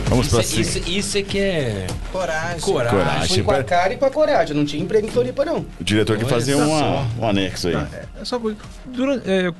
Vamos 0.08 0.26
Isso, 0.26 0.34
pra 0.36 0.40
é- 0.44 0.46
cima. 0.46 0.60
isso, 0.62 0.78
isso 0.90 1.18
é 1.18 1.22
que 1.22 1.38
é 1.38 1.86
Coragem. 2.12 2.60
coragem. 2.60 2.98
Coragem. 2.98 3.28
Fui 3.28 3.42
com 3.42 3.50
a 3.52 3.64
cara 3.64 3.94
e 3.94 3.96
com 3.96 4.04
a 4.04 4.10
coragem, 4.10 4.54
eu 4.54 4.58
não 4.58 4.66
tinha 4.66 4.82
emprego 4.82 5.06
em 5.06 5.10
Floripa 5.10 5.44
não. 5.44 5.64
O 5.80 5.84
diretor 5.84 6.18
que 6.18 6.24
só. 6.58 6.62
uma, 6.62 7.08
um 7.18 7.28
anexo 7.28 7.68
aí. 7.68 7.74
É 8.20 8.24
só 8.24 8.38
coisa. 8.38 8.58
Durante, 8.84 9.28
é, 9.30 9.50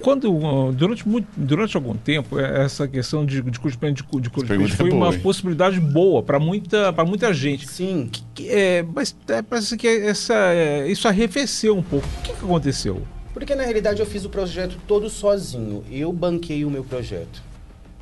quando, 0.00 0.32
uh, 0.32 0.72
durante, 0.72 1.06
muito, 1.08 1.28
durante 1.36 1.76
algum 1.76 1.94
tempo, 1.94 2.38
é, 2.38 2.64
essa 2.64 2.86
questão 2.86 3.24
de, 3.26 3.42
de 3.42 3.58
curtimento 3.58 3.96
de, 3.96 4.02
de 4.22 4.30
curso 4.30 4.42
de 4.44 4.48
pergunta 4.48 4.68
peixe 4.68 4.74
é 4.74 4.76
foi 4.76 4.90
boa, 4.90 5.06
uma 5.08 5.14
hein? 5.14 5.20
possibilidade 5.20 5.80
boa 5.80 6.22
para 6.22 6.38
muita, 6.38 6.92
pra 6.92 7.04
muita 7.04 7.32
gente. 7.32 7.66
Sim. 7.68 8.10
Que- 8.34 8.48
é, 8.48 8.82
mas 8.82 9.14
é, 9.28 9.42
parece 9.42 9.76
que 9.76 9.86
essa, 9.86 10.34
é, 10.34 10.88
isso 10.88 11.08
arrefeceu 11.08 11.76
um 11.76 11.82
pouco. 11.82 12.06
O 12.18 12.22
que, 12.22 12.32
que 12.32 12.44
aconteceu? 12.44 13.02
Porque 13.34 13.54
na 13.54 13.62
realidade 13.62 14.00
eu 14.00 14.06
fiz 14.06 14.24
o 14.24 14.28
projeto 14.30 14.76
todo 14.86 15.08
sozinho. 15.08 15.84
Eu 15.90 16.12
banquei 16.12 16.64
o 16.64 16.70
meu 16.70 16.82
projeto. 16.84 17.42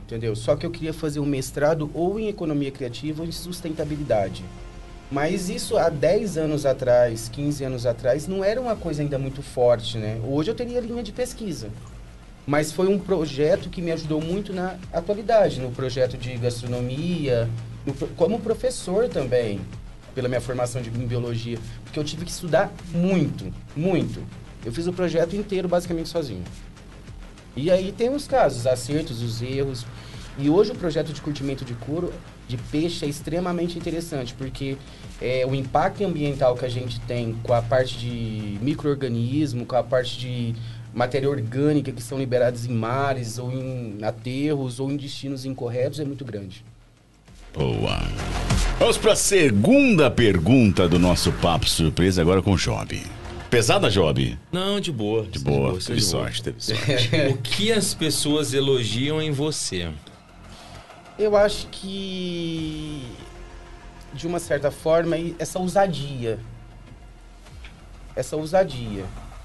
Entendeu? 0.06 0.36
Só 0.36 0.54
que 0.54 0.64
eu 0.64 0.70
queria 0.70 0.92
fazer 0.92 1.18
um 1.18 1.26
mestrado 1.26 1.90
ou 1.92 2.18
em 2.20 2.28
economia 2.28 2.70
criativa 2.70 3.22
ou 3.22 3.28
em 3.28 3.32
sustentabilidade. 3.32 4.44
Mas 5.10 5.48
isso 5.48 5.76
há 5.76 5.88
10 5.88 6.36
anos 6.36 6.66
atrás, 6.66 7.28
15 7.28 7.64
anos 7.64 7.86
atrás, 7.86 8.26
não 8.26 8.42
era 8.42 8.60
uma 8.60 8.74
coisa 8.74 9.02
ainda 9.02 9.18
muito 9.18 9.40
forte, 9.40 9.98
né? 9.98 10.20
Hoje 10.24 10.50
eu 10.50 10.54
teria 10.54 10.80
linha 10.80 11.02
de 11.02 11.12
pesquisa. 11.12 11.70
Mas 12.44 12.72
foi 12.72 12.88
um 12.88 12.98
projeto 12.98 13.68
que 13.70 13.80
me 13.80 13.92
ajudou 13.92 14.20
muito 14.20 14.52
na 14.52 14.76
atualidade, 14.92 15.60
no 15.60 15.70
projeto 15.70 16.16
de 16.16 16.36
gastronomia, 16.36 17.48
no 17.84 17.94
como 18.16 18.40
professor 18.40 19.08
também, 19.08 19.60
pela 20.14 20.28
minha 20.28 20.40
formação 20.40 20.82
de 20.82 20.90
biologia, 20.90 21.58
porque 21.84 21.98
eu 21.98 22.04
tive 22.04 22.24
que 22.24 22.30
estudar 22.30 22.72
muito, 22.92 23.52
muito. 23.76 24.20
Eu 24.64 24.72
fiz 24.72 24.86
o 24.88 24.92
projeto 24.92 25.36
inteiro 25.36 25.68
basicamente 25.68 26.08
sozinho. 26.08 26.42
E 27.54 27.70
aí 27.70 27.92
tem 27.92 28.10
os 28.10 28.26
casos, 28.26 28.60
os 28.60 28.66
acertos, 28.66 29.22
os 29.22 29.40
erros. 29.40 29.86
E 30.38 30.50
hoje 30.50 30.72
o 30.72 30.74
projeto 30.74 31.12
de 31.12 31.20
curtimento 31.20 31.64
de 31.64 31.74
couro 31.74 32.12
de 32.48 32.56
peixe 32.56 33.04
é 33.04 33.08
extremamente 33.08 33.76
interessante, 33.78 34.34
porque 34.34 34.76
é, 35.20 35.44
o 35.46 35.54
impacto 35.54 36.04
ambiental 36.04 36.54
que 36.54 36.64
a 36.64 36.68
gente 36.68 37.00
tem 37.00 37.36
com 37.42 37.52
a 37.52 37.62
parte 37.62 37.98
de 37.98 38.58
micro-organismo, 38.62 39.66
com 39.66 39.76
a 39.76 39.82
parte 39.82 40.18
de 40.18 40.54
matéria 40.94 41.28
orgânica 41.28 41.92
que 41.92 42.02
são 42.02 42.18
liberados 42.18 42.64
em 42.64 42.72
mares, 42.72 43.38
ou 43.38 43.52
em 43.52 43.98
aterros, 44.02 44.80
ou 44.80 44.90
em 44.90 44.96
destinos 44.96 45.44
incorretos 45.44 46.00
é 46.00 46.04
muito 46.04 46.24
grande. 46.24 46.64
Boa. 47.52 48.02
Vamos 48.78 48.98
pra 48.98 49.16
segunda 49.16 50.10
pergunta 50.10 50.88
do 50.88 50.98
nosso 50.98 51.32
Papo 51.32 51.68
Surpresa, 51.68 52.20
agora 52.20 52.42
com 52.42 52.52
o 52.52 52.56
Job. 52.56 53.02
Pesada, 53.50 53.88
Job? 53.88 54.38
Não, 54.52 54.80
de 54.80 54.92
boa. 54.92 55.24
De 55.24 55.38
boa, 55.38 55.72
teve 55.78 56.00
de 56.00 56.00
boa. 56.00 56.00
sorte, 56.00 56.42
teve 56.42 56.62
sorte. 56.62 57.10
O 57.30 57.38
que 57.38 57.72
as 57.72 57.94
pessoas 57.94 58.52
elogiam 58.52 59.22
em 59.22 59.30
você? 59.30 59.88
Eu 61.18 61.36
acho 61.36 61.66
que, 61.68 63.02
de 64.12 64.26
uma 64.26 64.38
certa 64.38 64.70
forma, 64.70 65.16
essa 65.38 65.58
ousadia. 65.58 66.38
Essa 68.14 68.36
ousadia. 68.36 69.04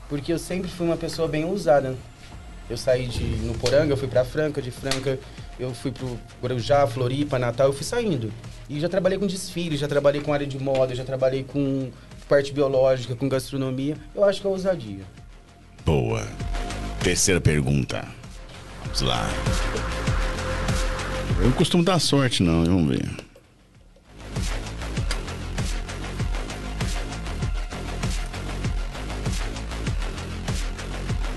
Porque 0.09 0.33
eu 0.33 0.39
sempre 0.39 0.69
fui 0.69 0.85
uma 0.85 0.97
pessoa 0.97 1.27
bem 1.27 1.45
ousada. 1.45 1.95
Eu 2.69 2.77
saí 2.77 3.07
de 3.07 3.23
no 3.23 3.53
Poranga, 3.55 3.93
eu 3.93 3.97
fui 3.97 4.07
pra 4.07 4.23
Franca, 4.23 4.61
de 4.61 4.71
Franca 4.71 5.17
eu 5.61 5.73
fui 5.75 5.91
pro 5.91 6.19
Guarujá, 6.41 6.87
Floripa, 6.87 7.37
Natal, 7.37 7.67
eu 7.67 7.73
fui 7.73 7.83
saindo. 7.83 8.33
E 8.67 8.79
já 8.79 8.89
trabalhei 8.89 9.19
com 9.19 9.27
desfile, 9.27 9.77
já 9.77 9.87
trabalhei 9.87 10.19
com 10.19 10.33
área 10.33 10.47
de 10.47 10.57
moda, 10.57 10.95
já 10.95 11.03
trabalhei 11.03 11.43
com 11.43 11.91
parte 12.27 12.51
biológica, 12.51 13.15
com 13.15 13.29
gastronomia. 13.29 13.95
Eu 14.15 14.23
acho 14.23 14.41
que 14.41 14.47
é 14.47 14.49
ousadia. 14.49 15.03
Boa. 15.85 16.27
Terceira 17.03 17.39
pergunta. 17.39 18.07
Vamos 18.83 19.01
lá. 19.01 19.29
Eu 21.43 21.51
costumo 21.53 21.83
dar 21.83 21.97
sorte, 21.97 22.43
não. 22.43 22.63
Vamos 22.63 22.89
ver. 22.89 23.09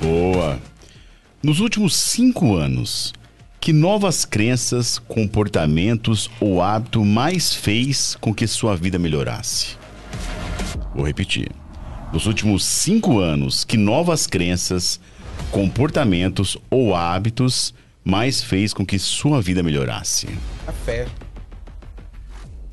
Boa. 0.03 0.61
Nos 1.43 1.61
últimos 1.61 1.97
cinco 1.97 2.55
anos, 2.55 3.15
que 3.59 3.73
novas 3.73 4.27
crenças, 4.27 4.99
comportamentos 4.99 6.31
ou 6.39 6.61
hábito 6.61 7.03
mais 7.03 7.55
fez 7.55 8.15
com 8.21 8.35
que 8.35 8.47
sua 8.47 8.77
vida 8.77 8.99
melhorasse? 8.99 9.79
Vou 10.95 11.07
repetir. 11.07 11.51
Nos 12.13 12.27
últimos 12.27 12.63
cinco 12.63 13.19
anos, 13.19 13.65
que 13.65 13.79
novas 13.79 14.27
crenças, 14.27 15.01
comportamentos 15.51 16.59
ou 16.71 16.95
hábitos 16.95 17.73
mais 18.05 18.43
fez 18.43 18.75
com 18.75 18.85
que 18.85 18.99
sua 18.99 19.41
vida 19.41 19.63
melhorasse? 19.63 20.29
A 20.67 20.73
fé. 20.73 21.07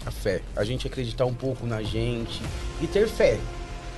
A 0.06 0.12
fé. 0.12 0.42
A 0.56 0.64
gente 0.64 0.86
acreditar 0.86 1.26
um 1.26 1.34
pouco 1.34 1.66
na 1.66 1.82
gente 1.82 2.42
e 2.82 2.88
ter 2.88 3.08
fé. 3.08 3.40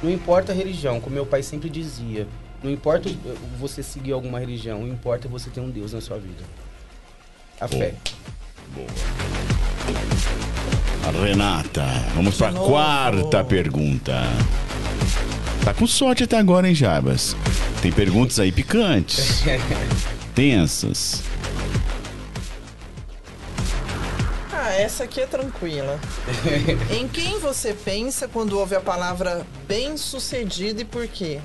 Não 0.01 0.11
importa 0.11 0.51
a 0.51 0.55
religião, 0.55 1.01
como 1.01 1.15
meu 1.15 1.25
pai 1.25 1.41
sempre 1.41 1.69
dizia. 1.69 2.27
Não 2.61 2.69
importa 2.69 3.09
eh, 3.09 3.35
você 3.59 3.81
seguir 3.81 4.11
alguma 4.11 4.39
religião, 4.39 4.83
o 4.83 4.87
importa 4.87 5.27
é 5.27 5.29
você 5.29 5.49
ter 5.49 5.59
um 5.59 5.69
Deus 5.69 5.93
na 5.93 6.01
sua 6.01 6.17
vida. 6.17 6.43
A 7.59 7.67
fé. 7.67 7.95
Renata, 11.21 11.85
vamos 12.15 12.37
para 12.37 12.49
a 12.49 12.53
quarta 12.53 13.43
pergunta. 13.43 14.13
Tá 15.63 15.73
com 15.73 15.87
sorte 15.87 16.23
até 16.23 16.37
agora, 16.37 16.67
hein, 16.67 16.75
Jarbas? 16.75 17.35
Tem 17.81 17.91
perguntas 17.91 18.39
aí 18.39 18.51
picantes, 18.51 19.43
tensas. 20.33 21.23
Ah, 24.51 24.73
essa 24.73 25.03
aqui 25.03 25.21
é 25.21 25.27
tranquila. 25.27 25.99
em 26.89 27.07
quem 27.07 27.39
você 27.39 27.73
pensa 27.73 28.27
quando 28.27 28.57
ouve 28.57 28.75
a 28.75 28.81
palavra 28.81 29.45
bem 29.67 29.97
sucedido 29.97 30.81
e 30.81 30.85
por 30.85 31.07
quê? 31.07 31.39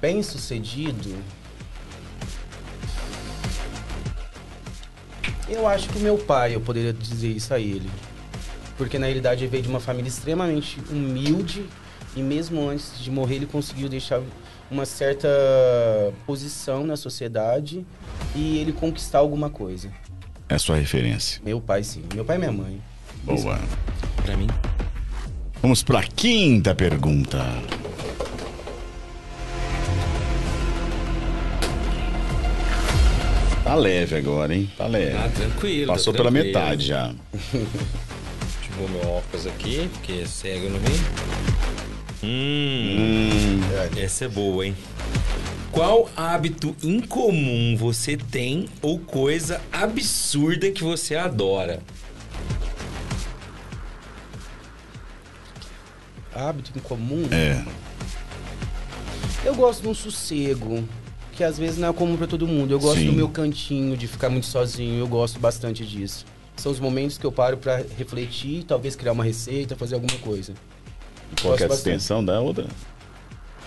Bem 0.00 0.22
sucedido. 0.22 1.16
Eu 5.48 5.66
acho 5.68 5.88
que 5.88 5.98
meu 5.98 6.16
pai, 6.16 6.54
eu 6.54 6.60
poderia 6.60 6.92
dizer 6.92 7.28
isso 7.28 7.52
a 7.52 7.58
ele. 7.58 7.90
Porque 8.78 8.98
na 8.98 9.06
realidade 9.06 9.44
ele 9.44 9.50
veio 9.50 9.62
de 9.62 9.68
uma 9.68 9.80
família 9.80 10.08
extremamente 10.08 10.80
humilde 10.90 11.66
e 12.16 12.22
mesmo 12.22 12.68
antes 12.68 12.98
de 12.98 13.10
morrer 13.10 13.36
ele 13.36 13.46
conseguiu 13.46 13.88
deixar 13.88 14.22
uma 14.72 14.86
certa 14.86 15.28
posição 16.26 16.84
na 16.84 16.96
sociedade 16.96 17.86
e 18.34 18.58
ele 18.58 18.72
conquistar 18.72 19.18
alguma 19.18 19.50
coisa. 19.50 19.90
É 20.48 20.54
a 20.54 20.58
sua 20.58 20.76
referência. 20.76 21.40
Meu 21.44 21.60
pai 21.60 21.84
sim, 21.84 22.02
meu 22.14 22.24
pai 22.24 22.36
e 22.36 22.38
minha 22.40 22.52
mãe. 22.52 22.82
Boa. 23.22 23.60
Pra 24.24 24.36
mim? 24.36 24.48
Vamos 25.60 25.82
para 25.82 26.00
a 26.00 26.02
quinta 26.02 26.74
pergunta. 26.74 27.38
Tá 33.64 33.74
leve 33.74 34.16
agora, 34.16 34.54
hein? 34.54 34.70
Tá 34.76 34.86
leve. 34.86 35.16
Ah, 35.16 35.28
tranquilo. 35.34 35.86
tá 35.86 35.92
Passou 35.92 36.12
pela 36.12 36.30
tranquilo. 36.30 36.54
metade 36.54 36.86
já. 36.86 37.14
Deixa 37.32 37.54
eu 37.54 38.76
pôr 38.78 38.90
meu 38.90 39.08
óculos 39.08 39.46
aqui, 39.46 39.88
porque 39.92 40.12
é 40.22 40.26
cego 40.26 40.66
eu 40.66 40.70
não 40.70 40.78
vi. 40.80 41.71
Hum, 42.24 43.60
essa 43.96 44.26
é 44.26 44.28
boa, 44.28 44.64
hein? 44.64 44.76
Qual 45.72 46.08
hábito 46.16 46.76
incomum 46.82 47.76
você 47.76 48.16
tem 48.16 48.68
ou 48.80 48.98
coisa 48.98 49.60
absurda 49.72 50.70
que 50.70 50.84
você 50.84 51.16
adora? 51.16 51.82
Hábito 56.34 56.70
em 56.76 56.80
comum? 56.80 57.26
É. 57.30 57.64
Eu 59.44 59.54
gosto 59.56 59.82
de 59.82 59.88
um 59.88 59.94
sossego, 59.94 60.86
que 61.32 61.42
às 61.42 61.58
vezes 61.58 61.78
não 61.78 61.88
é 61.88 61.92
comum 61.92 62.16
pra 62.16 62.28
todo 62.28 62.46
mundo. 62.46 62.70
Eu 62.70 62.78
gosto 62.78 63.00
Sim. 63.00 63.06
do 63.06 63.12
meu 63.12 63.28
cantinho, 63.28 63.96
de 63.96 64.06
ficar 64.06 64.30
muito 64.30 64.46
sozinho. 64.46 65.00
Eu 65.00 65.08
gosto 65.08 65.40
bastante 65.40 65.84
disso. 65.84 66.24
São 66.56 66.70
os 66.70 66.78
momentos 66.78 67.18
que 67.18 67.24
eu 67.24 67.32
paro 67.32 67.56
pra 67.56 67.82
refletir, 67.98 68.62
talvez 68.62 68.94
criar 68.94 69.12
uma 69.12 69.24
receita, 69.24 69.74
fazer 69.74 69.96
alguma 69.96 70.16
coisa. 70.18 70.54
Qual 71.40 71.56
que 71.56 71.64
é 71.64 71.66
extensão 71.66 72.24
da 72.24 72.40
outra? 72.40 72.66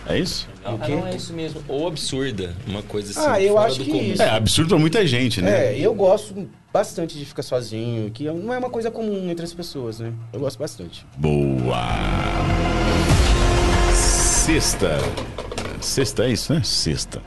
É 0.08 0.19
isso? 0.19 0.48
Não, 0.64 0.77
não 0.77 1.08
é 1.08 1.16
isso 1.16 1.34
mesmo. 1.34 1.64
Ou 1.68 1.88
absurda. 1.88 2.56
Uma 2.68 2.84
coisa 2.84 3.11
assim. 3.11 3.27
Ah, 3.27 3.42
eu 3.42 3.58
acho 3.58 3.80
que 3.80 3.90
comum. 3.90 4.03
isso. 4.03 4.22
É 4.22 4.30
absurdo 4.30 4.69
pra 4.69 4.77
muita 4.77 5.06
gente, 5.08 5.42
né? 5.42 5.74
É, 5.74 5.80
eu 5.80 5.94
gosto 5.95 6.48
bastante 6.72 7.18
de 7.18 7.26
ficar 7.26 7.42
sozinho, 7.42 8.11
que 8.11 8.26
não 8.26 8.53
é 8.53 8.58
uma 8.60 8.69
coisa 8.69 8.92
comum 8.92 9.32
entre 9.32 9.44
as 9.44 9.53
pessoas, 9.53 10.00
né? 10.00 10.14
Eu 10.32 10.40
gosto 10.40 10.60
bastante. 10.60 11.06
Boa. 11.18 11.88
Sexta. 13.94 15.00
Sexta 15.82 16.26
é 16.26 16.30
isso, 16.32 16.53
né? 16.53 16.61
Sexta. 16.64 17.22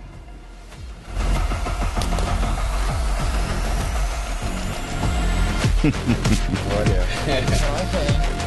Olha. 6.78 8.37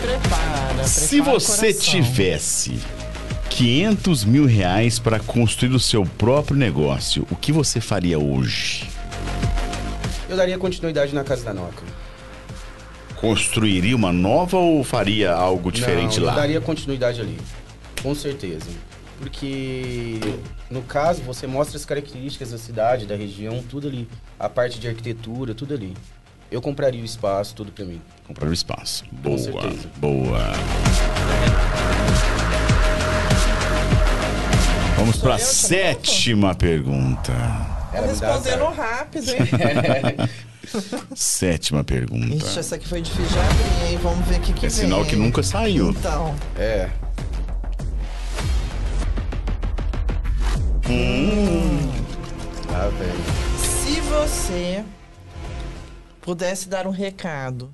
Se 0.00 0.06
prepara. 0.06 0.84
Se 0.84 1.20
você 1.20 1.74
tivesse 1.74 2.80
500 3.50 4.24
mil 4.24 4.46
reais 4.46 4.98
para 4.98 5.20
construir 5.20 5.74
o 5.74 5.80
seu 5.80 6.04
próprio 6.04 6.56
negócio, 6.56 7.26
o 7.30 7.36
que 7.36 7.52
você 7.52 7.80
faria 7.80 8.18
hoje? 8.18 8.88
Eu 10.28 10.36
daria 10.36 10.56
continuidade 10.56 11.14
na 11.14 11.22
casa 11.22 11.44
da 11.44 11.52
Noca. 11.52 11.82
Construiria 13.16 13.94
uma 13.94 14.12
nova 14.12 14.56
ou 14.56 14.82
faria 14.82 15.32
algo 15.32 15.70
diferente 15.70 16.18
Não, 16.18 16.26
lá? 16.26 16.32
Eu 16.32 16.36
daria 16.36 16.60
continuidade 16.60 17.20
ali. 17.20 17.36
Com 18.02 18.14
certeza. 18.14 18.70
Porque, 19.18 20.18
no 20.70 20.80
caso, 20.80 21.20
você 21.22 21.46
mostra 21.46 21.76
as 21.76 21.84
características 21.84 22.52
da 22.52 22.58
cidade, 22.58 23.04
da 23.04 23.14
região, 23.14 23.62
tudo 23.68 23.88
ali. 23.88 24.08
A 24.38 24.48
parte 24.48 24.80
de 24.80 24.88
arquitetura, 24.88 25.54
tudo 25.54 25.74
ali. 25.74 25.94
Eu 26.50 26.60
compraria 26.60 27.00
o 27.00 27.04
espaço, 27.04 27.54
tudo 27.54 27.70
pra 27.70 27.84
mim. 27.84 28.00
Comprar 28.26 28.48
o 28.48 28.52
espaço. 28.52 29.04
Boa, 29.12 29.38
boa. 29.98 30.38
Vamos 34.96 35.16
para 35.18 35.36
a 35.36 35.38
sétima 35.38 36.54
pergunta. 36.54 37.32
Ela 37.92 38.06
respondendo 38.08 38.64
rápido, 38.70 39.30
hein? 39.30 40.30
Sétima 41.16 41.82
pergunta. 41.82 42.34
Ixi, 42.34 42.58
essa 42.58 42.76
aqui 42.76 42.86
foi 42.86 43.00
difícil 43.00 43.26
de 43.26 43.38
abrir, 43.38 43.90
hein? 43.92 43.98
Vamos 44.02 44.26
ver 44.28 44.36
o 44.38 44.40
que, 44.40 44.52
que 44.52 44.66
É 44.66 44.68
vem. 44.68 44.70
sinal 44.70 45.04
que 45.04 45.16
nunca 45.16 45.42
saiu. 45.42 45.90
Então, 45.90 46.34
É. 46.56 46.88
Ah, 52.72 52.88
velho. 52.98 53.24
se 53.58 54.00
você 54.00 54.84
pudesse 56.20 56.68
dar 56.68 56.86
um 56.86 56.90
recado 56.90 57.72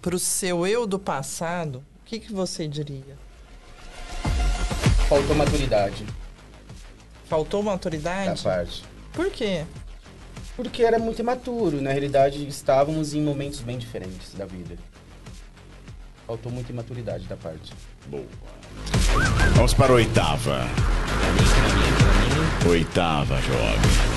pro 0.00 0.18
seu 0.18 0.66
eu 0.66 0.86
do 0.86 0.98
passado, 0.98 1.78
o 2.02 2.04
que, 2.04 2.20
que 2.20 2.32
você 2.32 2.68
diria? 2.68 3.16
Faltou 5.08 5.36
maturidade 5.36 6.04
Faltou 7.28 7.62
da 7.62 7.70
maturidade? 7.72 8.42
parte. 8.42 8.84
Por 9.12 9.30
quê? 9.30 9.64
Porque 10.54 10.82
era 10.82 10.98
muito 10.98 11.18
imaturo. 11.20 11.82
Na 11.82 11.90
realidade, 11.90 12.46
estávamos 12.46 13.14
em 13.14 13.20
momentos 13.20 13.60
bem 13.60 13.78
diferentes 13.78 14.32
da 14.34 14.46
vida. 14.46 14.76
Faltou 16.26 16.50
muita 16.50 16.72
imaturidade 16.72 17.26
da 17.26 17.36
parte. 17.36 17.72
Boa. 18.06 18.24
Vamos 19.54 19.74
para 19.74 19.92
a 19.92 19.96
oitava. 19.96 20.60
Oitava, 22.68 23.40
jovem. 23.42 24.15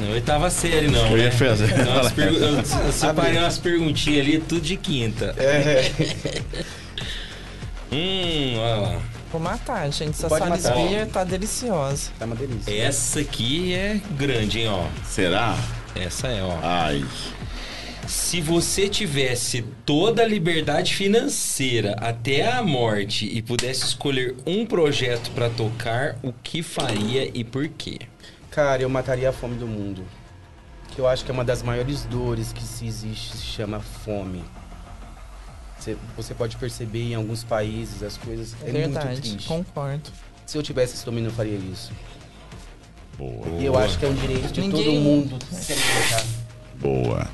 Não, 0.00 0.10
oitava 0.10 0.50
série, 0.50 0.88
não. 0.88 1.06
Eu 1.10 1.18
ia 1.18 1.24
né? 1.24 1.30
fazer. 1.30 1.70
Então, 1.80 2.00
as 2.00 2.12
pergu- 2.12 2.36
eu, 2.38 2.56
eu 2.58 2.92
separei 2.92 3.38
umas 3.38 3.58
perguntinhas 3.58 4.26
ali, 4.26 4.38
tudo 4.38 4.60
de 4.60 4.76
quinta. 4.76 5.34
É. 5.38 5.90
Hum, 7.90 8.56
olha 8.58 8.76
lá. 8.76 9.02
Vou 9.30 9.40
matar, 9.40 9.90
gente. 9.92 10.10
Essa 10.10 10.28
Pode. 10.28 10.60
Salisbury 10.60 11.06
tá 11.06 11.24
deliciosa. 11.24 12.10
Tá 12.18 12.24
uma 12.24 12.34
delícia. 12.34 12.74
Essa 12.76 13.20
aqui 13.20 13.74
é 13.74 14.00
grande, 14.18 14.60
hein, 14.60 14.68
ó. 14.68 14.86
Será? 15.04 15.56
Essa 15.94 16.28
é, 16.28 16.42
ó. 16.42 16.58
Ai. 16.62 17.04
Se 18.06 18.40
você 18.40 18.88
tivesse 18.88 19.64
toda 19.84 20.22
a 20.22 20.26
liberdade 20.26 20.94
financeira 20.94 21.96
até 22.00 22.50
a 22.52 22.62
morte 22.62 23.26
e 23.26 23.42
pudesse 23.42 23.84
escolher 23.84 24.36
um 24.46 24.64
projeto 24.64 25.30
pra 25.32 25.48
tocar, 25.50 26.16
o 26.22 26.32
que 26.32 26.62
faria 26.62 27.28
e 27.34 27.42
por 27.42 27.68
quê? 27.68 27.98
Cara, 28.56 28.80
eu 28.80 28.88
mataria 28.88 29.28
a 29.28 29.32
fome 29.34 29.54
do 29.56 29.66
mundo. 29.66 30.02
Que 30.88 30.98
eu 30.98 31.06
acho 31.06 31.22
que 31.26 31.30
é 31.30 31.34
uma 31.34 31.44
das 31.44 31.62
maiores 31.62 32.04
dores 32.06 32.54
que 32.54 32.62
se 32.62 32.86
existe, 32.86 33.36
se 33.36 33.44
chama 33.44 33.80
fome. 33.80 34.42
Você, 35.78 35.94
você 36.16 36.32
pode 36.32 36.56
perceber 36.56 37.02
em 37.12 37.14
alguns 37.14 37.44
países 37.44 38.02
as 38.02 38.16
coisas. 38.16 38.56
É, 38.62 38.70
É, 38.70 38.72
muito 38.72 38.94
verdade, 38.94 39.20
triste. 39.20 39.46
concordo. 39.46 40.08
Se 40.46 40.56
eu 40.56 40.62
tivesse 40.62 40.94
esse 40.94 41.04
domínio, 41.04 41.28
eu 41.28 41.34
faria 41.34 41.54
isso. 41.58 41.92
Boa. 43.18 43.46
E 43.60 43.64
eu 43.66 43.78
acho 43.78 43.98
que 43.98 44.06
é 44.06 44.08
um 44.08 44.14
direito 44.14 44.50
de 44.50 44.60
Ninguém- 44.62 44.84
todo 44.84 45.00
mundo 45.02 45.38
se 45.52 45.72
alimentar. 45.74 46.24
Boa. 46.80 47.26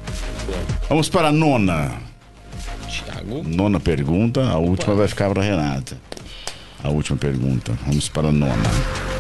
Vamos 0.89 1.09
para 1.09 1.29
a 1.29 1.33
nona. 1.33 2.01
Thiago? 2.89 3.45
Nona 3.45 3.79
pergunta. 3.79 4.43
A 4.51 4.59
última 4.59 4.97
vai 4.97 5.07
ficar 5.07 5.31
para 5.33 5.41
Renata. 5.43 5.97
A 6.83 6.89
última 6.89 7.17
pergunta. 7.17 7.79
Vamos 7.87 8.09
para 8.09 8.27
a 8.29 8.33
nona. 8.33 9.12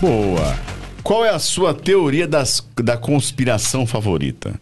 Boa. 0.00 0.56
Qual 1.02 1.24
é 1.24 1.30
a 1.30 1.38
sua 1.38 1.74
teoria 1.74 2.26
das, 2.26 2.66
da 2.76 2.96
conspiração 2.96 3.86
favorita? 3.86 4.60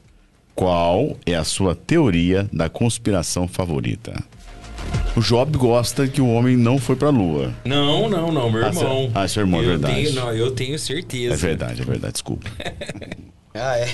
Qual 0.55 1.17
é 1.25 1.34
a 1.34 1.44
sua 1.44 1.75
teoria 1.75 2.49
da 2.52 2.68
conspiração 2.68 3.47
favorita? 3.47 4.15
O 5.17 5.20
Job 5.20 5.57
gosta 5.58 6.07
que 6.07 6.20
o 6.20 6.28
homem 6.28 6.57
não 6.57 6.78
foi 6.78 6.97
pra 6.97 7.10
lua. 7.10 7.52
Não, 7.65 8.08
não, 8.08 8.31
não, 8.33 8.50
meu 8.50 8.65
Ah, 8.65 8.68
irmão. 8.68 9.10
ah, 9.15 9.28
seu 9.28 9.42
irmão, 9.42 9.60
é 9.60 9.65
eu 9.65 9.68
verdade. 9.70 9.94
Tenho, 9.94 10.12
não, 10.15 10.33
eu 10.33 10.50
tenho 10.52 10.78
certeza. 10.78 11.34
É 11.34 11.36
verdade, 11.36 11.83
é 11.83 11.84
verdade, 11.84 12.12
desculpa. 12.15 12.49
Ah, 13.60 13.76
é. 13.76 13.89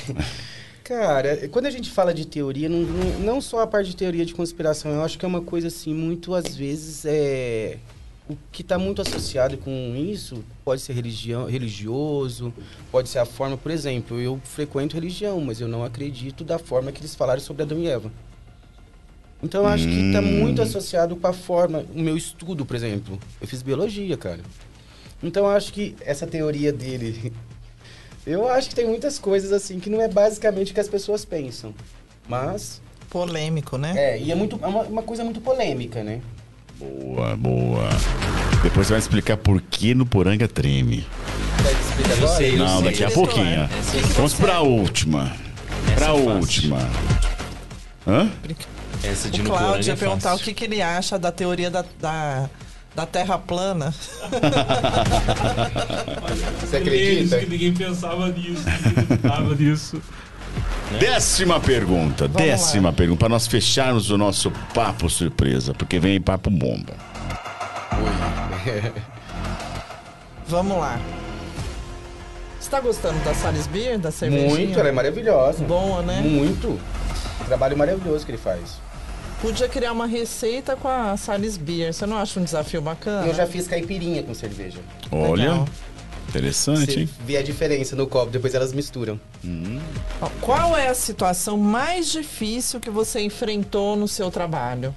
Cara, 0.83 1.49
quando 1.49 1.65
a 1.65 1.71
gente 1.71 1.89
fala 1.89 2.13
de 2.13 2.27
teoria, 2.27 2.69
não, 2.69 2.81
não, 2.81 3.19
não 3.21 3.41
só 3.41 3.61
a 3.61 3.67
parte 3.67 3.91
de 3.91 3.97
teoria 3.97 4.27
de 4.27 4.35
conspiração, 4.35 4.93
eu 4.93 5.03
acho 5.03 5.19
que 5.19 5.25
é 5.25 5.29
uma 5.29 5.41
coisa 5.41 5.69
assim, 5.69 5.95
muito 5.95 6.35
às 6.35 6.55
vezes 6.55 7.07
é. 7.07 7.79
O 8.29 8.37
que 8.51 8.63
está 8.63 8.79
muito 8.79 9.03
associado 9.03 9.59
com 9.59 9.95
isso 9.97 10.43
pode 10.65 10.81
ser 10.81 10.95
religião, 10.95 11.45
religioso, 11.45 12.55
pode 12.91 13.11
ser 13.11 13.19
a 13.19 13.27
forma, 13.27 13.57
por 13.57 13.71
exemplo, 13.71 14.19
eu 14.19 14.41
frequento 14.45 14.95
religião, 14.95 15.41
mas 15.43 15.61
eu 15.61 15.69
não 15.69 15.85
acredito 15.85 16.43
da 16.43 16.59
forma 16.59 16.91
que 16.91 17.03
eles 17.03 17.15
falaram 17.15 17.41
sobre 17.41 17.65
Adão 17.65 17.79
e 17.79 17.87
Eva. 17.87 18.11
Então 19.43 19.61
eu 19.61 19.69
acho 19.69 19.85
que 19.85 20.07
está 20.07 20.23
muito 20.23 20.63
associado 20.63 21.15
com 21.17 21.27
a 21.27 21.35
forma, 21.35 21.85
o 21.95 22.01
meu 22.01 22.17
estudo, 22.17 22.65
por 22.65 22.75
exemplo. 22.75 23.19
Eu 23.43 23.47
fiz 23.47 23.61
biologia, 23.61 24.17
cara. 24.17 24.41
Então 25.23 25.45
eu 25.45 25.51
acho 25.51 25.71
que 25.71 25.95
essa 26.01 26.27
teoria 26.27 26.73
dele 26.73 27.31
eu 28.27 28.49
acho 28.49 28.71
que 28.71 28.75
tem 28.75 28.87
muitas 28.87 29.19
coisas 29.19 29.53
assim 29.53 29.79
que 29.79 29.91
não 29.91 30.01
é 30.01 30.09
basicamente 30.09 30.71
o 30.71 30.75
que 30.75 30.81
as 30.81 30.89
pessoas 30.89 31.27
pensam. 31.27 31.75
Mas. 32.27 32.81
Polêmico, 33.11 33.77
né? 33.77 33.93
É, 33.97 34.19
e 34.19 34.33
é, 34.33 34.35
muito, 34.35 34.59
é 34.63 34.67
uma, 34.67 34.83
uma 34.83 35.03
coisa 35.03 35.23
muito 35.23 35.43
polêmica, 35.43 36.03
né? 36.03 36.23
Boa, 36.79 37.37
boa. 37.37 37.89
Depois 38.63 38.87
você 38.87 38.93
vai 38.95 39.01
explicar 39.01 39.37
por 39.37 39.61
que 39.61 39.95
no 39.95 40.07
Poranga 40.07 40.49
treme. 40.49 41.07
Eu 42.21 42.29
sei, 42.29 42.55
eu 42.55 42.59
Não, 42.59 42.79
sei. 42.81 42.85
daqui 42.91 43.05
a 43.05 43.11
pouquinho. 43.11 43.47
É 43.47 43.69
Vamos 44.17 44.33
você- 44.33 44.43
pra 44.43 44.61
última. 44.61 45.33
Pra 45.95 46.07
é 46.07 46.09
fácil. 46.09 46.31
última. 46.33 46.79
Hã? 48.07 48.31
Essa 49.03 49.31
de 49.31 49.41
O 49.41 49.45
Cláudio 49.45 49.67
Poranga 49.69 49.87
ia 49.87 49.93
é 49.93 49.97
perguntar 49.97 50.29
o 50.31 50.39
fácil. 50.39 50.45
que, 50.45 50.55
que 50.55 50.65
ele 50.65 50.83
acha 50.83 51.19
da 51.19 51.31
teoria 51.33 51.71
da, 51.71 51.85
da, 52.01 52.49
Da 52.97 53.07
terra 53.07 53.39
plana. 53.39 53.93
Você 56.61 56.77
acredita? 56.77 57.39
que 57.39 57.47
ninguém 57.47 57.73
pensava 57.75 58.29
nisso, 58.29 58.63
ninguém 58.85 59.05
pensava 59.19 59.55
nisso. 59.55 60.03
Décima 60.99 61.61
pergunta, 61.61 62.29
Vamos 62.29 62.43
décima 62.49 62.89
lá. 62.91 62.95
pergunta, 62.95 63.19
para 63.21 63.29
nós 63.29 63.47
fecharmos 63.47 64.11
o 64.11 64.19
nosso 64.19 64.51
papo 64.73 65.09
surpresa, 65.11 65.75
porque 65.75 65.99
vem 65.99 66.21
papo 66.21 66.51
bomba. 66.51 66.95
Vamos 70.47 70.79
lá. 70.79 71.01
Você 72.61 72.71
tá 72.71 72.81
gostando 72.81 73.19
da 73.25 73.35
Sales 73.35 73.67
Beer, 73.67 73.99
da 73.99 74.11
cervejinha? 74.11 74.49
Muito, 74.49 74.79
ela 74.79 74.89
é 74.89 74.93
maravilhosa. 74.93 75.65
Boa, 75.65 76.03
né? 76.03 76.21
Muito. 76.23 76.79
Trabalho 77.47 77.77
maravilhoso 77.77 78.25
que 78.25 78.31
ele 78.33 78.39
faz. 78.39 78.83
Podia 79.43 79.69
criar 79.69 79.93
uma 79.93 80.07
receita 80.07 80.75
com 80.75 80.89
a 80.89 81.17
Sales 81.17 81.59
Beer. 81.59 81.93
Você 81.93 82.07
não 82.07 82.17
acha 82.17 82.41
um 82.41 82.45
desafio 82.45 82.81
bacana? 82.81 83.27
Eu 83.27 83.35
já 83.35 83.47
fiz 83.47 83.67
caipirinha 83.69 84.23
com 84.23 84.33
cerveja. 84.33 84.79
Olha, 85.11 85.51
Legal. 85.51 85.69
Interessante, 86.39 86.93
Você 86.93 87.01
hein? 87.01 87.09
vê 87.25 87.37
a 87.37 87.43
diferença 87.43 87.95
no 87.95 88.07
copo, 88.07 88.31
depois 88.31 88.55
elas 88.55 88.73
misturam. 88.73 89.21
Ó, 90.21 90.29
Qual 90.41 90.77
é 90.77 90.89
a 90.89 90.95
situação 90.95 91.57
mais 91.57 92.11
difícil 92.11 92.81
que 92.81 92.91
você 92.91 93.21
enfrentou 93.21 93.97
no 93.97 94.09
seu 94.09 94.31
trabalho? 94.31 94.95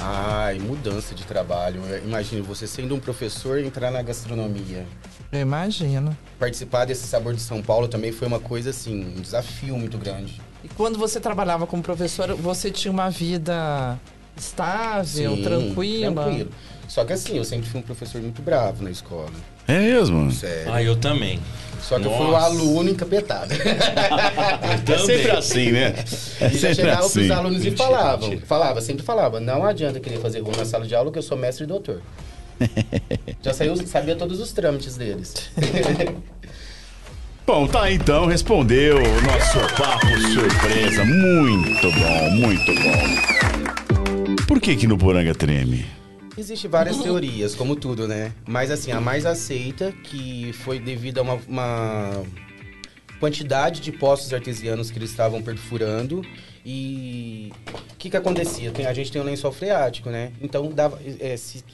Ai, 0.00 0.58
mudança 0.58 1.14
de 1.14 1.24
trabalho. 1.24 1.82
Imagina 2.04 2.42
você 2.42 2.66
sendo 2.66 2.94
um 2.94 3.00
professor 3.00 3.58
e 3.58 3.66
entrar 3.66 3.90
na 3.90 4.02
gastronomia. 4.02 4.86
Eu 5.32 5.40
imagino. 5.40 6.16
Participar 6.38 6.84
desse 6.84 7.06
sabor 7.06 7.34
de 7.34 7.40
São 7.40 7.60
Paulo 7.60 7.88
também 7.88 8.12
foi 8.12 8.28
uma 8.28 8.38
coisa 8.38 8.70
assim, 8.70 9.04
um 9.16 9.20
desafio 9.20 9.76
muito 9.76 9.98
grande. 9.98 10.40
E 10.62 10.68
quando 10.68 10.98
você 10.98 11.18
trabalhava 11.20 11.66
como 11.66 11.82
professor, 11.82 12.34
você 12.36 12.70
tinha 12.70 12.92
uma 12.92 13.10
vida 13.10 13.98
estável, 14.36 15.36
Sim, 15.36 15.42
tranquila? 15.42 16.22
Tranquilo. 16.24 16.50
Só 16.88 17.04
que 17.04 17.12
assim, 17.12 17.36
eu 17.36 17.44
sempre 17.44 17.68
fui 17.68 17.80
um 17.80 17.82
professor 17.82 18.20
muito 18.22 18.40
bravo 18.40 18.84
na 18.84 18.90
escola. 18.90 19.30
É 19.68 19.78
mesmo? 19.78 20.30
Sério. 20.32 20.72
Ah, 20.72 20.82
eu 20.82 20.96
também. 20.96 21.40
Só 21.80 21.98
que 22.00 22.06
eu 22.06 22.10
fui 22.16 22.26
um 22.26 22.30
Nossa. 22.32 22.46
aluno 22.46 22.90
encapetado. 22.90 23.52
É 23.54 24.98
sempre 24.98 25.30
assim, 25.30 25.70
né? 25.70 25.94
É 26.40 26.46
E 26.48 26.58
já 26.58 26.74
chegava 26.74 27.00
assim. 27.06 27.20
pros 27.20 27.30
alunos 27.30 27.58
Mentira, 27.62 27.74
e 27.74 27.78
falavam, 27.78 28.28
mentira. 28.28 28.46
falava, 28.46 28.80
sempre 28.80 29.04
falava, 29.04 29.38
não 29.40 29.64
adianta 29.64 30.00
querer 30.00 30.18
fazer 30.18 30.40
rolo 30.40 30.56
na 30.56 30.64
sala 30.64 30.84
de 30.84 30.94
aula 30.96 31.12
que 31.12 31.18
eu 31.18 31.22
sou 31.22 31.36
mestre 31.38 31.62
e 31.64 31.66
doutor. 31.66 32.02
já 33.42 33.52
saiu, 33.52 33.76
sabia 33.86 34.16
todos 34.16 34.40
os 34.40 34.52
trâmites 34.52 34.96
deles. 34.96 35.34
Bom, 37.46 37.68
tá 37.68 37.92
então, 37.92 38.26
respondeu 38.26 38.96
o 38.96 39.20
nosso 39.22 39.60
papo 39.76 40.06
surpresa. 40.34 41.04
Muito 41.04 41.92
bom, 41.92 42.30
muito 42.30 42.74
bom. 42.74 44.44
Por 44.48 44.60
que 44.60 44.74
que 44.74 44.88
no 44.88 44.98
Poranga 44.98 45.32
treme? 45.32 45.86
Existem 46.38 46.70
várias 46.70 46.98
teorias, 46.98 47.54
como 47.54 47.74
tudo, 47.74 48.06
né? 48.06 48.32
Mas 48.46 48.70
assim, 48.70 48.92
a 48.92 49.00
mais 49.00 49.24
aceita, 49.24 49.92
que 50.04 50.52
foi 50.52 50.78
devido 50.78 51.18
a 51.18 51.22
uma, 51.22 51.34
uma 51.48 52.22
quantidade 53.18 53.80
de 53.80 53.90
poços 53.90 54.32
artesianos 54.34 54.90
que 54.90 54.98
eles 54.98 55.10
estavam 55.10 55.40
perfurando 55.42 56.22
e 56.64 57.50
o 57.92 57.96
que 57.96 58.10
que 58.10 58.16
acontecia? 58.16 58.70
Tem- 58.70 58.84
a 58.86 58.92
gente 58.92 59.10
tem 59.10 59.20
um 59.22 59.24
lençol 59.24 59.50
freático, 59.50 60.10
né? 60.10 60.32
Então 60.42 60.70
dava, 60.70 61.00
é, 61.20 61.36
se- 61.38 61.64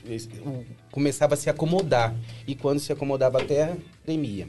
começava 0.92 1.34
a 1.34 1.36
se 1.36 1.50
acomodar 1.50 2.14
e 2.46 2.54
quando 2.54 2.78
se 2.78 2.92
acomodava 2.92 3.42
a 3.42 3.44
terra, 3.44 3.76
tremia. 4.04 4.46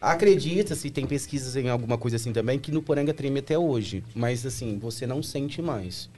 Acredita-se, 0.00 0.90
tem 0.90 1.04
pesquisas 1.04 1.56
em 1.56 1.68
alguma 1.68 1.98
coisa 1.98 2.16
assim 2.16 2.32
também, 2.32 2.56
que 2.60 2.70
no 2.70 2.80
Poranga 2.80 3.12
treme 3.12 3.40
até 3.40 3.58
hoje, 3.58 4.04
mas 4.14 4.46
assim, 4.46 4.78
você 4.78 5.04
não 5.04 5.20
sente 5.20 5.60
mais 5.60 6.08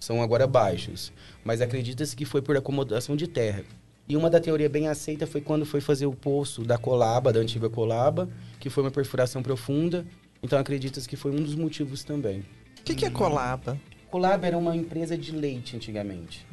são 0.00 0.22
agora 0.22 0.46
baixos. 0.46 1.12
Mas 1.44 1.60
acredita-se 1.60 2.14
que 2.16 2.24
foi 2.24 2.42
por 2.42 2.56
acomodação 2.56 3.16
de 3.16 3.26
terra. 3.26 3.64
E 4.08 4.16
uma 4.16 4.30
da 4.30 4.40
teoria 4.40 4.68
bem 4.70 4.88
aceita 4.88 5.26
foi 5.26 5.40
quando 5.40 5.66
foi 5.66 5.80
fazer 5.80 6.06
o 6.06 6.12
poço 6.14 6.62
da 6.64 6.78
colaba, 6.78 7.32
da 7.32 7.40
antiga 7.40 7.68
colaba, 7.68 8.28
que 8.58 8.70
foi 8.70 8.82
uma 8.84 8.90
perfuração 8.90 9.42
profunda. 9.42 10.06
Então 10.42 10.58
acredita-se 10.58 11.08
que 11.08 11.16
foi 11.16 11.30
um 11.32 11.42
dos 11.42 11.54
motivos 11.54 12.04
também. 12.04 12.40
O 12.80 12.82
que, 12.84 12.94
que 12.94 13.04
é 13.04 13.10
colaba? 13.10 13.78
Colaba 14.10 14.46
era 14.46 14.56
uma 14.56 14.74
empresa 14.74 15.18
de 15.18 15.32
leite 15.32 15.76
antigamente. 15.76 16.46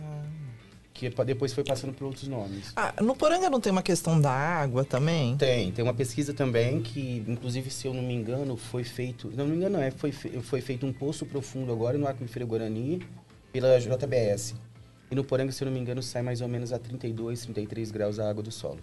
Que 0.93 1.09
pa- 1.09 1.23
depois 1.25 1.53
foi 1.53 1.63
passando 1.63 1.93
por 1.93 2.05
outros 2.05 2.27
nomes. 2.27 2.71
Ah, 2.75 2.93
no 3.01 3.15
Poranga 3.15 3.49
não 3.49 3.59
tem 3.59 3.71
uma 3.71 3.83
questão 3.83 4.19
da 4.19 4.31
água 4.31 4.83
também? 4.85 5.35
Tem, 5.37 5.71
tem 5.71 5.83
uma 5.83 5.93
pesquisa 5.93 6.33
também 6.33 6.81
que, 6.81 7.23
inclusive, 7.27 7.69
se 7.69 7.85
eu 7.87 7.93
não 7.93 8.01
me 8.01 8.13
engano, 8.13 8.55
foi 8.55 8.83
feito. 8.85 9.29
Não 9.35 9.45
me 9.45 9.55
engano, 9.57 9.77
é, 9.77 9.91
foi, 9.91 10.11
foi 10.11 10.61
feito 10.61 10.85
um 10.85 10.93
poço 10.93 11.25
profundo 11.25 11.71
agora 11.71 11.97
no 11.97 12.07
Aquífero 12.07 12.47
Guarani 12.47 13.01
pela 13.61 13.79
JBS. 13.79 14.53
E 15.09 15.15
no 15.15 15.23
Poranga, 15.23 15.51
se 15.51 15.63
eu 15.63 15.67
não 15.67 15.73
me 15.73 15.79
engano, 15.79 16.01
sai 16.03 16.21
mais 16.21 16.41
ou 16.41 16.47
menos 16.47 16.73
a 16.73 16.79
32, 16.79 17.43
33 17.43 17.89
graus 17.91 18.19
a 18.19 18.29
água 18.29 18.43
do 18.43 18.51
solo. 18.51 18.79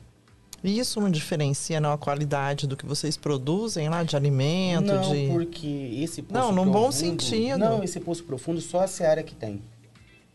E 0.65 0.79
isso 0.79 1.01
não 1.01 1.11
diferencia 1.11 1.81
não, 1.81 1.93
a 1.93 1.99
qualidade 1.99 2.67
do 2.67 2.77
que 2.77 2.87
vocês 2.87 3.17
produzem 3.17 3.89
lá, 3.89 4.03
de 4.05 4.15
alimento, 4.17 4.87
não, 4.87 5.13
de... 5.13 5.27
porque 5.29 5.67
esse 6.03 6.23
poço 6.23 6.41
Não, 6.41 6.49
num 6.53 6.63
profundo... 6.63 6.73
bom 6.73 6.93
sentido. 6.93 7.59
Não, 7.59 7.83
esse 7.83 7.99
poço 8.01 8.23
profundo 8.25 8.61
só 8.61 8.81
a 8.81 8.87
Seara 8.87 9.23
que 9.25 9.35
tem. 9.35 9.61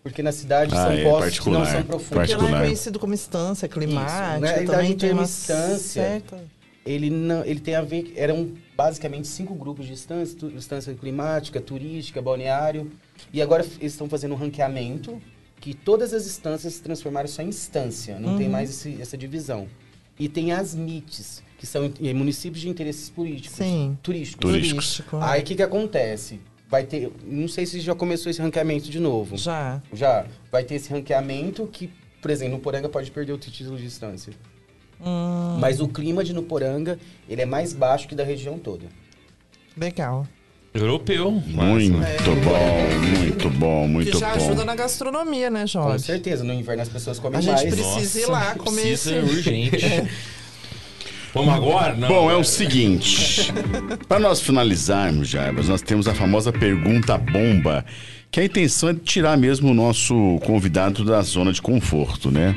Porque 0.03 0.21
na 0.21 0.31
cidade 0.33 0.73
Ah, 0.75 0.83
são 0.83 0.91
é, 0.91 1.03
poços 1.03 1.39
que 1.39 1.49
não 1.49 1.65
são 1.65 1.83
profundos. 1.83 2.27
Porque 2.29 2.35
lá 2.35 2.59
é 2.59 2.63
conhecido 2.65 2.99
como 2.99 3.13
instância 3.13 3.67
climática, 3.67 4.39
Na 4.39 4.47
realidade, 4.47 4.65
também 4.65 4.91
o 4.91 4.97
tem 4.97 5.11
uma 5.13 5.23
instância- 5.23 6.03
certa... 6.03 6.37
ele 6.85 7.09
não 7.09 7.43
ele 7.43 7.59
tem 7.61 7.75
a 7.75 7.81
ver 7.81 8.13
eram 8.15 8.51
basicamente 8.75 9.27
cinco 9.27 9.55
grupos 9.55 9.85
de 9.87 9.93
instâncias 9.93 10.35
tu- 10.35 10.47
instância 10.51 10.93
climática 10.93 11.59
turística 11.59 12.21
balneário 12.21 12.91
e 13.33 13.41
agora 13.41 13.63
eles 13.79 13.93
estão 13.93 14.07
fazendo 14.09 14.33
um 14.33 14.37
ranqueamento 14.37 15.21
que 15.59 15.73
todas 15.73 16.13
as 16.13 16.25
instâncias 16.25 16.73
se 16.75 16.81
transformaram 16.81 17.27
só 17.27 17.41
em 17.41 17.47
instância 17.49 18.19
não 18.19 18.31
Uhum. 18.33 18.37
tem 18.37 18.49
mais 18.49 18.69
esse- 18.69 19.01
essa 19.01 19.17
divisão 19.17 19.67
e 20.19 20.27
tem 20.29 20.51
as 20.51 20.73
MITs 20.75 21.41
que 21.57 21.65
são 21.65 21.91
municípios 22.15 22.61
de 22.61 22.69
interesses 22.69 23.09
políticos 23.09 23.57
Sim. 23.57 23.97
turísticos 24.03 24.39
Turísticos. 24.51 24.85
Turístico. 24.97 25.17
aí 25.21 25.41
o 25.41 25.43
que 25.43 25.55
que 25.55 25.63
acontece 25.63 26.39
vai 26.69 26.83
ter 26.83 27.11
não 27.25 27.47
sei 27.47 27.65
se 27.65 27.79
já 27.79 27.95
começou 27.95 28.29
esse 28.29 28.41
ranqueamento 28.41 28.89
de 28.89 28.99
novo 28.99 29.37
Já. 29.37 29.81
já 29.93 30.25
vai 30.51 30.63
ter 30.63 30.75
esse 30.75 30.89
ranqueamento 30.91 31.65
que 31.67 31.89
por 32.21 32.29
exemplo 32.31 32.55
no 32.57 32.59
Poranga 32.59 32.87
pode 32.89 33.09
perder 33.09 33.33
o 33.33 33.37
título 33.37 33.77
de 33.77 33.85
instância 33.85 34.33
Hum, 34.99 35.57
mas 35.59 35.79
o 35.79 35.87
clima 35.87 36.23
de 36.23 36.33
Nuporanga, 36.33 36.99
ele 37.29 37.41
é 37.43 37.45
mais 37.45 37.71
baixo 37.71 38.07
que 38.07 38.15
da 38.15 38.23
região 38.23 38.57
toda. 38.57 38.87
legal. 39.75 40.27
Europeu. 40.79 41.31
Muito 41.31 42.31
bom, 42.43 43.19
muito 43.19 43.49
bom, 43.51 43.87
muito 43.87 44.11
que 44.11 44.19
já 44.19 44.29
bom. 44.35 44.35
ajuda 44.45 44.65
na 44.65 44.75
gastronomia, 44.75 45.49
né, 45.49 45.61
Com 45.61 45.67
Jorge? 45.67 46.05
certeza, 46.05 46.43
no 46.43 46.53
inverno 46.53 46.81
as 46.83 46.89
pessoas 46.89 47.19
comem 47.19 47.39
A 47.39 47.41
gente 47.41 47.53
mais. 47.53 47.73
precisa 47.75 48.19
ir 48.19 48.25
lá 48.27 48.55
comer 48.55 48.81
precisa 48.81 49.15
esse... 49.17 49.29
urgente. 49.35 49.77
Vamos 51.33 51.53
agora? 51.53 51.93
Não. 51.95 52.07
Bom, 52.07 52.31
é 52.31 52.35
o 52.35 52.43
seguinte. 52.43 53.53
Para 54.07 54.19
nós 54.19 54.41
finalizarmos, 54.41 55.27
Jarbas, 55.27 55.67
nós 55.67 55.81
temos 55.81 56.07
a 56.07 56.13
famosa 56.15 56.51
pergunta 56.51 57.15
bomba, 57.17 57.85
que 58.31 58.39
a 58.39 58.45
intenção 58.45 58.89
é 58.89 58.93
tirar 58.95 59.37
mesmo 59.37 59.69
o 59.69 59.73
nosso 59.73 60.39
convidado 60.45 61.03
da 61.03 61.21
zona 61.21 61.51
de 61.53 61.61
conforto, 61.61 62.31
né? 62.31 62.55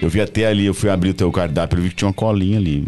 Eu 0.00 0.08
vi 0.10 0.20
até 0.20 0.46
ali, 0.46 0.66
eu 0.66 0.74
fui 0.74 0.90
abrir 0.90 1.10
o 1.10 1.14
teu 1.14 1.30
cardápio, 1.32 1.78
eu 1.78 1.82
vi 1.82 1.88
que 1.88 1.94
tinha 1.96 2.08
uma 2.08 2.14
colinha 2.14 2.58
ali. 2.58 2.84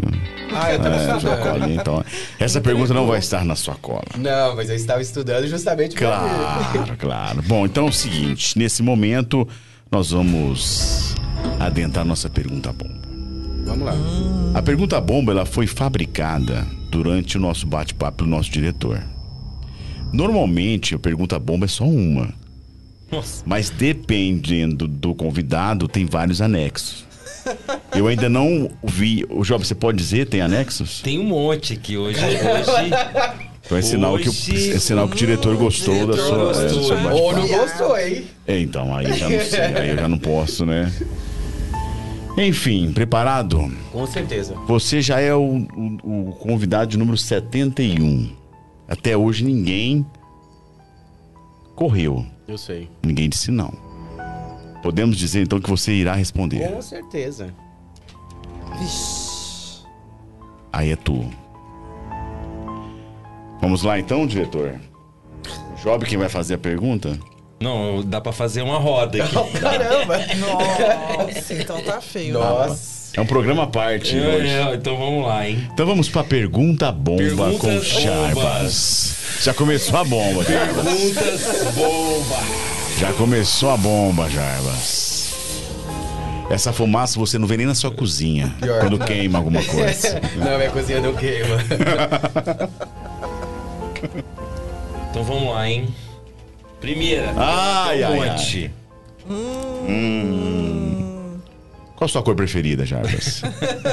Ah, 0.54 0.72
eu 0.72 0.78
tava 0.78 0.94
É, 0.96 1.06
uma 1.08 1.16
estudando. 1.16 1.42
colinha, 1.52 1.80
então. 1.80 2.04
Essa 2.38 2.60
pergunta 2.60 2.92
não 2.94 3.06
vai 3.06 3.18
estar 3.18 3.44
na 3.44 3.56
sua 3.56 3.74
cola. 3.76 4.04
Não, 4.16 4.54
mas 4.54 4.68
eu 4.68 4.76
estava 4.76 5.00
estudando 5.00 5.46
justamente 5.46 5.96
pra 5.96 6.06
Claro, 6.08 6.96
claro. 6.98 7.42
Bom, 7.42 7.64
então 7.66 7.86
é 7.86 7.88
o 7.88 7.92
seguinte, 7.92 8.58
nesse 8.58 8.82
momento 8.82 9.48
nós 9.90 10.10
vamos 10.10 11.14
adentrar 11.58 12.04
nossa 12.04 12.28
pergunta 12.28 12.72
bomba. 12.72 12.98
Vamos 13.64 13.86
lá. 13.86 13.94
A 14.54 14.62
pergunta 14.62 15.00
bomba 15.00 15.32
ela 15.32 15.46
foi 15.46 15.66
fabricada 15.66 16.66
durante 16.90 17.36
o 17.36 17.40
nosso 17.40 17.66
bate-papo 17.66 18.24
do 18.24 18.30
nosso 18.30 18.50
diretor. 18.50 19.02
Normalmente 20.12 20.94
a 20.94 20.98
pergunta 20.98 21.38
bomba 21.38 21.66
é 21.66 21.68
só 21.68 21.84
uma, 21.84 22.28
Nossa. 23.10 23.42
mas 23.46 23.70
dependendo 23.70 24.86
do 24.86 25.14
convidado 25.14 25.88
tem 25.88 26.04
vários 26.04 26.40
anexos. 26.42 27.06
Eu 27.96 28.06
ainda 28.06 28.28
não 28.28 28.70
vi. 28.84 29.24
O 29.30 29.42
Job, 29.42 29.66
você 29.66 29.74
pode 29.74 29.96
dizer 29.96 30.26
tem 30.26 30.42
anexos? 30.42 31.00
Tem 31.00 31.18
um 31.18 31.24
monte 31.24 31.72
aqui 31.72 31.96
hoje. 31.96 32.18
Hoje. 32.22 32.90
Então 33.64 33.76
é 33.78 33.82
sinal, 33.82 34.16
que, 34.18 34.28
o, 34.28 34.32
Hoje, 34.32 34.72
é 34.72 34.78
sinal 34.78 35.06
que 35.08 35.14
o 35.14 35.18
diretor 35.18 35.54
gostou 35.56 36.06
da 36.06 36.14
diretor 36.14 36.54
sua, 36.54 36.62
é, 36.64 36.68
do 36.68 36.74
gostou. 36.74 36.84
seu 36.98 37.12
Ou 37.12 37.32
não 37.34 37.46
gostou, 37.48 37.98
hein? 37.98 38.24
É, 38.46 38.58
então, 38.60 38.94
aí 38.94 39.12
já 39.18 39.28
não 39.28 39.40
sei, 39.40 39.60
aí 39.60 39.88
eu 39.90 39.96
já 39.96 40.08
não 40.08 40.18
posso, 40.18 40.64
né? 40.64 40.90
Enfim, 42.38 42.92
preparado? 42.92 43.70
Com 43.92 44.06
certeza. 44.06 44.54
Você 44.66 45.02
já 45.02 45.20
é 45.20 45.34
o, 45.34 45.40
o- 45.42 46.28
o 46.30 46.32
convidado 46.38 46.90
de 46.90 46.96
número 46.98 47.16
71. 47.18 48.30
Até 48.88 49.16
hoje 49.16 49.44
ninguém 49.44 50.06
correu. 51.74 52.24
Eu 52.48 52.56
sei. 52.56 52.88
Ninguém 53.04 53.28
disse 53.28 53.50
não. 53.50 53.70
Podemos 54.82 55.18
dizer 55.18 55.42
então 55.42 55.60
que 55.60 55.68
você 55.68 55.92
irá 55.92 56.14
responder. 56.14 56.66
Com 56.66 56.80
certeza. 56.80 57.54
Aí 60.72 60.90
é 60.92 60.96
tu. 60.96 61.28
Vamos 63.60 63.82
lá 63.82 63.98
então, 63.98 64.26
diretor? 64.26 64.80
Job 65.82 66.06
quem 66.06 66.16
vai 66.16 66.30
fazer 66.30 66.54
a 66.54 66.58
pergunta? 66.58 67.18
Não, 67.60 68.02
dá 68.02 68.18
pra 68.20 68.32
fazer 68.32 68.62
uma 68.62 68.78
roda 68.78 69.22
aqui. 69.22 69.34
Caramba! 69.60 70.18
Nossa, 70.36 71.54
então 71.54 71.82
tá 71.82 72.00
feio. 72.00 72.34
Nossa. 72.34 72.97
É 73.14 73.20
um 73.20 73.26
programa 73.26 73.64
à 73.64 73.66
parte 73.66 74.16
É, 74.16 74.20
hoje. 74.36 74.46
é, 74.48 74.74
então 74.74 74.96
vamos 74.96 75.26
lá, 75.26 75.48
hein? 75.48 75.66
Então 75.72 75.86
vamos 75.86 76.08
pra 76.08 76.22
pergunta 76.22 76.92
bomba 76.92 77.18
Perguntas 77.22 77.60
com 77.60 78.00
Charbas. 78.00 79.14
Já 79.42 79.52
começou 79.54 79.98
a 79.98 80.04
bomba, 80.04 80.44
Jarbas. 80.44 80.84
Perguntas 80.84 81.74
bomba. 81.74 82.36
Já 82.98 83.12
começou 83.12 83.70
a 83.70 83.76
bomba, 83.76 84.28
Jarbas. 84.30 85.34
Essa 86.50 86.72
fumaça 86.72 87.18
você 87.18 87.38
não 87.38 87.46
vê 87.46 87.56
nem 87.56 87.66
na 87.66 87.74
sua 87.74 87.90
cozinha. 87.90 88.54
Pior. 88.60 88.80
Quando 88.80 88.98
queima 88.98 89.38
alguma 89.38 89.62
coisa. 89.64 90.20
Não, 90.36 90.56
minha 90.56 90.70
cozinha 90.70 91.00
não 91.00 91.14
queima. 91.14 91.56
Então 95.10 95.24
vamos 95.24 95.52
lá, 95.52 95.68
hein? 95.68 95.88
Primeira. 96.80 97.32
Ai, 97.36 98.04
um 98.04 98.06
ai, 98.06 98.30
monte. 98.30 98.70
Qual 101.98 102.06
a 102.06 102.08
sua 102.08 102.22
cor 102.22 102.36
preferida, 102.36 102.86
Jarbas? 102.86 103.42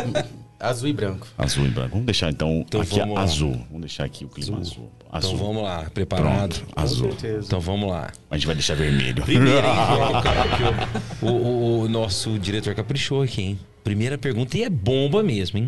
Azul 0.59 0.87
e 0.89 0.93
branco. 0.93 1.27
azul 1.37 1.65
e 1.65 1.69
branco. 1.69 1.89
Vamos 1.91 2.05
deixar 2.05 2.29
então, 2.31 2.63
Então 2.67 2.79
aqui 2.81 2.99
vamos 2.99 3.15
lá. 3.15 3.21
azul. 3.23 3.51
Vamos 3.67 3.81
deixar 3.81 4.03
aqui 4.05 4.23
o 4.25 4.27
clima 4.29 4.59
azul. 4.59 4.89
Azul. 5.11 5.33
Então 5.33 5.45
vamos 5.47 5.63
lá, 5.63 5.89
preparado? 5.93 6.55
Pronto, 6.55 6.73
azul. 6.75 7.09
certeza. 7.11 7.45
Então 7.47 7.59
vamos 7.59 7.89
lá. 7.89 8.11
A 8.31 8.37
gente 8.37 8.45
vai 8.47 8.55
deixar 8.55 8.75
vermelho. 8.75 9.21
Primeira, 9.23 9.67
hein? 9.67 9.75
que 11.19 11.25
o, 11.25 11.29
o, 11.29 11.33
o- 11.35 11.81
o 11.81 11.89
nosso 11.89 12.37
diretor 12.39 12.73
caprichou 12.73 13.21
aqui, 13.21 13.41
hein? 13.41 13.59
Primeira 13.83 14.17
pergunta 14.17 14.57
e 14.57 14.63
é 14.63 14.69
bomba 14.69 15.21
mesmo, 15.21 15.59
hein? 15.59 15.67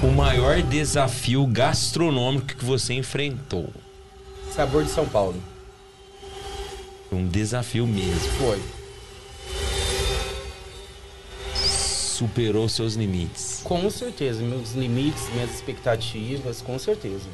Qual 0.00 0.10
o 0.10 0.14
maior 0.14 0.62
desafio 0.62 1.46
gastronômico 1.46 2.46
que 2.56 2.64
você 2.64 2.94
enfrentou? 2.94 3.68
Sabor 4.50 4.82
de 4.84 4.90
São 4.90 5.06
Paulo. 5.06 5.36
Um 7.12 7.26
desafio 7.26 7.86
mesmo. 7.86 8.20
Foi. 8.38 8.60
Superou 11.54 12.68
seus 12.68 12.94
limites. 12.94 13.62
Com 13.64 13.90
certeza. 13.90 14.42
Meus 14.42 14.74
limites, 14.74 15.28
minhas 15.32 15.52
expectativas, 15.54 16.62
com 16.62 16.78
certeza. 16.78 17.28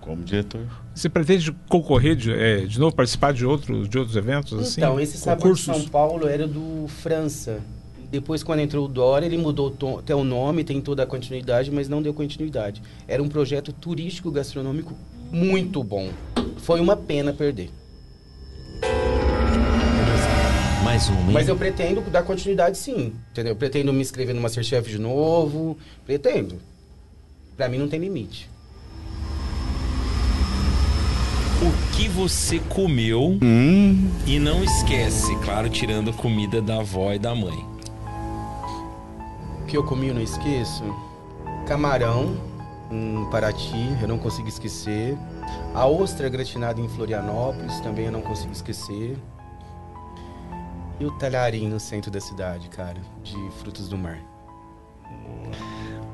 Como 0.00 0.22
diretor. 0.22 0.66
Você 0.94 1.08
pretende 1.08 1.50
concorrer 1.68 2.14
de, 2.14 2.32
é, 2.32 2.60
de 2.66 2.78
novo, 2.78 2.94
participar 2.94 3.32
de 3.32 3.44
outros, 3.44 3.88
de 3.88 3.98
outros 3.98 4.16
eventos? 4.16 4.58
assim? 4.58 4.80
Então, 4.80 5.00
esse 5.00 5.18
sabor 5.18 5.54
de? 5.54 5.60
São 5.60 5.86
Paulo 5.88 6.28
era 6.28 6.46
do 6.46 6.86
França. 6.88 7.60
Depois, 8.14 8.44
quando 8.44 8.60
entrou 8.60 8.84
o 8.84 8.88
Dória, 8.88 9.26
ele 9.26 9.36
mudou 9.36 9.72
tom- 9.72 9.98
até 9.98 10.14
o 10.14 10.22
nome, 10.22 10.62
tem 10.62 10.80
toda 10.80 11.02
a 11.02 11.06
continuidade, 11.06 11.68
mas 11.72 11.88
não 11.88 12.00
deu 12.00 12.14
continuidade. 12.14 12.80
Era 13.08 13.20
um 13.20 13.26
projeto 13.28 13.72
turístico 13.72 14.30
gastronômico 14.30 14.94
muito 15.32 15.82
bom. 15.82 16.10
Foi 16.58 16.78
uma 16.78 16.96
pena 16.96 17.32
perder. 17.32 17.70
Mais 20.84 21.08
uma, 21.08 21.18
hein? 21.22 21.32
Mas 21.32 21.48
eu 21.48 21.56
pretendo 21.56 22.00
dar 22.02 22.22
continuidade 22.22 22.78
sim, 22.78 23.14
entendeu? 23.32 23.54
Eu 23.54 23.56
pretendo 23.56 23.92
me 23.92 24.00
inscrever 24.00 24.32
no 24.32 24.40
Masterchef 24.40 24.88
de 24.88 24.98
novo, 25.00 25.76
pretendo. 26.06 26.60
Pra 27.56 27.68
mim 27.68 27.78
não 27.78 27.88
tem 27.88 27.98
limite. 27.98 28.48
O 31.60 31.96
que 31.96 32.06
você 32.08 32.60
comeu 32.68 33.38
Hum, 33.42 34.08
e 34.24 34.38
não 34.38 34.62
esquece, 34.62 35.34
claro, 35.44 35.68
tirando 35.68 36.10
a 36.10 36.12
comida 36.12 36.62
da 36.62 36.76
avó 36.78 37.12
e 37.12 37.18
da 37.18 37.34
mãe. 37.34 37.73
O 39.74 39.76
que 39.76 39.78
eu 39.78 39.82
comi 39.82 40.06
eu 40.06 40.14
não 40.14 40.22
esqueço? 40.22 40.84
Camarão 41.66 42.36
em 42.92 43.28
Paraty, 43.28 43.96
eu 44.00 44.06
não 44.06 44.18
consigo 44.18 44.46
esquecer. 44.48 45.18
A 45.74 45.84
ostra 45.84 46.28
gratinada 46.28 46.80
em 46.80 46.88
Florianópolis, 46.88 47.80
também 47.80 48.04
eu 48.04 48.12
não 48.12 48.20
consigo 48.20 48.52
esquecer. 48.52 49.18
E 51.00 51.04
o 51.04 51.10
talharim 51.18 51.66
no 51.66 51.80
centro 51.80 52.08
da 52.08 52.20
cidade, 52.20 52.68
cara, 52.68 53.00
de 53.24 53.34
frutos 53.58 53.88
do 53.88 53.98
mar. 53.98 54.20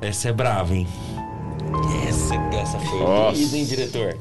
Essa 0.01 0.31
é 0.31 0.33
brava, 0.33 0.75
hein? 0.75 0.89
Essa, 2.09 2.37
essa 2.59 2.79
foi 2.79 2.99
Nossa. 2.99 3.57
hein, 3.59 3.65
diretor? 3.67 4.17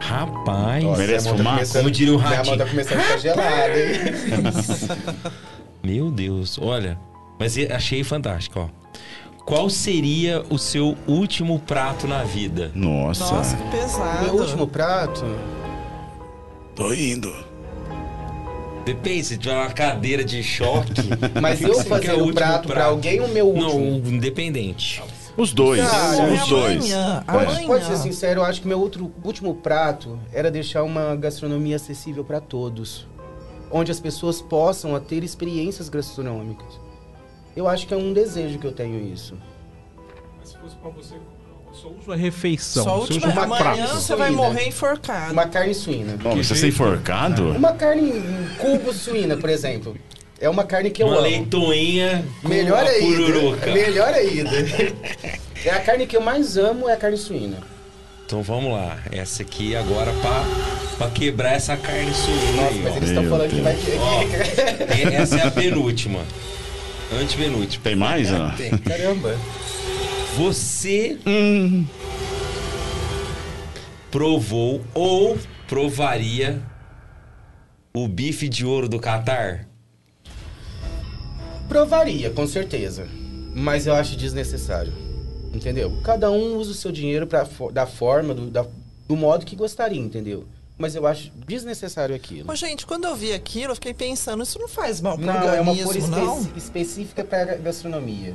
Rapaz. 0.00 0.98
merece 0.98 1.26
mão 1.28 1.34
tá 1.34 1.38
fumar? 1.38 1.54
começando- 1.54 1.82
Como 1.82 1.90
diria 1.92 2.14
o 2.14 2.18
Minha 2.18 2.28
mão 2.30 2.36
ratinho. 2.38 2.58
tá 2.58 2.66
começando 2.66 2.98
a 2.98 3.02
ficar 3.02 3.18
gelada, 3.18 3.78
hein? 3.78 5.32
Meu 5.84 6.10
Deus, 6.10 6.58
olha. 6.60 6.98
Mas 7.42 7.56
achei 7.72 8.04
fantástico, 8.04 8.60
ó. 8.60 8.68
Qual 9.44 9.68
seria 9.68 10.44
o 10.48 10.56
seu 10.58 10.96
último 11.08 11.58
prato 11.58 12.06
na 12.06 12.22
vida? 12.22 12.70
nossa. 12.72 13.24
Nossa, 13.34 13.56
que 13.56 13.68
pesado. 13.68 14.24
Meu 14.26 14.34
último 14.36 14.68
prato, 14.68 15.24
Tô 16.76 16.92
indo. 16.94 17.34
Depende, 18.84 19.24
se 19.24 19.36
tiver 19.36 19.56
uma 19.56 19.70
cadeira 19.72 20.24
de 20.24 20.40
choque. 20.40 20.92
mas 21.42 21.60
eu 21.60 21.74
você 21.74 21.82
quer 21.82 21.88
fazer 21.88 22.12
o 22.12 22.18
o 22.18 22.18
último 22.20 22.34
prato 22.34 22.66
pra 22.68 22.74
prato? 22.76 22.90
alguém, 22.90 23.18
o 23.20 23.26
meu 23.26 23.52
Não, 23.52 23.76
último. 23.76 24.08
um 24.08 24.14
independente. 24.14 25.02
Os 25.36 25.52
dois. 25.52 25.82
Cara, 25.84 26.32
os 26.32 26.48
dois. 26.48 26.92
Amanhã, 26.92 27.24
Pode. 27.26 27.44
amanhã. 27.46 27.66
Pode 27.66 27.84
ser 27.86 27.96
sincero, 27.96 28.40
eu 28.40 28.44
acho 28.44 28.62
que 28.62 28.68
meu 28.68 28.78
outro 28.78 29.12
último 29.24 29.52
prato 29.56 30.16
era 30.32 30.48
deixar 30.48 30.84
uma 30.84 31.16
gastronomia 31.16 31.74
acessível 31.74 32.22
para 32.24 32.40
todos, 32.40 33.04
onde 33.68 33.90
as 33.90 33.98
pessoas 33.98 34.40
possam 34.40 34.98
ter 35.00 35.24
experiências 35.24 35.88
gastronômicas. 35.88 36.81
Eu 37.56 37.68
acho 37.68 37.86
que 37.86 37.94
é 37.94 37.96
um 37.96 38.12
desejo 38.12 38.58
que 38.58 38.66
eu 38.66 38.72
tenho 38.72 39.00
isso. 39.12 39.34
Mas 40.38 40.48
se 40.50 40.58
fosse 40.58 40.76
pra 40.76 40.90
você, 40.90 41.14
só 41.72 41.88
usa 41.88 42.12
a 42.12 42.16
refeição. 42.16 42.84
Só 42.84 42.98
última, 43.00 43.28
usa 43.28 43.28
um 43.28 43.32
uma 43.32 43.56
amanhã 43.56 43.84
prato. 43.86 43.94
você 44.00 44.16
vai 44.16 44.30
morrer 44.30 44.68
enforcado. 44.68 45.32
Uma 45.32 45.46
carne 45.46 45.74
suína. 45.74 46.16
Bom, 46.22 46.36
você 46.36 46.54
ser 46.54 46.68
enforcado? 46.68 47.50
Uma 47.50 47.72
carne 47.72 48.10
em 48.10 48.48
cubo 48.58 48.92
suína, 48.92 49.36
por 49.36 49.50
exemplo. 49.50 49.96
É 50.40 50.48
uma 50.48 50.64
carne 50.64 50.90
que 50.90 51.02
eu 51.02 51.06
uma 51.06 51.16
amo. 51.18 51.22
leitoinha 51.22 52.24
Melhor 52.42 52.82
uma 52.82 52.90
ainda. 52.90 53.06
pururuca. 53.16 53.66
Melhor 53.72 54.12
ainda. 54.12 54.50
É 55.64 55.70
a 55.70 55.80
carne 55.80 56.06
que 56.06 56.16
eu 56.16 56.20
mais 56.20 56.56
amo, 56.56 56.88
é 56.88 56.94
a 56.94 56.96
carne 56.96 57.16
suína. 57.16 57.58
Então 58.26 58.42
vamos 58.42 58.72
lá. 58.72 58.98
Essa 59.12 59.42
aqui 59.42 59.76
agora 59.76 60.10
pra, 60.20 60.44
pra 60.98 61.10
quebrar 61.10 61.52
essa 61.52 61.76
carne 61.76 62.12
suína 62.14 62.62
Nossa, 62.62 62.68
aí, 62.74 62.80
mas 62.82 62.92
ó. 62.92 62.96
eles 62.96 63.08
estão 63.10 63.28
falando 63.28 63.50
que 63.50 63.60
vai 63.60 63.76
Ó, 64.00 65.10
essa 65.22 65.36
é 65.36 65.46
a 65.46 65.50
penúltima. 65.50 66.20
Antepenúltima. 67.20 67.82
Tem 67.84 67.96
mais, 67.96 68.30
Ana? 68.32 68.54
Tem. 68.56 68.70
Caramba. 68.78 69.36
Você 70.36 71.18
Hum. 71.26 71.84
provou 74.10 74.82
ou 74.94 75.38
provaria 75.68 76.60
o 77.94 78.08
bife 78.08 78.48
de 78.48 78.64
ouro 78.64 78.88
do 78.88 78.98
Catar? 78.98 79.66
Provaria, 81.68 82.30
com 82.30 82.46
certeza. 82.46 83.06
Mas 83.54 83.86
eu 83.86 83.94
acho 83.94 84.16
desnecessário. 84.16 84.92
Entendeu? 85.54 85.98
Cada 86.02 86.30
um 86.30 86.56
usa 86.56 86.70
o 86.70 86.74
seu 86.74 86.90
dinheiro 86.90 87.26
pra, 87.26 87.46
da 87.72 87.86
forma, 87.86 88.32
do, 88.32 88.50
da- 88.50 88.66
do 89.06 89.14
modo 89.16 89.44
que 89.44 89.54
gostaria, 89.54 90.00
entendeu? 90.00 90.46
Mas 90.82 90.96
eu 90.96 91.06
acho 91.06 91.30
desnecessário 91.46 92.12
aquilo. 92.12 92.50
Ô, 92.50 92.56
gente, 92.56 92.84
quando 92.84 93.04
eu 93.04 93.14
vi 93.14 93.32
aquilo, 93.32 93.70
eu 93.70 93.74
fiquei 93.76 93.94
pensando, 93.94 94.42
isso 94.42 94.58
não 94.58 94.66
faz 94.66 95.00
mal 95.00 95.16
pro 95.16 95.24
Não, 95.24 95.32
é 95.54 95.60
uma 95.60 95.70
organismo, 95.70 95.84
cor 95.86 95.96
espe- 95.96 96.10
não? 96.10 96.48
específica 96.56 97.22
para 97.22 97.54
gastronomia. 97.54 98.34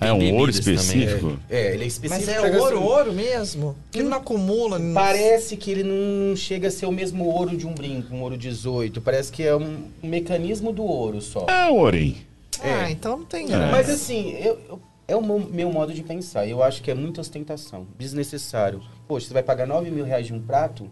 É 0.00 0.12
um 0.12 0.34
ouro 0.34 0.52
também. 0.52 0.74
específico? 0.74 1.38
É, 1.48 1.72
ele 1.74 1.84
é 1.84 1.86
específico 1.86 2.26
Mas 2.26 2.36
é 2.36 2.40
ouro, 2.40 2.52
gastronomia. 2.52 2.90
ouro 2.96 3.12
mesmo? 3.12 3.76
Que 3.92 4.02
não 4.02 4.16
acumula. 4.16 4.80
Parece 4.92 5.56
que 5.56 5.70
ele 5.70 5.84
não 5.84 6.34
chega 6.34 6.66
a 6.66 6.70
ser 6.72 6.86
o 6.86 6.90
mesmo 6.92 7.24
ouro 7.26 7.56
de 7.56 7.64
um 7.64 7.72
brinco, 7.72 8.12
um 8.12 8.22
ouro 8.22 8.36
18. 8.36 9.00
Parece 9.00 9.30
que 9.30 9.44
é 9.44 9.54
um, 9.54 9.84
um 10.02 10.08
mecanismo 10.08 10.72
do 10.72 10.82
ouro 10.82 11.20
só. 11.22 11.46
É 11.48 11.68
ouro, 11.70 11.96
hein? 11.96 12.16
Ah, 12.60 12.88
é. 12.88 12.90
então 12.90 13.18
não 13.18 13.24
tem 13.24 13.44
É. 13.44 13.48
graça. 13.50 13.70
Mas 13.70 13.88
assim, 13.88 14.30
eu, 14.32 14.58
eu- 14.68 14.80
é 15.06 15.14
o 15.14 15.22
meu, 15.22 15.38
meu 15.38 15.70
modo 15.70 15.94
de 15.94 16.02
pensar. 16.02 16.44
Eu 16.48 16.60
acho 16.60 16.82
que 16.82 16.90
é 16.90 16.94
muita 16.94 17.20
ostentação, 17.20 17.86
desnecessário. 17.96 18.82
Poxa, 19.06 19.28
você 19.28 19.32
vai 19.34 19.42
pagar 19.44 19.64
9 19.66 19.90
mil 19.92 20.04
reais 20.04 20.26
de 20.26 20.32
um 20.34 20.40
prato? 20.40 20.88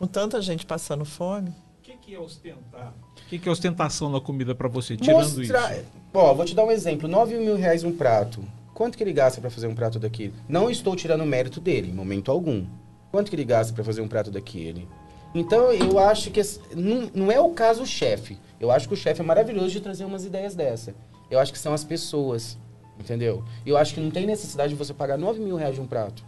Com 0.00 0.06
tanta 0.06 0.40
gente 0.40 0.64
passando 0.64 1.04
fome. 1.04 1.50
O 1.50 1.82
que, 1.82 1.92
que 1.98 2.14
é 2.14 2.18
ostentar? 2.18 2.94
O 3.22 3.28
que, 3.28 3.38
que 3.38 3.46
é 3.46 3.52
ostentação 3.52 4.08
na 4.10 4.18
comida 4.18 4.54
pra 4.54 4.66
você, 4.66 4.96
tirando 4.96 5.18
Mostrar- 5.18 5.76
isso? 5.76 5.84
Ó, 6.14 6.32
vou 6.32 6.46
te 6.46 6.54
dar 6.54 6.64
um 6.64 6.70
exemplo. 6.70 7.06
9 7.06 7.36
mil 7.36 7.54
reais 7.54 7.84
um 7.84 7.92
prato. 7.94 8.42
Quanto 8.72 8.96
que 8.96 9.04
ele 9.04 9.12
gasta 9.12 9.42
pra 9.42 9.50
fazer 9.50 9.66
um 9.66 9.74
prato 9.74 9.98
daquele? 9.98 10.32
Não 10.48 10.70
estou 10.70 10.96
tirando 10.96 11.20
o 11.20 11.26
mérito 11.26 11.60
dele, 11.60 11.90
em 11.90 11.94
momento 11.94 12.30
algum. 12.30 12.64
Quanto 13.10 13.28
que 13.28 13.36
ele 13.36 13.44
gasta 13.44 13.74
pra 13.74 13.84
fazer 13.84 14.00
um 14.00 14.08
prato 14.08 14.30
daquele? 14.30 14.88
Então, 15.34 15.70
eu 15.70 15.98
acho 15.98 16.30
que... 16.30 16.40
Não, 16.74 17.10
não 17.14 17.30
é 17.30 17.38
o 17.38 17.50
caso 17.50 17.82
o 17.82 17.86
chefe. 17.86 18.38
Eu 18.58 18.70
acho 18.70 18.88
que 18.88 18.94
o 18.94 18.96
chefe 18.96 19.20
é 19.20 19.24
maravilhoso 19.24 19.68
de 19.68 19.82
trazer 19.82 20.06
umas 20.06 20.24
ideias 20.24 20.54
dessa. 20.54 20.94
Eu 21.30 21.38
acho 21.38 21.52
que 21.52 21.58
são 21.58 21.74
as 21.74 21.84
pessoas, 21.84 22.56
entendeu? 22.98 23.44
Eu 23.66 23.76
acho 23.76 23.92
que 23.92 24.00
não 24.00 24.10
tem 24.10 24.24
necessidade 24.24 24.72
de 24.72 24.78
você 24.78 24.94
pagar 24.94 25.18
9 25.18 25.38
mil 25.40 25.56
reais 25.56 25.74
de 25.74 25.80
um 25.82 25.86
prato. 25.86 26.24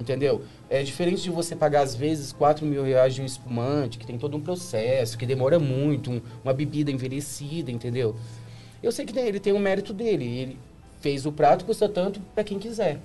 Entendeu? 0.00 0.42
É 0.74 0.82
diferente 0.82 1.22
de 1.22 1.30
você 1.30 1.54
pagar, 1.54 1.82
às 1.82 1.94
vezes, 1.94 2.32
4 2.32 2.66
mil 2.66 2.82
reais 2.82 3.14
de 3.14 3.22
um 3.22 3.24
espumante, 3.24 3.96
que 3.96 4.04
tem 4.04 4.18
todo 4.18 4.36
um 4.36 4.40
processo, 4.40 5.16
que 5.16 5.24
demora 5.24 5.56
muito, 5.56 6.10
um- 6.10 6.20
uma 6.42 6.52
bebida 6.52 6.90
envelhecida, 6.90 7.70
entendeu? 7.70 8.16
Eu 8.82 8.90
sei 8.90 9.06
que 9.06 9.12
tem- 9.12 9.24
ele 9.24 9.38
tem 9.38 9.52
um 9.52 9.60
mérito 9.60 9.92
dele. 9.92 10.24
Ele 10.24 10.58
fez 11.00 11.26
o 11.26 11.30
prato, 11.30 11.64
custa 11.64 11.88
tanto 11.88 12.20
para 12.34 12.42
quem 12.42 12.58
quiser. 12.58 12.98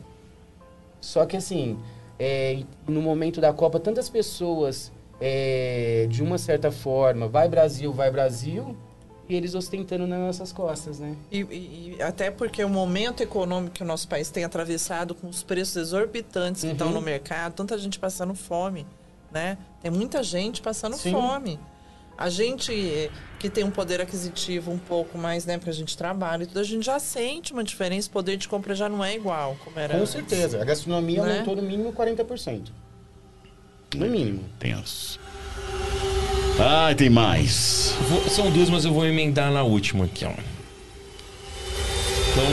Só 0.99 1.27
que 1.27 1.37
assim, 1.37 1.77
é, 2.17 2.63
no 2.87 3.03
momento 3.03 3.39
da 3.39 3.53
Copa, 3.53 3.79
tantas 3.79 4.09
pessoas, 4.09 4.91
é, 5.21 6.07
de 6.09 6.23
uma 6.23 6.39
certa 6.39 6.71
forma, 6.71 7.27
vai 7.27 7.47
Brasil, 7.47 7.93
vai 7.93 8.09
Brasil, 8.09 8.75
e 9.29 9.35
eles 9.35 9.53
ostentando 9.53 10.07
nas 10.07 10.19
nossas 10.19 10.51
costas, 10.51 10.97
né? 10.97 11.15
E, 11.31 11.41
e, 11.41 11.95
e, 11.97 12.01
até 12.01 12.31
porque 12.31 12.63
o 12.63 12.69
momento 12.69 13.21
econômico 13.21 13.75
que 13.75 13.83
o 13.83 13.85
nosso 13.85 14.07
país 14.07 14.31
tem 14.31 14.43
atravessado 14.43 15.13
com 15.13 15.27
os 15.27 15.43
preços 15.43 15.75
exorbitantes 15.75 16.61
que 16.61 16.67
uhum. 16.67 16.73
estão 16.73 16.89
no 16.89 16.99
mercado, 16.99 17.53
tanta 17.53 17.77
gente 17.77 17.99
passando 17.99 18.33
fome, 18.33 18.87
né? 19.31 19.55
Tem 19.83 19.91
muita 19.91 20.23
gente 20.23 20.63
passando 20.63 20.97
Sim. 20.97 21.11
fome. 21.11 21.59
A 22.17 22.27
gente 22.27 22.73
eh, 22.73 23.11
que 23.37 23.49
tem 23.49 23.63
um 23.63 23.71
poder 23.71 24.01
aquisitivo 24.01 24.71
um 24.71 24.79
pouco 24.79 25.17
mais, 25.17 25.45
né, 25.45 25.57
porque 25.57 25.69
a 25.69 25.73
gente 25.73 25.95
trabalha 25.95 26.43
e 26.43 26.47
tudo, 26.47 26.59
a 26.59 26.63
gente 26.63 26.85
já 26.85 26.99
sente 26.99 27.53
uma 27.53 27.63
diferença, 27.63 28.09
o 28.09 28.11
poder 28.11 28.35
de 28.35 28.45
compra 28.45 28.75
já 28.75 28.89
não 28.89 29.05
é 29.05 29.15
igual 29.15 29.55
como 29.63 29.79
era 29.79 29.93
Com 29.93 30.01
antes. 30.01 30.11
certeza. 30.11 30.61
A 30.61 30.65
gastronomia 30.65 31.23
né? 31.23 31.31
aumentou 31.33 31.55
no 31.55 31.61
mínimo 31.61 31.93
40%. 31.93 32.71
No 33.95 34.07
mínimo. 34.07 34.43
Tenso. 34.59 35.17
Ah, 36.61 36.93
tem 36.93 37.09
mais. 37.09 37.95
Vou, 38.09 38.21
são 38.29 38.51
duas, 38.51 38.69
mas 38.69 38.83
eu 38.83 38.93
vou 38.93 39.05
emendar 39.05 39.49
na 39.49 39.63
última 39.63 40.03
aqui, 40.03 40.25
ó. 40.25 40.33
Então, 42.31 42.45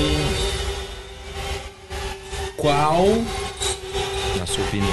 qual, 2.57 3.05
na 4.39 4.47
sua 4.47 4.65
opinião, 4.65 4.89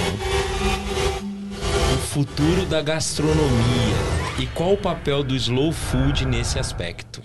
o 1.93 1.97
futuro 2.07 2.65
da 2.65 2.81
gastronomia 2.81 3.95
e 4.39 4.47
qual 4.47 4.73
o 4.73 4.77
papel 4.77 5.23
do 5.23 5.35
slow 5.35 5.71
food 5.71 6.25
nesse 6.25 6.57
aspecto? 6.57 7.21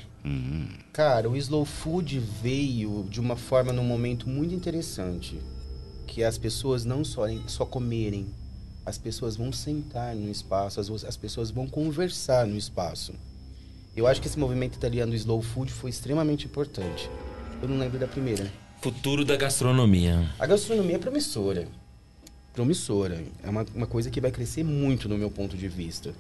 Cara, 0.93 1.31
o 1.31 1.37
slow 1.37 1.65
food 1.65 2.19
veio 2.43 3.07
de 3.09 3.19
uma 3.19 3.35
forma 3.35 3.73
num 3.73 3.85
momento 3.85 4.29
muito 4.29 4.55
interessante, 4.55 5.41
que 6.07 6.23
as 6.23 6.37
pessoas 6.37 6.85
não 6.85 7.03
só, 7.03 7.25
só 7.47 7.65
comerem, 7.65 8.27
as 8.89 8.97
pessoas 8.97 9.37
vão 9.37 9.53
sentar 9.53 10.15
no 10.15 10.31
espaço, 10.31 10.81
as, 10.81 11.05
as 11.05 11.17
pessoas 11.17 11.51
vão 11.51 11.69
conversar 11.69 12.47
no 12.47 12.57
espaço. 12.57 13.13
Eu 13.95 14.07
acho 14.07 14.21
que 14.21 14.27
esse 14.27 14.39
movimento 14.39 14.77
italiano 14.77 15.13
do 15.13 15.17
slow 15.17 15.43
food 15.43 15.71
foi 15.71 15.91
extremamente 15.91 16.47
importante. 16.47 17.11
Eu 17.61 17.69
não 17.69 17.79
lembro 17.79 17.99
da 17.99 18.07
primeira. 18.07 18.51
Futuro 18.81 19.25
da 19.25 19.37
gastronomia. 19.37 20.33
A 20.39 20.47
gastronomia 20.47 20.97
é 20.97 20.99
promissora. 20.99 21.69
Promissora. 22.55 23.23
É 23.43 23.51
uma, 23.51 23.67
uma 23.75 23.87
coisa 23.87 24.09
que 24.11 24.21
vai 24.21 24.31
crescer 24.31 24.65
muito 24.65 25.09
no 25.09 25.19
meu 25.19 25.31
ponto 25.31 25.57
de 25.57 25.69
vista. 25.69 26.15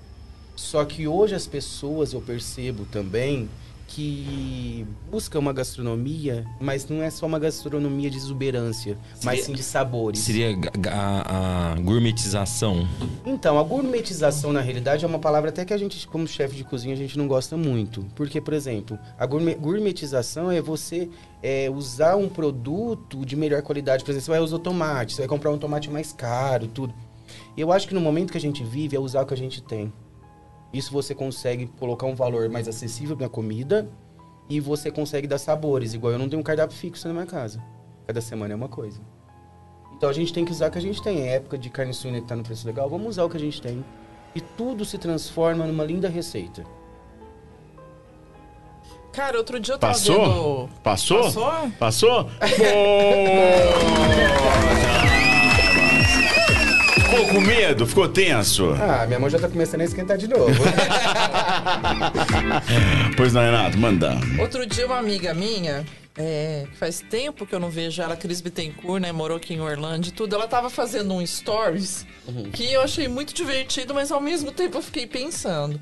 Só 0.55 0.85
que 0.85 1.09
hoje 1.09 1.35
as 1.35 1.47
pessoas, 1.47 2.13
eu 2.13 2.21
percebo 2.21 2.85
também, 2.85 3.49
que 3.89 4.87
busca 5.11 5.39
uma 5.39 5.51
gastronomia, 5.51 6.47
mas 6.61 6.87
não 6.87 7.03
é 7.03 7.09
só 7.09 7.25
uma 7.25 7.39
gastronomia 7.39 8.11
de 8.11 8.19
exuberância, 8.19 8.99
seria, 9.15 9.25
mas 9.25 9.45
sim 9.45 9.55
de 9.55 9.63
sabores. 9.63 10.21
Seria 10.21 10.55
a, 10.93 11.73
a, 11.73 11.75
gourmetização? 11.81 12.87
Então, 13.25 13.59
a 13.59 13.63
gourmetização, 13.63 14.53
na 14.53 14.61
realidade, 14.61 15.07
é 15.07 15.09
uma 15.09 15.19
palavra 15.19 15.49
até 15.49 15.65
que 15.65 15.73
a 15.73 15.79
gente, 15.79 16.07
como 16.07 16.29
chefe 16.29 16.55
de 16.55 16.65
cozinha, 16.65 16.93
a 16.93 16.99
gente 16.99 17.17
não 17.17 17.27
gosta 17.27 17.57
muito. 17.57 18.05
Porque, 18.15 18.43
por 18.43 18.53
exemplo, 18.53 18.99
a 19.19 19.25
gourmetização 19.27 20.53
é 20.53 20.61
você 20.61 21.09
é, 21.43 21.71
usar 21.71 22.15
um 22.17 22.29
produto 22.29 23.25
de 23.25 23.35
melhor 23.37 23.63
qualidade. 23.63 24.05
Por 24.05 24.11
exemplo, 24.11 24.27
você 24.27 24.31
vai 24.31 24.41
usar 24.41 24.59
tomate, 24.59 25.15
você 25.15 25.23
vai 25.23 25.29
comprar 25.29 25.51
um 25.51 25.59
tomate 25.59 25.91
mais 25.91 26.13
caro, 26.13 26.67
tudo. 26.67 26.93
E 27.57 27.61
eu 27.61 27.73
acho 27.73 27.89
que 27.89 27.95
no 27.95 28.01
momento 28.03 28.33
que 28.33 28.39
a 28.39 28.41
gente 28.41 28.63
vive 28.63 28.95
é 28.95 29.01
usar 29.01 29.23
o 29.23 29.27
que 29.27 29.35
a 29.35 29.37
gente 29.37 29.63
tem. 29.63 29.91
Isso 30.73 30.93
você 30.93 31.15
consegue 31.15 31.67
colocar 31.79 32.07
um 32.07 32.15
valor 32.15 32.49
mais 32.49 32.69
acessível 32.69 33.17
na 33.17 33.29
comida 33.29 33.89
e 34.49 34.61
você 34.61 34.91
consegue 34.91 35.27
dar 35.27 35.39
sabores. 35.39 35.95
Igual 35.95 36.13
eu 36.13 36.19
não 36.19 36.29
tenho 36.29 36.41
um 36.41 36.45
cardápio 36.45 36.77
fixo 36.77 37.09
na 37.09 37.15
minha 37.15 37.27
casa. 37.27 37.63
Cada 38.07 38.21
semana 38.21 38.53
é 38.53 38.57
uma 38.57 38.69
coisa. 38.69 39.01
Então 39.97 40.09
a 40.09 40.13
gente 40.13 40.33
tem 40.33 40.45
que 40.45 40.53
usar 40.53 40.69
o 40.69 40.71
que 40.71 40.79
a 40.79 40.83
gente 40.83 41.03
tem. 41.03 41.23
É 41.23 41.37
época 41.37 41.59
de 41.59 41.71
carne 41.71 41.93
suína 41.93 42.19
que 42.19 42.25
está 42.25 42.37
no 42.37 42.43
preço 42.43 42.67
legal, 42.67 42.89
vamos 42.89 43.09
usar 43.09 43.25
o 43.25 43.31
que 43.31 43.37
a 43.37 43.41
gente 43.41 43.61
tem. 43.61 43.85
E 44.35 44.41
tudo 44.41 44.85
se 44.85 44.99
transforma 44.99 45.67
numa 45.67 45.85
linda 45.85 46.09
receita. 46.09 46.65
Cara, 49.13 49.39
outro 49.39 49.59
dia 49.59 49.75
eu 49.75 49.79
tava 49.79 49.95
Passou? 49.95 50.15
vendo... 50.15 50.69
Passou? 50.83 51.23
Passou? 51.23 51.71
Passou? 51.79 52.31
Ficou 57.19 57.35
com 57.35 57.41
medo? 57.41 57.85
Ficou 57.85 58.09
tenso? 58.09 58.71
Ah, 58.81 59.05
minha 59.05 59.19
mão 59.19 59.29
já 59.29 59.41
tá 59.41 59.49
começando 59.49 59.81
a 59.81 59.85
esquentar 59.85 60.17
de 60.17 60.29
novo. 60.29 60.55
pois 63.17 63.33
não, 63.33 63.41
Renato, 63.41 63.77
manda. 63.77 64.13
Outro 64.39 64.65
dia 64.65 64.87
uma 64.87 64.99
amiga 64.99 65.35
minha, 65.35 65.85
é, 66.17 66.69
faz 66.75 67.01
tempo 67.01 67.45
que 67.45 67.53
eu 67.53 67.59
não 67.59 67.71
vejo 67.71 68.01
ela, 68.01 68.17
Cris 68.17 68.41
Bittencourt, 68.41 69.03
né? 69.03 69.11
Morou 69.11 69.37
aqui 69.37 69.55
em 69.55 69.61
Orlando 69.61 70.07
e 70.07 70.13
tudo. 70.13 70.37
Ela 70.37 70.47
tava 70.47 70.71
fazendo 70.71 71.13
um 71.13 71.27
stories 71.27 72.07
uhum. 72.29 72.53
que 72.53 72.73
eu 72.73 72.83
achei 72.83 73.09
muito 73.09 73.35
divertido, 73.35 73.93
mas 73.93 74.13
ao 74.13 74.21
mesmo 74.21 74.53
tempo 74.53 74.79
eu 74.79 74.83
fiquei 74.83 75.05
pensando. 75.05 75.81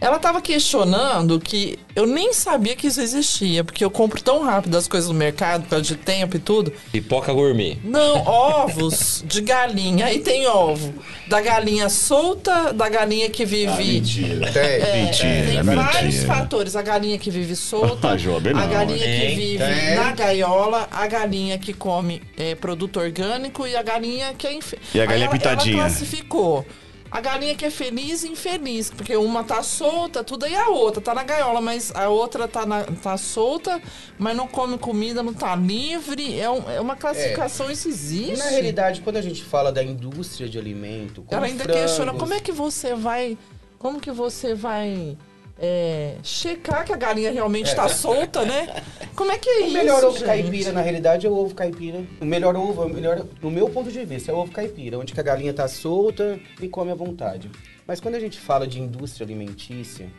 Ela 0.00 0.18
tava 0.18 0.40
questionando 0.40 1.38
que 1.38 1.78
eu 1.94 2.06
nem 2.06 2.32
sabia 2.32 2.74
que 2.74 2.88
isso 2.88 3.00
existia, 3.00 3.62
porque 3.62 3.84
eu 3.84 3.90
compro 3.90 4.20
tão 4.20 4.42
rápido 4.42 4.76
as 4.76 4.88
coisas 4.88 5.08
no 5.08 5.14
mercado, 5.14 5.64
por 5.68 5.80
de 5.80 5.94
tempo 5.94 6.36
e 6.36 6.40
tudo. 6.40 6.72
Pipoca 6.90 7.32
gourmet. 7.32 7.78
Não, 7.84 8.26
ovos 8.26 9.22
de 9.24 9.40
galinha. 9.42 10.06
Aí 10.06 10.18
tem 10.18 10.46
ovo 10.48 10.92
da 11.28 11.40
galinha 11.40 11.88
solta, 11.88 12.72
da 12.72 12.88
galinha 12.88 13.30
que 13.30 13.44
vive. 13.44 13.70
Ah, 13.70 13.76
mentira. 13.76 14.48
É, 14.48 15.04
mentira. 15.04 15.46
Tem 15.46 15.56
é 15.58 15.62
vários 15.62 16.14
mentira. 16.14 16.34
fatores. 16.34 16.76
A 16.76 16.82
galinha 16.82 17.18
que 17.18 17.30
vive 17.30 17.54
solta, 17.54 18.08
ah, 18.08 18.16
não. 18.16 18.60
a 18.60 18.66
galinha 18.66 18.98
tem, 18.98 19.20
que 19.20 19.34
vive 19.34 19.58
tem. 19.58 19.94
na 19.94 20.12
gaiola, 20.12 20.88
a 20.90 21.06
galinha 21.06 21.58
que 21.58 21.72
come 21.72 22.22
é, 22.36 22.54
produto 22.54 22.98
orgânico 22.98 23.66
e 23.66 23.76
a 23.76 23.82
galinha 23.82 24.34
que 24.34 24.46
é 24.46 24.52
inf... 24.52 24.74
E 24.94 25.00
a 25.00 25.06
galinha 25.06 25.14
Aí 25.14 25.22
ela, 25.22 25.32
pitadinha. 25.32 25.76
Ela 25.76 25.84
classificou 25.84 26.66
a 27.12 27.20
galinha 27.20 27.54
que 27.54 27.66
é 27.66 27.70
feliz 27.70 28.24
e 28.24 28.28
infeliz, 28.28 28.90
porque 28.90 29.14
uma 29.14 29.44
tá 29.44 29.62
solta, 29.62 30.24
tudo 30.24 30.46
aí 30.46 30.56
a 30.56 30.68
outra 30.68 31.02
tá 31.02 31.14
na 31.14 31.22
gaiola, 31.22 31.60
mas 31.60 31.94
a 31.94 32.08
outra 32.08 32.48
tá, 32.48 32.64
na, 32.64 32.84
tá 32.84 33.18
solta, 33.18 33.82
mas 34.18 34.34
não 34.34 34.48
come 34.48 34.78
comida, 34.78 35.22
não 35.22 35.34
tá 35.34 35.54
livre. 35.54 36.40
É, 36.40 36.48
um, 36.48 36.70
é 36.70 36.80
uma 36.80 36.96
classificação, 36.96 37.68
é. 37.68 37.72
isso 37.74 37.86
existe. 37.86 38.38
Na 38.38 38.48
realidade, 38.48 39.02
quando 39.02 39.18
a 39.18 39.20
gente 39.20 39.44
fala 39.44 39.70
da 39.70 39.82
indústria 39.82 40.48
de 40.48 40.58
alimento, 40.58 41.22
ela 41.30 41.44
ainda 41.44 41.64
frangos... 41.64 41.82
questiona 41.82 42.14
como 42.14 42.32
é 42.32 42.40
que 42.40 42.50
você 42.50 42.94
vai, 42.94 43.36
como 43.78 44.00
que 44.00 44.10
você 44.10 44.54
vai 44.54 45.18
é, 45.64 46.16
checar 46.24 46.84
que 46.84 46.92
a 46.92 46.96
galinha 46.96 47.30
realmente 47.30 47.68
está 47.68 47.84
é. 47.84 47.88
solta, 47.88 48.44
né? 48.44 48.82
Como 49.14 49.30
é 49.30 49.38
que 49.38 49.48
é 49.48 49.52
o 49.52 49.60
isso? 49.60 49.70
O 49.70 49.72
melhor 49.72 50.04
ovo 50.04 50.18
gente? 50.18 50.26
caipira, 50.26 50.72
na 50.72 50.80
realidade, 50.80 51.24
é 51.24 51.30
o 51.30 51.34
ovo 51.34 51.54
caipira. 51.54 52.04
O 52.20 52.24
melhor 52.24 52.56
ovo, 52.56 52.82
o 52.82 52.88
melhor, 52.88 53.24
no 53.40 53.48
meu 53.48 53.70
ponto 53.70 53.88
de 53.88 54.04
vista, 54.04 54.32
é 54.32 54.34
o 54.34 54.38
ovo 54.38 54.50
caipira, 54.50 54.98
onde 54.98 55.14
a 55.16 55.22
galinha 55.22 55.52
está 55.52 55.68
solta 55.68 56.40
e 56.60 56.68
come 56.68 56.90
à 56.90 56.96
vontade. 56.96 57.48
Mas 57.86 58.00
quando 58.00 58.16
a 58.16 58.20
gente 58.20 58.40
fala 58.40 58.66
de 58.66 58.80
indústria 58.80 59.24
alimentícia, 59.24 60.10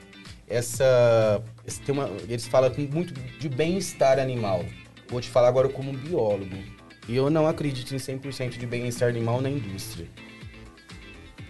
essa, 0.47 1.43
tem 1.85 1.93
uma, 1.93 2.09
eles 2.29 2.47
falam 2.47 2.71
muito 2.89 3.13
de 3.13 3.49
bem-estar 3.49 4.19
animal. 4.19 4.63
Vou 5.09 5.19
te 5.19 5.27
falar 5.27 5.49
agora 5.49 5.67
como 5.67 5.91
biólogo. 5.91 6.55
E 7.05 7.17
eu 7.17 7.29
não 7.29 7.49
acredito 7.49 7.93
em 7.93 7.97
100% 7.97 8.57
de 8.57 8.65
bem-estar 8.65 9.09
animal 9.09 9.41
na 9.41 9.49
indústria. 9.49 10.07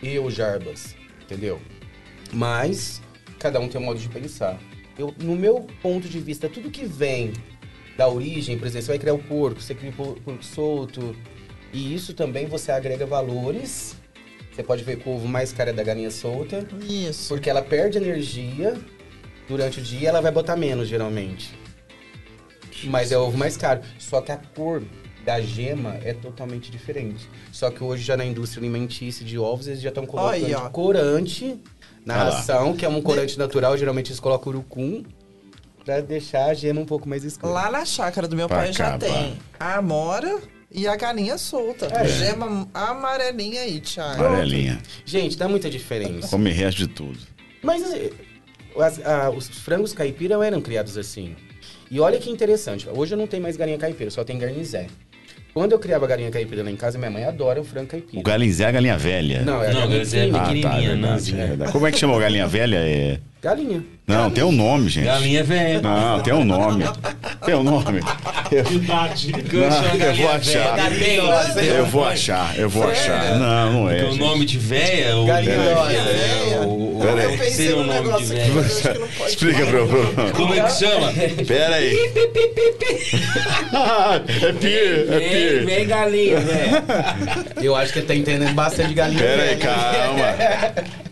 Eu, 0.02 0.32
Jarbas, 0.32 0.96
entendeu? 1.22 1.62
Mas 2.32 3.03
cada 3.44 3.60
um 3.60 3.68
tem 3.68 3.80
um 3.80 3.84
modo 3.84 4.00
de 4.00 4.08
pensar. 4.08 4.58
Eu, 4.98 5.14
no 5.20 5.36
meu 5.36 5.68
ponto 5.82 6.08
de 6.08 6.18
vista, 6.18 6.48
tudo 6.48 6.72
que 6.72 6.86
vem 6.86 7.34
da 7.98 8.08
origem, 8.08 8.58
por 8.58 8.66
exemplo, 8.66 8.86
você 8.86 8.92
vai 8.94 9.00
criar 9.00 9.14
o 9.14 9.20
porco, 9.20 9.60
você 9.60 9.76
cria 9.76 9.92
o 9.92 9.94
porco 9.94 10.44
solto, 10.44 11.14
e 11.74 11.94
isso 11.94 12.14
também 12.14 12.46
você 12.46 12.72
agrega 12.72 13.06
valores. 13.06 13.98
Você 14.50 14.64
pode 14.64 14.84
ver 14.84 14.98
que 14.98 15.10
o 15.10 15.14
ovo 15.14 15.28
mais 15.28 15.52
caro 15.52 15.72
é 15.72 15.74
da 15.74 15.84
galinha 15.84 16.10
solta. 16.10 16.66
Isso. 16.88 17.28
Porque 17.28 17.50
ela 17.50 17.62
perde 17.62 17.98
energia 17.98 18.80
durante 19.50 19.80
o 19.80 19.84
dia, 19.84 20.08
ela 20.08 20.22
vai 20.22 20.32
botar 20.32 20.56
menos, 20.56 20.88
geralmente. 20.88 21.54
Mas 22.86 23.12
é 23.12 23.18
o 23.18 23.24
ovo 23.24 23.38
mais 23.38 23.58
caro. 23.58 23.82
Só 24.00 24.22
que 24.22 24.32
a 24.32 24.38
cor 24.38 24.84
da 25.26 25.42
gema 25.42 25.98
é 26.04 26.14
totalmente 26.14 26.72
diferente. 26.72 27.28
Só 27.52 27.72
que 27.72 27.84
hoje 27.84 28.04
já 28.04 28.16
na 28.16 28.26
indústria 28.26 28.62
alimentícia 28.62 29.26
de 29.26 29.38
ovos, 29.38 29.68
eles 29.68 29.82
já 29.82 29.90
estão 29.90 30.06
colocando 30.06 30.44
Olha, 30.44 30.60
corante 30.70 31.60
na 32.06 32.16
ah 32.16 32.24
ração, 32.26 32.76
que 32.76 32.86
é 32.86 32.90
um 32.90 33.02
corante 33.02 33.38
natural, 33.38 33.78
geralmente 33.78 34.10
eles 34.10 34.20
colocam 34.20 34.52
urucum 34.52 35.04
pra 35.84 36.02
deixar 36.02 36.46
a 36.46 36.54
gema 36.54 36.82
um 36.82 36.86
pouco 36.86 37.08
mais 37.08 37.24
escura. 37.24 37.54
Lá 37.54 37.72
na 37.72 37.86
chácara 37.86 38.28
do 38.28 38.36
meu 38.36 38.48
pra 38.48 38.58
pai 38.58 38.74
já 38.74 38.98
tem 38.98 39.38
a 39.60 39.76
amora 39.76 40.40
e 40.72 40.88
a 40.88 40.96
galinha 40.96 41.38
solta. 41.38 41.88
É. 41.88 42.08
Gema 42.08 42.68
amarelinha 42.74 43.62
aí, 43.62 43.80
Thiago. 43.80 44.24
Amarelinha. 44.24 44.82
Gente, 45.06 45.38
dá 45.38 45.48
muita 45.48 45.70
diferença. 45.70 46.28
Come 46.30 46.52
resto 46.52 46.80
de 46.80 46.88
tudo. 46.88 47.20
Mas 47.62 47.84
assim, 47.84 48.10
as, 48.78 49.06
a, 49.06 49.30
os 49.30 49.48
frangos 49.48 49.94
caipira 49.94 50.44
eram 50.46 50.62
criados 50.62 50.98
assim. 50.98 51.36
E 51.92 52.00
olha 52.00 52.18
que 52.18 52.30
interessante. 52.30 52.90
Hoje 52.90 53.14
eu 53.14 53.18
não 53.18 53.28
tenho 53.28 53.44
mais 53.44 53.56
galinha 53.56 53.78
caipira, 53.78 54.10
só 54.10 54.24
tem 54.24 54.38
garnizé. 54.40 54.88
Quando 55.54 55.74
eu 55.74 55.80
criava 55.80 56.08
galinha 56.08 56.32
caipira 56.32 56.64
lá 56.64 56.72
em 56.72 56.76
casa, 56.76 56.98
minha 56.98 57.12
mãe 57.12 57.24
adora 57.26 57.62
o 57.62 57.64
frango 57.64 57.88
caipira. 57.88 58.20
O 58.20 58.24
galinzé 58.24 58.64
é 58.64 58.68
a 58.68 58.72
galinha 58.72 58.98
velha. 58.98 59.42
Não, 59.44 59.64
é 59.64 59.70
a 59.70 59.74
Não, 59.74 59.82
galinha 59.82 60.04
galinha 60.06 60.24
é 60.24 60.32
pequenininha. 60.32 60.68
Ah, 60.68 60.72
tá, 60.72 60.82
é 60.82 60.88
verdade, 61.48 61.70
é 61.70 61.72
Como 61.72 61.88
é 61.88 61.92
que 61.92 62.00
chama 62.00 62.16
a 62.16 62.20
galinha 62.20 62.48
velha? 62.48 62.78
É... 62.78 63.20
Galinha. 63.44 63.84
Não, 64.08 64.32
tem 64.32 64.42
um 64.42 64.54
nome, 64.54 64.88
gente. 64.90 65.04
Galinha 65.04 65.44
velha. 65.44 65.82
Não, 65.82 66.22
tem 66.22 66.34
um 66.34 66.46
nome. 66.46 66.86
Tem 67.46 67.54
um 67.54 67.62
nome. 67.62 68.00
Eu, 68.50 68.64
não, 68.84 69.04
eu 70.16 70.16
vou 70.16 70.30
achar. 70.30 70.78
Eu 71.66 71.86
vou 71.86 72.06
achar, 72.06 72.58
eu 72.58 72.70
vou 72.70 72.90
achar. 72.90 73.38
Não, 73.38 73.74
não 73.74 73.90
é. 73.90 74.04
Porque 74.04 74.16
o 74.16 74.18
nome 74.18 74.46
de 74.46 74.58
véia. 74.58 75.18
O 75.18 75.26
Galinha 75.26 75.56
é, 75.56 76.60
o, 76.66 76.98
o, 76.98 77.02
Pera 77.02 77.22
Eu 77.24 77.30
aí. 77.30 77.38
pensei 77.38 77.52
seria 77.52 77.76
o 77.76 77.84
num 77.84 78.02
nome 78.02 78.18
de 78.18 78.26
véia. 78.26 78.54
mas 78.54 78.66
acho 78.66 78.82
que 78.94 79.00
não 79.00 79.08
pode 79.10 79.30
Explica 79.32 79.66
pro. 79.66 79.88
pro... 79.88 80.32
Como 80.36 80.54
é 80.54 80.62
que 80.62 80.72
chama? 80.72 81.14
Pera 81.46 81.76
aí. 81.76 81.98
é 84.42 84.54
pir, 84.54 85.12
é 85.12 85.20
Vem, 85.20 85.30
pir. 85.30 85.66
vem 85.66 85.86
galinha, 85.88 86.40
velho. 86.40 86.84
Eu 87.62 87.76
acho 87.76 87.92
que 87.92 88.00
ele 88.00 88.08
tá 88.08 88.16
entendendo 88.16 88.54
bastante 88.54 88.94
galinha. 88.94 89.20
Pera 89.20 89.42
aí, 89.42 89.56
velha. 89.56 89.60
calma. 89.60 91.04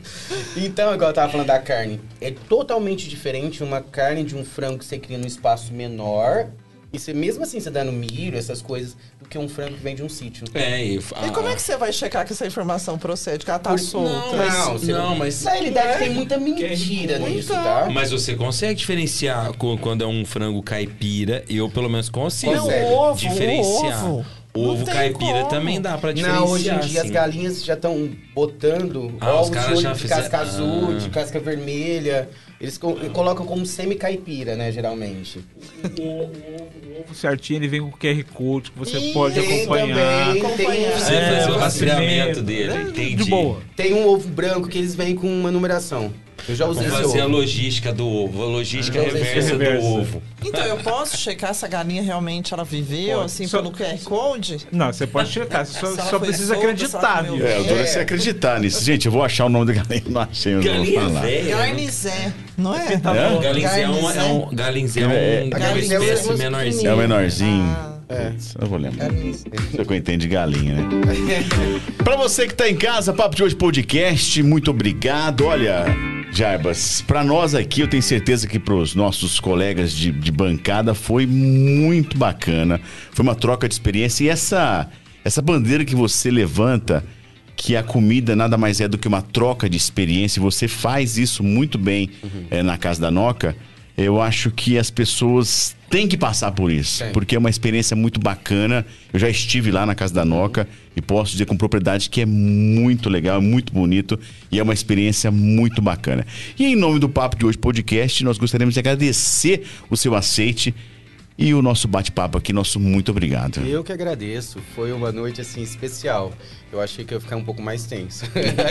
Então, 0.56 0.94
igual 0.94 1.10
eu 1.12 1.14
tava 1.14 1.32
falando 1.32 1.48
da 1.48 1.60
carne, 1.60 2.00
é 2.20 2.32
totalmente 2.32 3.08
diferente 3.08 3.64
uma 3.64 3.82
carne 3.82 4.24
de 4.24 4.36
um 4.36 4.44
frango 4.46 4.80
que 4.80 4.86
você 4.86 4.98
cria 4.98 5.18
num 5.18 5.28
espaço 5.28 5.74
menor. 5.74 6.48
E 6.94 7.00
você, 7.00 7.14
mesmo 7.14 7.42
assim, 7.44 7.58
você 7.58 7.70
dando 7.70 7.90
milho, 7.90 8.38
essas 8.38 8.62
coisas, 8.62 8.98
do 9.18 9.26
que 9.30 9.38
um 9.38 9.48
frango 9.48 9.76
que 9.76 9.80
vem 9.82 9.96
de 9.96 10.04
um 10.04 10.10
sítio. 10.10 10.44
É, 10.54 10.84
e, 10.86 10.98
E 10.98 11.32
como 11.34 11.48
é 11.48 11.56
que 11.56 11.62
você 11.62 11.78
vai 11.78 11.94
checar 11.94 12.26
que 12.26 12.34
essa 12.34 12.46
informação 12.46 12.98
procede? 12.98 13.46
Que 13.46 13.50
ela 13.50 13.60
tá 13.60 13.70
Por- 13.70 13.80
solta? 13.80 14.10
Não, 14.12 14.36
mas, 14.38 14.54
Não, 14.54 14.74
você 14.74 14.92
não, 14.92 15.16
mas, 15.16 15.42
Na 15.44 15.52
realidade, 15.52 16.00
tem 16.00 16.10
muita 16.14 16.38
mentira 16.38 17.18
nisso, 17.18 17.54
tá? 17.54 17.88
mas 17.90 18.12
você 18.12 18.36
consegue 18.36 18.76
diferenciar 18.76 19.54
quando 19.54 20.04
é 20.04 20.08
um 20.08 20.26
frango 20.26 20.62
caipira? 20.62 21.46
Eu, 21.48 21.70
pelo 21.70 21.90
menos, 21.90 22.10
consigo 22.10 22.52
Não, 22.54 22.68
ovo, 22.68 23.18
diferenciar. 23.18 24.06
o 24.06 24.20
ovo. 24.20 24.26
Ovo 24.54 24.86
caipira 24.86 25.32
como. 25.40 25.48
também 25.50 25.80
dá 25.80 25.98
pra 25.98 26.12
diferenciar. 26.12 26.46
Não, 26.46 26.52
hoje 26.54 26.70
em 26.70 26.80
dia 26.80 27.00
as 27.00 27.06
assim. 27.06 27.14
galinhas 27.14 27.64
já 27.64 27.74
estão 27.76 28.10
botando 28.36 29.14
Ah, 29.22 29.40
os 29.42 29.48
ovos 29.50 29.52
de 29.66 29.74
olho 29.88 29.96
de 29.96 30.08
casca 30.08 30.38
azul, 30.40 30.90
Ah. 30.90 30.98
de 31.00 31.10
casca 31.10 31.40
vermelha. 31.40 32.30
Eles 32.60 32.78
co- 32.78 32.94
colocam 33.12 33.44
como 33.46 33.66
semi-caipira, 33.66 34.56
né, 34.56 34.72
geralmente. 34.72 35.40
O, 36.00 36.02
o- 36.04 36.26
o 36.26 37.00
ovo 37.04 37.16
certinho, 37.16 37.58
ele 37.58 37.68
vem 37.68 37.82
com 37.82 37.90
QR 37.92 38.24
Code 38.34 38.72
que 38.72 38.78
você 38.78 38.98
E 39.00 39.14
pode 39.14 39.40
acompanhar. 39.40 40.28
também, 40.28 40.42
Acompanhar. 40.44 40.92
Tem, 40.92 41.00
Você 41.00 41.14
É, 41.16 41.38
fazer 41.40 41.52
o 41.52 41.58
rastreamento 41.58 41.60
rastreamento. 41.60 42.42
dele, 42.44 42.72
É, 42.74 42.82
entendi. 42.84 43.16
De 43.24 43.30
boa. 43.32 43.62
tem 43.76 43.94
um 43.96 44.06
ovo 44.08 44.28
branco 44.30 44.68
que 44.68 44.78
eles 44.78 44.94
vêm 44.94 45.16
com 45.16 45.28
uma 45.28 45.50
numeração. 45.50 46.14
Eu 46.50 46.56
já 46.56 46.66
usei 46.66 46.88
esse 46.88 46.96
fazer 46.96 47.22
a 47.22 47.26
logística 47.26 47.94
do 47.94 48.08
ovo, 48.08 48.44
a 48.44 48.46
logística 48.46 49.00
reversa 49.02 49.56
do 49.58 49.86
ovo. 49.86 50.22
Então, 50.44 50.64
eu 50.66 50.78
posso 50.78 51.18
checar 51.18 51.54
se 51.54 51.64
a 51.64 51.68
galinha 51.68 52.02
realmente 52.02 52.54
ela 52.54 52.64
viveu, 52.64 53.20
Pode. 53.20 53.26
assim, 53.26 53.48
Só- 53.48 53.58
pelo 53.62 53.72
QR 53.72 53.98
Code? 54.04 54.58
Não, 54.72 54.92
você 54.92 55.06
pode 55.06 55.30
checar, 55.30 55.66
você 55.66 55.80
só, 55.80 55.88
Se 55.94 56.00
ela 56.00 56.10
só 56.10 56.18
foi 56.20 56.28
precisa 56.28 56.54
solta, 56.56 56.62
acreditar, 56.70 57.00
se 57.00 57.06
ela 57.06 57.22
viu? 57.24 57.32
comeu. 57.34 57.48
É, 57.48 57.60
o 57.60 57.64
duro 57.64 57.80
é 57.80 57.86
você 57.86 58.00
acreditar 58.00 58.60
nisso. 58.60 58.84
Gente, 58.84 59.06
eu 59.06 59.12
vou 59.12 59.24
achar 59.24 59.46
o 59.46 59.50
nome 59.50 59.68
da 59.74 59.82
galinha. 59.84 60.04
Não 60.08 60.22
achei, 60.22 60.54
eu 60.54 60.58
não 60.58 60.64
vou 60.64 60.74
Galinha 60.74 61.02
falar. 61.02 61.22
velha. 61.22 61.44
né? 61.44 61.66
Garnizé, 61.68 62.34
não 62.58 62.76
é? 62.76 62.94
É? 62.94 62.98
Galinzé 63.42 63.82
é 63.84 63.90
um, 63.90 64.10
é 64.12 64.24
um, 64.24 64.56
galinzé 64.56 65.02
é 65.02 65.08
um, 65.08 65.12
É, 65.12 65.36
é 65.42 65.44
uma 65.44 65.60
galinzé 65.60 65.96
é 65.96 66.00
um 66.00 66.04
espécie 66.04 66.22
negócio 66.24 66.38
menorzinha. 66.38 66.90
É 66.90 66.94
o 66.94 66.98
menorzinho. 66.98 67.64
Ah. 67.64 67.92
Putz, 68.12 68.56
Eu 68.60 68.68
vou 68.68 68.78
lembrar. 68.78 69.06
Garnizé. 69.06 69.46
Você 69.72 69.86
que 69.86 69.94
eu 69.94 69.96
entendo 69.98 70.20
de 70.22 70.28
galinha, 70.28 70.74
né? 70.76 70.90
Pra 72.04 72.16
você 72.18 72.46
que 72.48 72.54
tá 72.54 72.68
em 72.68 72.76
casa, 72.76 73.14
Papo 73.14 73.36
de 73.36 73.44
Hoje 73.44 73.56
Podcast, 73.56 74.42
muito 74.44 74.70
obrigado. 74.72 75.46
Olha, 75.46 75.86
Jarbas, 76.34 77.02
pra 77.02 77.26
nós 77.26 77.54
aqui, 77.54 77.82
eu 77.82 77.88
tenho 77.90 78.02
certeza 78.02 78.48
que 78.48 78.58
pros 78.58 78.96
nossos 78.96 79.38
colegas 79.38 79.92
de, 79.92 80.12
de 80.12 80.32
bancada 80.32 80.94
foi 80.94 81.26
muito 81.26 82.18
bacana. 82.18 82.80
Foi 83.12 83.22
uma 83.24 83.36
troca 83.36 83.68
de 83.68 83.74
experiência. 83.74 84.24
E 84.24 84.30
essa, 84.30 84.90
essa 85.26 85.42
bandeira 85.42 85.84
que 85.84 85.94
você 85.94 86.32
levanta, 86.32 87.04
que 87.56 87.76
a 87.76 87.84
comida 87.84 88.34
nada 88.34 88.58
mais 88.58 88.80
é 88.80 88.88
do 88.88 88.98
que 88.98 89.10
uma 89.10 89.22
troca 89.22 89.70
de 89.70 89.76
experiência, 89.76 90.40
e 90.40 90.42
você 90.42 90.70
faz 90.70 91.18
isso 91.18 91.44
muito 91.44 91.78
bem 91.78 92.10
eh, 92.50 92.64
na 92.64 92.78
Casa 92.78 93.02
da 93.02 93.12
Noca. 93.12 93.56
Eu 94.02 94.22
acho 94.22 94.52
que 94.52 94.78
as 94.78 94.90
pessoas 94.90 95.76
têm 95.90 96.08
que 96.08 96.18
passar 96.18 96.52
por 96.52 96.72
isso, 96.72 97.04
porque 97.14 97.36
é 97.36 97.40
uma 97.40 97.50
experiência 97.50 97.96
muito 97.96 98.20
bacana. 98.20 98.86
Eu 99.12 99.20
já 99.20 99.30
estive 99.30 99.72
lá 99.72 99.86
na 99.86 99.94
Casa 99.94 100.14
da 100.14 100.26
Noca 100.26 100.68
e 100.96 101.02
posso 101.02 101.34
dizer 101.34 101.46
com 101.46 101.56
propriedade 101.56 102.10
que 102.10 102.22
é 102.22 102.26
muito 102.26 103.10
legal, 103.10 103.38
é 103.38 103.42
muito 103.42 103.74
bonito 103.74 104.20
e 104.52 104.60
é 104.60 104.64
uma 104.64 104.74
experiência 104.74 105.30
muito 105.30 105.82
bacana. 105.82 106.26
E 106.58 106.66
em 106.66 106.76
nome 106.76 107.00
do 107.00 107.10
Papo 107.10 107.38
de 107.38 107.46
Hoje 107.46 107.58
Podcast, 107.58 108.24
nós 108.24 108.38
gostaríamos 108.38 108.74
de 108.74 108.80
agradecer 108.80 109.64
o 109.90 109.98
seu 109.98 110.16
aceite 110.16 110.74
e 111.42 111.54
o 111.54 111.62
nosso 111.62 111.88
bate-papo 111.88 112.38
aqui. 112.38 112.54
Nosso 112.54 112.80
muito 112.80 113.12
obrigado. 113.12 113.60
Eu 113.66 113.84
que 113.84 113.92
agradeço. 113.92 114.60
Foi 114.76 114.92
uma 114.92 115.12
noite, 115.12 115.42
assim, 115.42 115.62
especial. 115.62 116.32
Eu 116.72 116.80
achei 116.80 117.04
que 117.04 117.14
eu 117.14 117.18
ia 117.18 117.22
ficar 117.22 117.36
um 117.36 117.44
pouco 117.44 117.62
mais 117.62 117.84
tenso. 117.86 118.26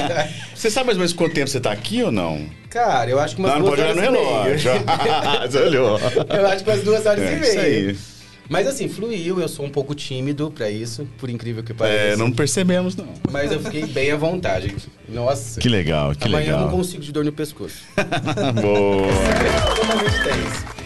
Você 0.55 0.71
sabe 0.71 0.87
mais 0.87 0.97
ou 0.97 1.01
menos 1.01 1.13
quanto 1.13 1.35
tempo 1.35 1.49
você 1.51 1.61
tá 1.61 1.71
aqui 1.73 2.03
ou 2.03 2.11
não? 2.13 2.47
Cara, 2.71 3.11
eu 3.11 3.19
acho 3.21 3.35
que 3.35 3.43
umas 3.43 3.53
não, 3.53 3.59
não 3.61 3.67
duas 3.67 3.81
pode 3.81 3.99
olhar 3.99 4.11
no 4.13 4.19
horas 4.19 4.63
e 4.63 4.65
meia. 4.65 4.75
relógio. 4.79 5.51
Você 5.51 5.59
olhou. 5.59 5.99
Eu 5.99 6.47
acho 6.47 6.65
que 6.65 6.71
umas 6.71 6.83
duas 6.83 7.07
horas 7.07 7.23
É, 7.23 7.33
e 7.37 7.41
meia. 7.41 7.51
isso 7.51 7.59
aí. 7.59 7.97
Mas 8.49 8.67
assim, 8.67 8.89
fluiu, 8.89 9.41
eu 9.41 9.49
sou 9.49 9.65
um 9.65 9.71
pouco 9.71 9.95
tímido 9.95 10.51
pra 10.51 10.69
isso, 10.69 11.07
por 11.19 11.31
incrível 11.31 11.63
que 11.63 11.73
pareça. 11.73 12.15
É, 12.15 12.17
não 12.17 12.33
percebemos, 12.33 12.97
não. 12.97 13.07
Mas 13.31 13.53
eu 13.53 13.61
fiquei 13.61 13.87
bem 13.87 14.11
à 14.11 14.17
vontade. 14.17 14.75
Nossa. 15.09 15.61
Que 15.61 15.69
legal, 15.69 16.15
que 16.17 16.27
Amanhã 16.27 16.41
eu 16.47 16.47
legal. 16.55 16.61
não 16.63 16.71
consigo 16.77 17.01
de 17.03 17.13
dor 17.13 17.25
no 17.25 17.31
pescoço. 17.33 17.77
Boa. 18.61 19.07
É 19.07 19.75
totalmente 19.77 20.25
tenso. 20.25 20.80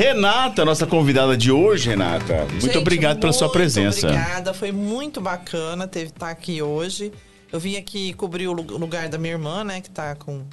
Renata, 0.00 0.62
nossa 0.62 0.86
convidada 0.86 1.34
de 1.38 1.50
hoje, 1.50 1.88
Renata. 1.88 2.44
Muito 2.50 2.66
Gente, 2.66 2.76
obrigado 2.76 3.18
pela 3.18 3.32
sua 3.32 3.46
muito 3.46 3.54
presença. 3.56 4.08
Obrigada, 4.08 4.52
foi 4.52 4.70
muito 4.70 5.22
bacana 5.22 5.88
ter 5.88 6.08
estar 6.08 6.28
aqui 6.28 6.60
hoje. 6.60 7.10
Eu 7.50 7.58
vim 7.58 7.76
aqui 7.76 8.12
cobrir 8.12 8.46
o 8.46 8.52
lu- 8.52 8.76
lugar 8.76 9.08
da 9.08 9.16
minha 9.16 9.32
irmã, 9.32 9.64
né, 9.64 9.80
que 9.80 9.88
tá 9.88 10.14
com, 10.14 10.44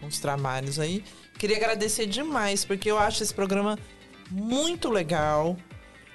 com 0.00 0.06
os 0.06 0.20
trabalhos 0.20 0.78
aí. 0.78 1.02
Queria 1.36 1.56
agradecer 1.56 2.06
demais, 2.06 2.64
porque 2.64 2.88
eu 2.88 2.96
acho 2.96 3.24
esse 3.24 3.34
programa 3.34 3.76
muito 4.30 4.88
legal, 4.88 5.56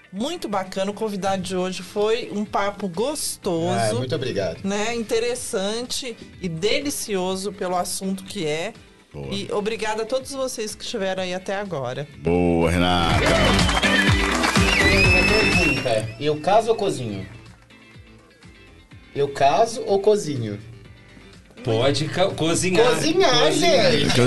muito 0.09 0.47
bacana. 0.47 0.91
O 0.91 0.93
convidado 0.93 1.41
de 1.41 1.57
hoje 1.57 1.83
foi 1.83 2.29
um 2.31 2.45
papo 2.45 2.87
gostoso, 2.87 3.67
Ah, 3.69 3.93
muito 3.95 4.15
obrigado. 4.15 4.63
né, 4.63 4.95
interessante 4.95 6.15
e 6.41 6.47
delicioso 6.47 7.51
pelo 7.51 7.75
assunto 7.75 8.23
que 8.23 8.45
é. 8.45 8.71
Boa. 9.13 9.27
E 9.33 9.49
obrigada 9.51 10.03
a 10.03 10.05
todos 10.05 10.31
vocês 10.31 10.73
que 10.73 10.83
estiveram 10.83 11.23
aí 11.23 11.33
até 11.33 11.55
agora. 11.55 12.07
Boa, 12.19 12.71
Renata. 12.71 13.25
Uma 15.09 15.23
pergunta. 15.27 16.09
Eu 16.19 16.39
caso 16.39 16.69
ou 16.69 16.75
cozinho? 16.75 17.27
Eu 19.13 19.27
caso 19.27 19.83
ou 19.85 19.99
cozinho? 19.99 20.57
Pode 21.63 22.05
ca- 22.05 22.29
cozinhar. 22.29 22.87
Cozinhar, 22.95 23.51
gente! 23.51 24.19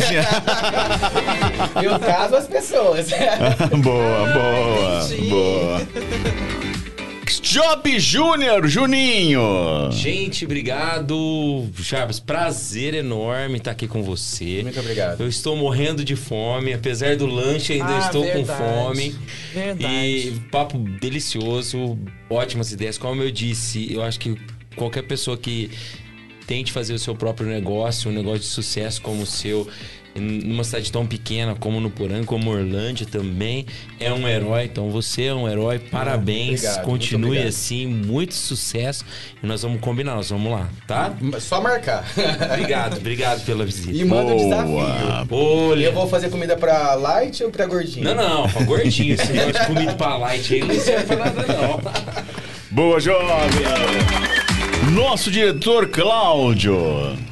Eu 1.82 1.98
caso 1.98 2.36
as 2.36 2.46
pessoas. 2.46 3.08
boa, 3.82 4.26
boa, 4.32 5.04
Entendi. 5.04 5.30
boa. 5.30 5.80
Job 7.40 7.98
Júnior, 7.98 8.66
Juninho. 8.68 9.90
Gente, 9.92 10.44
obrigado. 10.44 11.68
Jarbas, 11.78 12.18
prazer 12.20 12.94
enorme 12.94 13.58
estar 13.58 13.70
aqui 13.72 13.86
com 13.88 14.02
você. 14.02 14.62
Muito 14.62 14.78
obrigado. 14.80 15.20
Eu 15.20 15.28
estou 15.28 15.56
morrendo 15.56 16.04
de 16.04 16.16
fome, 16.16 16.72
apesar 16.72 17.16
do 17.16 17.26
lanche, 17.26 17.74
ainda 17.74 17.96
Ah, 17.96 17.98
estou 18.00 18.22
verdade. 18.24 18.46
com 18.46 18.54
fome. 18.54 19.14
Verdade. 19.52 19.86
E 19.94 20.40
papo 20.50 20.78
delicioso, 20.78 21.98
ótimas 22.30 22.72
ideias. 22.72 22.98
Como 22.98 23.22
eu 23.22 23.30
disse, 23.30 23.92
eu 23.92 24.02
acho 24.02 24.18
que 24.20 24.36
qualquer 24.76 25.02
pessoa 25.02 25.36
que 25.36 25.70
tente 26.47 26.73
fazer 26.73 26.94
o 26.94 26.98
seu 26.98 27.14
próprio 27.14 27.47
negócio, 27.48 28.10
um 28.10 28.14
negócio 28.14 28.40
de 28.40 28.47
sucesso 28.47 29.00
como 29.02 29.23
o 29.23 29.26
seu, 29.26 29.66
numa 30.14 30.62
cidade 30.62 30.92
tão 30.92 31.05
pequena 31.05 31.56
como 31.56 31.81
no 31.81 31.90
Porã, 31.90 32.23
como 32.24 32.50
Orlândia 32.50 33.05
também, 33.05 33.66
é 33.98 34.12
um 34.12 34.28
herói. 34.28 34.64
Então 34.64 34.89
você 34.90 35.24
é 35.24 35.34
um 35.34 35.48
herói, 35.48 35.78
parabéns. 35.81 36.60
obrigado, 36.62 36.84
Continue 36.84 37.39
assim, 37.39 37.86
muito 37.86 38.32
sucesso. 38.34 39.05
E 39.42 39.47
nós 39.47 39.62
vamos 39.62 39.81
combinar, 39.81 40.14
nós 40.14 40.31
vamos 40.31 40.52
lá, 40.52 40.68
tá? 40.86 41.12
Só 41.40 41.60
marcar. 41.60 42.05
Obrigado, 42.52 42.98
obrigado 42.98 43.44
pela 43.44 43.64
visita. 43.64 43.90
E 43.92 44.05
manda 44.05 44.32
o 44.32 44.36
Boa. 44.36 44.84
desafio. 44.84 45.36
Olha, 45.36 45.84
Eu 45.86 45.92
vou 45.92 46.06
fazer 46.08 46.31
comida 46.31 46.56
pra 46.56 46.94
light 46.94 47.42
ou 47.42 47.50
pra 47.50 47.66
gordinho? 47.66 48.05
Não, 48.05 48.14
não, 48.14 48.48
pra 48.48 48.62
gordinho. 48.62 49.14
Esse 49.14 49.32
negócio 49.32 49.60
de 49.60 49.66
comida 49.66 49.94
pra 49.94 50.16
light 50.16 50.55
aí 50.55 50.62
não 50.62 50.74
serve 50.76 51.06
pra 51.06 51.16
nada, 51.16 51.44
não. 51.47 51.81
Boa, 52.70 53.00
jovem. 53.00 54.33
Nosso 54.92 55.30
diretor 55.30 55.88
Cláudio. 55.88 56.76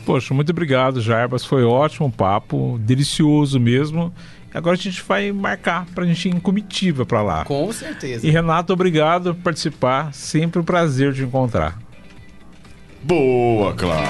Poxa, 0.05 0.33
muito 0.33 0.51
obrigado, 0.51 1.01
Jarbas. 1.01 1.45
Foi 1.45 1.63
ótimo 1.65 2.07
o 2.07 2.11
papo, 2.13 2.79
delicioso 2.81 3.61
mesmo. 3.61 4.13
Agora 4.55 4.77
a 4.77 4.79
gente 4.79 5.03
vai 5.03 5.33
marcar 5.33 5.87
pra 5.95 6.05
gente 6.05 6.29
ir 6.29 6.35
em 6.35 6.41
comitiva 6.41 7.07
pra 7.07 7.23
lá. 7.23 7.45
Com 7.45 7.73
certeza. 7.73 8.27
E 8.27 8.31
Renato, 8.31 8.73
obrigado 8.73 9.35
por 9.35 9.43
participar. 9.45 10.13
Sempre 10.13 10.61
um 10.61 10.65
prazer 10.65 11.15
te 11.15 11.23
encontrar. 11.23 11.79
Boa, 13.03 13.73
Cláudio. 13.75 14.09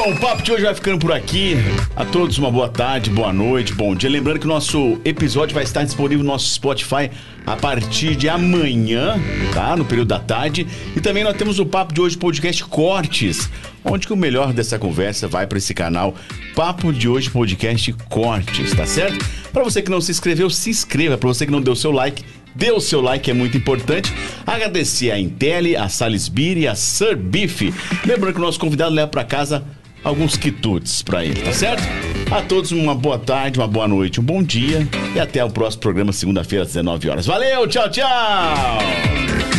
Bom, 0.00 0.12
o 0.12 0.20
papo 0.20 0.44
de 0.44 0.52
hoje 0.52 0.62
vai 0.62 0.72
ficando 0.72 0.96
por 0.96 1.10
aqui. 1.10 1.56
A 1.96 2.04
todos 2.04 2.38
uma 2.38 2.52
boa 2.52 2.68
tarde, 2.68 3.10
boa 3.10 3.32
noite, 3.32 3.74
bom 3.74 3.96
dia. 3.96 4.08
Lembrando 4.08 4.38
que 4.38 4.44
o 4.44 4.48
nosso 4.48 4.96
episódio 5.04 5.52
vai 5.52 5.64
estar 5.64 5.82
disponível 5.82 6.24
no 6.24 6.30
nosso 6.30 6.48
Spotify 6.54 7.10
a 7.44 7.56
partir 7.56 8.14
de 8.14 8.28
amanhã, 8.28 9.20
tá? 9.52 9.76
No 9.76 9.84
período 9.84 10.06
da 10.06 10.20
tarde. 10.20 10.68
E 10.94 11.00
também 11.00 11.24
nós 11.24 11.36
temos 11.36 11.58
o 11.58 11.66
Papo 11.66 11.92
de 11.92 12.00
Hoje 12.00 12.16
Podcast 12.16 12.62
Cortes, 12.66 13.50
onde 13.84 14.06
que 14.06 14.12
o 14.12 14.16
melhor 14.16 14.52
dessa 14.52 14.78
conversa 14.78 15.26
vai 15.26 15.48
para 15.48 15.58
esse 15.58 15.74
canal 15.74 16.14
Papo 16.54 16.92
de 16.92 17.08
Hoje 17.08 17.28
Podcast 17.28 17.92
Cortes, 18.08 18.72
tá 18.76 18.86
certo? 18.86 19.26
Para 19.52 19.64
você 19.64 19.82
que 19.82 19.90
não 19.90 20.00
se 20.00 20.12
inscreveu, 20.12 20.48
se 20.48 20.70
inscreva. 20.70 21.18
Para 21.18 21.26
você 21.26 21.44
que 21.44 21.50
não 21.50 21.60
deu 21.60 21.74
seu 21.74 21.90
like, 21.90 22.22
dê 22.54 22.70
o 22.70 22.78
seu 22.78 23.00
like, 23.00 23.28
é 23.28 23.34
muito 23.34 23.56
importante. 23.56 24.14
Agradecer 24.46 25.10
a 25.10 25.18
Intel, 25.18 25.76
a 25.76 25.88
Salisbury 25.88 26.68
a 26.68 26.76
Sir 26.76 27.16
Beef. 27.16 27.62
Lembrando 28.06 28.34
que 28.34 28.40
o 28.40 28.44
nosso 28.44 28.60
convidado 28.60 28.94
leva 28.94 29.08
para 29.08 29.24
casa 29.24 29.64
alguns 30.08 30.36
quitutes 30.36 31.02
para 31.02 31.24
ele, 31.24 31.40
tá 31.42 31.52
certo? 31.52 31.82
A 32.30 32.42
todos 32.42 32.72
uma 32.72 32.94
boa 32.94 33.18
tarde, 33.18 33.58
uma 33.58 33.68
boa 33.68 33.86
noite, 33.86 34.20
um 34.20 34.24
bom 34.24 34.42
dia 34.42 34.88
e 35.14 35.20
até 35.20 35.44
o 35.44 35.50
próximo 35.50 35.82
programa 35.82 36.12
segunda-feira 36.12 36.64
às 36.64 36.68
19 36.68 37.10
horas. 37.10 37.26
Valeu, 37.26 37.66
tchau, 37.68 37.90
tchau. 37.90 39.57